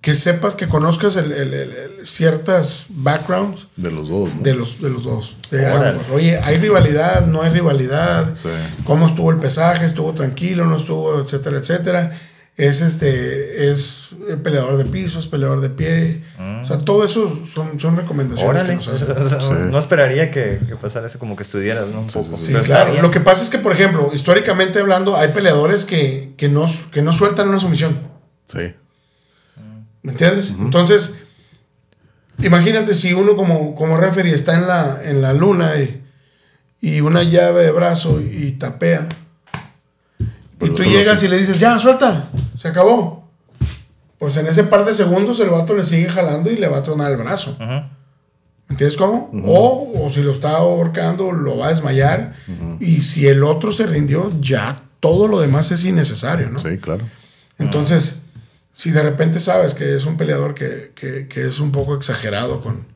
que 0.00 0.14
sepas, 0.14 0.54
que 0.54 0.68
conozcas 0.68 1.16
el, 1.16 1.32
el- 1.32 1.54
el- 1.54 2.06
ciertas 2.06 2.86
backgrounds 2.88 3.66
De 3.76 3.90
los 3.90 4.08
dos, 4.08 4.32
¿no? 4.34 4.42
de 4.42 4.54
los, 4.54 4.80
de 4.80 4.90
los 4.90 5.02
dos. 5.04 5.36
De 5.50 5.66
Órale. 5.66 5.88
ambos. 5.90 6.08
Oye, 6.10 6.38
¿hay 6.44 6.56
rivalidad? 6.58 7.26
¿No 7.26 7.42
hay 7.42 7.50
rivalidad? 7.50 8.34
Sí. 8.40 8.48
¿Cómo 8.84 9.06
estuvo 9.06 9.30
el 9.32 9.38
pesaje? 9.38 9.84
¿Estuvo 9.84 10.12
tranquilo? 10.14 10.64
¿No 10.66 10.76
estuvo? 10.76 11.20
Etcétera, 11.20 11.58
etcétera. 11.58 12.18
Es 12.58 12.80
este, 12.80 13.70
es 13.70 14.08
peleador 14.42 14.76
de 14.78 14.84
pisos, 14.84 15.28
peleador 15.28 15.60
de 15.60 15.70
pie. 15.70 16.22
O 16.60 16.66
sea, 16.66 16.78
todo 16.80 17.04
eso 17.04 17.40
son, 17.46 17.78
son 17.78 17.96
recomendaciones 17.96 18.64
que 18.64 18.74
nos 18.74 18.88
hacen. 18.88 19.08
O 19.16 19.28
sea, 19.28 19.40
Sí. 19.40 19.54
No 19.70 19.78
esperaría 19.78 20.30
que, 20.32 20.58
que 20.68 20.74
pasara 20.74 21.06
eso 21.06 21.20
como 21.20 21.36
que 21.36 21.44
estudiaras, 21.44 21.86
¿no? 21.88 22.00
Un 22.00 22.10
Sí, 22.10 22.18
poco. 22.18 22.36
sí, 22.36 22.42
sí. 22.42 22.46
Sí, 22.46 22.52
Pero 22.52 22.62
está 22.62 22.84
claro. 22.86 23.00
Lo 23.00 23.10
que 23.12 23.20
pasa 23.20 23.44
es 23.44 23.48
que, 23.48 23.58
por 23.58 23.72
ejemplo, 23.72 24.10
históricamente 24.12 24.80
hablando, 24.80 25.16
hay 25.16 25.28
peleadores 25.28 25.84
que, 25.84 26.34
que, 26.36 26.48
no, 26.48 26.66
que 26.92 27.00
no 27.00 27.12
sueltan 27.12 27.48
una 27.48 27.60
sumisión. 27.60 27.96
Sí. 28.46 28.74
¿Me 30.02 30.10
entiendes? 30.12 30.52
Entonces, 30.58 31.16
imagínate 32.42 32.94
si 32.94 33.12
uno 33.12 33.36
como, 33.36 33.76
como 33.76 33.96
referee 33.96 34.32
está 34.34 34.54
en 34.56 34.66
la, 34.66 35.00
en 35.04 35.22
la 35.22 35.32
luna 35.32 35.76
y, 35.76 36.02
y 36.80 37.00
una 37.02 37.22
llave 37.22 37.62
de 37.64 37.70
brazo 37.70 38.20
y 38.20 38.52
tapea. 38.52 39.06
Y 40.60 40.70
tú 40.70 40.82
llegas 40.84 41.22
y 41.22 41.28
le 41.28 41.38
dices, 41.38 41.58
ya, 41.58 41.78
suelta, 41.78 42.28
se 42.56 42.68
acabó. 42.68 43.28
Pues 44.18 44.36
en 44.36 44.46
ese 44.46 44.64
par 44.64 44.84
de 44.84 44.92
segundos 44.92 45.38
el 45.40 45.50
vato 45.50 45.74
le 45.76 45.84
sigue 45.84 46.08
jalando 46.08 46.50
y 46.50 46.56
le 46.56 46.66
va 46.68 46.78
a 46.78 46.82
tronar 46.82 47.12
el 47.12 47.16
brazo. 47.18 47.56
¿Me 47.60 48.72
entiendes 48.74 48.96
cómo? 48.96 49.30
o, 49.46 49.92
o 50.04 50.10
si 50.10 50.22
lo 50.22 50.32
está 50.32 50.56
ahorcando, 50.56 51.32
lo 51.32 51.56
va 51.56 51.66
a 51.66 51.70
desmayar. 51.70 52.34
Y 52.80 53.02
si 53.02 53.26
el 53.28 53.44
otro 53.44 53.70
se 53.72 53.86
rindió, 53.86 54.32
ya 54.40 54.82
todo 55.00 55.28
lo 55.28 55.40
demás 55.40 55.70
es 55.70 55.84
innecesario, 55.84 56.50
¿no? 56.50 56.58
Sí, 56.58 56.76
claro. 56.78 57.08
Entonces, 57.58 58.18
si 58.72 58.90
de 58.90 59.02
repente 59.02 59.38
sabes 59.40 59.74
que 59.74 59.94
es 59.94 60.04
un 60.04 60.16
peleador 60.16 60.54
que, 60.54 60.92
que- 60.94 61.28
que 61.28 61.46
es 61.46 61.60
un 61.60 61.70
poco 61.72 61.94
exagerado 61.94 62.60
con, 62.62 62.86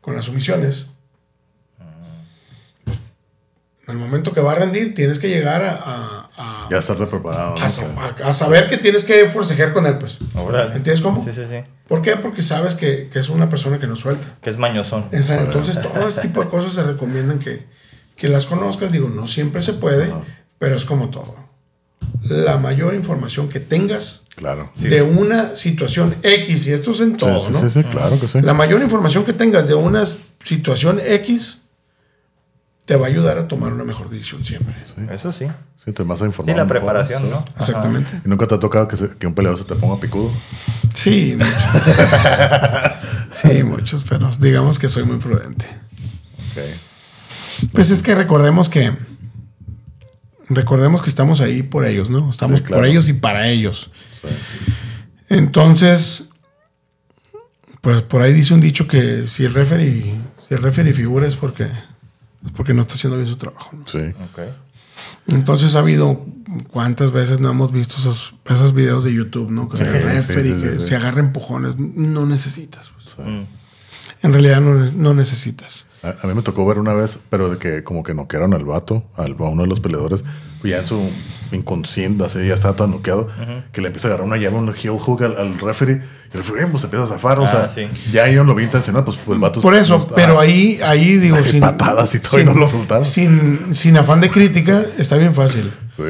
con 0.00 0.14
las 0.16 0.26
sumisiones, 0.26 0.86
En 3.88 3.92
el 3.94 3.98
momento 3.98 4.32
que 4.34 4.40
va 4.42 4.52
a 4.52 4.54
rendir, 4.54 4.92
tienes 4.94 5.18
que 5.18 5.28
llegar 5.30 5.64
a, 5.64 5.72
a, 5.72 6.28
a- 6.36 6.68
Ya 6.70 6.76
estarte 6.78 7.06
preparado. 7.06 7.56
¿no? 7.56 7.62
a 7.62 7.66
a- 7.66 8.28
a 8.28 8.32
saber 8.34 8.68
que 8.68 8.76
tienes 8.76 9.02
que 9.02 9.26
forcejear 9.28 9.72
con 9.72 9.86
él, 9.86 9.96
pues. 9.98 10.18
Órale. 10.34 10.76
¿Entiendes 10.76 11.00
cómo? 11.00 11.24
Sí, 11.24 11.32
sí, 11.32 11.42
sí. 11.48 11.56
¿Por 11.88 12.02
qué? 12.02 12.16
Porque 12.16 12.42
sabes 12.42 12.74
que, 12.74 13.08
que 13.10 13.18
es 13.18 13.30
una 13.30 13.48
persona 13.48 13.78
que 13.78 13.86
no 13.86 13.96
suelta. 13.96 14.26
Que 14.42 14.50
es 14.50 14.58
mañosón. 14.58 15.06
Esa- 15.10 15.40
entonces, 15.40 15.80
todo 15.80 16.06
este 16.08 16.20
tipo 16.20 16.42
de 16.44 16.50
cosas 16.50 16.74
se 16.74 16.82
recomiendan 16.82 17.38
que, 17.38 17.64
que 18.14 18.28
las 18.28 18.44
conozcas. 18.44 18.92
Digo, 18.92 19.08
no 19.08 19.26
siempre 19.26 19.62
se 19.62 19.72
puede, 19.72 20.12
pero 20.58 20.76
es 20.76 20.84
como 20.84 21.08
todo. 21.08 21.36
La 22.22 22.58
mayor 22.58 22.94
información 22.94 23.48
que 23.48 23.60
tengas 23.60 24.22
Claro. 24.36 24.70
de 24.76 25.00
una 25.02 25.56
situación 25.56 26.14
X, 26.22 26.66
y 26.66 26.72
esto 26.72 26.90
es 26.92 27.00
en 27.00 27.12
Sí, 27.12 27.16
todo, 27.16 27.42
sí, 27.42 27.50
¿no? 27.52 27.60
sí, 27.60 27.70
sí, 27.70 27.84
claro 27.84 28.20
que 28.20 28.28
sí. 28.28 28.40
La 28.42 28.54
mayor 28.54 28.82
información 28.82 29.24
que 29.24 29.32
tengas 29.32 29.66
de 29.66 29.74
una 29.74 30.04
situación 30.44 31.00
X 31.04 31.57
te 32.88 32.96
va 32.96 33.06
a 33.06 33.10
ayudar 33.10 33.36
a 33.36 33.46
tomar 33.46 33.70
una 33.72 33.84
mejor 33.84 34.08
decisión 34.08 34.42
siempre. 34.44 34.74
Eso 35.12 35.30
sí. 35.30 35.46
Sí, 35.76 35.84
entre 35.86 36.04
más 36.06 36.20
Sí, 36.20 36.24
informado. 36.24 36.56
la 36.56 36.64
mejor, 36.64 36.78
preparación, 36.78 37.22
sí. 37.24 37.28
¿no? 37.30 37.36
Ajá. 37.36 37.60
Exactamente. 37.60 38.22
¿Y 38.24 38.28
nunca 38.28 38.46
te 38.46 38.54
ha 38.54 38.58
tocado 38.58 38.88
que, 38.88 38.96
se- 38.96 39.10
que 39.18 39.26
un 39.26 39.34
peleador 39.34 39.58
se 39.58 39.64
te 39.66 39.74
ponga 39.74 40.00
picudo? 40.00 40.32
Sí, 40.94 41.36
muchos. 41.38 41.54
sí, 43.30 43.62
muchos, 43.62 44.04
pero 44.08 44.30
digamos 44.40 44.78
que 44.78 44.88
soy 44.88 45.04
muy 45.04 45.18
prudente. 45.18 45.66
Ok. 46.50 47.68
Pues 47.74 47.90
es 47.90 48.00
que 48.02 48.14
recordemos 48.14 48.68
que 48.70 48.92
recordemos 50.48 51.02
que 51.02 51.10
estamos 51.10 51.40
ahí 51.42 51.62
por 51.62 51.84
ellos, 51.84 52.08
¿no? 52.08 52.30
Estamos 52.30 52.60
Sí, 52.60 52.64
claro. 52.64 52.80
por 52.80 52.88
ellos 52.88 53.06
y 53.08 53.12
para 53.12 53.48
ellos. 53.50 53.90
Sí. 54.22 54.28
Entonces, 55.28 56.30
pues 57.82 58.00
por 58.02 58.22
ahí 58.22 58.32
dice 58.32 58.54
un 58.54 58.60
dicho 58.62 58.88
que 58.88 59.26
si 59.28 59.44
el 59.44 59.52
referee, 59.52 60.14
si 60.40 60.54
el 60.54 60.62
referee 60.62 60.94
figura 60.94 61.26
es 61.28 61.36
porque, 61.36 61.68
porque 62.56 62.74
no 62.74 62.80
está 62.82 62.94
haciendo 62.94 63.16
bien 63.16 63.28
su 63.28 63.36
trabajo. 63.36 63.70
¿no? 63.76 63.86
Sí. 63.86 63.98
Ok. 64.30 64.40
Entonces 65.28 65.74
ha 65.74 65.80
habido 65.80 66.24
cuántas 66.70 67.12
veces 67.12 67.38
no 67.40 67.50
hemos 67.50 67.70
visto 67.72 67.96
esos, 67.98 68.34
esos 68.46 68.74
videos 68.74 69.04
de 69.04 69.12
YouTube, 69.14 69.50
¿no? 69.50 69.68
Que 69.68 69.76
Sí, 69.76 69.82
el 69.84 69.90
sí, 69.90 69.98
referee 70.06 70.54
sí, 70.54 70.60
sí, 70.60 70.66
que 70.66 70.74
sí. 70.82 70.88
se 70.88 70.96
agarra 70.96 71.20
empujones, 71.20 71.78
no 71.78 72.26
necesitas. 72.26 72.90
pues. 72.94 73.14
sí. 73.16 73.22
Mm. 73.22 73.46
En 74.22 74.32
realidad 74.32 74.60
no, 74.60 74.74
no 74.74 75.14
necesitas. 75.14 75.86
A, 76.02 76.14
a 76.22 76.26
mí 76.26 76.34
me 76.34 76.42
tocó 76.42 76.66
ver 76.66 76.78
una 76.78 76.92
vez, 76.92 77.18
pero 77.30 77.50
de 77.50 77.58
que 77.58 77.84
como 77.84 78.02
que 78.02 78.14
noquearon 78.14 78.52
al 78.54 78.64
vato, 78.64 79.04
al, 79.16 79.32
a 79.38 79.44
uno 79.44 79.62
de 79.62 79.68
los 79.68 79.80
peleadores, 79.80 80.24
pues 80.60 80.72
ya 80.72 80.78
en 80.80 80.86
su 80.86 81.08
inconsciente, 81.52 82.24
así 82.24 82.46
ya 82.46 82.54
estaba 82.54 82.76
tan 82.76 82.90
noqueado, 82.90 83.28
que 83.72 83.80
le 83.80 83.86
empieza 83.88 84.08
a 84.08 84.10
agarrar 84.10 84.26
una 84.26 84.36
llave, 84.36 84.56
un 84.56 84.68
heel 84.74 84.98
hook 84.98 85.22
al, 85.24 85.36
al 85.36 85.58
referee, 85.58 86.02
y 86.32 86.36
el 86.36 86.44
referee 86.44 86.66
pues 86.66 86.84
empieza 86.84 87.04
a 87.04 87.08
zafar, 87.08 87.38
o 87.40 87.44
Ah, 87.46 87.48
sea, 87.50 87.68
sí. 87.68 87.86
ya 88.12 88.28
yo 88.28 88.44
lo 88.44 88.54
vi 88.54 88.64
intencional, 88.64 89.04
pues, 89.04 89.16
pues 89.24 89.36
el 89.36 89.40
vato... 89.40 89.60
Por 89.60 89.74
eso, 89.74 89.98
pues, 89.98 90.12
pero 90.14 90.38
ah, 90.38 90.42
ahí, 90.42 90.78
ahí 90.82 91.16
digo, 91.18 91.36
sin, 91.44 91.60
patadas 91.60 92.14
y 92.14 92.20
todo, 92.20 92.40
y 92.40 92.44
no 92.44 92.54
lo 92.54 92.66
soltaba. 92.68 93.04
Sin, 93.04 93.74
sin 93.74 93.96
afán 93.96 94.20
de 94.20 94.30
crítica, 94.30 94.82
está 94.98 95.16
bien 95.16 95.34
fácil. 95.34 95.72
Sí, 95.96 96.02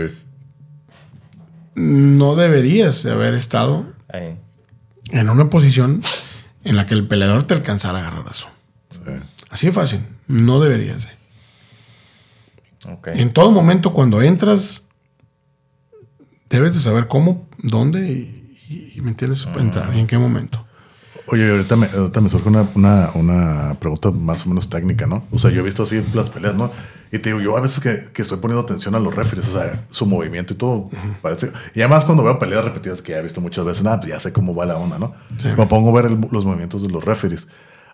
No 1.74 2.34
deberías 2.34 3.02
de 3.04 3.12
haber 3.12 3.34
estado 3.34 3.86
Ahí. 4.12 4.36
en 5.10 5.30
una 5.30 5.48
posición 5.50 6.02
en 6.64 6.76
la 6.76 6.86
que 6.86 6.94
el 6.94 7.06
peleador 7.06 7.44
te 7.44 7.54
alcanzara 7.54 7.98
a 7.98 8.00
agarrar 8.08 8.24
eso. 8.30 8.48
sí. 8.90 8.98
Así 9.50 9.66
de 9.66 9.72
fácil. 9.72 10.00
No 10.26 10.60
deberías 10.60 11.04
de. 11.06 11.18
En 13.14 13.32
todo 13.32 13.50
momento, 13.50 13.92
cuando 13.92 14.20
entras, 14.22 14.82
debes 16.50 16.74
de 16.74 16.80
saber 16.80 17.08
cómo, 17.08 17.48
dónde 17.58 18.08
y, 18.10 18.92
y- 18.96 19.00
¿me 19.00 19.10
entiendes? 19.10 19.44
Para 19.46 19.62
entrar 19.62 19.94
y 19.94 20.00
en 20.00 20.06
qué 20.06 20.18
momento. 20.18 20.64
Oye, 21.30 21.50
ahorita 21.50 21.76
me, 21.76 21.86
ahorita 21.86 22.22
me 22.22 22.30
surge 22.30 22.48
una, 22.48 22.66
una, 22.74 23.10
una 23.14 23.76
pregunta 23.78 24.10
más 24.10 24.46
o 24.46 24.48
menos 24.48 24.70
técnica, 24.70 25.06
¿no? 25.06 25.24
O 25.30 25.38
sea, 25.38 25.50
yo 25.50 25.60
he 25.60 25.62
visto 25.62 25.82
así 25.82 26.02
las 26.14 26.30
peleas, 26.30 26.54
¿no? 26.54 26.70
Y 27.12 27.18
te 27.18 27.28
digo, 27.30 27.40
yo 27.42 27.54
a 27.56 27.60
veces 27.60 27.80
que, 27.80 28.10
que 28.14 28.22
estoy 28.22 28.38
poniendo 28.38 28.62
atención 28.62 28.94
a 28.94 28.98
los 28.98 29.14
referees, 29.14 29.46
o 29.48 29.52
sea, 29.52 29.84
su 29.90 30.06
movimiento 30.06 30.54
y 30.54 30.56
todo, 30.56 30.88
parece... 31.20 31.52
Y 31.74 31.80
además 31.80 32.06
cuando 32.06 32.22
veo 32.24 32.38
peleas 32.38 32.64
repetidas 32.64 33.02
que 33.02 33.12
ya 33.12 33.18
he 33.18 33.22
visto 33.22 33.42
muchas 33.42 33.64
veces, 33.66 33.82
nada, 33.84 34.00
pues 34.00 34.10
ya 34.12 34.20
sé 34.20 34.32
cómo 34.32 34.54
va 34.54 34.64
la 34.64 34.78
onda, 34.78 34.98
¿no? 34.98 35.12
Sí. 35.40 35.48
Me 35.56 35.66
pongo 35.66 35.90
a 35.90 36.00
ver 36.00 36.10
el- 36.10 36.18
los 36.30 36.44
movimientos 36.46 36.82
de 36.82 36.88
los 36.88 37.04
referees. 37.04 37.46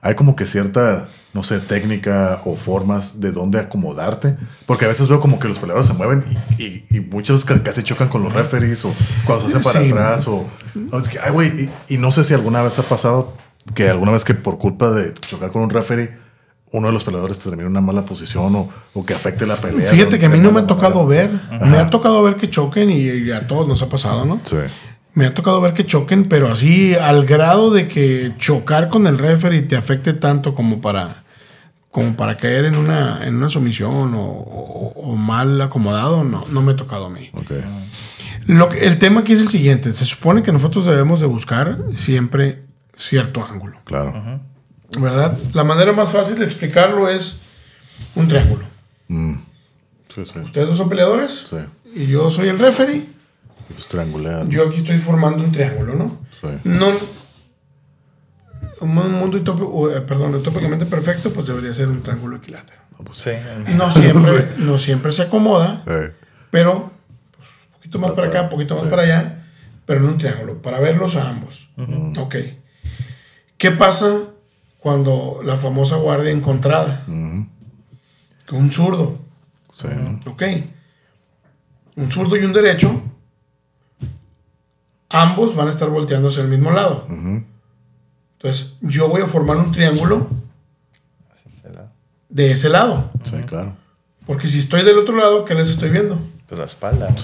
Hay 0.06 0.14
como 0.14 0.36
que 0.36 0.44
cierta, 0.46 1.08
no 1.32 1.42
sé, 1.42 1.58
técnica 1.60 2.42
o 2.44 2.56
formas 2.56 3.20
de 3.20 3.32
dónde 3.32 3.58
acomodarte. 3.58 4.36
Porque 4.66 4.84
a 4.84 4.88
veces 4.88 5.08
veo 5.08 5.18
como 5.18 5.38
que 5.38 5.48
los 5.48 5.58
peleadores 5.58 5.86
se 5.86 5.94
mueven 5.94 6.22
y, 6.58 6.62
y- 6.62 6.84
y 6.90 7.00
muchos 7.00 7.44
ca- 7.44 7.62
casi 7.62 7.82
chocan 7.82 8.08
con 8.08 8.22
los 8.22 8.32
referees 8.32 8.84
o 8.84 8.94
cuando 9.24 9.48
se 9.48 9.56
hacen 9.56 9.62
para 9.62 9.80
Sí. 9.84 9.90
atrás 9.90 10.28
o... 10.28 10.44
No, 10.74 10.98
es 10.98 11.08
que, 11.08 11.18
ay, 11.18 11.30
güey, 11.32 11.48
y, 11.88 11.94
y 11.94 11.98
no 11.98 12.10
sé 12.10 12.22
si 12.22 12.34
alguna 12.34 12.62
vez 12.62 12.78
ha 12.78 12.82
pasado 12.82 13.34
que 13.74 13.88
alguna 13.88 14.12
vez 14.12 14.24
que 14.24 14.34
por 14.34 14.58
culpa 14.58 14.90
de 14.90 15.14
chocar 15.14 15.50
con 15.50 15.62
un 15.62 15.70
referee, 15.70 16.22
uno 16.70 16.88
de 16.88 16.92
los 16.92 17.04
peleadores 17.04 17.38
te 17.38 17.44
termina 17.44 17.62
en 17.62 17.70
una 17.70 17.80
mala 17.80 18.04
posición 18.04 18.54
o, 18.56 18.68
o 18.94 19.06
que 19.06 19.14
afecte 19.14 19.46
la 19.46 19.54
pelea. 19.56 19.88
Fíjate 19.90 20.18
que 20.18 20.26
a 20.26 20.28
mí 20.28 20.38
no 20.40 20.50
me 20.50 20.60
ha 20.60 20.66
tocado 20.66 21.04
manera. 21.04 21.30
ver. 21.50 21.66
Me 21.70 21.78
ha 21.78 21.88
tocado 21.88 22.20
ver 22.24 22.34
que 22.34 22.50
choquen 22.50 22.90
y, 22.90 22.96
y 23.04 23.30
a 23.30 23.46
todos 23.46 23.66
nos 23.68 23.80
ha 23.80 23.88
pasado, 23.88 24.24
¿no? 24.26 24.40
Sí. 24.44 24.56
Me 25.14 25.26
ha 25.26 25.34
tocado 25.34 25.60
ver 25.60 25.74
que 25.74 25.86
choquen, 25.86 26.24
pero 26.24 26.50
así 26.50 26.94
al 26.94 27.24
grado 27.24 27.70
de 27.70 27.86
que 27.88 28.32
chocar 28.38 28.88
con 28.88 29.06
el 29.06 29.16
referee 29.18 29.62
te 29.62 29.76
afecte 29.76 30.12
tanto 30.12 30.54
como 30.54 30.80
para, 30.80 31.22
como 31.92 32.16
para 32.16 32.36
caer 32.36 32.64
en 32.64 32.74
una, 32.74 33.24
en 33.24 33.36
una 33.36 33.48
sumisión 33.48 34.12
o, 34.14 34.22
o- 34.24 34.92
o 35.12 35.16
mal 35.16 35.60
acomodado, 35.60 36.24
no, 36.24 36.46
no 36.50 36.62
me 36.62 36.72
ha 36.72 36.76
tocado 36.76 37.06
a 37.06 37.10
mí. 37.10 37.30
Ok. 37.34 37.52
Lo 38.46 38.68
que- 38.68 38.84
el 38.86 38.98
tema 38.98 39.20
aquí 39.20 39.34
es 39.34 39.40
el 39.40 39.48
siguiente. 39.48 39.92
Se 39.92 40.04
supone 40.04 40.42
que 40.42 40.50
nosotros 40.52 40.84
debemos 40.84 41.20
de 41.20 41.26
buscar 41.26 41.78
siempre 41.96 42.64
cierto 42.96 43.44
ángulo, 43.44 43.78
Claro. 43.84 44.40
¿verdad? 44.98 45.38
La 45.52 45.62
manera 45.64 45.92
más 45.92 46.10
fácil 46.12 46.36
de 46.38 46.44
explicarlo 46.44 47.08
es 47.08 47.38
un 48.16 48.26
triángulo. 48.26 48.64
Mm. 49.08 49.34
Sí, 50.12 50.22
sí. 50.26 50.38
Ustedes 50.40 50.66
dos 50.68 50.76
son 50.76 50.88
peleadores 50.88 51.46
Sí. 51.50 51.56
y 52.02 52.06
yo 52.06 52.30
soy 52.32 52.48
el 52.48 52.58
referee. 52.58 53.13
Pues. 53.68 54.48
Yo 54.48 54.68
aquí 54.68 54.76
estoy 54.78 54.98
formando 54.98 55.42
un 55.44 55.52
triángulo, 55.52 55.94
¿no? 55.94 56.18
Sí. 56.40 56.48
No. 56.64 56.92
Un 58.80 58.94
mundo 58.94 59.38
utópico, 59.38 59.90
eh, 59.90 60.00
perdón, 60.02 60.34
utópicamente 60.34 60.84
perfecto, 60.86 61.32
pues 61.32 61.46
debería 61.46 61.72
ser 61.72 61.88
un 61.88 62.02
triángulo 62.02 62.36
equilátero. 62.36 62.80
Sí. 63.12 63.30
No 63.76 63.90
siempre, 63.90 64.48
no 64.58 64.78
siempre 64.78 65.12
se 65.12 65.22
acomoda, 65.22 65.82
pero 66.50 66.90
pues, 67.36 67.48
un 67.66 67.72
poquito 67.74 67.98
más 67.98 68.12
para 68.12 68.28
acá, 68.28 68.42
un 68.42 68.48
poquito 68.50 68.74
más 68.76 68.84
para 68.84 69.02
allá, 69.02 69.46
pero 69.86 70.00
en 70.00 70.06
un 70.06 70.18
triángulo, 70.18 70.60
para 70.60 70.80
verlos 70.80 71.16
a 71.16 71.28
ambos. 71.28 71.68
Ok. 72.18 72.36
¿Qué 73.56 73.70
pasa 73.70 74.18
cuando 74.78 75.40
la 75.44 75.56
famosa 75.56 75.96
guardia 75.96 76.30
encontrada? 76.30 77.04
ujú. 77.06 77.46
Con 78.46 78.58
un 78.58 78.72
zurdo. 78.72 79.18
Sí. 79.72 79.88
Un 81.96 82.10
zurdo 82.10 82.36
y 82.36 82.44
un 82.44 82.52
derecho. 82.52 83.02
Ambos 85.14 85.54
van 85.54 85.68
a 85.68 85.70
estar 85.70 85.88
volteando 85.90 86.26
hacia 86.28 86.42
el 86.42 86.48
mismo 86.48 86.72
lado. 86.72 87.06
Entonces, 87.08 88.74
yo 88.80 89.08
voy 89.08 89.22
a 89.22 89.26
formar 89.26 89.56
un 89.56 89.70
triángulo 89.70 90.26
de 92.28 92.50
ese 92.50 92.68
lado. 92.68 93.10
Sí, 93.22 93.36
claro. 93.46 93.76
Porque 94.26 94.48
si 94.48 94.58
estoy 94.58 94.82
del 94.82 94.98
otro 94.98 95.16
lado, 95.16 95.44
¿qué 95.44 95.54
les 95.54 95.70
estoy 95.70 95.90
viendo? 95.90 96.18
Pues 96.48 96.58
la 96.58 96.64
espalda. 96.64 97.14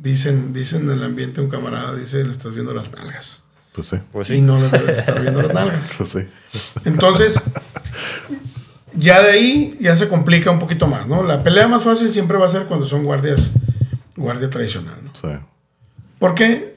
Dicen, 0.00 0.52
dicen 0.52 0.82
en 0.84 0.90
el 0.90 1.02
ambiente 1.02 1.40
un 1.40 1.48
camarada, 1.48 1.96
dice, 1.96 2.22
le 2.22 2.30
estás 2.30 2.54
viendo 2.54 2.72
las 2.72 2.92
nalgas. 2.92 3.42
Pues 3.74 3.88
sí. 3.88 3.96
Pues 4.12 4.30
Y 4.30 4.34
sí. 4.34 4.40
no 4.40 4.60
le 4.60 4.68
debes 4.68 4.98
estar 4.98 5.20
viendo 5.20 5.42
las 5.42 5.52
nalgas. 5.52 5.90
Pues 5.98 6.10
sí. 6.10 6.18
Entonces, 6.84 7.40
ya 8.94 9.20
de 9.20 9.30
ahí 9.32 9.76
ya 9.80 9.96
se 9.96 10.08
complica 10.08 10.50
un 10.52 10.60
poquito 10.60 10.86
más, 10.86 11.08
¿no? 11.08 11.22
La 11.24 11.42
pelea 11.42 11.66
más 11.66 11.82
fácil 11.82 12.12
siempre 12.12 12.38
va 12.38 12.46
a 12.46 12.50
ser 12.50 12.66
cuando 12.66 12.86
son 12.86 13.02
guardias, 13.02 13.50
guardia 14.16 14.48
tradicional, 14.48 14.96
¿no? 15.02 15.10
Sí. 15.20 15.36
¿Por 16.20 16.34
qué? 16.36 16.71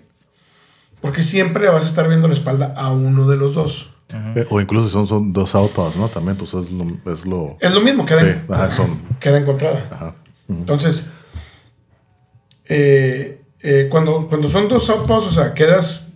Porque 1.06 1.22
siempre 1.22 1.62
le 1.66 1.70
vas 1.70 1.84
a 1.84 1.88
estar 1.88 2.08
viendo 2.08 2.28
la 2.28 2.34
espalda 2.34 2.74
a 2.76 2.92
uno 2.92 3.28
de 3.28 3.38
los 3.38 3.54
dos. 3.54 3.92
Eh, 4.36 4.44
o 4.50 4.60
incluso 4.60 4.88
si 4.88 4.92
son, 4.94 5.06
son 5.06 5.34
dos 5.34 5.54
autos, 5.54 5.96
¿no? 5.98 6.08
También, 6.08 6.36
pues 6.36 6.52
es 6.56 6.72
lo. 6.72 6.86
Es 7.12 7.26
lo 7.28 7.58
Es 7.60 7.72
lo 7.72 7.82
mismo, 7.82 8.08
queda, 8.08 8.22
Sí, 8.22 8.26
en- 8.26 8.46
ajá, 8.52 8.72
son- 8.72 9.00
queda 9.20 9.38
encontrada. 9.38 9.88
ajá. 9.92 10.16
Entonces, 10.50 11.08
eh, 12.68 13.42
eh, 13.62 13.88
cuando, 13.92 14.28
cuando 14.28 14.48
son 14.48 14.68
dos 14.68 14.84
southpaws, 14.86 15.28
o 15.28 15.32
sea, 15.32 15.54
quedas... 15.54 16.08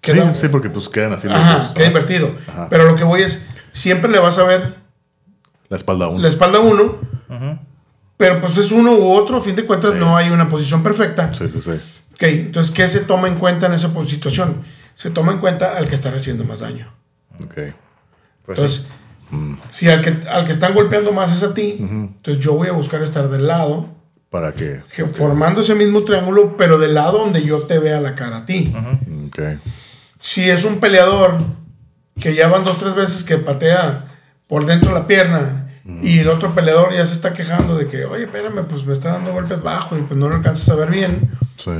queda- 0.00 0.32
sí, 0.34 0.42
sí, 0.42 0.48
porque 0.48 0.70
pues 0.70 0.88
quedan 0.88 1.12
así 1.14 1.26
los 1.28 1.36
Ajá, 1.36 1.58
dos. 1.58 1.68
queda 1.72 1.84
Ajá. 1.86 1.88
invertido. 1.88 2.30
Ajá. 2.46 2.68
Pero 2.70 2.84
lo 2.84 2.94
que 2.96 3.04
voy 3.04 3.22
es, 3.22 3.44
siempre 3.72 4.10
le 4.10 4.18
vas 4.20 4.38
a 4.38 4.44
ver 4.44 4.76
La 5.68 5.76
espalda 5.76 6.06
a 6.06 6.08
uno. 6.10 6.20
la 6.20 6.28
espalda 6.28 6.58
a 6.58 6.60
uno, 6.60 6.96
pero 8.16 8.40
pues 8.40 8.56
es 8.58 8.70
uno 8.72 8.92
u 8.94 9.12
otro, 9.12 9.36
a 9.38 9.40
fin 9.40 9.54
de 9.56 9.64
cuentas 9.66 9.94
no 9.94 10.16
hay 10.16 10.30
una 10.30 10.48
posición 10.48 10.82
perfecta. 10.82 11.32
Sí, 11.34 11.48
sí, 11.52 11.60
sí. 11.60 11.72
Ok, 12.18 12.24
entonces, 12.24 12.74
¿qué 12.74 12.88
se 12.88 13.00
toma 13.00 13.28
en 13.28 13.36
cuenta 13.36 13.66
en 13.66 13.74
esa 13.74 13.92
situación? 14.06 14.62
Se 14.94 15.10
toma 15.10 15.30
en 15.32 15.38
cuenta 15.38 15.76
al 15.78 15.88
que 15.88 15.94
está 15.94 16.10
recibiendo 16.10 16.44
más 16.44 16.58
daño. 16.60 16.92
Ok. 17.40 17.54
Pues 18.44 18.58
Entonces, 18.58 18.86
Mm. 19.30 19.54
si 19.70 19.88
al 19.88 20.00
que, 20.00 20.26
al 20.28 20.44
que 20.46 20.52
están 20.52 20.74
golpeando 20.74 21.12
más 21.12 21.30
es 21.30 21.42
a 21.44 21.54
ti, 21.54 21.76
entonces 21.78 22.42
yo 22.42 22.54
voy 22.54 22.66
a 22.68 22.72
buscar 22.72 23.02
estar 23.02 23.28
del 23.28 23.46
lado, 23.46 23.88
Para 24.30 24.52
que- 24.52 24.80
formando 25.12 25.60
ese 25.60 25.74
mismo 25.74 26.02
triángulo, 26.02 26.56
pero 26.56 26.78
del 26.78 26.94
lado 26.94 27.18
donde 27.18 27.42
yo 27.44 27.60
te 27.62 27.78
vea 27.78 28.00
la 28.00 28.14
cara 28.16 28.38
a 28.38 28.44
ti. 28.46 28.74
Ok. 29.28 29.38
Si 30.20 30.48
es 30.50 30.64
un 30.64 30.80
peleador 30.80 31.36
que 32.18 32.34
ya 32.34 32.48
van 32.48 32.64
dos, 32.64 32.78
tres 32.78 32.94
veces 32.96 33.22
que 33.22 33.36
patea 33.38 34.06
por 34.48 34.66
dentro 34.66 34.92
la 34.92 35.06
pierna 35.06 35.66
Y 36.02 36.18
el 36.18 36.28
otro 36.28 36.54
peleador 36.54 36.92
ya 36.92 37.06
se 37.06 37.14
está 37.14 37.32
quejando 37.32 37.74
de 37.76 37.86
que, 37.88 38.04
oye, 38.04 38.24
espérame, 38.24 38.66
pues 38.68 38.84
me 38.84 38.92
está 38.92 39.12
dando 39.12 39.32
golpes 39.32 39.62
bajos 39.62 39.98
y 39.98 40.02
pues 40.02 40.18
no 40.20 40.28
lo 40.28 40.34
alcanzas 40.34 40.68
a 40.68 40.74
ver 40.74 40.90
bien. 40.90 41.30
Sí. 41.56 41.70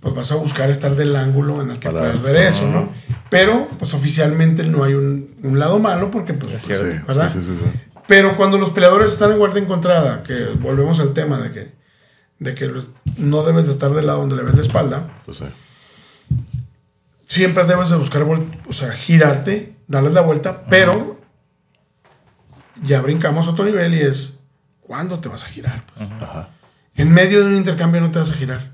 Pues 0.00 0.14
vas 0.14 0.32
a 0.32 0.36
buscar 0.36 0.70
estar 0.70 0.94
del 0.96 1.14
ángulo 1.14 1.60
en 1.62 1.70
el 1.70 1.78
que 1.78 1.88
Para- 1.88 2.00
puedas 2.00 2.22
ver 2.22 2.36
eso, 2.36 2.66
¿no? 2.68 2.88
Pero, 3.28 3.68
pues 3.78 3.92
oficialmente 3.94 4.64
no 4.64 4.82
hay 4.82 4.94
un, 4.94 5.34
un 5.42 5.58
lado 5.58 5.78
malo 5.78 6.10
porque, 6.10 6.32
pues, 6.34 6.54
Es 6.54 6.62
Sí, 6.62 6.66
cierto. 6.68 6.90
sí, 6.90 6.98
¿verdad? 7.06 7.30
sí, 7.32 7.40
sí, 7.44 7.54
sí. 7.58 7.80
Pero 8.08 8.36
cuando 8.36 8.58
los 8.58 8.70
peleadores 8.70 9.10
están 9.10 9.30
en 9.32 9.38
guardia 9.38 9.62
encontrada, 9.62 10.22
que 10.22 10.46
volvemos 10.58 10.98
al 11.00 11.12
tema 11.12 11.38
de 11.38 11.52
que, 11.52 11.72
de 12.38 12.54
que 12.54 12.72
no 13.18 13.42
debes 13.44 13.66
de 13.66 13.72
estar 13.72 13.90
del 13.92 14.06
lado 14.06 14.20
donde 14.20 14.36
le 14.36 14.42
ves 14.42 14.54
la 14.56 14.62
espalda, 14.62 15.06
Pues 15.26 15.38
sí. 15.38 15.44
siempre 17.28 17.64
debes 17.64 17.90
de 17.90 17.96
buscar, 17.96 18.22
o 18.22 18.72
sea, 18.72 18.90
girarte, 18.92 19.76
darles 19.86 20.14
la 20.14 20.22
vuelta, 20.22 20.64
pero 20.68 21.20
ya 22.82 23.00
brincamos 23.02 23.46
a 23.46 23.50
otro 23.50 23.64
nivel 23.64 23.94
y 23.94 24.00
es, 24.00 24.38
¿cuándo 24.80 25.20
te 25.20 25.28
vas 25.28 25.44
a 25.44 25.48
girar? 25.48 25.84
pues? 25.96 26.08
Ajá. 26.20 26.48
En 26.96 27.12
medio 27.12 27.40
de 27.40 27.46
un 27.50 27.56
intercambio 27.56 28.00
no 28.00 28.10
te 28.10 28.18
vas 28.18 28.32
a 28.32 28.34
girar. 28.34 28.72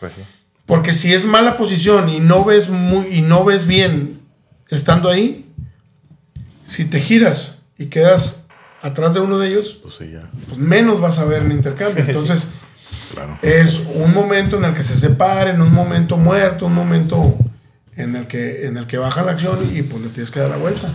Pues 0.00 0.14
sí. 0.14 0.22
Porque 0.66 0.92
si 0.92 1.12
es 1.12 1.24
mala 1.24 1.56
posición 1.56 2.08
y 2.08 2.20
no 2.20 2.44
ves 2.44 2.68
muy, 2.70 3.06
y 3.08 3.22
no 3.22 3.44
ves 3.44 3.66
bien 3.66 4.20
estando 4.68 5.10
ahí, 5.10 5.46
si 6.64 6.84
te 6.84 7.00
giras 7.00 7.58
y 7.78 7.86
quedas 7.86 8.44
atrás 8.82 9.14
de 9.14 9.20
uno 9.20 9.38
de 9.38 9.48
ellos, 9.48 9.78
Pues 9.82 9.94
sí, 9.96 10.10
ya. 10.12 10.30
pues 10.46 10.58
menos 10.58 11.00
vas 11.00 11.18
a 11.18 11.24
ver 11.24 11.42
en 11.42 11.52
intercambio. 11.52 12.04
Entonces, 12.08 12.48
Claro. 13.12 13.36
es 13.42 13.82
un 13.94 14.14
momento 14.14 14.56
en 14.58 14.64
el 14.64 14.74
que 14.74 14.84
se 14.84 14.96
separen, 14.96 15.60
un 15.60 15.72
momento 15.74 16.16
muerto, 16.16 16.66
un 16.66 16.74
momento 16.74 17.36
en 17.96 18.14
el 18.14 18.26
que, 18.28 18.66
en 18.66 18.76
el 18.76 18.86
que 18.86 18.98
baja 18.98 19.22
la 19.24 19.32
acción 19.32 19.58
y 19.76 19.82
pues 19.82 20.02
le 20.04 20.08
tienes 20.10 20.30
que 20.30 20.38
dar 20.40 20.50
la 20.50 20.56
vuelta. 20.56 20.92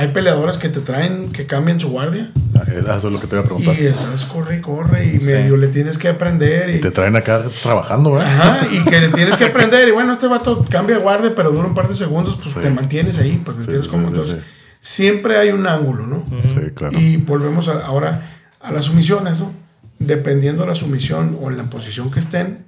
Hay 0.00 0.08
peleadores 0.08 0.58
que 0.58 0.68
te 0.68 0.80
traen, 0.80 1.32
que 1.32 1.44
cambian 1.46 1.80
su 1.80 1.88
guardia 1.90 2.30
Eso 2.68 3.08
es 3.08 3.12
lo 3.12 3.18
que 3.20 3.26
te 3.26 3.34
iba 3.34 3.40
a 3.42 3.44
preguntar. 3.44 3.74
y 3.80 3.86
estás 3.86 4.24
corre 4.26 4.58
y 4.58 4.60
corre 4.60 5.04
y 5.14 5.18
medio 5.18 5.56
le 5.56 5.66
tienes 5.66 5.98
que 5.98 6.06
aprender. 6.06 6.70
Y, 6.70 6.74
Y 6.76 6.78
te 6.80 6.92
traen 6.92 7.16
acá 7.16 7.42
trabajando, 7.62 8.16
¿eh? 8.20 8.24
Ajá, 8.24 8.58
y 8.72 8.78
que 8.88 9.00
le 9.00 9.08
tienes 9.08 9.36
que 9.36 9.46
aprender. 9.46 9.88
Y 9.88 9.90
bueno, 9.90 10.12
este 10.12 10.28
vato 10.28 10.64
cambia 10.70 10.96
de 10.98 11.02
guardia, 11.02 11.32
pero 11.34 11.50
dura 11.50 11.66
un 11.66 11.74
par 11.74 11.88
de 11.88 11.96
segundos, 11.96 12.38
pues 12.40 12.54
Sí. 12.54 12.60
te 12.60 12.70
mantienes 12.70 13.18
ahí, 13.18 13.42
pues 13.44 13.56
¿me 13.56 13.64
Sí, 13.64 13.70
entiendes 13.70 13.86
sí, 13.86 13.90
cómo? 13.90 14.06
sí, 14.08 14.14
Entonces, 14.14 14.36
sí. 14.38 14.42
siempre 14.80 15.36
hay 15.36 15.50
un 15.50 15.66
ángulo, 15.66 16.06
¿no? 16.06 16.24
Sí, 16.46 16.70
claro. 16.76 16.96
Y 16.96 17.16
volvemos 17.16 17.66
a- 17.66 17.84
ahora 17.84 18.38
a 18.60 18.70
las 18.72 18.84
sumisiones, 18.84 19.40
¿no? 19.40 19.52
Dependiendo 19.98 20.62
de 20.62 20.68
la 20.68 20.74
sumisión 20.76 21.36
o 21.42 21.50
en 21.50 21.56
la 21.56 21.64
posición 21.64 22.12
que 22.12 22.20
estén, 22.20 22.66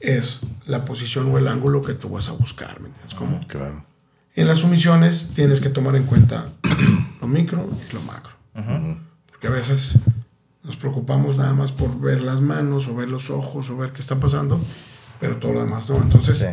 es 0.00 0.40
la 0.66 0.84
posición 0.84 1.32
o 1.32 1.38
el 1.38 1.46
ángulo 1.46 1.82
que 1.82 1.94
tú 1.94 2.08
vas 2.08 2.28
a 2.28 2.32
buscar, 2.32 2.80
¿me 2.80 2.88
entiendes 2.88 3.14
cómo? 3.14 3.40
Claro. 3.46 3.84
En 4.36 4.46
las 4.46 4.58
sumisiones 4.58 5.32
tienes 5.34 5.60
que 5.60 5.70
tomar 5.70 5.96
en 5.96 6.04
cuenta 6.04 6.50
lo 7.20 7.26
micro 7.26 7.68
y 7.90 7.94
lo 7.94 8.02
macro. 8.02 8.32
Porque 9.30 9.46
a 9.48 9.50
veces 9.50 9.98
nos 10.62 10.76
preocupamos 10.76 11.36
nada 11.36 11.52
más 11.54 11.72
por 11.72 11.98
ver 12.00 12.20
las 12.20 12.40
manos 12.40 12.86
o 12.88 12.94
ver 12.94 13.08
los 13.08 13.30
ojos 13.30 13.70
o 13.70 13.76
ver 13.76 13.92
qué 13.92 14.00
está 14.00 14.16
pasando, 14.20 14.60
pero 15.20 15.36
todo 15.36 15.52
lo 15.54 15.60
demás 15.60 15.88
no. 15.88 15.96
Entonces, 15.96 16.38
Sí. 16.38 16.46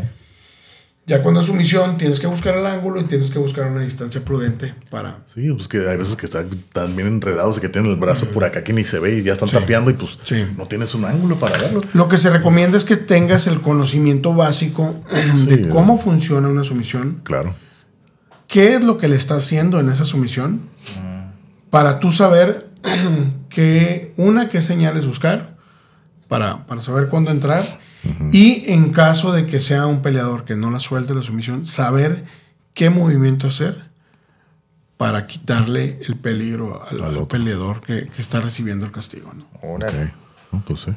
ya 1.08 1.22
cuando 1.24 1.42
es 1.42 1.48
sumisión, 1.48 1.98
tienes 1.98 2.20
que 2.22 2.28
buscar 2.28 2.56
el 2.58 2.66
ángulo 2.66 3.02
y 3.02 3.04
tienes 3.06 3.30
que 3.30 3.40
buscar 3.40 3.68
una 3.70 3.82
distancia 3.82 4.24
prudente 4.24 4.74
para... 4.90 5.18
Sí, 5.34 5.52
pues 5.52 5.68
que 5.68 5.80
hay 5.90 5.98
veces 5.98 6.16
que 6.16 6.26
están 6.26 6.50
tan 6.72 6.96
bien 6.96 7.08
enredados 7.10 7.58
y 7.58 7.62
que 7.62 7.68
tienen 7.70 7.92
el 7.92 7.98
brazo 7.98 8.28
por 8.28 8.46
acá 8.46 8.64
que 8.64 8.72
ni 8.72 8.84
se 8.86 9.00
ve 9.00 9.18
y 9.18 9.24
ya 9.24 9.34
están 9.34 9.50
tapeando 9.50 9.90
y 9.92 9.94
pues 9.96 10.18
Sí. 10.24 10.46
no 10.58 10.68
tienes 10.68 10.94
un 10.96 11.04
ángulo 11.06 11.38
para 11.40 11.58
verlo. 11.58 11.82
Lo 11.94 12.08
que 12.08 12.18
se 12.18 12.30
recomienda 12.30 12.78
es 12.78 12.86
que 12.86 12.96
tengas 12.96 13.48
el 13.48 13.60
conocimiento 13.62 14.34
básico 14.34 14.96
de 15.48 15.64
Sí. 15.64 15.70
cómo 15.70 15.98
funciona 15.98 16.48
una 16.48 16.64
sumisión, 16.64 17.20
Claro. 17.24 17.56
Qué 18.54 18.76
es 18.76 18.84
lo 18.84 19.00
que 19.00 19.08
le 19.08 19.16
está 19.16 19.38
haciendo 19.38 19.80
en 19.80 19.90
esa 19.90 20.06
sumisión, 20.06 20.62
para 21.72 22.00
tú 22.00 22.12
saber 22.12 22.70
que 23.50 24.14
una, 24.16 24.48
qué 24.48 24.62
señales 24.62 25.08
buscar, 25.08 25.58
para, 26.28 26.68
para 26.68 26.82
saber 26.82 27.10
cuándo 27.10 27.32
entrar, 27.32 27.64
y 28.32 28.72
en 28.72 28.92
caso 28.92 29.32
de 29.32 29.48
que 29.48 29.60
sea 29.60 29.88
un 29.88 30.04
peleador 30.04 30.46
que 30.46 30.56
no 30.56 30.70
la 30.70 30.80
suelte 30.80 31.16
la 31.16 31.24
sumisión, 31.24 31.66
saber 31.66 32.26
qué 32.76 32.92
movimiento 32.92 33.48
hacer 33.48 33.86
para 34.98 35.26
quitarle 35.26 36.00
el 36.08 36.16
peligro 36.18 36.84
al, 36.84 36.98
Al 36.98 37.06
al 37.06 37.12
otro. 37.14 37.28
peleador 37.30 37.82
que, 37.82 38.08
que 38.08 38.22
está 38.22 38.40
recibiendo 38.40 38.86
el 38.86 38.92
castigo. 38.92 39.32
¿no? 39.34 39.48
Órale. 39.68 40.04
Ok. 40.04 40.10
No, 40.52 40.64
pues 40.64 40.82
sí. 40.82 40.92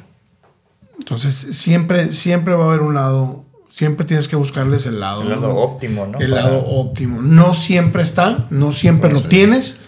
Entonces, 0.99 1.33
siempre, 1.33 2.13
siempre 2.13 2.53
va 2.53 2.65
a 2.65 2.67
haber 2.67 2.81
un 2.81 2.93
lado, 2.93 3.45
siempre 3.77 4.05
tienes 4.05 4.27
que 4.27 4.35
buscarles 4.35 4.85
el 4.87 4.99
lado. 4.99 5.21
El 5.21 5.29
lado 5.29 5.49
¿no? 5.49 5.55
óptimo, 5.55 6.07
¿no? 6.07 6.17
El 6.19 6.31
Para- 6.31 6.43
lado 6.43 6.65
óptimo. 6.65 7.21
No 7.21 7.53
siempre 7.53 8.01
está, 8.01 8.47
no 8.49 8.71
siempre 8.73 9.13
lo 9.13 9.21
tienes, 9.21 9.81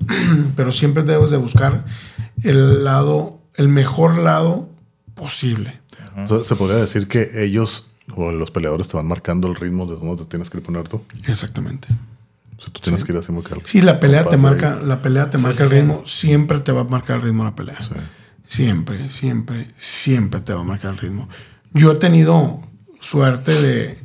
pero 0.56 0.72
siempre 0.72 1.04
debes 1.04 1.30
de 1.30 1.36
buscar 1.36 1.84
el 2.42 2.84
lado, 2.84 3.40
el 3.54 3.68
mejor 3.68 4.18
lado 4.18 4.68
posible. 5.14 5.80
Se 6.44 6.56
podría 6.56 6.78
decir 6.78 7.08
que 7.08 7.44
ellos 7.44 7.88
o 8.14 8.32
los 8.32 8.50
peleadores 8.50 8.88
te 8.88 8.96
van 8.96 9.06
marcando 9.06 9.48
el 9.48 9.54
ritmo 9.54 9.86
de 9.86 9.94
dónde 9.96 10.24
te 10.24 10.30
tienes 10.30 10.50
que 10.50 10.58
poner 10.58 10.88
tú. 10.88 11.02
Exactamente. 11.26 11.88
O 12.56 12.62
sea, 12.62 12.72
tú 12.72 12.80
tienes 12.80 13.04
que 13.04 13.12
ir 13.12 13.18
así 13.18 13.32
muy. 13.32 13.44
Sí, 13.64 13.82
la 13.82 14.00
pelea 14.00 14.24
te 14.24 14.36
marca, 14.38 14.78
ahí. 14.80 14.86
la 14.86 15.02
pelea 15.02 15.30
te 15.30 15.38
marca 15.38 15.64
el 15.64 15.68
sí. 15.70 15.74
ritmo, 15.76 16.02
siempre 16.06 16.60
te 16.60 16.72
va 16.72 16.82
a 16.82 16.84
marcar 16.84 17.16
el 17.16 17.22
ritmo 17.22 17.44
la 17.44 17.54
pelea. 17.54 17.80
Sí. 17.80 17.90
Siempre, 18.46 19.10
siempre, 19.10 19.66
siempre 19.76 20.40
te 20.40 20.54
va 20.54 20.60
a 20.60 20.64
marcar 20.64 20.92
el 20.92 20.98
ritmo. 20.98 21.28
Yo 21.74 21.92
he 21.92 21.96
tenido 21.96 22.60
suerte 23.00 23.52
de 23.62 23.98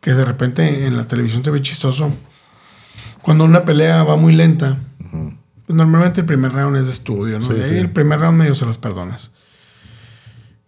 que 0.00 0.12
de 0.14 0.24
repente 0.24 0.86
en 0.86 0.96
la 0.96 1.06
televisión 1.06 1.42
te 1.42 1.50
ve 1.50 1.62
chistoso. 1.62 2.12
Cuando 3.22 3.44
una 3.44 3.64
pelea 3.64 4.02
va 4.02 4.16
muy 4.16 4.32
lenta, 4.32 4.78
pues 5.66 5.76
normalmente 5.76 6.20
el 6.20 6.26
primer 6.26 6.52
round 6.52 6.76
es 6.76 6.86
de 6.86 6.92
estudio, 6.92 7.38
¿no? 7.38 7.44
Sí, 7.46 7.54
De 7.54 7.64
ahí 7.64 7.70
sí. 7.70 7.76
el 7.76 7.90
primer 7.90 8.18
round 8.20 8.38
medio 8.38 8.54
se 8.54 8.66
las 8.66 8.78
perdonas. 8.78 9.30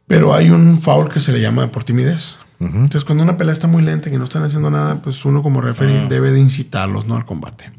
Pero 0.07 0.35
hay 0.35 0.51
un 0.51 0.81
foul 0.83 1.09
que 1.09 1.19
se 1.21 1.33
le 1.33 1.41
llama 1.41 1.67
por 1.73 1.85
timidez. 1.85 2.37
Entonces, 2.61 3.05
cuando 3.05 3.25
una 3.25 3.37
pelea 3.37 3.53
está 3.53 3.67
muy 3.67 3.83
lenta 3.83 4.09
y 4.09 4.13
que 4.13 4.19
no 4.19 4.25
están 4.25 4.43
haciendo 4.45 4.71
nada, 4.71 5.03
pues 5.03 5.25
uno 5.27 5.43
como 5.43 5.61
referee 5.61 6.07
debe 6.09 6.31
de 6.31 6.41
incitarlos, 6.41 7.07
¿no? 7.07 7.17
Al 7.17 7.27
combate. 7.27 7.71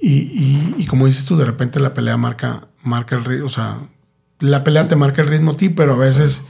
Y, 0.00 0.12
y- 0.12 0.74
y 0.78 0.86
como 0.86 1.06
dices 1.06 1.24
tú, 1.24 1.36
de 1.36 1.44
repente 1.44 1.80
la 1.80 1.92
pelea 1.92 2.16
marca, 2.16 2.68
marca 2.84 3.16
el 3.16 3.24
ritmo, 3.24 3.46
o 3.46 3.50
sea, 3.50 3.78
la 4.40 4.62
pelea 4.62 4.88
te 4.88 4.96
marca 4.96 5.20
el 5.22 5.28
ritmo 5.28 5.52
a 5.52 5.56
ti, 5.56 5.68
pero 5.68 5.94
a 5.94 5.96
veces 5.96 6.42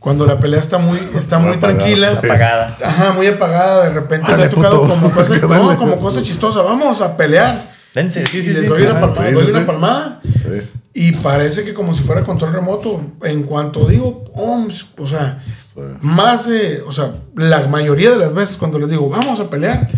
cuando 0.00 0.26
la 0.26 0.40
pelea 0.40 0.58
está 0.58 0.78
muy, 0.78 0.98
está 1.14 1.38
Muy 1.38 1.58
tranquila. 1.58 2.10
Apagada. 2.10 2.76
ajá, 2.84 3.12
muy 3.12 3.26
apagada, 3.28 3.84
de 3.84 3.90
repente 3.94 4.26
Dale, 4.32 4.44
le 4.44 4.46
ha 4.46 4.50
tocado 4.50 4.80
putos. 4.82 4.96
como 4.96 5.10
cosa, 5.12 5.38
Dale. 5.46 5.62
no, 5.62 5.76
como 5.78 5.98
cosa 6.00 6.22
chistosa, 6.22 6.62
vamos 6.62 7.00
a 7.00 7.16
pelear. 7.16 7.70
Dense, 7.94 8.24
sí, 8.26 8.38
y 8.38 8.42
sí, 8.42 8.50
les 8.52 8.62
sí. 8.62 8.66
doy 8.68 8.82
una, 8.82 8.98
palmada, 9.00 9.28
sí, 9.28 9.34
doy 9.34 9.44
sí, 9.44 9.50
una 9.50 9.60
sí. 9.60 9.66
palmada 9.66 10.20
Sí. 10.24 10.62
y 10.94 11.12
parece 11.12 11.64
que 11.64 11.74
como 11.74 11.92
si 11.94 12.02
fuera 12.02 12.24
control 12.24 12.52
remoto, 12.52 13.00
en 13.22 13.42
cuanto 13.44 13.86
digo, 13.86 14.24
¡pum! 14.24 14.68
o 14.98 15.06
sea, 15.06 15.42
Sí. 15.74 15.80
más 16.00 16.48
de, 16.48 16.82
o 16.86 16.92
sea, 16.92 17.12
la 17.36 17.66
mayoría 17.68 18.10
de 18.10 18.16
las 18.16 18.34
veces 18.34 18.56
cuando 18.56 18.78
les 18.80 18.88
digo, 18.90 19.08
vamos 19.08 19.38
a 19.38 19.48
pelear, 19.50 19.88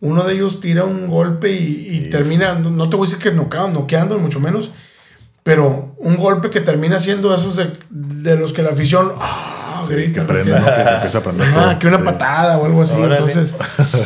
uno 0.00 0.22
de 0.24 0.32
ellos 0.34 0.60
tira 0.60 0.84
un 0.84 1.08
golpe 1.08 1.50
y, 1.52 1.88
y 1.90 1.96
Y 2.06 2.10
termina, 2.10 2.54
no, 2.54 2.70
no 2.70 2.88
te 2.88 2.96
voy 2.96 3.06
a 3.06 3.10
decir 3.10 3.22
que 3.22 3.30
noqueando, 3.36 3.80
noqueando, 3.80 4.18
mucho 4.18 4.40
menos, 4.40 4.70
pero 5.42 5.94
un 5.98 6.16
golpe 6.16 6.50
que 6.50 6.60
termina 6.60 7.00
siendo 7.00 7.34
esos 7.34 7.56
de, 7.56 7.72
de 7.90 8.36
los 8.36 8.52
que 8.52 8.62
la 8.62 8.70
afición 8.70 9.12
ah, 9.20 9.84
grita, 9.88 10.26
prende, 10.26 10.52
Que- 10.52 10.58
¿no? 10.60 10.66
Que 10.66 10.84
se 10.84 10.90
empieza 10.94 11.18
a 11.18 11.22
prender 11.22 11.52
todo. 11.52 11.78
que 11.78 11.86
una 11.88 11.96
Sí. 11.98 12.02
patada 12.04 12.58
o 12.58 12.66
algo 12.66 12.82
así. 12.82 12.94
Órale. 12.94 13.16
Entonces, 13.16 13.54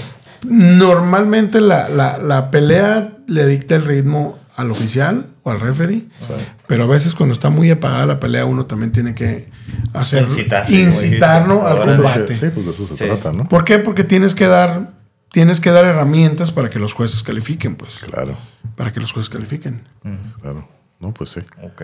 normalmente 0.48 1.60
la, 1.60 1.88
la- 1.88 2.18
la 2.18 2.50
pelea 2.50 3.10
le 3.26 3.46
dicta 3.46 3.74
el 3.76 3.84
ritmo 3.84 4.38
al 4.56 4.70
oficial 4.70 5.26
o 5.42 5.50
al 5.50 5.60
referee. 5.60 6.04
Pero 6.66 6.84
a 6.84 6.86
veces 6.86 7.14
cuando 7.14 7.32
está 7.32 7.50
muy 7.50 7.70
apagada 7.70 8.06
la 8.06 8.20
pelea, 8.20 8.44
uno 8.46 8.66
también 8.66 8.92
tiene 8.92 9.14
que 9.14 9.50
hacer 9.92 10.22
Incitar, 10.24 10.66
sí, 10.66 10.74
como 10.74 10.86
incitarnos 10.86 11.64
al 11.66 11.96
combate. 11.96 12.36
Sí, 12.36 12.46
pues 12.54 12.66
de 12.66 12.72
eso 12.72 12.86
se 12.86 12.96
Sí. 12.96 13.04
trata, 13.04 13.32
¿no? 13.32 13.48
¿Por 13.48 13.64
qué? 13.64 13.78
Porque 13.78 14.04
tienes 14.04 14.34
que 14.34 14.46
dar, 14.46 14.92
tienes 15.32 15.60
que 15.60 15.70
dar 15.70 15.84
herramientas 15.84 16.52
para 16.52 16.70
que 16.70 16.78
los 16.78 16.94
jueces 16.94 17.22
califiquen, 17.22 17.74
pues. 17.76 18.04
Claro, 18.10 18.36
Para 18.76 18.92
que 18.92 19.00
los 19.00 19.12
jueces 19.12 19.28
califiquen. 19.30 19.82
claro. 20.40 20.68
No, 21.05 21.12
pues 21.15 21.31
sí. 21.31 21.41
Ok. 21.62 21.83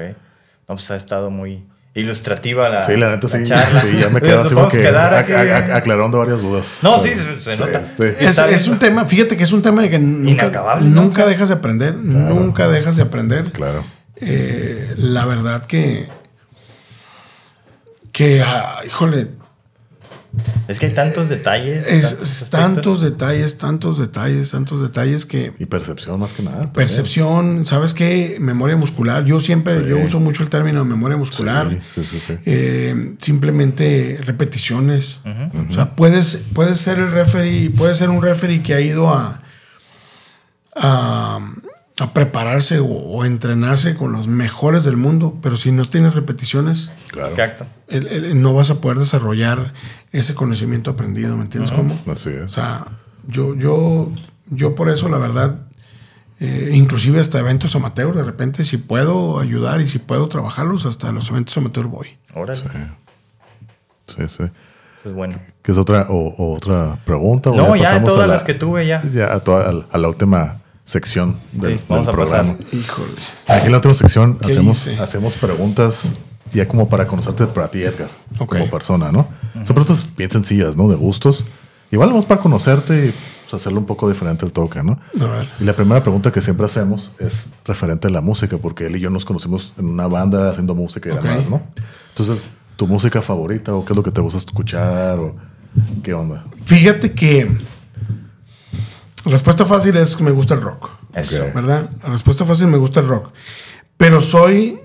No, 0.69 0.75
pues 0.77 0.91
ha 0.91 0.97
estado 0.97 1.31
muy 1.31 1.65
ilustrativa 1.95 2.69
la, 2.69 2.85
Sí, 2.85 2.97
la 2.97 3.11
neta 3.11 3.29
sí. 3.29 3.43
charla. 3.45 3.81
Sí, 3.83 3.99
ya 4.01 4.09
me 4.09 4.21
quedo 4.21 4.41
así 4.43 4.55
como 4.55 4.69
podemos 4.69 4.73
que 4.73 4.81
quedar 4.81 5.13
ac- 5.13 5.19
aquí. 5.19 5.33
ac- 5.33 5.75
aclarando 5.75 6.19
varias 6.19 6.41
dudas. 6.41 6.79
No, 6.83 6.99
sí, 7.01 7.11
se, 7.41 7.57
nota. 7.57 7.85
sí. 7.99 8.07
Es, 8.55 8.69
un 8.69 8.79
tema, 8.79 9.05
fíjate 9.05 9.37
que 9.37 9.43
es 9.45 9.53
un 9.53 9.61
tema 9.63 9.83
de 9.83 9.91
que 9.91 9.99
nunca, 9.99 10.31
Inacabable, 10.47 10.89
¿no? 10.89 11.03
nunca 11.03 11.27
dejas 11.27 11.49
de 11.49 11.55
aprender, 11.57 11.95
nunca 11.97 12.69
dejas 12.69 12.97
de 12.97 13.03
aprender. 13.03 13.51
Claro. 13.53 13.85
Eh, 14.17 14.95
la 14.97 15.25
verdad 15.27 15.65
que, 15.67 16.09
que, 18.13 18.43
ah, 18.43 18.81
híjole, 18.87 19.29
Es 20.69 20.79
que 20.79 20.87
hay 20.87 20.95
tantos 20.95 21.29
detalles. 21.29 21.87
es, 21.89 22.49
tantos 22.51 23.01
detalles, 23.01 23.59
tantos 23.59 23.99
detalles, 23.99 24.51
tantos 24.53 24.81
detalles 24.81 25.27
que 25.27 25.53
Y 25.59 25.67
percepción 25.67 26.21
más 26.21 26.33
que 26.33 26.43
nada. 26.45 26.73
percepción, 26.73 27.67
¿sabes 27.67 27.95
qué? 27.95 28.37
Memoria 28.41 28.77
muscular. 28.77 29.25
Yo 29.25 29.41
siempre, 29.41 29.81
Sí. 29.83 29.89
yo 29.91 29.99
uso 29.99 30.21
mucho 30.21 30.43
el 30.45 30.49
término 30.49 30.85
memoria 30.85 31.17
muscular. 31.17 31.69
Sí, 31.71 32.05
sí, 32.05 32.05
sí. 32.05 32.21
sí. 32.21 32.35
Eh, 32.47 33.15
simplemente 33.21 34.21
repeticiones. 34.25 35.19
O 35.69 35.73
sea, 35.75 35.97
puedes, 35.97 36.39
puedes 36.55 36.81
ser 36.81 36.99
el 37.01 37.11
referee, 37.11 37.71
puedes 37.71 37.99
ser 37.99 38.11
un 38.11 38.23
referee 38.23 38.63
que 38.63 38.75
ha 38.75 38.81
ido 38.81 39.09
a, 39.13 39.43
a, 40.77 41.41
a 42.01 42.13
prepararse 42.15 42.79
o, 42.79 42.87
o 42.87 43.25
entrenarse 43.25 43.95
con 43.95 44.13
los 44.13 44.27
mejores 44.27 44.85
del 44.85 44.97
mundo, 44.97 45.37
pero 45.43 45.57
si 45.57 45.71
no 45.73 45.85
tienes 45.85 46.15
repeticiones, 46.15 46.91
Claro. 47.11 47.35
El- 47.89 48.07
el- 48.07 48.41
no 48.43 48.55
vas 48.55 48.71
a 48.71 48.81
poder 48.81 48.99
desarrollar 48.99 49.75
ese 50.13 50.35
conocimiento 50.35 50.91
aprendido, 50.91 51.37
¿me 51.37 51.43
entiendes 51.43 51.73
cómo? 51.73 51.99
Así 52.11 52.29
O 52.31 52.45
es. 52.47 52.53
sea, 52.53 52.87
yo, 53.27 53.55
yo, 53.55 54.11
yo 54.49 54.75
por 54.75 54.89
eso, 54.89 55.09
la 55.09 55.19
verdad, 55.19 55.57
eh, 56.41 56.71
inclusive 56.73 57.21
hasta 57.21 57.39
eventos 57.39 57.75
amateur, 57.77 58.15
de 58.15 58.25
repente, 58.25 58.65
si 58.65 58.77
puedo 58.79 59.39
ayudar 59.39 59.81
y 59.81 59.89
si 59.89 59.99
puedo 59.99 60.27
trabajarlos, 60.29 60.87
hasta 60.87 61.13
los 61.13 61.29
eventos 61.31 61.57
amateur 61.57 61.87
voy. 61.87 62.17
Órale. 62.35 62.59
Sí, 64.07 64.17
sí. 64.29 64.45
Eso 64.45 65.09
es 65.09 65.13
bueno. 65.15 65.37
¿Qué 65.63 65.73
es 65.73 65.79
otra, 65.79 66.07
o, 66.11 66.29
o 66.37 66.55
otra 66.57 66.97
pregunta? 67.05 67.51
¿O 67.51 67.57
No, 67.57 67.77
ya 67.77 67.85
pasamos 67.85 68.09
a 68.09 68.13
todas 68.13 68.29
la- 68.29 68.35
las 68.35 68.45
que 68.45 68.55
tuve 68.55 68.87
ya. 68.87 69.03
Ya 69.13 69.33
a, 69.35 69.41
toda- 69.41 69.85
a 69.91 69.99
la 69.99 70.09
última 70.09 70.60
sección 70.91 71.37
del, 71.53 71.79
Sí, 71.79 71.85
vamos 71.89 72.07
del 72.07 72.15
a 72.15 72.19
pasar. 72.19 72.41
programa. 72.45 72.59
Híjole. 72.73 73.13
Aquí 73.47 73.67
en 73.67 73.73
la 73.73 73.79
última 73.79 73.95
sección 73.95 74.39
¿Qué 74.39 74.47
hacemos, 74.53 74.87
hacemos 75.01 75.37
preguntas 75.37 76.13
ya 76.53 76.67
como 76.67 76.89
para 76.89 77.07
conocerte 77.07 77.47
para 77.47 77.69
ti, 77.71 77.83
Edgar, 77.83 78.11
Ok. 78.39 78.49
como 78.49 78.69
persona, 78.71 79.13
¿no? 79.13 79.29
Son 79.65 79.75
preguntas 79.75 80.09
bien 80.17 80.31
sencillas, 80.31 80.77
¿no? 80.77 80.89
De 80.89 80.97
gustos. 80.97 81.45
Igual 81.93 82.09
vamos 82.09 82.25
para 82.25 82.41
conocerte 82.41 83.07
y 83.07 83.15
pues, 83.43 83.55
hacerlo 83.55 83.79
un 83.79 83.87
poco 83.87 84.09
diferente 84.09 84.45
el 84.45 84.53
toque, 84.53 84.83
¿no? 84.83 84.99
A 85.21 85.25
ver. 85.27 85.49
Y 85.61 85.65
la 85.65 85.75
primera 85.77 86.03
pregunta 86.03 86.33
que 86.33 86.41
siempre 86.41 86.67
hacemos 86.67 87.13
es 87.21 87.51
referente 87.65 88.09
a 88.09 88.11
la 88.11 88.21
música, 88.21 88.59
porque 88.59 88.87
él 88.87 88.97
y 88.97 89.01
yo 89.01 89.11
nos 89.11 89.25
conocimos 89.25 89.75
en 89.79 89.87
una 89.87 90.09
banda 90.09 90.51
haciendo 90.51 90.75
música 90.75 91.09
y 91.09 91.15
demás, 91.15 91.49
¿no? 91.49 91.63
Entonces, 92.09 92.47
¿tu 92.77 92.89
música 92.89 93.23
favorita 93.23 93.75
o 93.75 93.85
qué 93.85 93.93
es 93.93 93.97
lo 93.97 94.03
que 94.03 94.11
te 94.11 94.21
gusta 94.21 94.39
escuchar 94.39 95.21
o 95.21 95.37
qué 96.03 96.15
onda? 96.15 96.45
Fíjate 96.65 97.13
que 97.13 97.49
respuesta 99.25 99.65
fácil 99.67 99.97
es 99.97 100.17
que 100.17 100.23
me 100.25 100.31
gusta 100.31 100.55
el 100.55 100.61
rock. 100.63 100.91
Eso. 101.15 101.45
¿Verdad? 101.55 101.91
La 102.03 102.11
respuesta 102.11 102.45
fácil 102.45 102.67
me 102.69 102.79
gusta 102.79 103.01
el 103.01 103.09
rock. 103.09 103.31
Pero 103.97 104.21
soy 104.21 104.81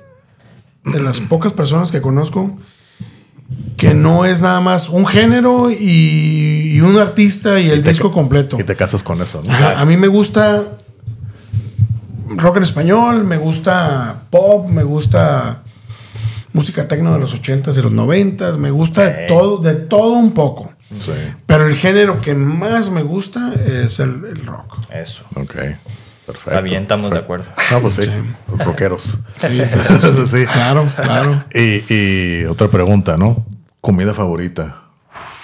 de 0.83 0.99
las 0.99 1.19
pocas 1.21 1.53
personas 1.53 1.91
que 1.91 2.01
conozco 2.01 2.57
que 3.77 3.93
no 3.93 4.25
es 4.25 4.41
nada 4.41 4.59
más 4.61 4.89
un 4.89 5.05
género 5.05 5.69
y, 5.71 6.71
y 6.75 6.81
un 6.81 6.97
artista 6.97 7.59
y 7.59 7.69
el 7.69 7.83
te- 7.83 7.89
disco 7.89 8.11
completo. 8.11 8.59
Y 8.59 8.63
te 8.63 8.75
casas 8.75 9.03
con 9.03 9.21
eso, 9.21 9.41
¿no? 9.43 9.51
Ajá, 9.51 9.79
a 9.79 9.85
mí 9.85 9.97
me 9.97 10.07
gusta 10.07 10.63
rock 12.29 12.57
en 12.57 12.63
español, 12.63 13.23
me 13.23 13.37
gusta 13.37 14.23
pop, 14.29 14.67
me 14.69 14.83
gusta 14.83 15.61
música 16.53 16.87
tecno 16.87 17.13
de 17.13 17.19
los 17.19 17.35
80s 17.39 17.77
y 17.77 17.81
los 17.81 17.91
90s, 17.91 18.57
me 18.57 18.71
gusta 18.71 19.03
de 19.09 19.27
todo, 19.27 19.57
de 19.57 19.75
todo 19.75 20.13
un 20.13 20.31
poco. 20.31 20.71
Sí. 20.99 21.11
Pero 21.45 21.67
el 21.67 21.75
género 21.75 22.21
que 22.21 22.35
más 22.35 22.89
me 22.89 23.01
gusta 23.03 23.53
es 23.53 23.99
el, 23.99 24.23
el 24.25 24.45
rock. 24.45 24.77
Eso. 24.91 25.25
Ok. 25.35 25.55
Perfecto. 26.25 26.49
Está 26.51 26.61
bien, 26.61 26.83
estamos 26.83 27.11
de 27.11 27.19
acuerdo. 27.19 27.45
Ah, 27.71 27.77
pues 27.81 27.95
sí, 27.95 28.01
los 28.49 28.59
rockeros. 28.65 29.19
Sí, 29.37 29.61
sí. 30.25 30.45
Claro, 30.45 30.87
claro. 30.95 31.43
Y, 31.53 31.83
y 31.93 32.45
otra 32.45 32.67
pregunta, 32.67 33.15
¿no? 33.17 33.45
Comida 33.81 34.13
favorita. 34.13 34.75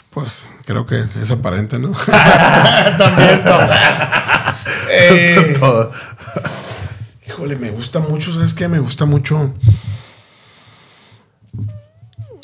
Pues 0.09 0.55
creo 0.65 0.85
que 0.85 1.05
es 1.21 1.31
aparente, 1.31 1.77
¿no? 1.79 1.91
También. 2.97 3.41
Eh, 4.93 5.55
Todo. 5.57 5.91
híjole, 7.25 7.55
me 7.55 7.71
gusta 7.71 7.99
mucho, 7.99 8.33
¿sabes 8.33 8.53
qué? 8.53 8.67
Me 8.67 8.79
gusta 8.79 9.05
mucho. 9.05 9.53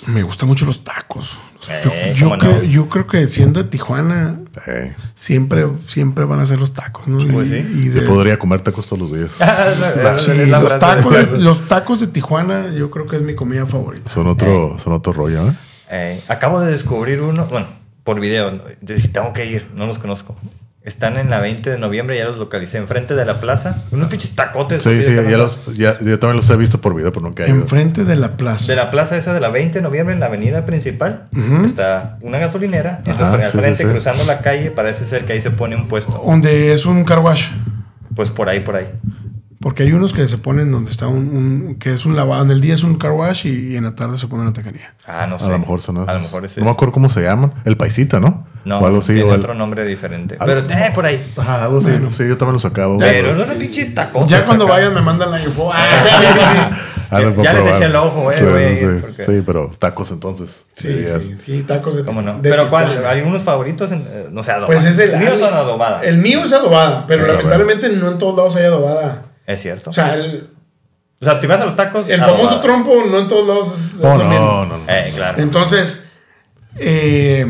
Me 0.08 0.24
gustan 0.24 0.48
mucho 0.50 0.66
los 0.66 0.84
tacos. 0.84 1.38
Yo, 1.84 1.90
Eh, 1.92 2.14
yo 2.16 2.24
cómo 2.30 2.38
no. 2.38 2.42
creo, 2.42 2.64
yo 2.64 2.88
creo 2.90 3.08
que 3.08 3.28
siendo 3.28 3.62
de 3.64 3.70
Tijuana, 3.70 4.40
Eh, 4.66 4.96
siempre, 5.16 5.68
siempre 5.86 6.26
van 6.26 6.40
a 6.40 6.46
ser 6.46 6.58
los 6.60 6.74
tacos, 6.74 7.08
¿no? 7.08 7.18
Pues 7.32 7.48
Y- 7.52 7.62
sí. 7.62 7.68
y 7.76 7.88
de- 7.90 8.02
yo 8.02 8.08
podría 8.08 8.40
comer 8.40 8.62
tacos 8.62 8.88
todos 8.88 9.00
los 9.02 9.14
días. 9.14 9.32
sí, 10.22 10.32
Es 10.42 10.50
la 10.50 10.60
los, 10.62 10.80
tacos 10.80 11.14
de- 11.14 11.26
de, 11.26 11.38
los 11.40 11.68
tacos 11.68 12.00
de 12.00 12.08
Tijuana, 12.08 12.72
yo 12.74 12.90
creo 12.90 13.06
que 13.06 13.18
es 13.18 13.22
mi 13.22 13.36
comida 13.36 13.66
favorita. 13.68 14.10
Son 14.10 14.26
otro, 14.28 14.78
son 14.80 14.94
otro 14.94 15.14
rollo, 15.14 15.50
¿eh? 15.50 15.54
Eh, 15.92 16.24
acabo 16.28 16.60
de 16.62 16.72
descubrir 16.72 17.22
uno, 17.22 17.46
bueno, 17.46 17.68
por 18.04 18.20
video. 18.20 18.52
¿no? 18.52 18.64
Yo 18.82 18.96
dije, 18.96 19.10
tengo 19.10 19.32
que 19.34 19.46
ir, 19.46 19.70
no 19.76 19.86
los 19.86 20.00
conozco. 20.00 20.36
Están 20.88 21.18
en 21.18 21.30
la 21.30 21.42
20 21.42 21.70
de 21.70 21.78
noviembre, 21.78 22.18
ya 22.18 22.24
los 22.24 22.38
localicé, 22.38 22.78
enfrente 22.78 23.14
de 23.14 23.26
la 23.26 23.42
plaza. 23.42 23.84
Unos 23.92 24.08
pinches 24.08 24.36
tacotes. 24.36 24.84
Sí, 24.84 25.04
sí, 25.04 25.14
ya 25.14 25.38
los, 25.38 25.66
ya, 25.76 25.98
yo 25.98 26.18
también 26.18 26.38
los 26.38 26.50
he 26.50 26.56
visto 26.56 26.80
por 26.80 26.96
video, 26.96 27.12
pero 27.12 27.26
nunca 27.26 27.44
he 27.44 27.50
ido. 27.50 27.58
Enfrente 27.58 28.06
de 28.06 28.16
la 28.16 28.38
plaza. 28.38 28.68
De 28.68 28.78
la 28.78 28.90
plaza 28.90 29.18
esa 29.18 29.34
de 29.34 29.42
la 29.42 29.50
20 29.50 29.80
de 29.80 29.84
noviembre, 29.84 30.14
en 30.14 30.22
la 30.22 30.28
avenida 30.28 30.66
principal, 30.66 31.26
está 31.66 32.18
una 32.22 32.38
gasolinera. 32.38 33.00
Entonces, 33.00 33.22
Ajá, 33.26 33.36
al 33.36 33.44
sí, 33.44 33.52
sí, 33.52 33.58
frente, 33.58 33.84
sí. 33.84 33.90
cruzando 33.90 34.24
la 34.24 34.40
calle, 34.42 34.72
parece 34.72 35.06
ser 35.06 35.26
que 35.26 35.34
ahí 35.34 35.42
se 35.42 35.52
pone 35.52 35.76
un 35.76 35.90
puesto. 35.90 36.24
Donde 36.26 36.72
es 36.72 36.86
un 36.86 37.04
car 37.04 37.20
wash. 37.20 37.50
Pues 38.16 38.32
por 38.32 38.48
ahí, 38.48 38.62
por 38.62 38.78
ahí. 38.78 38.86
Porque 39.60 39.84
hay 39.84 39.92
unos 39.92 40.14
que 40.14 40.28
se 40.28 40.38
ponen 40.38 40.72
donde 40.72 40.92
está 40.92 41.08
un, 41.08 41.36
un- 41.36 41.76
que 41.80 41.92
es 41.92 42.06
un 42.06 42.16
lavado. 42.16 42.44
En 42.46 42.52
el 42.52 42.62
día 42.62 42.76
es 42.76 42.84
un 42.84 42.96
car 42.98 43.12
wash 43.12 43.48
y, 43.48 43.74
y 43.74 43.76
en 43.78 43.86
la 43.86 43.96
tarde 43.96 44.20
se 44.20 44.28
pone 44.28 44.44
una 44.44 44.54
taquería. 44.54 44.94
Ah, 45.08 45.26
no 45.28 45.40
sé. 45.40 45.46
A 45.46 45.50
lo 45.50 45.60
mejor 45.60 45.82
son 45.82 46.08
A 46.08 46.14
lo 46.14 46.20
mejor 46.20 46.46
es 46.46 46.58
No 46.60 46.66
me 46.66 46.70
acuerdo 46.72 46.92
cómo 46.94 47.10
se 47.10 47.24
llaman. 47.24 47.54
El 47.66 47.76
paisita, 47.76 48.20
¿no? 48.20 48.46
No, 48.66 48.80
o 48.80 48.86
algo 48.86 49.00
así. 49.00 49.14
tiene 49.14 49.30
o 49.30 49.34
el- 49.34 49.40
otro 49.40 49.56
nombre 49.56 49.84
diferente. 49.86 50.36
Ah, 50.40 50.44
Pero, 50.46 50.60
eh, 50.60 50.92
por 50.94 51.06
ahí. 51.06 51.32
Ajá, 51.38 51.64
algo 51.64 51.80
así. 51.80 51.90
Sí, 52.16 52.28
yo 52.28 52.38
también 52.38 52.54
los 52.54 52.66
acabo. 52.66 53.00
Pero 53.00 53.34
no 53.34 53.44
eran 53.44 53.58
pinches 53.58 53.96
tacotes. 53.96 54.30
ya 54.30 54.44
cuando 54.44 54.68
vayan 54.68 54.94
me 54.94 55.02
mandan 55.02 55.32
la 55.32 55.42
info. 55.42 55.72
Ah, 57.10 57.22
los 57.22 57.38
voy 57.38 57.46
a 57.48 57.52
Ya 57.52 57.54
les 57.54 57.64
probar. 57.64 57.78
eché 57.82 57.86
el 57.90 57.96
ojo, 57.96 58.32
eh, 58.34 58.36
Sí, 58.38 58.44
güey, 58.46 58.78
sí, 58.78 58.86
porque- 59.00 59.24
sí, 59.24 59.42
pero 59.46 59.72
tacos 59.80 60.12
entonces. 60.12 60.66
sí, 60.74 61.06
sí, 61.22 61.36
sí, 61.40 61.64
tacos 61.64 61.96
de 61.96 62.04
¿Cómo 62.04 62.22
no? 62.22 62.40
de 62.42 62.50
Pero 62.50 62.70
¿cuál? 62.70 62.88
Tijuana. 62.90 63.10
¿Hay 63.12 63.22
unos 63.22 63.44
favoritos? 63.46 63.94
En, 63.94 64.00
eh, 64.10 64.28
no 64.30 64.44
sé, 64.44 64.52
adobada. 64.52 64.74
Pues 64.74 64.84
es 64.84 65.00
el. 65.00 65.18
Míos 65.18 65.40
son 65.40 65.54
adobada. 65.54 66.02
El 66.04 66.18
mío 66.18 66.44
es 66.44 66.52
adobada, 66.52 67.06
pero 67.08 67.24
Ah, 67.24 67.28
lamentablemente 67.28 67.88
no 67.92 68.12
en 68.12 68.18
todos 68.18 68.36
lados 68.36 68.56
hay 68.58 68.66
adobada. 68.66 69.27
Es 69.48 69.62
cierto. 69.62 69.90
O 69.90 69.94
sea, 69.94 70.14
el, 70.14 70.50
O 71.20 71.26
sea, 71.26 71.40
te 71.40 71.48
vas 71.48 71.60
a 71.62 71.66
los 71.66 71.76
tacos. 71.76 72.08
el 72.10 72.20
famoso 72.22 72.60
trompo 72.60 72.94
no 73.10 73.18
en 73.18 73.28
todos 73.28 73.48
lados 73.48 73.68
es, 73.76 73.94
es 73.96 74.00
No, 74.02 74.18
lo 74.18 74.24
no, 74.26 74.30
mismo. 74.30 74.66
no, 74.66 74.78
no. 74.78 74.84
Eh, 74.88 75.12
claro. 75.16 75.42
Entonces, 75.42 76.04
eh, 76.76 77.46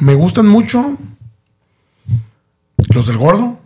me 0.00 0.14
gustan 0.14 0.46
mucho 0.46 0.98
los 2.92 3.06
del 3.06 3.16
gordo. 3.16 3.58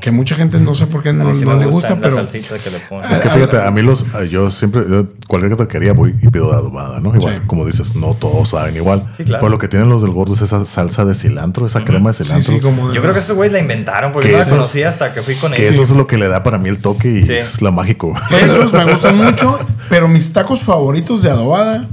Que 0.00 0.10
mucha 0.10 0.34
gente 0.34 0.58
no 0.60 0.74
sé 0.74 0.86
por 0.86 1.02
qué 1.02 1.12
no, 1.12 1.32
sí 1.34 1.44
no 1.44 1.56
le 1.56 1.66
gusta, 1.66 1.98
pero 2.00 2.16
que 2.26 2.70
le 2.70 2.78
ponen. 2.80 3.10
Es 3.10 3.20
que 3.20 3.28
fíjate, 3.28 3.60
a 3.60 3.70
mí 3.70 3.82
los, 3.82 4.04
yo 4.30 4.50
siempre, 4.50 4.82
yo 4.88 5.06
cualquier 5.28 5.56
taquería 5.56 5.92
voy 5.92 6.14
y 6.22 6.28
pido 6.28 6.50
de 6.50 6.56
adobada, 6.56 7.00
¿no? 7.00 7.14
Igual, 7.14 7.34
Sí. 7.36 7.40
como 7.46 7.64
dices, 7.66 7.94
no 7.94 8.14
todos 8.14 8.50
saben 8.50 8.76
igual. 8.76 9.06
Sí, 9.16 9.24
claro. 9.24 9.40
Pero 9.40 9.50
lo 9.50 9.58
que 9.58 9.68
tienen 9.68 9.88
los 9.88 10.02
del 10.02 10.10
gordo 10.12 10.34
es 10.34 10.42
esa 10.42 10.64
salsa 10.66 11.04
de 11.04 11.14
cilantro, 11.14 11.66
esa 11.66 11.84
crema 11.84 12.10
de 12.10 12.14
cilantro. 12.24 12.52
sí, 12.54 12.60
como 12.60 12.88
de- 12.88 12.94
Yo 12.94 13.02
creo 13.02 13.12
que 13.14 13.20
esos 13.20 13.36
güeyes 13.36 13.52
la 13.52 13.58
inventaron 13.58 14.12
porque 14.12 14.28
Que 14.28 14.34
no 14.36 14.40
la 14.42 14.48
conocía 14.48 14.88
hasta 14.88 15.12
que 15.12 15.22
fui 15.22 15.34
con 15.36 15.52
que 15.52 15.62
ellos. 15.62 15.74
eso 15.74 15.82
es 15.82 15.90
lo 15.90 16.06
que 16.06 16.18
le 16.18 16.28
da 16.28 16.42
para 16.42 16.58
mí 16.58 16.68
el 16.68 16.78
toque 16.78 17.08
y 17.08 17.24
Sí. 17.24 17.32
es 17.34 17.60
lo 17.62 17.72
mágico. 17.72 18.14
Esos 18.44 18.72
me 18.72 18.84
gustan 18.84 19.16
mucho, 19.22 19.58
pero 19.88 20.08
mis 20.08 20.32
tacos 20.32 20.60
favoritos 20.62 21.22
de 21.22 21.30
adobada 21.30 21.88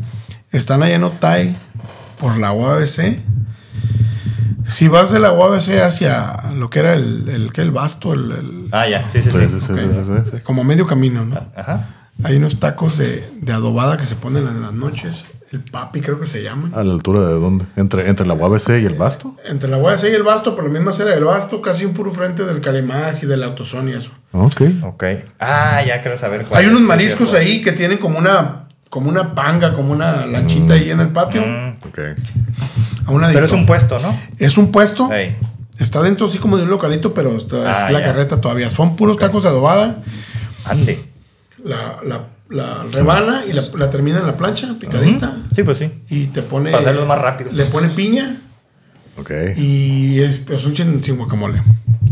están 0.51 0.83
allá 0.83 0.95
en 0.95 1.03
Otay, 1.03 1.55
por 2.19 2.37
la 2.37 2.51
UABC. 2.51 3.19
Si 4.67 4.87
vas 4.87 5.11
de 5.11 5.19
la 5.19 5.31
UABC 5.33 5.79
hacia 5.83 6.51
lo 6.55 6.69
que 6.69 6.79
era 6.79 6.93
el, 6.93 7.27
el, 7.29 7.53
¿qué? 7.53 7.61
el 7.61 7.71
basto, 7.71 8.13
el, 8.13 8.31
el- 8.31 8.67
Ah, 8.71 8.87
ya, 8.87 9.07
sí, 9.07 9.21
sí, 9.21 9.31
Sí, 9.31 9.37
sí. 9.49 9.59
sí, 9.59 9.65
sí, 9.67 9.71
ok. 9.73 9.79
sí, 9.79 10.01
sí, 10.25 10.31
sí. 10.31 10.37
como 10.43 10.63
medio 10.63 10.85
camino, 10.87 11.25
¿no? 11.25 11.35
Ajá. 11.55 11.87
Hay 12.23 12.35
unos 12.37 12.59
tacos 12.59 12.97
de, 12.97 13.27
de 13.41 13.51
adobada 13.53 13.97
que 13.97 14.05
se 14.05 14.15
ponen 14.15 14.47
en 14.47 14.61
las 14.61 14.73
noches. 14.73 15.23
El 15.51 15.59
papi 15.59 15.99
creo 15.99 16.17
que 16.19 16.25
se 16.25 16.41
llaman. 16.43 16.71
¿A 16.73 16.81
la 16.83 16.93
altura 16.93 17.19
de 17.27 17.33
dónde? 17.33 17.65
¿Entre, 17.75 18.07
entre 18.07 18.25
la 18.25 18.35
UABC 18.35 18.69
y 18.81 18.85
el 18.85 18.93
Basto? 18.93 19.35
Entre 19.45 19.69
la 19.69 19.77
UABC 19.79 20.03
y 20.05 20.15
el 20.15 20.23
basto, 20.23 20.55
por 20.55 20.63
la 20.63 20.69
misma 20.69 20.91
acera 20.91 21.09
del 21.11 21.25
basto, 21.25 21.61
casi 21.61 21.83
un 21.83 21.93
puro 21.93 22.09
frente 22.11 22.45
del 22.45 22.61
Calimaj 22.61 23.21
y 23.23 23.25
del 23.25 23.43
Autosón 23.43 23.89
y 23.89 23.93
eso. 23.93 24.11
Ok. 24.31 24.61
Ok. 24.83 25.03
Ah, 25.41 25.81
ya 25.85 26.01
quiero 26.01 26.17
saber 26.17 26.45
cuál 26.45 26.61
Hay 26.63 26.69
unos 26.69 26.81
mariscos 26.81 27.31
cierto. 27.31 27.45
ahí 27.49 27.61
que 27.61 27.73
tienen 27.73 27.97
como 27.97 28.17
una, 28.17 28.67
como 28.89 29.09
una 29.09 29.35
panga, 29.35 29.73
como 29.73 29.91
una 29.91 30.25
lanchita 30.25 30.75
ahí 30.75 30.89
en 30.89 31.01
el 31.01 31.09
patio. 31.09 31.41
Mm, 31.41 31.77
Ok. 31.85 31.99
A 33.05 33.11
un 33.11 33.21
Pero 33.21 33.45
es 33.45 33.51
un 33.51 33.65
puesto, 33.65 33.99
¿no? 33.99 34.17
Es 34.37 34.57
un 34.57 34.71
puesto. 34.71 35.09
Está 35.79 36.01
dentro 36.03 36.27
así 36.27 36.37
como 36.37 36.57
de 36.57 36.63
un 36.63 36.69
localito, 36.69 37.13
pero 37.13 37.35
está, 37.35 37.57
Ah, 37.83 37.85
es 37.87 37.91
la 37.91 37.99
ya. 37.99 38.05
carreta 38.05 38.39
todavía. 38.39 38.69
Son 38.69 38.95
puros 38.95 39.17
tacos 39.17 39.43
de 39.43 39.49
adobada. 39.49 40.03
Ande. 40.65 41.05
La, 41.63 41.97
la, 42.03 42.27
la 42.49 42.83
rebana 42.91 43.43
y 43.47 43.53
la, 43.53 43.63
la 43.75 43.89
termina 43.89 44.19
en 44.19 44.27
la 44.27 44.37
plancha, 44.37 44.75
picadita. 44.79 45.37
Sí, 45.55 45.63
pues 45.63 45.77
sí. 45.79 45.91
Y 46.09 46.25
te 46.27 46.43
pone. 46.43 46.69
Para 46.71 46.83
hacerlos 46.83 47.07
más 47.07 47.17
rápidos. 47.19 47.53
Le 47.55 47.65
pone 47.65 47.89
piña 47.89 48.37
Ok. 49.17 49.31
y 49.57 50.19
es, 50.19 50.43
es 50.49 50.65
un 50.65 50.73
chin 50.73 51.03
sin 51.03 51.17
guacamole. 51.17 51.61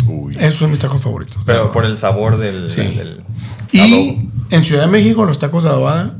Uy. 0.07 0.35
Esos 0.39 0.55
son 0.55 0.71
mis 0.71 0.79
tacos 0.79 1.01
favoritos. 1.01 1.43
Pero 1.45 1.71
por 1.71 1.85
el 1.85 1.97
sabor 1.97 2.37
del, 2.37 2.69
Sí. 2.69 2.81
del- 2.81 2.95
del 2.95 3.23
y 3.71 3.79
adobo. 3.81 4.23
en 4.49 4.63
Ciudad 4.63 4.81
de 4.83 4.87
México, 4.87 5.25
los 5.25 5.37
tacos 5.37 5.63
de 5.63 5.69
adobada 5.69 6.17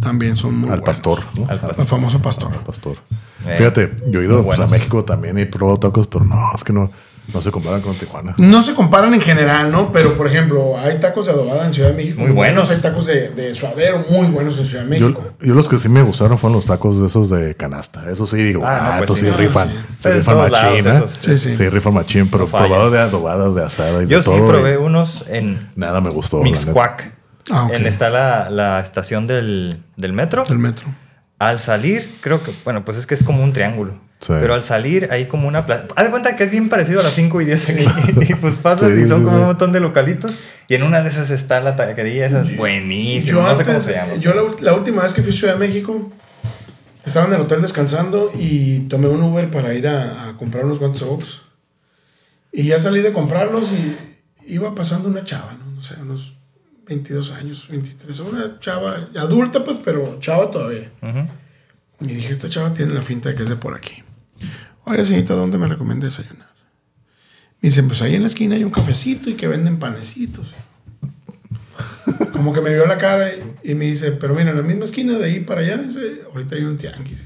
también 0.00 0.36
son 0.36 0.54
muy 0.54 0.64
Al 0.70 0.80
buenos. 0.80 0.86
pastor, 0.86 1.20
¿no? 1.38 1.44
Al 1.48 1.54
El 1.54 1.60
pastor. 1.60 1.86
famoso 1.86 2.20
pastor. 2.22 2.52
Al 2.52 2.62
pastor. 2.64 2.96
Eh, 3.46 3.54
Fíjate, 3.58 3.92
yo 4.08 4.20
he 4.20 4.24
ido 4.24 4.42
pues, 4.44 4.58
a. 4.60 4.66
México 4.66 5.04
también 5.04 5.38
y 5.38 5.42
he 5.42 5.46
probado 5.46 5.78
tacos, 5.78 6.06
pero 6.06 6.24
no, 6.24 6.50
es 6.54 6.64
que 6.64 6.72
no. 6.72 6.90
No 7.32 7.40
se 7.40 7.52
comparan 7.52 7.80
con 7.80 7.94
Tijuana. 7.94 8.34
No 8.38 8.60
se 8.60 8.74
comparan 8.74 9.14
en 9.14 9.20
general, 9.20 9.70
¿no? 9.70 9.92
Pero, 9.92 10.16
por 10.16 10.26
ejemplo, 10.26 10.76
hay 10.76 10.98
tacos 10.98 11.26
de 11.26 11.32
adobada 11.32 11.64
en 11.64 11.72
Ciudad 11.72 11.90
de 11.90 11.94
México. 11.94 12.20
Muy 12.22 12.32
buenos. 12.32 12.70
Hay 12.70 12.78
tacos 12.80 13.06
de, 13.06 13.28
de 13.28 13.54
suadero 13.54 14.04
muy 14.10 14.26
buenos 14.26 14.58
en 14.58 14.66
Ciudad 14.66 14.82
de 14.82 14.90
México. 14.90 15.22
Yo, 15.40 15.46
yo 15.46 15.54
los 15.54 15.68
que 15.68 15.78
sí 15.78 15.88
me 15.88 16.02
gustaron 16.02 16.38
fueron 16.38 16.56
los 16.56 16.66
tacos 16.66 16.98
de 16.98 17.06
esos 17.06 17.30
de 17.30 17.54
canasta. 17.54 18.10
Eso 18.10 18.26
sí, 18.26 18.36
digo, 18.38 18.62
Ah, 18.66 18.78
ah, 18.80 18.82
no, 18.82 18.98
pues 18.98 19.02
estos 19.02 19.18
sí. 19.20 19.26
sí, 19.26 19.30
Ah, 19.32 19.36
rifan. 19.36 19.68
sí. 19.68 19.74
Sí 19.76 19.84
Pero 20.02 20.14
en 20.16 20.20
rifan 20.22 20.38
machín, 20.38 20.88
¿eh? 20.90 21.02
Sí, 21.20 21.38
sí. 21.38 21.54
Sí, 21.56 21.68
rifan 21.68 21.94
machín, 21.94 22.28
pero 22.28 22.44
No 22.46 22.50
probado 22.50 22.90
de 22.90 22.98
adobadas, 22.98 23.54
de 23.54 23.64
asada 23.64 24.02
y 24.02 24.06
Yo 24.08 24.16
de 24.16 24.22
sí 24.24 24.30
todo. 24.30 24.48
probé 24.48 24.72
y 24.72 24.76
unos 24.78 25.24
en 25.28 25.68
Nada 25.76 26.00
me 26.00 26.10
gustó. 26.10 26.40
Mixcuac. 26.42 27.12
Ah, 27.50 27.64
ok. 27.66 27.72
En 27.72 27.86
está 27.86 28.10
la, 28.10 28.50
la 28.50 28.80
estación 28.80 29.26
del, 29.26 29.76
del 29.96 30.12
metro. 30.12 30.44
Del 30.44 30.58
metro. 30.58 30.86
Al 31.38 31.58
salir, 31.60 32.16
creo 32.20 32.42
que, 32.42 32.52
bueno, 32.64 32.84
pues 32.84 32.98
es 32.98 33.06
que 33.06 33.14
es 33.14 33.24
como 33.24 33.42
un 33.42 33.52
triángulo. 33.52 33.98
Sí. 34.18 34.34
Pero 34.38 34.52
al 34.52 34.62
salir 34.62 35.08
hay 35.10 35.24
como 35.26 35.48
una 35.48 35.64
plaza. 35.64 35.84
Haz 35.96 36.04
de 36.04 36.10
cuenta 36.10 36.36
que 36.36 36.44
es 36.44 36.50
bien 36.50 36.68
parecido 36.68 37.00
a 37.00 37.02
las 37.02 37.14
5 37.14 37.40
y 37.40 37.44
10 37.46 37.70
aquí. 37.70 37.84
y 38.28 38.34
pues 38.34 38.56
pasas 38.58 38.92
Sí, 38.92 39.00
y 39.02 39.08
son 39.08 39.20
sí, 39.20 39.24
como 39.24 39.30
sí. 39.36 39.40
un 39.40 39.46
montón 39.46 39.72
de 39.72 39.80
localitos. 39.80 40.38
Y 40.68 40.74
en 40.74 40.82
una 40.82 41.00
de 41.02 41.08
esas 41.08 41.30
está 41.30 41.60
la 41.60 41.74
taquería. 41.76 42.26
Esa 42.26 42.42
es 42.42 42.56
buenísima. 42.58 43.38
Yo 43.38 43.42
No 43.42 43.56
sé 43.56 43.64
cómo 43.64 43.76
antes- 43.78 43.84
se 43.86 43.92
llama. 43.94 44.14
Yo 44.16 44.34
la, 44.34 44.42
la 44.60 44.74
última 44.74 45.02
vez 45.02 45.14
que 45.14 45.22
fui 45.22 45.30
a 45.30 45.34
Ciudad 45.34 45.54
de 45.54 45.58
México, 45.66 46.12
estaba 47.06 47.26
en 47.28 47.32
el 47.32 47.40
hotel 47.40 47.62
descansando 47.62 48.30
y 48.38 48.80
tomé 48.80 49.08
un 49.08 49.22
Uber 49.22 49.50
para 49.50 49.72
ir 49.72 49.88
a, 49.88 50.28
a 50.28 50.36
comprar 50.36 50.66
unos 50.66 50.78
guantes 50.78 51.00
de 51.00 51.06
box. 51.06 51.40
Y 52.52 52.64
ya 52.64 52.78
salí 52.78 53.00
de 53.00 53.12
comprarlos 53.14 53.70
y 53.72 53.96
iba 54.52 54.74
pasando 54.74 55.08
una 55.08 55.24
chava, 55.24 55.54
¿no? 55.58 55.70
No 55.76 55.80
sé, 55.80 55.94
unos 56.02 56.34
22 56.90 57.32
años, 57.32 57.68
23. 57.70 58.18
Una 58.18 58.58
chava 58.58 59.08
adulta, 59.16 59.62
pues, 59.62 59.78
pero 59.84 60.18
chava 60.18 60.50
todavía. 60.50 60.90
Y 62.00 62.06
dije, 62.06 62.32
esta 62.32 62.50
chava 62.50 62.74
tiene 62.74 62.92
la 62.92 63.00
finta 63.00 63.28
de 63.28 63.36
que 63.36 63.44
es 63.44 63.48
de 63.48 63.54
por 63.54 63.76
aquí. 63.76 64.02
Oiga, 64.84 65.04
señorita, 65.04 65.34
¿dónde 65.34 65.56
me 65.56 65.68
recomienda 65.68 66.06
desayunar? 66.06 66.48
Me 67.60 67.68
dicen, 67.68 67.86
pues 67.86 68.02
ahí 68.02 68.16
en 68.16 68.22
la 68.22 68.28
esquina 68.28 68.56
hay 68.56 68.64
un 68.64 68.72
cafecito 68.72 69.30
y 69.30 69.34
que 69.34 69.46
venden 69.46 69.78
panecitos. 69.78 70.54
Como 72.32 72.52
que 72.52 72.60
me 72.60 72.74
vio 72.74 72.86
la 72.86 72.98
cara 72.98 73.30
y, 73.32 73.70
y 73.70 73.74
me 73.76 73.84
dice, 73.84 74.10
pero 74.10 74.34
mira, 74.34 74.50
en 74.50 74.56
la 74.56 74.62
misma 74.62 74.86
esquina 74.86 75.16
de 75.16 75.24
ahí 75.24 75.40
para 75.40 75.60
allá, 75.60 75.76
dice, 75.76 76.22
ahorita 76.32 76.56
hay 76.56 76.64
un 76.64 76.76
tianguis. 76.76 77.22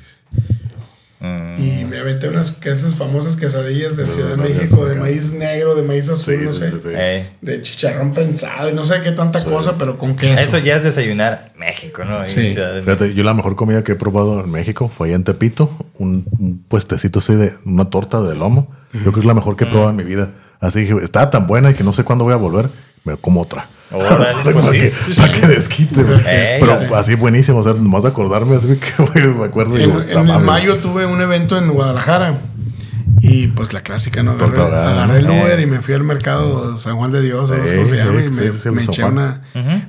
Mm, 1.25 1.59
Y 1.59 1.85
me 1.87 1.99
aventé 1.99 2.29
unas 2.29 2.51
que 2.53 2.71
esas 2.71 2.95
famosas 2.95 3.37
quesadillas 3.37 3.97
de 3.97 4.05
De 4.05 4.11
Ciudad 4.11 4.31
de 4.31 4.37
México, 4.37 4.85
de 4.85 4.97
maíz 4.97 5.33
negro, 5.33 5.75
de 5.75 5.83
maíz 5.83 6.09
azul, 6.09 6.35
Sí, 6.39 6.45
no 6.45 6.51
sí, 6.51 6.59
sé. 6.59 6.71
sí, 6.73 6.79
sí. 6.81 6.89
eh, 6.93 7.31
De 7.41 7.63
chicharrón 7.63 8.13
prensado 8.13 8.69
y 8.69 8.75
no 8.75 8.85
sé 8.85 9.01
qué 9.03 9.13
tanta 9.13 9.43
cosa, 9.45 9.79
pero 9.79 9.97
con 9.97 10.17
queso. 10.17 10.43
Eso 10.43 10.59
ya 10.59 10.77
es 10.77 10.85
desayunar 10.85 11.53
México, 11.57 12.05
¿no? 12.05 12.25
Fíjate, 12.25 13.15
yo 13.15 13.25
la 13.25 13.33
mejor 13.35 13.57
comida 13.57 13.83
que 13.85 13.93
he 13.93 13.97
probado 13.97 14.41
en 14.41 14.51
México 14.51 14.91
fue 14.95 15.09
allá 15.09 15.17
en 15.17 15.25
Tepito, 15.25 15.71
un, 15.99 16.27
un 16.39 16.59
puestecito 16.69 17.21
así 17.21 17.35
de 17.35 17.53
una 17.65 17.87
torta 17.91 18.21
de 18.21 18.35
lomo. 18.35 18.69
Yo 18.93 19.01
creo 19.01 19.13
que 19.15 19.21
es 19.21 19.27
la 19.27 19.35
mejor 19.35 19.57
que 19.57 19.65
he 19.65 19.67
probado 19.67 19.91
en 19.91 19.97
mi 19.97 20.05
vida. 20.05 20.31
Así 20.61 20.81
dije, 20.81 20.95
estaba 21.03 21.31
tan 21.31 21.47
buena 21.47 21.71
y 21.71 21.75
que 21.75 21.85
no 21.85 21.93
sé 21.93 22.05
cuándo 22.05 22.25
voy 22.25 22.35
a 22.35 22.37
volver. 22.37 22.71
Me 23.05 23.17
como 23.17 23.43
otra. 23.43 23.69
Pues 23.95 24.09
para, 24.09 24.73
sí. 24.73 24.79
que, 24.79 24.93
para 25.17 25.33
que 25.33 25.47
desquite. 25.47 26.01
Eh, 26.27 26.57
Pero 26.59 26.97
así 26.97 27.15
buenísimo. 27.15 27.59
O 27.59 27.63
sea, 27.63 27.75
nomás 27.75 28.03
de 28.03 28.09
acordarme, 28.09 28.57
así 28.57 28.67
que 28.77 29.21
me 29.29 29.45
acuerdo. 29.45 29.77
En, 29.77 29.83
digo, 29.87 30.01
en 30.03 30.45
mayo 30.45 30.79
tuve 30.79 31.07
un 31.07 31.21
evento 31.21 31.57
en 31.57 31.71
Guadalajara. 31.71 32.35
Y 33.21 33.47
pues 33.49 33.73
la 33.73 33.83
clásica, 33.83 34.23
¿no? 34.23 34.33
Agarré, 34.33 34.61
agarré 34.63 35.19
el. 35.21 35.27
Uber 35.27 35.59
Eh. 35.59 35.63
y 35.63 35.67
me 35.67 35.81
fui 35.81 35.95
al 35.95 36.03
mercado 36.03 36.77
San 36.77 36.97
Juan 36.97 37.13
de 37.13 37.23
Dios, 37.23 37.51
o 37.51 37.57
no 37.57 37.65
sé 37.65 37.73
Eh, 37.73 37.77
cómo 37.77 37.89
se 37.89 37.97
llama, 37.97 38.21
eh, 38.21 38.27
y 38.31 38.35
sí, 38.35 38.41
me, 38.41 38.51
sí, 38.51 38.59
sí, 38.63 38.71
me 38.71 38.83
eché. 38.83 39.03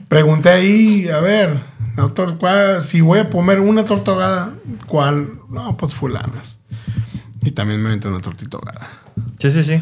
Pregunté 0.07 0.49
ahí, 0.49 1.09
a 1.09 1.19
ver, 1.19 1.49
doctor, 1.95 2.37
¿cuál- 2.37 2.81
si 2.81 3.01
voy 3.01 3.19
a 3.19 3.29
comer 3.29 3.59
una 3.59 3.83
torta 3.85 4.11
ahogada, 4.11 4.53
¿cuál? 4.85 5.31
No, 5.49 5.75
pues 5.77 5.93
fulanas. 5.93 6.59
Y 7.41 7.51
también 7.51 7.81
me 7.81 7.89
metí 7.89 8.07
una 8.07 8.19
tortita 8.19 8.57
ahogada. 8.57 8.87
Sí, 9.39 9.49
sí, 9.51 9.63
sí. 9.63 9.81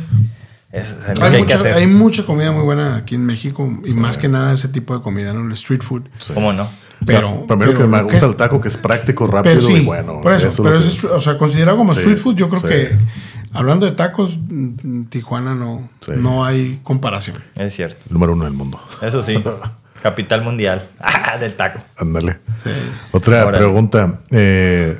Es 0.73 0.97
lo 1.07 1.13
que 1.13 1.21
Hay, 1.21 1.27
hay 1.27 1.31
que 1.33 1.37
mucha, 1.43 1.55
hacer. 1.55 1.73
hay 1.75 1.87
mucha 1.87 2.25
comida 2.25 2.51
muy 2.51 2.63
buena 2.63 2.95
aquí 2.97 3.13
en 3.15 3.25
México 3.25 3.71
y 3.85 3.93
más 3.93 4.17
que 4.17 4.27
nada 4.27 4.51
ese 4.53 4.67
tipo 4.69 4.97
de 4.97 5.03
comida, 5.03 5.31
¿no? 5.31 5.45
El 5.45 5.51
street 5.53 5.83
food. 5.83 6.03
¿Cómo 6.33 6.51
no? 6.51 6.67
Pero, 7.05 7.45
Primero 7.45 7.71
pero 7.73 7.77
que 7.83 7.87
me 7.87 8.01
gusta 8.01 8.17
es- 8.17 8.23
el 8.23 8.35
taco, 8.35 8.59
que 8.59 8.69
es 8.69 8.77
práctico, 8.77 9.27
rápido 9.27 9.55
Pero 9.55 9.67
sí, 9.67 9.73
y 9.73 9.85
bueno. 9.85 10.19
por 10.21 10.33
eso, 10.33 10.47
es 10.47 10.57
pero 10.59 10.77
es 10.79 10.99
que- 10.99 11.07
o 11.07 11.21
sea, 11.21 11.37
considerado 11.37 11.77
como 11.77 11.93
Sí, 11.93 11.99
street 11.99 12.17
food, 12.17 12.35
yo 12.37 12.49
creo 12.49 12.61
sí. 12.61 12.67
que 12.67 12.91
hablando 13.51 13.85
de 13.85 13.91
tacos, 13.91 14.39
mm, 14.49 15.03
Tijuana 15.09 15.53
no, 15.53 15.87
Sí. 15.99 16.13
no 16.15 16.43
hay 16.43 16.79
comparación. 16.81 17.37
Es 17.55 17.75
cierto. 17.75 18.03
el 18.07 18.13
número 18.13 18.33
uno 18.33 18.45
del 18.45 18.53
mundo. 18.53 18.79
Eso 19.03 19.21
sí. 19.21 19.43
Capital 20.01 20.41
mundial. 20.43 20.89
Ah, 20.99 21.37
del 21.37 21.55
taco. 21.55 21.81
Ándale. 21.97 22.39
Sí. 22.63 22.69
Otra 23.11 23.49
pregunta. 23.51 24.19
eh, 24.31 24.99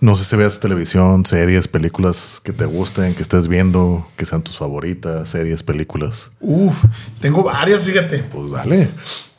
no 0.00 0.16
sé 0.16 0.24
si 0.24 0.34
veas 0.36 0.60
televisión, 0.60 1.26
series, 1.26 1.68
películas 1.68 2.40
que 2.42 2.52
te 2.52 2.64
gusten, 2.64 3.14
que 3.14 3.22
estés 3.22 3.48
viendo, 3.48 4.06
que 4.16 4.24
sean 4.24 4.42
tus 4.42 4.56
favoritas, 4.56 5.28
series, 5.28 5.62
películas. 5.62 6.30
Uf, 6.40 6.84
tengo 7.20 7.42
varias, 7.42 7.84
fíjate. 7.84 8.20
Pues 8.20 8.50
dale. 8.50 8.88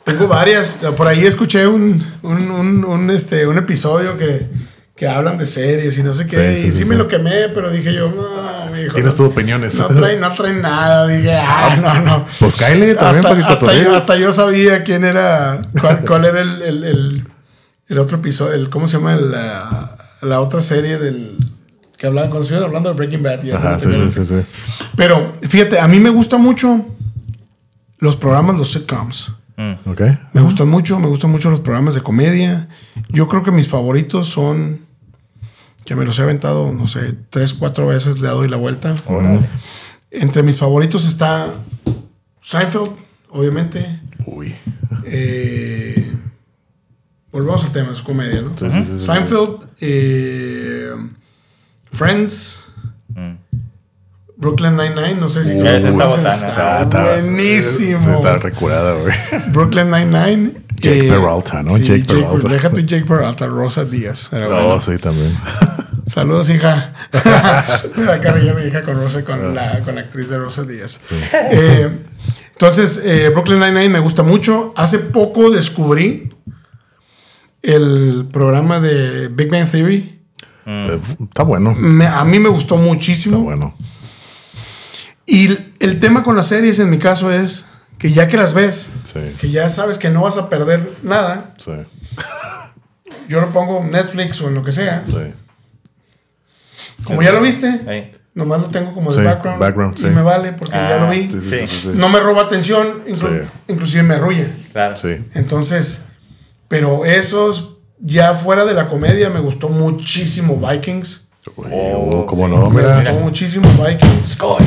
Tengo 0.04 0.28
varias. 0.28 0.78
Por 0.96 1.08
ahí 1.08 1.26
escuché 1.26 1.66
un, 1.66 2.04
un, 2.22 2.50
un, 2.50 2.84
un, 2.84 3.10
este, 3.10 3.46
un 3.46 3.58
episodio 3.58 4.16
que, 4.16 4.48
que 4.94 5.08
hablan 5.08 5.36
de 5.36 5.46
series 5.46 5.98
y 5.98 6.02
no 6.04 6.14
sé 6.14 6.26
qué. 6.26 6.56
Sí, 6.56 6.62
sí, 6.62 6.68
y 6.68 6.70
sí, 6.70 6.78
sí, 6.78 6.84
me 6.84 6.94
lo 6.94 7.08
quemé, 7.08 7.48
pero 7.48 7.68
dije 7.70 7.92
yo, 7.92 8.08
no, 8.10 8.80
hijo. 8.80 8.94
Tienes 8.94 9.16
tus 9.16 9.28
opiniones. 9.28 9.74
no 9.74 9.88
traen, 9.88 10.20
no 10.20 10.32
traen 10.32 10.60
nada. 10.60 11.08
Dije, 11.08 11.34
ah, 11.34 11.76
no, 11.82 12.00
no. 12.02 12.26
Pues 12.38 12.54
cáele 12.54 12.94
también 12.94 13.22
para 13.22 13.46
hasta, 13.46 13.74
yo, 13.74 13.96
hasta 13.96 14.16
yo 14.16 14.32
sabía 14.32 14.84
quién 14.84 15.04
era, 15.04 15.60
cuál, 15.80 16.04
cuál 16.04 16.24
era 16.24 16.40
el, 16.40 16.62
el, 16.62 16.84
el, 16.84 17.24
el 17.88 17.98
otro 17.98 18.18
episodio, 18.18 18.54
el, 18.54 18.70
¿cómo 18.70 18.86
se 18.86 18.98
llama? 18.98 19.14
El, 19.14 19.34
la 20.22 20.40
otra 20.40 20.62
serie 20.62 20.98
del 20.98 21.36
que 21.98 22.06
hablaban 22.08 22.30
cuando 22.30 22.42
estuvieron 22.42 22.68
hablando 22.68 22.88
de 22.88 22.96
Breaking 22.96 23.22
Bad. 23.22 23.42
ya 23.44 23.56
Ajá, 23.56 23.78
sí, 23.78 23.88
sí, 23.94 24.10
sí, 24.10 24.24
sí. 24.24 24.34
Pero 24.96 25.34
fíjate, 25.42 25.78
a 25.78 25.86
mí 25.86 26.00
me 26.00 26.10
gusta 26.10 26.36
mucho 26.36 26.84
los 27.98 28.16
programas, 28.16 28.56
los 28.56 28.72
sitcoms. 28.72 29.30
Mm. 29.56 29.88
Ok. 29.88 30.00
Me 30.32 30.40
gustan 30.40 30.68
mucho, 30.68 30.98
me 30.98 31.06
gustan 31.06 31.30
mucho 31.30 31.50
los 31.50 31.60
programas 31.60 31.94
de 31.94 32.00
comedia. 32.00 32.68
Yo 33.08 33.28
creo 33.28 33.44
que 33.44 33.52
mis 33.52 33.68
favoritos 33.68 34.28
son, 34.28 34.80
que 35.84 35.94
me 35.94 36.04
los 36.04 36.18
he 36.18 36.22
aventado, 36.22 36.72
no 36.72 36.88
sé, 36.88 37.14
tres, 37.30 37.54
cuatro 37.54 37.86
veces 37.86 38.20
le 38.20 38.28
doy 38.28 38.48
la 38.48 38.56
vuelta. 38.56 38.94
Entre 40.10 40.42
mis 40.42 40.58
favoritos 40.58 41.06
está 41.06 41.52
Seinfeld, 42.42 42.90
obviamente. 43.30 44.00
Uy. 44.26 44.54
Eh, 45.04 46.01
volvemos 47.32 47.64
al 47.64 47.72
tema, 47.72 47.90
es 47.92 48.02
comedia, 48.02 48.42
¿no? 48.42 48.50
Sí, 48.56 48.66
sí, 48.70 48.84
sí, 48.84 48.92
sí. 49.00 49.06
Seinfeld, 49.06 49.56
eh, 49.80 50.92
Friends, 51.92 52.58
Mm. 53.14 53.36
Brooklyn 54.36 54.74
Nine-Nine, 54.76 55.14
no 55.20 55.28
sé 55.28 55.44
si... 55.44 55.50
Esa 55.52 55.76
está 55.90 56.06
botana. 56.06 56.34
está 56.34 56.78
Ah, 56.78 56.82
está- 56.82 57.04
buenísimo. 57.04 58.14
Está 58.14 58.38
recurada, 58.38 58.94
güey. 58.94 59.14
Brooklyn 59.52 59.90
Nine-Nine. 59.90 60.52
Jake 60.80 61.04
Peralta, 61.04 61.62
¿no? 61.62 61.76
Jake 61.76 62.04
Peralta. 62.06 62.48
Deja 62.48 62.70
tu 62.70 62.80
Jake 62.80 63.04
Peralta, 63.04 63.46
Rosa 63.46 63.84
Díaz. 63.84 64.28
Pero 64.30 64.48
No, 64.48 64.54
bueno. 64.56 64.80
sí, 64.80 64.96
también. 64.98 65.32
Saludos, 66.06 66.48
hija. 66.50 66.92
Me 67.96 68.04
da 68.04 68.20
carrilla 68.20 68.54
mi 68.54 68.62
hija 68.64 68.80
con 68.82 68.96
Rosa, 68.96 69.22
con 69.24 69.54
la, 69.54 69.78
con 69.84 69.94
la 69.94 70.00
actriz 70.00 70.28
de 70.30 70.38
Rosa 70.38 70.64
Díaz. 70.64 70.98
Eh, 71.32 71.88
entonces, 72.52 73.00
eh, 73.04 73.28
Brooklyn 73.28 73.60
Nine-Nine 73.60 73.90
me 73.90 73.98
gusta 74.00 74.22
mucho. 74.24 74.72
Hace 74.76 74.98
poco 74.98 75.50
descubrí 75.50 76.31
el 77.62 78.28
programa 78.32 78.80
de 78.80 79.28
Big 79.28 79.50
Bang 79.50 79.68
Theory. 79.70 80.20
Eh, 80.66 81.00
Está 81.24 81.42
bueno. 81.42 81.74
Me- 81.74 82.06
a 82.06 82.24
mí 82.24 82.38
me 82.38 82.48
gustó 82.48 82.76
muchísimo. 82.76 83.36
Está 83.36 83.44
bueno. 83.44 83.74
Y 85.26 85.46
el, 85.46 85.72
el 85.80 86.00
tema 86.00 86.22
con 86.22 86.36
las 86.36 86.46
series, 86.48 86.78
en 86.78 86.90
mi 86.90 86.98
caso, 86.98 87.30
es 87.32 87.66
que 87.98 88.12
ya 88.12 88.28
que 88.28 88.36
las 88.36 88.52
ves, 88.54 88.90
Sí. 89.04 89.20
que 89.40 89.50
ya 89.50 89.68
sabes 89.68 89.98
que 89.98 90.10
no 90.10 90.22
vas 90.22 90.36
a 90.36 90.48
perder 90.48 90.92
nada, 91.02 91.54
Sí. 91.58 91.72
yo 93.28 93.40
lo 93.40 93.50
pongo 93.50 93.80
en 93.80 93.90
Netflix 93.90 94.40
o 94.40 94.48
en 94.48 94.54
lo 94.54 94.64
que 94.64 94.72
sea. 94.72 95.04
Sí. 95.06 95.14
Como 97.04 97.22
ya 97.22 97.32
lo 97.32 97.40
viste, 97.40 98.12
nomás 98.34 98.62
lo 98.62 98.68
tengo 98.70 98.94
como 98.94 99.12
de 99.12 99.18
Sí, 99.20 99.24
background, 99.24 99.60
background, 99.60 99.98
y 99.98 100.02
sí. 100.02 100.06
me 100.08 100.22
vale 100.22 100.52
porque 100.52 100.72
ya 100.74 100.96
Ah, 101.02 101.04
lo 101.06 101.10
vi. 101.10 101.28
Sí, 101.30 101.66
sí. 101.66 101.90
No 101.94 102.08
me 102.08 102.20
roba 102.20 102.42
atención, 102.42 103.04
inclu- 103.06 103.42
Sí. 103.44 103.48
inclusive 103.68 104.02
me 104.02 104.14
arrulla. 104.14 104.48
Claro. 104.72 104.96
Sí. 104.96 105.24
Entonces, 105.34 106.04
pero 106.72 107.04
esos, 107.04 107.76
ya 108.00 108.32
fuera 108.32 108.64
de 108.64 108.72
la 108.72 108.88
comedia, 108.88 109.28
me 109.28 109.40
gustó 109.40 109.68
muchísimo 109.68 110.56
Vikings. 110.56 111.20
Oh, 111.56 111.62
oh, 112.14 112.24
¿Cómo 112.26 112.46
sí. 112.46 112.54
no? 112.54 112.70
Me 112.70 112.80
Mira. 112.80 112.94
gustó 112.94 113.12
muchísimo 113.12 113.68
Vikings. 113.74 114.26
Score. 114.26 114.64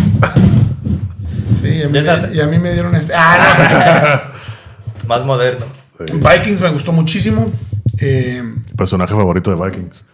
Sí, 1.59 1.67
y 1.69 1.81
a 1.81 1.89
mí, 1.89 1.99
y 2.33 2.39
a 2.41 2.45
mí 2.45 2.59
me 2.59 2.73
dieron 2.73 2.93
este. 2.95 3.13
Ah, 3.15 4.31
Más 5.07 5.23
moderno. 5.25 5.65
no. 6.13 6.29
Vikings 6.29 6.61
me 6.61 6.69
gustó 6.69 6.91
muchísimo. 6.91 7.51
Eh, 7.97 8.43
Personaje 8.77 9.15
favorito 9.15 9.49
de 9.55 9.65
Vikings. 9.69 10.05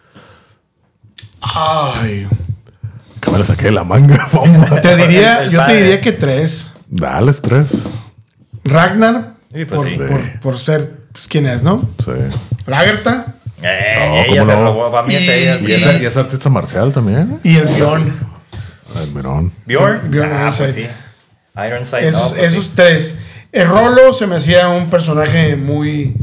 ay, 1.42 2.28
Que 3.20 3.32
me 3.32 3.38
la 3.40 3.44
saqué 3.46 3.66
de 3.66 3.72
la 3.72 3.84
manga. 3.84 4.28
Vamos. 4.34 4.82
te 4.82 4.96
diría, 4.96 5.46
yo 5.50 5.66
te 5.66 5.76
diría 5.76 6.00
que 6.00 6.14
tres. 6.14 6.72
Dale 6.88 7.32
estrés. 7.32 7.80
Ragnar, 8.64 9.34
Sí, 9.54 9.66
pues 9.66 9.82
por, 9.82 9.94
sí. 9.94 10.00
por- 10.00 10.40
por 10.40 10.58
ser 10.60 11.01
pues, 11.12 11.28
quien 11.28 11.46
es, 11.48 11.62
¿no? 11.64 11.90
Sí. 12.04 12.12
Lagerta 12.66 13.36
Eh, 13.64 13.96
No, 14.00 14.16
ella 14.16 14.28
¿cómo 14.42 14.46
se 14.46 14.58
no? 14.58 14.64
robó. 14.66 14.92
Para 14.92 15.08
mí 15.08 15.16
es 15.16 15.24
Y- 15.24 15.30
ella. 15.30 15.60
Y 15.60 15.72
es, 15.74 16.02
y 16.02 16.06
es 16.06 16.18
artista 16.18 16.50
marcial 16.50 16.92
también. 16.92 17.40
y 17.44 17.58
el 17.58 17.68
guion. 17.76 18.14
Almirón. 18.96 19.54
Bjorn. 19.66 20.12
Bjorn 20.12 20.32
ah, 20.34 20.52
pues 20.58 20.60
Ironside. 20.60 20.74
sí. 20.74 20.88
Ironside. 21.68 22.08
Esos, 22.08 22.32
no, 22.32 22.38
pues 22.38 22.52
esos 22.52 22.64
sí. 22.66 22.72
tres. 22.76 23.16
El 23.52 23.68
Rolo 23.68 24.14
se 24.14 24.28
me 24.28 24.36
hacía 24.36 24.68
un 24.70 24.90
personaje 24.90 25.56
muy, 25.56 26.16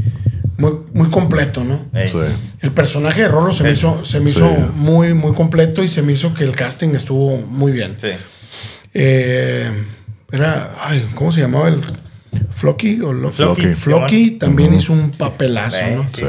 muy, 0.57 0.73
muy 0.93 1.09
completo, 1.09 1.63
¿no? 1.63 1.85
Sí. 1.93 2.17
El 2.61 2.71
personaje 2.73 3.21
de 3.21 3.27
Rolo 3.29 3.53
se 3.53 3.63
me 3.63 3.69
El- 3.69 3.75
hizo, 3.75 4.03
se 4.03 4.19
me 4.19 4.29
sí. 4.31 4.37
hizo 4.37 4.49
muy, 4.75 5.13
muy 5.13 5.33
completo 5.33 5.81
y 5.83 5.87
se 5.87 6.01
me 6.01 6.11
hizo 6.13 6.33
que 6.33 6.43
el 6.43 6.55
casting 6.55 6.89
estuvo 6.95 7.37
muy 7.37 7.71
bien. 7.71 7.95
Sí. 7.99 8.09
Eh, 8.93 9.71
era, 10.31 10.75
ay, 10.83 11.09
¿cómo 11.15 11.31
se 11.31 11.41
llamaba 11.41 11.69
el 11.69 11.81
Flocky 12.51 13.01
o 13.01 13.13
lo- 13.13 13.31
Flocky. 13.31 13.73
Flocky 13.73 14.31
también 14.31 14.73
hizo 14.73 14.93
un 14.93 15.11
papelazo, 15.11 15.77
¿no? 15.95 16.09
sí. 16.09 16.23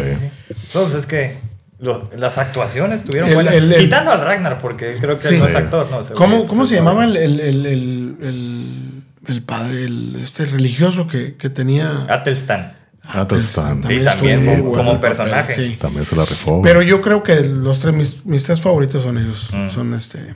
No, 0.75 0.83
pues 0.83 0.95
es 0.95 1.07
que 1.07 1.37
lo- 1.79 2.09
las 2.17 2.39
actuaciones 2.39 3.05
tuvieron 3.05 3.29
El- 3.29 3.35
buenas. 3.35 3.55
el- 3.55 3.73
el- 3.73 3.81
Quitando 3.83 4.11
al 4.13 4.21
Ragnar, 4.21 4.59
porque 4.59 4.95
creo 5.01 5.19
que 5.19 5.29
él 5.29 5.35
Sí. 5.37 5.41
no 5.43 5.49
es 5.49 5.57
actor. 5.57 5.89
No, 5.91 6.01
¿Cómo, 6.15 6.47
cómo 6.47 6.67
se 6.67 6.75
llamaba 6.77 7.05
el, 7.05 7.17
el, 7.17 7.41
el, 7.41 7.67
el, 7.67 8.17
el- 8.23 9.03
el 9.29 9.43
padre, 9.43 9.85
el, 9.85 10.17
este 10.17 10.47
religioso 10.47 11.07
que, 11.07 11.37
que 11.37 11.51
tenía? 11.51 12.07
Atelstan. 12.09 12.75
Atelstan. 13.03 13.83
Sí, 13.83 14.01
también 14.05 14.07
estuvo 14.07 14.21
fue 14.45 14.61
bueno 14.61 14.73
como 14.73 14.93
papel, 14.95 15.01
personaje. 15.11 15.55
sí. 15.55 15.77
También 15.81 16.07
se 16.07 16.15
la 16.17 16.25
rifó. 16.25 16.63
Pero 16.63 16.83
yo 16.83 17.01
creo 17.01 17.23
que 17.23 17.41
los 17.41 17.81
tres, 17.81 17.95
mis, 17.95 18.25
mis 18.27 18.45
tres 18.45 18.61
favoritos 18.63 19.03
son 19.03 19.19
ellos. 19.19 19.51
Mm. 19.53 19.69
Son 19.71 19.95
este. 19.95 20.35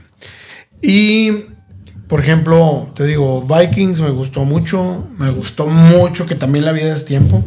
Y, 0.82 1.44
por 2.14 2.22
ejemplo, 2.22 2.92
te 2.94 3.06
digo, 3.06 3.42
Vikings 3.42 4.00
me 4.00 4.10
gustó 4.10 4.44
mucho. 4.44 5.04
Me 5.18 5.32
gustó 5.32 5.66
mucho 5.66 6.26
que 6.26 6.36
también 6.36 6.64
la 6.64 6.70
vida 6.70 6.94
es 6.94 7.04
tiempo. 7.04 7.44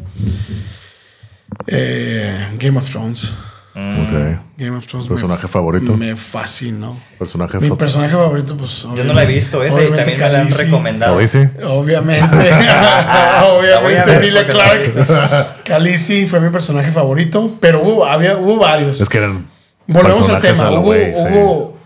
Eh, 1.67 2.49
Game 2.59 2.77
of 2.77 2.91
Thrones. 2.91 3.31
Ok. 3.73 4.41
Game 4.57 4.75
of 4.75 4.85
Thrones. 4.85 5.07
¿Personaje 5.07 5.43
me, 5.43 5.47
favorito? 5.47 5.95
Me 5.95 6.17
fascinó. 6.17 6.99
Personaje 7.17 7.61
Mi 7.61 7.69
personaje 7.69 8.13
favorito, 8.13 8.57
pues. 8.57 8.85
Yo 8.93 9.05
no 9.05 9.13
la 9.13 9.23
he 9.23 9.27
visto 9.27 9.63
esa 9.63 9.81
y 9.81 9.85
obviamente 9.85 10.11
también 10.11 10.19
me 10.19 10.33
la 10.33 10.41
han 10.41 10.51
recomendado. 10.51 11.15
Obviamente. 11.15 12.25
Obviamente, 13.49 14.15
Emilia 14.15 14.45
Clark. 14.47 15.63
Khaleesi 15.63 16.27
fue 16.27 16.41
mi 16.41 16.49
personaje 16.49 16.91
favorito. 16.91 17.55
Pero 17.61 17.83
hubo, 17.83 18.05
había, 18.05 18.35
hubo 18.35 18.57
varios. 18.57 18.99
Es 18.99 19.07
que 19.07 19.19
eran. 19.19 19.47
Volvemos 19.87 20.27
al 20.27 20.41
tema. 20.41 20.71
Hubo, 20.71 20.93
sí. 20.93 21.13
hubo, 21.31 21.77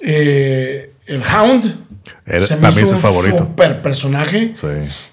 eh, 0.00 0.91
el 1.06 1.22
Hound. 1.22 1.76
Era- 2.26 2.46
se 2.46 2.56
me 2.56 2.62
para 2.62 2.74
mí 2.74 2.80
hizo 2.80 2.86
es 2.86 2.90
el 2.90 2.96
un 2.96 3.02
favorito. 3.02 3.38
super 3.38 3.82
personaje. 3.82 4.52
Sí. 4.54 4.66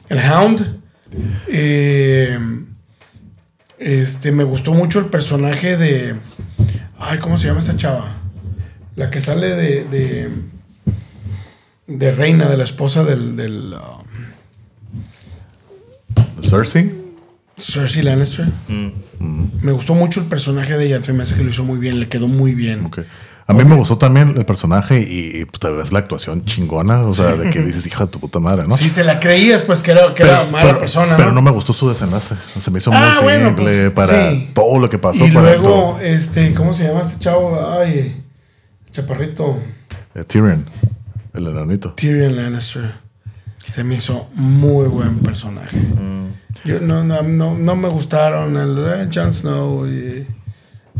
El 0.09 0.19
Hound. 0.19 0.80
Eh, 1.48 2.38
este, 3.80 4.32
me 4.32 4.43
gustó 4.43 4.74
mucho 4.74 5.00
el 5.00 5.06
personaje 5.06 5.77
de. 5.77 6.16
Ay, 6.98 7.18
¿cómo 7.19 7.38
se 7.38 7.48
llama 7.48 7.59
esta 7.59 7.76
chava? 7.77 8.18
La 8.95 9.09
que 9.09 9.22
sale 9.22 9.50
de. 9.56 9.85
de, 9.85 10.30
de 11.88 12.11
reina, 12.11 12.48
de 12.50 12.58
la 12.58 12.64
esposa 12.64 13.03
del. 13.03 13.35
del 13.35 13.74
um, 13.74 14.06
Cersei. 16.43 16.92
Cersei 17.58 18.03
Lannister. 18.03 18.48
Mm. 18.68 18.90
Me 19.61 19.72
gustó 19.72 19.93
mucho 19.95 20.22
el 20.22 20.27
personaje 20.27 20.77
de 20.77 20.85
ella. 20.85 21.03
Se 21.03 21.14
me 21.14 21.24
hace 21.24 21.35
que 21.35 21.43
lo 21.43 21.50
hizo 21.50 21.64
muy 21.64 21.77
bien. 21.80 22.00
Le 22.00 22.08
quedó 22.08 22.27
muy 22.27 22.53
bien. 22.56 22.85
Ok. 22.85 23.00
A 23.50 23.53
mí 23.53 23.64
me 23.66 23.76
gustó 23.76 23.98
también 23.98 24.36
el 24.38 24.45
personaje 24.45 25.02
y, 25.02 25.42
y 25.42 25.45
pues, 25.45 25.60
tal 25.60 25.76
vez 25.76 25.92
la 25.92 26.00
actuación 26.00 26.45
chingona. 26.45 27.02
O 27.02 27.14
sea, 27.14 27.36
de 27.36 27.50
que 27.50 27.61
dices, 27.66 27.86
hija 27.88 28.06
de 28.06 28.11
tu 28.11 28.19
puta 28.19 28.40
madre, 28.40 28.68
¿no? 28.68 28.78
Si 28.78 28.90
se 28.90 29.03
la 29.03 29.19
creías, 29.19 29.64
pues 29.64 29.82
que 29.82 29.92
era, 29.92 30.14
que 30.14 30.22
era 30.24 30.45
mala 30.52 30.78
persona. 30.78 31.16
pero 31.18 31.32
no 31.32 31.42
me 31.42 31.50
gustó 31.52 31.74
su 31.74 31.90
desenlace. 31.90 32.36
Se 32.60 32.69
me 32.72 32.78
hizo 32.78 32.92
Ah, 32.94 33.14
muy 33.16 33.24
bueno, 33.24 33.48
simple 33.48 33.66
pues, 33.90 34.08
para 34.08 34.32
sí. 34.32 34.52
todo 34.53 34.80
lo 34.80 34.90
que 34.90 35.00
pasó. 35.00 35.26
y 35.26 35.32
para 35.32 35.48
luego, 35.56 35.64
todo. 35.64 36.00
este, 36.02 36.53
¿cómo 36.53 36.74
se 36.74 36.84
llama 36.88 37.02
este 37.02 37.18
chavo? 37.19 37.60
Ay, 37.80 38.22
chaparrito. 38.92 39.58
Eh, 40.16 40.24
Tyrion, 40.24 40.66
el 41.34 41.48
enanito. 41.48 41.94
Tyrion 41.94 42.36
Lannister. 42.36 42.94
Se 43.72 43.84
me 43.84 43.95
hizo 43.95 44.28
muy 44.36 44.88
buen 44.88 45.19
personaje. 45.19 45.78
Yo 46.66 46.80
no, 46.82 47.03
no, 47.03 47.22
no, 47.24 47.56
no 47.56 47.76
me 47.76 47.88
gustaron 47.88 48.58
el 48.58 48.78
eh, 48.78 49.10
Jon 49.14 49.34
Snow 49.34 49.88
y 49.88 50.28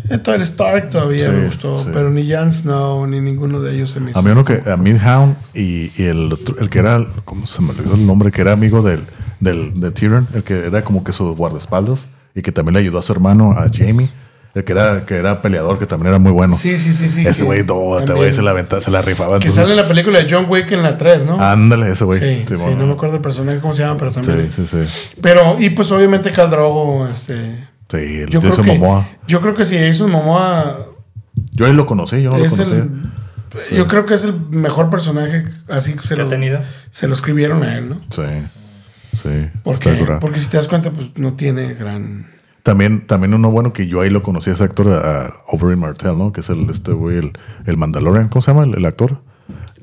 eh, 0.10 0.18
todo 0.18 0.36
el 0.36 0.42
Stark 0.42 0.90
todavía 0.90 1.26
Sí, 1.26 1.32
me 1.32 1.46
gustó, 1.46 1.84
sí. 1.84 1.90
pero 1.94 2.10
ni 2.10 2.32
Jon 2.32 2.52
Snow 2.52 3.06
ni 3.08 3.20
ninguno 3.20 3.60
de 3.62 3.76
ellos 3.76 3.90
se 3.92 4.00
me 4.00 4.12
hizo. 4.12 4.20
A 4.20 4.22
mí 4.22 4.32
uno 4.32 4.44
que, 4.46 4.62
a 4.70 4.78
Midhound 4.78 5.36
y, 5.54 5.92
y 6.02 6.06
el, 6.06 6.32
otro- 6.34 6.58
el 6.60 6.70
que 6.70 6.80
era, 6.80 7.06
¿cómo 7.26 7.46
se 7.46 7.62
me 7.62 7.72
olvidó 7.72 7.96
el 7.96 8.06
nombre? 8.06 8.32
Que 8.32 8.42
era 8.42 8.54
amigo 8.54 8.82
del, 8.82 9.02
del, 9.40 9.80
de 9.80 9.92
Tyrion, 9.92 10.28
el 10.34 10.44
que 10.44 10.66
era 10.68 10.84
como 10.84 11.04
que 11.04 11.12
su 11.12 11.36
guardaespaldas 11.36 12.08
y 12.36 12.42
que 12.42 12.52
también 12.52 12.74
le 12.74 12.80
ayudó 12.80 13.00
a 13.00 13.02
su 13.02 13.12
hermano, 13.12 13.52
a 13.52 13.70
Jamie. 13.74 14.10
El 14.56 14.64
que 14.64 14.72
era, 14.72 15.06
que 15.06 15.16
era 15.16 15.44
peleador, 15.44 15.78
que 15.78 15.86
también 15.86 16.08
era 16.10 16.18
muy 16.18 16.32
bueno. 16.32 16.58
Sí, 16.58 16.80
sí, 16.80 16.92
sí, 16.92 17.08
sí. 17.08 17.26
ese 17.26 17.44
güey, 17.44 17.64
todo, 17.64 18.00
este 18.00 18.14
güey 18.14 18.34
se 18.34 18.42
la, 18.42 18.50
aventaba, 18.50 18.82
se 18.82 18.90
la 18.90 19.04
rifaba. 19.04 19.38
Que 19.40 19.46
entonces- 19.48 19.62
sale 19.64 19.76
en 19.76 19.78
la 19.80 19.88
película 19.88 20.18
de 20.24 20.28
John 20.30 20.48
Wick 20.50 20.72
en 20.72 20.82
la 20.82 20.98
3, 20.98 21.26
¿no? 21.26 21.40
Ándale, 21.40 21.92
ese 21.92 22.04
güey. 22.04 22.20
sí, 22.20 22.44
sí, 22.48 22.56
bueno. 22.56 22.78
no 22.78 22.88
me 22.88 22.94
acuerdo 22.94 23.18
el 23.18 23.22
personaje 23.22 23.60
cómo 23.60 23.74
se 23.76 23.84
llama, 23.84 23.98
pero 24.00 24.12
también. 24.12 24.52
Sí, 24.52 24.66
sí, 24.68 24.84
sí. 24.88 25.14
Pero, 25.22 25.58
y 25.60 25.70
pues 25.70 25.92
obviamente 25.92 26.32
Khal 26.32 26.50
Drogo, 26.50 27.08
este. 27.08 27.36
Sí, 27.90 27.98
el 27.98 28.30
Yo 28.30 28.40
creo, 28.40 28.52
Jason 28.52 28.66
que, 28.66 28.78
Momoa. 28.78 29.08
yo 29.28 29.42
creo 29.42 29.56
que 29.56 29.66
si 29.66 29.78
Jason 29.78 30.12
Momoa 30.12 30.86
Yo 31.54 31.66
ahí 31.66 31.74
lo 31.74 31.86
conocí, 31.86 32.22
yo 32.22 32.30
no 32.32 32.38
lo 32.38 32.44
conocía. 32.50 32.76
el. 32.78 32.92
Yo 33.76 33.88
creo 33.88 34.06
que 34.06 34.14
es 34.14 34.24
el 34.26 34.40
mejor 34.52 34.90
personaje 34.92 35.46
así 35.68 35.94
que 35.96 36.04
se 36.06 36.14
¿Que 36.16 36.22
ha 36.22 36.24
lo, 36.26 36.30
tenido? 36.30 36.60
se 36.92 37.08
lo 37.08 37.16
escribieron 37.16 37.64
a 37.64 37.78
él, 37.78 37.90
¿no? 37.90 37.96
Sí, 38.10 38.22
sí. 39.14 39.50
Dura. 39.98 40.20
porque 40.20 40.38
si 40.40 40.50
te 40.50 40.58
das 40.58 40.68
cuenta, 40.68 40.92
pues 40.92 41.10
no 41.18 41.34
tiene 41.34 41.74
gran. 41.74 42.28
También, 42.62 43.08
también 43.08 43.34
uno 43.34 43.50
bueno 43.50 43.74
que 43.74 43.88
yo 43.88 44.02
ahí 44.02 44.12
lo 44.12 44.22
conocí, 44.22 44.52
ese 44.52 44.64
actor, 44.64 44.90
a, 44.92 45.26
a 45.28 45.34
Oberyn 45.48 45.80
Martell, 45.80 46.16
¿no? 46.16 46.32
Que 46.32 46.42
es 46.42 46.50
el, 46.52 46.70
este 46.70 46.92
güey, 46.92 47.18
el, 47.18 47.32
el 47.66 47.78
Mandalorian. 47.78 48.28
¿Cómo 48.30 48.44
se 48.44 48.52
llama 48.52 48.66
el, 48.66 48.76
el 48.76 48.86
actor? 48.86 49.24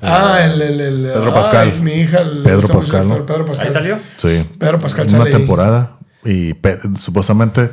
Ah, 0.00 0.38
el. 0.44 0.62
el, 0.62 0.80
el 0.80 1.02
Pedro 1.06 1.24
ay, 1.26 1.32
Pascal. 1.32 1.82
mi 1.82 1.92
hija. 1.94 2.20
el- 2.20 2.42
Pedro 2.44 2.60
este 2.60 2.72
Pascal, 2.72 3.00
actor, 3.02 3.18
¿no? 3.18 3.26
Pedro 3.26 3.46
Pascal. 3.46 3.66
¿Ahí 3.66 3.72
salió? 3.72 3.98
Sí. 4.18 4.48
Pedro 4.60 4.78
Pascal 4.78 5.08
Una 5.08 5.18
sale 5.18 5.30
ahí. 5.30 5.36
temporada. 5.36 5.96
Y 6.24 6.54
pe- 6.54 6.78
supuestamente 6.96 7.70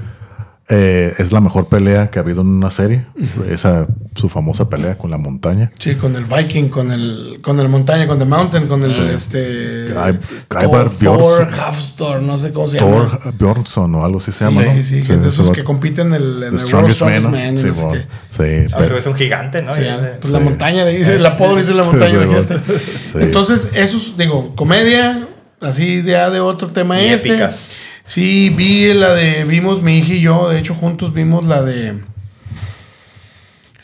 eh, 0.70 1.14
es 1.18 1.32
la 1.34 1.42
mejor 1.42 1.68
pelea 1.68 2.10
que 2.10 2.20
ha 2.20 2.22
habido 2.22 2.42
en 2.42 2.48
una 2.48 2.70
serie. 2.72 3.06
Esa, 3.50 3.86
su 4.16 4.30
famosa 4.30 4.70
pelea 4.70 4.98
con 4.98 5.12
la 5.12 5.18
montaña. 5.18 5.72
Sí, 5.78 5.96
con 5.96 6.16
el 6.16 6.24
Viking, 6.24 6.70
con 6.70 6.92
el, 6.92 7.40
con 7.42 7.60
el 7.60 7.68
montaña, 7.68 8.08
con 8.08 8.18
The 8.18 8.26
Mountain, 8.26 8.68
con 8.68 8.82
el 8.84 8.92
este. 9.10 9.88
Kai- 9.94 10.20
Thor, 10.48 10.90
Thor. 10.90 11.50
Hafstor, 11.60 12.22
no 12.22 12.38
sé 12.38 12.54
cómo 12.54 12.68
se 12.68 12.80
llama. 12.80 13.20
Thor 13.22 13.34
Bjornsson 13.38 13.94
o 13.96 14.06
algo 14.06 14.20
así 14.20 14.32
se 14.32 14.40
Sí, 14.40 14.46
llama, 14.46 14.64
¿no? 14.64 14.72
sí, 14.72 14.84
sí, 14.84 15.02
que 15.02 15.18
de 15.18 15.30
esos 15.30 15.52
que 15.52 15.64
compiten 15.66 16.08
en 16.08 16.14
el, 16.14 16.44
en 16.44 16.56
The 16.58 16.64
el 16.64 16.74
World 16.74 16.92
Strongest 16.92 16.96
Strongest 16.96 17.30
Man, 17.30 17.58
Sí, 17.58 17.68
no 17.68 17.88
bueno. 17.88 18.04
Sí, 18.30 18.96
es 18.98 19.06
un 19.08 19.16
gigante, 19.16 19.62
¿no? 19.62 19.74
Sí, 19.74 19.84
Ya 19.84 20.18
pues 20.22 20.32
la 20.32 20.40
Sí. 20.40 20.46
montaña, 20.46 20.86
le 20.86 20.98
dice, 20.98 21.16
el 21.16 21.26
apodo 21.26 21.56
le 21.56 21.62
dice 21.62 21.74
la 21.74 21.84
Sí, 21.84 21.90
montaña, 21.90 22.20
sí, 22.48 22.56
sí. 23.08 23.18
Entonces, 23.20 23.70
esos, 23.76 24.18
digo, 24.18 24.56
comedia, 24.56 25.28
así 25.62 26.02
de, 26.02 26.14
de 26.32 26.40
otro 26.40 26.70
tema 26.70 27.02
Y 27.02 27.08
este. 27.08 27.30
épicas. 27.30 27.72
Sí, 28.06 28.50
vi 28.50 28.94
la 28.94 29.14
de, 29.14 29.46
vimos 29.46 29.82
mi 29.82 30.00
hija 30.00 30.14
y 30.14 30.22
yo, 30.22 30.50
de 30.50 30.60
hecho 30.60 30.76
juntos 30.76 31.14
vimos 31.14 31.46
la 31.46 31.62
de, 31.64 31.96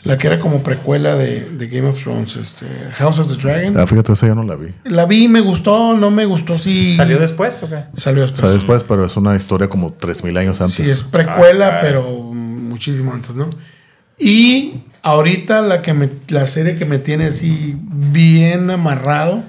la 0.02 0.18
que 0.18 0.26
era 0.26 0.38
como 0.40 0.62
precuela 0.62 1.16
de, 1.16 1.48
de 1.50 1.68
Game 1.68 1.88
of 1.88 2.02
Thrones, 2.02 2.36
este, 2.36 2.66
House 2.96 3.18
of 3.18 3.28
the 3.28 3.34
Dragon. 3.34 3.78
Ah, 3.78 3.86
fíjate, 3.86 4.12
esa 4.12 4.26
ya 4.26 4.34
no 4.34 4.42
la 4.42 4.56
vi. 4.56 4.74
La 4.84 5.06
vi, 5.06 5.28
me 5.28 5.40
gustó, 5.40 5.96
no 5.96 6.10
me 6.10 6.24
gustó, 6.26 6.58
sí. 6.58 6.94
¿Salió 6.96 7.18
después 7.18 7.62
o 7.62 7.68
qué? 7.68 7.84
Salió 7.96 8.22
después. 8.22 8.40
sea, 8.40 8.50
después, 8.50 8.84
pero 8.84 9.04
es 9.04 9.16
una 9.16 9.36
historia 9.36 9.68
como 9.68 9.92
3000 9.92 10.36
años 10.36 10.60
antes. 10.60 10.76
Sí, 10.76 10.90
es 10.90 11.02
precuela, 11.02 11.76
Ah, 11.76 11.78
pero 11.80 12.02
muchísimo 12.02 13.12
antes, 13.12 13.34
¿no? 13.34 13.50
Y 14.18 14.82
ahorita 15.02 15.62
la 15.62 15.82
que 15.82 15.94
me, 15.94 16.08
la 16.28 16.46
serie 16.46 16.76
que 16.76 16.84
me 16.84 16.98
tiene 16.98 17.26
así 17.26 17.74
bien 17.78 18.70
amarrado 18.70 19.42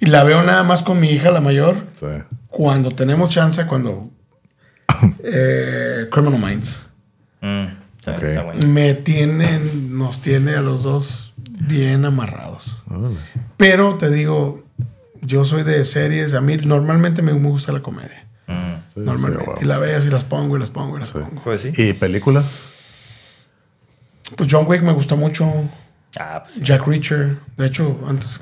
y 0.00 0.06
la 0.06 0.24
veo 0.24 0.42
nada 0.42 0.62
más 0.64 0.82
con 0.82 0.98
mi 0.98 1.10
hija, 1.10 1.30
la 1.30 1.40
mayor, 1.40 1.76
Sí. 1.98 2.06
Cuando 2.52 2.90
tenemos 2.92 3.30
chance, 3.30 3.66
cuando 3.66 4.10
eh, 5.24 6.08
Criminal 6.12 6.40
Minds 6.40 6.88
Mm, 7.40 7.64
sí, 8.04 8.10
Ok. 8.10 8.22
está 8.22 8.42
bueno. 8.44 8.66
me 8.68 8.94
tiene, 8.94 9.58
nos 9.58 10.20
tiene 10.22 10.54
a 10.54 10.60
los 10.60 10.84
dos 10.84 11.32
bien 11.36 12.04
amarrados. 12.04 12.80
Pero 13.56 13.96
te 13.98 14.10
digo, 14.10 14.62
yo 15.22 15.44
soy 15.44 15.64
de 15.64 15.84
series, 15.84 16.34
a 16.34 16.40
mí 16.40 16.56
normalmente 16.58 17.20
me, 17.20 17.32
me 17.34 17.48
gusta 17.48 17.72
la 17.72 17.80
comedia. 17.82 18.28
Mm, 18.46 18.74
Sí, 18.94 19.00
Normalmente. 19.00 19.44
sí, 19.44 19.50
wow. 19.50 19.58
Y 19.62 19.64
la 19.64 19.78
veas 19.78 20.04
y 20.06 20.10
las 20.10 20.22
pongo 20.24 20.56
y 20.56 20.60
las 20.60 20.70
pongo 20.70 20.96
y 20.98 21.00
las 21.00 21.08
Sí. 21.08 21.14
pongo. 21.18 21.42
Pues 21.42 21.62
sí. 21.62 21.72
¿Y 21.76 21.94
películas? 21.94 22.48
Pues 24.36 24.48
John 24.52 24.66
Wick 24.68 24.82
me 24.82 24.92
gusta 24.92 25.14
mucho. 25.16 25.50
Ah, 26.20 26.42
pues 26.42 26.54
sí. 26.56 26.60
Jack 26.62 26.86
Reacher. 26.86 27.38
De 27.56 27.66
hecho, 27.66 27.98
antes. 28.06 28.40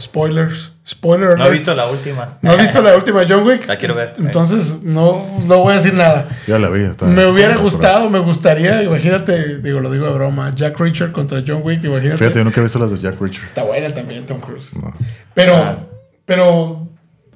Spoilers. 0.00 0.72
Spoiler 0.88 1.36
No 1.36 1.46
he 1.46 1.50
visto 1.50 1.74
la 1.74 1.86
última. 1.86 2.38
¿No 2.42 2.52
has 2.52 2.58
visto 2.60 2.80
la 2.80 2.94
última 2.94 3.24
John 3.28 3.44
Wick? 3.44 3.66
La 3.66 3.76
quiero 3.76 3.96
ver. 3.96 4.14
Entonces, 4.18 4.82
no, 4.84 5.26
no 5.46 5.58
voy 5.58 5.72
a 5.72 5.76
decir 5.76 5.94
nada. 5.94 6.28
Ya 6.46 6.60
la 6.60 6.68
vi. 6.68 6.82
está- 6.84 7.06
me 7.06 7.26
hubiera 7.26 7.52
está 7.54 7.62
gustado, 7.64 8.08
me 8.10 8.20
gustaría, 8.20 8.84
imagínate, 8.84 9.58
digo, 9.58 9.80
lo 9.80 9.90
digo 9.90 10.06
de 10.06 10.12
broma, 10.12 10.52
Jack 10.54 10.78
Reacher 10.78 11.10
contra 11.10 11.42
John 11.44 11.62
Wick, 11.64 11.82
imagínate. 11.82 12.18
Fíjate, 12.18 12.38
yo 12.38 12.44
nunca 12.44 12.60
he 12.60 12.62
visto 12.64 12.78
las 12.78 12.90
de 12.92 12.98
Jack 13.00 13.20
Reacher. 13.20 13.44
Está 13.44 13.64
buena 13.64 13.92
también 13.92 14.26
Tom 14.26 14.40
Cruise. 14.40 14.74
No. 14.76 14.94
Pero, 15.34 15.56
Ah. 15.56 15.78
pero 16.24 16.86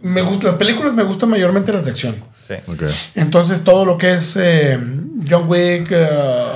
me 0.01 0.23
gustan, 0.23 0.47
las 0.47 0.55
películas 0.55 0.93
me 0.95 1.03
gustan 1.03 1.29
mayormente 1.31 1.73
las 1.73 1.85
de 1.85 1.91
acción. 1.91 2.15
Sí. 2.47 2.55
Ok. 2.69 2.83
Entonces 3.17 3.63
todo 3.63 3.85
lo 3.85 3.97
que 3.99 4.15
es 4.15 4.37
eh, 4.37 4.79
John 5.29 5.45
Wick, 5.49 5.89
eh, 5.91 6.07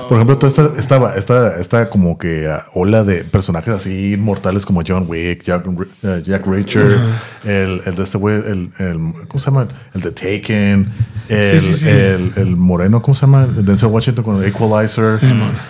Por 0.07 0.17
ejemplo, 0.17 0.37
toda 0.37 0.49
esta, 0.49 0.79
esta, 0.79 1.15
esta, 1.15 1.57
esta 1.59 1.89
como 1.89 2.17
que 2.17 2.47
ah, 2.47 2.65
ola 2.73 3.03
de 3.03 3.23
personajes 3.23 3.73
así 3.73 4.13
inmortales 4.13 4.65
como 4.65 4.81
John 4.87 5.05
Wick, 5.07 5.43
Jack, 5.43 5.65
eh, 6.03 6.23
Jack 6.25 6.45
Reacher, 6.45 6.97
el, 7.43 7.81
el 7.85 7.95
de 7.95 8.03
este 8.03 8.17
güey, 8.17 8.35
el, 8.35 8.69
el- 8.79 9.13
¿cómo 9.27 9.39
se 9.39 9.45
llama? 9.51 9.67
El 9.93 10.01
de 10.01 10.11
Taken, 10.11 10.89
el, 11.29 11.61
sí, 11.61 11.73
sí. 11.73 11.87
el, 11.89 12.33
el 12.35 12.55
moreno, 12.55 13.01
¿cómo 13.01 13.15
se 13.15 13.21
llama? 13.21 13.43
El 13.57 13.65
Denzel 13.65 13.89
Washington 13.89 14.23
con 14.23 14.35
el 14.37 14.45
Equalizer, 14.49 15.19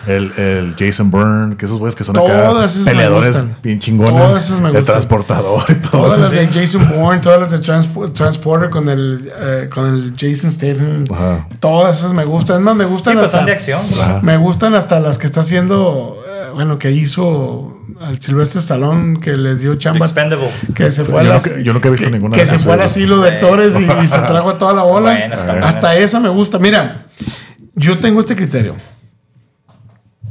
el, 0.07 0.31
el 0.37 0.75
Jason 0.77 1.09
Bourne, 1.11 1.55
que 1.57 1.65
esos 1.65 1.79
güeyes 1.79 1.95
que 1.95 2.03
son 2.03 2.17
acá 2.17 2.25
Todas 2.49 2.73
esas 2.75 2.85
me 2.85 2.91
peleadores 2.91 3.29
gustan. 3.41 3.57
bien 3.63 3.79
chingones, 3.79 4.13
Todas 4.13 4.45
esas 4.45 4.59
me 4.59 4.71
de 4.71 4.77
gustan. 4.79 4.93
transportador 4.95 5.63
y 5.69 5.73
todo 5.75 6.03
todas 6.03 6.19
las 6.19 6.31
de 6.31 6.47
Jason 6.47 6.87
Bourne, 6.89 7.21
todas 7.21 7.39
las 7.39 7.51
de 7.51 7.59
Transpo- 7.59 8.11
Transporter 8.13 8.69
con 8.69 8.89
el, 8.89 9.31
eh, 9.37 9.69
con 9.73 9.85
el 9.87 10.13
Jason 10.17 10.51
Statham, 10.51 11.05
Ajá. 11.11 11.47
todas 11.59 11.97
esas 11.99 12.13
me 12.13 12.25
gustan. 12.25 12.57
Es 12.57 12.61
más, 12.63 12.75
me 12.75 12.83
Sí, 12.85 12.89
gustan 12.89 13.17
pues 13.17 13.31
de 13.31 13.51
acción. 13.51 13.81
Ajá. 14.01 14.19
Me 14.25 14.37
gustan 14.37 14.75
hasta 14.75 14.99
las 14.99 15.17
que 15.17 15.25
está 15.27 15.41
haciendo, 15.41 16.21
eh, 16.27 16.49
bueno, 16.53 16.77
que 16.79 16.91
hizo 16.91 17.79
al 18.01 18.21
Silvestre 18.21 18.59
Stallone, 18.59 19.19
que 19.19 19.35
les 19.37 19.61
dio 19.61 19.75
chamba. 19.75 20.05
Que 20.75 20.91
se 20.91 21.05
fue 21.05 21.21
a 21.21 21.23
Yo 21.23 21.29
las- 21.29 21.45
nunca- 21.47 21.61
yo 21.61 21.73
nunca 21.73 21.87
he 21.87 21.91
visto 21.91 22.07
que- 22.07 22.11
ninguna 22.13 22.35
Que 22.35 22.41
de 22.41 22.47
se 22.47 22.59
fue 22.59 22.73
al 22.73 22.81
asilo 22.81 23.19
de 23.21 23.31
actores 23.31 23.75
y, 23.79 23.83
y 24.03 24.07
se 24.07 24.17
trajo 24.19 24.49
a 24.49 24.57
toda 24.57 24.73
la 24.73 24.83
bola. 24.83 25.13
Hasta 25.63 25.95
esa 25.95 26.19
me 26.19 26.29
gusta. 26.29 26.59
Mira, 26.59 27.03
yo 27.75 27.99
tengo 27.99 28.19
este 28.19 28.35
criterio. 28.35 28.75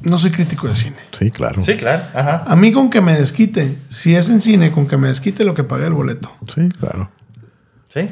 No 0.02 0.18
soy 0.18 0.31
crítico 0.32 0.68
de 0.68 0.74
cine. 0.74 0.97
Sí, 1.12 1.31
claro. 1.31 1.64
Sí, 1.64 1.76
claro. 1.76 2.02
Ajá. 2.12 2.42
A 2.47 2.56
mí 2.56 2.73
con 2.73 2.90
que 2.90 3.00
me 3.00 3.14
desquite, 3.14 3.78
si 3.89 4.14
es 4.14 4.28
en 4.28 4.42
cine, 4.42 4.70
con 4.70 4.86
que 4.86 4.98
me 4.98 5.08
desquite 5.08 5.44
lo 5.44 5.55
que 5.55 5.64
pagué 5.64 5.86
el 5.86 5.94
boleto. 5.94 6.31
Sí, 6.55 6.68
claro. 6.78 7.10
Sí. 7.89 8.08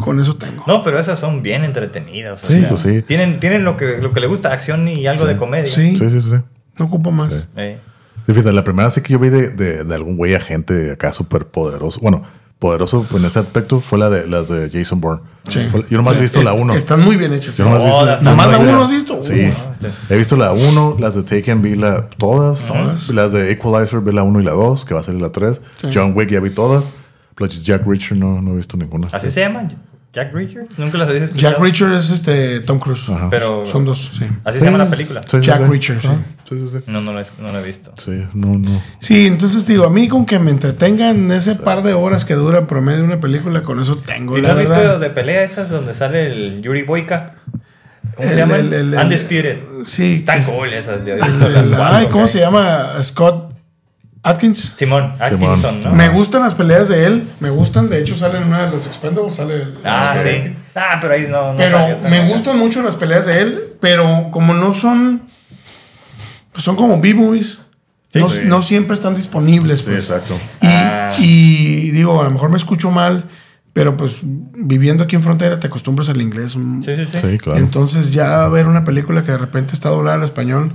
Con 0.00 0.20
eso 0.20 0.36
tengo. 0.36 0.64
No, 0.66 0.82
pero 0.82 0.98
esas 0.98 1.18
son 1.18 1.42
bien 1.42 1.64
entretenidas. 1.64 2.44
o 2.44 2.46
Sí, 2.46 2.60
sea, 2.60 2.68
pues 2.68 2.80
sí. 2.82 3.02
Tienen, 3.02 3.40
tienen 3.40 3.64
lo, 3.64 3.76
que, 3.76 3.98
lo 3.98 4.12
que 4.12 4.20
le 4.20 4.26
gusta, 4.26 4.52
acción 4.52 4.86
y 4.88 5.06
algo 5.06 5.26
de 5.26 5.36
comedia. 5.36 5.70
Sí, 5.72 5.96
Sí, 5.96 6.10
sí, 6.10 6.20
sí. 6.22 6.30
sí. 6.30 6.36
no 6.78 6.84
ocupo 6.86 7.10
más. 7.10 7.48
Sí, 7.56 8.32
fíjate, 8.32 8.52
la 8.52 8.62
primera 8.64 8.90
sí 8.90 9.00
que 9.00 9.12
yo 9.14 9.18
vi 9.18 9.28
de, 9.30 9.50
de, 9.50 9.84
de 9.84 9.94
algún 9.94 10.16
güey 10.16 10.34
agente 10.34 10.92
acá 10.92 11.12
súper 11.12 11.46
poderoso. 11.46 11.98
Bueno, 12.00 12.22
poderoso 12.58 13.06
en 13.14 13.24
ese 13.24 13.38
aspecto 13.38 13.80
fue 13.80 13.98
la 13.98 14.10
de 14.10 14.26
las 14.26 14.48
de 14.48 14.68
Jason 14.70 15.00
Bourne. 15.00 15.22
Sí. 15.48 15.60
Yo 15.88 15.96
nomás 15.96 16.16
he 16.16 16.20
visto 16.20 16.40
Es- 16.40 16.44
la 16.44 16.52
1. 16.52 16.74
Están 16.74 17.00
muy 17.00 17.16
bien 17.16 17.32
hechas. 17.32 17.56
Yo 17.56 17.64
nomás 17.64 17.80
he 17.80 17.84
visto, 17.86 18.00
Todas 18.00 18.22
¿Nomás 18.22 18.50
la 18.50 18.58
vi 18.58 18.68
uno 18.68 18.82
has 18.84 18.90
visto? 18.90 19.22
Sí. 19.22 19.52
Uh, 19.80 20.12
He 20.12 20.16
visto 20.18 20.36
la 20.36 20.52
1, 20.52 20.96
las 21.00 21.14
de 21.14 21.22
Taken 21.22 21.62
vi 21.62 21.74
la, 21.76 22.08
todas. 22.18 22.70
Las 23.10 23.32
de 23.32 23.50
Equalizer 23.52 24.00
vi 24.00 24.12
la 24.12 24.22
1 24.24 24.40
y 24.40 24.44
la 24.44 24.52
2, 24.52 24.84
que 24.84 24.92
va 24.94 25.00
a 25.00 25.02
salir 25.02 25.22
la 25.22 25.30
3. 25.32 25.62
John 25.94 26.12
Wick 26.14 26.30
ya 26.30 26.40
vi 26.40 26.50
todas. 26.50 26.92
Jack 27.46 27.86
Reacher 27.86 28.16
no, 28.18 28.40
no 28.42 28.52
he 28.52 28.56
visto 28.56 28.76
ninguna. 28.76 29.08
¿Así 29.12 29.30
se 29.30 29.40
llama? 29.40 29.68
¿Jack 30.12 30.32
Reacher? 30.32 30.66
Nunca 30.78 30.96
las 30.98 31.08
habéis 31.08 31.24
escuchado. 31.24 31.52
Jack 31.52 31.62
Reacher 31.62 31.92
es 31.92 32.10
este 32.10 32.60
Tom 32.60 32.78
Cruise. 32.78 33.08
Ajá. 33.10 33.28
Pero, 33.30 33.64
Son 33.66 33.84
dos, 33.84 34.12
sí. 34.18 34.24
¿Así 34.42 34.58
se 34.58 34.64
llama 34.64 34.78
la 34.78 34.88
película? 34.90 35.20
Sí, 35.26 35.36
Jack 35.40 35.58
sí. 35.58 35.64
Reacher, 35.70 36.00
sí. 36.00 36.08
Ah, 36.10 36.16
sí, 36.48 36.58
sí, 36.58 36.68
sí. 36.72 36.78
No, 36.86 37.00
no 37.02 37.12
la, 37.12 37.20
he- 37.20 37.42
no 37.42 37.52
la 37.52 37.60
he 37.60 37.62
visto. 37.64 37.92
Sí, 37.96 38.24
no, 38.32 38.58
no. 38.58 38.82
Sí, 39.00 39.26
entonces 39.26 39.66
digo, 39.66 39.84
a 39.84 39.90
mí 39.90 40.08
con 40.08 40.24
que 40.24 40.38
me 40.38 40.50
entretengan 40.50 41.30
ese 41.30 41.56
par 41.56 41.82
de 41.82 41.92
horas 41.92 42.24
que 42.24 42.34
dura 42.34 42.58
en 42.58 42.66
promedio 42.66 43.04
una 43.04 43.20
película, 43.20 43.62
con 43.62 43.78
eso 43.80 43.96
tengo, 43.96 44.36
¿Y 44.38 44.40
la 44.40 44.48
no 44.48 44.54
has 44.54 44.60
visto 44.68 44.98
de 44.98 45.10
pelea 45.10 45.42
esas 45.44 45.68
donde 45.70 45.92
sale 45.94 46.26
el 46.32 46.62
Yuri 46.62 46.82
Boyka? 46.82 47.34
¿Cómo 48.16 48.28
El- 48.28 48.34
se 48.34 48.40
llama? 48.40 48.56
el- 48.56 48.72
el- 48.72 48.94
el- 48.94 49.00
Undisputed. 49.00 49.58
Sí. 49.84 50.22
Tan 50.26 50.42
cool 50.42 50.72
esas. 50.72 51.04
Visto 51.04 51.48
las 51.50 51.68
cuatro 51.68 51.84
ay, 51.96 52.06
¿cómo 52.10 52.26
se 52.26 52.40
llama? 52.40 53.00
Scott 53.02 53.47
Atkins. 54.28 54.72
Simón, 54.76 55.14
Atkinson, 55.18 55.82
¿no? 55.82 55.90
Me 55.94 56.08
gustan 56.08 56.42
las 56.42 56.54
peleas 56.54 56.88
de 56.88 57.06
él, 57.06 57.28
me 57.40 57.50
gustan, 57.50 57.88
de 57.88 58.00
hecho 58.00 58.14
sale 58.16 58.38
en 58.38 58.44
una 58.44 58.64
de 58.66 58.70
los 58.70 58.86
Expendables, 58.86 59.34
sale 59.34 59.54
el- 59.62 59.78
Ah, 59.84 60.14
el- 60.16 60.22
sí. 60.52 60.56
Ah, 60.74 60.98
pero 61.00 61.14
ahí 61.14 61.26
no. 61.28 61.52
no 61.52 61.56
Pero 61.56 61.98
me 62.08 62.28
gustan 62.28 62.58
mucho 62.58 62.82
las 62.82 62.96
peleas 62.96 63.26
de 63.26 63.40
él, 63.40 63.72
pero 63.80 64.28
como 64.30 64.54
no 64.54 64.72
son, 64.72 65.22
pues 66.52 66.64
son 66.64 66.76
como 66.76 67.00
B-movies, 67.00 67.58
Sí, 68.12 68.20
no, 68.20 68.30
sí. 68.30 68.40
no 68.44 68.62
siempre 68.62 68.94
están 68.94 69.14
disponibles. 69.14 69.80
Sí, 69.80 69.86
pues. 69.86 69.98
exacto. 69.98 70.34
Y, 70.62 70.66
Ah. 70.66 71.10
y 71.18 71.90
digo, 71.90 72.20
a 72.20 72.24
lo 72.24 72.30
mejor 72.30 72.50
me 72.50 72.56
escucho 72.56 72.90
mal, 72.90 73.24
pero 73.72 73.96
pues 73.96 74.16
viviendo 74.22 75.04
aquí 75.04 75.14
en 75.16 75.22
frontera 75.22 75.60
te 75.60 75.66
acostumbras 75.66 76.08
al 76.08 76.20
inglés. 76.20 76.52
Sí, 76.52 76.96
sí, 76.96 77.06
sí. 77.12 77.18
Sí, 77.18 77.38
claro. 77.38 77.58
Entonces 77.58 78.10
ya 78.12 78.48
ver 78.48 78.66
una 78.66 78.84
película 78.84 79.22
que 79.24 79.32
de 79.32 79.38
repente 79.38 79.74
está 79.74 79.88
doblada 79.90 80.16
al 80.16 80.24
español, 80.24 80.72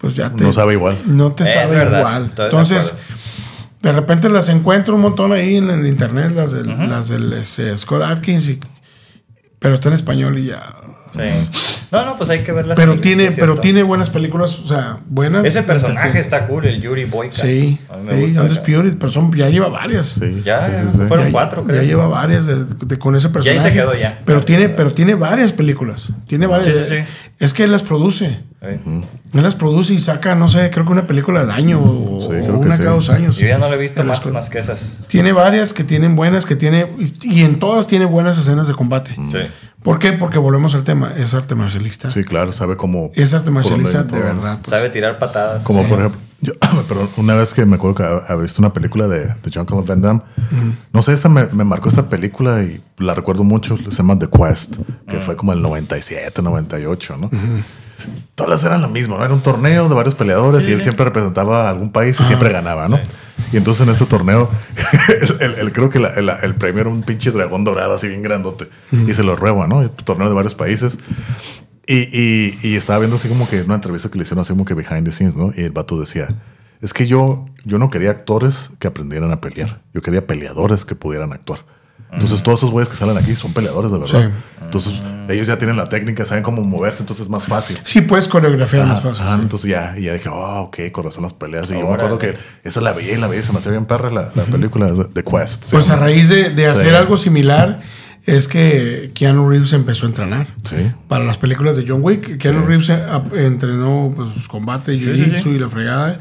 pues 0.00 0.14
ya 0.14 0.30
te... 0.30 0.44
No 0.44 0.52
sabe 0.52 0.74
igual. 0.74 0.96
No 1.06 1.32
te 1.32 1.44
Es 1.44 1.52
sabe 1.52 1.76
verdad, 1.76 1.98
igual. 2.00 2.26
estoy 2.26 2.44
Entonces, 2.46 2.94
de 3.82 3.92
repente 3.92 4.28
las 4.28 4.48
encuentro 4.48 4.94
un 4.94 5.00
montón 5.02 5.32
ahí 5.32 5.56
en 5.56 5.70
el 5.70 5.86
internet, 5.86 6.32
las 6.34 6.52
del, 6.52 6.66
las 6.88 7.08
del 7.08 7.32
este, 7.32 7.76
Scott 7.78 8.02
Atkins, 8.02 8.48
y- 8.48 8.60
pero 9.58 9.74
está 9.74 9.88
en 9.88 9.94
español 9.94 10.38
y 10.38 10.46
ya... 10.46 10.74
Sí. 11.12 11.78
No, 11.90 12.04
no, 12.04 12.16
pues 12.18 12.28
hay 12.28 12.40
que 12.40 12.52
verlas. 12.52 12.76
Pero 12.76 13.00
tiene, 13.00 13.30
pero 13.32 13.56
tiene 13.56 13.82
buenas 13.82 14.10
películas, 14.10 14.58
o 14.60 14.66
sea, 14.66 14.98
buenas. 15.08 15.44
Ese 15.46 15.62
personaje 15.62 16.08
Entreten- 16.10 16.16
está 16.20 16.46
cool, 16.46 16.66
el 16.66 16.82
Yuri 16.82 17.06
Boyka. 17.06 17.34
Sí, 17.34 17.78
A 17.90 17.96
mí 17.96 18.04
me 18.06 18.14
sí, 18.14 18.20
gusta. 18.20 18.42
Undisputed, 18.42 18.98
pero 18.98 19.10
son, 19.10 19.32
ya 19.32 19.48
lleva 19.48 19.68
varias. 19.68 20.06
Sí, 20.20 20.42
Ya, 20.44 20.66
sí, 20.66 20.72
ya 20.72 20.90
sí, 20.90 20.98
sí. 20.98 21.04
fueron 21.08 21.26
ya, 21.26 21.32
cuatro, 21.32 21.64
creo. 21.64 21.76
Ya 21.80 21.88
lleva 21.88 22.06
varias 22.08 22.44
de, 22.46 22.64
de- 22.64 22.98
con 22.98 23.16
ese 23.16 23.28
ahí 23.28 23.32
se 23.32 23.38
personaje. 23.40 23.72
quedó 23.72 23.94
ya. 23.94 24.20
Pero 24.26 24.42
tiene, 24.42 24.68
pero 24.68 24.92
tiene 24.92 25.14
varias 25.14 25.52
películas. 25.52 26.08
Tiene 26.26 26.46
varias. 26.46 26.76
Sí, 26.76 26.82
sí, 26.88 26.94
sí. 26.96 27.04
Es 27.38 27.52
que 27.54 27.64
él 27.64 27.72
las 27.72 27.82
produce. 27.82 28.40
Sí. 28.60 28.66
Él 29.34 29.42
las 29.42 29.54
produce 29.54 29.94
y 29.94 29.98
saca, 30.00 30.34
no 30.34 30.48
sé, 30.48 30.70
creo 30.70 30.84
que 30.84 30.92
una 30.92 31.06
película 31.06 31.40
al 31.40 31.50
año 31.52 31.80
o, 31.80 32.18
Sí, 32.20 32.26
o 32.26 32.28
creo 32.30 32.44
que 32.60 32.66
una 32.66 32.76
sí. 32.76 32.82
cada 32.82 32.96
dos 32.96 33.08
años. 33.08 33.36
Yo 33.36 33.46
ya 33.46 33.56
no 33.56 33.68
le 33.70 33.76
he 33.76 33.78
visto 33.78 34.02
la 34.02 34.14
más, 34.14 34.26
más 34.32 34.50
que 34.50 34.58
esas. 34.58 35.04
Tiene 35.06 35.32
varias 35.32 35.72
que 35.72 35.84
tienen 35.84 36.16
buenas, 36.16 36.44
que 36.44 36.56
tiene. 36.56 36.86
Y 37.22 37.42
en 37.44 37.58
todas 37.60 37.86
tiene 37.86 38.04
buenas 38.04 38.36
escenas 38.38 38.66
de 38.68 38.74
combate. 38.74 39.14
Sí. 39.30 39.38
¿Por 39.82 39.98
qué? 39.98 40.12
Porque 40.12 40.38
volvemos 40.38 40.74
al 40.74 40.84
tema. 40.84 41.12
Es 41.16 41.34
arte 41.34 41.54
marcialista. 41.54 42.10
Sí, 42.10 42.24
claro, 42.24 42.52
sabe 42.52 42.76
cómo. 42.76 43.10
Es 43.14 43.32
arte 43.34 43.50
marcialista 43.50 44.02
de 44.04 44.18
verdad. 44.20 44.58
pues. 44.60 44.70
Sabe 44.70 44.90
tirar 44.90 45.18
patadas. 45.18 45.62
Como 45.62 45.86
por 45.88 46.00
ejemplo, 46.00 46.20
yo, 46.40 46.52
perdón, 46.88 47.08
una 47.16 47.34
vez 47.34 47.54
que 47.54 47.64
me 47.64 47.76
acuerdo 47.76 47.94
que 47.96 48.02
había 48.02 48.42
visto 48.42 48.60
una 48.60 48.72
película 48.72 49.06
de, 49.08 49.26
de 49.26 49.50
John 49.52 49.66
Claude 49.66 49.86
Van 49.86 50.00
Damme. 50.00 50.20
No 50.92 51.02
sé, 51.02 51.12
esta 51.12 51.28
me, 51.28 51.46
me 51.52 51.64
marcó 51.64 51.88
esta 51.88 52.08
película 52.08 52.62
y 52.62 52.82
la 52.98 53.14
recuerdo 53.14 53.44
mucho. 53.44 53.76
Se 53.76 53.90
llama 53.90 54.18
The 54.18 54.28
Quest, 54.28 54.78
que 55.08 55.18
fue 55.20 55.36
como 55.36 55.52
el 55.52 55.62
97, 55.62 56.42
98, 56.42 57.16
¿no? 57.16 57.30
Todas 58.34 58.50
las 58.50 58.64
eran 58.64 58.80
lo 58.82 58.88
mismo, 58.88 59.18
¿no? 59.18 59.24
Era 59.24 59.34
un 59.34 59.42
torneo 59.42 59.88
de 59.88 59.94
varios 59.94 60.14
peleadores 60.14 60.68
y 60.68 60.72
él 60.72 60.80
siempre 60.80 61.04
representaba 61.04 61.66
a 61.66 61.70
algún 61.70 61.90
país 61.90 62.18
y 62.20 62.24
siempre 62.24 62.50
ganaba, 62.52 62.88
¿no? 62.88 63.00
Y 63.52 63.56
entonces 63.56 63.82
en 63.86 63.90
este 63.90 64.06
torneo, 64.06 64.50
el, 65.40 65.72
creo 65.72 65.90
que 65.90 65.98
la- 65.98 66.10
el, 66.42 66.54
premio 66.54 66.82
era 66.82 66.90
un 66.90 67.02
pinche 67.02 67.30
dragón 67.30 67.64
dorado 67.64 67.94
así 67.94 68.08
bien 68.08 68.22
grandote 68.22 68.68
y 69.06 69.14
se 69.14 69.22
lo 69.22 69.36
rueba, 69.36 69.66
¿no? 69.66 69.90
Torneo 69.90 70.28
de 70.28 70.34
varios 70.34 70.54
países. 70.54 70.98
Y, 71.86 71.96
y, 72.12 72.58
y 72.62 72.76
estaba 72.76 72.98
viendo 72.98 73.16
así 73.16 73.28
como 73.28 73.48
que 73.48 73.62
una 73.62 73.76
entrevista 73.76 74.10
que 74.10 74.18
le 74.18 74.22
hicieron 74.24 74.42
así 74.42 74.52
como 74.52 74.64
que 74.66 74.74
behind 74.74 75.04
the 75.04 75.12
scenes, 75.12 75.36
¿no? 75.36 75.52
Y 75.56 75.62
el 75.62 75.70
vato 75.70 75.98
decía, 75.98 76.28
es 76.82 76.92
que 76.92 77.06
yo, 77.06 77.46
yo 77.64 77.78
no 77.78 77.88
quería 77.90 78.10
actores 78.10 78.70
que 78.78 78.88
aprendieran 78.88 79.32
a 79.32 79.40
pelear, 79.40 79.80
yo 79.94 80.02
quería 80.02 80.26
peleadores 80.26 80.84
que 80.84 80.94
pudieran 80.94 81.32
actuar. 81.32 81.64
Entonces 82.12 82.42
todos 82.42 82.58
esos 82.60 82.70
güeyes 82.70 82.88
que 82.88 82.96
salen 82.96 83.18
aquí 83.18 83.34
son 83.34 83.52
peleadores 83.52 83.92
de 83.92 83.98
verdad. 83.98 84.30
Sí. 84.30 84.64
Entonces 84.64 84.94
ellos 85.28 85.46
ya 85.46 85.58
tienen 85.58 85.76
la 85.76 85.88
técnica, 85.88 86.24
saben 86.24 86.42
cómo 86.42 86.62
moverse, 86.62 87.02
entonces 87.02 87.26
es 87.26 87.30
más 87.30 87.46
fácil. 87.46 87.78
Sí, 87.84 88.00
puedes 88.00 88.28
coreografiar 88.28 88.86
más 88.86 89.02
fácil. 89.02 89.22
ajá, 89.22 89.36
sí. 89.36 89.42
entonces 89.42 89.70
ya, 89.70 89.94
y 89.96 90.04
ya 90.04 90.14
dije, 90.14 90.28
oh, 90.30 90.62
ok, 90.62 90.78
con 90.90 91.04
razón 91.04 91.22
las 91.22 91.34
peleas. 91.34 91.70
Y 91.70 91.74
yo 91.74 91.86
me 91.86 91.94
acuerdo 91.94 92.18
que 92.18 92.36
esa 92.64 92.80
la 92.80 92.92
veía 92.92 93.12
y 93.12 93.16
la 93.18 93.26
veía 93.28 93.40
y 93.40 93.44
se 93.44 93.52
me 93.52 93.58
hacía 93.58 93.72
bien 93.72 93.84
perra 93.84 94.10
la, 94.10 94.30
la 94.34 94.44
película 94.44 94.90
de 94.90 95.04
The 95.04 95.22
Quest. 95.22 95.70
Pues 95.70 95.90
a 95.90 95.96
raíz 95.96 96.28
de, 96.28 96.50
de 96.50 96.66
hacer 96.66 96.88
Sí. 96.90 96.94
algo 96.94 97.18
similar 97.18 97.80
es 98.24 98.46
que 98.46 99.10
Keanu 99.14 99.48
Reeves 99.48 99.72
empezó 99.72 100.04
a 100.04 100.08
entrenar. 100.10 100.46
Sí. 100.64 100.76
Para 101.08 101.24
las 101.24 101.38
películas 101.38 101.76
de 101.76 101.84
John 101.88 102.00
Wick, 102.02 102.38
Keanu 102.38 102.60
Sí. 102.60 102.66
Reeves 102.66 102.88
eh, 102.90 103.46
entrenó 103.46 104.12
pues, 104.14 104.48
combate, 104.48 104.98
sí, 104.98 105.06
jiu-jitsu 105.06 105.42
sí. 105.44 105.48
y 105.50 105.58
la 105.58 105.68
fregada. 105.68 106.20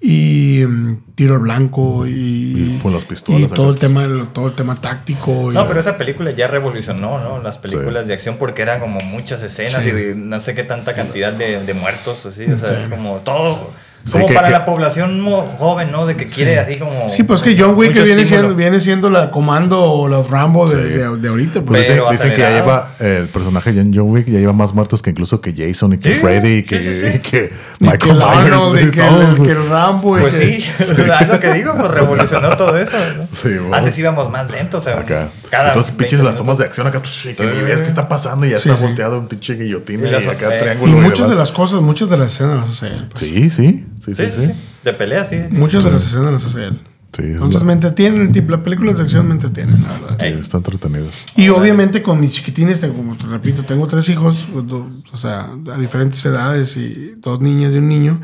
Y 0.00 0.62
mm, 0.66 1.14
tiro 1.14 1.34
al 1.34 1.40
blanco 1.40 2.06
y, 2.06 2.12
Y 2.12 2.80
con 2.82 2.92
las 2.92 3.04
pistolas 3.06 3.50
y 3.50 3.54
todo 3.54 3.70
el 3.70 3.76
tema 3.78 4.04
el- 4.04 4.26
todo 4.28 4.48
el 4.48 4.52
tema 4.54 4.74
táctico 4.80 5.50
y- 5.50 5.54
No, 5.54 5.66
pero 5.66 5.80
esa 5.80 5.96
película 5.96 6.30
ya 6.32 6.46
revolucionó, 6.46 7.18
¿no? 7.18 7.42
Las 7.42 7.58
películas 7.58 8.04
Sí. 8.04 8.08
de 8.08 8.14
acción 8.14 8.36
porque 8.38 8.62
eran 8.62 8.80
como 8.80 9.00
muchas 9.00 9.42
escenas 9.42 9.82
Sí. 9.82 9.90
y 9.90 10.14
no 10.14 10.38
sé 10.40 10.54
qué 10.54 10.64
tanta 10.64 10.94
cantidad 10.94 11.32
de, 11.32 11.64
de 11.64 11.74
muertos, 11.74 12.26
así. 12.26 12.44
O 12.44 12.58
sea, 12.58 12.76
es 12.78 12.88
como 12.88 13.16
todo. 13.24 13.70
Sí, 14.06 14.12
como 14.12 14.26
que- 14.26 14.34
para 14.34 14.46
que- 14.46 14.52
la 14.52 14.64
población 14.64 15.20
joven, 15.58 15.90
¿no? 15.90 16.06
De 16.06 16.16
que 16.16 16.26
quiere 16.26 16.58
así 16.60 16.76
como. 16.78 17.08
Sí, 17.08 17.24
pues 17.24 17.42
que 17.42 17.56
John 17.60 17.74
Wick 17.76 17.92
que 17.92 18.02
viene 18.02 18.22
estímulo. 18.22 18.48
siendo, 18.48 18.54
viene 18.56 18.80
siendo 18.80 19.10
la 19.10 19.30
comando 19.32 19.82
o 19.82 20.06
los 20.08 20.30
Rambo 20.30 20.68
de, 20.68 20.76
Sí. 20.76 20.88
de- 20.94 21.16
de 21.16 21.28
ahorita. 21.28 21.62
Pues. 21.62 21.86
Pero 21.88 22.08
dicen 22.10 22.30
que 22.32 22.38
ya 22.38 22.50
lleva 22.50 22.90
eh, 23.00 23.18
el 23.22 23.28
personaje 23.28 23.72
de 23.72 23.82
John 23.92 24.10
Wick 24.10 24.26
ya 24.28 24.38
lleva 24.38 24.52
más 24.52 24.72
muertos 24.72 25.02
que 25.02 25.10
incluso 25.10 25.40
que 25.40 25.52
Jason 25.52 25.92
y 25.94 25.98
que 25.98 26.14
Sí, 26.14 26.20
Freddy 26.20 26.58
y 26.58 26.62
que, 26.62 26.78
sí, 26.78 27.00
sí, 27.00 27.00
sí. 27.10 27.16
y 27.16 27.18
que 27.18 27.52
Y 27.80 27.84
Michael 27.84 28.22
Arnold, 28.22 28.72
Myers 28.74 28.86
y 28.86 28.88
y 28.88 28.92
que 28.92 29.00
el, 29.00 29.08
todos. 29.08 29.42
que 29.42 29.50
el 29.50 29.68
Rambo. 29.68 30.18
y 30.18 30.20
Pues 30.20 30.34
sí, 30.34 30.64
es 30.78 31.28
lo 31.28 31.40
que 31.40 31.52
digo, 31.52 31.74
pues 31.76 31.90
revolucionó 31.92 32.56
todo 32.56 32.76
eso. 32.78 32.92
¿no? 33.18 33.26
Sí, 33.32 33.58
bueno. 33.58 33.74
Antes 33.76 33.98
íbamos 33.98 34.30
más 34.30 34.48
lentos, 34.50 34.82
o 34.86 34.88
sea, 34.88 35.00
Acá. 35.00 35.28
cada 35.50 35.68
Entonces, 35.68 35.92
20 35.96 36.04
pinches 36.04 36.24
las 36.24 36.36
tomas 36.36 36.58
de 36.58 36.64
acción 36.64 36.86
acá, 36.86 37.00
pues, 37.00 37.34
que 37.36 37.44
ni 37.44 37.62
ves 37.62 37.82
qué 37.82 37.88
está 37.88 38.06
pasando 38.08 38.46
y 38.46 38.50
ya 38.50 38.60
Sí, 38.60 38.68
está 38.68 38.80
volteado 38.80 39.18
un 39.18 39.26
pinche 39.26 39.54
guillotina 39.56 40.04
Y 40.04 40.08
y, 40.08 40.10
las- 40.12 40.26
acá 40.28 40.56
triángulo. 40.58 40.92
Y 40.92 40.96
y 40.96 41.00
muchas 41.00 41.28
de 41.28 41.34
las 41.34 41.50
cosas, 41.50 41.80
muchas 41.80 42.08
de 42.08 42.18
las 42.18 42.32
escenas 42.32 42.56
las 42.56 42.70
hace 42.70 42.86
él. 42.86 43.06
pues. 43.10 43.20
Sí, 43.20 43.50
sí, 43.50 43.84
sí, 44.14 44.30
sí, 44.30 44.46
Sí. 44.46 44.52
De 44.84 44.92
pelea, 44.92 45.24
sí. 45.24 45.36
Muchas 45.50 45.84
de 45.84 45.90
las 45.90 46.06
escenas 46.06 46.32
las 46.32 46.44
hace 46.44 46.64
él. 46.66 46.80
Sí, 47.16 47.22
es 47.22 47.28
Entonces 47.34 47.60
la- 47.60 47.66
me 47.66 47.72
entretienen, 47.72 48.30
tipo, 48.32 48.50
las 48.50 48.60
películas 48.60 48.96
de 48.98 49.02
acción 49.04 49.26
me 49.26 49.32
entretienen, 49.34 49.82
la 49.82 49.92
verdad. 49.94 50.16
sí, 50.20 50.26
Ey. 50.26 50.38
está 50.40 50.58
entretenido. 50.58 51.06
Y 51.36 51.48
obviamente 51.48 52.02
con 52.02 52.20
mis 52.20 52.32
chiquitines, 52.32 52.80
tengo, 52.80 52.94
como 52.94 53.16
te 53.16 53.24
repito, 53.26 53.62
tengo 53.62 53.86
tres 53.86 54.08
hijos, 54.10 54.46
pues, 54.52 54.64
o 54.70 55.16
sea, 55.16 55.50
a 55.72 55.78
diferentes 55.78 56.24
edades 56.26 56.76
y 56.76 57.14
dos 57.18 57.40
niñas 57.40 57.72
y 57.72 57.78
un 57.78 57.88
niño. 57.88 58.20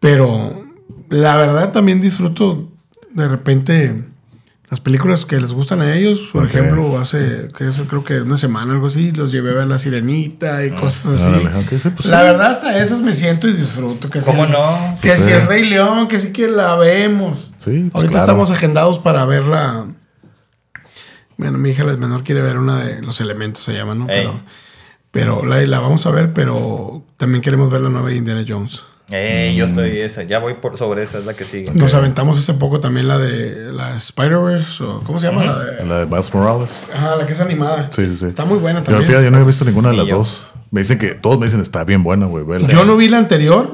Pero 0.00 0.64
la 1.10 1.36
verdad 1.36 1.72
también 1.72 2.00
disfruto 2.00 2.70
de 3.12 3.28
repente 3.28 4.04
las 4.70 4.80
películas 4.80 5.24
que 5.24 5.40
les 5.40 5.52
gustan 5.52 5.82
a 5.82 5.94
ellos. 5.94 6.30
Por 6.32 6.46
ejemplo, 6.46 6.98
hace 6.98 7.48
que 7.56 7.68
eso 7.68 7.84
creo 7.84 8.02
que 8.02 8.22
una 8.22 8.36
semana 8.38 8.72
algo 8.72 8.86
así, 8.88 9.12
los 9.12 9.30
llevé 9.30 9.50
a 9.50 9.54
ver 9.54 9.66
La 9.66 9.78
Sirenita 9.78 10.64
y 10.64 10.70
cosas 10.72 11.20
así. 11.26 11.78
Sí, 11.78 11.88
pues 11.90 12.06
la 12.06 12.18
sí. 12.20 12.24
verdad 12.24 12.46
hasta 12.50 12.78
esas 12.82 13.00
me 13.00 13.14
siento 13.14 13.46
y 13.46 13.52
disfruto. 13.52 14.08
Que 14.10 14.20
si 14.20 14.26
¿Cómo 14.26 14.44
el- 14.46 14.52
no? 14.52 14.94
Que 15.02 15.16
Sí. 15.16 15.24
si 15.24 15.30
el 15.32 15.46
Rey 15.46 15.68
León, 15.68 16.08
que 16.08 16.18
sí 16.18 16.32
que 16.32 16.48
la 16.48 16.76
vemos. 16.76 17.52
Sí, 17.58 17.88
pues 17.90 17.94
Ahorita 17.94 18.10
claro. 18.12 18.24
estamos 18.24 18.50
agendados 18.50 18.98
para 18.98 19.24
verla. 19.26 19.86
Bueno, 21.36 21.58
mi 21.58 21.70
hija 21.70 21.84
la 21.84 21.96
menor 21.96 22.22
quiere 22.24 22.42
ver 22.42 22.58
una 22.58 22.78
de 22.84 23.02
los 23.02 23.20
elementos, 23.20 23.62
se 23.64 23.72
llama, 23.74 23.94
¿no? 23.94 24.08
Ey. 24.08 24.26
Pero, 25.10 25.40
pero 25.40 25.46
la, 25.46 25.60
la 25.66 25.80
vamos 25.80 26.06
a 26.06 26.10
ver, 26.10 26.32
pero 26.32 27.04
también 27.16 27.42
queremos 27.42 27.70
ver 27.70 27.80
la 27.80 27.88
nueva 27.90 28.08
de 28.10 28.16
Indiana 28.16 28.44
Jones. 28.46 28.84
Eh, 29.10 29.54
yo 29.56 29.66
estoy 29.66 29.98
esa. 30.00 30.22
Ya 30.22 30.38
voy 30.38 30.54
por 30.54 30.78
sobre 30.78 31.02
esa, 31.02 31.18
es 31.18 31.26
la 31.26 31.34
que 31.34 31.44
sigue. 31.44 31.70
Nos 31.74 31.92
aventamos 31.92 32.38
hace 32.38 32.54
poco 32.54 32.80
también 32.80 33.06
la 33.06 33.18
de 33.18 33.70
la 33.72 33.96
Spider-Verse, 33.96 34.82
o 34.82 35.00
¿cómo 35.00 35.20
se 35.20 35.26
llama? 35.26 35.44
La 35.44 35.58
de. 35.58 35.84
La 35.84 35.98
de 36.00 36.06
Miles 36.06 36.32
Morales. 36.32 36.70
Ajá, 36.94 37.16
la 37.16 37.26
que 37.26 37.32
es 37.34 37.40
animada. 37.40 37.88
Sí, 37.90 38.06
sí, 38.08 38.16
sí. 38.16 38.26
Está 38.26 38.44
muy 38.44 38.58
buena 38.58 38.78
Yo, 38.80 38.84
también. 38.84 39.06
fíjate, 39.06 39.24
yo 39.24 39.30
no 39.30 39.40
he 39.40 39.44
visto 39.44 39.64
ninguna 39.64 39.90
de 39.90 39.96
las 39.96 40.08
yo. 40.08 40.18
dos. 40.18 40.46
Me 40.70 40.80
dicen 40.80 40.98
que, 40.98 41.14
todos 41.14 41.38
me 41.38 41.46
dicen 41.46 41.60
está 41.60 41.84
bien 41.84 42.02
buena, 42.02 42.26
güey. 42.26 42.44
Yo 42.66 42.84
no 42.84 42.96
vi 42.96 43.08
la 43.08 43.18
anterior, 43.18 43.70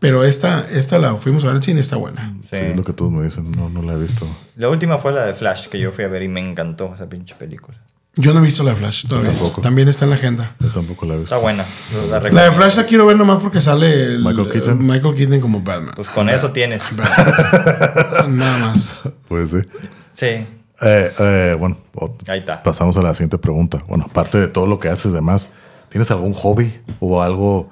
pero 0.00 0.24
esta, 0.24 0.66
esta 0.70 0.98
la 0.98 1.14
fuimos 1.14 1.44
a 1.44 1.46
ver 1.46 1.56
al 1.56 1.62
cine 1.62 1.80
está 1.80 1.96
buena. 1.96 2.34
Sí. 2.42 2.48
Sí, 2.50 2.56
es 2.56 2.76
lo 2.76 2.82
que 2.82 2.92
todos 2.92 3.10
me 3.12 3.22
dicen. 3.22 3.52
No, 3.52 3.68
no 3.68 3.82
la 3.82 3.92
he 3.92 3.98
visto. 3.98 4.26
La 4.56 4.68
última 4.68 4.98
fue 4.98 5.12
la 5.12 5.24
de 5.24 5.32
Flash 5.32 5.68
que 5.68 5.78
yo 5.78 5.92
fui 5.92 6.04
a 6.04 6.08
ver 6.08 6.22
y 6.22 6.28
me 6.28 6.40
encantó 6.40 6.92
esa 6.92 7.08
pinche 7.08 7.36
película. 7.36 7.78
Yo 8.14 8.34
no 8.34 8.40
he 8.40 8.42
visto 8.42 8.62
la 8.62 8.70
de 8.70 8.76
Flash 8.76 9.06
todavía. 9.06 9.30
tampoco. 9.30 9.62
También 9.62 9.88
está 9.88 10.04
en 10.04 10.10
la 10.10 10.16
agenda. 10.16 10.54
Yo 10.60 10.70
tampoco 10.70 11.06
la 11.06 11.14
he 11.14 11.18
visto. 11.20 11.34
Está 11.34 11.42
buena. 11.42 11.64
La, 12.10 12.20
La 12.30 12.44
de. 12.44 12.52
Flash 12.52 12.76
la 12.76 12.84
quiero 12.84 13.06
ver 13.06 13.16
nomás 13.16 13.40
porque 13.42 13.60
sale 13.60 13.90
el- 14.04 14.18
Michael 14.24 14.48
Keaton. 14.50 14.86
Michael 14.86 15.14
Keaton 15.14 15.40
como 15.40 15.60
Batman. 15.62 15.94
Pues 15.96 16.10
con 16.10 16.28
eso 16.28 16.52
tienes. 16.52 16.84
Nada 18.28 18.58
más. 18.58 19.00
Pues 19.28 19.50
sí. 19.50 19.58
Sí. 20.12 20.26
Eh, 20.26 20.46
eh, 21.18 21.56
bueno, 21.58 21.76
Ahí 22.28 22.40
está. 22.40 22.62
pasamos 22.62 22.96
a 22.96 23.02
la 23.02 23.14
siguiente 23.14 23.38
pregunta. 23.38 23.82
Bueno, 23.88 24.04
aparte 24.08 24.38
de 24.38 24.48
todo 24.48 24.66
lo 24.66 24.78
que 24.78 24.88
haces, 24.88 25.12
demás, 25.12 25.50
¿tienes 25.88 26.10
algún 26.10 26.34
hobby 26.34 26.80
o 27.00 27.22
algo 27.22 27.70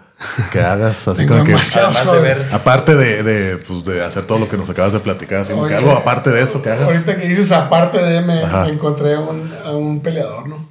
que 0.52 0.60
hagas 0.60 1.08
así 1.08 1.26
como 1.26 1.44
que 1.44 1.52
demasiados 1.52 1.96
Además 1.96 2.14
de 2.14 2.20
hobbies. 2.20 2.38
ver. 2.38 2.54
aparte 2.54 2.94
de, 2.94 3.22
de, 3.22 3.56
pues, 3.56 3.84
de 3.84 4.04
hacer 4.04 4.26
todo 4.26 4.38
lo 4.38 4.48
que 4.48 4.56
nos 4.56 4.68
acabas 4.68 4.92
de 4.92 5.00
platicar, 5.00 5.40
así 5.40 5.52
como 5.52 5.66
que 5.66 5.74
Oye, 5.74 5.84
algo 5.84 5.92
aparte 5.96 6.30
de 6.30 6.42
eso 6.42 6.62
que 6.62 6.70
hagas? 6.70 6.88
Ahorita 6.88 7.16
que 7.16 7.28
dices 7.28 7.50
aparte 7.52 7.98
de 7.98 8.20
me, 8.20 8.42
encontré 8.68 9.14
a 9.14 9.20
un, 9.20 9.52
a 9.64 9.70
un 9.70 10.00
peleador, 10.00 10.48
¿no? 10.48 10.68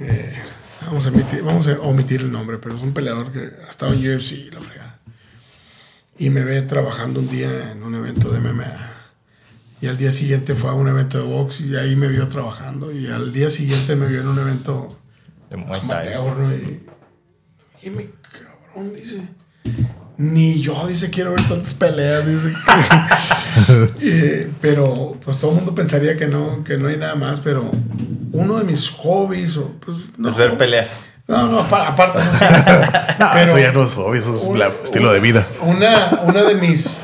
Eh, 0.00 0.36
vamos, 0.86 1.06
a 1.06 1.08
omitir, 1.08 1.42
vamos 1.42 1.68
a 1.68 1.72
omitir 1.80 2.20
el 2.20 2.32
nombre, 2.32 2.58
pero 2.58 2.76
es 2.76 2.82
un 2.82 2.92
peleador 2.92 3.32
que 3.32 3.50
ha 3.64 3.68
estado 3.68 3.92
en 3.92 4.00
UFC 4.00 4.32
y 4.32 4.50
la 4.50 4.60
fregada. 4.60 4.98
Y 6.18 6.30
me 6.30 6.42
ve 6.42 6.62
trabajando 6.62 7.20
un 7.20 7.28
día 7.28 7.72
en 7.72 7.82
un 7.82 7.94
evento 7.94 8.30
de 8.30 8.40
MMA. 8.40 8.90
Y 9.80 9.86
al 9.86 9.96
día 9.96 10.10
siguiente 10.10 10.56
fue 10.56 10.70
a 10.70 10.72
un 10.72 10.88
evento 10.88 11.18
de 11.18 11.24
box 11.24 11.60
y 11.60 11.76
ahí 11.76 11.94
me 11.94 12.08
vio 12.08 12.26
trabajando. 12.26 12.90
Y 12.90 13.06
al 13.06 13.32
día 13.32 13.50
siguiente 13.50 13.94
me 13.94 14.06
vio 14.06 14.20
en 14.20 14.28
un 14.28 14.38
evento 14.38 14.98
De 15.50 15.56
Muay 15.56 15.80
Thai. 15.86 16.14
amateur, 16.14 16.36
¿no? 16.36 16.52
Y, 16.52 16.87
y 17.82 17.90
mi 17.90 18.08
cabrón 18.32 18.92
dice, 18.94 19.20
ni 20.16 20.60
yo, 20.60 20.86
dice, 20.86 21.10
quiero 21.10 21.32
ver 21.32 21.46
tantas 21.48 21.74
peleas, 21.74 22.26
dice. 22.26 22.52
Eh, 24.00 24.50
pero 24.60 25.16
pues 25.24 25.38
todo 25.38 25.50
el 25.50 25.56
mundo 25.56 25.74
pensaría 25.74 26.16
que 26.16 26.26
no, 26.28 26.62
que 26.62 26.78
no 26.78 26.88
hay 26.88 26.96
nada 26.96 27.16
más, 27.16 27.40
pero 27.40 27.70
uno 28.32 28.56
de 28.58 28.64
mis 28.64 28.88
hobbies, 28.90 29.56
o, 29.56 29.72
pues, 29.84 29.96
no, 30.16 30.28
Es 30.28 30.36
ver 30.36 30.56
peleas. 30.56 31.00
No, 31.26 31.48
no, 31.48 31.60
apa- 31.60 31.88
aparte, 31.88 32.18
no. 32.20 32.24
No, 33.26 33.30
Pero 33.32 33.44
eso 33.44 33.58
ya 33.58 33.72
no 33.72 33.82
es 33.84 33.94
hobby, 33.94 34.18
eso 34.18 34.34
es 34.36 34.42
un- 34.44 34.58
la- 34.58 34.72
estilo 34.82 35.12
de 35.12 35.20
vida. 35.20 35.46
Una, 35.62 36.20
una 36.24 36.42
de 36.44 36.54
mis 36.54 37.00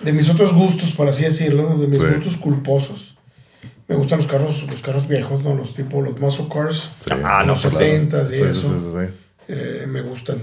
de 0.00 0.12
mis 0.12 0.28
otros 0.28 0.52
gustos, 0.52 0.90
por 0.92 1.08
así 1.08 1.22
decirlo, 1.24 1.76
de 1.78 1.86
mis 1.86 2.00
Sí. 2.00 2.06
gustos 2.06 2.36
culposos. 2.36 3.16
Me 3.88 3.94
gustan 3.96 4.18
los 4.18 4.26
carros, 4.26 4.64
los 4.68 4.82
carros 4.82 5.06
viejos, 5.08 5.42
¿no? 5.42 5.54
Los 5.54 5.74
tipo, 5.74 6.02
los 6.02 6.18
muscle 6.18 6.46
cars. 6.52 6.90
Sí, 7.00 7.10
Ah, 7.24 7.40
no, 7.42 7.52
los 7.52 7.62
pues, 7.62 7.74
70 7.74 8.22
y 8.22 8.26
sí, 8.26 8.34
eso. 8.42 8.74
Eh, 9.48 9.86
me 9.88 10.02
gustan. 10.02 10.38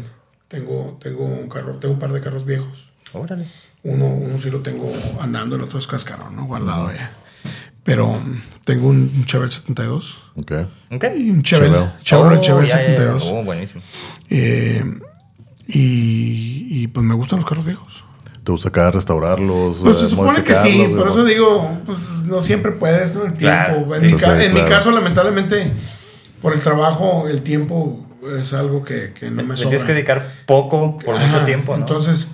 Tengo, 0.48 0.98
tengo 1.02 1.26
un 1.26 1.50
carro, 1.50 1.76
tengo 1.78 1.94
un 1.96 2.00
par 2.00 2.12
de 2.14 2.22
carros 2.22 2.46
viejos. 2.46 2.90
Órale. 3.14 3.48
Uno, 3.84 4.06
uno 4.06 4.40
sí 4.40 4.50
lo 4.50 4.60
tengo 4.60 4.90
andando, 5.20 5.56
el 5.56 5.62
otro 5.64 5.80
es 5.80 5.88
cascarón, 5.88 6.36
¿no? 6.36 6.46
Guardado 6.46 6.92
ya. 6.94 7.12
Pero 7.84 8.12
mm, 8.14 8.42
tengo 8.64 8.88
un, 8.88 9.12
un 9.16 9.26
Chevrolet 9.26 9.52
72 9.52 10.24
Ok. 10.38 10.52
¿Ok? 10.92 11.06
y 11.18 11.30
un 11.32 11.44
Chevrolet, 11.44 12.02
Chevrolet. 12.02 12.38
Oh, 12.40 12.42
Chevrolet 12.42 12.70
ya, 12.70 12.76
ya, 12.78 12.88
ya. 12.88 12.96
72. 12.98 13.24
Oh, 13.28 13.44
buenísimo. 13.44 13.82
Eh, 14.30 14.84
y, 15.68 16.68
y 16.84 16.88
pues 16.88 17.06
me 17.06 17.16
gustan 17.16 17.40
los 17.40 17.48
carros 17.50 17.66
viejos. 17.66 18.04
¿Te 18.44 18.52
gusta 18.52 18.70
acá 18.70 18.92
restaurarlos? 18.92 19.78
Pues 19.78 19.98
se 20.00 20.06
eh, 20.06 20.10
supone 20.10 20.44
que 20.44 20.54
sí, 20.54 20.94
por 20.98 21.08
eso 21.10 21.24
digo, 21.24 21.80
pues 21.86 22.24
no 22.26 22.42
siempre 22.42 22.74
puedes, 22.74 23.16
¿no? 23.16 23.24
El 23.26 23.34
Claro, 23.34 23.76
tiempo. 23.76 23.96
en 23.96 24.02
sí, 24.02 24.08
mi, 24.08 24.14
ca- 24.18 24.38
sí, 24.40 24.46
en 24.46 24.54
mi 24.54 24.62
caso, 24.64 24.92
lamentablemente, 24.92 25.72
por 26.42 26.54
el 26.54 26.60
trabajo, 26.60 27.28
el 27.30 27.42
tiempo 27.42 28.03
es 28.38 28.54
algo 28.54 28.84
que, 28.84 29.14
que 29.14 29.30
no 29.30 29.44
me 29.44 29.50
Le 29.50 29.58
sobra. 29.58 29.70
tienes 29.70 29.86
que 29.86 29.94
dedicar 29.94 30.32
poco 30.46 30.98
por 31.00 31.16
mucho 31.20 31.38
Ajá, 31.38 31.46
tiempo, 31.46 31.74
¿no? 31.76 31.82
Entonces, 31.82 32.32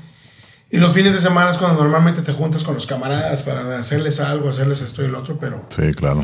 y 0.72 0.78
los 0.78 0.94
fines 0.94 1.12
de 1.14 1.18
semana 1.20 1.50
es 1.50 1.58
cuando 1.58 1.82
normalmente 1.82 2.22
te 2.22 2.32
juntas 2.32 2.64
con 2.64 2.76
los 2.76 2.86
camaradas 2.86 3.42
para 3.44 3.80
hacerles 3.80 4.20
algo, 4.20 4.50
hacerles 4.50 4.82
esto 4.82 5.02
y 5.02 5.06
el 5.06 5.16
otro, 5.16 5.40
pero 5.40 5.56
Sí, 5.70 5.92
claro. 5.94 6.22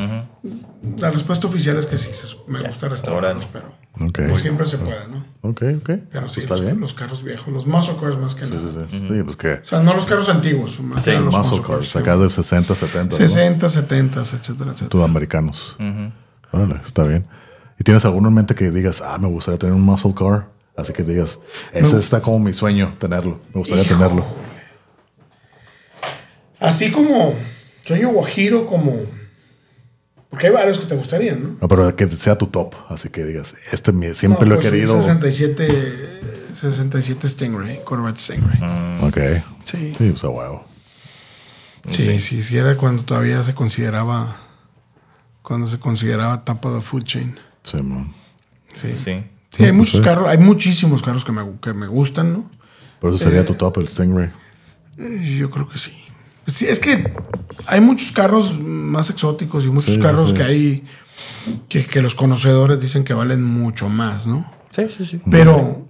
la 1.00 1.10
respuesta 1.10 1.48
oficial 1.48 1.78
es 1.78 1.88
que 1.88 1.98
sí, 1.98 2.12
me 2.48 2.62
gusta 2.62 2.88
restaurarlos, 2.88 3.48
pero 3.52 3.74
Ok. 4.00 4.20
no 4.20 4.38
siempre 4.38 4.68
se 4.68 4.78
puede, 4.78 5.08
¿no? 5.08 5.26
Ok, 5.42 5.64
ok. 5.80 5.90
Pero 6.12 6.28
sí, 6.28 6.36
Pues 6.36 6.38
está 6.38 6.54
los, 6.56 6.62
bien. 6.62 6.80
los 6.80 6.94
carros 6.94 7.24
viejos, 7.24 7.52
los 7.52 7.66
muscle 7.66 7.96
cars 8.00 8.18
más 8.20 8.36
que 8.36 8.46
Sí, 8.46 8.52
nada. 8.54 8.70
sí, 8.70 8.88
sí. 9.00 9.08
Sí, 9.10 9.24
pues 9.24 9.36
que. 9.36 9.52
O 9.54 9.66
sea, 9.66 9.80
no 9.80 9.96
los 9.96 10.06
carros 10.06 10.30
antiguos, 10.30 10.80
más 10.80 11.04
Sí, 11.04 11.12
los 11.14 11.24
Muscle 11.36 11.58
muscle 11.58 11.76
cars, 11.78 11.96
acá 11.96 12.16
de 12.18 12.30
60, 12.30 12.76
70. 12.76 13.04
¿no? 13.14 13.18
60, 13.18 13.70
70, 13.70 14.20
etcétera, 14.22 14.72
etcétera. 14.74 14.90
Sudamericanos. 14.92 15.76
Órale, 16.52 16.76
está 16.86 17.04
bien. 17.04 17.26
¿Y 17.80 17.84
tienes 17.84 18.06
alguno 18.06 18.30
en 18.30 18.36
mente 18.36 18.56
que 18.56 18.72
digas, 18.72 19.02
ah, 19.02 19.18
me 19.18 19.28
gustaría 19.28 19.60
tener 19.60 19.76
un 19.76 19.82
muscle 19.82 20.14
car? 20.14 20.48
Así 20.78 20.92
que 20.92 21.04
digas, 21.04 21.40
ese 21.72 21.98
está 21.98 22.22
como 22.22 22.40
mi 22.40 22.54
sueño, 22.54 22.94
tenerlo. 22.98 23.40
Me 23.54 23.60
gustaría 23.60 23.86
tenerlo. 23.86 24.26
Así 26.60 26.92
como 26.92 27.34
sueño 27.84 28.10
guajiro, 28.10 28.66
como. 28.66 28.94
Porque 30.30 30.48
hay 30.48 30.54
varios 30.54 30.80
que 30.80 30.86
te 30.86 30.96
gustarían, 30.96 31.44
¿no? 31.44 31.58
No, 31.62 31.68
pero 31.68 31.96
que 31.96 32.08
sea 32.08 32.38
tu 32.38 32.48
top. 32.48 32.76
Así 32.90 33.10
que 33.10 33.24
digas, 33.24 33.56
este 33.72 33.94
siempre 34.14 34.46
No, 34.46 34.56
lo 34.56 34.60
he 34.60 34.64
pues, 34.64 34.72
querido. 34.72 35.02
67, 35.02 35.68
67 36.54 37.30
Stingray, 37.30 37.84
Corvette 37.86 38.20
Stingray. 38.20 38.60
Ok. 39.02 39.18
Sí. 39.64 39.94
Sí, 39.98 40.10
pues 40.10 40.24
a 40.24 40.30
huevo. 40.30 40.66
Sí, 41.90 42.20
sí, 42.20 42.42
sí, 42.42 42.58
era 42.58 42.76
cuando 42.76 43.04
todavía 43.04 43.44
se 43.44 43.54
consideraba. 43.54 44.42
Cuando 45.42 45.68
se 45.68 45.80
consideraba 45.80 46.44
tapa 46.44 46.72
de 46.72 46.82
food 46.82 47.04
chain. 47.04 47.40
Sí, 47.66 47.78
man. 47.82 48.14
Sí. 48.74 48.94
Sí, 48.96 49.24
Sí. 49.52 49.64
hay 49.64 49.72
muchos 49.72 49.94
pues, 49.94 50.04
sí. 50.04 50.10
carros, 50.10 50.28
hay 50.28 50.38
muchísimos 50.38 51.02
carros 51.02 51.24
que 51.26 51.32
me, 51.32 51.44
que 51.62 51.74
me 51.74 51.88
gustan, 51.88 52.34
¿no? 52.34 52.52
Por 53.00 53.14
eso 53.14 53.24
sería 53.24 53.42
Eh, 53.42 53.44
tu 53.46 53.54
top, 53.56 53.78
el 53.80 53.88
Stingray. 53.88 54.32
Eh, 54.98 55.38
Yo 55.40 55.50
creo 55.50 55.68
que 55.70 55.78
sí. 55.78 55.92
Sí, 56.48 56.66
es 56.68 56.80
que 56.80 57.12
hay 57.66 57.82
muchos 57.82 58.12
carros 58.12 58.60
más 58.60 59.10
exóticos 59.10 59.64
y 59.66 59.70
muchos 59.70 59.96
Sí, 59.96 60.00
carros 60.00 60.30
sí. 60.30 60.36
que 60.36 60.44
hay 60.44 60.84
que, 61.70 61.86
que 61.86 62.02
los 62.02 62.16
conocedores 62.16 62.80
dicen 62.82 63.04
que 63.04 63.14
valen 63.14 63.44
mucho 63.44 63.90
más, 63.90 64.28
¿no? 64.28 64.52
Sí, 64.72 64.84
sí, 64.96 65.06
sí. 65.06 65.22
Pero 65.32 65.88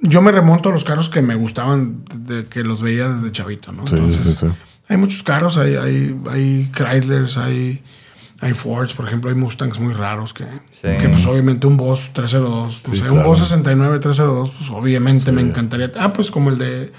yo 0.00 0.22
me 0.22 0.30
remonto 0.32 0.68
a 0.68 0.72
los 0.72 0.84
carros 0.84 1.08
que 1.08 1.20
me 1.22 1.34
gustaban 1.34 2.04
de 2.14 2.46
que 2.46 2.62
los 2.62 2.80
veía 2.82 3.08
desde 3.08 3.32
chavito, 3.32 3.72
¿no? 3.72 3.86
Sí, 3.86 3.96
sí, 4.12 4.34
sí. 4.34 4.46
Hay 4.88 4.96
muchos 4.96 5.22
carros, 5.22 5.58
hay, 5.58 5.74
hay, 5.76 6.18
hay 6.30 6.70
Chryslers, 6.74 7.36
hay, 7.36 7.82
hay 8.40 8.54
Fords, 8.54 8.92
por 8.94 9.06
ejemplo, 9.06 9.30
hay 9.30 9.36
Mustangs 9.36 9.80
muy 9.80 9.92
raros 9.94 10.32
que, 10.32 10.44
Sí. 10.70 10.88
que 11.00 11.08
pues 11.08 11.26
obviamente 11.26 11.66
un 11.66 11.76
Boss 11.76 12.10
302, 12.12 12.82
o 12.86 12.90
Sí, 12.90 12.96
sea, 12.98 13.06
claro. 13.06 13.14
un 13.14 13.24
Boss 13.24 13.40
69 13.40 13.98
302, 13.98 14.50
pues 14.50 14.70
obviamente 14.70 15.32
me 15.32 15.40
encantaría. 15.42 15.90
Ah, 15.98 16.12
pues 16.12 16.30
como 16.30 16.50
el 16.50 16.58
de, 16.58 16.92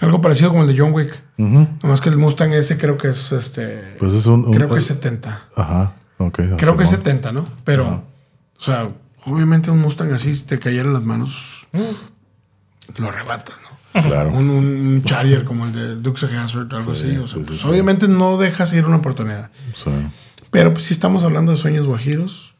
algo 0.00 0.20
parecido 0.20 0.50
como 0.50 0.62
el 0.62 0.68
de 0.68 0.78
John 0.78 0.92
Wick. 0.92 1.22
Nomás 1.38 2.00
que 2.00 2.10
el 2.10 2.18
Mustang 2.18 2.52
ese 2.52 2.76
creo 2.78 2.98
que 2.98 3.08
es 3.08 3.32
este, 3.32 3.96
Pues 3.98 4.12
es 4.12 4.26
un. 4.26 4.44
un- 4.44 4.52
creo 4.54 4.68
que 4.68 4.78
es 4.78 4.84
70. 4.86 5.40
Ajá. 5.56 5.94
Ok. 6.18 6.40
Creo 6.58 6.76
que 6.76 6.84
es 6.84 6.90
Simón. 6.90 7.04
70, 7.04 7.32
¿no? 7.32 7.46
Pero, 7.64 8.04
o 8.56 8.60
sea, 8.60 8.88
obviamente 9.24 9.70
un 9.70 9.80
Mustang 9.80 10.12
así, 10.12 10.34
si 10.34 10.42
te 10.44 10.58
cayera 10.58 10.86
en 10.86 10.92
las 10.92 11.02
manos, 11.02 11.66
lo 12.98 13.08
arrebatas, 13.08 13.56
¿no? 13.62 14.02
Claro. 14.02 14.30
Un, 14.30 14.50
un, 14.50 15.02
Charger 15.04 15.44
como 15.44 15.66
el 15.66 15.72
de 15.72 15.94
Dukes 15.96 16.24
of 16.24 16.32
Hazzard 16.34 16.72
o 16.72 16.76
algo 16.76 16.94
Sí, 16.94 17.06
así. 17.10 17.16
O 17.16 17.26
sea, 17.28 17.42
pues, 17.44 17.64
obviamente 17.64 18.08
no 18.08 18.36
dejas 18.38 18.72
ir 18.72 18.84
una 18.86 18.96
oportunidad. 18.96 19.50
Sí. 19.72 19.90
Pero 20.54 20.72
pues, 20.72 20.86
si 20.86 20.94
estamos 20.94 21.24
hablando 21.24 21.50
de 21.52 21.58
sueños 21.58 21.86
guajiros, 21.86 22.54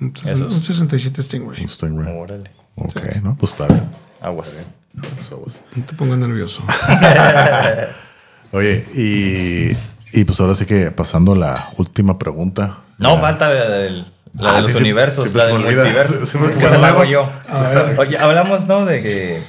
un, 0.00 0.12
un 0.26 0.62
67 0.62 1.22
Stingray. 1.22 1.62
Un 1.62 1.68
Stingray. 1.68 2.16
Órale. 2.16 2.50
Ok, 2.76 3.00
¿no? 3.22 3.36
Pues 3.36 3.52
está 3.52 3.66
bien. 3.66 3.88
Aguas. 4.20 4.70
No 4.94 5.84
te 5.86 5.94
pongas 5.94 6.18
nervioso. 6.18 6.62
Oye, 8.52 8.84
y, 8.94 9.76
y 10.18 10.24
pues 10.24 10.40
ahora 10.40 10.54
sí 10.54 10.66
que 10.66 10.90
pasando 10.90 11.32
a 11.32 11.36
la 11.36 11.70
última 11.78 12.18
pregunta. 12.18 12.78
No, 12.98 13.14
Ya. 13.14 13.20
falta 13.20 13.48
la 13.48 13.68
del. 13.68 14.06
La 14.34 14.48
Ah, 14.48 14.52
de 14.52 14.56
los 14.58 14.66
sí, 14.66 14.72
sí, 14.72 14.78
universos, 14.80 15.24
siempre 15.24 15.42
la 15.42 15.48
del 15.48 15.58
multiverso. 15.58 16.12
Se- 16.20 16.26
se 16.26 16.38
me 16.38 16.46
que 16.50 16.54
olvida. 16.56 16.70
se 16.70 16.78
la 16.78 16.88
hago 16.88 17.04
yo. 17.04 17.30
Oye, 17.98 18.16
hablamos, 18.18 18.66
¿no? 18.66 18.84
De 18.86 19.02
que. 19.02 19.42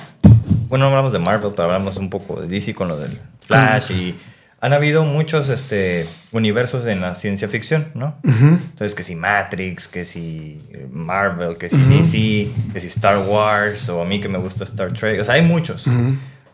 Bueno, 0.67 0.85
no 0.85 0.89
hablamos 0.91 1.13
de 1.13 1.19
Marvel, 1.19 1.51
pero 1.51 1.63
hablamos 1.65 1.97
un 1.97 2.09
poco 2.09 2.41
de 2.41 2.47
DC 2.47 2.73
con 2.73 2.87
lo 2.87 2.97
del 2.97 3.19
Flash 3.45 3.91
y. 3.91 4.15
Han 4.63 4.71
habido 4.71 5.03
muchos 5.03 5.49
este, 5.49 6.07
universos 6.31 6.85
en 6.85 7.01
la 7.01 7.15
ciencia 7.15 7.49
ficción, 7.49 7.87
¿no? 7.95 8.15
Entonces, 8.23 8.95
que 8.95 9.03
si 9.03 9.13
Matrix, 9.13 9.89
que 9.89 10.05
si 10.05 10.61
Marvel, 10.89 11.57
que 11.57 11.69
si 11.69 11.75
DC, 11.75 12.71
que 12.71 12.79
si 12.79 12.87
Star 12.87 13.17
Wars, 13.17 13.89
o 13.89 14.01
a 14.01 14.05
mí 14.05 14.21
que 14.21 14.29
me 14.29 14.37
gusta 14.37 14.63
Star 14.63 14.93
Trek. 14.93 15.19
O 15.19 15.25
sea, 15.25 15.33
hay 15.33 15.41
muchos. 15.41 15.85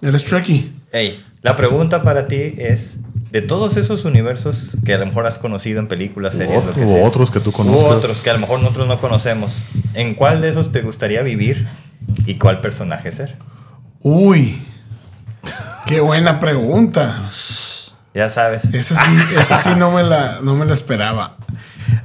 Él 0.02 0.16
es 0.16 0.24
Trekkie. 0.24 0.72
Ey, 0.92 1.24
la 1.44 1.56
pregunta 1.56 2.02
para 2.02 2.28
ti 2.28 2.56
es, 2.58 2.98
de 3.30 3.44
todos 3.44 3.78
esos 3.78 4.06
universos 4.06 4.76
que 4.84 4.96
a 4.96 4.98
lo 4.98 5.06
mejor 5.06 5.28
has 5.28 5.38
conocido 5.38 5.80
en 5.80 5.88
películas, 5.88 6.34
series, 6.34 6.66
lo 6.66 6.74
que 6.74 6.86
o 6.86 6.88
sea, 6.88 7.06
otros 7.06 7.30
que 7.30 7.40
tú 7.40 7.52
u 7.52 7.54
conozcas. 7.54 7.92
otros 7.92 8.24
que 8.24 8.32
a 8.32 8.34
lo 8.34 8.40
mejor 8.40 8.60
nosotros 8.60 8.88
no 8.88 9.00
conocemos, 9.00 9.62
¿en 9.94 10.16
cuál 10.16 10.42
de 10.42 10.50
esos 10.50 10.72
te 10.72 10.82
gustaría 10.82 11.22
vivir 11.22 11.68
y 12.26 12.40
cuál 12.40 12.60
personaje 12.60 13.12
ser? 13.12 13.36
Uy. 14.02 14.60
Qué 15.86 16.00
buena 16.00 16.40
pregunta. 16.40 17.28
Ya 18.14 18.30
sabes. 18.30 18.66
Esa 18.66 19.04
sí, 19.04 19.12
esa 19.38 19.58
sí 19.58 19.70
no 19.78 19.92
me 19.92 20.04
la, 20.04 20.40
no 20.42 20.56
me 20.56 20.66
la 20.66 20.74
esperaba. 20.74 21.38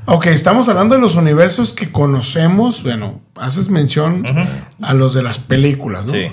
Ok, 0.07 0.27
estamos 0.27 0.69
hablando 0.69 0.95
de 0.95 1.01
los 1.01 1.15
universos 1.15 1.73
que 1.73 1.91
conocemos. 1.91 2.83
Bueno, 2.83 3.23
haces 3.37 3.71
mención 3.71 4.25
a 4.81 4.95
los 4.95 5.15
de 5.15 5.23
las 5.23 5.39
películas, 5.39 6.07
¿no? 6.07 6.13
Sí. 6.13 6.29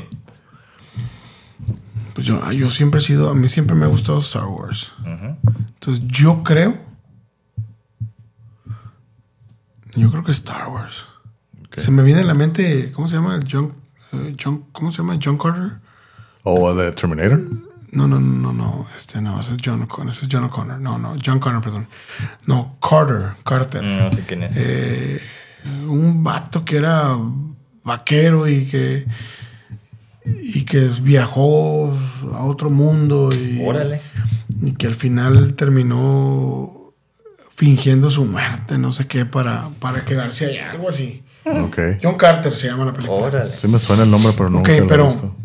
Pues 2.14 2.28
yo, 2.28 2.52
yo 2.52 2.70
siempre 2.70 3.00
he 3.00 3.04
sido, 3.04 3.30
a 3.30 3.34
mí 3.34 3.48
siempre 3.48 3.76
me 3.76 3.86
ha 3.86 3.88
gustado 3.88 4.20
Star 4.20 4.46
Wars. 4.46 4.92
Entonces 5.06 6.06
yo 6.06 6.44
creo, 6.44 6.76
yo 9.96 10.12
creo 10.12 10.24
que 10.24 10.32
Star 10.32 10.68
Wars. 10.68 11.06
Se 11.74 11.92
me 11.92 12.04
viene 12.04 12.22
a 12.22 12.26
la 12.26 12.34
mente, 12.34 12.92
¿cómo 12.92 13.08
se 13.08 13.16
llama? 13.16 13.40
John, 13.50 13.74
eh, 14.12 14.36
John, 14.42 14.66
¿cómo 14.74 14.92
se 14.92 14.98
llama? 14.98 15.18
John 15.24 15.38
Carter. 15.38 15.80
O 16.44 16.74
de 16.76 16.92
Terminator. 16.92 17.40
No, 17.92 18.08
no, 18.08 18.20
no, 18.20 18.54
no, 18.54 18.88
este 18.96 19.22
no, 19.22 19.40
ese 19.42 19.52
es 19.54 19.58
John 19.64 19.82
O'Connor, 19.84 20.14
ese 20.14 20.24
es 20.26 20.30
John 20.32 20.46
O'Connor, 20.46 20.80
no, 20.80 20.98
no, 20.98 21.16
John 21.24 21.40
Connor, 21.40 21.62
perdón. 21.62 21.88
No, 22.46 22.78
Carter, 22.82 23.32
Carter. 23.44 23.84
Mm, 23.84 23.98
No 23.98 24.12
sé 24.14 24.24
quién 24.26 24.44
es. 24.44 24.56
Eh, 24.56 25.22
un 25.88 26.24
vato 26.24 26.64
que 26.64 26.78
era 26.78 27.18
vaquero 27.84 28.48
y 28.48 28.66
que 28.66 29.06
y 30.26 30.64
que 30.64 30.90
viajó 31.02 31.94
a 32.34 32.44
otro 32.46 32.70
mundo 32.70 33.30
y, 33.34 33.62
Órale. 33.66 34.02
y 34.62 34.72
que 34.74 34.88
al 34.88 34.94
final 34.96 35.56
terminó 35.56 36.94
fingiendo 37.56 38.10
su 38.10 38.24
muerte, 38.26 38.78
no 38.78 38.92
sé 38.92 39.08
qué, 39.08 39.26
para, 39.26 39.70
para 39.80 40.06
quedarse 40.06 40.46
allá, 40.46 40.72
algo 40.72 40.90
así. 40.90 41.24
Ok. 41.46 41.78
John 42.02 42.16
Carter 42.18 42.56
se 42.56 42.68
llama 42.68 42.86
la 42.86 42.94
película. 42.94 43.28
Órale. 43.28 43.58
Sí 43.60 43.68
me 43.68 43.80
suena 43.80 44.04
el 44.04 44.12
nombre, 44.12 44.32
pero 44.36 44.50
no. 44.50 44.60
Ok, 44.60 44.70
pero- 44.88 45.36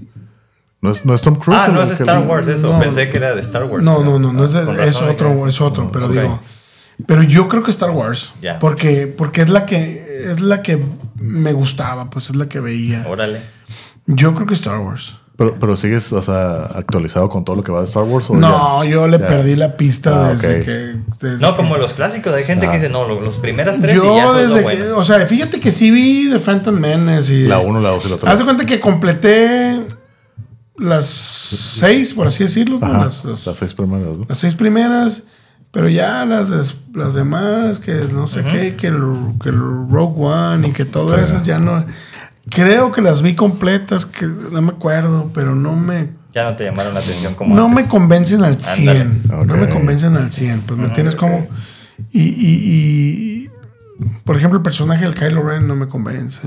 ¿No 0.87 0.93
es, 0.93 1.05
no 1.05 1.15
es 1.15 1.21
Tom 1.23 1.35
Cruise? 1.35 1.59
Ah, 1.61 1.69
no 1.69 1.83
es 1.83 1.89
que- 1.89 1.95
Star 2.05 2.21
Wars 2.21 2.47
eso. 2.47 2.73
No. 2.73 2.79
Pensé 2.79 3.11
que 3.11 3.17
era 3.19 3.35
de 3.35 3.41
Star 3.41 3.65
Wars. 3.65 3.85
No, 3.85 4.05
no, 4.05 4.21
no, 4.21 4.33
no 4.33 4.45
es, 4.45 4.53
de- 4.53 4.65
Con 4.65 4.79
es 4.79 4.95
razón, 4.95 5.09
otro, 5.11 5.43
ya 5.45 5.49
es 5.51 5.61
otro, 5.61 5.91
pero 5.93 6.07
digo. 6.09 6.39
Pero 7.07 7.23
yo 7.25 7.49
creo 7.49 7.65
que 7.65 7.73
Star 7.73 7.91
Wars. 7.91 8.33
Ya. 8.41 8.59
Porque, 8.61 9.07
porque 9.09 9.43
es 9.43 9.51
la 9.51 9.67
que 9.67 10.07
es 10.31 10.41
la 10.41 10.63
que 10.63 10.81
me 11.17 11.53
gustaba, 11.53 12.09
pues 12.09 12.31
es 12.31 12.37
la 12.37 12.49
que 12.49 12.61
veía. 12.61 13.05
Órale. 13.09 13.41
Yo 14.07 14.33
creo 14.35 14.47
que 14.47 14.55
Star 14.55 14.79
Wars. 14.79 15.17
Pero, 15.37 15.59
pero 15.61 15.77
sigues, 15.77 16.11
o 16.15 16.23
sea, 16.23 16.63
actualizado 16.65 17.29
con 17.29 17.45
todo 17.45 17.57
lo 17.57 17.63
que 17.63 17.71
va 17.71 17.81
de 17.81 17.85
Star 17.85 18.05
Wars. 18.05 18.31
¿o 18.31 18.35
No, 18.37 18.83
ya? 18.83 18.91
yo 18.91 19.07
le 19.07 19.19
Ya. 19.19 19.27
perdí 19.27 19.55
la 19.55 19.77
pista 19.77 20.29
Ah, 20.29 20.33
desde 20.33 20.65
que. 20.65 20.95
desde 21.21 21.43
No, 21.45 21.51
que- 21.51 21.57
como 21.59 21.77
los 21.77 21.93
clásicos. 21.93 22.33
Hay 22.33 22.45
gente 22.45 22.65
Ah. 22.67 22.71
que 22.71 22.79
dice, 22.79 22.89
no, 22.89 23.07
lo- 23.07 23.21
los 23.21 23.39
primeras 23.39 23.79
tres 23.79 23.97
y 23.97 23.99
Yo 23.99 24.17
ya 24.17 24.23
eso 24.25 24.39
es 24.39 24.49
desde 24.49 24.63
lo 24.63 24.69
que. 24.69 24.93
O 24.93 25.05
sea, 25.05 25.27
fíjate 25.27 25.61
que 25.61 25.73
sí 25.73 25.91
vi 25.91 26.31
The 26.33 26.39
Phantom 26.41 26.77
Menace 26.77 27.35
y. 27.35 27.43
La 27.47 27.59
1, 27.59 27.81
la 27.83 27.91
2 27.91 28.07
y 28.07 28.09
la 28.09 28.17
3. 28.17 28.33
Haz 28.33 28.39
de 28.39 28.45
cuenta 28.47 28.65
que 28.65 28.81
completé 28.81 29.83
las 30.79 31.07
seis, 31.07 32.13
por 32.15 32.27
así 32.27 32.45
decirlo. 32.45 32.79
¿no? 32.81 32.93
Las, 32.93 33.25
las- 33.25 33.47
las 33.47 33.57
seis 33.59 33.75
primeras, 33.75 34.19
¿no? 34.19 34.27
las 34.29 34.39
seis 34.39 34.55
primeras, 34.55 35.25
pero 35.71 35.89
ya 35.89 36.25
las, 36.25 36.51
las 36.95 37.15
demás, 37.15 37.79
que 37.79 37.93
no 38.13 38.27
sé 38.29 38.43
qué, 38.45 38.77
que 38.77 38.87
el, 38.89 39.03
que 39.43 39.49
el 39.51 39.59
Rogue 39.59 40.15
One 40.25 40.69
y 40.69 40.73
que 40.73 40.85
todo 40.85 41.11
Sí. 41.17 41.23
eso 41.25 41.43
ya 41.45 41.59
no. 41.59 41.85
Creo 42.49 42.93
que 42.93 43.03
las 43.03 43.23
vi 43.23 43.35
completas, 43.35 44.07
que 44.07 44.27
no 44.27 44.63
me 44.63 44.71
acuerdo, 44.71 45.31
pero 45.35 45.55
no 45.55 45.75
me. 45.75 46.11
Ya 46.33 46.45
no 46.45 46.55
te 46.55 46.65
llamaron 46.65 46.95
la 46.95 47.01
atención 47.01 47.35
como 47.35 47.55
No 47.57 47.67
antes. 47.67 47.85
me 47.85 47.89
convencen 47.91 48.45
al 48.45 48.61
100. 48.61 49.23
Ándale. 49.31 49.47
No 49.47 49.57
me 49.57 49.69
convencen 49.69 50.15
al 50.17 50.33
100. 50.33 50.61
Pues 50.63 50.79
me 50.79 50.89
tienes 50.91 51.15
como. 51.17 51.49
Y, 52.13 52.21
y- 52.23 53.49
y- 53.49 53.51
Por 54.25 54.37
ejemplo, 54.37 54.59
el 54.59 54.63
personaje 54.63 55.05
del 55.05 55.15
Kylo 55.15 55.43
Ren 55.43 55.67
no 55.67 55.75
me 55.75 55.89
convence. 55.89 56.41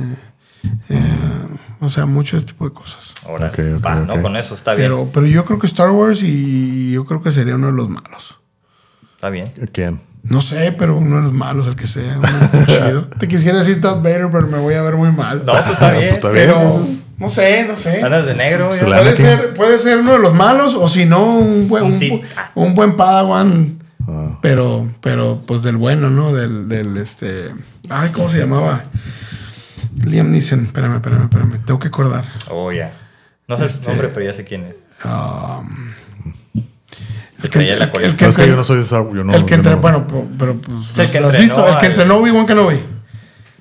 Eh, 0.90 1.00
o 1.82 1.90
sea, 1.90 2.06
mucho 2.06 2.38
ese 2.38 2.46
tipo 2.48 2.66
de 2.68 2.74
cosas. 2.74 3.14
Órale. 3.26 3.48
Ok, 3.74 3.78
ok, 3.80 3.86
Va, 3.86 3.96
no, 3.96 4.22
con 4.22 4.36
eso 4.38 4.54
está 4.56 4.74
bien. 4.74 4.86
Pero, 4.86 5.10
pero 5.14 5.26
yo 5.26 5.46
creo 5.46 5.60
que 5.60 5.68
Star 5.68 5.92
Wars 5.92 6.22
y 6.24 6.92
yo 6.92 7.06
creo 7.06 7.22
que 7.22 7.32
sería 7.32 7.56
uno 7.56 7.68
de 7.68 7.74
los 7.74 7.90
malos. 7.90 8.38
Está 9.16 9.30
bien. 9.30 9.52
¿Quién? 9.72 10.00
No 10.24 10.42
sé, 10.42 10.74
pero 10.78 10.98
uno 10.98 11.18
de 11.18 11.24
los 11.24 11.34
malos, 11.34 11.68
el 11.68 11.76
que 11.76 11.88
sea. 11.88 12.18
uno 12.18 12.66
chido. 12.68 13.04
Te 13.20 13.28
quisiera 13.28 13.60
decir 13.60 13.80
Darth 13.80 14.02
Vader, 14.04 14.30
pero 14.32 14.48
me 14.48 14.58
voy 14.58 14.74
a 14.76 14.82
ver 14.82 14.96
muy 14.96 15.12
mal. 15.12 15.44
No, 15.46 15.54
pues 15.54 15.68
está 15.68 15.92
bien. 15.98 16.04
Pues 16.04 16.14
está 16.14 16.30
bien. 16.32 16.46
pero 16.48 16.86
no 17.18 17.30
sé, 17.30 17.66
no 17.68 17.76
sé. 17.76 18.04
Andas 18.04 18.26
de 18.26 18.36
negro. 18.36 18.74
Se 18.74 18.88
la- 18.88 18.98
Puede 19.00 19.16
ser, 19.16 19.54
puede 19.54 19.78
ser 19.80 20.00
uno 20.00 20.14
de 20.14 20.20
los 20.20 20.34
malos, 20.34 20.74
o 20.74 20.88
si 20.90 21.06
no, 21.06 21.38
un 21.38 21.68
buen, 21.70 21.94
un 22.56 22.74
buen 22.76 22.96
Padawan. 22.96 23.78
Ah. 24.08 24.38
Pero, 24.42 24.90
pero, 25.02 25.42
pues 25.46 25.62
del 25.64 25.78
bueno, 25.78 26.10
¿no? 26.10 26.34
Del, 26.34 26.68
del 26.68 26.98
este. 26.98 27.54
Ay, 27.90 28.10
¿cómo 28.12 28.30
se 28.30 28.40
llamaba? 28.40 28.84
Liam 30.06 30.32
Neeson. 30.32 30.66
Espérame, 30.66 30.96
espérame, 30.96 31.24
espérame. 31.24 31.60
Tengo 31.66 31.80
que 31.80 31.88
acordar. 31.88 32.26
Oh, 32.50 32.72
ya. 32.72 32.94
No 33.48 33.58
sé 33.58 33.66
Este- 33.66 33.86
su 33.86 33.90
nombre, 33.92 34.10
pero 34.10 34.26
ya 34.26 34.34
sé 34.34 34.44
quién 34.44 34.66
es. 34.66 34.76
Um, 35.06 35.92
El 37.42 37.50
que 37.50 37.76
la 37.76 37.90
coleta. 37.92 38.10
el 38.12 38.16
que 38.18 38.26
No, 38.26 38.30
es 38.30 38.36
que 38.36 38.42
entre- 38.44 38.48
yo 38.48 38.56
no 38.58 38.64
soy 38.64 38.78
de 38.78 38.84
Star 38.84 39.02
Wars. 39.02 39.16
Yo 39.16 39.24
no, 39.24 39.34
el 39.34 39.46
que 39.46 39.54
entre, 39.56 39.72
no- 39.72 39.78
bueno, 39.80 40.06
pero, 40.08 40.28
pero, 40.38 40.56
pues, 40.58 40.80
Sí, 40.94 41.02
el 41.02 41.12
que 41.12 41.20
¿lo 41.22 41.28
has 41.30 41.36
entrenó 41.36 41.56
visto? 41.56 41.68
El 41.70 41.78
que 41.78 41.86
entrenó 41.88 42.18
Obi-Wan 42.18 42.46
Kenobi. 42.46 42.80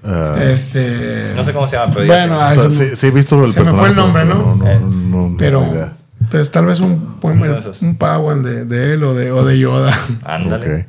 Ah, 0.05 0.36
Este. 0.41 1.33
No 1.36 1.44
sé 1.44 1.52
cómo 1.52 1.67
se 1.68 1.76
llama, 1.76 1.92
pero 1.94 2.07
Bueno, 2.07 2.41
ah, 2.41 2.52
o 2.52 2.55
sea, 2.55 2.70
sí, 2.70 2.89
no- 2.91 2.97
sí 2.97 3.07
he 3.07 3.10
visto 3.10 3.44
el 3.44 3.52
se 3.52 3.60
me 3.60 3.65
personaje. 3.67 3.78
fue 3.78 3.89
el 3.91 3.97
nombre, 3.97 4.23
pero 4.25 4.34
¿no? 4.34 4.55
No, 4.57 4.67
Eh. 4.68 4.78
no, 4.81 4.89
no, 4.89 5.28
no 5.31 5.36
pero, 5.39 5.91
pues 6.31 6.50
tal 6.50 6.67
vez 6.67 6.81
un 6.81 7.20
buen, 7.20 7.41
un 7.81 7.97
Padawan 7.99 8.42
de, 8.42 8.65
de 8.65 8.94
él 8.94 9.05
o 9.05 9.15
de, 9.15 9.31
o 9.33 9.44
de 9.44 9.58
Yoda. 9.58 9.97
Ándale. 10.25 10.67
Ok. 10.83 10.86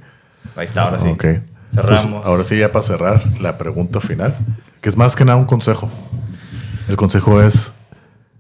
Ahí 0.58 0.66
está, 0.66 0.84
ahora 0.84 1.00
sí. 1.00 1.08
Ok. 1.10 1.26
Cerramos. 1.74 2.06
Pues, 2.08 2.26
ahora 2.26 2.44
sí, 2.44 2.58
ya 2.58 2.72
para 2.72 2.84
cerrar 2.84 3.24
la 3.42 3.58
pregunta 3.58 4.02
final, 4.02 4.36
que 4.82 4.90
es 4.90 4.98
más 4.98 5.16
que 5.16 5.26
nada 5.26 5.38
un 5.38 5.46
consejo. 5.46 5.90
El 6.88 6.96
consejo 6.96 7.42
es 7.42 7.74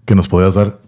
que 0.05 0.15
nos 0.15 0.27
podías 0.27 0.55
dar, 0.55 0.79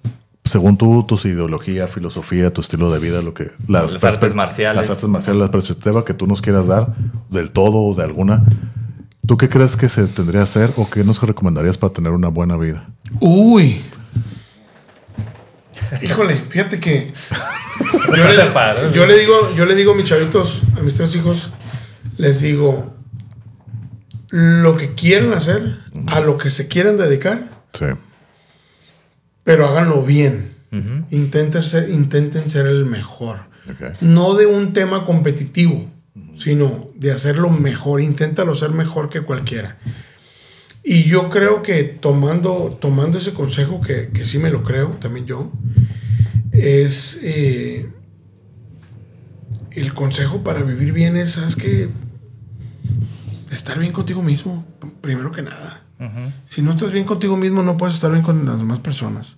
según 0.45 0.77
tú, 0.77 1.03
tus 1.03 1.25
ideología, 1.25 1.87
filosofía, 1.87 2.51
tu 2.51 2.61
estilo 2.61 2.91
de 2.91 2.99
vida, 2.99 3.21
lo 3.21 3.33
que 3.33 3.51
Las 3.67 4.03
artes 4.03 4.19
perspe- 4.29 4.33
marciales. 4.33 4.77
las 4.81 4.89
artes 4.89 5.09
marciales, 5.09 5.41
la 5.41 5.51
perspectiva 5.51 6.05
que 6.05 6.13
tú 6.13 6.25
nos 6.27 6.41
quieras 6.41 6.67
dar 6.67 6.95
del 7.29 7.51
todo 7.51 7.81
o 7.83 7.93
de 7.95 8.03
alguna. 8.03 8.43
¿Tú 9.27 9.37
qué 9.37 9.49
crees 9.49 9.77
que 9.77 9.87
se 9.89 10.07
tendría 10.07 10.39
que 10.39 10.43
hacer 10.43 10.73
o 10.77 10.89
qué 10.89 11.03
nos 11.03 11.21
recomendarías 11.21 11.77
para 11.77 11.93
tener 11.93 12.11
una 12.11 12.29
buena 12.29 12.57
vida? 12.57 12.87
Uy. 13.19 13.81
Híjole, 16.01 16.35
fíjate 16.47 16.79
que. 16.79 17.11
yo, 18.17 18.27
le, 18.27 18.93
yo 18.93 19.05
le 19.05 19.19
digo, 19.19 19.33
yo 19.55 19.65
le 19.65 19.75
digo 19.75 19.91
a 19.91 19.95
mis 19.95 20.05
chavitos, 20.05 20.61
a 20.77 20.81
mis 20.81 20.95
tres 20.95 21.15
hijos, 21.15 21.51
les 22.17 22.41
digo 22.41 22.93
lo 24.31 24.75
que 24.77 24.93
quieren 24.95 25.33
hacer, 25.33 25.79
a 26.07 26.19
lo 26.21 26.37
que 26.37 26.49
se 26.49 26.67
quieren 26.67 26.97
dedicar, 26.97 27.49
Sí. 27.73 27.85
pero 29.43 29.67
háganlo 29.67 30.03
bien. 30.03 30.51
Ujú. 30.71 31.05
Intenten 31.11 31.63
ser, 31.63 31.89
intenten 31.89 32.49
ser 32.49 32.65
el 32.67 32.85
mejor. 32.85 33.49
No 34.01 34.35
de 34.35 34.45
un 34.47 34.73
tema 34.73 35.05
competitivo, 35.05 35.89
sino 36.35 36.89
de 36.95 37.11
hacerlo 37.11 37.49
mejor. 37.49 38.01
Inténtalo 38.01 38.55
ser 38.55 38.71
mejor 38.71 39.09
que 39.09 39.21
cualquiera. 39.21 39.77
Y 40.83 41.03
yo 41.03 41.29
creo 41.29 41.61
que 41.61 41.83
tomando, 41.83 42.77
tomando 42.81 43.17
ese 43.19 43.33
consejo, 43.33 43.81
que, 43.81 44.09
que 44.09 44.25
sí 44.25 44.37
me 44.39 44.49
lo 44.49 44.63
creo, 44.63 44.97
también 44.99 45.25
yo, 45.25 45.51
es 46.53 47.19
eh, 47.21 47.87
el 49.71 49.93
consejo 49.93 50.43
para 50.43 50.63
vivir 50.63 50.91
bien 50.93 51.15
es, 51.17 51.31
¿sabes 51.33 51.55
qué? 51.55 51.89
Estar 53.51 53.77
bien 53.77 53.91
contigo 53.91 54.23
mismo, 54.23 54.65
primero 55.01 55.31
que 55.31 55.41
nada. 55.41 55.83
Si 56.45 56.63
no 56.63 56.71
estás 56.71 56.91
bien 56.91 57.05
contigo 57.05 57.37
mismo, 57.37 57.61
no 57.61 57.77
puedes 57.77 57.95
estar 57.95 58.11
bien 58.11 58.23
con 58.23 58.43
las 58.45 58.57
demás 58.57 58.79
personas. 58.79 59.35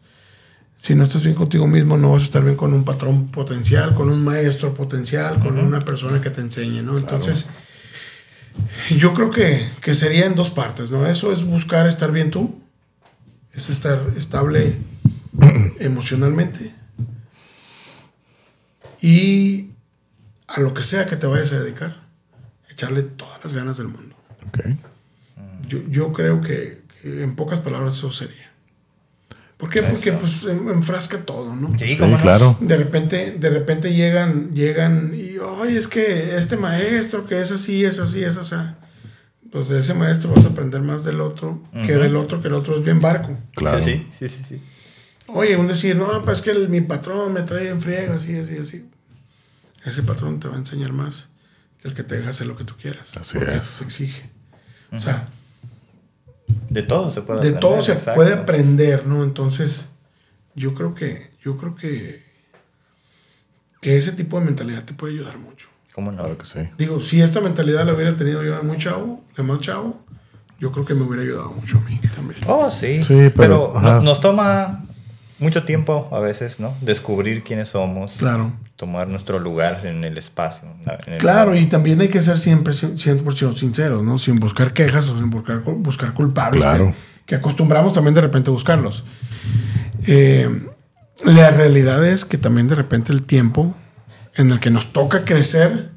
Si 0.81 0.95
no 0.95 1.03
estás 1.03 1.23
bien 1.23 1.35
contigo 1.35 1.67
mismo, 1.67 1.97
no 1.97 2.11
vas 2.11 2.21
a 2.21 2.25
estar 2.25 2.43
bien 2.43 2.55
con 2.55 2.73
un 2.73 2.85
patrón 2.85 3.31
potencial, 3.31 3.93
con 3.95 4.09
un 4.09 4.23
maestro 4.23 4.73
potencial, 4.73 5.41
con 5.41 5.57
una 5.57 5.79
persona 5.79 6.21
que 6.21 6.29
te 6.29 6.41
enseñe, 6.41 6.81
¿no? 6.83 6.97
Entonces, 6.97 7.47
yo 8.97 9.13
creo 9.13 9.31
que, 9.31 9.67
que 9.81 9.95
sería 9.95 10.25
en 10.25 10.35
dos 10.35 10.51
partes, 10.51 10.91
¿no? 10.91 11.05
Eso 11.07 11.31
es 11.31 11.43
buscar 11.43 11.87
estar 11.87 12.11
bien 12.11 12.31
tú, 12.31 12.61
es 13.53 13.69
estar 13.69 13.99
estable 14.15 14.77
emocionalmente 15.79 16.73
Y 19.01 19.71
a 20.47 20.59
lo 20.59 20.73
que 20.73 20.83
sea 20.83 21.07
que 21.07 21.15
te 21.15 21.27
vayas 21.27 21.51
a 21.51 21.59
dedicar, 21.59 22.02
echarle 22.73 23.01
todas 23.03 23.43
las 23.43 23.53
ganas 23.53 23.77
del 23.77 23.87
mundo. 23.87 24.15
Ok. 24.47 24.59
Yo, 25.67 25.79
yo 25.89 26.11
creo 26.13 26.41
que, 26.41 26.81
que 27.01 27.23
en 27.23 27.35
pocas 27.35 27.59
palabras 27.59 27.97
eso 27.97 28.11
sería. 28.11 28.51
¿Por 29.57 29.69
qué? 29.69 29.81
Porque 29.83 30.11
pues 30.11 30.43
en- 30.43 30.67
enfrasca 30.69 31.19
todo, 31.19 31.55
¿no? 31.55 31.77
Sí, 31.79 31.97
claro. 32.21 32.57
De 32.59 32.75
repente, 32.75 33.31
de 33.39 33.49
repente 33.49 33.93
llegan, 33.93 34.51
llegan 34.53 35.13
y, 35.15 35.37
oye, 35.37 35.77
es 35.79 35.87
que 35.87 36.35
este 36.37 36.57
maestro 36.57 37.25
que 37.25 37.39
es 37.39 37.51
así, 37.51 37.85
es 37.85 37.97
así, 37.99 38.23
es 38.23 38.35
así. 38.35 38.55
Pues 39.51 39.69
de 39.69 39.79
ese 39.79 39.93
maestro 39.93 40.31
vas 40.35 40.45
a 40.45 40.49
aprender 40.49 40.81
más 40.81 41.03
del 41.05 41.21
otro 41.21 41.61
que 41.85 41.93
del 41.95 42.15
otro, 42.17 42.41
que 42.41 42.47
el 42.49 42.55
otro 42.55 42.77
es 42.77 42.83
bien 42.83 42.99
barco. 42.99 43.37
Claro. 43.55 43.79
Sí, 43.81 44.05
sí, 44.11 44.27
sí, 44.27 44.43
sí. 44.43 44.61
Oye, 45.27 45.55
un 45.55 45.67
decir, 45.67 45.95
no, 45.95 46.25
pues 46.25 46.39
es 46.39 46.43
que 46.43 46.51
el- 46.51 46.67
mi 46.69 46.81
patrón 46.81 47.31
me 47.33 47.43
trae 47.43 47.69
en 47.69 47.79
friega, 47.79 48.15
así, 48.15 48.35
así, 48.35 48.57
así. 48.57 48.85
Ese 49.85 50.03
patrón 50.03 50.39
te 50.41 50.47
va 50.49 50.55
a 50.55 50.59
enseñar 50.59 50.91
más 50.91 51.29
que 51.83 51.89
el 51.89 51.93
que 51.93 52.03
te 52.03 52.17
deja 52.17 52.29
hacer 52.31 52.47
lo 52.47 52.55
que 52.57 52.63
tú 52.63 52.73
quieras. 52.81 53.15
Así 53.17 53.37
porque 53.37 53.55
es. 53.55 53.61
Se 53.63 53.83
exige. 53.83 54.29
O 54.91 54.99
sea, 54.99 55.27
De 56.69 56.81
todo 56.83 57.09
se 57.11 57.21
puede 57.21 57.39
de 57.41 57.47
aprender, 57.49 57.59
todo 57.59 57.81
se 57.81 57.91
exacto. 57.93 58.13
puede 58.15 58.33
aprender, 58.33 59.05
¿no? 59.05 59.23
Entonces, 59.23 59.87
yo 60.55 60.73
creo 60.75 60.93
que, 60.95 61.31
yo 61.43 61.57
creo 61.57 61.75
que, 61.75 62.23
que 63.81 63.97
ese 63.97 64.11
tipo 64.13 64.39
de 64.39 64.45
mentalidad 64.45 64.83
te 64.83 64.93
puede 64.93 65.13
ayudar 65.13 65.37
mucho. 65.37 65.67
¿Cómo 65.93 66.11
no? 66.11 66.19
Claro 66.23 66.37
que 66.37 66.45
sí. 66.45 66.59
Digo, 66.77 67.01
si 67.01 67.21
esta 67.21 67.41
mentalidad 67.41 67.85
la 67.85 67.93
hubiera 67.93 68.15
tenido 68.15 68.43
yo 68.43 68.55
de 68.57 68.63
muy 68.63 68.77
chavo, 68.77 69.23
de 69.37 69.43
más 69.43 69.59
chavo, 69.61 70.01
yo 70.59 70.71
creo 70.71 70.85
que 70.85 70.93
me 70.95 71.03
hubiera 71.03 71.23
ayudado 71.23 71.51
mucho 71.51 71.77
a 71.77 71.81
mí 71.81 71.99
también. 72.15 72.39
Oh, 72.47 72.71
sí. 72.71 73.03
Sí, 73.03 73.29
pero, 73.35 73.71
no- 73.73 73.79
ajá. 73.79 73.99
nos 74.01 74.19
toma 74.21 74.85
mucho 75.39 75.63
tiempo 75.65 76.07
a 76.11 76.19
veces, 76.19 76.59
¿no? 76.59 76.75
Descubrir 76.81 77.43
quiénes 77.43 77.69
somos. 77.69 78.11
Claro. 78.11 78.53
Tomar 78.85 79.07
nuestro 79.07 79.39
lugar 79.39 79.85
en 79.85 80.03
el 80.03 80.17
espacio. 80.17 80.67
en 81.07 81.13
el- 81.13 81.19
Claro, 81.19 81.55
y 81.55 81.65
también 81.67 82.01
hay 82.01 82.09
que 82.09 82.21
ser 82.21 82.37
siempre 82.37 82.73
100% 82.73 83.55
sinceros, 83.57 84.03
¿no? 84.03 84.17
Sin 84.17 84.39
buscar 84.39 84.73
quejas 84.73 85.07
o 85.09 85.17
sin 85.17 85.29
buscar, 85.29 85.59
buscar 85.61 86.13
culpables. 86.13 86.61
Claro. 86.61 86.87
Que, 86.87 86.93
que 87.27 87.35
acostumbramos 87.35 87.93
también 87.93 88.13
de 88.13 88.21
repente 88.21 88.49
a 88.49 88.53
buscarlos. 88.53 89.05
Eh, 90.05 90.67
la 91.23 91.49
realidad 91.51 92.05
es 92.05 92.25
que 92.25 92.37
también 92.37 92.67
de 92.67 92.75
repente 92.75 93.13
el 93.13 93.23
tiempo 93.23 93.73
en 94.35 94.51
el 94.51 94.59
que 94.59 94.69
nos 94.69 94.91
toca 94.91 95.23
crecer, 95.23 95.91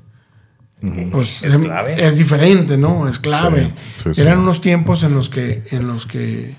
pues 1.11 1.43
Es 1.43 1.59
clave. 1.59 2.07
es 2.07 2.17
diferente, 2.17 2.77
¿no? 2.77 3.09
Es 3.09 3.19
clave. 3.19 3.73
Sí, 3.97 4.03
sí, 4.05 4.15
sí. 4.15 4.21
Eran 4.21 4.39
unos 4.39 4.61
tiempos 4.61 5.03
en 5.03 5.15
los 5.15 5.29
que, 5.29 5.65
en 5.73 5.89
los 5.89 6.07
que 6.07 6.55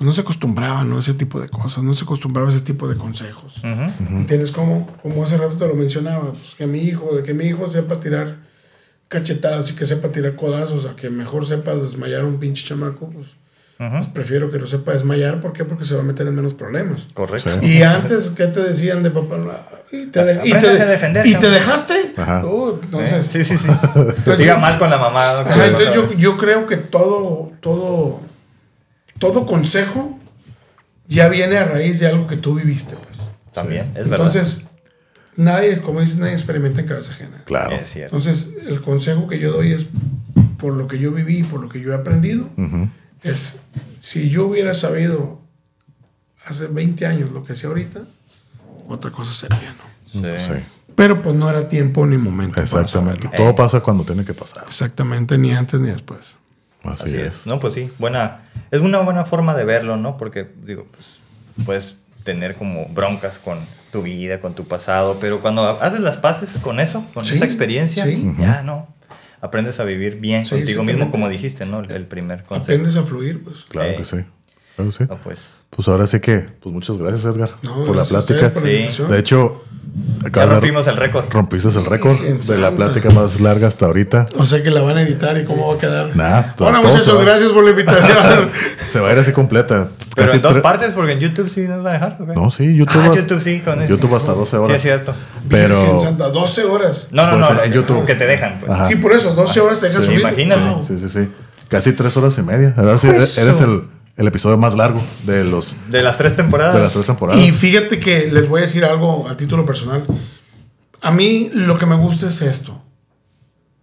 pues, 0.00 0.06
no 0.06 0.12
se 0.12 0.22
acostumbraba, 0.22 0.82
¿no? 0.84 0.98
Ese 0.98 1.12
tipo 1.14 1.38
de 1.40 1.48
cosas, 1.50 1.84
no 1.84 1.94
se 1.94 2.04
acostumbraba 2.04 2.48
a 2.48 2.52
ese 2.52 2.62
tipo 2.62 2.88
de 2.88 2.96
consejos. 2.96 3.58
Ujú. 3.58 4.16
¿Entiendes 4.16 4.50
cómo? 4.50 4.88
Como 5.02 5.22
hace 5.22 5.36
rato 5.36 5.56
te 5.56 5.68
lo 5.68 5.74
mencionaba, 5.74 6.30
pues, 6.32 6.54
que 6.56 6.66
mi 6.66 6.78
hijo, 6.80 7.14
de 7.14 7.22
que 7.22 7.34
mi 7.34 7.44
hijo 7.44 7.70
sepa 7.70 8.00
tirar 8.00 8.38
cachetadas 9.08 9.70
y 9.70 9.74
que 9.74 9.86
sepa 9.86 10.08
tirar 10.10 10.36
codazos, 10.36 10.86
a 10.86 10.96
que 10.96 11.10
mejor 11.10 11.46
sepa 11.46 11.74
desmayar 11.74 12.22
a 12.22 12.26
un 12.26 12.38
pinche 12.38 12.66
chamaco, 12.66 13.10
pues, 13.10 13.26
pues 13.78 14.08
prefiero 14.08 14.50
que 14.50 14.58
lo 14.58 14.66
sepa 14.66 14.92
desmayar, 14.92 15.40
¿por 15.40 15.52
qué? 15.54 15.64
Porque 15.64 15.84
se 15.86 15.94
va 15.94 16.00
a 16.02 16.04
meter 16.04 16.26
en 16.26 16.34
menos 16.34 16.52
problemas. 16.54 17.08
Correcto. 17.14 17.50
Sí. 17.62 17.78
Y 17.78 17.82
antes, 17.82 18.30
¿qué 18.36 18.46
te 18.46 18.60
decían 18.62 19.02
de 19.02 19.10
papá? 19.10 19.36
Y 19.90 20.06
te, 20.06 20.22
de- 20.24 20.46
y 20.46 20.52
te, 20.52 20.68
a 20.68 20.86
defender, 20.86 21.26
¿y 21.26 21.34
te 21.34 21.48
dejaste? 21.48 22.12
Ajá. 22.18 22.44
Uh, 22.44 22.78
entonces, 22.82 23.26
Sí, 23.26 23.42
sí, 23.42 23.56
sí. 23.56 23.68
Entonces, 23.94 24.38
Diga 24.38 24.54
yo- 24.54 24.60
mal 24.60 24.78
con 24.78 24.90
la 24.90 24.98
mamá. 24.98 25.32
entonces 25.64 25.94
yo, 25.94 26.12
yo 26.12 26.36
creo 26.36 26.66
que 26.66 26.76
todo, 26.76 27.52
todo, 27.60 28.20
todo 29.20 29.46
consejo 29.46 30.18
ya 31.06 31.28
viene 31.28 31.56
a 31.58 31.64
raíz 31.64 32.00
de 32.00 32.08
algo 32.08 32.26
que 32.26 32.36
tú 32.36 32.54
viviste, 32.54 32.96
pues. 32.96 33.28
También, 33.52 33.92
es 33.94 34.08
verdad. 34.08 34.26
Entonces, 34.26 34.64
nadie, 35.36 35.80
como 35.80 36.00
dices, 36.00 36.16
nadie 36.16 36.32
experimenta 36.32 36.80
en 36.80 36.88
cabeza 36.88 37.12
ajena. 37.12 37.42
Claro. 37.44 37.76
Es 37.76 37.90
cierto. 37.90 38.16
Entonces, 38.16 38.50
el 38.66 38.80
consejo 38.80 39.28
que 39.28 39.38
yo 39.38 39.52
doy 39.52 39.72
es 39.72 39.86
por 40.58 40.74
lo 40.74 40.88
que 40.88 40.98
yo 40.98 41.12
viví 41.12 41.38
y 41.38 41.42
por 41.42 41.60
lo 41.60 41.68
que 41.68 41.80
yo 41.80 41.92
he 41.92 41.94
aprendido, 41.94 42.48
es 43.22 43.60
si 43.98 44.30
yo 44.30 44.46
hubiera 44.46 44.74
sabido 44.74 45.40
hace 46.44 46.66
20 46.66 47.06
años 47.06 47.30
lo 47.32 47.44
que 47.44 47.54
sé 47.54 47.66
ahorita, 47.66 48.02
otra 48.88 49.10
cosa 49.10 49.34
sería, 49.34 49.74
¿no? 49.74 49.84
Sí. 50.06 50.44
Sí. 50.44 50.64
Pero 50.94 51.22
pues 51.22 51.34
no 51.36 51.48
era 51.48 51.68
tiempo 51.68 52.06
ni 52.06 52.18
momento. 52.18 52.60
Exactamente. 52.60 53.28
Todo 53.36 53.54
pasa 53.54 53.80
cuando 53.80 54.04
tiene 54.04 54.24
que 54.24 54.34
pasar. 54.34 54.64
Exactamente, 54.66 55.38
ni 55.38 55.52
antes 55.52 55.80
ni 55.80 55.88
después. 55.88 56.36
Así, 56.84 57.02
Así 57.04 57.16
es. 57.16 57.40
es. 57.40 57.46
No, 57.46 57.60
pues 57.60 57.74
sí, 57.74 57.90
buena. 57.98 58.42
Es 58.70 58.80
una 58.80 59.00
buena 59.00 59.24
forma 59.24 59.54
de 59.54 59.64
verlo, 59.64 59.96
¿no? 59.96 60.16
Porque, 60.16 60.48
digo, 60.64 60.86
pues 60.90 61.20
puedes 61.66 61.96
tener 62.24 62.54
como 62.56 62.86
broncas 62.86 63.38
con 63.38 63.58
tu 63.92 64.02
vida, 64.02 64.40
con 64.40 64.54
tu 64.54 64.66
pasado, 64.68 65.18
pero 65.20 65.40
cuando 65.40 65.64
haces 65.82 66.00
las 66.00 66.16
paces 66.16 66.58
con 66.62 66.78
eso, 66.80 67.04
con 67.12 67.24
Sí, 67.24 67.34
esa 67.34 67.44
experiencia, 67.44 68.04
sí. 68.04 68.32
ya 68.38 68.62
no. 68.62 68.88
Aprendes 69.42 69.80
a 69.80 69.84
vivir 69.84 70.16
bien 70.20 70.44
Sí, 70.46 70.54
contigo 70.56 70.84
mismo, 70.84 71.10
como 71.10 71.28
dijiste, 71.28 71.64
¿no? 71.66 71.80
El 71.80 72.06
primer 72.06 72.44
consejo. 72.44 72.72
Aprendes 72.78 72.96
a 72.96 73.02
fluir, 73.04 73.42
pues. 73.42 73.64
Claro 73.68 73.90
Ey. 73.90 73.96
que 73.96 74.04
sí. 74.04 74.16
Claro 74.76 74.90
que 74.90 74.96
sí. 74.96 75.04
No, 75.08 75.16
pues. 75.18 75.56
Pues 75.70 75.88
ahora 75.88 76.06
sí 76.06 76.20
que, 76.20 76.40
pues 76.40 76.74
muchas 76.74 76.98
gracias, 76.98 77.24
Edgar, 77.34 77.50
No, 77.62 77.74
por 77.84 77.96
la 77.96 78.04
gracias 78.04 78.26
plática. 78.26 78.52
por 78.52 78.62
la. 78.64 79.08
De 79.14 79.18
hecho, 79.18 79.64
Ya 80.32 80.46
rompimos 80.46 80.86
el 80.86 80.96
récord. 80.96 81.24
rompiste 81.30 81.68
el 81.68 81.84
récord 81.86 82.18
de 82.20 82.58
la 82.58 82.70
plática 82.72 83.08
más 83.10 83.40
larga 83.40 83.68
hasta 83.68 83.86
ahorita. 83.86 84.26
O 84.36 84.44
sea 84.44 84.62
que 84.62 84.70
la 84.70 84.82
van 84.82 84.98
a 84.98 85.02
editar 85.02 85.36
y 85.38 85.44
cómo 85.44 85.68
va 85.68 85.74
a 85.74 85.78
quedar. 85.78 86.14
Nah, 86.16 86.42
todo- 86.54 86.70
Bueno, 86.70 86.86
muchachos, 86.86 87.24
gracias 87.24 87.50
por 87.52 87.64
la 87.64 87.70
invitación. 87.70 88.50
Se 88.90 89.00
va 89.00 89.08
a 89.08 89.12
ir 89.12 89.18
así 89.18 89.32
completa. 89.32 89.88
Pero 90.14 90.26
Casi 90.26 90.36
en 90.36 90.42
dos 90.42 90.56
tre- 90.58 90.62
partes, 90.62 90.92
porque 90.92 91.12
en 91.12 91.20
YouTube 91.20 91.48
sí 91.48 91.62
nos 91.62 91.84
va 91.84 91.90
a 91.90 91.92
dejar. 91.94 92.16
¿o 92.20 92.26
qué? 92.26 92.32
No, 92.34 92.50
sí, 92.50 92.76
YouTube. 92.76 93.00
Ah, 93.00 93.06
hasta- 93.06 93.20
YouTube 93.20 93.40
sí, 93.40 93.60
con 93.60 93.80
eso. 93.80 93.88
YouTube 93.88 94.14
hasta 94.16 94.32
12 94.32 94.56
horas. 94.56 94.68
Sí, 94.68 94.74
es 94.76 94.82
cierto. 94.82 95.14
Pero. 95.48 96.00
Santa, 96.00 96.28
12 96.28 96.64
horas. 96.64 97.08
No, 97.12 97.22
no, 97.24 97.30
Puede 97.30 97.40
no. 97.42 97.48
ser 97.60 97.66
en 97.66 97.72
YouTube. 97.72 98.04
Que 98.06 98.14
te 98.14 98.26
dejan, 98.26 98.60
pues. 98.60 98.72
Sí, 98.88 98.96
por 98.96 99.12
eso, 99.12 99.34
12 99.34 99.60
horas 99.60 99.80
te 99.80 99.86
dejan 99.86 100.02
Sí, 100.02 100.06
subir. 100.08 100.20
imagínate. 100.20 100.86
Sí, 100.86 100.98
sí, 100.98 101.08
sí. 101.08 101.28
Casi 101.68 101.92
tres 101.92 102.16
horas 102.16 102.36
y 102.36 102.42
media. 102.42 102.74
Ahora 102.76 102.98
sí, 102.98 103.08
eres 103.08 103.38
el, 103.38 103.84
el 104.20 104.28
episodio 104.28 104.58
más 104.58 104.74
largo 104.74 105.02
de 105.24 105.44
los 105.44 105.76
De 105.88 106.02
las 106.02 106.18
tres 106.18 106.36
temporadas. 106.36 106.74
de 106.74 106.82
las 106.82 106.92
tres 106.92 107.06
temporadas. 107.06 107.42
Y 107.42 107.52
fíjate 107.52 107.98
que 107.98 108.30
les 108.30 108.46
voy 108.48 108.58
a 108.58 108.62
decir 108.62 108.84
algo 108.84 109.26
a 109.26 109.34
título 109.38 109.64
personal. 109.64 110.06
A 111.00 111.10
mí 111.10 111.50
lo 111.54 111.78
que 111.78 111.86
me 111.86 111.96
gusta 111.96 112.28
es 112.28 112.42
esto. 112.42 112.84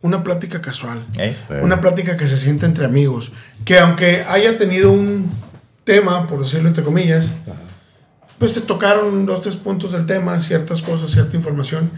Una 0.02 0.22
plática 0.22 0.62
casual. 0.62 1.08
Eh. 1.18 1.36
Una 1.64 1.82
plática 1.82 2.18
que 2.18 2.28
se 2.28 2.38
siente 2.38 2.68
entre 2.68 2.86
amigos. 2.86 3.32
Que 3.66 3.80
aunque 3.80 4.26
haya 4.30 4.60
tenido 4.60 4.92
un 4.92 5.32
tema, 5.84 6.28
por 6.28 6.40
decirlo 6.44 6.68
entre 6.68 6.84
comillas, 6.84 7.34
pues 8.38 8.52
se 8.52 8.62
tocaron 8.62 9.26
dos, 9.26 9.42
tres 9.42 9.56
puntos 9.56 9.92
del 9.92 10.06
tema, 10.06 10.40
ciertas 10.40 10.84
cosas, 10.84 11.10
cierta 11.10 11.36
información, 11.36 11.90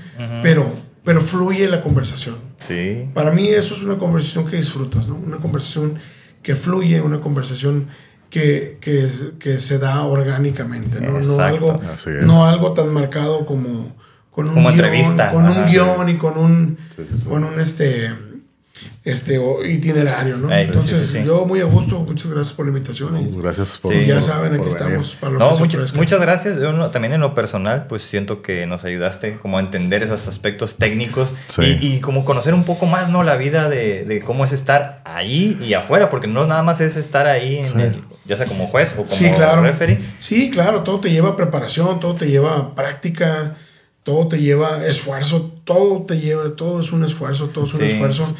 pero, 0.41 0.65
pero 1.03 1.19
fluye 1.19 1.67
la 1.67 1.81
conversación. 1.81 2.37
Sí. 2.65 3.09
Para 3.13 3.31
mí 3.31 3.49
eso 3.49 3.75
es 3.75 3.81
una 3.81 3.97
conversación 3.97 4.45
que 4.47 4.55
disfrutas, 4.55 5.09
¿no? 5.09 5.15
Una 5.15 5.37
conversación 5.39 5.99
que 6.41 6.55
fluye, 6.55 7.01
una 7.01 7.19
conversación 7.19 7.89
que, 8.29 8.77
que, 8.81 9.07
que 9.39 9.59
se 9.59 9.79
da 9.79 10.03
orgánicamente, 10.03 11.01
¿no? 11.01 11.19
No 11.19 11.39
algo, 11.39 11.75
no 12.21 12.45
algo 12.45 12.73
tan 12.73 12.93
marcado 12.93 13.45
como 13.45 13.95
con 14.31 14.47
un 14.47 14.53
Como 14.53 14.69
guion, 14.69 14.85
entrevista. 14.85 15.31
con 15.31 15.45
un 15.45 15.65
guion 15.65 16.09
y 16.09 16.17
con 16.17 16.37
un, 16.37 16.77
con 17.27 17.43
un 17.43 17.59
este, 17.59 18.11
este 19.11 19.37
o- 19.37 19.63
itinerario, 19.65 20.37
¿no? 20.37 20.51
Entonces, 20.55 20.99
sí, 21.01 21.05
sí, 21.13 21.17
sí. 21.19 21.23
yo 21.25 21.45
muy 21.45 21.59
a 21.61 21.65
gusto, 21.65 21.99
muchas 21.99 22.31
gracias 22.31 22.53
por 22.53 22.65
la 22.65 22.71
invitación 22.77 23.17
y, 23.17 23.41
Gracias 23.41 23.77
por. 23.77 23.93
y 23.93 24.05
ya 24.05 24.21
Sí. 24.21 24.27
saben, 24.27 24.53
aquí 24.53 24.61
venir. 24.63 24.67
estamos 24.77 25.15
para 25.19 25.33
lo 25.33 25.39
No, 25.39 25.49
que 25.57 25.77
muchas 25.95 26.19
gracias. 26.21 26.57
Yo 26.57 26.71
no- 26.73 26.91
también 26.91 27.13
en 27.13 27.21
lo 27.21 27.33
personal, 27.33 27.87
pues 27.87 28.01
siento 28.03 28.41
que 28.41 28.65
nos 28.65 28.85
ayudaste 28.85 29.35
como 29.37 29.57
a 29.57 29.61
entender 29.61 30.03
esos 30.03 30.27
aspectos 30.27 30.75
técnicos 30.77 31.35
Sí. 31.47 31.77
y, 31.81 31.87
y 31.95 31.99
como 31.99 32.25
conocer 32.25 32.53
un 32.53 32.63
poco 32.63 32.85
más, 32.85 33.09
¿no? 33.09 33.23
La 33.23 33.35
vida 33.35 33.69
de, 33.69 34.03
de 34.05 34.19
cómo 34.21 34.45
es 34.45 34.51
estar 34.51 35.01
ahí 35.05 35.57
y 35.63 35.73
afuera, 35.73 36.09
porque 36.09 36.27
no 36.27 36.45
nada 36.47 36.63
más 36.63 36.81
es 36.81 36.95
estar 36.97 37.27
ahí, 37.27 37.57
en 37.59 37.65
Sí. 37.65 37.81
el- 37.81 38.03
ya 38.25 38.37
sea 38.37 38.45
como 38.45 38.67
juez 38.67 38.93
o 38.93 39.03
como 39.03 39.11
Sí, 39.11 39.29
claro. 39.35 39.61
referee. 39.63 39.99
Sí, 40.19 40.51
claro, 40.51 40.81
todo 40.81 40.99
te 40.99 41.09
lleva 41.11 41.29
a 41.29 41.35
preparación, 41.35 41.99
todo 41.99 42.13
te 42.15 42.27
lleva 42.27 42.55
a 42.57 42.75
práctica, 42.75 43.55
todo 44.03 44.27
te 44.27 44.39
lleva 44.39 44.85
esfuerzo, 44.85 45.51
todo 45.65 46.03
te 46.03 46.19
lleva, 46.19 46.55
todo 46.55 46.81
es 46.81 46.91
un 46.91 47.03
esfuerzo, 47.03 47.47
todo 47.49 47.65
es 47.65 47.73
un 47.73 47.79
Sí. 47.81 47.85
esfuerzo. 47.87 48.35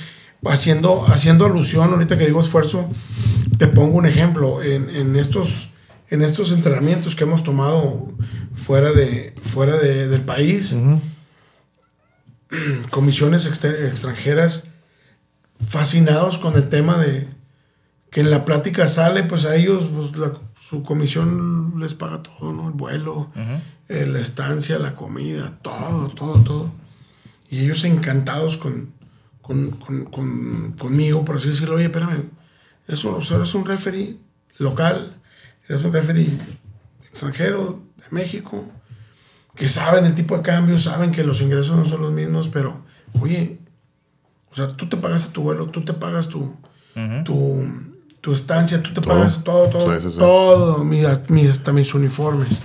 Haciendo, 0.45 1.05
haciendo 1.07 1.45
alusión, 1.45 1.91
ahorita 1.91 2.17
que 2.17 2.25
digo 2.25 2.39
esfuerzo, 2.39 2.89
te 3.57 3.67
pongo 3.67 3.97
un 3.97 4.05
ejemplo. 4.05 4.61
En, 4.63 4.89
en 4.89 5.15
estos, 5.17 5.69
en 6.09 6.21
estos 6.21 6.51
entrenamientos 6.51 7.15
que 7.15 7.25
hemos 7.25 7.43
tomado 7.43 8.07
fuera, 8.55 8.91
de, 8.93 9.35
fuera 9.43 9.75
de- 9.77 10.07
del 10.07 10.21
país, 10.21 10.71
Ujú. 10.73 11.01
comisiones 12.89 13.45
exter- 13.45 13.85
extranjeras 13.85 14.69
fascinados 15.67 16.37
con 16.37 16.55
el 16.55 16.69
tema 16.69 16.97
de 16.97 17.27
que 18.11 18.21
en 18.21 18.31
la 18.31 18.45
plática 18.45 18.87
sale, 18.87 19.23
pues 19.23 19.45
a 19.45 19.55
ellos 19.55 19.83
pues, 19.95 20.15
la- 20.17 20.33
su 20.67 20.83
comisión 20.83 21.73
les 21.79 21.95
paga 21.95 22.23
todo, 22.23 22.53
¿no? 22.53 22.67
El 22.67 22.73
vuelo, 22.73 23.13
Ujú. 23.35 23.61
eh, 23.89 24.05
la 24.07 24.19
estancia, 24.19 24.79
la 24.79 24.95
comida, 24.95 25.57
todo, 25.61 26.09
todo, 26.09 26.41
todo. 26.43 26.71
Y 27.51 27.59
ellos 27.65 27.83
encantados 27.85 28.57
con, 28.57 28.91
con, 29.49 29.71
con- 29.71 30.05
con- 30.05 30.71
conmigo, 30.77 31.25
por 31.25 31.37
así 31.37 31.49
decirlo, 31.49 31.75
oye, 31.75 31.85
espérame, 31.85 32.29
eso, 32.87 33.15
o 33.17 33.21
sea, 33.23 33.37
eres 33.37 33.55
un 33.55 33.65
referee 33.65 34.15
local, 34.59 35.17
eres 35.67 35.83
un 35.83 35.91
referee 35.91 36.37
extranjero 37.09 37.81
de 37.97 38.03
México, 38.11 38.63
que 39.55 39.67
saben 39.67 40.05
el 40.05 40.13
tipo 40.13 40.37
de 40.37 40.43
cambio, 40.43 40.77
saben 40.77 41.09
que 41.11 41.23
los 41.23 41.41
ingresos 41.41 41.75
no 41.75 41.85
son 41.85 42.01
los 42.01 42.11
mismos, 42.13 42.47
pero, 42.47 42.85
oye, 43.19 43.57
o 44.51 44.55
sea, 44.55 44.67
tú 44.67 44.87
te 44.87 44.97
pagaste 44.97 45.33
tu 45.33 45.41
vuelo, 45.41 45.65
tú 45.71 45.83
te 45.83 45.93
pagas 45.93 46.29
tu, 46.29 46.55
tu, 47.25 47.63
tu 48.21 48.33
estancia, 48.33 48.83
tú 48.83 48.93
te 48.93 49.01
Todo. 49.01 49.15
pagas 49.15 49.43
todo, 49.43 49.67
todo, 49.69 49.95
Sí, 49.99 50.03
sí, 50.05 50.11
sí. 50.11 50.19
todo, 50.19 50.83
mis, 50.83 51.05
mis- 51.29 51.49
hasta 51.49 51.73
mis 51.73 51.91
uniformes. 51.95 52.59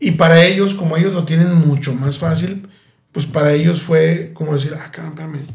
Y 0.00 0.12
para 0.12 0.44
ellos, 0.44 0.74
como 0.74 0.96
ellos 0.96 1.12
lo 1.12 1.24
tienen 1.24 1.54
mucho 1.54 1.94
más 1.94 2.18
fácil, 2.18 2.68
pues 3.18 3.26
para 3.26 3.52
ellos 3.52 3.82
fue 3.82 4.30
como 4.32 4.52
decir, 4.54 4.74
ah, 4.78 4.92
cabrón, 4.92 5.10
espérame, 5.14 5.46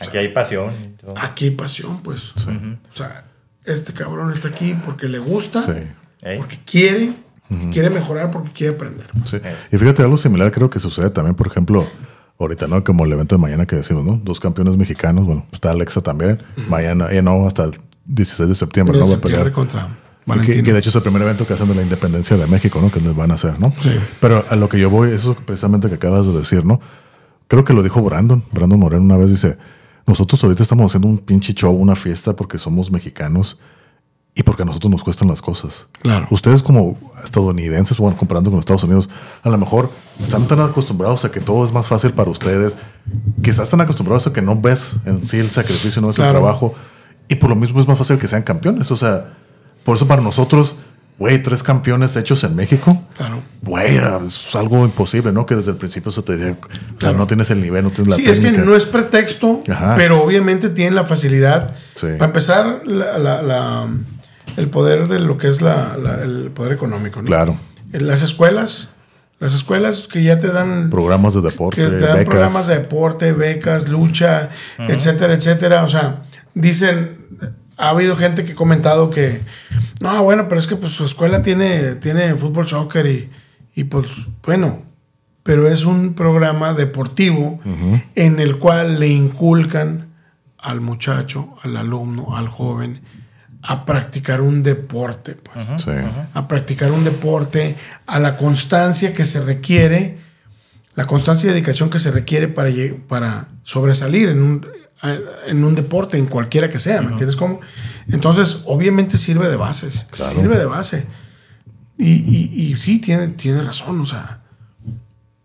Aquí 0.00 0.18
hay 0.18 0.28
pasión. 0.28 0.72
y 0.72 0.88
todo. 1.00 1.14
aquí 1.18 1.46
hay 1.46 1.50
pasión, 1.50 2.00
pues. 2.00 2.30
O 2.32 2.96
sea, 2.96 3.24
este 3.64 3.92
cabrón 3.92 4.32
está 4.32 4.46
aquí 4.46 4.76
porque 4.84 5.08
le 5.08 5.18
gusta, 5.18 5.60
Sí. 5.62 5.72
Porque 6.38 6.60
quiere, 6.64 7.14
quiere 7.72 7.90
mejorar, 7.90 8.30
porque 8.30 8.52
quiere 8.52 8.74
aprender. 8.76 9.08
pues. 9.18 9.30
Sí. 9.30 9.38
Y 9.72 9.78
fíjate, 9.78 10.02
algo 10.02 10.16
similar 10.16 10.52
creo 10.52 10.70
que 10.70 10.78
sucede 10.78 11.10
también, 11.10 11.34
por 11.34 11.48
ejemplo, 11.48 11.84
ahorita, 12.38 12.68
¿no? 12.68 12.84
Como 12.84 13.04
el 13.04 13.10
evento 13.12 13.34
de 13.34 13.40
mañana 13.42 13.66
que 13.66 13.74
decimos, 13.74 14.04
¿no? 14.04 14.20
Dos 14.22 14.38
campeones 14.38 14.76
mexicanos, 14.76 15.26
bueno, 15.26 15.44
está 15.50 15.72
Alexa 15.72 16.02
también. 16.02 16.38
Mañana, 16.68 17.08
eh, 17.10 17.20
no, 17.20 17.48
hasta 17.48 17.64
el 17.64 17.72
16 18.04 18.48
de 18.48 18.54
septiembre, 18.54 18.96
¿no? 18.96 19.08
Va 19.08 19.16
a 19.16 19.20
pelear. 19.20 19.50
contra 19.50 19.88
Que, 20.42 20.62
que 20.62 20.72
de 20.72 20.78
hecho 20.78 20.88
es 20.88 20.94
el 20.96 21.02
primer 21.02 21.20
evento 21.22 21.46
que 21.46 21.52
hacen 21.52 21.68
de 21.68 21.74
la 21.74 21.82
independencia 21.82 22.36
de 22.36 22.46
México, 22.46 22.80
¿no? 22.80 22.90
Que 22.90 23.00
les 23.00 23.14
van 23.14 23.30
a 23.30 23.34
hacer, 23.34 23.60
¿no? 23.60 23.72
Sí. 23.82 23.90
Pero 24.20 24.44
a 24.48 24.56
lo 24.56 24.68
que 24.68 24.78
yo 24.80 24.88
voy, 24.88 25.10
eso 25.10 25.34
precisamente 25.44 25.88
que 25.88 25.96
acabas 25.96 26.26
de 26.26 26.32
decir, 26.32 26.64
¿no? 26.64 26.80
Creo 27.46 27.64
que 27.64 27.74
lo 27.74 27.82
dijo 27.82 28.00
Brandon. 28.02 28.42
Brandon 28.52 28.78
Moreno 28.80 29.02
una 29.02 29.16
vez 29.18 29.30
dice, 29.30 29.58
nosotros 30.06 30.42
ahorita 30.42 30.62
estamos 30.62 30.90
haciendo 30.90 31.08
un 31.08 31.18
pinche 31.18 31.52
show, 31.52 31.72
una 31.74 31.94
fiesta 31.94 32.34
porque 32.34 32.56
somos 32.58 32.90
mexicanos 32.90 33.58
y 34.34 34.42
porque 34.42 34.62
a 34.62 34.64
nosotros 34.64 34.90
nos 34.90 35.04
cuestan 35.04 35.28
las 35.28 35.42
cosas. 35.42 35.86
Claro. 36.02 36.26
Ustedes 36.30 36.62
como 36.62 36.98
estadounidenses, 37.22 37.98
bueno, 37.98 38.16
comparando 38.16 38.50
con 38.50 38.58
Estados 38.58 38.82
Unidos, 38.84 39.08
a 39.42 39.50
lo 39.50 39.58
mejor 39.58 39.90
están 40.22 40.48
tan 40.48 40.58
acostumbrados 40.60 41.24
a 41.26 41.30
que 41.30 41.40
todo 41.40 41.62
es 41.64 41.72
más 41.72 41.86
fácil 41.88 42.12
para 42.12 42.30
ustedes, 42.30 42.76
quizás 43.42 43.60
están 43.64 43.82
acostumbrados 43.82 44.26
a 44.26 44.32
que 44.32 44.42
no 44.42 44.58
ves 44.60 44.94
en 45.04 45.22
sí 45.22 45.38
el 45.38 45.50
sacrificio, 45.50 46.00
no 46.02 46.10
es 46.10 46.18
el 46.18 46.24
Claro. 46.24 46.40
trabajo, 46.40 46.74
y 47.28 47.36
por 47.36 47.50
lo 47.50 47.56
mismo 47.56 47.78
es 47.78 47.86
más 47.86 47.96
fácil 47.98 48.18
que 48.18 48.26
sean 48.26 48.42
campeones. 48.42 48.90
O 48.90 48.96
sea, 48.96 49.34
por 49.84 49.96
eso 49.96 50.06
para 50.08 50.22
nosotros, 50.22 50.76
güey, 51.18 51.40
tres 51.42 51.62
campeones 51.62 52.16
hechos 52.16 52.42
en 52.44 52.56
México, 52.56 53.02
Claro. 53.16 53.42
güey, 53.62 53.98
es 54.26 54.54
algo 54.56 54.84
imposible, 54.84 55.30
¿no? 55.32 55.46
Que 55.46 55.54
desde 55.54 55.70
el 55.70 55.76
principio 55.76 56.10
se 56.10 56.22
te 56.22 56.36
decía, 56.36 56.56
o 56.96 57.00
sea, 57.00 57.12
no 57.12 57.26
tienes 57.26 57.50
el 57.50 57.60
nivel, 57.60 57.84
no 57.84 57.90
tienes 57.90 58.08
la 58.10 58.16
Sí, 58.16 58.28
es 58.28 58.40
que 58.40 58.50
no 58.52 58.74
es 58.74 58.84
pretexto, 58.86 59.60
Ajá. 59.70 59.94
pero 59.96 60.22
obviamente 60.24 60.68
tienen 60.70 60.94
la 60.96 61.04
facilidad. 61.04 61.74
Sí. 61.94 62.08
Para 62.18 62.26
empezar, 62.26 62.80
la- 62.84 63.18
la- 63.18 63.42
la- 63.42 63.86
el 64.56 64.68
poder 64.68 65.06
de 65.08 65.20
lo 65.20 65.38
que 65.38 65.48
es 65.48 65.60
la- 65.62 65.96
la- 65.96 66.22
el 66.22 66.50
poder 66.50 66.72
económico. 66.72 67.20
¿no? 67.22 67.26
Claro. 67.26 67.56
En 67.92 68.06
las 68.08 68.22
escuelas, 68.22 68.88
las 69.38 69.54
escuelas 69.54 70.08
que 70.10 70.22
ya 70.22 70.40
te 70.40 70.48
dan 70.48 70.90
Programas 70.90 71.34
de 71.34 71.42
deporte, 71.42 71.80
que 71.82 71.88
te 71.88 71.98
dan 71.98 72.18
becas. 72.18 72.24
programas 72.30 72.66
de 72.66 72.74
deporte, 72.78 73.32
becas, 73.32 73.88
lucha, 73.88 74.48
etcétera, 74.78 75.34
etcétera. 75.34 75.84
O 75.84 75.88
sea, 75.88 76.22
dicen, 76.54 77.18
ha 77.76 77.90
habido 77.90 78.16
gente 78.16 78.44
que 78.44 78.52
ha 78.52 78.56
comentado 78.56 79.10
que, 79.10 79.40
no, 80.00 80.22
bueno, 80.22 80.48
pero 80.48 80.60
es 80.60 80.66
que 80.66 80.76
pues 80.76 80.92
su 80.92 81.04
escuela 81.04 81.42
tiene, 81.42 81.96
tiene 81.96 82.34
fútbol, 82.34 82.68
soccer 82.68 83.06
y, 83.06 83.30
y 83.74 83.84
pues, 83.84 84.06
bueno, 84.44 84.82
pero 85.42 85.68
es 85.68 85.84
un 85.84 86.14
programa 86.14 86.72
deportivo 86.72 87.60
en 88.14 88.40
el 88.40 88.58
cual 88.58 88.98
le 88.98 89.08
inculcan 89.08 90.06
al 90.58 90.80
muchacho, 90.80 91.54
al 91.62 91.76
alumno, 91.76 92.36
al 92.36 92.48
joven, 92.48 93.00
a 93.60 93.84
practicar 93.84 94.40
un 94.40 94.62
deporte. 94.62 95.34
Pues 95.36 95.66
Sí. 95.82 95.90
a 96.32 96.48
practicar 96.48 96.92
un 96.92 97.04
deporte, 97.04 97.76
a 98.06 98.18
la 98.18 98.36
constancia 98.36 99.12
que 99.14 99.24
se 99.24 99.42
requiere, 99.44 100.18
la 100.94 101.06
constancia 101.06 101.48
y 101.48 101.52
dedicación 101.52 101.90
que 101.90 101.98
se 101.98 102.10
requiere 102.10 102.48
para, 102.48 102.70
para 103.08 103.48
sobresalir 103.64 104.28
en 104.30 104.42
un, 104.42 104.66
en 105.46 105.64
un 105.64 105.74
deporte, 105.74 106.16
en 106.18 106.26
cualquiera 106.26 106.70
que 106.70 106.78
sea, 106.78 107.02
¿me 107.02 107.10
entiendes 107.10 107.36
cómo? 107.36 107.60
Entonces, 108.08 108.62
obviamente 108.66 109.18
sirve 109.18 109.48
de 109.48 109.56
bases, 109.56 110.06
Claro. 110.10 110.32
sirve 110.34 110.58
de 110.58 110.64
base. 110.66 111.06
Y, 111.98 112.10
y, 112.12 112.50
y 112.72 112.76
sí, 112.76 112.98
tiene, 112.98 113.28
tiene 113.28 113.62
razón, 113.62 114.00
o 114.00 114.06
sea, 114.06 114.42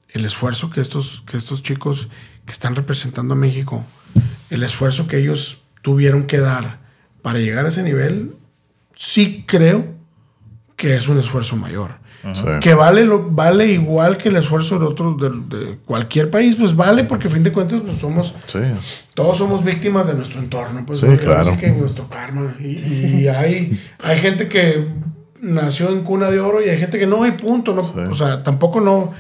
el 0.09 0.25
esfuerzo 0.25 0.69
que 0.69 0.81
estos, 0.81 1.23
que 1.29 1.37
estos 1.37 1.61
chicos 1.61 2.07
que 2.45 2.51
están 2.51 2.75
representando 2.75 3.33
a 3.33 3.37
México, 3.37 3.85
el 4.49 4.63
esfuerzo 4.63 5.07
que 5.07 5.17
ellos 5.19 5.59
tuvieron 5.81 6.23
que 6.23 6.39
dar 6.39 6.79
para 7.21 7.39
llegar 7.39 7.65
a 7.65 7.69
ese 7.69 7.83
nivel, 7.83 8.35
sí 8.95 9.43
creo 9.47 9.93
que 10.75 10.95
es 10.95 11.07
un 11.07 11.19
esfuerzo 11.19 11.55
mayor. 11.57 11.99
Sí. 12.33 12.43
Que 12.59 12.73
vale, 12.73 13.05
lo, 13.05 13.29
vale 13.29 13.67
igual 13.67 14.17
que 14.17 14.27
el 14.29 14.35
esfuerzo 14.35 14.77
de 14.77 14.85
otro, 14.85 15.13
de, 15.15 15.29
de 15.57 15.77
cualquier 15.85 16.29
país, 16.29 16.55
pues 16.55 16.75
vale, 16.75 17.05
porque 17.05 17.27
a 17.27 17.31
fin 17.31 17.43
de 17.43 17.51
cuentas, 17.53 17.81
pues 17.85 17.97
somos, 17.97 18.33
Sí. 18.47 18.59
todos 19.13 19.37
somos 19.37 19.63
víctimas 19.63 20.07
de 20.07 20.15
nuestro 20.15 20.39
entorno, 20.41 20.85
pues 20.85 20.99
Sí, 20.99 21.07
claro. 21.17 21.55
que 21.57 21.71
nuestro 21.71 22.09
karma. 22.09 22.53
Y, 22.59 23.21
y 23.21 23.27
hay, 23.29 23.81
hay 24.03 24.19
gente 24.19 24.47
que 24.49 24.87
nació 25.41 25.89
en 25.89 26.03
cuna 26.03 26.29
de 26.29 26.39
oro 26.41 26.61
y 26.61 26.67
hay 26.69 26.77
gente 26.77 26.99
que 26.99 27.07
no, 27.07 27.25
y 27.25 27.31
punto. 27.31 27.73
No, 27.73 27.83
Sí. 27.83 27.99
O 28.11 28.15
sea, 28.15 28.43
tampoco 28.43 28.81
no, 28.81 29.13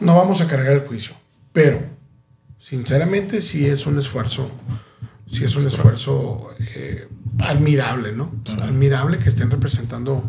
no 0.00 0.14
vamos 0.14 0.42
a 0.42 0.46
cargar 0.46 0.72
el 0.74 0.80
juicio. 0.80 1.14
Pero, 1.54 1.80
sinceramente, 2.58 3.40
sí 3.42 3.66
es 3.66 3.86
un 3.86 3.98
esfuerzo, 3.98 4.50
sí 5.30 5.44
es 5.44 5.56
un 5.56 5.66
esfuerzo 5.66 6.48
eh, 6.74 7.08
admirable, 7.40 8.12
¿no? 8.12 8.32
Admirable 8.60 9.18
que 9.18 9.28
estén 9.30 9.50
representando 9.50 10.28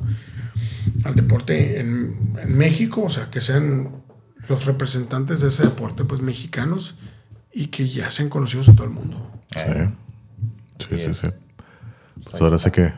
al 1.03 1.15
deporte 1.15 1.79
en, 1.79 2.35
en 2.41 2.57
México, 2.57 3.03
o 3.03 3.09
sea, 3.09 3.29
que 3.29 3.41
sean 3.41 4.03
los 4.47 4.65
representantes 4.65 5.41
de 5.41 5.47
ese 5.47 5.63
deporte, 5.63 6.03
pues 6.03 6.21
mexicanos, 6.21 6.95
y 7.53 7.67
que 7.67 7.87
ya 7.87 8.09
sean 8.09 8.29
conocidos 8.29 8.67
en 8.67 8.75
todo 8.75 8.87
el 8.87 8.93
mundo. 8.93 9.31
Sí. 9.53 10.89
Sí, 10.89 10.97
sí, 10.97 11.13
sí. 11.13 11.27
Pues 12.23 12.41
ahora 12.41 12.59
sí 12.59 12.71
que, 12.71 12.93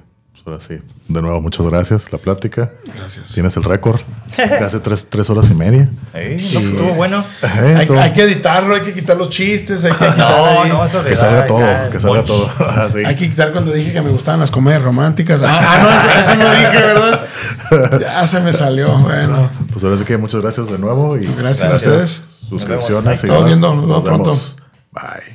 ahora 0.45 0.59
sí. 0.59 0.79
De 1.07 1.21
nuevo, 1.21 1.41
muchas 1.41 1.65
gracias. 1.65 2.11
La 2.11 2.17
plática. 2.19 2.71
Gracias. 2.95 3.29
Tienes 3.33 3.55
el 3.57 3.63
récord. 3.63 3.99
Hace 4.61 4.79
tres, 4.79 5.07
tres 5.09 5.29
horas 5.29 5.49
y 5.49 5.53
media. 5.55 5.89
No, 6.13 6.19
estuvo 6.19 6.93
bueno. 6.93 7.23
Eh, 7.41 7.87
Hay, 7.99 8.13
que 8.13 8.23
editarlo, 8.23 8.75
hay 8.75 8.81
que 8.81 8.93
quitar 8.93 9.17
los 9.17 9.29
chistes, 9.29 9.83
hay 9.85 9.91
que 9.91 9.97
quitar, 10.05 10.17
No, 10.17 10.61
ahí- 10.61 10.69
no, 10.69 10.85
eso 10.85 11.01
le 11.01 11.09
que 11.09 11.15
salga 11.15 11.47
todo, 11.47 11.59
ya 11.59 11.89
que 11.89 11.99
salga 11.99 12.23
punch. 12.23 12.27
todo. 12.27 12.49
Ah, 12.59 12.87
sí. 12.91 12.99
hay 13.05 13.15
que 13.15 13.29
quitar 13.29 13.51
cuando 13.51 13.71
dije 13.71 13.93
que 13.93 14.01
me 14.01 14.09
gustaban 14.09 14.39
las 14.39 14.51
comedias 14.51 14.81
románticas. 14.81 15.41
Ah, 15.43 15.79
no, 15.81 15.89
eso, 15.89 16.31
eso 16.31 16.35
no 16.43 16.51
dije, 16.51 16.81
¿verdad? 16.85 17.99
Ya 17.99 18.27
se 18.27 18.39
me 18.41 18.53
salió. 18.53 18.97
Bueno, 18.99 19.49
Pues 19.71 19.83
ahora 19.83 19.97
sí 19.97 20.03
que 20.05 20.17
muchas 20.17 20.41
gracias 20.41 20.69
de 20.69 20.77
nuevo 20.77 21.17
y 21.17 21.25
Gracias 21.25 21.71
a 21.71 21.75
ustedes. 21.77 22.21
Suscripciones. 22.49 23.03
Nos 23.03 23.03
vemos. 23.03 23.23
y 23.23 23.27
Todos 23.27 23.45
viendo, 23.47 23.73
nos 23.75 23.81
vemos 23.87 24.03
pronto. 24.03 24.39
Bye. 24.91 25.34